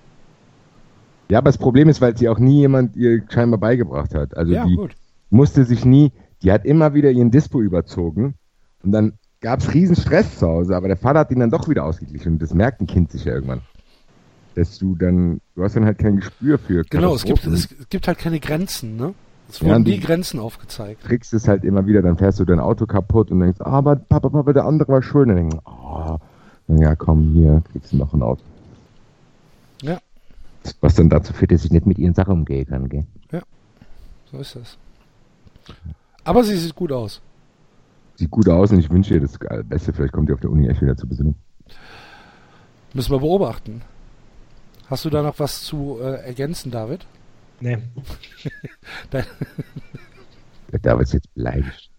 Ja, 1.30 1.38
aber 1.38 1.50
das 1.50 1.58
Problem 1.58 1.88
ist, 1.88 2.00
weil 2.00 2.16
sie 2.16 2.28
auch 2.28 2.38
nie 2.38 2.60
jemand 2.60 2.96
ihr 2.96 3.22
scheinbar 3.30 3.58
beigebracht 3.60 4.14
hat. 4.14 4.36
Also 4.36 4.52
ja, 4.52 4.64
die 4.66 4.76
gut. 4.76 4.94
musste 5.30 5.64
sich 5.64 5.84
nie, 5.84 6.12
die 6.42 6.52
hat 6.52 6.64
immer 6.64 6.94
wieder 6.94 7.10
ihren 7.10 7.30
Dispo 7.30 7.60
überzogen 7.60 8.34
und 8.82 8.92
dann 8.92 9.12
gab 9.40 9.60
es 9.60 9.72
riesen 9.74 9.96
Stress 9.96 10.38
zu 10.38 10.46
Hause, 10.46 10.76
aber 10.76 10.88
der 10.88 10.96
Vater 10.96 11.20
hat 11.20 11.30
ihn 11.30 11.40
dann 11.40 11.50
doch 11.50 11.68
wieder 11.68 11.84
ausgeglichen 11.84 12.34
und 12.34 12.42
das 12.42 12.54
merkt 12.54 12.80
ein 12.80 12.86
Kind 12.86 13.10
sich 13.10 13.24
ja 13.24 13.34
irgendwann. 13.34 13.60
Dass 14.54 14.78
du 14.78 14.94
dann, 14.94 15.40
du 15.54 15.62
hast 15.64 15.76
dann 15.76 15.84
halt 15.84 15.98
kein 15.98 16.16
Gespür 16.16 16.58
für 16.58 16.84
Genau, 16.84 17.14
es 17.14 17.24
gibt, 17.24 17.44
es 17.46 17.68
gibt 17.88 18.06
halt 18.06 18.18
keine 18.18 18.38
Grenzen, 18.38 18.96
ne? 18.96 19.14
Es 19.48 19.60
Ja, 19.60 19.66
wurden 19.66 19.76
und 19.76 19.82
nie 19.86 19.94
die- 19.98 20.00
Grenzen 20.00 20.38
aufgezeigt. 20.40 21.02
kriegst 21.04 21.32
es 21.32 21.48
halt 21.48 21.64
immer 21.64 21.86
wieder, 21.86 22.02
dann 22.02 22.16
fährst 22.18 22.38
du 22.38 22.44
dein 22.44 22.60
Auto 22.60 22.86
kaputt 22.86 23.30
und 23.30 23.40
denkst, 23.40 23.60
ah, 23.60 23.70
aber 23.78 23.96
Papa, 23.96 24.28
Papa, 24.28 24.52
der 24.52 24.64
andere 24.64 24.92
war 24.92 25.02
schuld. 25.02 25.28
Und 25.28 25.36
dann 25.36 25.48
denkst 25.48 25.56
du, 25.64 25.70
ah, 25.70 26.18
na 26.68 26.82
ja, 26.82 26.94
komm, 26.96 27.32
hier 27.32 27.62
kriegst 27.72 27.92
du 27.92 27.96
noch 27.96 28.12
ein 28.14 28.22
Auto. 28.22 28.42
Ja. 29.82 29.98
Was 30.80 30.94
dann 30.94 31.08
dazu 31.08 31.32
führt, 31.32 31.50
dass 31.50 31.64
ich 31.64 31.70
nicht 31.72 31.86
mit 31.86 31.98
ihren 31.98 32.14
Sachen 32.14 32.32
umgehen 32.34 32.66
kann, 32.66 32.88
gell? 32.88 33.04
So 34.30 34.38
ist 34.38 34.56
das. 34.56 34.78
Aber 36.24 36.44
sie 36.44 36.56
sieht 36.56 36.74
gut 36.74 36.92
aus. 36.92 37.20
Sieht 38.16 38.30
gut 38.30 38.48
aus 38.48 38.70
und 38.70 38.78
ich 38.78 38.90
wünsche 38.90 39.14
ihr 39.14 39.20
das 39.20 39.38
Beste. 39.64 39.92
Vielleicht 39.92 40.12
kommt 40.12 40.28
ihr 40.28 40.34
auf 40.34 40.40
der 40.40 40.50
Uni 40.50 40.68
echt 40.68 40.82
wieder 40.82 40.96
zur 40.96 41.08
Besinnung. 41.08 41.34
Müssen 42.94 43.10
wir 43.10 43.20
beobachten. 43.20 43.82
Hast 44.88 45.04
du 45.04 45.10
da 45.10 45.22
noch 45.22 45.38
was 45.38 45.62
zu 45.62 45.98
äh, 46.00 46.24
ergänzen, 46.26 46.70
David? 46.70 47.06
Nee. 47.60 47.78
Der 49.12 50.78
David 50.80 51.04
ist 51.04 51.14
jetzt 51.14 51.34
beleidigt. 51.34 51.90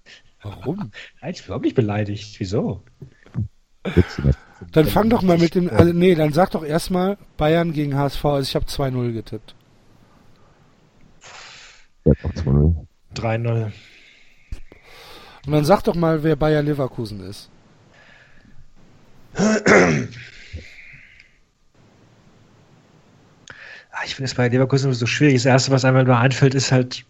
warum? 0.42 0.92
Nein, 1.22 1.32
ich 1.32 1.38
bin 1.38 1.46
überhaupt 1.46 1.66
nicht 1.66 1.76
beleidigt. 1.76 2.40
Wieso? 2.40 2.84
Dann 4.72 4.86
fang 4.86 5.10
doch 5.10 5.22
mal 5.22 5.38
mit 5.38 5.56
dem. 5.56 5.70
Also, 5.70 5.92
nee, 5.94 6.16
dann 6.16 6.34
sag 6.34 6.52
doch 6.52 6.64
erstmal 6.64 7.18
Bayern 7.38 7.74
gegen 7.74 7.96
HSV. 7.96 8.24
Also 8.26 8.48
ich 8.50 8.56
habe 8.56 8.66
2-0 8.66 9.12
getippt. 9.14 9.56
Der 12.06 12.14
hat 12.14 12.26
auch 12.26 12.32
2-0. 12.32 12.86
3-0. 13.16 13.72
Und 15.46 15.52
dann 15.52 15.66
sag 15.66 15.82
doch 15.84 15.96
mal, 15.96 16.24
wer 16.24 16.36
Bayer 16.36 16.62
Leverkusen 16.62 17.20
ist. 17.30 17.50
Ah, 23.92 24.06
Ich 24.06 24.16
finde 24.16 24.26
es 24.26 24.36
bei 24.36 24.48
Leverkusen 24.48 24.94
so 24.94 25.06
schwierig. 25.06 25.36
Das 25.36 25.46
Erste, 25.46 25.72
was 25.72 25.86
einem 25.86 26.06
da 26.06 26.20
einfällt, 26.20 26.56
ist 26.56 26.72
halt, 26.72 27.06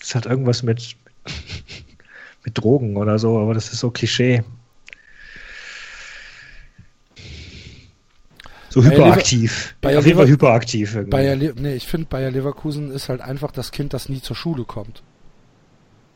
ist 0.00 0.14
halt 0.14 0.26
irgendwas 0.26 0.62
mit, 0.62 0.96
mit 2.44 2.58
Drogen 2.58 2.96
oder 2.96 3.18
so, 3.18 3.38
aber 3.38 3.54
das 3.54 3.72
ist 3.72 3.80
so 3.80 3.90
Klischee. 3.90 4.42
So 8.68 8.82
Bayer 8.82 8.92
hyperaktiv. 8.92 9.74
Bayer 9.80 9.98
Auf 10.00 10.06
jeden 10.06 10.18
Fall 10.18 10.28
hyperaktiv 10.28 10.94
irgendwie. 10.94 11.10
Bayer 11.10 11.36
Le 11.36 11.54
nee, 11.56 11.74
ich 11.74 11.86
finde 11.86 12.08
Bayer 12.08 12.30
Leverkusen 12.30 12.90
ist 12.90 13.08
halt 13.08 13.22
einfach 13.22 13.50
das 13.50 13.70
Kind, 13.70 13.94
das 13.94 14.08
nie 14.08 14.20
zur 14.20 14.36
Schule 14.36 14.64
kommt. 14.64 15.02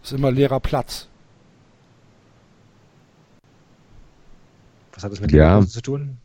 Ist 0.03 0.13
immer 0.13 0.31
leerer 0.31 0.61
Platz. 0.61 1.10
Was 5.01 5.05
hat 5.05 5.13
das 5.13 5.21
mit 5.23 5.33
Ja. 5.33 5.61
Zu 5.67 5.81
tun? 5.81 6.19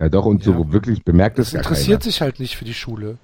Ja, 0.00 0.08
doch, 0.08 0.24
und 0.24 0.44
Ja. 0.44 0.52
so 0.54 0.72
wirklich 0.72 1.04
bemerkt 1.04 1.38
Das 1.38 1.48
es 1.48 1.52
gar 1.52 1.60
interessiert 1.62 2.00
keiner. 2.00 2.10
sich 2.10 2.20
halt 2.22 2.40
nicht 2.40 2.56
für 2.56 2.64
die 2.64 2.72
Schule. 2.74 3.18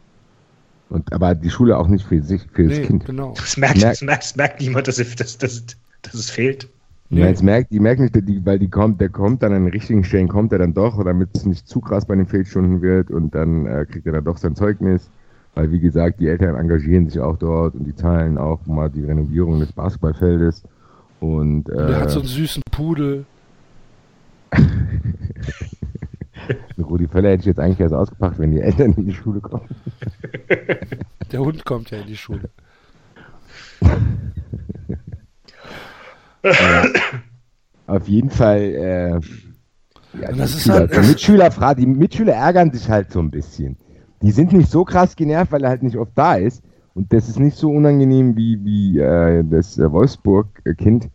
Und, 0.91 1.13
aber 1.13 1.35
die 1.35 1.49
Schule 1.51 1.79
auch 1.79 1.89
nicht 1.89 2.05
für 2.07 2.21
sich, 2.23 2.43
für 2.53 2.65
das 2.69 2.79
Nee, 2.79 2.85
Kind. 2.87 3.05
genau. 3.07 3.33
Das 3.37 3.57
merkt, 3.57 3.79
Merkt- 3.79 3.93
das 3.93 4.03
merkt, 4.03 4.23
das 4.25 4.37
merkt 4.37 4.61
niemand, 4.61 4.89
dass, 4.89 4.99
es- 4.99 5.17
dass, 5.17 5.39
dass, 5.39 5.65
dass 6.03 6.15
es 6.15 6.31
fehlt. 6.31 6.69
Nee. 7.09 7.21
Ja, 7.23 7.27
jetzt 7.29 7.43
merkt, 7.43 7.73
die 7.73 7.81
merken 7.81 8.03
nicht, 8.03 8.15
die, 8.29 8.45
weil 8.47 8.59
die 8.59 8.69
kommt, 8.69 9.01
der 9.01 9.09
kommt 9.09 9.43
dann 9.43 9.53
an 9.53 9.65
den 9.65 9.73
richtigen 9.73 10.05
Stellen, 10.05 10.29
kommt 10.29 10.53
er 10.53 10.59
dann 10.59 10.75
doch, 10.75 11.03
damit 11.03 11.31
es 11.35 11.45
nicht 11.47 11.67
zu 11.67 11.81
krass 11.81 12.05
bei 12.05 12.15
den 12.15 12.27
Fehlstunden 12.27 12.83
wird 12.83 13.11
und 13.11 13.35
dann 13.35 13.67
äh, 13.67 13.87
kriegt 13.91 14.07
er 14.07 14.13
dann 14.13 14.25
doch 14.25 14.37
sein 14.37 14.55
Zeugnis. 14.55 15.09
Weil 15.57 15.73
wie 15.73 15.81
gesagt, 15.81 16.21
die 16.21 16.29
Eltern 16.29 16.55
engagieren 16.55 17.09
sich 17.11 17.19
auch 17.21 17.37
dort 17.37 17.75
und 17.75 17.83
die 17.85 17.97
zahlen 17.97 18.39
auch 18.39 18.65
mal 18.67 18.89
die 18.89 19.03
Renovierung 19.05 19.59
des 19.59 19.73
Basketballfeldes. 19.73 20.63
Und, 21.19 21.69
äh, 21.69 21.73
Und 21.73 21.89
der 21.89 22.01
hat 22.01 22.11
so 22.13 22.21
einen 22.21 22.29
süßen 22.29 22.63
Pudel. 22.71 23.25
Rudi 26.79 27.07
Völler 27.07 27.31
hätte 27.31 27.41
ich 27.41 27.47
jetzt 27.47 27.61
eigentlich 27.61 27.81
erst 27.81 27.95
ausgepackt, 27.95 28.39
wenn 28.39 28.53
die 28.53 28.61
Eltern 28.61 28.93
in 28.95 29.07
die 29.07 29.15
Schule 29.15 29.41
kommen. 29.41 29.69
Der 31.33 31.41
Hund 31.41 31.65
kommt 31.65 31.91
ja 31.91 31.99
in 31.99 32.07
die 32.07 32.17
Schule. 32.17 32.51
Auf 37.87 38.09
jeden 38.09 38.31
Fall, 38.31 38.61
äh, 38.61 39.11
ja, 40.21 40.33
die, 40.33 40.41
Mitschüler, 40.41 40.75
halt- 40.75 40.93
die, 40.95 40.99
Mitschüler, 41.09 41.75
die 41.75 41.87
Mitschüler 41.87 42.33
ärgern 42.35 42.73
sich 42.73 42.89
halt 42.89 43.13
so 43.13 43.21
ein 43.21 43.31
bisschen. 43.31 43.77
Die 44.23 44.31
sind 44.33 44.53
nicht 44.53 44.71
so 44.71 44.85
krass 44.85 45.17
genervt, 45.17 45.53
weil 45.53 45.63
er 45.65 45.71
halt 45.71 45.83
nicht 45.83 45.97
oft 45.97 46.13
da 46.15 46.35
ist. 46.35 46.63
Und 46.95 47.13
das 47.13 47.29
ist 47.29 47.39
nicht 47.39 47.57
so 47.57 47.71
unangenehm 47.71 48.37
wie, 48.37 48.59
wie 48.65 48.99
äh, 48.99 49.45
das 49.49 49.79
äh, 49.79 49.91
Wolfsburg-Kind. 49.91 51.09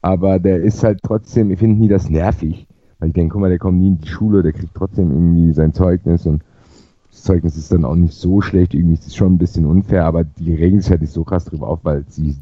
Aber 0.00 0.38
der 0.38 0.62
ist 0.62 0.84
halt 0.84 1.00
trotzdem, 1.02 1.50
ich 1.50 1.58
finde 1.58 1.80
nie 1.80 1.88
das 1.88 2.08
nervig. 2.08 2.66
Weil 3.06 3.10
ich 3.10 3.14
denke, 3.14 3.34
guck 3.34 3.40
mal, 3.42 3.50
der 3.50 3.60
kommt 3.60 3.78
nie 3.78 3.86
in 3.86 3.98
die 4.00 4.08
Schule, 4.08 4.42
der 4.42 4.52
kriegt 4.52 4.74
trotzdem 4.74 5.12
irgendwie 5.12 5.52
sein 5.52 5.72
Zeugnis 5.72 6.26
und 6.26 6.42
das 7.12 7.22
Zeugnis 7.22 7.56
ist 7.56 7.70
dann 7.70 7.84
auch 7.84 7.94
nicht 7.94 8.14
so 8.14 8.40
schlecht. 8.40 8.74
Irgendwie 8.74 8.94
ist 8.94 9.06
es 9.06 9.14
schon 9.14 9.34
ein 9.34 9.38
bisschen 9.38 9.64
unfair, 9.64 10.04
aber 10.06 10.24
die 10.24 10.52
regen 10.56 10.80
sich 10.80 10.90
halt 10.90 11.02
nicht 11.02 11.12
so 11.12 11.22
krass 11.22 11.44
drüber 11.44 11.68
auf, 11.68 11.78
weil 11.84 12.04
sie 12.08 12.36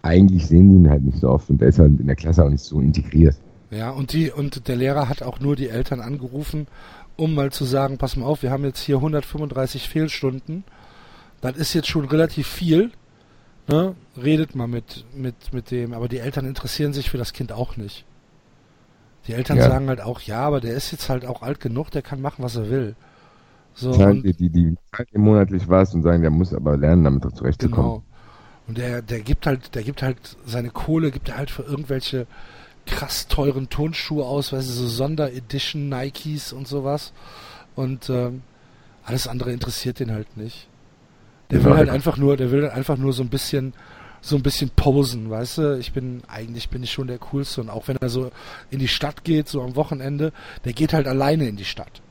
eigentlich 0.00 0.46
sehen 0.46 0.74
ihn 0.74 0.88
halt 0.88 1.02
nicht 1.02 1.18
so 1.18 1.28
oft 1.28 1.50
und 1.50 1.60
der 1.60 1.68
ist 1.68 1.78
halt 1.78 2.00
in 2.00 2.06
der 2.06 2.16
Klasse 2.16 2.42
auch 2.42 2.48
nicht 2.48 2.64
so 2.64 2.80
integriert. 2.80 3.36
Ja, 3.70 3.90
und 3.90 4.14
die, 4.14 4.30
und 4.30 4.68
der 4.68 4.76
Lehrer 4.76 5.06
hat 5.10 5.22
auch 5.22 5.38
nur 5.38 5.54
die 5.54 5.68
Eltern 5.68 6.00
angerufen, 6.00 6.66
um 7.16 7.34
mal 7.34 7.52
zu 7.52 7.66
sagen, 7.66 7.98
pass 7.98 8.16
mal 8.16 8.24
auf, 8.24 8.42
wir 8.42 8.50
haben 8.50 8.64
jetzt 8.64 8.80
hier 8.80 8.96
135 8.96 9.86
Fehlstunden. 9.86 10.64
Das 11.42 11.58
ist 11.58 11.74
jetzt 11.74 11.88
schon 11.88 12.06
relativ 12.06 12.46
viel. 12.46 12.90
Ne? 13.68 13.94
Redet 14.16 14.54
mal 14.54 14.66
mit, 14.66 15.04
mit, 15.14 15.52
mit 15.52 15.70
dem, 15.70 15.92
aber 15.92 16.08
die 16.08 16.20
Eltern 16.20 16.46
interessieren 16.46 16.94
sich 16.94 17.10
für 17.10 17.18
das 17.18 17.34
Kind 17.34 17.52
auch 17.52 17.76
nicht. 17.76 18.06
Die 19.26 19.34
Eltern 19.34 19.60
Ja. 19.60 19.60
sagen 19.60 19.88
halt 19.88 20.00
auch, 20.00 20.20
ja, 20.22 20.40
aber 20.42 20.60
der 20.60 20.74
ist 20.74 20.92
jetzt 20.92 21.08
halt 21.08 21.24
auch 21.26 21.42
alt 21.42 21.60
genug, 21.60 21.90
der 21.90 22.02
kann 22.02 22.20
machen, 22.20 22.44
was 22.44 22.56
er 22.56 22.70
will. 22.70 22.96
So, 23.74 23.94
Zahlen 23.94 24.22
die, 24.22 24.32
die, 24.34 24.48
die 24.50 24.74
zahlen 24.90 25.08
ihm 25.12 25.20
monatlich 25.20 25.68
was 25.68 25.94
und 25.94 26.02
sagen, 26.02 26.22
der 26.22 26.30
muss 26.30 26.54
aber 26.54 26.76
lernen, 26.76 27.04
damit 27.04 27.24
zurechtzukommen. 27.36 27.94
genau. 27.98 28.02
Und 28.68 28.78
der, 28.78 29.02
der 29.02 29.20
gibt 29.20 29.46
halt, 29.46 29.74
der 29.74 29.82
gibt 29.84 30.02
halt 30.02 30.36
seine 30.46 30.70
Kohle, 30.70 31.10
gibt 31.10 31.28
er 31.30 31.38
halt 31.38 31.50
für 31.50 31.62
irgendwelche 31.64 32.26
krass 32.86 33.28
teuren 33.28 33.70
Turnschuhe 33.70 34.24
aus, 34.24 34.52
weißt 34.52 34.68
du, 34.68 34.72
so 34.74 34.88
Sonderedition 34.88 35.88
Nikes 35.88 36.52
und 36.52 36.68
sowas. 36.68 37.12
Und 37.76 38.10
ähm, 38.10 38.42
alles 39.04 39.28
andere 39.28 39.52
interessiert 39.52 40.00
den 40.00 40.12
halt 40.12 40.36
nicht. 40.36 40.68
Der 41.50 41.64
Ja, 41.64 41.64
will 41.64 41.76
halt 41.76 41.90
einfach 41.90 42.16
nur, 42.18 42.36
der 42.36 42.50
will 42.52 42.62
halt 42.64 42.74
einfach 42.74 42.96
nur 42.98 43.12
so 43.12 43.22
ein 43.22 43.30
bisschen, 43.30 43.74
so 44.20 44.36
ein 44.36 44.42
bisschen 44.42 44.70
posen, 44.76 45.30
weißt 45.30 45.58
du? 45.58 45.78
Ich 45.78 45.92
bin, 45.92 46.22
eigentlich 46.28 46.68
bin 46.68 46.82
ich 46.82 46.92
schon 46.92 47.06
der 47.06 47.18
Coolste 47.18 47.60
und 47.60 47.70
auch 47.70 47.88
wenn 47.88 47.96
er 47.96 48.08
so 48.08 48.30
in 48.70 48.78
die 48.78 48.88
Stadt 48.88 49.24
geht, 49.24 49.48
so 49.48 49.62
am 49.62 49.76
Wochenende, 49.76 50.32
der 50.64 50.72
geht 50.72 50.92
halt 50.92 51.06
alleine 51.06 51.48
in 51.48 51.56
die 51.56 51.64
Stadt. 51.64 52.02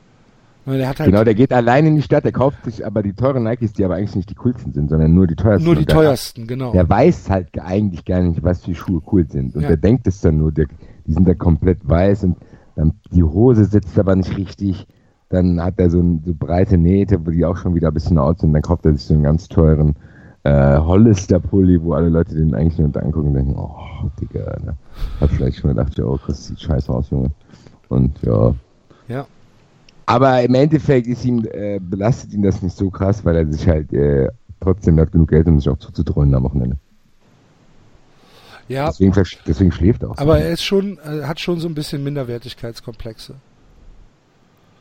Der 0.66 0.88
hat 0.88 1.00
halt 1.00 1.10
Genau, 1.10 1.24
der 1.24 1.34
geht 1.34 1.52
allein 1.52 1.86
in 1.86 1.96
die 1.96 2.02
Stadt, 2.02 2.24
der 2.24 2.32
kauft 2.32 2.64
sich 2.64 2.84
aber 2.86 3.02
die 3.02 3.14
teuren 3.14 3.44
Nikes, 3.44 3.72
die 3.72 3.84
aber 3.84 3.94
eigentlich 3.96 4.14
nicht 4.14 4.30
die 4.30 4.34
coolsten 4.34 4.72
sind, 4.72 4.90
sondern 4.90 5.14
nur 5.14 5.26
die 5.26 5.34
teuersten. 5.34 5.64
nur 5.64 5.74
die 5.74 5.86
der, 5.86 5.96
teuersten, 5.96 6.46
genau. 6.46 6.72
Der 6.72 6.88
weiß 6.88 7.30
halt 7.30 7.48
eigentlich 7.58 8.04
gar 8.04 8.20
nicht, 8.20 8.42
was 8.42 8.64
für 8.64 8.74
Schuhe 8.74 9.00
cool 9.10 9.26
sind. 9.28 9.56
Und 9.56 9.62
Ja. 9.62 9.68
der 9.68 9.78
denkt 9.78 10.06
es 10.06 10.20
dann 10.20 10.36
nur, 10.36 10.52
der, 10.52 10.66
die 11.06 11.12
sind 11.14 11.26
da 11.26 11.34
komplett 11.34 11.78
weiß 11.88 12.24
und 12.24 12.36
dann 12.76 12.92
die 13.10 13.22
Hose 13.22 13.64
sitzt 13.64 13.98
aber 13.98 14.14
nicht 14.14 14.36
richtig. 14.36 14.86
Dann 15.30 15.60
hat 15.62 15.74
er 15.78 15.90
so, 15.90 15.98
so 16.24 16.34
breite 16.34 16.76
Nähte, 16.76 17.24
wo 17.24 17.30
die 17.30 17.44
auch 17.44 17.56
schon 17.56 17.74
wieder 17.74 17.88
ein 17.88 17.94
bisschen 17.94 18.18
out 18.18 18.40
sind. 18.40 18.52
Dann 18.52 18.62
kauft 18.62 18.84
er 18.84 18.92
sich 18.92 19.02
so 19.04 19.14
einen 19.14 19.22
ganz 19.22 19.48
teuren 19.48 19.96
äh, 20.44 20.78
Hollister-Pulli, 20.78 21.82
wo 21.82 21.92
alle 21.94 22.08
Leute 22.08 22.34
den 22.34 22.54
eigentlich 22.54 22.78
nur 22.78 22.94
angucken 23.02 23.28
und 23.28 23.34
denken, 23.34 23.54
oh, 23.56 24.08
Digga, 24.20 24.56
ne? 24.64 24.76
Hat 25.20 25.30
vielleicht 25.30 25.58
schon 25.58 25.70
gedacht, 25.70 25.96
ja, 25.98 26.04
oh, 26.04 26.18
das 26.26 26.46
sieht 26.46 26.60
scheiße 26.60 26.90
aus, 26.92 27.10
Junge. 27.10 27.30
Und 27.88 28.20
ja. 28.22 28.54
Ja. 29.08 29.26
Aber 30.06 30.42
im 30.42 30.54
Endeffekt 30.54 31.06
ist 31.06 31.24
ihm, 31.24 31.46
äh, 31.52 31.78
belastet 31.80 32.32
ihn 32.32 32.42
das 32.42 32.62
nicht 32.62 32.76
so 32.76 32.90
krass, 32.90 33.24
weil 33.24 33.36
er 33.36 33.46
sich 33.52 33.68
halt 33.68 33.92
äh, 33.92 34.28
trotzdem 34.60 34.98
hat 34.98 35.12
genug 35.12 35.28
Geld, 35.28 35.46
um 35.46 35.58
sich 35.60 35.68
auch 35.68 35.78
zuzutreuen 35.78 36.34
am 36.34 36.42
Wochenende. 36.44 36.76
Ja, 38.68 38.86
Deswegen, 38.86 39.12
deswegen 39.46 39.72
schläft 39.72 40.02
er 40.02 40.10
auch. 40.10 40.16
so. 40.16 40.22
aber 40.22 40.38
er 40.38 40.50
ist 40.52 40.62
schon, 40.62 40.98
äh, 40.98 41.24
hat 41.24 41.40
schon 41.40 41.58
so 41.58 41.68
ein 41.68 41.74
bisschen 41.74 42.04
Minderwertigkeitskomplexe. 42.04 43.34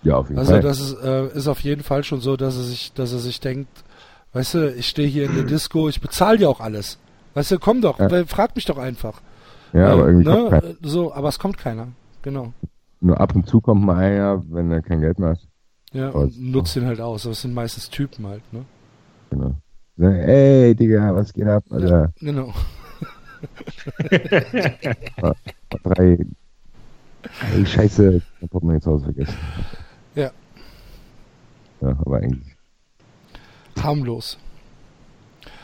ja, 0.04 0.16
auf 0.16 0.30
jeden 0.30 0.38
Also 0.40 0.52
Fall. 0.52 0.62
das 0.62 0.80
ist, 0.80 0.94
äh, 1.04 1.28
ist 1.36 1.48
auf 1.48 1.60
jeden 1.62 1.82
Fall 1.84 2.04
schon 2.04 2.22
so, 2.22 2.38
dass 2.38 2.56
er 2.56 2.64
sich, 2.64 2.94
dass 2.94 3.14
er 3.14 3.20
sich 3.20 3.40
denkt, 3.40 3.70
weißt 4.34 4.54
du, 4.56 4.74
ich 4.76 4.88
stehe 4.88 5.08
hier 5.08 5.26
in 5.26 5.36
der 5.36 5.44
Disco, 5.44 5.90
ich 5.90 6.02
bezahle 6.02 6.38
dir 6.38 6.50
auch 6.50 6.60
alles. 6.60 6.98
Weißt 7.34 7.52
du, 7.52 7.60
komm 7.60 7.82
doch, 7.82 8.00
Ja. 8.00 8.26
frag 8.26 8.56
mich 8.56 8.66
doch 8.66 8.78
einfach. 8.78 9.22
ja, 9.74 9.88
aber 9.94 10.08
Äh, 10.08 10.12
irgendwie 10.12 10.30
ne? 10.30 10.76
So, 10.82 11.14
aber 11.14 11.30
es 11.30 11.40
kommt 11.40 11.58
keiner. 11.58 11.88
Genau. 12.22 12.54
nur 13.02 13.20
ab 13.20 13.34
und 13.34 13.48
zu 13.48 13.62
kommt 13.62 13.84
mal 13.86 13.98
einer, 13.98 14.44
wenn 14.50 14.72
er 14.72 14.82
kein 14.82 15.00
Geld 15.02 15.20
mehr 15.20 15.30
hat. 15.30 15.40
Ja, 15.94 16.10
und 16.10 16.38
nutzt 16.40 16.76
den 16.76 16.86
halt 16.86 17.00
aus. 17.02 17.26
Aber 17.26 17.32
es 17.32 17.42
sind 17.42 17.54
meistens 17.54 17.90
Typen 17.90 18.28
halt, 18.28 18.42
ne? 18.54 18.66
Genau. 19.30 19.56
Ey, 19.98 20.76
Digga, 20.76 21.14
was 21.16 21.34
geht 21.34 21.48
ab? 21.48 21.64
Alter, 21.70 22.12
Genau. 22.20 22.54
drei. 25.84 26.18
Ey, 27.54 27.66
scheiße, 27.66 28.22
mein 28.40 28.50
Portemonnaie 28.50 28.80
zu 28.82 28.92
Hause 28.92 29.06
vergessen. 29.06 29.38
Ja. 30.16 30.32
Ja, 31.82 31.90
aber 31.90 32.18
eigentlich. 32.18 32.56
Harmlos. 33.84 34.38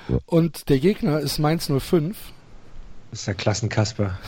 Ja. 0.08 0.18
Und 0.26 0.70
der 0.70 0.80
Gegner 0.80 1.20
ist 1.20 1.40
Mainz 1.40 1.68
05. 1.72 2.18
Das 3.12 3.20
ist 3.22 3.28
der 3.28 3.36
Klassenkasper. 3.36 4.18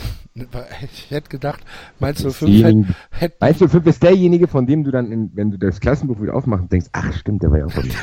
Ich 0.94 1.10
hätte 1.10 1.30
gedacht, 1.30 1.62
Mainz 1.98 2.22
05 2.22 2.86
hätte, 3.10 3.58
du, 3.58 3.68
Fünf 3.68 3.88
ist 3.88 4.04
derjenige, 4.04 4.48
von 4.48 4.68
dem 4.68 4.84
du 4.84 4.92
dann, 4.92 5.12
in, 5.12 5.32
wenn 5.34 5.50
du 5.50 5.58
das 5.58 5.80
Klassenbuch 5.80 6.22
wieder 6.22 6.36
aufmachst, 6.36 6.72
denkst, 6.72 6.90
ach 6.92 7.12
stimmt, 7.18 7.42
der 7.42 7.50
war 7.50 7.58
ja 7.58 7.66
auch 7.66 7.72
von 7.72 7.88
mir. 7.88 7.94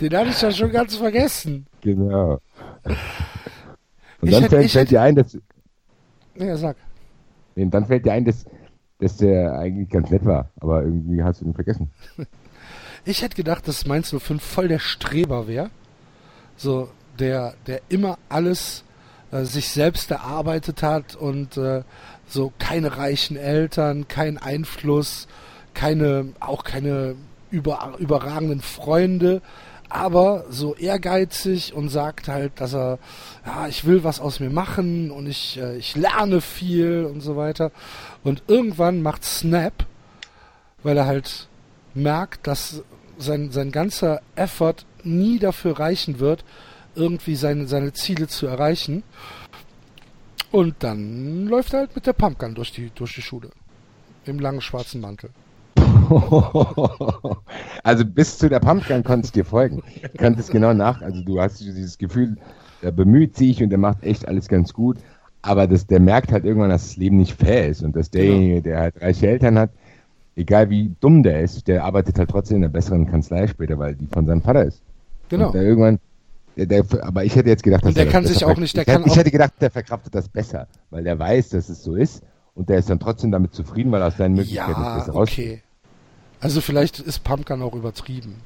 den 0.00 0.16
hatte 0.16 0.30
ich 0.30 0.40
ja 0.40 0.50
schon 0.50 0.70
ganz 0.72 0.96
vergessen. 0.96 1.66
Genau. 1.82 2.38
Und 2.84 2.96
Ich 4.22 4.30
dann 4.30 4.42
hätte- 4.44 4.48
fällt, 4.56 4.64
ich 4.66 4.72
fällt 4.72 4.88
hätte- 4.88 4.94
dir 4.94 5.02
ein, 5.02 5.14
dass, 5.16 5.38
Ja, 6.36 6.56
sag. 6.56 6.76
nee, 7.54 7.66
dann 7.66 7.84
fällt 7.86 8.06
dir 8.06 8.12
ein, 8.14 8.24
dass 8.24 8.44
dass 8.98 9.16
der 9.16 9.58
eigentlich 9.58 9.88
ganz 9.88 10.10
nett 10.10 10.24
war, 10.24 10.50
aber 10.60 10.82
irgendwie 10.82 11.22
hast 11.22 11.40
du 11.40 11.46
ihn 11.46 11.54
vergessen. 11.54 11.90
Ich 13.06 13.20
hätte 13.20 13.36
gedacht, 13.36 13.68
dass 13.68 13.84
Mainz 13.84 14.14
05 14.18 14.42
voll 14.42 14.66
der 14.66 14.78
Streber 14.78 15.46
wäre. 15.46 15.68
So, 16.56 16.88
der, 17.18 17.52
der 17.66 17.82
immer 17.90 18.18
alles 18.30 18.82
äh, 19.30 19.44
sich 19.44 19.68
selbst 19.68 20.10
erarbeitet 20.10 20.82
hat 20.82 21.14
und 21.14 21.58
äh, 21.58 21.82
so 22.26 22.52
keine 22.58 22.96
reichen 22.96 23.36
Eltern, 23.36 24.08
kein 24.08 24.38
Einfluss, 24.38 25.28
keine, 25.74 26.32
auch 26.40 26.64
keine 26.64 27.16
über, 27.50 27.94
überragenden 27.98 28.60
Freunde, 28.60 29.42
aber 29.88 30.44
so 30.48 30.74
ehrgeizig 30.74 31.74
und 31.74 31.88
sagt 31.88 32.28
halt, 32.28 32.60
dass 32.60 32.74
er, 32.74 32.98
ja, 33.46 33.68
ich 33.68 33.84
will 33.84 34.02
was 34.02 34.18
aus 34.18 34.40
mir 34.40 34.50
machen 34.50 35.10
und 35.10 35.26
ich, 35.26 35.58
äh, 35.58 35.76
ich 35.76 35.94
lerne 35.94 36.40
viel 36.40 37.04
und 37.04 37.20
so 37.20 37.36
weiter. 37.36 37.70
Und 38.24 38.42
irgendwann 38.48 39.02
macht 39.02 39.24
Snap, 39.24 39.86
weil 40.82 40.96
er 40.96 41.06
halt 41.06 41.48
merkt, 41.94 42.46
dass 42.46 42.82
sein, 43.18 43.50
sein 43.52 43.70
ganzer 43.70 44.20
Effort 44.34 44.86
nie 45.04 45.38
dafür 45.38 45.78
reichen 45.78 46.18
wird, 46.18 46.44
irgendwie 46.94 47.36
seine, 47.36 47.66
seine 47.66 47.92
Ziele 47.92 48.26
zu 48.26 48.46
erreichen. 48.46 49.02
Und 50.50 50.76
dann 50.80 51.46
läuft 51.46 51.74
er 51.74 51.80
halt 51.80 51.94
mit 51.94 52.06
der 52.06 52.12
Pumpgun 52.12 52.54
durch 52.54 52.72
die, 52.72 52.90
durch 52.94 53.14
die 53.14 53.22
Schule. 53.22 53.50
Im 54.24 54.38
langen 54.38 54.60
schwarzen 54.60 55.00
Mantel. 55.00 55.30
also 57.82 58.04
bis 58.04 58.38
zu 58.38 58.48
der 58.48 58.60
Pumpgun 58.60 59.04
konntest 59.04 59.34
du 59.34 59.40
dir 59.40 59.44
folgen. 59.44 59.82
Du 60.02 60.18
konntest 60.18 60.50
genau 60.50 60.72
nach, 60.72 61.02
also 61.02 61.22
du 61.22 61.40
hast 61.40 61.60
dieses 61.60 61.98
Gefühl, 61.98 62.36
der 62.82 62.92
bemüht 62.92 63.36
sich 63.36 63.62
und 63.62 63.70
der 63.70 63.78
macht 63.78 64.02
echt 64.02 64.28
alles 64.28 64.48
ganz 64.48 64.72
gut. 64.72 64.98
Aber 65.46 65.66
das, 65.66 65.86
der 65.86 66.00
merkt 66.00 66.32
halt 66.32 66.44
irgendwann, 66.46 66.70
dass 66.70 66.82
das 66.88 66.96
Leben 66.96 67.18
nicht 67.18 67.34
fair 67.38 67.68
ist 67.68 67.82
und 67.82 67.94
dass 67.94 68.10
derjenige, 68.10 68.62
der 68.62 68.80
halt 68.80 69.00
reiche 69.02 69.26
Eltern 69.28 69.58
hat, 69.58 69.70
egal 70.36 70.70
wie 70.70 70.90
dumm 71.00 71.22
der 71.22 71.42
ist, 71.42 71.68
der 71.68 71.84
arbeitet 71.84 72.18
halt 72.18 72.30
trotzdem 72.30 72.56
in 72.58 72.64
einer 72.64 72.72
besseren 72.72 73.06
Kanzlei 73.10 73.46
später, 73.46 73.78
weil 73.78 73.94
die 73.94 74.06
von 74.06 74.24
seinem 74.26 74.40
Vater 74.40 74.64
ist. 74.64 74.80
Genau. 75.28 75.48
Und 75.48 75.54
der 75.54 75.62
irgendwann, 75.62 75.98
der, 76.56 76.64
der, 76.66 76.84
aber 77.02 77.24
ich 77.24 77.36
hätte 77.36 77.50
jetzt 77.50 77.62
gedacht, 77.62 77.82
dass 77.82 77.88
Und 77.90 77.96
der 77.98 78.06
er, 78.06 78.12
kann 78.12 78.24
sich 78.26 78.42
auch 78.44 78.56
nicht- 78.56 78.74
der 78.74 78.82
ich, 78.84 78.88
hätte- 78.88 78.98
kann 79.00 79.06
ich 79.06 79.12
auch- 79.12 79.16
hätte 79.18 79.30
gedacht, 79.30 79.52
der 79.60 79.70
verkraftet 79.70 80.14
das 80.14 80.28
besser, 80.28 80.66
weil 80.90 81.04
der 81.04 81.18
weiß, 81.18 81.50
dass 81.50 81.68
es 81.68 81.82
so 81.82 81.94
ist 81.94 82.22
und 82.54 82.70
der 82.70 82.78
ist 82.78 82.88
dann 82.88 82.98
trotzdem 82.98 83.30
damit 83.30 83.54
zufrieden, 83.54 83.92
weil 83.92 84.02
aus 84.02 84.16
seinen 84.16 84.36
Möglichkeiten 84.36 84.80
Ja, 84.80 84.96
raus. 84.98 85.08
okay. 85.10 85.60
Also 86.40 86.60
vielleicht 86.62 87.00
ist 87.00 87.22
Pumpgun 87.22 87.60
auch 87.60 87.74
übertrieben. 87.74 88.36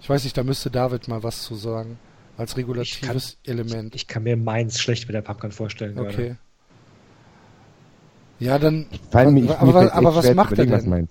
Ich 0.00 0.08
weiß 0.10 0.24
nicht, 0.24 0.36
da 0.36 0.42
müsste 0.42 0.68
David 0.70 1.06
mal 1.06 1.22
was 1.22 1.42
zu 1.42 1.54
sagen. 1.54 1.98
Als 2.40 2.56
regulatives 2.56 3.36
Element. 3.44 3.94
Ich 3.94 4.06
kann 4.06 4.22
mir 4.22 4.34
Mainz 4.34 4.78
schlecht 4.80 5.06
mit 5.06 5.14
der 5.14 5.20
Pumpgun 5.20 5.52
vorstellen. 5.52 5.94
gerade. 5.94 6.08
Okay. 6.08 6.36
Ja, 8.38 8.58
dann. 8.58 8.86
Fallen 9.10 9.34
mir, 9.34 9.60
aber 9.60 9.68
ich, 9.84 9.92
aber, 9.92 9.94
aber 9.94 10.14
was 10.16 10.34
macht 10.34 10.58
er 10.58 10.70
was 10.70 10.80
denn? 10.82 10.90
meint. 10.90 11.10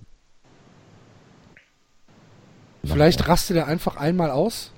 Vielleicht 2.82 3.28
rastet 3.28 3.58
er 3.58 3.68
einfach 3.68 3.96
einmal 3.96 4.32
aus? 4.32 4.72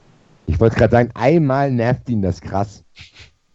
Ich 0.47 0.61
wollte 0.61 0.77
gerade 0.77 0.91
sagen, 0.93 1.11
einmal 1.15 1.71
nervt 1.71 2.11
ihn 2.11 2.21
das 2.21 2.43
krass, 2.43 2.85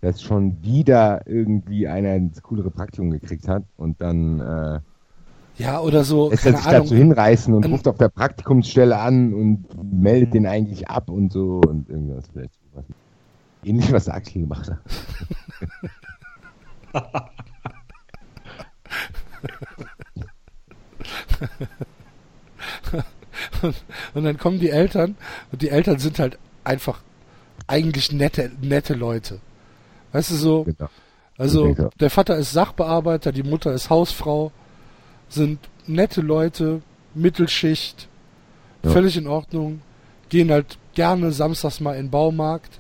dass 0.02 0.24
schon 0.24 0.64
wieder 0.64 1.22
irgendwie 1.28 1.88
einer 1.88 2.16
ins 2.16 2.42
coolere 2.42 2.72
Praktikum 2.72 3.12
gekriegt 3.12 3.48
hat 3.48 3.64
und 3.76 4.02
dann 4.02 4.40
äh, 4.40 4.80
Ja, 5.62 5.82
oder 5.82 6.04
so. 6.04 6.32
lässt 6.32 6.46
er 6.48 6.54
Keine 6.54 6.64
sich 6.64 6.72
dazu 6.72 6.96
hinreißen 6.96 7.54
und 7.54 7.66
ruft 7.66 7.88
auf 7.88 7.98
der 7.98 8.10
Praktikumsstelle 8.10 8.98
an 8.98 9.34
und 9.36 9.68
meldet 10.02 10.34
den 10.34 10.48
eigentlich 10.48 10.88
ab 10.90 11.10
und 11.12 11.32
so 11.32 11.62
und 11.64 11.90
irgendwas 11.90 12.26
vielleicht. 12.34 12.58
Was. 12.78 12.86
Ähnlich, 13.64 13.92
was 13.92 14.08
Axel 14.08 14.42
gemacht 14.44 14.70
hat. 14.70 14.80
Und 24.14 24.24
dann 24.24 24.38
kommen 24.38 24.60
die 24.60 24.70
Eltern 24.70 25.16
und 25.52 25.62
die 25.62 25.70
Eltern 25.70 26.00
sind 26.00 26.20
halt 26.20 26.38
einfach 26.64 27.02
eigentlich 27.68 28.12
nette, 28.12 28.52
nette 28.62 28.94
Leute. 28.94 29.40
Weißt 30.12 30.32
du 30.32 30.36
so? 30.36 30.64
Genau. 30.64 30.90
Also 31.38 31.68
ja. 31.68 31.90
der 32.00 32.10
Vater 32.10 32.36
ist 32.38 32.52
Sachbearbeiter, 32.52 33.32
die 33.32 33.44
Mutter 33.44 33.72
ist 33.74 33.90
Hausfrau, 33.90 34.52
sind 35.30 35.60
nette 35.86 36.22
Leute, 36.22 36.82
Mittelschicht, 37.14 38.08
Ja. 38.84 38.90
völlig 38.92 39.18
in 39.18 39.28
Ordnung, 39.28 39.82
gehen 40.30 40.52
halt 40.52 40.78
gerne 40.94 41.32
samstags 41.32 41.80
mal 41.80 41.94
in 41.96 42.06
den 42.08 42.12
Baumarkt, 42.12 42.80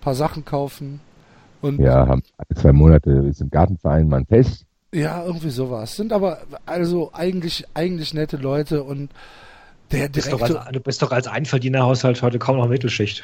paar 0.00 0.14
Sachen 0.14 0.44
kaufen 0.44 1.00
und 1.60 1.80
Ja, 1.80 2.06
haben 2.06 2.22
alle 2.36 2.60
zwei 2.60 2.72
Monate 2.72 3.10
ist 3.28 3.40
im 3.40 3.50
Gartenverein 3.50 4.08
mal 4.08 4.18
ein 4.18 4.26
Fest. 4.26 4.64
ja, 4.92 5.24
irgendwie 5.24 5.50
sowas. 5.50 5.96
Sind 5.96 6.12
aber 6.12 6.38
also 6.64 7.10
eigentlich 7.12 7.66
eigentlich 7.74 8.14
nette 8.14 8.36
Leute 8.36 8.82
und 8.84 9.10
der 9.90 10.08
Du 10.08 10.14
bist, 10.14 10.32
doch 10.32 10.38
Direktor, 10.38 10.62
als, 10.62 10.72
du 10.72 10.80
bist 10.80 11.02
doch 11.02 11.12
als 11.12 11.26
Einverdienerhaushalt 11.28 12.22
heute 12.22 12.38
kaum 12.38 12.56
noch 12.56 12.68
Mittelschicht. 12.68 13.22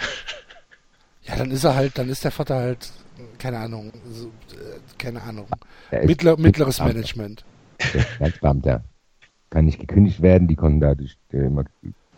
ja, 1.23 1.37
dann 1.37 1.51
ist 1.51 1.65
er 1.65 1.75
halt, 1.75 1.99
dann 1.99 2.09
ist 2.09 2.25
der 2.25 2.31
Vater 2.31 2.57
halt, 2.57 2.91
keine 3.39 3.59
Ahnung, 3.59 3.93
so, 4.11 4.27
äh, 4.27 4.79
keine 4.99 5.23
Ahnung, 5.23 5.47
Mittler, 6.05 6.37
mittleres 6.37 6.79
Beamter. 6.79 6.95
Management. 6.95 7.45
Der 7.95 8.01
ist 8.01 8.09
Finanzbeamter. 8.11 8.85
Kann 9.51 9.65
nicht 9.67 9.81
gekündigt 9.81 10.23
werden, 10.23 10.49
die 10.49 10.57
konnten 10.57 10.81
dadurch 10.81 11.17
äh, 11.33 11.39
immer 11.47 11.65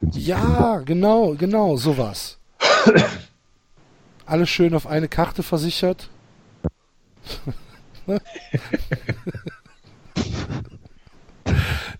günstig 0.05 0.26
Ja, 0.26 0.78
genau, 0.84 1.34
genau, 1.34 1.76
sowas. 1.76 2.39
Alles 4.26 4.49
schön 4.49 4.74
auf 4.74 4.86
eine 4.86 5.08
Karte 5.08 5.42
versichert. 5.42 6.08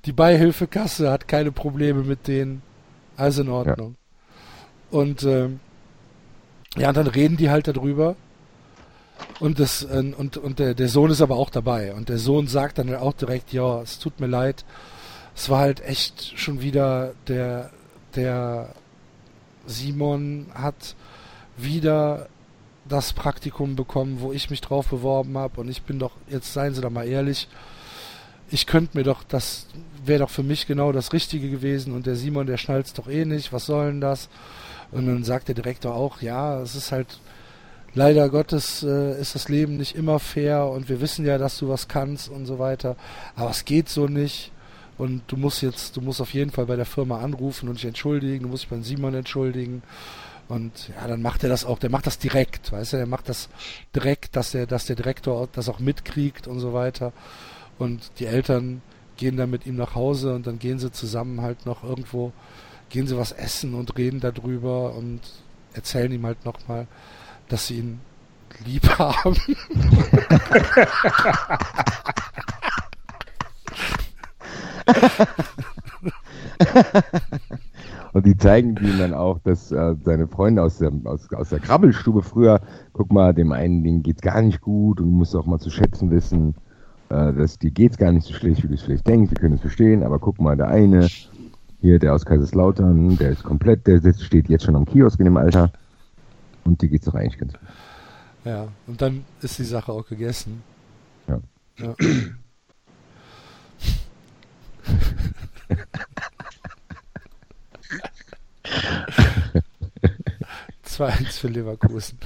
Die 0.05 0.12
Beihilfekasse 0.12 1.10
hat 1.10 1.28
keine 1.28 1.50
Probleme 1.52 2.02
mit 2.02 2.28
denen. 2.28 2.62
Also 3.16 3.42
in 3.42 3.49
Ordnung. 3.49 3.97
Und 4.91 5.23
ähm, 5.23 5.60
ja, 6.76 6.89
und 6.89 6.97
dann 6.97 7.07
reden 7.07 7.36
die 7.36 7.50
halt 7.50 7.68
darüber. 7.68 8.16
Und 9.41 9.60
das 9.60 9.83
äh, 9.83 10.12
und 10.16 10.36
und 10.36 10.58
der, 10.58 10.74
der 10.74 10.89
Sohn 10.89 11.10
ist 11.10 11.23
aber 11.23 11.36
auch 11.36 11.50
dabei. 11.50 11.94
Und 11.94 12.08
der 12.08 12.18
Sohn 12.18 12.49
sagt 12.49 12.78
dann 12.78 12.94
auch 12.94 13.15
direkt, 13.15 13.52
ja, 13.52 13.83
es 13.83 13.99
tut 13.99 14.20
mir 14.20 14.26
leid. 14.26 14.65
Es 15.36 15.49
war 15.50 15.60
halt 15.60 15.81
echt 15.84 16.39
schon 16.39 16.60
wieder 16.60 17.15
der 17.28 17.70
der 18.17 18.70
Simon 19.67 20.47
hat 20.55 20.94
wieder 21.57 22.28
das 22.89 23.12
Praktikum 23.12 23.76
bekommen, 23.76 24.18
wo 24.20 24.33
ich 24.33 24.51
mich 24.51 24.60
drauf 24.60 24.89
beworben 24.89 25.39
habe 25.39 25.60
und 25.60 25.68
ich 25.68 25.83
bin 25.83 25.99
doch, 25.99 26.12
jetzt 26.28 26.52
seien 26.52 26.75
Sie 26.75 26.81
doch 26.81 26.91
mal 26.91 27.07
ehrlich, 27.07 27.49
ich 28.51 28.67
könnte 28.67 28.97
mir 28.97 29.05
doch, 29.05 29.25
das 29.25 29.67
wäre 30.05 30.20
doch 30.20 30.31
für 30.31 30.43
mich 30.43 30.67
genau 30.67 30.93
das 30.93 31.12
Richtige 31.12 31.51
gewesen 31.51 31.94
und 31.94 32.07
der 32.07 32.17
Simon, 32.17 32.47
der 32.47 32.59
schnallt's 32.59 32.93
doch 32.93 33.09
eh 33.09 33.25
nicht, 33.25 33.52
was 33.52 33.67
soll 33.67 33.86
denn 33.86 34.01
das? 34.01 34.28
Und 34.93 35.07
dann 35.07 35.25
sagt 35.25 35.49
der 35.49 35.55
Direktor 35.55 35.94
auch, 35.94 36.20
ja, 36.20 36.60
es 36.60 36.75
ist 36.75 36.93
halt, 36.93 37.18
leider 37.94 38.28
Gottes 38.28 38.83
äh, 38.83 39.18
ist 39.18 39.34
das 39.34 39.49
Leben 39.49 39.76
nicht 39.76 39.97
immer 39.97 40.18
fair 40.18 40.67
und 40.67 40.89
wir 40.89 41.01
wissen 41.01 41.25
ja, 41.25 41.39
dass 41.39 41.59
du 41.59 41.68
was 41.68 41.89
kannst 41.89 42.28
und 42.28 42.47
so 42.47 42.59
weiter, 42.59 42.97
aber 43.34 43.51
es 43.51 43.65
geht 43.65 43.89
so 43.89 44.07
nicht. 44.07 44.52
Und 44.97 45.23
du 45.26 45.36
musst 45.36 45.62
jetzt, 45.62 45.97
du 45.97 46.00
musst 46.00 46.20
auf 46.20 46.34
jeden 46.34 46.50
Fall 46.50 46.66
bei 46.66 46.76
der 46.76 46.84
Firma 46.84 47.20
anrufen 47.20 47.68
und 47.68 47.78
dich 47.78 47.84
entschuldigen, 47.84 48.44
du 48.44 48.48
musst 48.48 48.64
dich 48.64 48.70
beim 48.70 48.84
Simon 48.84 49.14
entschuldigen. 49.14 49.82
Und 50.48 50.89
ja, 50.89 51.08
dann 51.08 51.23
macht 51.23 51.42
er 51.42 51.48
das 51.48 51.64
auch, 51.64 51.78
der 51.78 51.90
macht 51.90 52.06
das 52.06 52.18
direkt, 52.18 52.70
weißt 52.70 52.92
du, 52.92 52.97
der 52.98 53.06
macht 53.06 53.28
das 53.28 53.48
direkt, 53.94 54.36
dass 54.36 54.52
der, 54.52 54.66
dass 54.66 54.86
der 54.86 54.97
Direktor 54.97 55.48
das 55.52 55.68
auch 55.68 55.78
mitkriegt 55.78 56.47
und 56.47 56.60
so 56.60 56.74
weiter. 56.74 57.12
Und 57.78 58.10
die 58.18 58.26
Eltern 58.26 58.82
gehen 59.16 59.36
dann 59.36 59.50
mit 59.50 59.66
ihm 59.66 59.76
nach 59.76 59.94
Hause 59.94 60.34
und 60.34 60.47
dann 60.47 60.58
gehen 60.58 60.78
sie 60.78 60.92
zusammen 60.92 61.40
halt 61.40 61.66
noch 61.66 61.82
irgendwo, 61.82 62.32
gehen 62.90 63.06
sie 63.06 63.16
was 63.16 63.32
essen 63.32 63.74
und 63.74 63.97
reden 63.97 64.20
darüber 64.20 64.94
und 64.94 65.20
erzählen 65.73 66.12
ihm 66.12 66.26
halt 66.26 66.44
nochmal, 66.44 66.86
dass 67.48 67.66
sie 67.66 67.78
ihn 67.78 68.00
lieb 68.64 68.89
haben. 68.98 69.36
Und 78.12 78.26
die 78.26 78.36
zeigen 78.36 78.76
ihm 78.76 78.98
dann 78.98 79.12
auch, 79.12 79.40
dass 79.40 79.72
äh, 79.72 79.96
seine 80.04 80.28
Freunde 80.28 80.62
aus 80.62 80.78
der, 80.78 80.92
aus, 81.04 81.32
aus 81.32 81.48
der 81.48 81.58
Krabbelstube 81.58 82.22
früher, 82.22 82.60
guck 82.92 83.12
mal, 83.12 83.34
dem 83.34 83.50
einen 83.50 83.82
Ding 83.82 84.04
geht's 84.04 84.22
gar 84.22 84.40
nicht 84.40 84.60
gut 84.60 85.00
und 85.00 85.06
du 85.06 85.12
musst 85.12 85.34
auch 85.34 85.46
mal 85.46 85.58
zu 85.58 85.68
schätzen 85.70 86.12
wissen, 86.12 86.54
äh, 87.08 87.32
dass 87.32 87.58
dir 87.58 87.72
geht's 87.72 87.98
gar 87.98 88.12
nicht 88.12 88.24
so 88.24 88.32
schlecht, 88.32 88.62
wie 88.62 88.68
du 88.68 88.74
es 88.74 88.82
vielleicht 88.82 89.08
denkst, 89.08 89.32
wir 89.32 89.38
können 89.38 89.54
es 89.56 89.62
verstehen, 89.62 90.04
aber 90.04 90.20
guck 90.20 90.40
mal, 90.40 90.56
der 90.56 90.68
eine, 90.68 91.08
hier, 91.80 91.98
der 91.98 92.14
aus 92.14 92.24
Kaiserslautern, 92.24 93.16
der 93.16 93.30
ist 93.30 93.42
komplett, 93.42 93.86
der 93.88 94.00
sitzt, 94.00 94.22
steht 94.22 94.48
jetzt 94.48 94.64
schon 94.64 94.76
am 94.76 94.86
Kiosk 94.86 95.18
in 95.18 95.24
dem 95.24 95.36
Alter 95.36 95.72
und 96.64 96.80
dir 96.80 96.88
geht's 96.88 97.06
doch 97.06 97.14
eigentlich 97.14 97.38
ganz 97.38 97.52
gut. 97.54 97.62
Ja, 98.44 98.68
und 98.86 99.02
dann 99.02 99.24
ist 99.40 99.58
die 99.58 99.64
Sache 99.64 99.90
auch 99.92 100.06
gegessen. 100.06 100.62
Ja. 101.26 101.40
ja. 101.78 101.94
Zwei 110.82 111.08
eins 111.08 111.38
für 111.38 111.48
Leverkusen. 111.48 112.18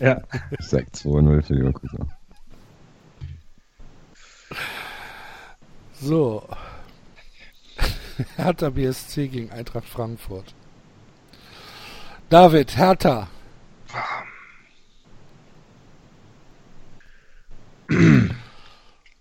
Ja. 0.00 0.22
Ich 0.58 0.66
sag 0.66 0.86
2-0 0.88 1.42
für 1.42 1.54
Leverkusen. 1.54 2.10
So. 6.00 6.48
Hertha 8.36 8.70
BSC 8.70 9.28
gegen 9.28 9.50
Eintracht 9.50 9.88
Frankfurt. 9.88 10.54
David, 12.28 12.76
Hertha. 12.76 13.28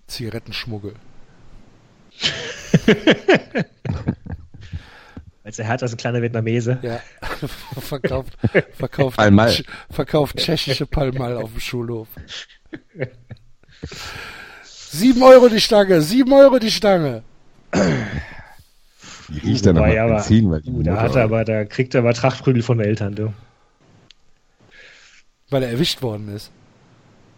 Zigarettenschmuggel. 0.07 0.95
Als 5.43 5.55
der 5.55 5.65
Hertha 5.65 5.85
ist 5.85 5.93
ein 5.93 5.97
kleiner 5.97 6.21
Vietnamese. 6.21 6.77
Ja, 6.81 6.99
verkauft, 7.79 8.33
verkauft, 8.73 9.17
verkauft 9.89 10.37
tschechische 10.37 10.85
Palmal 10.85 11.37
auf 11.37 11.51
dem 11.51 11.59
Schulhof. 11.61 12.07
Sieben 14.63 15.23
Euro 15.23 15.47
die 15.47 15.61
Stange, 15.61 16.01
sieben 16.01 16.33
Euro 16.33 16.59
die 16.59 16.71
Stange. 16.71 17.23
Die 17.73 19.39
riecht 19.39 19.65
dann 19.65 19.77
aber- 19.77 19.87
Benzin, 20.15 20.51
weil 20.51 20.61
die 20.61 20.69
Uh, 20.71 20.83
da 20.83 20.99
hat 21.01 21.15
er 21.15 21.23
aber, 21.23 21.45
da 21.45 21.63
kriegt 21.65 21.95
er 21.95 21.99
aber 22.01 22.13
Trachtprügel 22.13 22.61
von 22.63 22.77
den 22.77 22.87
Eltern, 22.87 23.15
du. 23.15 23.33
Weil 25.49 25.63
er 25.63 25.69
erwischt 25.69 26.01
worden 26.01 26.33
ist. 26.35 26.51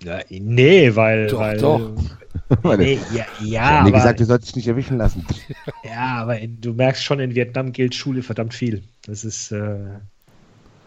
Ja, 0.04 0.20
nee, 0.30 0.96
weil. 0.96 1.28
Doch, 1.28 1.40
weil, 1.40 1.58
doch. 1.58 1.92
Nee, 2.78 3.00
ja, 3.14 3.26
ja, 3.44 3.80
aber, 3.82 3.92
gesagt, 3.92 4.20
du 4.20 4.26
sollst 4.26 4.48
dich 4.48 4.56
nicht 4.56 4.68
erwischen 4.68 4.98
lassen. 4.98 5.26
ja, 5.84 6.16
aber 6.16 6.40
in, 6.40 6.60
du 6.60 6.74
merkst 6.74 7.04
schon, 7.04 7.20
in 7.20 7.36
Vietnam 7.36 7.72
gilt 7.74 7.94
Schule 7.94 8.24
verdammt 8.24 8.56
viel. 8.56 8.82
Das 9.06 9.24
ist, 9.24 9.52
äh, 9.52 9.78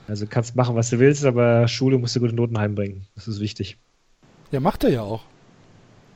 also 0.08 0.26
kannst 0.26 0.57
machen, 0.57 0.74
was 0.74 0.91
du 0.91 0.99
willst, 0.99 1.24
aber 1.24 1.68
Schule 1.68 1.99
musst 1.99 2.16
du 2.16 2.20
gute 2.20 2.34
Noten 2.34 2.58
heimbringen. 2.58 3.07
Das 3.15 3.28
ist 3.28 3.39
wichtig. 3.39 3.76
Ja, 4.50 4.58
macht 4.58 4.82
er 4.82 4.91
ja 4.91 5.02
auch. 5.02 5.23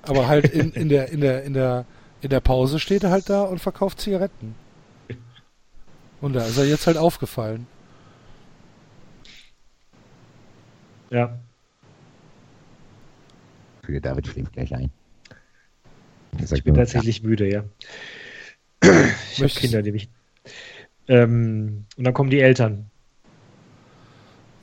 Aber 0.03 0.27
halt 0.27 0.47
in, 0.47 0.73
in 0.73 0.89
der, 0.89 1.11
in 1.11 1.21
der, 1.21 1.45
in 1.45 1.55
der, 1.55 1.85
in 2.23 2.31
der 2.31 2.41
Pause 2.41 2.79
steht 2.79 3.05
er 3.05 3.11
halt 3.11 3.29
da 3.29 3.43
und 3.43 3.61
verkauft 3.61 4.01
Zigaretten. 4.01 4.55
Und 6.21 6.33
da 6.33 6.45
ist 6.45 6.59
er 6.59 6.65
jetzt 6.65 6.87
halt 6.87 6.97
aufgefallen. 6.97 7.67
Ja. 11.11 11.39
Der 13.93 14.01
David 14.01 14.27
schläft 14.27 14.53
gleich 14.53 14.75
ein. 14.75 14.91
Sagt 16.39 16.59
Ich 16.59 16.65
bin 16.65 16.75
nur, 16.75 16.83
tatsächlich 16.83 17.23
müde, 17.23 17.49
ja. 17.49 17.65
Ich 19.33 19.43
habe 19.43 19.53
Kinder, 19.53 19.83
die 19.83 19.93
mich. 19.93 20.09
Ähm, 21.09 21.87
und 21.97 22.05
dann 22.05 22.15
kommen 22.15 22.31
die 22.31 22.41
Eltern. 22.41 22.91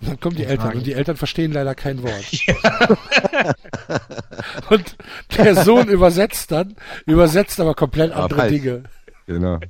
Dann 0.02 0.20
kommen 0.20 0.36
die 0.36 0.44
Eltern 0.46 0.74
und 0.76 0.86
die 0.86 0.94
Eltern 0.94 1.16
verstehen 1.16 1.54
leider 1.54 1.76
kein 1.76 2.04
Wort. 2.04 2.26
und 4.70 4.96
der 5.38 5.64
Sohn 5.64 5.88
übersetzt 5.88 6.52
dann, 6.52 6.76
übersetzt 7.06 7.60
aber 7.60 7.74
komplett 7.74 8.12
Aber 8.12 8.24
andere 8.24 8.40
falsch. 8.40 8.52
Dinge. 8.52 8.84
Genau. 9.26 9.60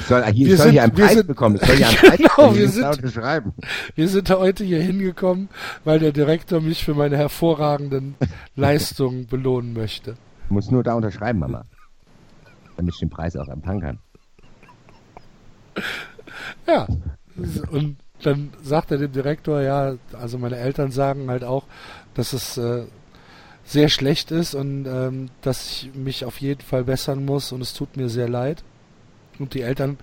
Ich 0.00 0.06
soll, 0.06 0.24
hier, 0.24 0.34
Wir 0.46 0.52
ich 0.52 0.56
soll 0.56 0.64
sind- 0.64 0.72
hier 0.72 0.82
einen 0.82 0.92
Preis 0.94 1.14
sind- 1.14 1.26
bekommen. 1.26 1.56
Ich 1.56 1.66
soll 1.66 1.76
hier 1.76 1.86
einen 1.88 1.96
Preis 1.98 2.16
Genau, 2.16 2.28
bekommen. 2.28 2.56
wir 2.56 2.68
sind-. 2.68 3.52
Wir 3.94 4.08
sind 4.08 4.30
heute 4.30 4.64
hier 4.64 4.82
hingekommen, 4.82 5.48
weil 5.84 5.98
der 6.00 6.12
Direktor 6.12 6.60
mich 6.60 6.84
für 6.84 6.94
meine 6.94 7.16
hervorragenden 7.16 8.14
Leistungen 8.56 9.26
belohnen 9.26 9.72
möchte. 9.74 10.16
Ich 10.46 10.50
muss 10.50 10.70
nur 10.70 10.82
da 10.82 10.94
unterschreiben, 10.94 11.38
Mama. 11.38 11.64
Damit 12.76 12.94
ich 12.94 13.00
den 13.00 13.10
Preis 13.10 13.36
auch 13.36 13.48
empfangen 13.48 13.80
kann. 13.80 13.98
Ja. 16.66 16.86
Und 17.70 17.96
dann 18.22 18.50
sagt 18.62 18.90
er 18.90 18.98
dem 18.98 19.12
Direktor, 19.12 19.60
ja, 19.62 19.94
also 20.12 20.38
meine 20.38 20.56
Eltern 20.56 20.90
sagen 20.90 21.28
halt 21.30 21.44
auch, 21.44 21.64
dass 22.14 22.32
es 22.32 22.56
äh, 22.58 22.84
sehr 23.72 23.88
schlecht 23.88 24.30
ist 24.30 24.54
und 24.54 24.86
ähm, 24.86 25.30
dass 25.40 25.66
ich 25.66 25.94
mich 25.94 26.24
auf 26.24 26.40
jeden 26.40 26.60
Fall 26.60 26.84
bessern 26.84 27.24
muss 27.24 27.52
und 27.52 27.60
es 27.62 27.72
tut 27.72 27.96
mir 27.96 28.08
sehr 28.08 28.28
leid. 28.28 28.62
Und 29.38 29.54
die 29.54 29.62
Eltern 29.62 29.98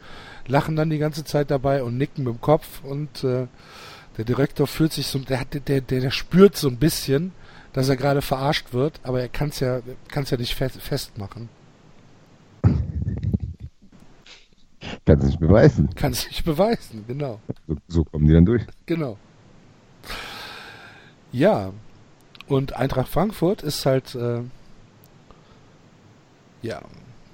lachen 0.48 0.76
dann 0.76 0.90
die 0.90 0.98
ganze 0.98 1.24
Zeit 1.24 1.52
dabei 1.52 1.84
und 1.84 1.98
nicken 1.98 2.24
mit 2.24 2.34
dem 2.34 2.42
Kopf 2.42 2.84
und 2.84 3.24
äh, 3.24 3.48
der 4.18 4.26
Direktor 4.26 4.68
fühlt 4.68 4.92
sich 4.92 5.08
so, 5.08 5.20
der, 5.20 5.40
hat, 5.40 5.54
der, 5.54 5.82
der, 5.82 6.02
der 6.02 6.12
spürt 6.12 6.58
so 6.58 6.68
ein 6.68 6.78
bisschen, 6.78 7.32
dass 7.72 7.88
er 7.88 7.96
gerade 7.96 8.22
verarscht 8.22 8.74
wird, 8.74 9.00
aber 9.04 9.22
er 9.22 9.30
kann 9.30 9.50
es 9.50 9.60
ja, 9.60 9.82
kann's 10.10 10.32
ja 10.32 10.38
nicht 10.38 10.56
fest, 10.56 10.82
festmachen. 10.82 11.48
Kannst 15.06 15.24
du 15.24 15.28
nicht 15.28 15.40
beweisen. 15.40 15.90
Kann 15.96 16.12
es 16.12 16.28
nicht 16.28 16.44
beweisen, 16.44 17.04
genau. 17.08 17.40
So, 17.68 17.76
so 17.88 18.04
kommen 18.04 18.28
die 18.28 18.34
dann 18.34 18.46
durch. 18.46 18.64
Genau. 18.86 19.18
Ja. 21.32 21.72
Und 22.50 22.74
Eintracht 22.74 23.08
Frankfurt 23.10 23.62
ist 23.64 23.86
halt, 23.86 24.16
äh, 24.16 24.42
ja, 26.62 26.82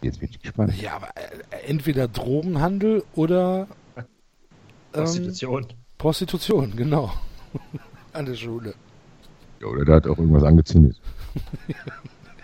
Jetzt 0.02 0.20
bin 0.20 0.30
ich 0.30 0.40
gespannt. 0.40 0.80
ja, 0.80 0.98
aber 0.98 1.08
äh, 1.16 1.68
entweder 1.68 2.08
Drogenhandel 2.08 3.04
oder 3.16 3.68
ähm, 3.96 4.06
Prostitution. 4.92 5.68
Prostitution, 5.98 6.76
genau. 6.76 7.12
An 8.14 8.26
der 8.26 8.36
Schule. 8.36 8.76
Ja, 9.62 9.68
oder 9.68 9.86
da 9.86 9.94
hat 9.96 10.06
auch 10.08 10.18
irgendwas 10.18 10.44
angezündet. 10.44 11.00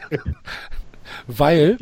Weil, 1.27 1.77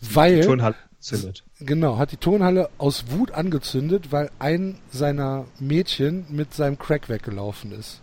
weil, 0.00 0.42
Turnhalle 0.42 0.74
zündet. 1.00 1.44
genau, 1.58 1.98
hat 1.98 2.12
die 2.12 2.16
Turnhalle 2.16 2.70
aus 2.78 3.10
Wut 3.10 3.32
angezündet, 3.32 4.12
weil 4.12 4.30
ein 4.38 4.78
seiner 4.90 5.46
Mädchen 5.58 6.26
mit 6.30 6.54
seinem 6.54 6.78
Crack 6.78 7.08
weggelaufen 7.08 7.72
ist. 7.72 8.02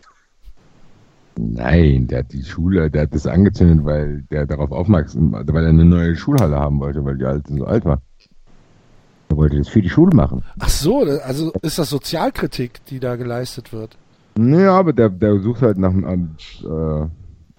Nein, 1.37 2.07
der 2.07 2.19
hat 2.19 2.33
die 2.33 2.43
Schule, 2.43 2.89
der 2.91 3.03
hat 3.03 3.13
das 3.15 3.25
angezündet, 3.25 3.85
weil 3.85 4.23
der 4.31 4.45
darauf 4.45 4.71
aufmerksam, 4.71 5.31
weil 5.31 5.63
er 5.63 5.69
eine 5.69 5.85
neue 5.85 6.15
Schulhalle 6.15 6.57
haben 6.57 6.79
wollte, 6.79 7.03
weil 7.05 7.17
die 7.17 7.25
alte 7.25 7.53
so 7.53 7.65
alt 7.65 7.85
war. 7.85 8.01
Er 9.29 9.37
wollte 9.37 9.57
das 9.57 9.69
für 9.69 9.81
die 9.81 9.89
Schule 9.89 10.15
machen. 10.15 10.43
Ach 10.59 10.69
so, 10.69 10.99
also 11.23 11.53
ist 11.61 11.79
das 11.79 11.89
Sozialkritik, 11.89 12.85
die 12.89 12.99
da 12.99 13.15
geleistet 13.15 13.71
wird. 13.71 13.97
Naja, 14.37 14.77
aber 14.77 14.91
der, 14.93 15.09
der 15.09 15.39
sucht 15.39 15.61
halt 15.61 15.77
nach 15.77 15.91
einem 15.91 16.35
äh, 16.63 17.07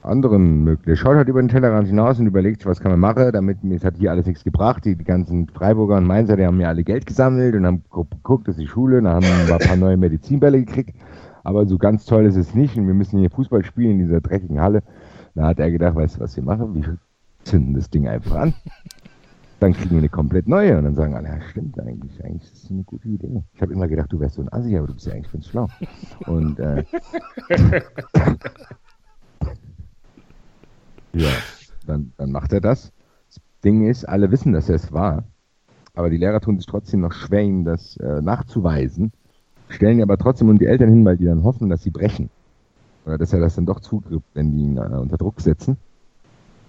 anderen 0.07 0.65
Möglichkeiten. 0.65 0.91
Der 0.91 0.97
schaut 0.97 1.17
halt 1.17 1.28
über 1.28 1.41
den 1.42 1.49
Tellerrand 1.49 1.89
hinaus 1.89 2.18
und 2.18 2.26
überlegt 2.26 2.60
sich, 2.60 2.67
was 2.67 2.81
kann 2.81 2.91
man 2.91 3.01
machen, 3.01 3.31
damit 3.33 3.65
mir 3.65 3.76
es 3.76 3.84
hat 3.84 3.97
hier 3.97 4.10
alles 4.10 4.26
nichts 4.26 4.44
gebracht. 4.44 4.84
Die, 4.84 4.97
die 4.97 5.05
ganzen 5.05 5.49
Freiburger 5.49 5.97
und 5.97 6.07
Mainzer, 6.07 6.36
die 6.36 6.44
haben 6.44 6.59
mir 6.59 6.68
alle 6.68 6.84
Geld 6.84 7.07
gesammelt 7.07 7.55
und 7.55 7.65
haben 7.65 7.84
gu- 7.89 8.05
geguckt, 8.05 8.49
dass 8.49 8.57
die 8.57 8.67
Schule, 8.67 9.01
dann 9.01 9.15
haben 9.15 9.25
wir 9.47 9.55
ein 9.55 9.59
paar 9.60 9.76
neue 9.76 9.97
Medizinbälle 9.97 10.62
gekriegt. 10.65 10.94
Aber 11.44 11.66
so 11.66 11.78
ganz 11.78 12.04
toll 12.04 12.26
ist 12.26 12.36
es 12.36 12.54
nicht 12.54 12.76
und 12.76 12.86
wir 12.86 12.94
müssen 12.94 13.18
hier 13.18 13.30
Fußball 13.30 13.64
spielen 13.64 13.92
in 13.92 14.06
dieser 14.06 14.20
dreckigen 14.20 14.60
Halle. 14.60 14.82
Da 15.34 15.46
hat 15.48 15.58
er 15.58 15.70
gedacht, 15.70 15.94
weißt 15.94 16.16
du, 16.16 16.20
was 16.20 16.36
wir 16.36 16.42
machen? 16.44 16.74
Wir 16.74 16.98
zünden 17.44 17.74
das 17.74 17.90
Ding 17.90 18.06
einfach 18.08 18.36
an. 18.36 18.54
Dann 19.60 19.72
kriegen 19.74 19.90
wir 19.90 19.98
eine 19.98 20.08
komplett 20.08 20.48
neue 20.48 20.76
und 20.76 20.84
dann 20.84 20.94
sagen 20.94 21.14
alle, 21.14 21.28
ja 21.28 21.40
stimmt 21.40 21.78
eigentlich, 21.80 22.24
eigentlich 22.24 22.42
ist 22.42 22.64
das 22.64 22.70
eine 22.70 22.82
gute 22.82 23.06
Idee. 23.08 23.44
Ich 23.54 23.62
habe 23.62 23.72
immer 23.72 23.86
gedacht, 23.86 24.12
du 24.12 24.18
wärst 24.18 24.34
so 24.34 24.42
ein 24.42 24.52
Assi, 24.52 24.76
aber 24.76 24.88
du 24.88 24.94
bist 24.94 25.06
ja 25.06 25.12
eigentlich 25.12 25.30
ganz 25.30 25.46
schlau. 25.46 25.68
Und 26.26 26.58
äh, 26.58 26.84
ja, 31.12 31.30
dann, 31.86 32.12
dann 32.16 32.32
macht 32.32 32.52
er 32.52 32.60
das. 32.60 32.92
Das 33.28 33.40
Ding 33.64 33.88
ist, 33.88 34.04
alle 34.04 34.32
wissen, 34.32 34.52
dass 34.52 34.68
er 34.68 34.74
es 34.74 34.90
war, 34.92 35.22
aber 35.94 36.10
die 36.10 36.16
Lehrer 36.16 36.40
tun 36.40 36.56
sich 36.56 36.66
trotzdem 36.66 37.00
noch 37.00 37.12
schwer, 37.12 37.42
ihm 37.42 37.64
das 37.64 37.96
äh, 37.98 38.20
nachzuweisen, 38.20 39.12
stellen 39.73 39.99
ihn 39.99 40.02
aber 40.02 40.18
trotzdem 40.18 40.49
und 40.49 40.60
die 40.60 40.67
Eltern 40.67 40.89
hin, 40.89 41.05
weil 41.05 41.17
die 41.17 41.25
dann 41.25 41.42
hoffen, 41.42 41.68
dass 41.68 41.83
sie 41.83 41.91
brechen. 41.91 42.31
Oder 43.05 43.18
dass 43.18 43.33
er 43.33 43.41
das 43.41 43.57
dann 43.57 43.67
doch 43.67 43.81
zugibt, 43.81 44.25
wenn 44.34 44.52
die 44.52 44.62
ihn 44.62 44.76
äh, 44.76 44.81
unter 44.81 45.17
Druck 45.17 45.41
setzen. 45.41 45.76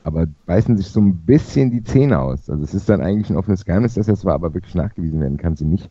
Aber 0.04 0.28
beißen 0.46 0.76
sich 0.78 0.88
so 0.88 1.00
ein 1.00 1.16
bisschen 1.16 1.72
die 1.72 1.84
Zähne 1.84 2.20
aus. 2.20 2.50
Also 2.50 2.64
es 2.64 2.74
ist 2.74 2.90
dann 2.90 3.02
eigentlich 3.02 3.30
ein 3.30 3.38
offenes 3.38 3.66
Geheimnis, 3.66 3.94
dass 3.94 4.08
es 4.08 4.26
war, 4.26 4.34
aber 4.34 4.54
wirklich 4.54 4.76
nachgewiesen 4.76 5.20
werden 5.20 5.38
kann 5.38 5.56
sie 5.56 5.66
nicht. 5.66 5.90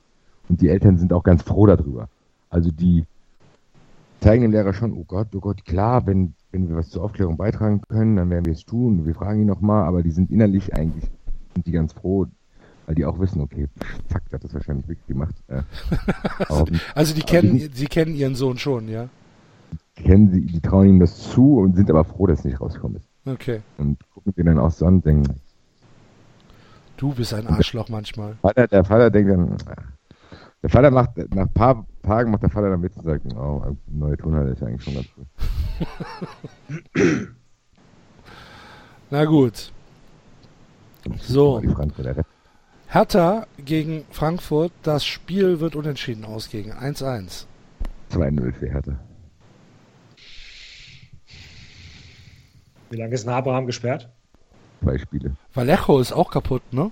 Und 0.49 0.61
die 0.61 0.69
Eltern 0.69 0.99
sind 0.99 1.13
auch 1.13 1.23
ganz 1.23 1.43
froh 1.43 1.67
darüber. 1.67 2.09
Also 2.51 2.71
die 2.71 3.05
zeigen 4.21 4.43
dem 4.43 4.53
Lehrer 4.53 4.75
schon, 4.75 4.93
oh 4.93 5.05
Gott, 5.07 5.29
oh 5.35 5.41
Gott, 5.41 5.65
klar, 5.65 6.07
wenn, 6.07 6.35
wenn 6.51 6.69
wir 6.69 6.77
was 6.77 6.91
zur 6.91 7.03
Aufklärung 7.03 7.37
beitragen 7.37 7.81
können, 7.89 8.17
dann 8.17 8.31
werden 8.31 8.45
wir 8.45 8.53
es 8.53 8.65
tun. 8.65 9.07
Wir 9.07 9.15
fragen 9.15 9.41
ihn 9.41 9.47
nochmal, 9.47 9.85
aber 9.85 10.03
die 10.03 10.11
sind 10.11 10.31
innerlich 10.31 10.75
eigentlich, 10.75 11.05
sind 11.55 11.67
die 11.67 11.73
ganz 11.73 11.93
froh, 11.93 12.27
weil 12.87 12.95
die 12.95 13.05
auch 13.05 13.19
wissen, 13.21 13.41
okay, 13.41 13.69
der 14.11 14.21
hat 14.33 14.45
das 14.45 14.55
wahrscheinlich 14.55 14.89
wirklich 14.89 15.07
gemacht. 15.07 15.35
Äh, 15.49 15.63
Also 16.95 17.15
die 17.15 17.23
Aber 17.23 17.31
kennen, 17.31 17.59
die- 17.59 17.71
sie 17.73 17.87
kennen 17.87 18.15
ihren 18.15 18.35
Sohn 18.35 18.59
schon, 18.59 18.89
ja? 18.89 19.09
die 19.99 20.03
kennen 20.05 20.31
sie, 20.31 20.41
die 20.41 20.61
trauen 20.61 20.89
ihm 20.89 21.01
das 21.01 21.31
zu 21.31 21.59
und 21.59 21.77
sind 21.77 21.91
aber 21.91 22.05
froh, 22.05 22.27
dass 22.27 22.41
es 22.41 22.45
nicht 22.45 22.61
rausgekommen 22.61 22.97
ist. 22.97 23.09
Okay. 23.27 23.61
Und 23.79 23.99
gucken 24.11 24.33
sie 24.37 24.43
dann 24.43 24.59
auch 24.59 24.71
so 24.71 24.87
an 24.87 24.95
und 24.97 25.07
denken, 25.07 25.37
Du 26.97 27.13
bist 27.15 27.35
ein 27.35 27.47
Arschloch 27.49 27.89
manchmal. 27.89 28.37
Vater, 28.43 28.69
der 28.69 28.85
Vater 28.85 29.11
denkt 29.11 29.31
dann, 29.33 29.57
ah. 29.67 29.75
der 30.63 30.71
Vater 30.71 30.91
macht, 30.93 31.17
nach 31.35 31.43
ein 31.47 31.53
paar 31.53 31.85
Tagen 32.03 32.31
macht 32.31 32.43
der 32.45 32.51
Vater 32.51 32.71
dann 32.71 32.81
Witz 32.83 32.97
und 32.97 33.05
sagt, 33.05 33.27
oh, 33.35 33.77
neue 33.89 34.17
Tonhalle 34.17 34.51
ist 34.53 34.61
ja 34.61 34.69
eigentlich 34.69 34.85
schon 34.85 34.95
ganz 34.95 35.07
cool. 35.17 35.27
Na 39.11 39.25
gut. 39.25 39.73
So. 41.21 41.61
Hertha 42.93 43.47
gegen 43.57 44.05
Frankfurt. 44.11 44.73
Das 44.83 45.05
Spiel 45.05 45.61
wird 45.61 45.77
unentschieden 45.77 46.27
ausgehen. 46.27 46.73
1-1. 46.73 47.47
2-0 48.11 48.53
für 48.53 48.69
Hertha. 48.69 48.99
Wie 52.91 52.97
lange 52.99 53.15
ist 53.15 53.27
ein 53.27 53.33
Abraham 53.33 53.67
gesperrt? 53.67 54.11
zwei 54.83 54.99
Spiele. 54.99 55.37
Vallejo 55.55 56.01
ist 56.01 56.13
auch 56.13 56.31
kaputt, 56.31 56.63
ne? 56.73 56.91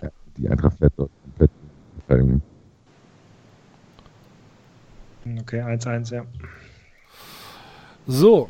Ja, 0.00 0.10
die 0.36 0.48
Eintracht 0.48 0.78
fährt 0.78 0.94
dort 0.96 1.10
komplett. 1.22 1.50
Verteidigung. 2.06 2.42
Okay, 5.40 5.60
1-1, 5.60 6.14
ja. 6.14 6.24
So. 8.06 8.48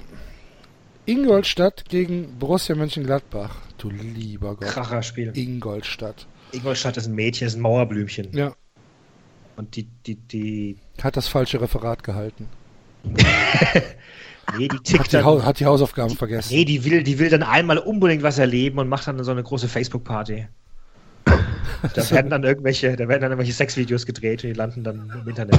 Ingolstadt 1.05 1.85
gegen 1.89 2.39
Borussia 2.39 2.77
Mönchengladbach. 2.77 3.57
Du 3.79 3.91
lieber 3.91 4.55
Gott. 4.55 4.69
Kracherspiel. 4.69 5.37
Ingolstadt. 5.37 6.29
Ingolstadt 6.53 6.97
ist 6.97 7.07
ein 7.07 7.15
Mädchen, 7.15 7.47
ist 7.47 7.57
ein 7.57 7.61
Mauerblümchen. 7.63 8.29
Ja, 8.33 8.55
Und 9.57 9.77
die, 9.77 9.89
die, 10.07 10.17
die, 10.17 10.77
hat 11.03 11.17
das 11.17 11.29
falsche 11.29 11.61
Referat 11.61 12.03
gehalten. 12.03 12.49
nee, 14.59 14.69
die 14.69 14.79
tickt 14.79 15.01
Hat 15.01 15.07
die, 15.13 15.17
dann, 15.17 15.45
hat 15.45 15.61
die 15.61 15.67
Hausaufgaben 15.67 16.17
vergessen. 16.17 16.55
nee, 16.55 16.65
die 16.65 16.85
will, 16.85 17.03
die 17.03 17.19
will 17.19 17.31
dann 17.31 17.43
einmal 17.43 17.79
unbedingt 17.79 18.23
was 18.23 18.39
erleben 18.39 18.79
und 18.79 18.89
macht 18.89 19.07
dann 19.09 19.23
so 19.25 19.33
eine 19.33 19.43
große 19.43 19.69
Facebook-Party. 19.69 20.47
Da 21.25 21.31
werden 22.11 22.31
dann 22.31 22.45
irgendwelche, 22.45 22.97
da 22.97 23.09
werden 23.09 23.23
dann 23.23 23.33
irgendwelche 23.33 23.53
Sexvideos 23.53 24.07
gedreht 24.07 24.45
und 24.45 24.51
die 24.51 24.55
landen 24.55 24.85
dann 24.85 25.13
im 25.21 25.29
Internet. 25.29 25.59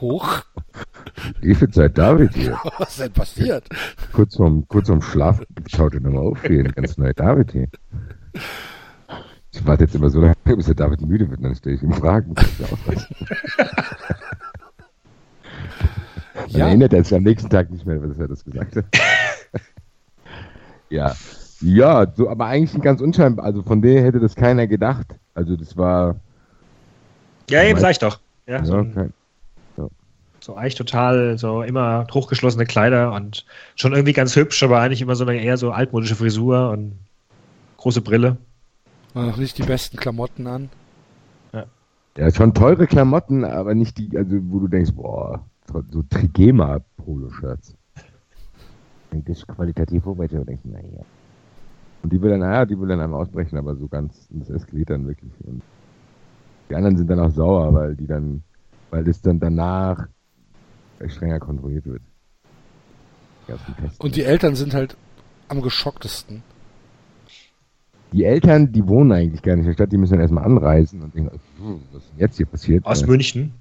Hoch. 0.00 0.42
Hefezeit 1.42 1.96
David 1.96 2.34
hier. 2.34 2.58
Was 2.78 2.90
ist 2.90 3.00
denn 3.00 3.12
passiert? 3.12 3.68
Kurz 4.12 4.36
vorm, 4.36 4.66
kurz 4.68 4.88
vorm 4.88 5.02
Schlaf 5.02 5.42
schaut 5.66 5.94
er 5.94 6.00
nochmal 6.00 6.26
auf 6.26 6.42
hier. 6.42 6.64
Ein 6.64 6.72
ganz 6.72 6.96
neuer 6.96 7.14
David 7.14 7.52
hier. 7.52 7.68
Ich 9.52 9.66
warte 9.66 9.84
jetzt 9.84 9.94
immer 9.94 10.10
so 10.10 10.20
lange, 10.20 10.34
bis 10.44 10.66
der 10.66 10.74
David 10.74 11.00
müde 11.02 11.28
wird, 11.30 11.42
dann 11.44 11.54
stelle 11.54 11.76
ich 11.76 11.82
ihm 11.82 11.92
Fragen. 11.92 12.34
Dann 16.34 16.50
Ja. 16.60 16.66
erinnert 16.68 16.92
er 16.92 17.04
sich 17.04 17.14
am 17.16 17.22
nächsten 17.22 17.48
Tag 17.50 17.70
nicht 17.70 17.86
mehr, 17.86 18.02
was 18.02 18.18
er 18.18 18.28
das 18.28 18.44
gesagt 18.44 18.76
hat. 18.76 18.84
ja. 20.88 21.14
Ja, 21.62 22.06
so, 22.16 22.28
aber 22.30 22.46
eigentlich 22.46 22.74
ein 22.74 22.80
ganz 22.80 23.00
unscheinbar. 23.02 23.44
Also 23.44 23.62
von 23.62 23.82
der 23.82 24.02
hätte 24.02 24.18
das 24.18 24.34
keiner 24.34 24.66
gedacht. 24.66 25.06
Also 25.34 25.56
das 25.56 25.76
war 25.76 26.16
Ja, 27.50 27.62
eben, 27.64 27.78
sag 27.78 27.90
ich 27.92 27.98
doch. 27.98 28.18
Ja, 28.46 28.64
so, 28.64 28.74
ja, 28.76 28.80
ein- 28.80 28.94
kein, 28.94 29.12
so 30.42 30.54
eigentlich 30.54 30.74
total, 30.76 31.36
so 31.36 31.62
immer 31.62 32.06
hochgeschlossene 32.14 32.64
Kleider 32.64 33.12
und 33.12 33.44
schon 33.76 33.92
irgendwie 33.92 34.14
ganz 34.14 34.34
hübsch, 34.36 34.62
aber 34.62 34.80
eigentlich 34.80 35.02
immer 35.02 35.14
so 35.14 35.26
eine 35.26 35.38
eher 35.42 35.58
so 35.58 35.70
altmodische 35.70 36.16
Frisur 36.16 36.70
und 36.70 36.98
große 37.80 38.02
Brille. 38.02 38.36
War 39.14 39.26
noch 39.26 39.38
nicht 39.38 39.58
die 39.58 39.62
besten 39.62 39.96
Klamotten 39.96 40.46
an. 40.46 40.68
ja, 42.16 42.30
schon 42.30 42.54
teure 42.54 42.86
Klamotten, 42.86 43.44
aber 43.44 43.74
nicht 43.74 43.98
die, 43.98 44.16
also 44.16 44.36
wo 44.50 44.60
du 44.60 44.68
denkst, 44.68 44.92
boah, 44.92 45.44
so 45.90 46.02
Trigema-Polo-Shirts. 46.02 47.76
Das 49.10 49.38
ist 49.38 49.48
qualitativ 49.48 50.04
hochwertig 50.04 50.38
und 50.38 50.48
denkst, 50.48 50.64
naja. 50.64 51.04
Und 52.02 52.12
die 52.12 52.20
will 52.22 52.30
dann, 52.30 52.40
naja, 52.40 52.64
die 52.64 52.78
will 52.78 52.88
dann 52.88 53.00
einmal 53.00 53.20
ausbrechen, 53.20 53.58
aber 53.58 53.74
so 53.74 53.88
ganz, 53.88 54.28
das 54.30 54.50
eskaliert 54.50 54.90
dann 54.90 55.06
wirklich. 55.06 55.32
Und 55.44 55.62
die 56.68 56.74
anderen 56.76 56.96
sind 56.96 57.08
dann 57.08 57.20
auch 57.20 57.30
sauer, 57.30 57.72
weil 57.74 57.96
die 57.96 58.06
dann, 58.06 58.42
weil 58.90 59.04
das 59.04 59.20
dann 59.20 59.40
danach 59.40 60.06
strenger 61.06 61.40
kontrolliert 61.40 61.86
wird. 61.86 62.02
Die. 63.48 63.54
Und 63.98 64.14
die 64.14 64.22
Eltern 64.22 64.54
sind 64.54 64.74
halt 64.74 64.96
am 65.48 65.60
geschocktesten. 65.60 66.44
Die 68.12 68.24
Eltern, 68.24 68.72
die 68.72 68.86
wohnen 68.88 69.12
eigentlich 69.12 69.42
gar 69.42 69.52
nicht 69.54 69.62
in 69.64 69.66
der 69.68 69.74
Stadt, 69.74 69.92
die 69.92 69.96
müssen 69.98 70.12
dann 70.14 70.20
erstmal 70.20 70.44
anreisen 70.44 71.02
und 71.02 71.14
denken, 71.14 71.38
"Hm, 71.58 71.80
was 71.92 72.02
ist 72.02 72.10
denn 72.12 72.18
jetzt 72.18 72.36
hier 72.36 72.46
passiert? 72.46 72.84
Aus 72.86 73.02
Äh, 73.02 73.06
München. 73.06 73.52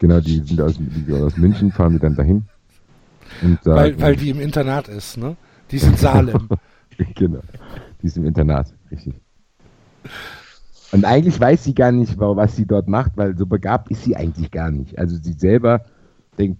Genau, 0.00 0.18
die 0.20 0.38
sind 0.40 0.60
aus, 0.60 0.74
die 0.78 1.12
aus 1.12 1.36
München, 1.36 1.70
fahren 1.70 1.92
die 1.92 1.98
dann 2.00 2.16
dahin. 2.16 2.44
Und 3.42 3.62
sagen, 3.62 3.76
Weil, 3.80 4.00
weil 4.00 4.16
die 4.16 4.30
im 4.30 4.40
Internat 4.40 4.88
ist, 4.88 5.16
ne? 5.16 5.36
Die 5.70 5.76
ist 5.76 5.84
in 5.86 5.96
Salem. 5.96 6.48
genau, 7.14 7.40
die 8.02 8.06
ist 8.08 8.16
im 8.16 8.24
Internat, 8.26 8.72
richtig. 8.90 9.14
Und 10.90 11.04
eigentlich 11.04 11.40
weiß 11.40 11.64
sie 11.64 11.74
gar 11.74 11.92
nicht, 11.92 12.18
wa- 12.18 12.36
was 12.36 12.56
sie 12.56 12.66
dort 12.66 12.88
macht, 12.88 13.12
weil 13.16 13.36
so 13.38 13.46
begabt 13.46 13.90
ist 13.90 14.02
sie 14.02 14.16
eigentlich 14.16 14.50
gar 14.50 14.70
nicht. 14.70 14.98
Also 14.98 15.16
sie 15.16 15.32
selber 15.32 15.84
denkt, 16.36 16.58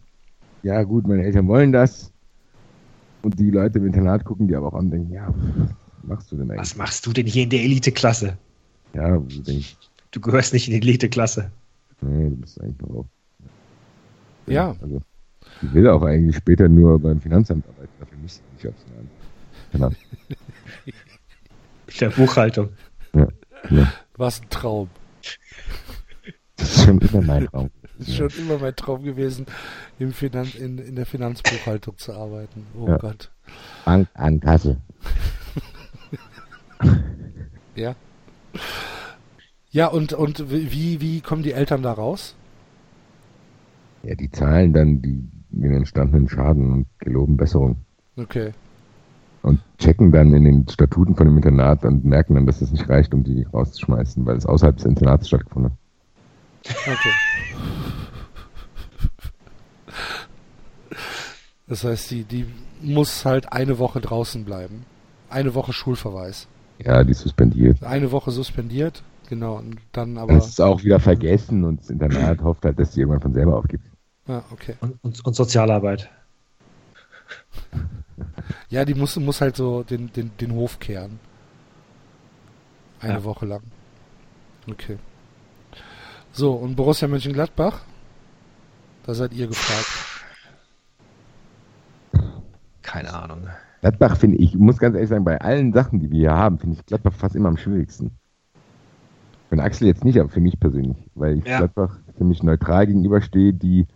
ja 0.62 0.82
gut, 0.84 1.06
meine 1.06 1.24
Eltern 1.24 1.48
wollen 1.48 1.72
das. 1.72 2.12
Und 3.22 3.38
die 3.38 3.50
Leute 3.50 3.78
im 3.80 3.86
Internat 3.86 4.24
gucken 4.24 4.46
die 4.48 4.54
aber 4.56 4.68
auch 4.68 4.74
an 4.74 4.86
und 4.86 4.90
denken, 4.92 5.12
ja, 5.12 5.28
machst 6.04 6.30
du 6.32 6.36
denn 6.36 6.50
eigentlich? 6.50 6.60
Was 6.60 6.76
machst 6.76 7.06
du 7.06 7.12
denn 7.12 7.26
hier 7.26 7.44
in 7.44 7.50
der 7.50 7.60
Eliteklasse? 7.60 8.36
Ja, 8.94 9.16
wo 9.16 9.26
du 10.10 10.20
gehörst 10.20 10.52
nicht 10.52 10.68
in 10.68 10.72
die 10.80 10.86
Eliteklasse. 10.88 11.50
nee, 12.00 12.28
du 12.30 12.36
bist 12.36 12.60
eigentlich 12.60 12.78
noch 12.80 12.90
auf. 12.96 13.06
Ja. 14.46 14.76
Also, 14.80 15.00
die 15.62 15.72
will 15.72 15.88
auch 15.88 16.02
eigentlich 16.02 16.36
später 16.36 16.68
nur 16.68 16.98
beim 16.98 17.20
Finanzamt 17.20 17.64
arbeiten, 17.68 17.92
dafür 18.00 18.18
muss 18.18 18.34
sie 18.36 18.42
nicht 18.54 18.66
aufs 18.66 18.84
Land. 18.94 19.08
Genau. 19.72 19.90
In 20.86 21.98
der 22.00 22.10
Buchhaltung. 22.10 22.68
Ja, 23.14 23.28
ja. 23.70 23.92
Was 24.16 24.40
ein 24.42 24.50
Traum. 24.50 24.88
Das 26.56 26.76
ist 26.76 26.84
schon 26.84 26.98
immer 27.00 27.22
mein 27.22 27.46
Traum. 27.46 27.70
Das 27.98 28.08
ist 28.08 28.16
schon 28.16 28.30
immer 28.38 28.58
mein 28.58 28.74
Traum 28.76 29.02
gewesen, 29.04 29.46
im 29.98 30.12
Finan 30.12 30.48
in, 30.58 30.78
in 30.78 30.96
der 30.96 31.06
Finanzbuchhaltung 31.06 31.96
zu 31.98 32.12
arbeiten. 32.12 32.66
Oh 32.78 32.88
Ja. 32.88 32.96
Gott. 32.98 33.30
Bank 33.84 34.08
an 34.14 34.40
Kasse. 34.40 34.78
Ja. 37.74 37.94
Ja, 39.70 39.86
und, 39.86 40.12
und 40.12 40.50
wie, 40.50 41.00
wie 41.00 41.20
kommen 41.22 41.42
die 41.42 41.52
Eltern 41.52 41.82
da 41.82 41.92
raus? 41.92 42.34
Ja, 44.02 44.14
die 44.14 44.30
zahlen 44.30 44.72
dann 44.72 45.00
die, 45.00 45.26
den 45.48 45.72
entstandenen 45.72 46.28
Schaden 46.28 46.72
und 46.72 46.86
geloben 46.98 47.36
Besserung. 47.36 47.76
Okay. 48.16 48.52
Und 49.42 49.60
checken 49.78 50.12
dann 50.12 50.34
in 50.34 50.44
den 50.44 50.68
Statuten 50.68 51.16
von 51.16 51.26
dem 51.26 51.36
Internat 51.36 51.84
und 51.84 52.04
merken 52.04 52.34
dann, 52.34 52.46
dass 52.46 52.60
es 52.60 52.70
nicht 52.70 52.88
reicht, 52.88 53.14
um 53.14 53.24
die 53.24 53.44
rauszuschmeißen, 53.44 54.26
weil 54.26 54.36
es 54.36 54.46
außerhalb 54.46 54.76
des 54.76 54.84
Internats 54.84 55.28
stattgefunden 55.28 55.72
hat. 55.72 55.78
Okay. 56.86 57.10
Das 61.66 61.84
heißt, 61.84 62.10
die, 62.10 62.24
die 62.24 62.46
muss 62.82 63.24
halt 63.24 63.52
eine 63.52 63.78
Woche 63.78 64.00
draußen 64.00 64.44
bleiben. 64.44 64.84
Eine 65.30 65.54
Woche 65.54 65.72
Schulverweis. 65.72 66.46
Ja, 66.84 67.04
die 67.04 67.14
suspendiert. 67.14 67.82
Eine 67.82 68.10
Woche 68.12 68.30
suspendiert, 68.30 69.02
genau. 69.28 69.56
Und 69.56 69.78
dann 69.92 70.18
aber. 70.18 70.28
Dann 70.28 70.38
ist 70.38 70.48
es 70.48 70.60
auch 70.60 70.82
wieder 70.82 71.00
vergessen 71.00 71.64
und 71.64 71.80
das 71.80 71.90
Internat 71.90 72.40
hofft 72.42 72.64
halt, 72.64 72.78
dass 72.78 72.92
sie 72.92 73.00
irgendwann 73.00 73.20
von 73.20 73.32
selber 73.34 73.56
aufgibt. 73.56 73.84
Ah, 74.26 74.42
okay. 74.50 74.74
Und, 74.80 74.98
und, 75.02 75.24
und 75.24 75.34
Sozialarbeit. 75.34 76.08
Ja, 78.68 78.84
die 78.84 78.94
muss, 78.94 79.16
muss 79.16 79.40
halt 79.40 79.56
so 79.56 79.82
den, 79.82 80.12
den, 80.12 80.30
den 80.40 80.52
Hof 80.52 80.78
kehren. 80.78 81.18
Eine 83.00 83.14
Ja. 83.14 83.24
Woche 83.24 83.46
lang. 83.46 83.62
Okay. 84.70 84.98
So, 86.32 86.52
und 86.52 86.76
Borussia 86.76 87.08
Mönchengladbach? 87.08 87.80
Da 89.04 89.14
seid 89.14 89.32
ihr 89.34 89.48
gefragt. 89.48 89.86
Keine 92.82 93.12
Ahnung. 93.12 93.48
Gladbach 93.82 94.16
finde 94.16 94.38
ich, 94.38 94.54
ich 94.54 94.58
muss 94.58 94.78
ganz 94.78 94.94
ehrlich 94.94 95.10
sagen, 95.10 95.24
bei 95.24 95.40
allen 95.40 95.72
Sachen, 95.72 95.98
die 95.98 96.10
wir 96.10 96.18
hier 96.18 96.36
haben, 96.36 96.58
finde 96.58 96.76
ich 96.76 96.86
Gladbach 96.86 97.12
fast 97.12 97.34
immer 97.34 97.48
am 97.48 97.56
schwierigsten. 97.56 98.12
Für 99.48 99.56
den 99.56 99.60
Axel 99.60 99.88
jetzt 99.88 100.04
nicht, 100.04 100.18
aber 100.18 100.28
für 100.28 100.40
mich 100.40 100.58
persönlich, 100.58 100.96
weil 101.16 101.38
ich 101.38 101.46
Ja. 101.46 101.58
Gladbach 101.58 101.98
ziemlich 102.16 102.44
neutral 102.44 102.86
gegenüberstehe, 102.86 103.52
die 103.52 103.86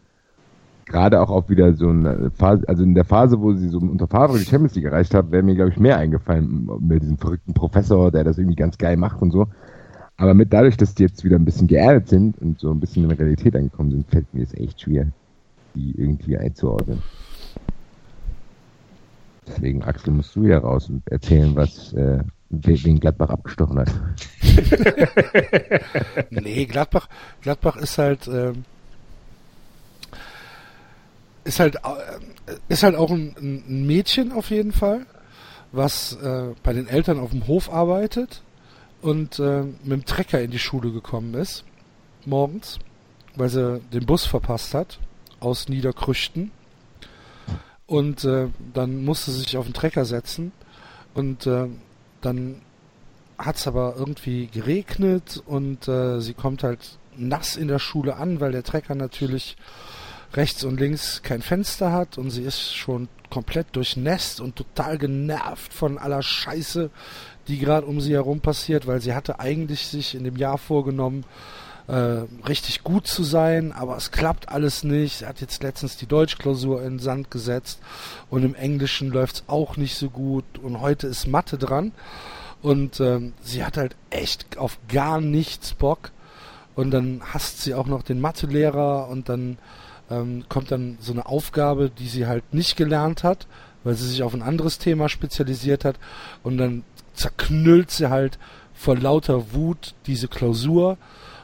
gerade 0.87 1.21
auch 1.21 1.31
auf 1.31 1.49
wieder 1.49 1.73
so 1.75 1.89
eine 1.89 2.33
Phase, 2.33 2.69
also 2.69 2.83
in 2.83 2.95
der 2.95 3.05
Phase, 3.05 3.41
wo 3.41 3.53
sie 3.55 3.69
so 3.69 3.79
unter 3.79 4.09
Favre 4.09 4.39
die 4.39 4.45
Champions 4.45 4.75
League 4.75 4.87
erreicht 4.87 5.15
haben, 5.15 5.31
wäre 5.31 5.45
mir, 5.45 5.55
glaube 5.55 5.71
ich, 5.71 5.79
mehr 5.79 5.99
eingefallen 5.99 6.69
mit 6.81 7.03
diesem 7.03 7.19
verrückten 7.19 7.55
Professor, 7.55 8.11
der 8.11 8.25
das 8.25 8.39
irgendwie 8.39 8.57
ganz 8.57 8.79
geil 8.79 8.97
macht 8.97 9.23
und 9.23 9.31
so. 9.31 9.47
Aber 10.17 10.35
mit 10.35 10.53
dadurch, 10.53 10.77
dass 10.77 10.95
die 10.97 11.05
jetzt 11.05 11.23
wieder 11.23 11.37
ein 11.37 11.45
bisschen 11.45 11.69
geerdet 11.69 12.09
sind 12.09 12.39
und 12.41 12.59
so 12.59 12.73
ein 12.73 12.81
bisschen 12.81 13.05
in 13.05 13.11
der 13.11 13.19
Realität 13.21 13.55
angekommen 13.55 13.93
sind, 13.93 14.09
fällt 14.09 14.33
mir 14.35 14.43
es 14.43 14.55
echt 14.55 14.81
schwer, 14.81 15.07
die 15.77 15.93
irgendwie 15.97 16.37
einzuordnen. 16.39 17.03
Deswegen, 19.47 19.83
Axel, 19.83 20.13
musst 20.13 20.35
du 20.37 20.45
ja 20.45 20.59
raus 20.59 20.89
und 20.89 21.03
erzählen, 21.11 21.55
was 21.55 21.93
äh, 21.93 22.19
we- 22.51 22.85
wen 22.85 22.99
Gladbach 23.01 23.31
abgestochen 23.31 23.79
hat. 23.79 23.93
Nee, 26.31 26.67
Gladbach, 26.67 27.09
Gladbach 27.43 27.77
ist 27.77 27.99
halt, 27.99 28.27
ähm, 28.29 28.65
ist 31.45 31.61
halt, 31.61 31.77
äh, 31.77 31.81
ist 32.69 32.83
halt 32.83 32.97
auch 32.97 33.11
ein, 33.11 33.35
ein 33.69 33.87
Mädchen 33.87 34.33
auf 34.33 34.51
jeden 34.51 34.73
Fall, 34.73 35.07
was 35.73 36.15
äh, 36.23 36.55
bei 36.63 36.73
den 36.73 36.89
Eltern 36.89 37.19
auf 37.19 37.31
dem 37.31 37.47
Hof 37.47 37.73
arbeitet 37.73 38.43
und 39.03 39.39
äh, 39.39 39.63
mit 39.63 39.93
dem 39.93 40.05
Trecker 40.05 40.41
in 40.41 40.51
die 40.51 40.59
Schule 40.59 40.91
gekommen 40.93 41.35
ist, 41.35 41.65
morgens, 42.25 42.79
weil 43.37 43.49
sie 43.49 43.81
den 43.93 44.07
Bus 44.07 44.25
verpasst 44.27 44.75
hat, 44.75 44.99
aus 45.41 45.69
Niederkrüchten. 45.69 46.51
Und 47.87 48.25
äh, 48.25 48.49
dann 48.75 49.05
musste 49.05 49.31
sie 49.31 49.41
sich 49.41 49.57
auf 49.57 49.67
den 49.67 49.75
Trecker 49.75 50.05
setzen. 50.05 50.53
Und 51.15 51.47
äh, 51.47 51.69
dann 52.21 52.63
hat 53.39 53.57
es 53.57 53.67
aber 53.67 53.95
irgendwie 53.99 54.47
geregnet 54.47 55.43
und 55.47 55.89
äh, 55.89 56.21
sie 56.21 56.35
kommt 56.35 56.63
halt 56.63 56.99
nass 57.17 57.57
in 57.57 57.69
der 57.69 57.79
Schule 57.79 58.17
an, 58.17 58.41
weil 58.41 58.53
der 58.53 58.63
Trecker 58.63 58.95
natürlich 58.95 59.57
rechts 60.35 60.65
und 60.65 60.81
links 60.81 61.23
kein 61.23 61.43
Fenster 61.43 61.93
hat 61.93 62.19
und 62.19 62.31
sie 62.31 62.43
ist 62.43 62.75
schon 62.75 63.09
komplett 63.31 63.69
durchnässt 63.73 64.41
und 64.41 64.57
total 64.57 64.99
genervt 64.99 65.73
von 65.73 65.99
aller 65.99 66.23
Scheiße, 66.23 66.91
die 67.49 67.59
gerade 67.59 67.87
um 67.87 68.01
sie 68.01 68.13
herum 68.13 68.41
passiert, 68.41 68.87
weil 68.87 69.01
sie 69.01 69.15
hatte 69.15 69.41
eigentlich 69.41 69.87
sich 69.87 70.15
in 70.15 70.25
dem 70.25 70.37
Jahr 70.37 70.59
vorgenommen, 70.59 71.25
äh, 71.89 72.25
richtig 72.49 72.83
gut 72.83 73.07
zu 73.07 73.23
sein, 73.23 73.73
aber 73.73 73.97
es 73.97 74.11
klappt 74.11 74.49
alles 74.49 74.83
nicht. 74.83 75.19
Sie 75.19 75.27
hat 75.27 75.41
jetzt 75.41 75.63
letztens 75.63 75.97
die 75.97 76.07
Deutschklausur 76.07 76.83
in 76.83 76.95
den 76.95 76.99
Sand 76.99 77.31
gesetzt 77.31 77.79
und 78.29 78.45
im 78.45 78.55
Englischen 78.55 79.11
läuft's 79.11 79.45
auch 79.47 79.77
nicht 79.77 79.97
so 79.97 80.11
gut 80.11 80.45
und 80.61 80.81
heute 80.81 81.07
ist 81.07 81.27
Mathe 81.27 81.59
dran. 81.59 81.93
Und 82.63 83.01
ähm, 83.01 83.35
sie 83.43 83.65
hat 83.65 83.77
halt 83.77 83.95
echt 84.11 84.59
auf 84.59 84.79
gar 84.89 85.21
nichts 85.21 85.75
Bock. 85.75 86.11
Und 86.75 86.91
dann 86.91 87.23
hasst 87.33 87.63
sie 87.63 87.75
auch 87.75 87.87
noch 87.87 88.03
den 88.03 88.21
Mathelehrer 88.21 89.09
und 89.09 89.29
dann 89.29 89.59
ähm, 90.11 90.45
kommt 90.49 90.71
dann 90.71 90.99
so 91.01 91.13
eine 91.13 91.27
Aufgabe, 91.27 91.91
die 91.91 92.09
sie 92.09 92.27
halt 92.27 92.53
nicht 92.53 92.77
gelernt 92.77 93.25
hat, 93.25 93.47
weil 93.85 93.95
sie 93.95 94.09
sich 94.09 94.23
auf 94.23 94.35
ein 94.35 94.43
anderes 94.43 94.79
Thema 94.79 95.09
spezialisiert 95.09 95.85
hat. 95.85 95.97
Und 96.43 96.59
dann 96.59 96.85
zerknüllt 97.15 97.91
sie 97.91 98.11
halt 98.11 98.39
vor 98.75 98.97
lauter 98.97 99.55
Wut 99.55 99.95
diese 100.07 100.29
Klausur 100.29 100.99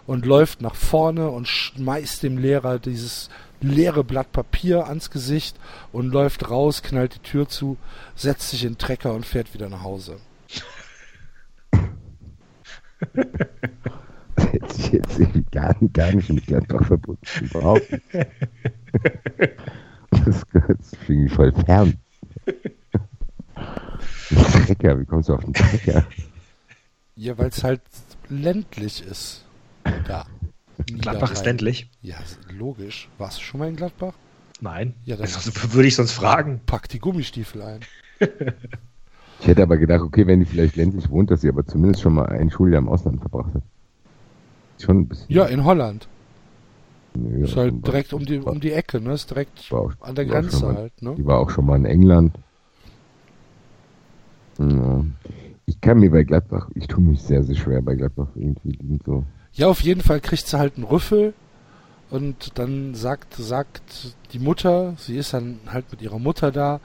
und 0.06 0.26
läuft 0.26 0.60
nach 0.62 0.74
vorne 0.74 1.28
und 1.31 1.47
schmeißt 1.48 2.22
dem 2.22 2.39
Lehrer 2.39 2.78
dieses 2.78 3.28
leere 3.60 4.02
Blatt 4.02 4.32
Papier 4.32 4.86
ans 4.89 5.10
Gesicht 5.10 5.56
und 5.92 6.08
läuft 6.12 6.50
raus, 6.50 6.82
knallt 6.82 7.14
die 7.14 7.18
Tür 7.20 7.48
zu, 7.48 7.76
setzt 8.16 8.50
sich 8.50 8.64
in 8.64 8.72
den 8.72 8.78
Trecker 8.78 9.14
und 9.14 9.24
fährt 9.24 9.55
wieder 9.55 9.68
nach 9.68 9.82
Hause. 9.82 10.16
Das 14.34 14.47
hätte 14.52 14.66
ich 14.78 14.92
jetzt 14.92 15.18
irgendwie 15.18 15.44
gar, 15.50 15.74
nicht- 15.81 15.94
gar 15.94 16.12
nicht 16.12 16.31
mit 16.31 16.47
Gladbach 16.47 16.86
verbunden. 16.86 17.22
Überhaupt 17.40 17.90
nicht. 17.90 18.02
Das, 20.10 20.44
finde 21.06 21.26
ich 21.26 21.32
voll 21.32 21.52
fern. 21.64 21.94
Ein 23.55 24.64
Trecker, 24.66 24.98
wie 25.00 25.05
kommst 25.05 25.28
du 25.28 25.34
auf 25.34 25.44
den 25.44 25.52
Trecker? 25.55 26.06
Ja, 27.16 27.36
weil 27.39 27.48
es 27.48 27.62
halt 27.64 27.81
ländlich 28.28 29.05
ist. 29.05 29.44
Da. 30.06 30.26
Gladbach 31.00 31.32
ist 31.32 31.44
ländlich. 31.44 31.90
Ja, 32.02 32.16
logisch. 32.56 33.08
Warst 33.18 33.38
du 33.38 33.42
schon 33.42 33.60
mal 33.60 33.68
in 33.68 33.76
Gladbach? 33.76 34.14
Nein. 34.60 34.94
Ja, 35.04 35.16
das- 35.16 35.32
das 35.44 35.74
würde 35.74 35.88
ich 35.88 35.96
sonst 35.96 36.12
fragen. 36.12 36.60
Pack 36.66 36.88
die 36.88 36.98
Gummistiefel 36.98 37.62
ein. 37.62 37.80
Ich 39.40 39.48
hätte 39.48 39.64
aber 39.64 39.76
gedacht, 39.76 40.02
okay, 40.02 40.24
wenn 40.28 40.38
die 40.38 40.46
vielleicht 40.46 40.76
ländlich 40.76 41.10
wohnt, 41.10 41.32
dass 41.32 41.40
sie 41.40 41.48
aber 41.48 41.66
zumindest 41.66 42.00
schon 42.02 42.14
mal 42.14 42.26
ein 42.26 42.48
Schuljahr 42.48 42.78
im 42.78 42.88
Ausland 42.88 43.18
verbracht 43.20 43.52
hat. 43.52 43.62
Schon 44.80 44.98
ein 44.98 45.08
bisschen. 45.08 45.26
Ja, 45.32 45.46
in 45.46 45.64
Holland. 45.64 46.06
Nö, 47.14 47.42
Ist 47.42 47.56
halt 47.56 47.84
direkt 47.84 48.12
um 48.12 48.24
die, 48.24 48.38
um 48.38 48.60
die 48.60 48.70
Ecke, 48.70 49.00
ne? 49.00 49.14
Ist 49.14 49.30
direkt 49.30 49.72
auch- 49.72 49.94
an 50.00 50.14
der 50.14 50.26
Grenze 50.26 50.64
mal- 50.64 50.76
halt, 50.76 51.02
ne? 51.02 51.16
Die 51.16 51.26
war 51.26 51.40
auch 51.40 51.50
schon 51.50 51.66
mal 51.66 51.74
in 51.74 51.86
England. 51.86 52.36
Ja. 54.60 55.04
Ich 55.66 55.80
kann 55.80 55.98
mir 55.98 56.12
bei 56.12 56.22
Gladbach, 56.22 56.68
ich 56.76 56.86
tue 56.86 57.02
mich 57.02 57.20
sehr, 57.22 57.42
sehr 57.42 57.56
schwer 57.56 57.82
bei 57.82 57.96
Gladbach 57.96 58.28
irgendwie. 58.36 58.76
Die 58.76 58.86
sind 58.86 59.02
so. 59.04 59.24
Ja, 59.55 59.66
auf 59.66 59.82
jeden 59.82 60.00
Fall 60.00 60.20
kriegt 60.20 60.47
sie 60.47 60.58
halt 60.58 60.76
einen 60.76 60.84
Rüffel 60.84 61.34
und 62.08 62.58
dann 62.58 62.94
sagt, 62.94 63.34
sagt 63.34 64.14
die 64.32 64.39
Mutter, 64.39 64.94
sie 64.97 65.18
ist 65.18 65.34
dann 65.34 65.60
halt 65.66 65.90
mit 65.90 66.00
ihrer 66.00 66.18
Mutter 66.18 66.50
da 66.50 66.81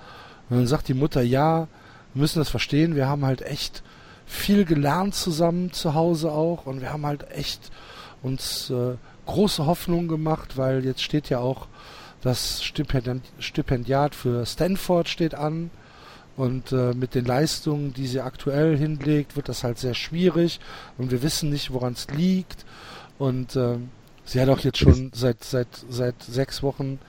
und 0.49 0.57
dann 0.57 0.67
sagt 0.67 0.89
die 0.89 0.93
Mutter, 0.93 1.21
ja, 1.21 1.69
wir 2.13 2.21
müssen 2.21 2.39
das 2.39 2.49
verstehen, 2.49 2.97
wir 2.97 3.07
haben 3.07 3.25
halt 3.25 3.41
echt 3.41 3.83
viel 4.25 4.65
gelernt 4.65 5.15
zusammen 5.15 5.71
zu 5.71 5.93
Hause 5.93 6.29
auch 6.33 6.65
und 6.65 6.81
wir 6.81 6.91
haben 6.91 7.05
halt 7.05 7.31
echt 7.31 7.71
uns 8.21 8.69
äh, 8.69 8.95
große 9.27 9.65
Hoffnungen 9.65 10.09
gemacht, 10.09 10.57
weil 10.57 10.83
jetzt 10.83 11.03
steht 11.03 11.29
ja 11.29 11.39
auch 11.39 11.67
das 12.21 12.65
Stipendiat, 12.65 13.21
Stipendiat 13.39 14.13
für 14.13 14.45
Stanford 14.45 15.07
steht 15.07 15.35
an 15.35 15.69
und 16.37 16.71
äh, 16.71 16.93
mit 16.93 17.15
den 17.15 17.25
Leistungen, 17.25 17.93
die 17.93 18.07
sie 18.07 18.21
aktuell 18.21 18.77
hinlegt, 18.77 19.35
wird 19.35 19.49
das 19.49 19.63
halt 19.63 19.79
sehr 19.79 19.95
schwierig 19.95 20.59
und 20.97 21.11
wir 21.11 21.23
wissen 21.23 21.49
nicht, 21.49 21.73
woran 21.73 21.93
es 21.93 22.07
liegt. 22.11 22.65
Und 23.17 23.55
ähm, 23.55 23.89
sie 24.23 24.39
hat 24.39 24.47
auch 24.49 24.59
jetzt 24.59 24.77
schon 24.77 25.11
seit 25.13 25.43
seit 25.43 25.67
seit 25.89 26.21
sechs 26.21 26.61
Wochen 26.61 26.99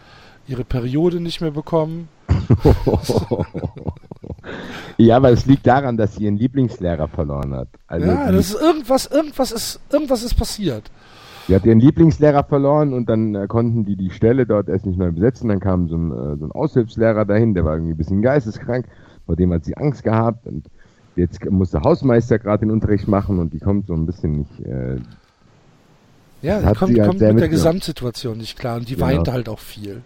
ihre 0.49 0.65
Periode 0.65 1.21
nicht 1.21 1.43
mehr 1.43 1.51
bekommen. 1.51 2.09
ja, 4.97 5.17
aber 5.17 5.31
es 5.31 5.45
liegt 5.45 5.67
daran, 5.67 5.99
dass 5.99 6.15
sie 6.15 6.25
ihren 6.25 6.39
Lieblingslehrer 6.39 7.09
verloren 7.09 7.53
hat. 7.55 7.69
Also 7.87 8.07
ja, 8.07 8.33
das 8.33 8.51
ist 8.51 8.61
irgendwas, 8.63 9.07
irgendwas 9.07 9.53
ist 9.53 9.81
irgendwas 9.93 10.23
ist 10.23 10.37
passiert. 10.37 10.91
sie 11.47 11.55
hat 11.55 11.67
ihren 11.67 11.81
Lieblingslehrer 11.81 12.45
verloren 12.45 12.95
und 12.95 13.11
dann 13.11 13.35
äh, 13.35 13.47
konnten 13.47 13.85
die 13.85 13.97
die 13.97 14.11
Stelle 14.11 14.47
dort 14.47 14.71
erst 14.71 14.87
nicht 14.87 14.99
neu 14.99 15.13
besetzen. 15.13 15.51
Dann 15.51 15.61
kam 15.61 15.89
so 15.89 15.97
ein, 15.97 16.13
äh, 16.13 16.37
so 16.39 16.47
ein 16.47 16.53
Aushilfslehrer 16.53 17.27
dahin, 17.27 17.53
der 17.53 17.67
war 17.67 17.75
irgendwie 17.75 17.93
ein 17.93 17.99
bisschen 17.99 18.23
geisteskrank, 18.23 18.87
vor 19.29 19.37
dem 19.37 19.53
hat 19.53 19.63
sie 19.67 19.77
Angst 19.77 20.03
gehabt 20.05 20.47
und 20.47 20.65
jetzt 21.15 21.45
musste 21.51 21.83
Hausmeister 21.83 22.39
gerade 22.39 22.61
den 22.65 22.71
Unterricht 22.71 23.07
machen 23.09 23.39
und 23.39 23.53
die 23.53 23.59
kommt 23.59 23.87
so 23.87 23.93
ein 23.93 24.07
bisschen 24.07 24.39
nicht. 24.39 24.61
Äh, 24.65 24.97
Ja, 26.41 26.63
hat 26.63 26.79
kommt, 26.79 26.95
sie 26.95 27.01
halt 27.03 27.11
kommt 27.11 27.21
mit 27.21 27.41
der. 27.41 27.49
Gesamtsituation 27.49 28.39
nicht 28.39 28.59
klar 28.59 28.79
und 28.79 28.89
die 28.89 28.95
Genau. 28.95 29.07
weint 29.07 29.29
halt 29.29 29.51
auch 29.51 29.59
viel. 29.59 30.01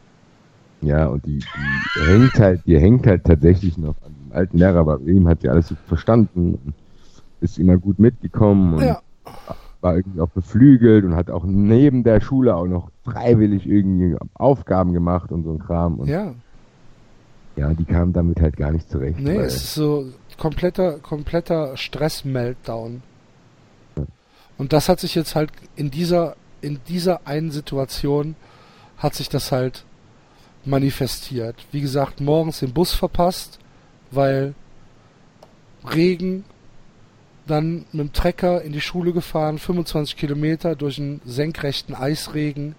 Ja, 0.80 1.06
und 1.06 1.24
die, 1.24 1.38
die 1.38 2.00
hängt 2.00 2.38
halt, 2.40 2.62
die 2.66 2.76
hängt 2.80 3.06
halt 3.06 3.22
tatsächlich 3.22 3.78
noch 3.78 3.94
an 4.04 4.12
dem 4.26 4.32
alten 4.36 4.58
Lehrer, 4.58 4.80
aber 4.80 4.98
ihm 5.02 5.28
hat 5.28 5.42
sie 5.42 5.48
alles 5.48 5.68
so 5.68 5.76
verstanden, 5.86 6.58
und 6.64 6.74
ist 7.40 7.58
immer 7.60 7.76
gut 7.78 8.00
mitgekommen 8.00 8.74
und 8.74 8.82
Ja, 8.82 9.00
war 9.80 9.94
irgendwie 9.96 10.20
auch 10.20 10.30
beflügelt 10.30 11.04
und 11.04 11.14
hat 11.14 11.30
auch 11.30 11.44
neben 11.44 12.02
der 12.02 12.20
Schule 12.20 12.56
auch 12.56 12.66
noch 12.66 12.90
freiwillig 13.04 13.68
irgendwie 13.68 14.16
Aufgaben 14.34 14.92
gemacht 14.92 15.30
und 15.30 15.44
so 15.44 15.52
ein 15.52 15.60
Kram. 15.60 16.00
Und 16.00 16.08
ja, 16.08 16.34
ja. 17.56 17.72
die 17.74 17.84
kam 17.84 18.12
damit 18.12 18.40
halt 18.40 18.56
gar 18.56 18.72
nicht 18.72 18.90
zurecht. 18.90 19.18
Nee, 19.18 19.36
es 19.36 19.56
ist 19.56 19.74
so 19.74 20.06
kompletter, 20.38 20.98
kompletter 20.98 21.76
Stress-Meltdown. 21.76 23.02
Und 24.58 24.72
das 24.72 24.88
hat 24.88 25.00
sich 25.00 25.14
jetzt 25.14 25.34
halt 25.34 25.50
in 25.76 25.90
dieser, 25.90 26.36
in 26.60 26.80
dieser 26.88 27.26
einen 27.26 27.50
Situation 27.50 28.36
hat 28.98 29.14
sich 29.14 29.28
das 29.28 29.50
halt 29.50 29.84
manifestiert. 30.64 31.56
Wie 31.72 31.80
gesagt, 31.80 32.20
morgens 32.20 32.60
den 32.60 32.72
Bus 32.72 32.92
verpasst, 32.92 33.58
weil 34.10 34.54
Regen, 35.84 36.44
dann 37.46 37.84
mit 37.92 38.00
dem 38.00 38.12
Trecker 38.12 38.62
in 38.62 38.72
die 38.72 38.80
Schule 38.80 39.12
gefahren, 39.12 39.58
25 39.58 40.16
Kilometer 40.16 40.76
durch 40.76 40.98
einen 40.98 41.20
senkrechten 41.24 41.94
Eisregen, 41.94 42.76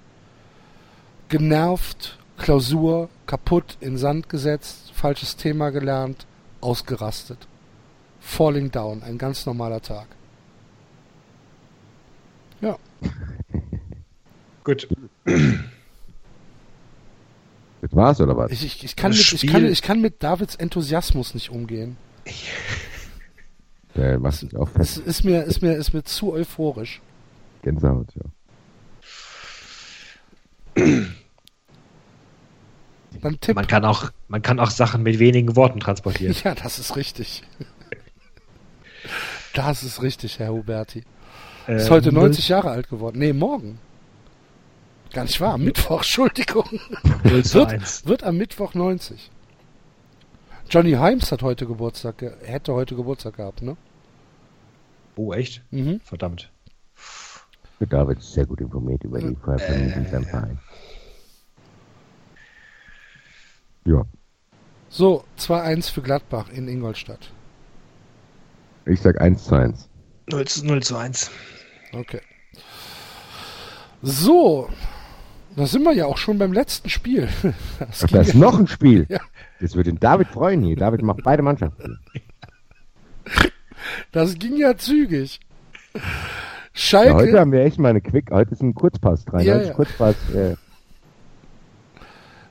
genervt, 1.27 2.17
Klausur, 2.37 3.09
kaputt, 3.25 3.77
in 3.79 3.97
Sand 3.97 4.29
gesetzt, 4.29 4.91
falsches 4.93 5.35
Thema 5.35 5.69
gelernt, 5.69 6.25
ausgerastet. 6.61 7.47
Falling 8.19 8.71
down, 8.71 9.03
ein 9.03 9.17
ganz 9.17 9.45
normaler 9.45 9.81
Tag. 9.81 10.07
Ja, 12.61 12.77
Gut. 14.63 14.87
Das 15.25 15.35
war's 17.91 18.21
oder 18.21 18.37
was? 18.37 18.51
ich, 18.51 18.63
ich, 18.65 18.83
ich, 18.85 18.95
kann 18.95 19.11
mit, 19.11 19.33
ich, 19.33 19.47
kann, 19.47 19.65
ich 19.65 19.81
kann 19.81 19.99
mit 19.99 20.23
Davids 20.23 20.55
Enthusiasmus 20.55 21.33
nicht 21.33 21.49
umgehen. 21.49 21.97
Der 23.95 24.17
macht 24.19 24.37
sich 24.37 24.55
auch 24.55 24.69
Es 24.79 24.93
fest. 24.95 25.05
ist 25.05 25.23
mir, 25.25 25.43
ist 25.43 25.61
mir, 25.61 25.75
ist 25.75 25.93
mir 25.93 26.03
zu 26.03 26.33
euphorisch. 26.33 26.99
Gänsehaut, 27.61 28.07
ja. 28.15 28.23
Dann 33.23 33.39
Tipp. 33.39 33.55
Man 33.55 33.65
kann 33.67 33.83
auch, 33.85 34.11
man 34.27 34.41
kann 34.41 34.59
auch 34.59 34.69
Sachen 34.69 35.01
mit 35.03 35.17
wenigen 35.19 35.55
Worten 35.55 35.79
transportieren. 35.79 36.35
Ja, 36.43 36.53
das 36.55 36.77
ist 36.79 36.95
richtig. 36.95 37.43
Das 39.53 39.83
ist 39.83 40.01
richtig, 40.01 40.39
Herr 40.39 40.51
Huberti. 40.51 41.03
Äh, 41.67 41.75
Ist 41.75 41.89
heute 41.91 42.11
90 42.11 42.47
Jahre 42.49 42.71
alt 42.71 42.89
geworden. 42.89 43.19
Nee, 43.19 43.33
morgen. 43.33 43.79
Gar 45.13 45.25
nicht 45.25 45.39
wahr, 45.41 45.53
am 45.53 45.63
Mittwoch, 45.63 45.97
Entschuldigung. 45.97 46.67
0 47.23 47.43
zu 47.43 47.59
Wird, 47.59 47.69
1. 47.69 48.07
wird 48.07 48.23
am 48.23 48.37
Mittwoch 48.37 48.73
90. 48.73 49.29
Johnny 50.69 50.91
Himes 50.91 51.31
hat 51.31 51.43
heute 51.43 51.67
Geburtstag, 51.67 52.17
ge- 52.17 52.31
hätte 52.43 52.73
heute 52.73 52.95
Geburtstag 52.95 53.35
gehabt, 53.35 53.61
ne? 53.61 53.77
Oh, 55.15 55.33
echt? 55.33 55.61
Mhm. 55.69 55.99
Verdammt. 56.03 56.49
David 57.79 58.17
ist 58.19 58.33
sehr 58.33 58.45
gut 58.45 58.61
informiert 58.61 59.03
über 59.03 59.19
die 59.19 59.35
Verhandlungen 59.35 59.93
in 59.93 60.09
seinem 60.09 60.25
Verein. 60.25 60.57
Ja, 63.85 64.03
So, 64.89 65.23
2-1 65.39 65.91
für 65.91 66.01
Gladbach 66.01 66.49
in 66.49 66.67
Ingolstadt. 66.67 67.31
ich 68.85 69.01
sag 69.01 69.19
1 69.21 69.43
zu 69.45 69.55
1. 69.55 69.89
0 70.31 70.45
zu, 70.47 70.65
0 70.65 70.83
zu 70.83 70.95
1. 70.97 71.31
Okay. 71.93 72.21
So, 74.01 74.69
da 75.55 75.65
sind 75.65 75.83
wir 75.83 75.93
ja 75.93 76.05
auch 76.05 76.17
schon 76.17 76.37
beim 76.37 76.53
letzten 76.53 76.89
Spiel. 76.89 77.27
Das 77.79 78.03
Ach, 78.03 78.07
da 78.09 78.21
ist 78.21 78.33
ja- 78.33 78.39
noch 78.39 78.57
ein 78.59 78.67
Spiel. 78.67 79.05
Ja. 79.09 79.19
Das 79.59 79.75
wird 79.75 79.87
den 79.87 79.99
David 79.99 80.27
freuen 80.27 80.61
hier. 80.63 80.75
David 80.75 81.01
macht 81.03 81.23
beide 81.23 81.41
Mannschaften. 81.43 81.99
Das 84.13 84.35
ging 84.35 84.55
ja 84.57 84.77
zügig. 84.77 85.39
Ja, 85.93 86.01
Schalke. 86.73 87.13
heute 87.15 87.39
haben 87.39 87.51
wir 87.51 87.61
echt 87.65 87.77
mal 87.79 87.89
eine 87.89 88.01
Quick, 88.01 88.31
heute 88.31 88.51
ist 88.51 88.61
ein 88.63 88.73
Kurzpass, 88.73 89.25
93 89.25 89.47
Ja, 89.47 89.61
ja. 89.69 89.73
Kurzpass. 89.75 90.15
Äh, 90.33 90.55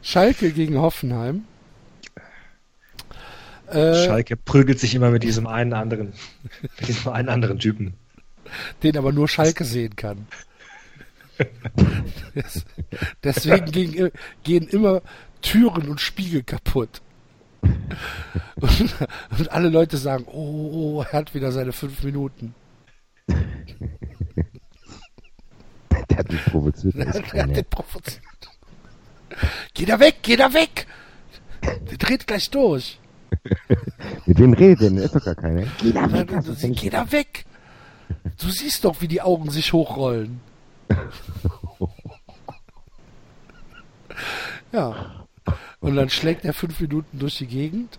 Schalke 0.02 0.52
gegen 0.52 0.78
Hoffenheim. 0.78 1.44
Äh, 3.68 4.04
Schalke 4.04 4.36
prügelt 4.36 4.78
sich 4.80 4.94
immer 4.94 5.10
mit 5.10 5.22
diesem 5.22 5.46
einen 5.46 5.72
anderen, 5.72 6.12
mit 6.78 6.88
diesem 6.88 7.12
einen 7.12 7.28
anderen 7.28 7.58
Typen. 7.58 7.94
Den 8.82 8.98
aber 8.98 9.12
nur 9.12 9.28
Schalke 9.28 9.64
sehen 9.64 9.96
kann. 9.96 10.26
Deswegen 13.24 13.70
gehen, 13.70 14.10
gehen 14.42 14.68
immer 14.68 15.00
Türen 15.40 15.88
und 15.88 16.00
Spiegel 16.00 16.42
kaputt. 16.42 17.00
Und, 18.56 18.94
und, 19.38 19.52
alle 19.52 19.68
Leute 19.68 19.96
sagen, 19.96 20.24
oh, 20.26 20.98
oh, 20.98 21.02
er 21.02 21.12
hat 21.12 21.34
wieder 21.34 21.52
seine 21.52 21.72
fünf 21.72 22.02
Minuten. 22.02 22.54
Der 26.10 26.18
hat 26.18 26.30
mich 26.30 26.44
provoziert. 26.44 26.94
Der, 26.96 27.04
der 27.32 27.42
hat 27.44 27.56
den 27.56 27.64
provoziert. 27.64 28.20
Geh 29.74 29.84
da 29.84 30.00
weg, 30.00 30.16
geh 30.22 30.36
da 30.36 30.52
weg! 30.52 30.86
Der 31.62 31.98
dreht 31.98 32.26
gleich 32.26 32.50
durch. 32.50 32.98
Mit 34.26 34.38
wem 34.38 34.52
redet 34.52 34.80
denn? 34.80 34.98
ist 34.98 35.14
doch 35.14 35.24
gar 35.24 35.34
keiner. 35.34 35.66
Geh 35.78 35.92
da 35.92 36.12
weg, 36.12 36.28
du, 36.28 36.72
geh 36.72 36.90
da 36.90 37.10
weg! 37.10 37.46
Du 38.38 38.50
siehst 38.50 38.84
doch, 38.84 39.00
wie 39.00 39.08
die 39.08 39.22
Augen 39.22 39.50
sich 39.50 39.72
hochrollen. 39.72 40.40
ja. 44.72 45.26
Und 45.80 45.96
dann 45.96 46.10
schlägt 46.10 46.44
er 46.44 46.52
fünf 46.52 46.78
Minuten 46.80 47.18
durch 47.18 47.38
die 47.38 47.46
Gegend. 47.46 47.98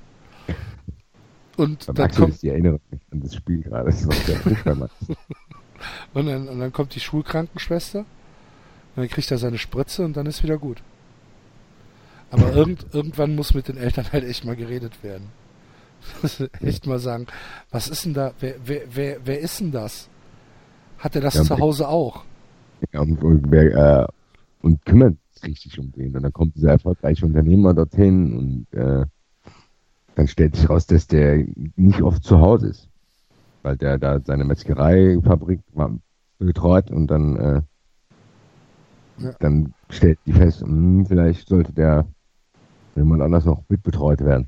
Und 1.58 1.88
dann 1.88 2.06
Axel 2.06 2.26
kommt 2.26 2.42
die 2.42 2.50
Erinnerung 2.50 2.82
an 3.12 3.22
das 3.22 3.36
Spiel 3.36 3.62
gerade. 3.62 3.92
Das 3.92 4.06
und, 6.14 6.26
dann, 6.26 6.48
und 6.48 6.60
dann 6.60 6.74
kommt 6.74 6.96
die 6.96 7.00
Schulkrankenschwester. 7.00 8.00
Und 8.00 8.08
dann 8.96 9.08
kriegt 9.10 9.30
er 9.32 9.38
seine 9.38 9.58
Spritze 9.58 10.06
und 10.06 10.18
dann 10.18 10.26
ist 10.26 10.44
wieder 10.44 10.58
gut. 10.58 10.82
Aber 12.34 12.52
irgend, 12.52 12.88
irgendwann 12.94 13.36
muss 13.36 13.54
mit 13.54 13.68
den 13.68 13.78
Eltern 13.78 14.12
halt 14.12 14.24
echt 14.24 14.44
mal 14.44 14.56
geredet 14.56 15.04
werden. 15.04 15.28
echt 16.62 16.88
mal 16.88 16.98
sagen, 16.98 17.28
was 17.70 17.88
ist 17.88 18.06
denn 18.06 18.16
da, 18.16 18.34
wer, 18.40 18.56
wer, 18.66 18.82
wer, 18.92 19.18
wer 19.24 19.40
ist 19.40 19.60
denn 19.60 19.72
das? 19.72 20.10
Hat 20.98 21.16
er 21.16 21.22
das 21.22 21.36
ja, 21.36 21.44
zu 21.44 21.60
Hause 21.60 21.88
auch? 21.88 22.24
Ja, 22.92 23.02
und, 23.02 23.22
und, 23.24 23.54
äh, 23.54 24.08
und 24.64 24.84
kümmert 24.84 25.16
sich 25.34 25.44
richtig 25.44 25.78
um 25.78 25.92
den. 25.92 26.16
Und 26.16 26.24
dann 26.24 26.34
kommt 26.34 26.56
dieser 26.56 26.72
erfolgreiche 26.72 27.24
Unternehmer 27.24 27.76
dorthin 27.76 28.36
und 28.36 28.80
äh, 28.80 29.06
dann 30.16 30.28
stellt 30.28 30.56
sich 30.56 30.68
raus, 30.68 30.88
dass 30.88 31.06
der 31.06 31.46
nicht 31.76 32.02
oft 32.02 32.24
zu 32.24 32.40
Hause 32.40 32.70
ist. 32.70 32.90
Weil 33.62 33.78
der 33.78 34.00
da 34.00 34.20
seine 34.22 34.44
Metzgereifabrik 34.44 35.60
betreut 36.40 36.90
und 36.90 37.08
dann, 37.08 37.36
äh, 37.36 37.62
ja. 39.20 39.34
dann 39.40 39.76
stellt 39.90 40.18
die 40.26 40.34
fest, 40.34 40.62
mh, 40.62 40.68
hm, 40.68 41.06
vielleicht 41.06 41.48
sollte 41.48 41.74
der 41.74 42.08
jemand 42.96 43.22
anders 43.22 43.46
noch 43.46 43.64
mitbetreut 43.70 44.22
werden. 44.22 44.48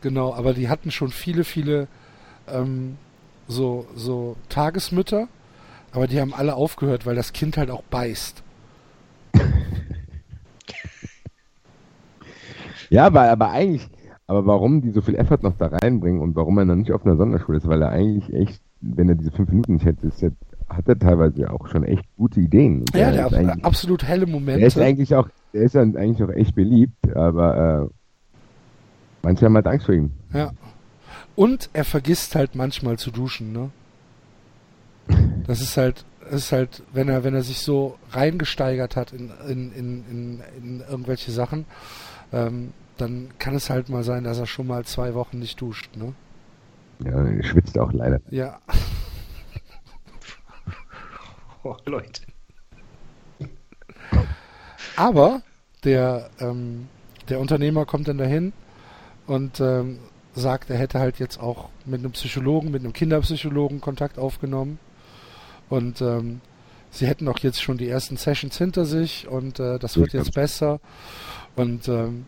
Genau, 0.00 0.34
aber 0.34 0.54
die 0.54 0.68
hatten 0.68 0.90
schon 0.90 1.10
viele, 1.10 1.44
viele 1.44 1.88
ähm, 2.48 2.96
so, 3.48 3.86
so 3.94 4.36
Tagesmütter, 4.48 5.28
aber 5.92 6.06
die 6.06 6.20
haben 6.20 6.34
alle 6.34 6.54
aufgehört, 6.54 7.06
weil 7.06 7.14
das 7.14 7.32
Kind 7.32 7.56
halt 7.56 7.70
auch 7.70 7.82
beißt. 7.84 8.42
ja, 12.90 13.06
aber, 13.06 13.22
aber 13.30 13.50
eigentlich, 13.50 13.88
aber 14.26 14.46
warum 14.46 14.80
die 14.80 14.90
so 14.90 15.02
viel 15.02 15.14
Effort 15.16 15.42
noch 15.42 15.56
da 15.56 15.66
reinbringen 15.66 16.20
und 16.20 16.34
warum 16.36 16.58
er 16.58 16.64
noch 16.64 16.76
nicht 16.76 16.92
auf 16.92 17.04
einer 17.04 17.16
Sonderschule 17.16 17.58
ist, 17.58 17.68
weil 17.68 17.82
er 17.82 17.90
eigentlich 17.90 18.32
echt, 18.32 18.62
wenn 18.80 19.08
er 19.08 19.14
diese 19.14 19.30
fünf 19.30 19.50
Minuten 19.50 19.74
nicht 19.74 19.84
hätte, 19.84 20.06
ist 20.06 20.22
er, 20.22 20.32
hat 20.68 20.88
er 20.88 20.98
teilweise 20.98 21.50
auch 21.50 21.68
schon 21.68 21.84
echt 21.84 22.04
gute 22.16 22.40
Ideen. 22.40 22.84
Ja, 22.94 23.10
der 23.10 23.24
hat 23.24 23.64
absolut 23.64 24.04
helle 24.04 24.26
Momente. 24.26 24.60
Er 24.60 24.66
ist 24.66 24.78
eigentlich 24.78 25.14
auch, 25.14 25.28
er 25.52 25.62
ist 25.62 25.76
eigentlich 25.76 26.22
auch 26.22 26.30
echt 26.30 26.54
beliebt, 26.54 27.14
aber 27.14 27.88
äh, 27.90 27.94
manche 29.22 29.44
haben 29.44 29.54
halt 29.54 29.66
Angst 29.66 29.86
vor 29.86 29.94
ihm. 29.94 30.10
Ja. 30.32 30.52
Und 31.36 31.70
er 31.72 31.84
vergisst 31.84 32.34
halt 32.34 32.54
manchmal 32.54 32.98
zu 32.98 33.10
duschen, 33.10 33.52
ne? 33.52 33.70
Das 35.46 35.60
ist 35.60 35.76
halt, 35.76 36.06
ist 36.30 36.52
halt, 36.52 36.82
wenn 36.94 37.10
er, 37.10 37.22
wenn 37.22 37.34
er 37.34 37.42
sich 37.42 37.58
so 37.58 37.98
reingesteigert 38.12 38.96
hat 38.96 39.12
in, 39.12 39.30
in, 39.46 39.72
in, 39.72 40.04
in, 40.10 40.42
in 40.62 40.80
irgendwelche 40.88 41.32
Sachen, 41.32 41.66
ähm, 42.32 42.72
dann 42.96 43.28
kann 43.38 43.54
es 43.54 43.68
halt 43.68 43.90
mal 43.90 44.04
sein, 44.04 44.24
dass 44.24 44.38
er 44.38 44.46
schon 44.46 44.66
mal 44.66 44.84
zwei 44.84 45.14
Wochen 45.14 45.38
nicht 45.38 45.60
duscht, 45.60 45.96
ne? 45.96 46.14
Ja, 47.04 47.24
er 47.24 47.42
schwitzt 47.42 47.78
auch 47.78 47.92
leider. 47.92 48.20
Ja. 48.30 48.58
Oh, 51.64 51.76
Leute. 51.86 52.22
Aber 54.96 55.42
der, 55.82 56.30
ähm, 56.40 56.88
der 57.28 57.40
Unternehmer 57.40 57.84
kommt 57.84 58.08
dann 58.08 58.18
dahin 58.18 58.52
und 59.26 59.60
ähm, 59.60 59.98
sagt, 60.34 60.70
er 60.70 60.78
hätte 60.78 60.98
halt 60.98 61.18
jetzt 61.18 61.38
auch 61.40 61.68
mit 61.84 62.00
einem 62.00 62.12
Psychologen, 62.12 62.70
mit 62.70 62.82
einem 62.82 62.92
Kinderpsychologen 62.92 63.80
Kontakt 63.80 64.18
aufgenommen. 64.18 64.78
Und 65.68 66.00
ähm, 66.00 66.40
sie 66.90 67.06
hätten 67.06 67.28
auch 67.28 67.38
jetzt 67.38 67.62
schon 67.62 67.78
die 67.78 67.88
ersten 67.88 68.16
Sessions 68.16 68.56
hinter 68.58 68.84
sich 68.84 69.28
und 69.28 69.58
äh, 69.58 69.78
das 69.78 69.96
wird 69.96 70.12
jetzt 70.12 70.34
besser. 70.34 70.80
Und 71.56 71.88
ähm, 71.88 72.26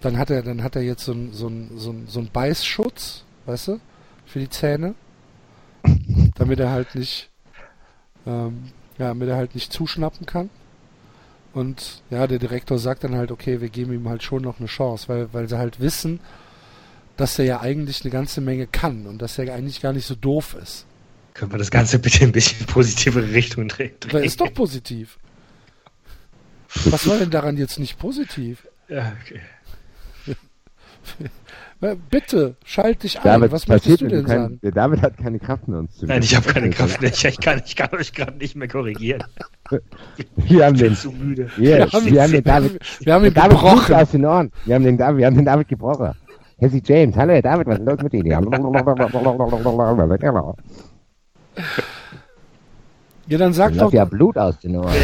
dann 0.00 0.18
hat 0.18 0.30
er, 0.30 0.42
dann 0.42 0.62
hat 0.62 0.76
er 0.76 0.82
jetzt 0.82 1.04
so 1.04 1.12
einen 1.12 1.32
so 1.32 1.48
ein, 1.48 1.70
so 1.76 1.90
ein, 1.90 2.06
so 2.08 2.20
ein 2.20 2.30
Beißschutz, 2.32 3.24
weißt 3.46 3.68
du, 3.68 3.80
für 4.26 4.40
die 4.40 4.50
Zähne, 4.50 4.94
damit 6.34 6.60
er 6.60 6.70
halt 6.70 6.94
nicht, 6.94 7.30
ähm, 8.26 8.70
ja, 8.98 9.08
damit 9.08 9.28
er 9.28 9.36
halt 9.36 9.54
nicht 9.54 9.72
zuschnappen 9.72 10.26
kann. 10.26 10.50
Und 11.52 12.02
ja, 12.10 12.26
der 12.26 12.38
Direktor 12.38 12.78
sagt 12.78 13.04
dann 13.04 13.14
halt, 13.14 13.30
okay, 13.30 13.60
wir 13.60 13.70
geben 13.70 13.92
ihm 13.92 14.08
halt 14.08 14.22
schon 14.22 14.42
noch 14.42 14.58
eine 14.58 14.68
Chance, 14.68 15.08
weil, 15.08 15.32
weil 15.32 15.48
sie 15.48 15.56
halt 15.56 15.80
wissen, 15.80 16.20
dass 17.16 17.38
er 17.38 17.46
ja 17.46 17.60
eigentlich 17.60 18.02
eine 18.02 18.10
ganze 18.10 18.40
Menge 18.40 18.66
kann 18.66 19.06
und 19.06 19.22
dass 19.22 19.38
er 19.38 19.54
eigentlich 19.54 19.80
gar 19.80 19.92
nicht 19.92 20.06
so 20.06 20.14
doof 20.14 20.54
ist. 20.62 20.84
Können 21.32 21.52
wir 21.52 21.58
das 21.58 21.70
Ganze 21.70 21.98
bitte 21.98 22.24
ein 22.24 22.32
bisschen 22.32 22.66
positivere 22.66 23.32
Richtung 23.32 23.68
drehen? 23.68 23.92
Das 24.00 24.22
ist 24.22 24.40
doch 24.40 24.52
positiv. 24.52 25.18
Was 26.86 27.06
war 27.06 27.18
denn 27.18 27.30
daran 27.30 27.56
jetzt 27.56 27.78
nicht 27.78 27.98
positiv? 27.98 28.66
Ja, 28.88 29.16
okay. 29.22 29.40
Bitte, 31.80 32.56
schalt 32.64 33.02
dich 33.02 33.18
ein. 33.18 33.24
David, 33.24 33.52
was 33.52 33.68
möchtest 33.68 34.00
du 34.00 34.08
denn 34.08 34.24
kein, 34.24 34.40
sagen? 34.40 34.58
Der 34.62 34.72
David 34.72 35.02
hat 35.02 35.18
keine 35.18 35.38
Kraft 35.38 35.68
mehr, 35.68 35.80
uns 35.80 35.94
zu 35.96 36.06
Nein, 36.06 36.22
ich 36.22 36.34
habe 36.34 36.50
keine 36.50 36.70
Kraft 36.70 37.02
mehr. 37.02 37.12
Ich, 37.12 37.22
ich, 37.22 37.38
kann, 37.38 37.60
ich 37.64 37.76
kann 37.76 37.90
euch 37.92 38.14
gerade 38.14 38.38
nicht 38.38 38.56
mehr 38.56 38.66
korrigieren. 38.66 39.22
wir 40.36 40.64
haben 40.64 40.76
den, 40.76 40.96
zu 40.96 41.12
müde. 41.12 41.50
Wir, 41.56 41.86
haben, 41.86 42.06
wir 42.06 42.22
haben 42.22 42.32
den 42.32 42.44
David, 42.44 42.80
wir 43.00 43.12
haben 43.12 43.26
ihn 43.26 43.34
David 43.34 43.50
gebrochen. 43.50 43.94
Aus 43.94 44.10
den 44.10 44.24
Ohren. 44.24 44.50
Wir 44.64 44.74
haben 44.74 44.84
den 44.84 44.96
David, 44.96 45.18
wir 45.18 45.26
haben 45.26 45.36
den 45.36 45.44
David 45.44 45.68
gebrochen. 45.68 46.12
Jesse 46.58 46.80
James, 46.82 47.14
hallo 47.14 47.38
David, 47.42 47.66
was 47.66 47.78
ist 47.78 47.84
los 47.84 48.02
mit 48.02 48.14
Ihnen? 48.14 48.26
Ja, 48.26 48.40
dann 53.38 53.52
sag 53.52 53.74
doch. 53.74 53.92
ja 53.92 54.06
Blut 54.06 54.38
aus 54.38 54.58
den 54.60 54.76
Ohren. 54.76 54.94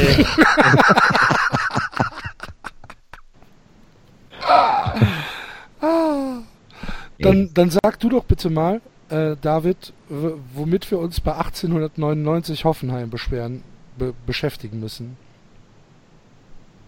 Dann, 7.23 7.51
dann 7.55 7.71
sag 7.71 7.99
du 8.01 8.09
doch 8.09 8.25
bitte 8.25 8.51
mal, 8.51 8.81
äh, 9.09 9.37
David, 9.41 9.93
womit 10.09 10.91
wir 10.91 10.99
uns 10.99 11.21
bei 11.21 11.33
1899 11.33 12.65
Hoffenheim 12.65 13.11
beschweren, 13.11 13.63
be 13.99 14.15
beschäftigen 14.27 14.81
müssen. 14.81 15.17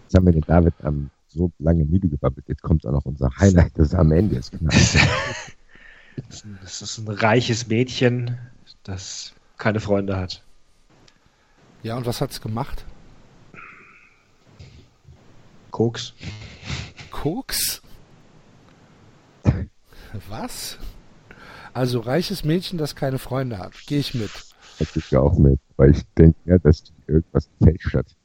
Jetzt 0.03 0.15
haben 0.15 0.25
wir 0.25 0.33
den 0.33 0.41
David 0.41 0.73
ähm, 0.83 1.09
so 1.27 1.51
lange 1.59 1.85
müde 1.85 2.07
gebabbelt. 2.07 2.45
Jetzt 2.47 2.61
kommt 2.61 2.85
auch 2.85 2.91
noch 2.91 3.05
unser 3.05 3.29
Highlight, 3.37 3.73
das 3.75 3.87
ist 3.87 3.95
am 3.95 4.11
Ende 4.11 4.37
ist. 4.37 4.53
das 6.61 6.81
ist 6.81 6.97
ein 6.97 7.07
reiches 7.07 7.67
Mädchen, 7.67 8.37
das 8.83 9.33
keine 9.57 9.79
Freunde 9.79 10.17
hat. 10.17 10.43
Ja, 11.83 11.97
und 11.97 12.05
was 12.05 12.21
hat's 12.21 12.41
gemacht? 12.41 12.85
Koks. 15.69 16.13
Koks? 17.11 17.81
Was? 20.29 20.77
Also 21.73 21.99
reiches 21.99 22.43
Mädchen, 22.43 22.77
das 22.77 22.95
keine 22.95 23.19
Freunde 23.19 23.57
hat. 23.57 23.73
Gehe 23.87 23.99
ich 23.99 24.13
mit. 24.13 24.31
Das 24.79 24.95
ich 24.95 25.11
ja 25.11 25.19
auch 25.19 25.37
mit, 25.37 25.59
weil 25.77 25.91
ich 25.91 26.03
denke 26.17 26.37
ja, 26.45 26.57
dass 26.57 26.83
die 26.83 26.93
irgendwas 27.07 27.49
gefälscht 27.59 27.93
hat. 27.93 28.15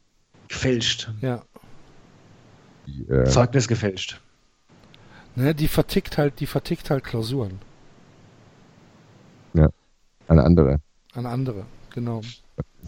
Gefälscht? 0.49 1.13
Ja. 1.21 1.43
Die, 2.87 3.09
äh, 3.09 3.25
Zeugnis 3.25 3.69
gefälscht. 3.69 4.21
Ne, 5.37 5.55
die 5.55 5.69
vertickt 5.69 6.19
halt, 6.19 6.41
die 6.41 6.47
vertickt 6.47 6.91
halt 6.91 7.05
Klausuren. 7.05 7.61
Ja. 9.55 9.69
An 10.27 10.39
andere. 10.39 10.81
An 11.15 11.27
andere, 11.27 11.67
genau. 11.93 12.21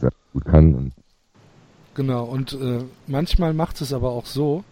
Was 0.00 0.12
gut 0.32 0.44
kann. 0.44 0.74
Und 0.74 0.92
genau, 1.94 2.24
und 2.24 2.52
äh, 2.52 2.84
manchmal 3.06 3.52
macht 3.55 3.81
es 3.81 3.92
aber 3.92 4.10
auch 4.10 4.26
so, 4.26 4.64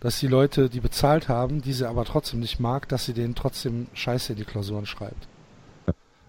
dass 0.00 0.18
die 0.18 0.26
Leute, 0.28 0.68
die 0.70 0.80
bezahlt 0.80 1.28
haben, 1.28 1.60
diese 1.62 1.88
aber 1.88 2.04
trotzdem 2.04 2.40
nicht 2.40 2.58
mag, 2.60 2.88
dass 2.88 3.04
sie 3.04 3.12
denen 3.12 3.34
trotzdem 3.34 3.86
Scheiße 3.92 4.32
in 4.32 4.38
die 4.38 4.44
Klausuren 4.44 4.86
schreibt. 4.86 5.28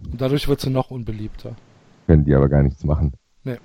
Und 0.03 0.19
dadurch 0.19 0.47
wird 0.47 0.59
sie 0.61 0.69
noch 0.69 0.91
unbeliebter. 0.91 1.55
Können 2.07 2.25
die 2.25 2.33
aber 2.35 2.49
gar 2.49 2.63
nichts 2.63 2.83
machen. 2.83 3.13
Nee. 3.43 3.57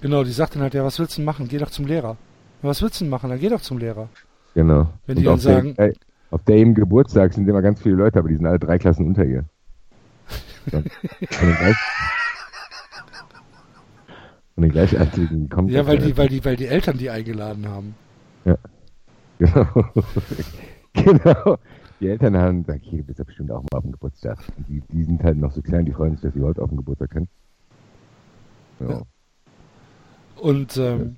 Genau, 0.00 0.22
die 0.24 0.30
sagt 0.32 0.54
dann 0.54 0.62
halt, 0.62 0.74
ja, 0.74 0.84
was 0.84 0.98
willst 0.98 1.14
du 1.14 1.16
denn 1.18 1.24
machen? 1.26 1.48
Geh 1.48 1.58
doch 1.58 1.70
zum 1.70 1.86
Lehrer. 1.86 2.16
Ja, 2.62 2.68
was 2.68 2.80
willst 2.82 3.00
du 3.00 3.04
denn 3.04 3.10
machen? 3.10 3.30
Dann 3.30 3.38
geh 3.40 3.48
doch 3.48 3.60
zum 3.60 3.78
Lehrer. 3.78 4.08
Genau. 4.54 4.88
Wenn 5.06 5.16
Und 5.16 5.20
die 5.20 5.24
dann 5.24 5.34
auf 5.34 5.42
der- 5.42 5.54
sagen- 5.54 5.74
äh, 5.76 5.92
auf 6.30 6.42
der 6.44 6.56
eben 6.56 6.74
Geburtstag 6.74 7.32
sind 7.34 7.48
immer 7.48 7.62
ganz 7.62 7.80
viele 7.82 7.96
Leute, 7.96 8.18
aber 8.18 8.28
die 8.28 8.36
sind 8.36 8.46
alle 8.46 8.58
drei 8.58 8.78
Klassen 8.78 9.06
unter 9.06 9.24
ihr. 9.24 9.44
Und 10.72 10.90
den 14.56 14.70
gleichaltrigen 14.70 15.48
kommt. 15.50 15.70
Ja, 15.70 15.86
weil 15.86 15.98
die, 15.98 16.16
weil 16.16 16.28
die, 16.28 16.44
weil 16.44 16.56
die 16.56 16.66
Eltern 16.66 16.96
die 16.96 17.10
eingeladen 17.10 17.68
haben. 17.68 17.94
Genau. 19.44 19.84
genau. 20.92 21.58
Die 22.00 22.08
Eltern 22.08 22.36
haben 22.36 22.64
gesagt, 22.64 22.84
hier, 22.84 22.98
du 22.98 23.04
bist 23.04 23.18
ja 23.18 23.24
bestimmt 23.24 23.50
auch 23.50 23.62
mal 23.62 23.78
auf 23.78 23.82
dem 23.82 23.92
Geburtstag. 23.92 24.38
Die, 24.68 24.82
die 24.92 25.04
sind 25.04 25.22
halt 25.22 25.38
noch 25.38 25.52
so 25.52 25.62
klein, 25.62 25.84
die 25.84 25.92
freuen 25.92 26.12
sich, 26.12 26.20
dass 26.20 26.32
sie 26.32 26.38
überhaupt 26.38 26.58
auf 26.58 26.68
dem 26.68 26.78
Geburtstag 26.78 27.10
können. 27.10 27.28
Ja. 28.80 28.90
Ja. 28.90 29.02
Und 30.36 30.76
ähm, 30.76 31.16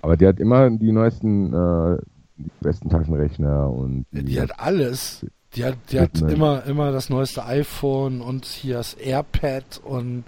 Aber 0.00 0.16
die 0.16 0.26
hat 0.26 0.40
immer 0.40 0.70
die 0.70 0.92
neuesten, 0.92 1.52
äh, 1.52 1.98
die 2.36 2.50
besten 2.60 2.88
Taschenrechner 2.88 3.70
und 3.70 4.06
die 4.10 4.40
hat 4.40 4.58
alles. 4.58 5.26
Die 5.54 5.64
hat, 5.64 5.76
die 5.90 6.00
hat 6.00 6.18
immer, 6.22 6.64
immer 6.64 6.92
das 6.92 7.10
neueste 7.10 7.44
iPhone 7.44 8.22
und 8.22 8.46
hier 8.46 8.76
das 8.76 8.94
AirPad 8.94 9.82
und 9.84 10.24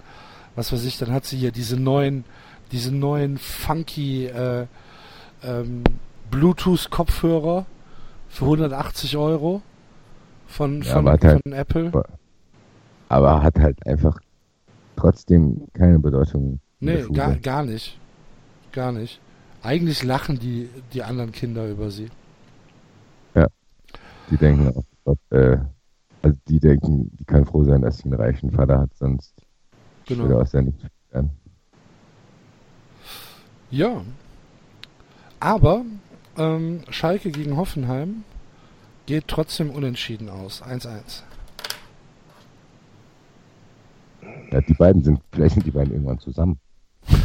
was 0.55 0.71
weiß 0.71 0.85
ich, 0.85 0.99
dann 0.99 1.11
hat 1.11 1.25
sie 1.25 1.37
hier 1.37 1.51
diese 1.51 1.77
neuen, 1.77 2.25
diese 2.71 2.93
neuen 2.93 3.39
funky 3.39 4.27
äh, 4.27 4.67
ähm, 5.43 5.83
Bluetooth-Kopfhörer 6.31 7.65
für 8.29 8.45
180 8.45 9.17
Euro 9.17 9.61
von, 10.47 10.81
Ja, 10.81 10.93
von, 10.93 11.07
aber 11.07 11.11
halt- 11.27 11.41
von 11.43 11.53
Apple. 11.53 12.03
aber 13.09 13.43
hat 13.43 13.57
halt 13.59 13.85
einfach 13.85 14.19
trotzdem 14.95 15.67
keine 15.73 15.99
Bedeutung. 15.99 16.59
Nee, 16.79 17.03
gar, 17.13 17.35
gar 17.35 17.63
nicht. 17.63 17.97
Gar 18.71 18.91
nicht. 18.91 19.19
Eigentlich 19.63 20.03
lachen 20.03 20.37
die, 20.39 20.69
die 20.93 21.01
anderen 21.03 21.31
Kinder 21.31 21.67
über 21.69 21.89
sie. 21.91 22.09
Die 24.31 24.37
denken 24.37 24.83
auch, 25.05 25.15
äh, 25.29 25.57
also 26.23 26.35
die 26.47 26.59
denken, 26.59 27.11
die 27.19 27.25
kann 27.25 27.45
froh 27.45 27.63
sein, 27.63 27.83
dass 27.83 27.99
sie 27.99 28.05
einen 28.05 28.15
reichen 28.15 28.49
Vater 28.49 28.79
hat, 28.79 28.89
sonst 28.95 29.35
würde 30.07 30.23
Genau. 30.23 30.39
aus 30.41 30.49
der 30.49 30.63
nicht 30.63 30.79
werden. 31.11 31.29
Ja. 33.69 34.01
Aber 35.39 35.85
ähm, 36.37 36.81
Schalke 36.89 37.31
gegen 37.31 37.57
Hoffenheim 37.57 38.23
geht 39.05 39.27
trotzdem 39.27 39.69
unentschieden 39.69 40.29
aus. 40.29 40.63
1-1. 40.63 41.23
Ja, 44.51 44.61
die 44.61 44.73
beiden 44.73 45.03
sind, 45.03 45.19
vielleicht 45.31 45.55
sind 45.55 45.65
die 45.65 45.71
beiden 45.71 45.93
irgendwann 45.93 46.19
zusammen. 46.19 46.59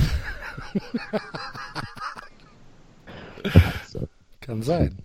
Kann 4.41 4.63
sein. 4.63 4.99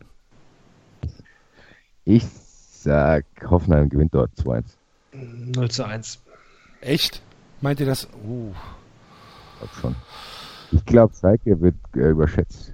Ich 2.03 2.23
sag, 2.25 3.25
Hoffenheim 3.43 3.89
gewinnt 3.89 4.13
dort 4.13 4.31
2-1. 4.37 4.63
0 5.13 5.71
zu 5.71 5.85
1. 5.85 6.21
Echt? 6.81 7.21
Meint 7.61 7.79
ihr 7.79 7.85
das? 7.85 8.07
Uh, 8.25 8.53
schon. 9.79 9.95
Ich 10.71 10.85
glaube, 10.85 11.13
Schalke 11.15 11.59
wird 11.61 11.75
äh, 11.95 12.09
überschätzt. 12.09 12.73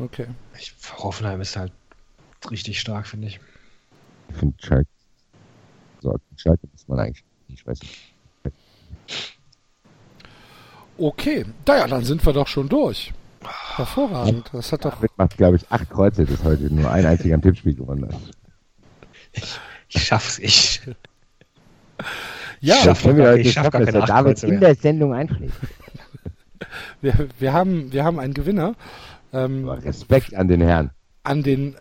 Okay. 0.00 0.26
Ich, 0.58 0.74
Hoffenheim 0.98 1.40
ist 1.40 1.56
halt 1.56 1.72
richtig 2.50 2.80
stark, 2.80 3.06
finde 3.06 3.28
ich. 3.28 3.40
Ich 4.30 4.36
finde 4.36 4.54
Schalke. 4.62 4.88
So, 6.00 6.16
Schalke 6.36 6.66
muss 6.72 6.88
man 6.88 7.00
eigentlich 7.00 7.24
nicht 7.48 7.66
weiß 7.66 7.80
nicht. 7.80 8.14
Okay. 10.98 11.44
Naja, 11.66 11.86
dann 11.86 12.04
sind 12.04 12.24
wir 12.24 12.32
doch 12.32 12.46
schon 12.46 12.68
durch. 12.68 13.12
Hervorragend. 13.76 14.50
Das 14.52 14.70
hat 14.72 14.84
doch. 14.84 14.96
David 14.96 15.16
macht, 15.16 15.36
glaube 15.36 15.56
ich, 15.56 15.70
acht 15.70 15.88
Kreuze, 15.88 16.26
das 16.26 16.44
heute 16.44 16.64
nur 16.64 16.90
ein 16.90 17.06
einziger 17.06 17.34
im 17.34 17.42
Tippspiel 17.42 17.74
gewonnen 17.74 18.06
hat. 18.06 18.20
Ich 19.88 20.04
schaff's, 20.04 20.38
ich. 20.38 20.80
Ja, 22.60 22.76
Ich 22.76 22.82
schaff 22.82 23.04
wir 23.04 23.36
ich 23.36 23.52
schaff 23.52 23.70
gar 23.70 23.80
dass 23.80 23.92
keine 23.92 24.06
der 24.06 24.06
David 24.06 24.42
in 24.42 24.60
der 24.60 24.74
Sendung 24.74 25.14
einschlägt. 25.14 25.54
wir, 27.00 27.28
wir, 27.38 27.52
haben, 27.52 27.90
wir 27.92 28.04
haben 28.04 28.18
einen 28.18 28.34
Gewinner. 28.34 28.74
Ähm, 29.32 29.68
Respekt 29.68 30.34
an 30.34 30.48
den 30.48 30.60
Herrn. 30.60 30.90
an 31.22 31.42
den 31.42 31.76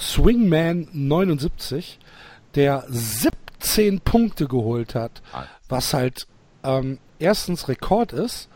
Swingman 0.00 0.88
79, 0.92 1.98
der 2.54 2.84
17 2.88 4.00
Punkte 4.00 4.48
geholt 4.48 4.94
hat, 4.94 5.22
was 5.68 5.94
halt 5.94 6.26
ähm, 6.64 6.98
erstens 7.18 7.68
Rekord 7.68 8.12
ist 8.12 8.48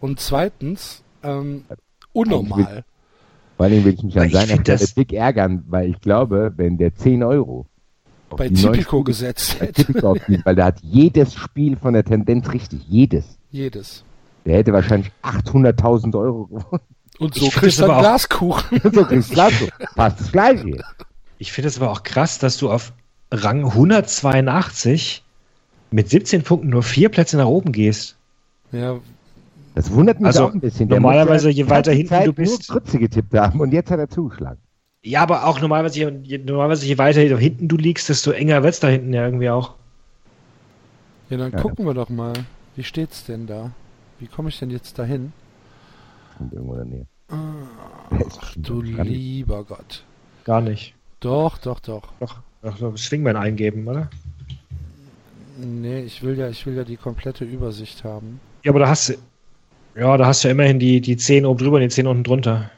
und 0.00 0.18
zweitens 0.20 1.02
ähm, 1.22 1.64
unnormal. 2.12 2.84
Vor 3.56 3.66
allem 3.66 3.84
will 3.84 3.94
ich 3.94 4.02
mich 4.02 4.18
an 4.18 4.30
seiner 4.30 4.60
Stelle 4.60 4.86
dick 4.96 5.12
ärgern, 5.12 5.64
weil 5.68 5.90
ich 5.90 6.00
glaube, 6.00 6.52
wenn 6.56 6.78
der 6.78 6.94
10 6.94 7.22
Euro 7.24 7.66
Bei 8.30 8.48
Tipico 8.48 9.02
gesetzt 9.02 9.60
hätte. 9.60 9.84
Tipico 9.84 10.12
aufspielt, 10.12 10.44
weil 10.46 10.54
der 10.54 10.66
hat 10.66 10.80
jedes 10.82 11.34
Spiel 11.34 11.76
von 11.76 11.94
der 11.94 12.04
Tendenz 12.04 12.52
richtig, 12.52 12.86
jedes. 12.88 13.38
Jedes. 13.50 14.04
Der 14.46 14.58
hätte 14.58 14.72
wahrscheinlich 14.72 15.10
800.000 15.22 16.18
Euro 16.18 16.46
gewonnen. 16.46 16.80
Und 17.18 17.36
Ich 17.36 17.42
so 17.42 17.48
kriegst 17.50 17.80
du 17.80 17.86
auch- 17.86 17.98
Glaskuchen. 18.00 18.80
so 18.92 19.04
kriegst 19.04 19.30
du 19.30 19.34
Glas, 19.34 19.52
so. 19.58 19.66
Fast 19.96 20.20
das 20.20 20.32
Gleiche. 20.32 20.84
Ich 21.38 21.52
finde 21.52 21.68
es 21.68 21.76
aber 21.80 21.90
auch 21.90 22.02
krass, 22.02 22.38
dass 22.38 22.56
du 22.58 22.70
auf 22.70 22.92
Rang 23.32 23.64
182 23.64 25.22
mit 25.90 26.08
17 26.10 26.42
Punkten 26.42 26.68
nur 26.70 26.82
vier 26.82 27.08
Plätze 27.08 27.36
nach 27.36 27.46
oben 27.46 27.72
gehst. 27.72 28.16
Ja, 28.72 28.98
Das 29.74 29.90
wundert 29.92 30.18
mich 30.20 30.26
Also, 30.26 30.46
auch 30.48 30.52
ein 30.54 30.60
bisschen. 30.60 30.88
Der 30.88 30.98
normalerweise, 31.00 31.50
je 31.50 31.68
weiter 31.70 31.92
hinten 31.92 32.08
Zeit 32.10 32.26
du 32.26 32.32
bist- 32.32 32.68
Nur 32.68 32.80
Grütze 32.80 32.98
getippt 32.98 33.34
haben 33.34 33.60
und 33.60 33.72
jetzt 33.72 33.90
hat 33.90 33.98
er 33.98 34.08
zugeschlagen. 34.08 34.58
Ja, 35.02 35.22
aber 35.22 35.46
auch 35.46 35.60
normalerweise, 35.60 36.10
je, 36.22 36.38
normalerweise, 36.38 36.84
je 36.86 36.98
weiter 36.98 37.20
hinten 37.38 37.68
du 37.68 37.76
liegst, 37.76 38.08
desto 38.08 38.32
enger 38.32 38.62
wird's 38.64 38.80
da 38.80 38.88
hinten 38.88 39.12
ja 39.14 39.24
irgendwie 39.24 39.48
auch. 39.50 39.74
ja 41.30 41.36
dann 41.36 41.52
Ja. 41.52 41.60
gucken 41.60 41.86
wir 41.86 41.94
doch 41.94 42.08
mal. 42.08 42.32
Wie 42.76 42.82
steht's 42.84 43.24
denn 43.24 43.46
da? 43.46 43.70
Wie 44.18 44.26
komme 44.26 44.48
ich 44.48 44.58
denn 44.58 44.70
jetzt 44.70 44.98
dahin? 44.98 45.32
Und 46.40 46.52
irgendwo 46.52 46.74
in 46.74 46.78
der 46.78 46.86
Nähe. 46.86 47.06
Ach 47.30 48.52
schon 48.52 48.62
du 48.62 48.80
lieber 48.82 49.64
Gott. 49.64 50.04
Gar 50.44 50.60
nicht. 50.60 50.94
Doch, 51.20 51.58
doch, 51.58 51.80
doch. 51.80 52.02
Doch, 52.20 52.36
doch, 52.62 52.78
doch 52.78 52.96
Swingman 52.96 53.36
eingeben, 53.36 53.86
oder? 53.88 54.08
Nee, 55.58 56.02
ich 56.02 56.22
will 56.22 56.38
ja, 56.38 56.48
ich 56.48 56.64
will 56.66 56.76
ja 56.76 56.84
die 56.84 56.96
komplette 56.96 57.44
Übersicht 57.44 58.04
haben. 58.04 58.40
Ja, 58.64 58.70
aber 58.70 58.80
da 58.80 58.88
hast 58.88 59.08
du. 59.10 59.14
Ja, 59.96 60.16
da 60.16 60.26
hast 60.26 60.44
du 60.44 60.48
ja 60.48 60.52
immerhin 60.52 60.78
die, 60.78 61.00
die 61.00 61.16
10 61.16 61.44
oben 61.44 61.58
drüber 61.58 61.76
und 61.76 61.82
die 61.82 61.88
10 61.88 62.06
unten 62.06 62.22
drunter. 62.22 62.70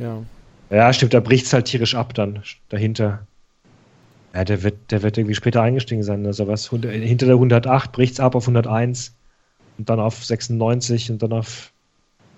Ja. 0.00 0.22
Ja, 0.70 0.92
stimmt, 0.92 1.14
da 1.14 1.20
bricht's 1.20 1.52
halt 1.52 1.66
tierisch 1.66 1.94
ab 1.94 2.14
dann 2.14 2.42
dahinter. 2.68 3.26
Ja, 4.34 4.44
der 4.44 4.62
wird, 4.62 4.90
der 4.90 5.02
wird 5.02 5.18
irgendwie 5.18 5.34
später 5.34 5.62
eingestiegen 5.62 6.02
sein 6.02 6.20
oder 6.22 6.32
sowas. 6.32 6.70
Hund- 6.72 6.84
Hinter 6.84 7.26
der 7.26 7.34
108 7.36 7.92
bricht's 7.92 8.18
ab 8.20 8.34
auf 8.34 8.44
101 8.48 9.14
und 9.78 9.88
dann 9.88 10.00
auf 10.00 10.24
96 10.24 11.10
und 11.12 11.22
dann 11.22 11.32
auf 11.32 11.69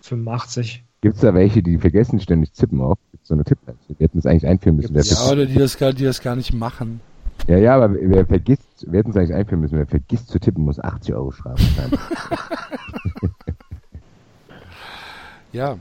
85. 0.02 0.84
Gibt 1.00 1.16
es 1.16 1.20
da 1.20 1.34
welche, 1.34 1.62
die 1.62 1.78
vergessen 1.78 2.20
ständig 2.20 2.52
zippen 2.52 2.80
auch? 2.80 2.96
Gibt 3.10 3.26
so 3.26 3.34
eine 3.34 3.44
Tippliste? 3.44 3.80
Wir 3.98 4.04
hätten 4.04 4.18
es 4.18 4.26
eigentlich 4.26 4.46
einführen 4.46 4.76
müssen. 4.76 4.94
Wer 4.94 5.02
Ja, 5.02 5.16
tippt- 5.16 5.32
oder 5.32 5.46
die 5.46 5.54
das 5.54 5.76
gar, 5.78 5.92
die 5.92 6.04
das 6.04 6.20
gar 6.20 6.36
nicht 6.36 6.52
machen. 6.52 7.00
ja, 7.48 7.58
ja, 7.58 7.74
aber 7.76 7.94
wer 8.00 8.24
vergisst, 8.26 8.86
wir 8.90 8.98
hätten 9.00 9.10
es 9.10 9.16
eigentlich 9.16 9.34
einführen 9.34 9.60
müssen. 9.60 9.78
Wer 9.78 9.86
vergisst 9.86 10.28
zu 10.28 10.38
tippen, 10.38 10.64
muss 10.64 10.78
80 10.78 11.14
Euro 11.14 11.32
Strafe 11.32 11.62
zahlen. 11.76 11.92
Ja. 15.52 15.76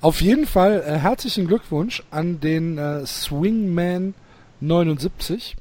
Auf 0.00 0.20
jeden 0.20 0.46
Fall 0.46 0.82
äh, 0.84 0.98
herzlichen 0.98 1.46
Glückwunsch 1.46 2.02
an 2.10 2.40
den 2.40 2.76
äh, 2.76 3.06
Swingman 3.06 4.14
79. 4.60 5.56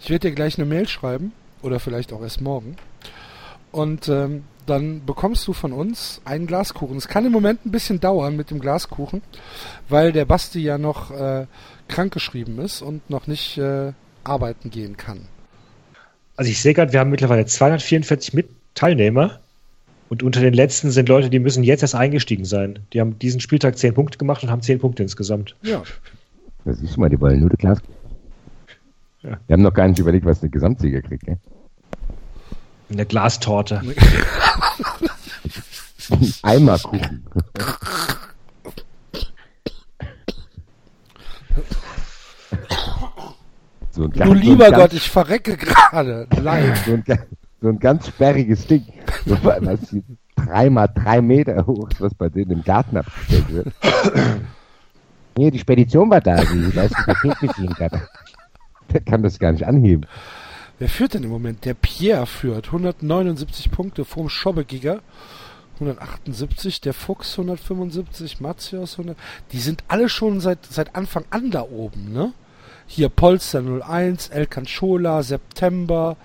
Ich 0.00 0.08
werde 0.10 0.28
dir 0.30 0.34
gleich 0.34 0.58
eine 0.58 0.66
Mail 0.66 0.88
schreiben 0.88 1.32
oder 1.62 1.78
vielleicht 1.78 2.12
auch 2.14 2.22
erst 2.22 2.40
morgen. 2.40 2.76
Und 3.70 4.08
ähm, 4.08 4.44
dann 4.66 5.04
bekommst 5.06 5.46
du 5.48 5.52
von 5.52 5.72
uns 5.72 6.20
einen 6.24 6.46
Glaskuchen. 6.46 6.96
Es 6.96 7.08
kann 7.08 7.24
im 7.24 7.32
Moment 7.32 7.64
ein 7.64 7.70
bisschen 7.70 8.00
dauern 8.00 8.36
mit 8.36 8.50
dem 8.50 8.60
Glaskuchen, 8.60 9.22
weil 9.88 10.12
der 10.12 10.24
Basti 10.24 10.60
ja 10.60 10.78
noch 10.78 11.10
äh, 11.10 11.46
krankgeschrieben 11.88 12.58
ist 12.58 12.82
und 12.82 13.08
noch 13.08 13.26
nicht 13.26 13.58
äh, 13.58 13.92
arbeiten 14.24 14.70
gehen 14.70 14.96
kann. 14.96 15.20
Also 16.36 16.50
ich 16.50 16.60
sehe 16.60 16.74
gerade, 16.74 16.92
wir 16.92 17.00
haben 17.00 17.10
mittlerweile 17.10 17.46
244 17.46 18.34
mit 18.34 18.48
Teilnehmer 18.74 19.40
und 20.08 20.22
unter 20.22 20.40
den 20.40 20.54
letzten 20.54 20.90
sind 20.90 21.08
Leute, 21.08 21.30
die 21.30 21.38
müssen 21.38 21.64
jetzt 21.64 21.82
erst 21.82 21.94
eingestiegen 21.94 22.44
sein. 22.44 22.80
Die 22.92 23.00
haben 23.00 23.18
diesen 23.18 23.40
Spieltag 23.40 23.78
10 23.78 23.94
Punkte 23.94 24.18
gemacht 24.18 24.42
und 24.42 24.50
haben 24.50 24.62
10 24.62 24.78
Punkte 24.78 25.02
insgesamt. 25.02 25.56
Ja, 25.62 25.82
Da 26.64 26.72
siehst 26.74 26.96
du 26.96 27.00
mal, 27.00 27.08
die 27.08 27.20
wollen 27.20 27.40
nur 27.40 27.50
die 27.50 27.56
Glas. 27.56 27.78
Ja. 29.22 29.38
Wir 29.46 29.54
haben 29.54 29.62
noch 29.62 29.74
gar 29.74 29.88
nicht 29.88 29.98
überlegt, 29.98 30.26
was 30.26 30.40
der 30.40 30.50
Gesamtsieger 30.50 31.02
kriegt. 31.02 31.26
Ne? 31.26 31.38
Eine 32.90 33.06
Glastorte. 33.06 33.82
Eimerkuchen. 36.42 37.24
so 43.90 44.04
ein 44.04 44.10
du 44.10 44.18
ganz- 44.18 44.28
so 44.30 44.32
ein 44.36 44.38
lieber 44.42 44.70
ganz- 44.70 44.76
Gott, 44.76 44.92
ich 44.92 45.10
verrecke 45.10 45.56
gerade 45.56 46.26
live. 46.36 46.84
so 46.86 46.92
ein, 46.92 47.04
so 47.60 47.68
ein 47.68 47.78
ganz 47.78 48.08
sperriges 48.08 48.66
Ding. 48.66 48.84
So, 49.24 49.36
was 49.42 49.80
dreimal 50.36 50.88
drei 50.94 51.20
Meter 51.22 51.66
hoch 51.66 51.88
ist, 51.90 52.00
was 52.00 52.14
bei 52.14 52.28
denen 52.28 52.50
im 52.52 52.62
Garten 52.62 52.96
abgestellt 52.96 53.48
wird. 53.48 53.68
Nee, 55.38 55.50
die 55.50 55.58
Spedition 55.58 56.10
war 56.10 56.20
da, 56.20 56.36
die, 56.44 56.58
ist 56.60 56.78
ein 56.78 56.90
Paket 57.04 57.54
geliefert. 57.56 57.92
Der 58.92 59.00
kann 59.00 59.22
das 59.22 59.38
gar 59.38 59.52
nicht 59.52 59.66
anheben. 59.66 60.06
Wer 60.78 60.88
führt 60.88 61.14
denn 61.14 61.24
im 61.24 61.30
Moment? 61.30 61.64
Der 61.64 61.74
Pierre 61.74 62.26
führt 62.26 62.66
179 62.66 63.70
Punkte 63.70 64.04
vom 64.04 64.28
Schobbegiger. 64.28 65.00
178, 65.76 66.80
der 66.80 66.94
Fuchs 66.94 67.32
175, 67.38 68.40
Matthias 68.40 68.92
100. 68.94 69.16
Die 69.52 69.58
sind 69.58 69.84
alle 69.88 70.08
schon 70.08 70.40
seit, 70.40 70.58
seit 70.68 70.94
Anfang 70.96 71.24
an 71.30 71.50
da 71.50 71.62
oben, 71.62 72.12
ne? 72.12 72.32
Hier 72.88 73.08
Polster 73.08 73.62
01, 73.62 74.28
El 74.28 74.46
Canchola, 74.46 75.22
September, 75.22 76.16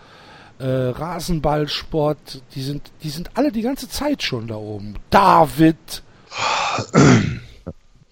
äh, 0.60 0.66
Rasenballsport, 0.66 2.44
die 2.54 2.62
sind, 2.62 2.92
die 3.04 3.10
sind 3.10 3.32
alle 3.34 3.52
die 3.52 3.64
ganze 3.64 3.90
Zeit 3.90 4.22
schon 4.22 4.48
da 4.48 4.56
oben. 4.56 4.96
David! 5.10 6.04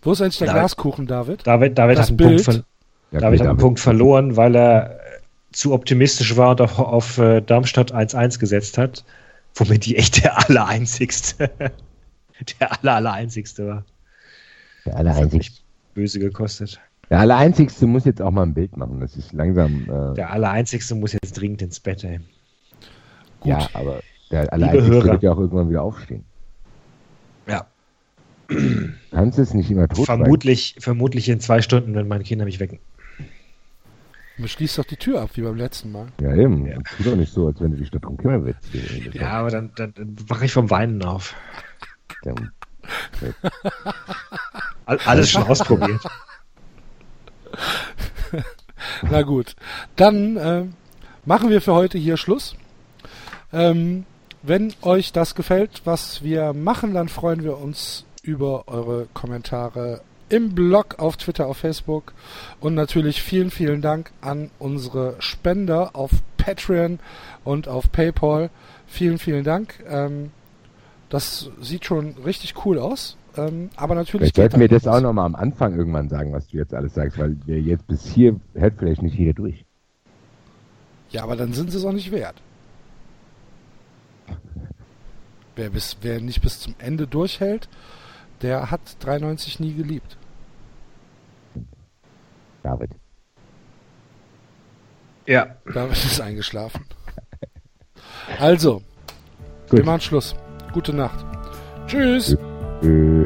Wo 0.02 0.12
ist 0.14 0.22
eigentlich 0.22 0.38
der 0.38 0.48
David- 0.48 0.62
Glaskuchen, 0.62 1.08
David? 1.08 1.46
David, 1.46 1.78
David 1.78 1.98
Das 1.98 2.06
hat 2.06 2.10
einen, 2.10 2.18
Bild. 2.18 2.46
Punkt, 2.46 2.46
ver 2.46 2.64
Ja, 3.12 3.20
David 3.20 3.40
gut, 3.40 3.46
hat 3.46 3.50
einen 3.52 3.60
Punkt 3.60 3.80
verloren, 3.80 4.38
weil 4.38 4.56
er 4.56 5.00
zu 5.52 5.74
optimistisch 5.74 6.38
war 6.38 6.52
und 6.52 6.62
auf, 6.62 6.80
auf 6.80 7.18
äh, 7.18 7.42
Darmstadt 7.42 7.94
1-1 7.94 8.40
gesetzt 8.40 8.78
hat, 8.78 9.04
womit 9.56 9.86
die 9.86 9.98
echt 9.98 10.24
der 10.24 10.38
Allereinzigste, 10.50 11.50
der 12.60 12.72
aller, 12.80 12.96
Allereinzigste 12.96 13.68
war. 13.68 13.86
Der 14.86 14.96
Allereinzigste, 14.96 15.62
böse 15.94 16.20
gekostet. 16.20 16.80
der 17.10 17.20
Allereinzigste 17.20 17.86
muss 17.88 18.06
jetzt 18.06 18.22
auch 18.22 18.32
mal 18.32 18.44
ein 18.44 18.54
Bild 18.54 18.78
machen. 18.78 19.00
Das 19.00 19.16
ist 19.16 19.34
langsam. 19.34 19.84
Äh, 19.84 20.16
Der 20.16 20.32
Allereinzigste 20.32 20.96
muss 20.96 21.14
jetzt 21.14 21.34
dringend 21.34 21.62
ins 21.62 21.80
Bett, 21.80 22.04
ey. 22.04 22.20
Gut. 23.42 23.50
Ja, 23.50 23.70
aber 23.74 24.02
der 24.32 24.52
Allereinzigste 24.54 25.04
wird 25.04 25.24
ja 25.24 25.32
auch 25.34 25.40
irgendwann 25.40 25.70
wieder 25.70 25.82
aufstehen. 25.84 26.24
Ja. 27.48 27.66
Kannst 29.12 29.38
es 29.38 29.54
nicht 29.54 29.70
immer 29.70 29.88
tot 29.88 30.06
Vermutlich, 30.06 30.76
vermutlich 30.80 31.30
in 31.30 31.40
zwei 31.40 31.62
Stunden, 31.62 31.94
wenn 31.96 32.08
meine 32.08 32.24
Kinder 32.24 32.46
mich 32.46 32.60
wecken. 32.60 32.80
Man 34.40 34.48
schließt 34.48 34.78
doch 34.78 34.86
die 34.86 34.96
Tür 34.96 35.22
ab, 35.22 35.32
wie 35.34 35.42
beim 35.42 35.58
letzten 35.58 35.92
Mal. 35.92 36.08
Ja, 36.22 36.34
eben. 36.34 36.66
Ja. 36.66 36.78
Tu 36.96 37.04
doch 37.04 37.18
nicht 37.18 37.34
so, 37.34 37.48
als 37.48 37.60
wenn 37.60 37.72
du 37.72 37.78
dich 37.78 37.92
darum 37.92 38.16
kümmern 38.16 38.46
willst. 38.46 38.62
Ja, 39.14 39.32
aber 39.32 39.50
dann, 39.50 39.72
dann, 39.76 39.94
dann 39.94 40.16
wache 40.30 40.46
ich 40.46 40.54
vom 40.54 40.70
Weinen 40.70 41.04
auf. 41.04 41.36
All, 44.86 44.98
alles 45.06 45.30
schon 45.30 45.44
ausprobiert. 45.44 46.02
Na 49.12 49.24
gut, 49.24 49.58
dann 49.98 50.38
äh, 50.38 50.64
machen 51.26 51.50
wir 51.50 51.62
für 51.62 51.74
heute 51.74 51.98
hier 51.98 52.16
Schluss. 52.16 52.56
Ähm, 53.52 54.06
wenn 54.42 54.74
euch 54.82 55.12
das 55.12 55.36
gefällt, 55.36 55.82
was 55.84 56.24
wir 56.24 56.54
machen, 56.54 56.94
dann 56.94 57.10
freuen 57.10 57.44
wir 57.44 57.58
uns 57.58 58.06
über 58.24 58.70
eure 58.70 59.08
Kommentare 59.14 60.02
im 60.30 60.54
Blog, 60.56 61.00
auf 61.00 61.18
Twitter, 61.18 61.48
auf 61.48 61.58
Facebook 61.58 62.14
und 62.60 62.76
natürlich 62.76 63.22
vielen, 63.22 63.52
vielen 63.52 63.82
Dank 63.82 64.12
an 64.22 64.52
unsere 64.60 65.16
Spender 65.20 65.96
auf 65.96 66.12
Patreon 66.38 67.00
und 67.44 67.68
auf 67.68 67.92
PayPal. 67.92 68.50
Vielen, 68.88 69.18
vielen 69.20 69.44
Dank. 69.44 69.84
Ähm, 69.88 70.32
das 71.10 71.50
sieht 71.62 71.86
schon 71.86 72.16
richtig 72.26 72.66
cool 72.66 72.80
aus. 72.80 73.18
Ähm, 73.38 73.70
aber 73.76 73.96
natürlich 73.96 74.32
vielleicht 74.34 74.36
sollten 74.36 74.60
wir 74.60 74.68
das 74.68 74.88
auch 74.88 75.02
nochmal 75.02 75.26
am 75.26 75.36
Anfang 75.36 75.76
irgendwann 75.76 76.10
sagen, 76.10 76.34
was 76.34 76.48
du 76.48 76.58
jetzt 76.58 76.74
alles 76.74 76.94
sagst, 76.94 77.18
weil 77.18 77.38
wir 77.46 77.60
jetzt 77.60 77.88
bis 77.88 78.06
hier 78.06 78.40
hält 78.56 78.76
vielleicht 78.78 79.02
nicht 79.02 79.18
jeder 79.18 79.34
durch. 79.34 79.66
Ja, 81.12 81.24
aber 81.24 81.36
dann 81.36 81.54
sind 81.54 81.72
sie 81.72 81.78
es 81.78 81.86
auch 81.86 81.92
nicht 81.92 82.12
wert. 82.12 82.36
Wer, 85.56 85.70
bis, 85.70 85.98
wer 86.02 86.22
nicht 86.22 86.42
bis 86.42 86.60
zum 86.60 86.76
Ende 86.80 87.06
durchhält, 87.08 87.68
der 88.42 88.72
hat 88.72 88.82
93 89.00 89.60
nie 89.60 89.74
geliebt. 89.74 90.18
David. 92.64 92.92
Ja. 95.26 95.48
David 95.74 95.98
ist 95.98 96.22
eingeschlafen. 96.22 96.86
Also, 98.40 98.82
Gut. 99.70 99.80
wir 99.80 99.86
machen 99.86 100.02
Schluss. 100.02 100.36
Gute 100.74 100.94
Nacht. 100.94 101.26
Tschüss. 101.88 102.34
Äh, 102.82 103.26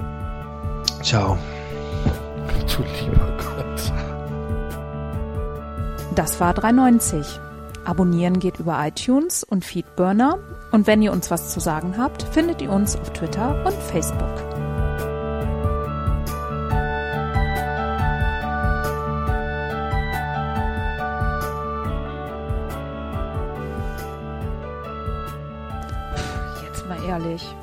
Ciao. 1.02 1.38
Du 2.76 2.84
lieber 2.84 3.38
Gott. 3.38 3.94
Das 6.16 6.40
war 6.40 6.54
390. 6.54 7.40
Abonnieren 7.86 8.40
geht 8.40 8.60
über 8.60 8.80
iTunes 8.86 9.44
und 9.44 9.66
Feedburner. 9.66 10.40
Und 10.72 10.88
wenn 10.88 11.02
ihr 11.02 11.12
uns 11.12 11.30
was 11.30 11.54
zu 11.54 11.60
sagen 11.60 11.98
habt, 11.98 12.24
findet 12.24 12.62
ihr 12.62 12.72
uns 12.72 12.96
auf 12.96 13.12
Twitter 13.12 13.64
und 13.66 13.74
Facebook. 13.74 14.53
Jetzt 27.24 27.63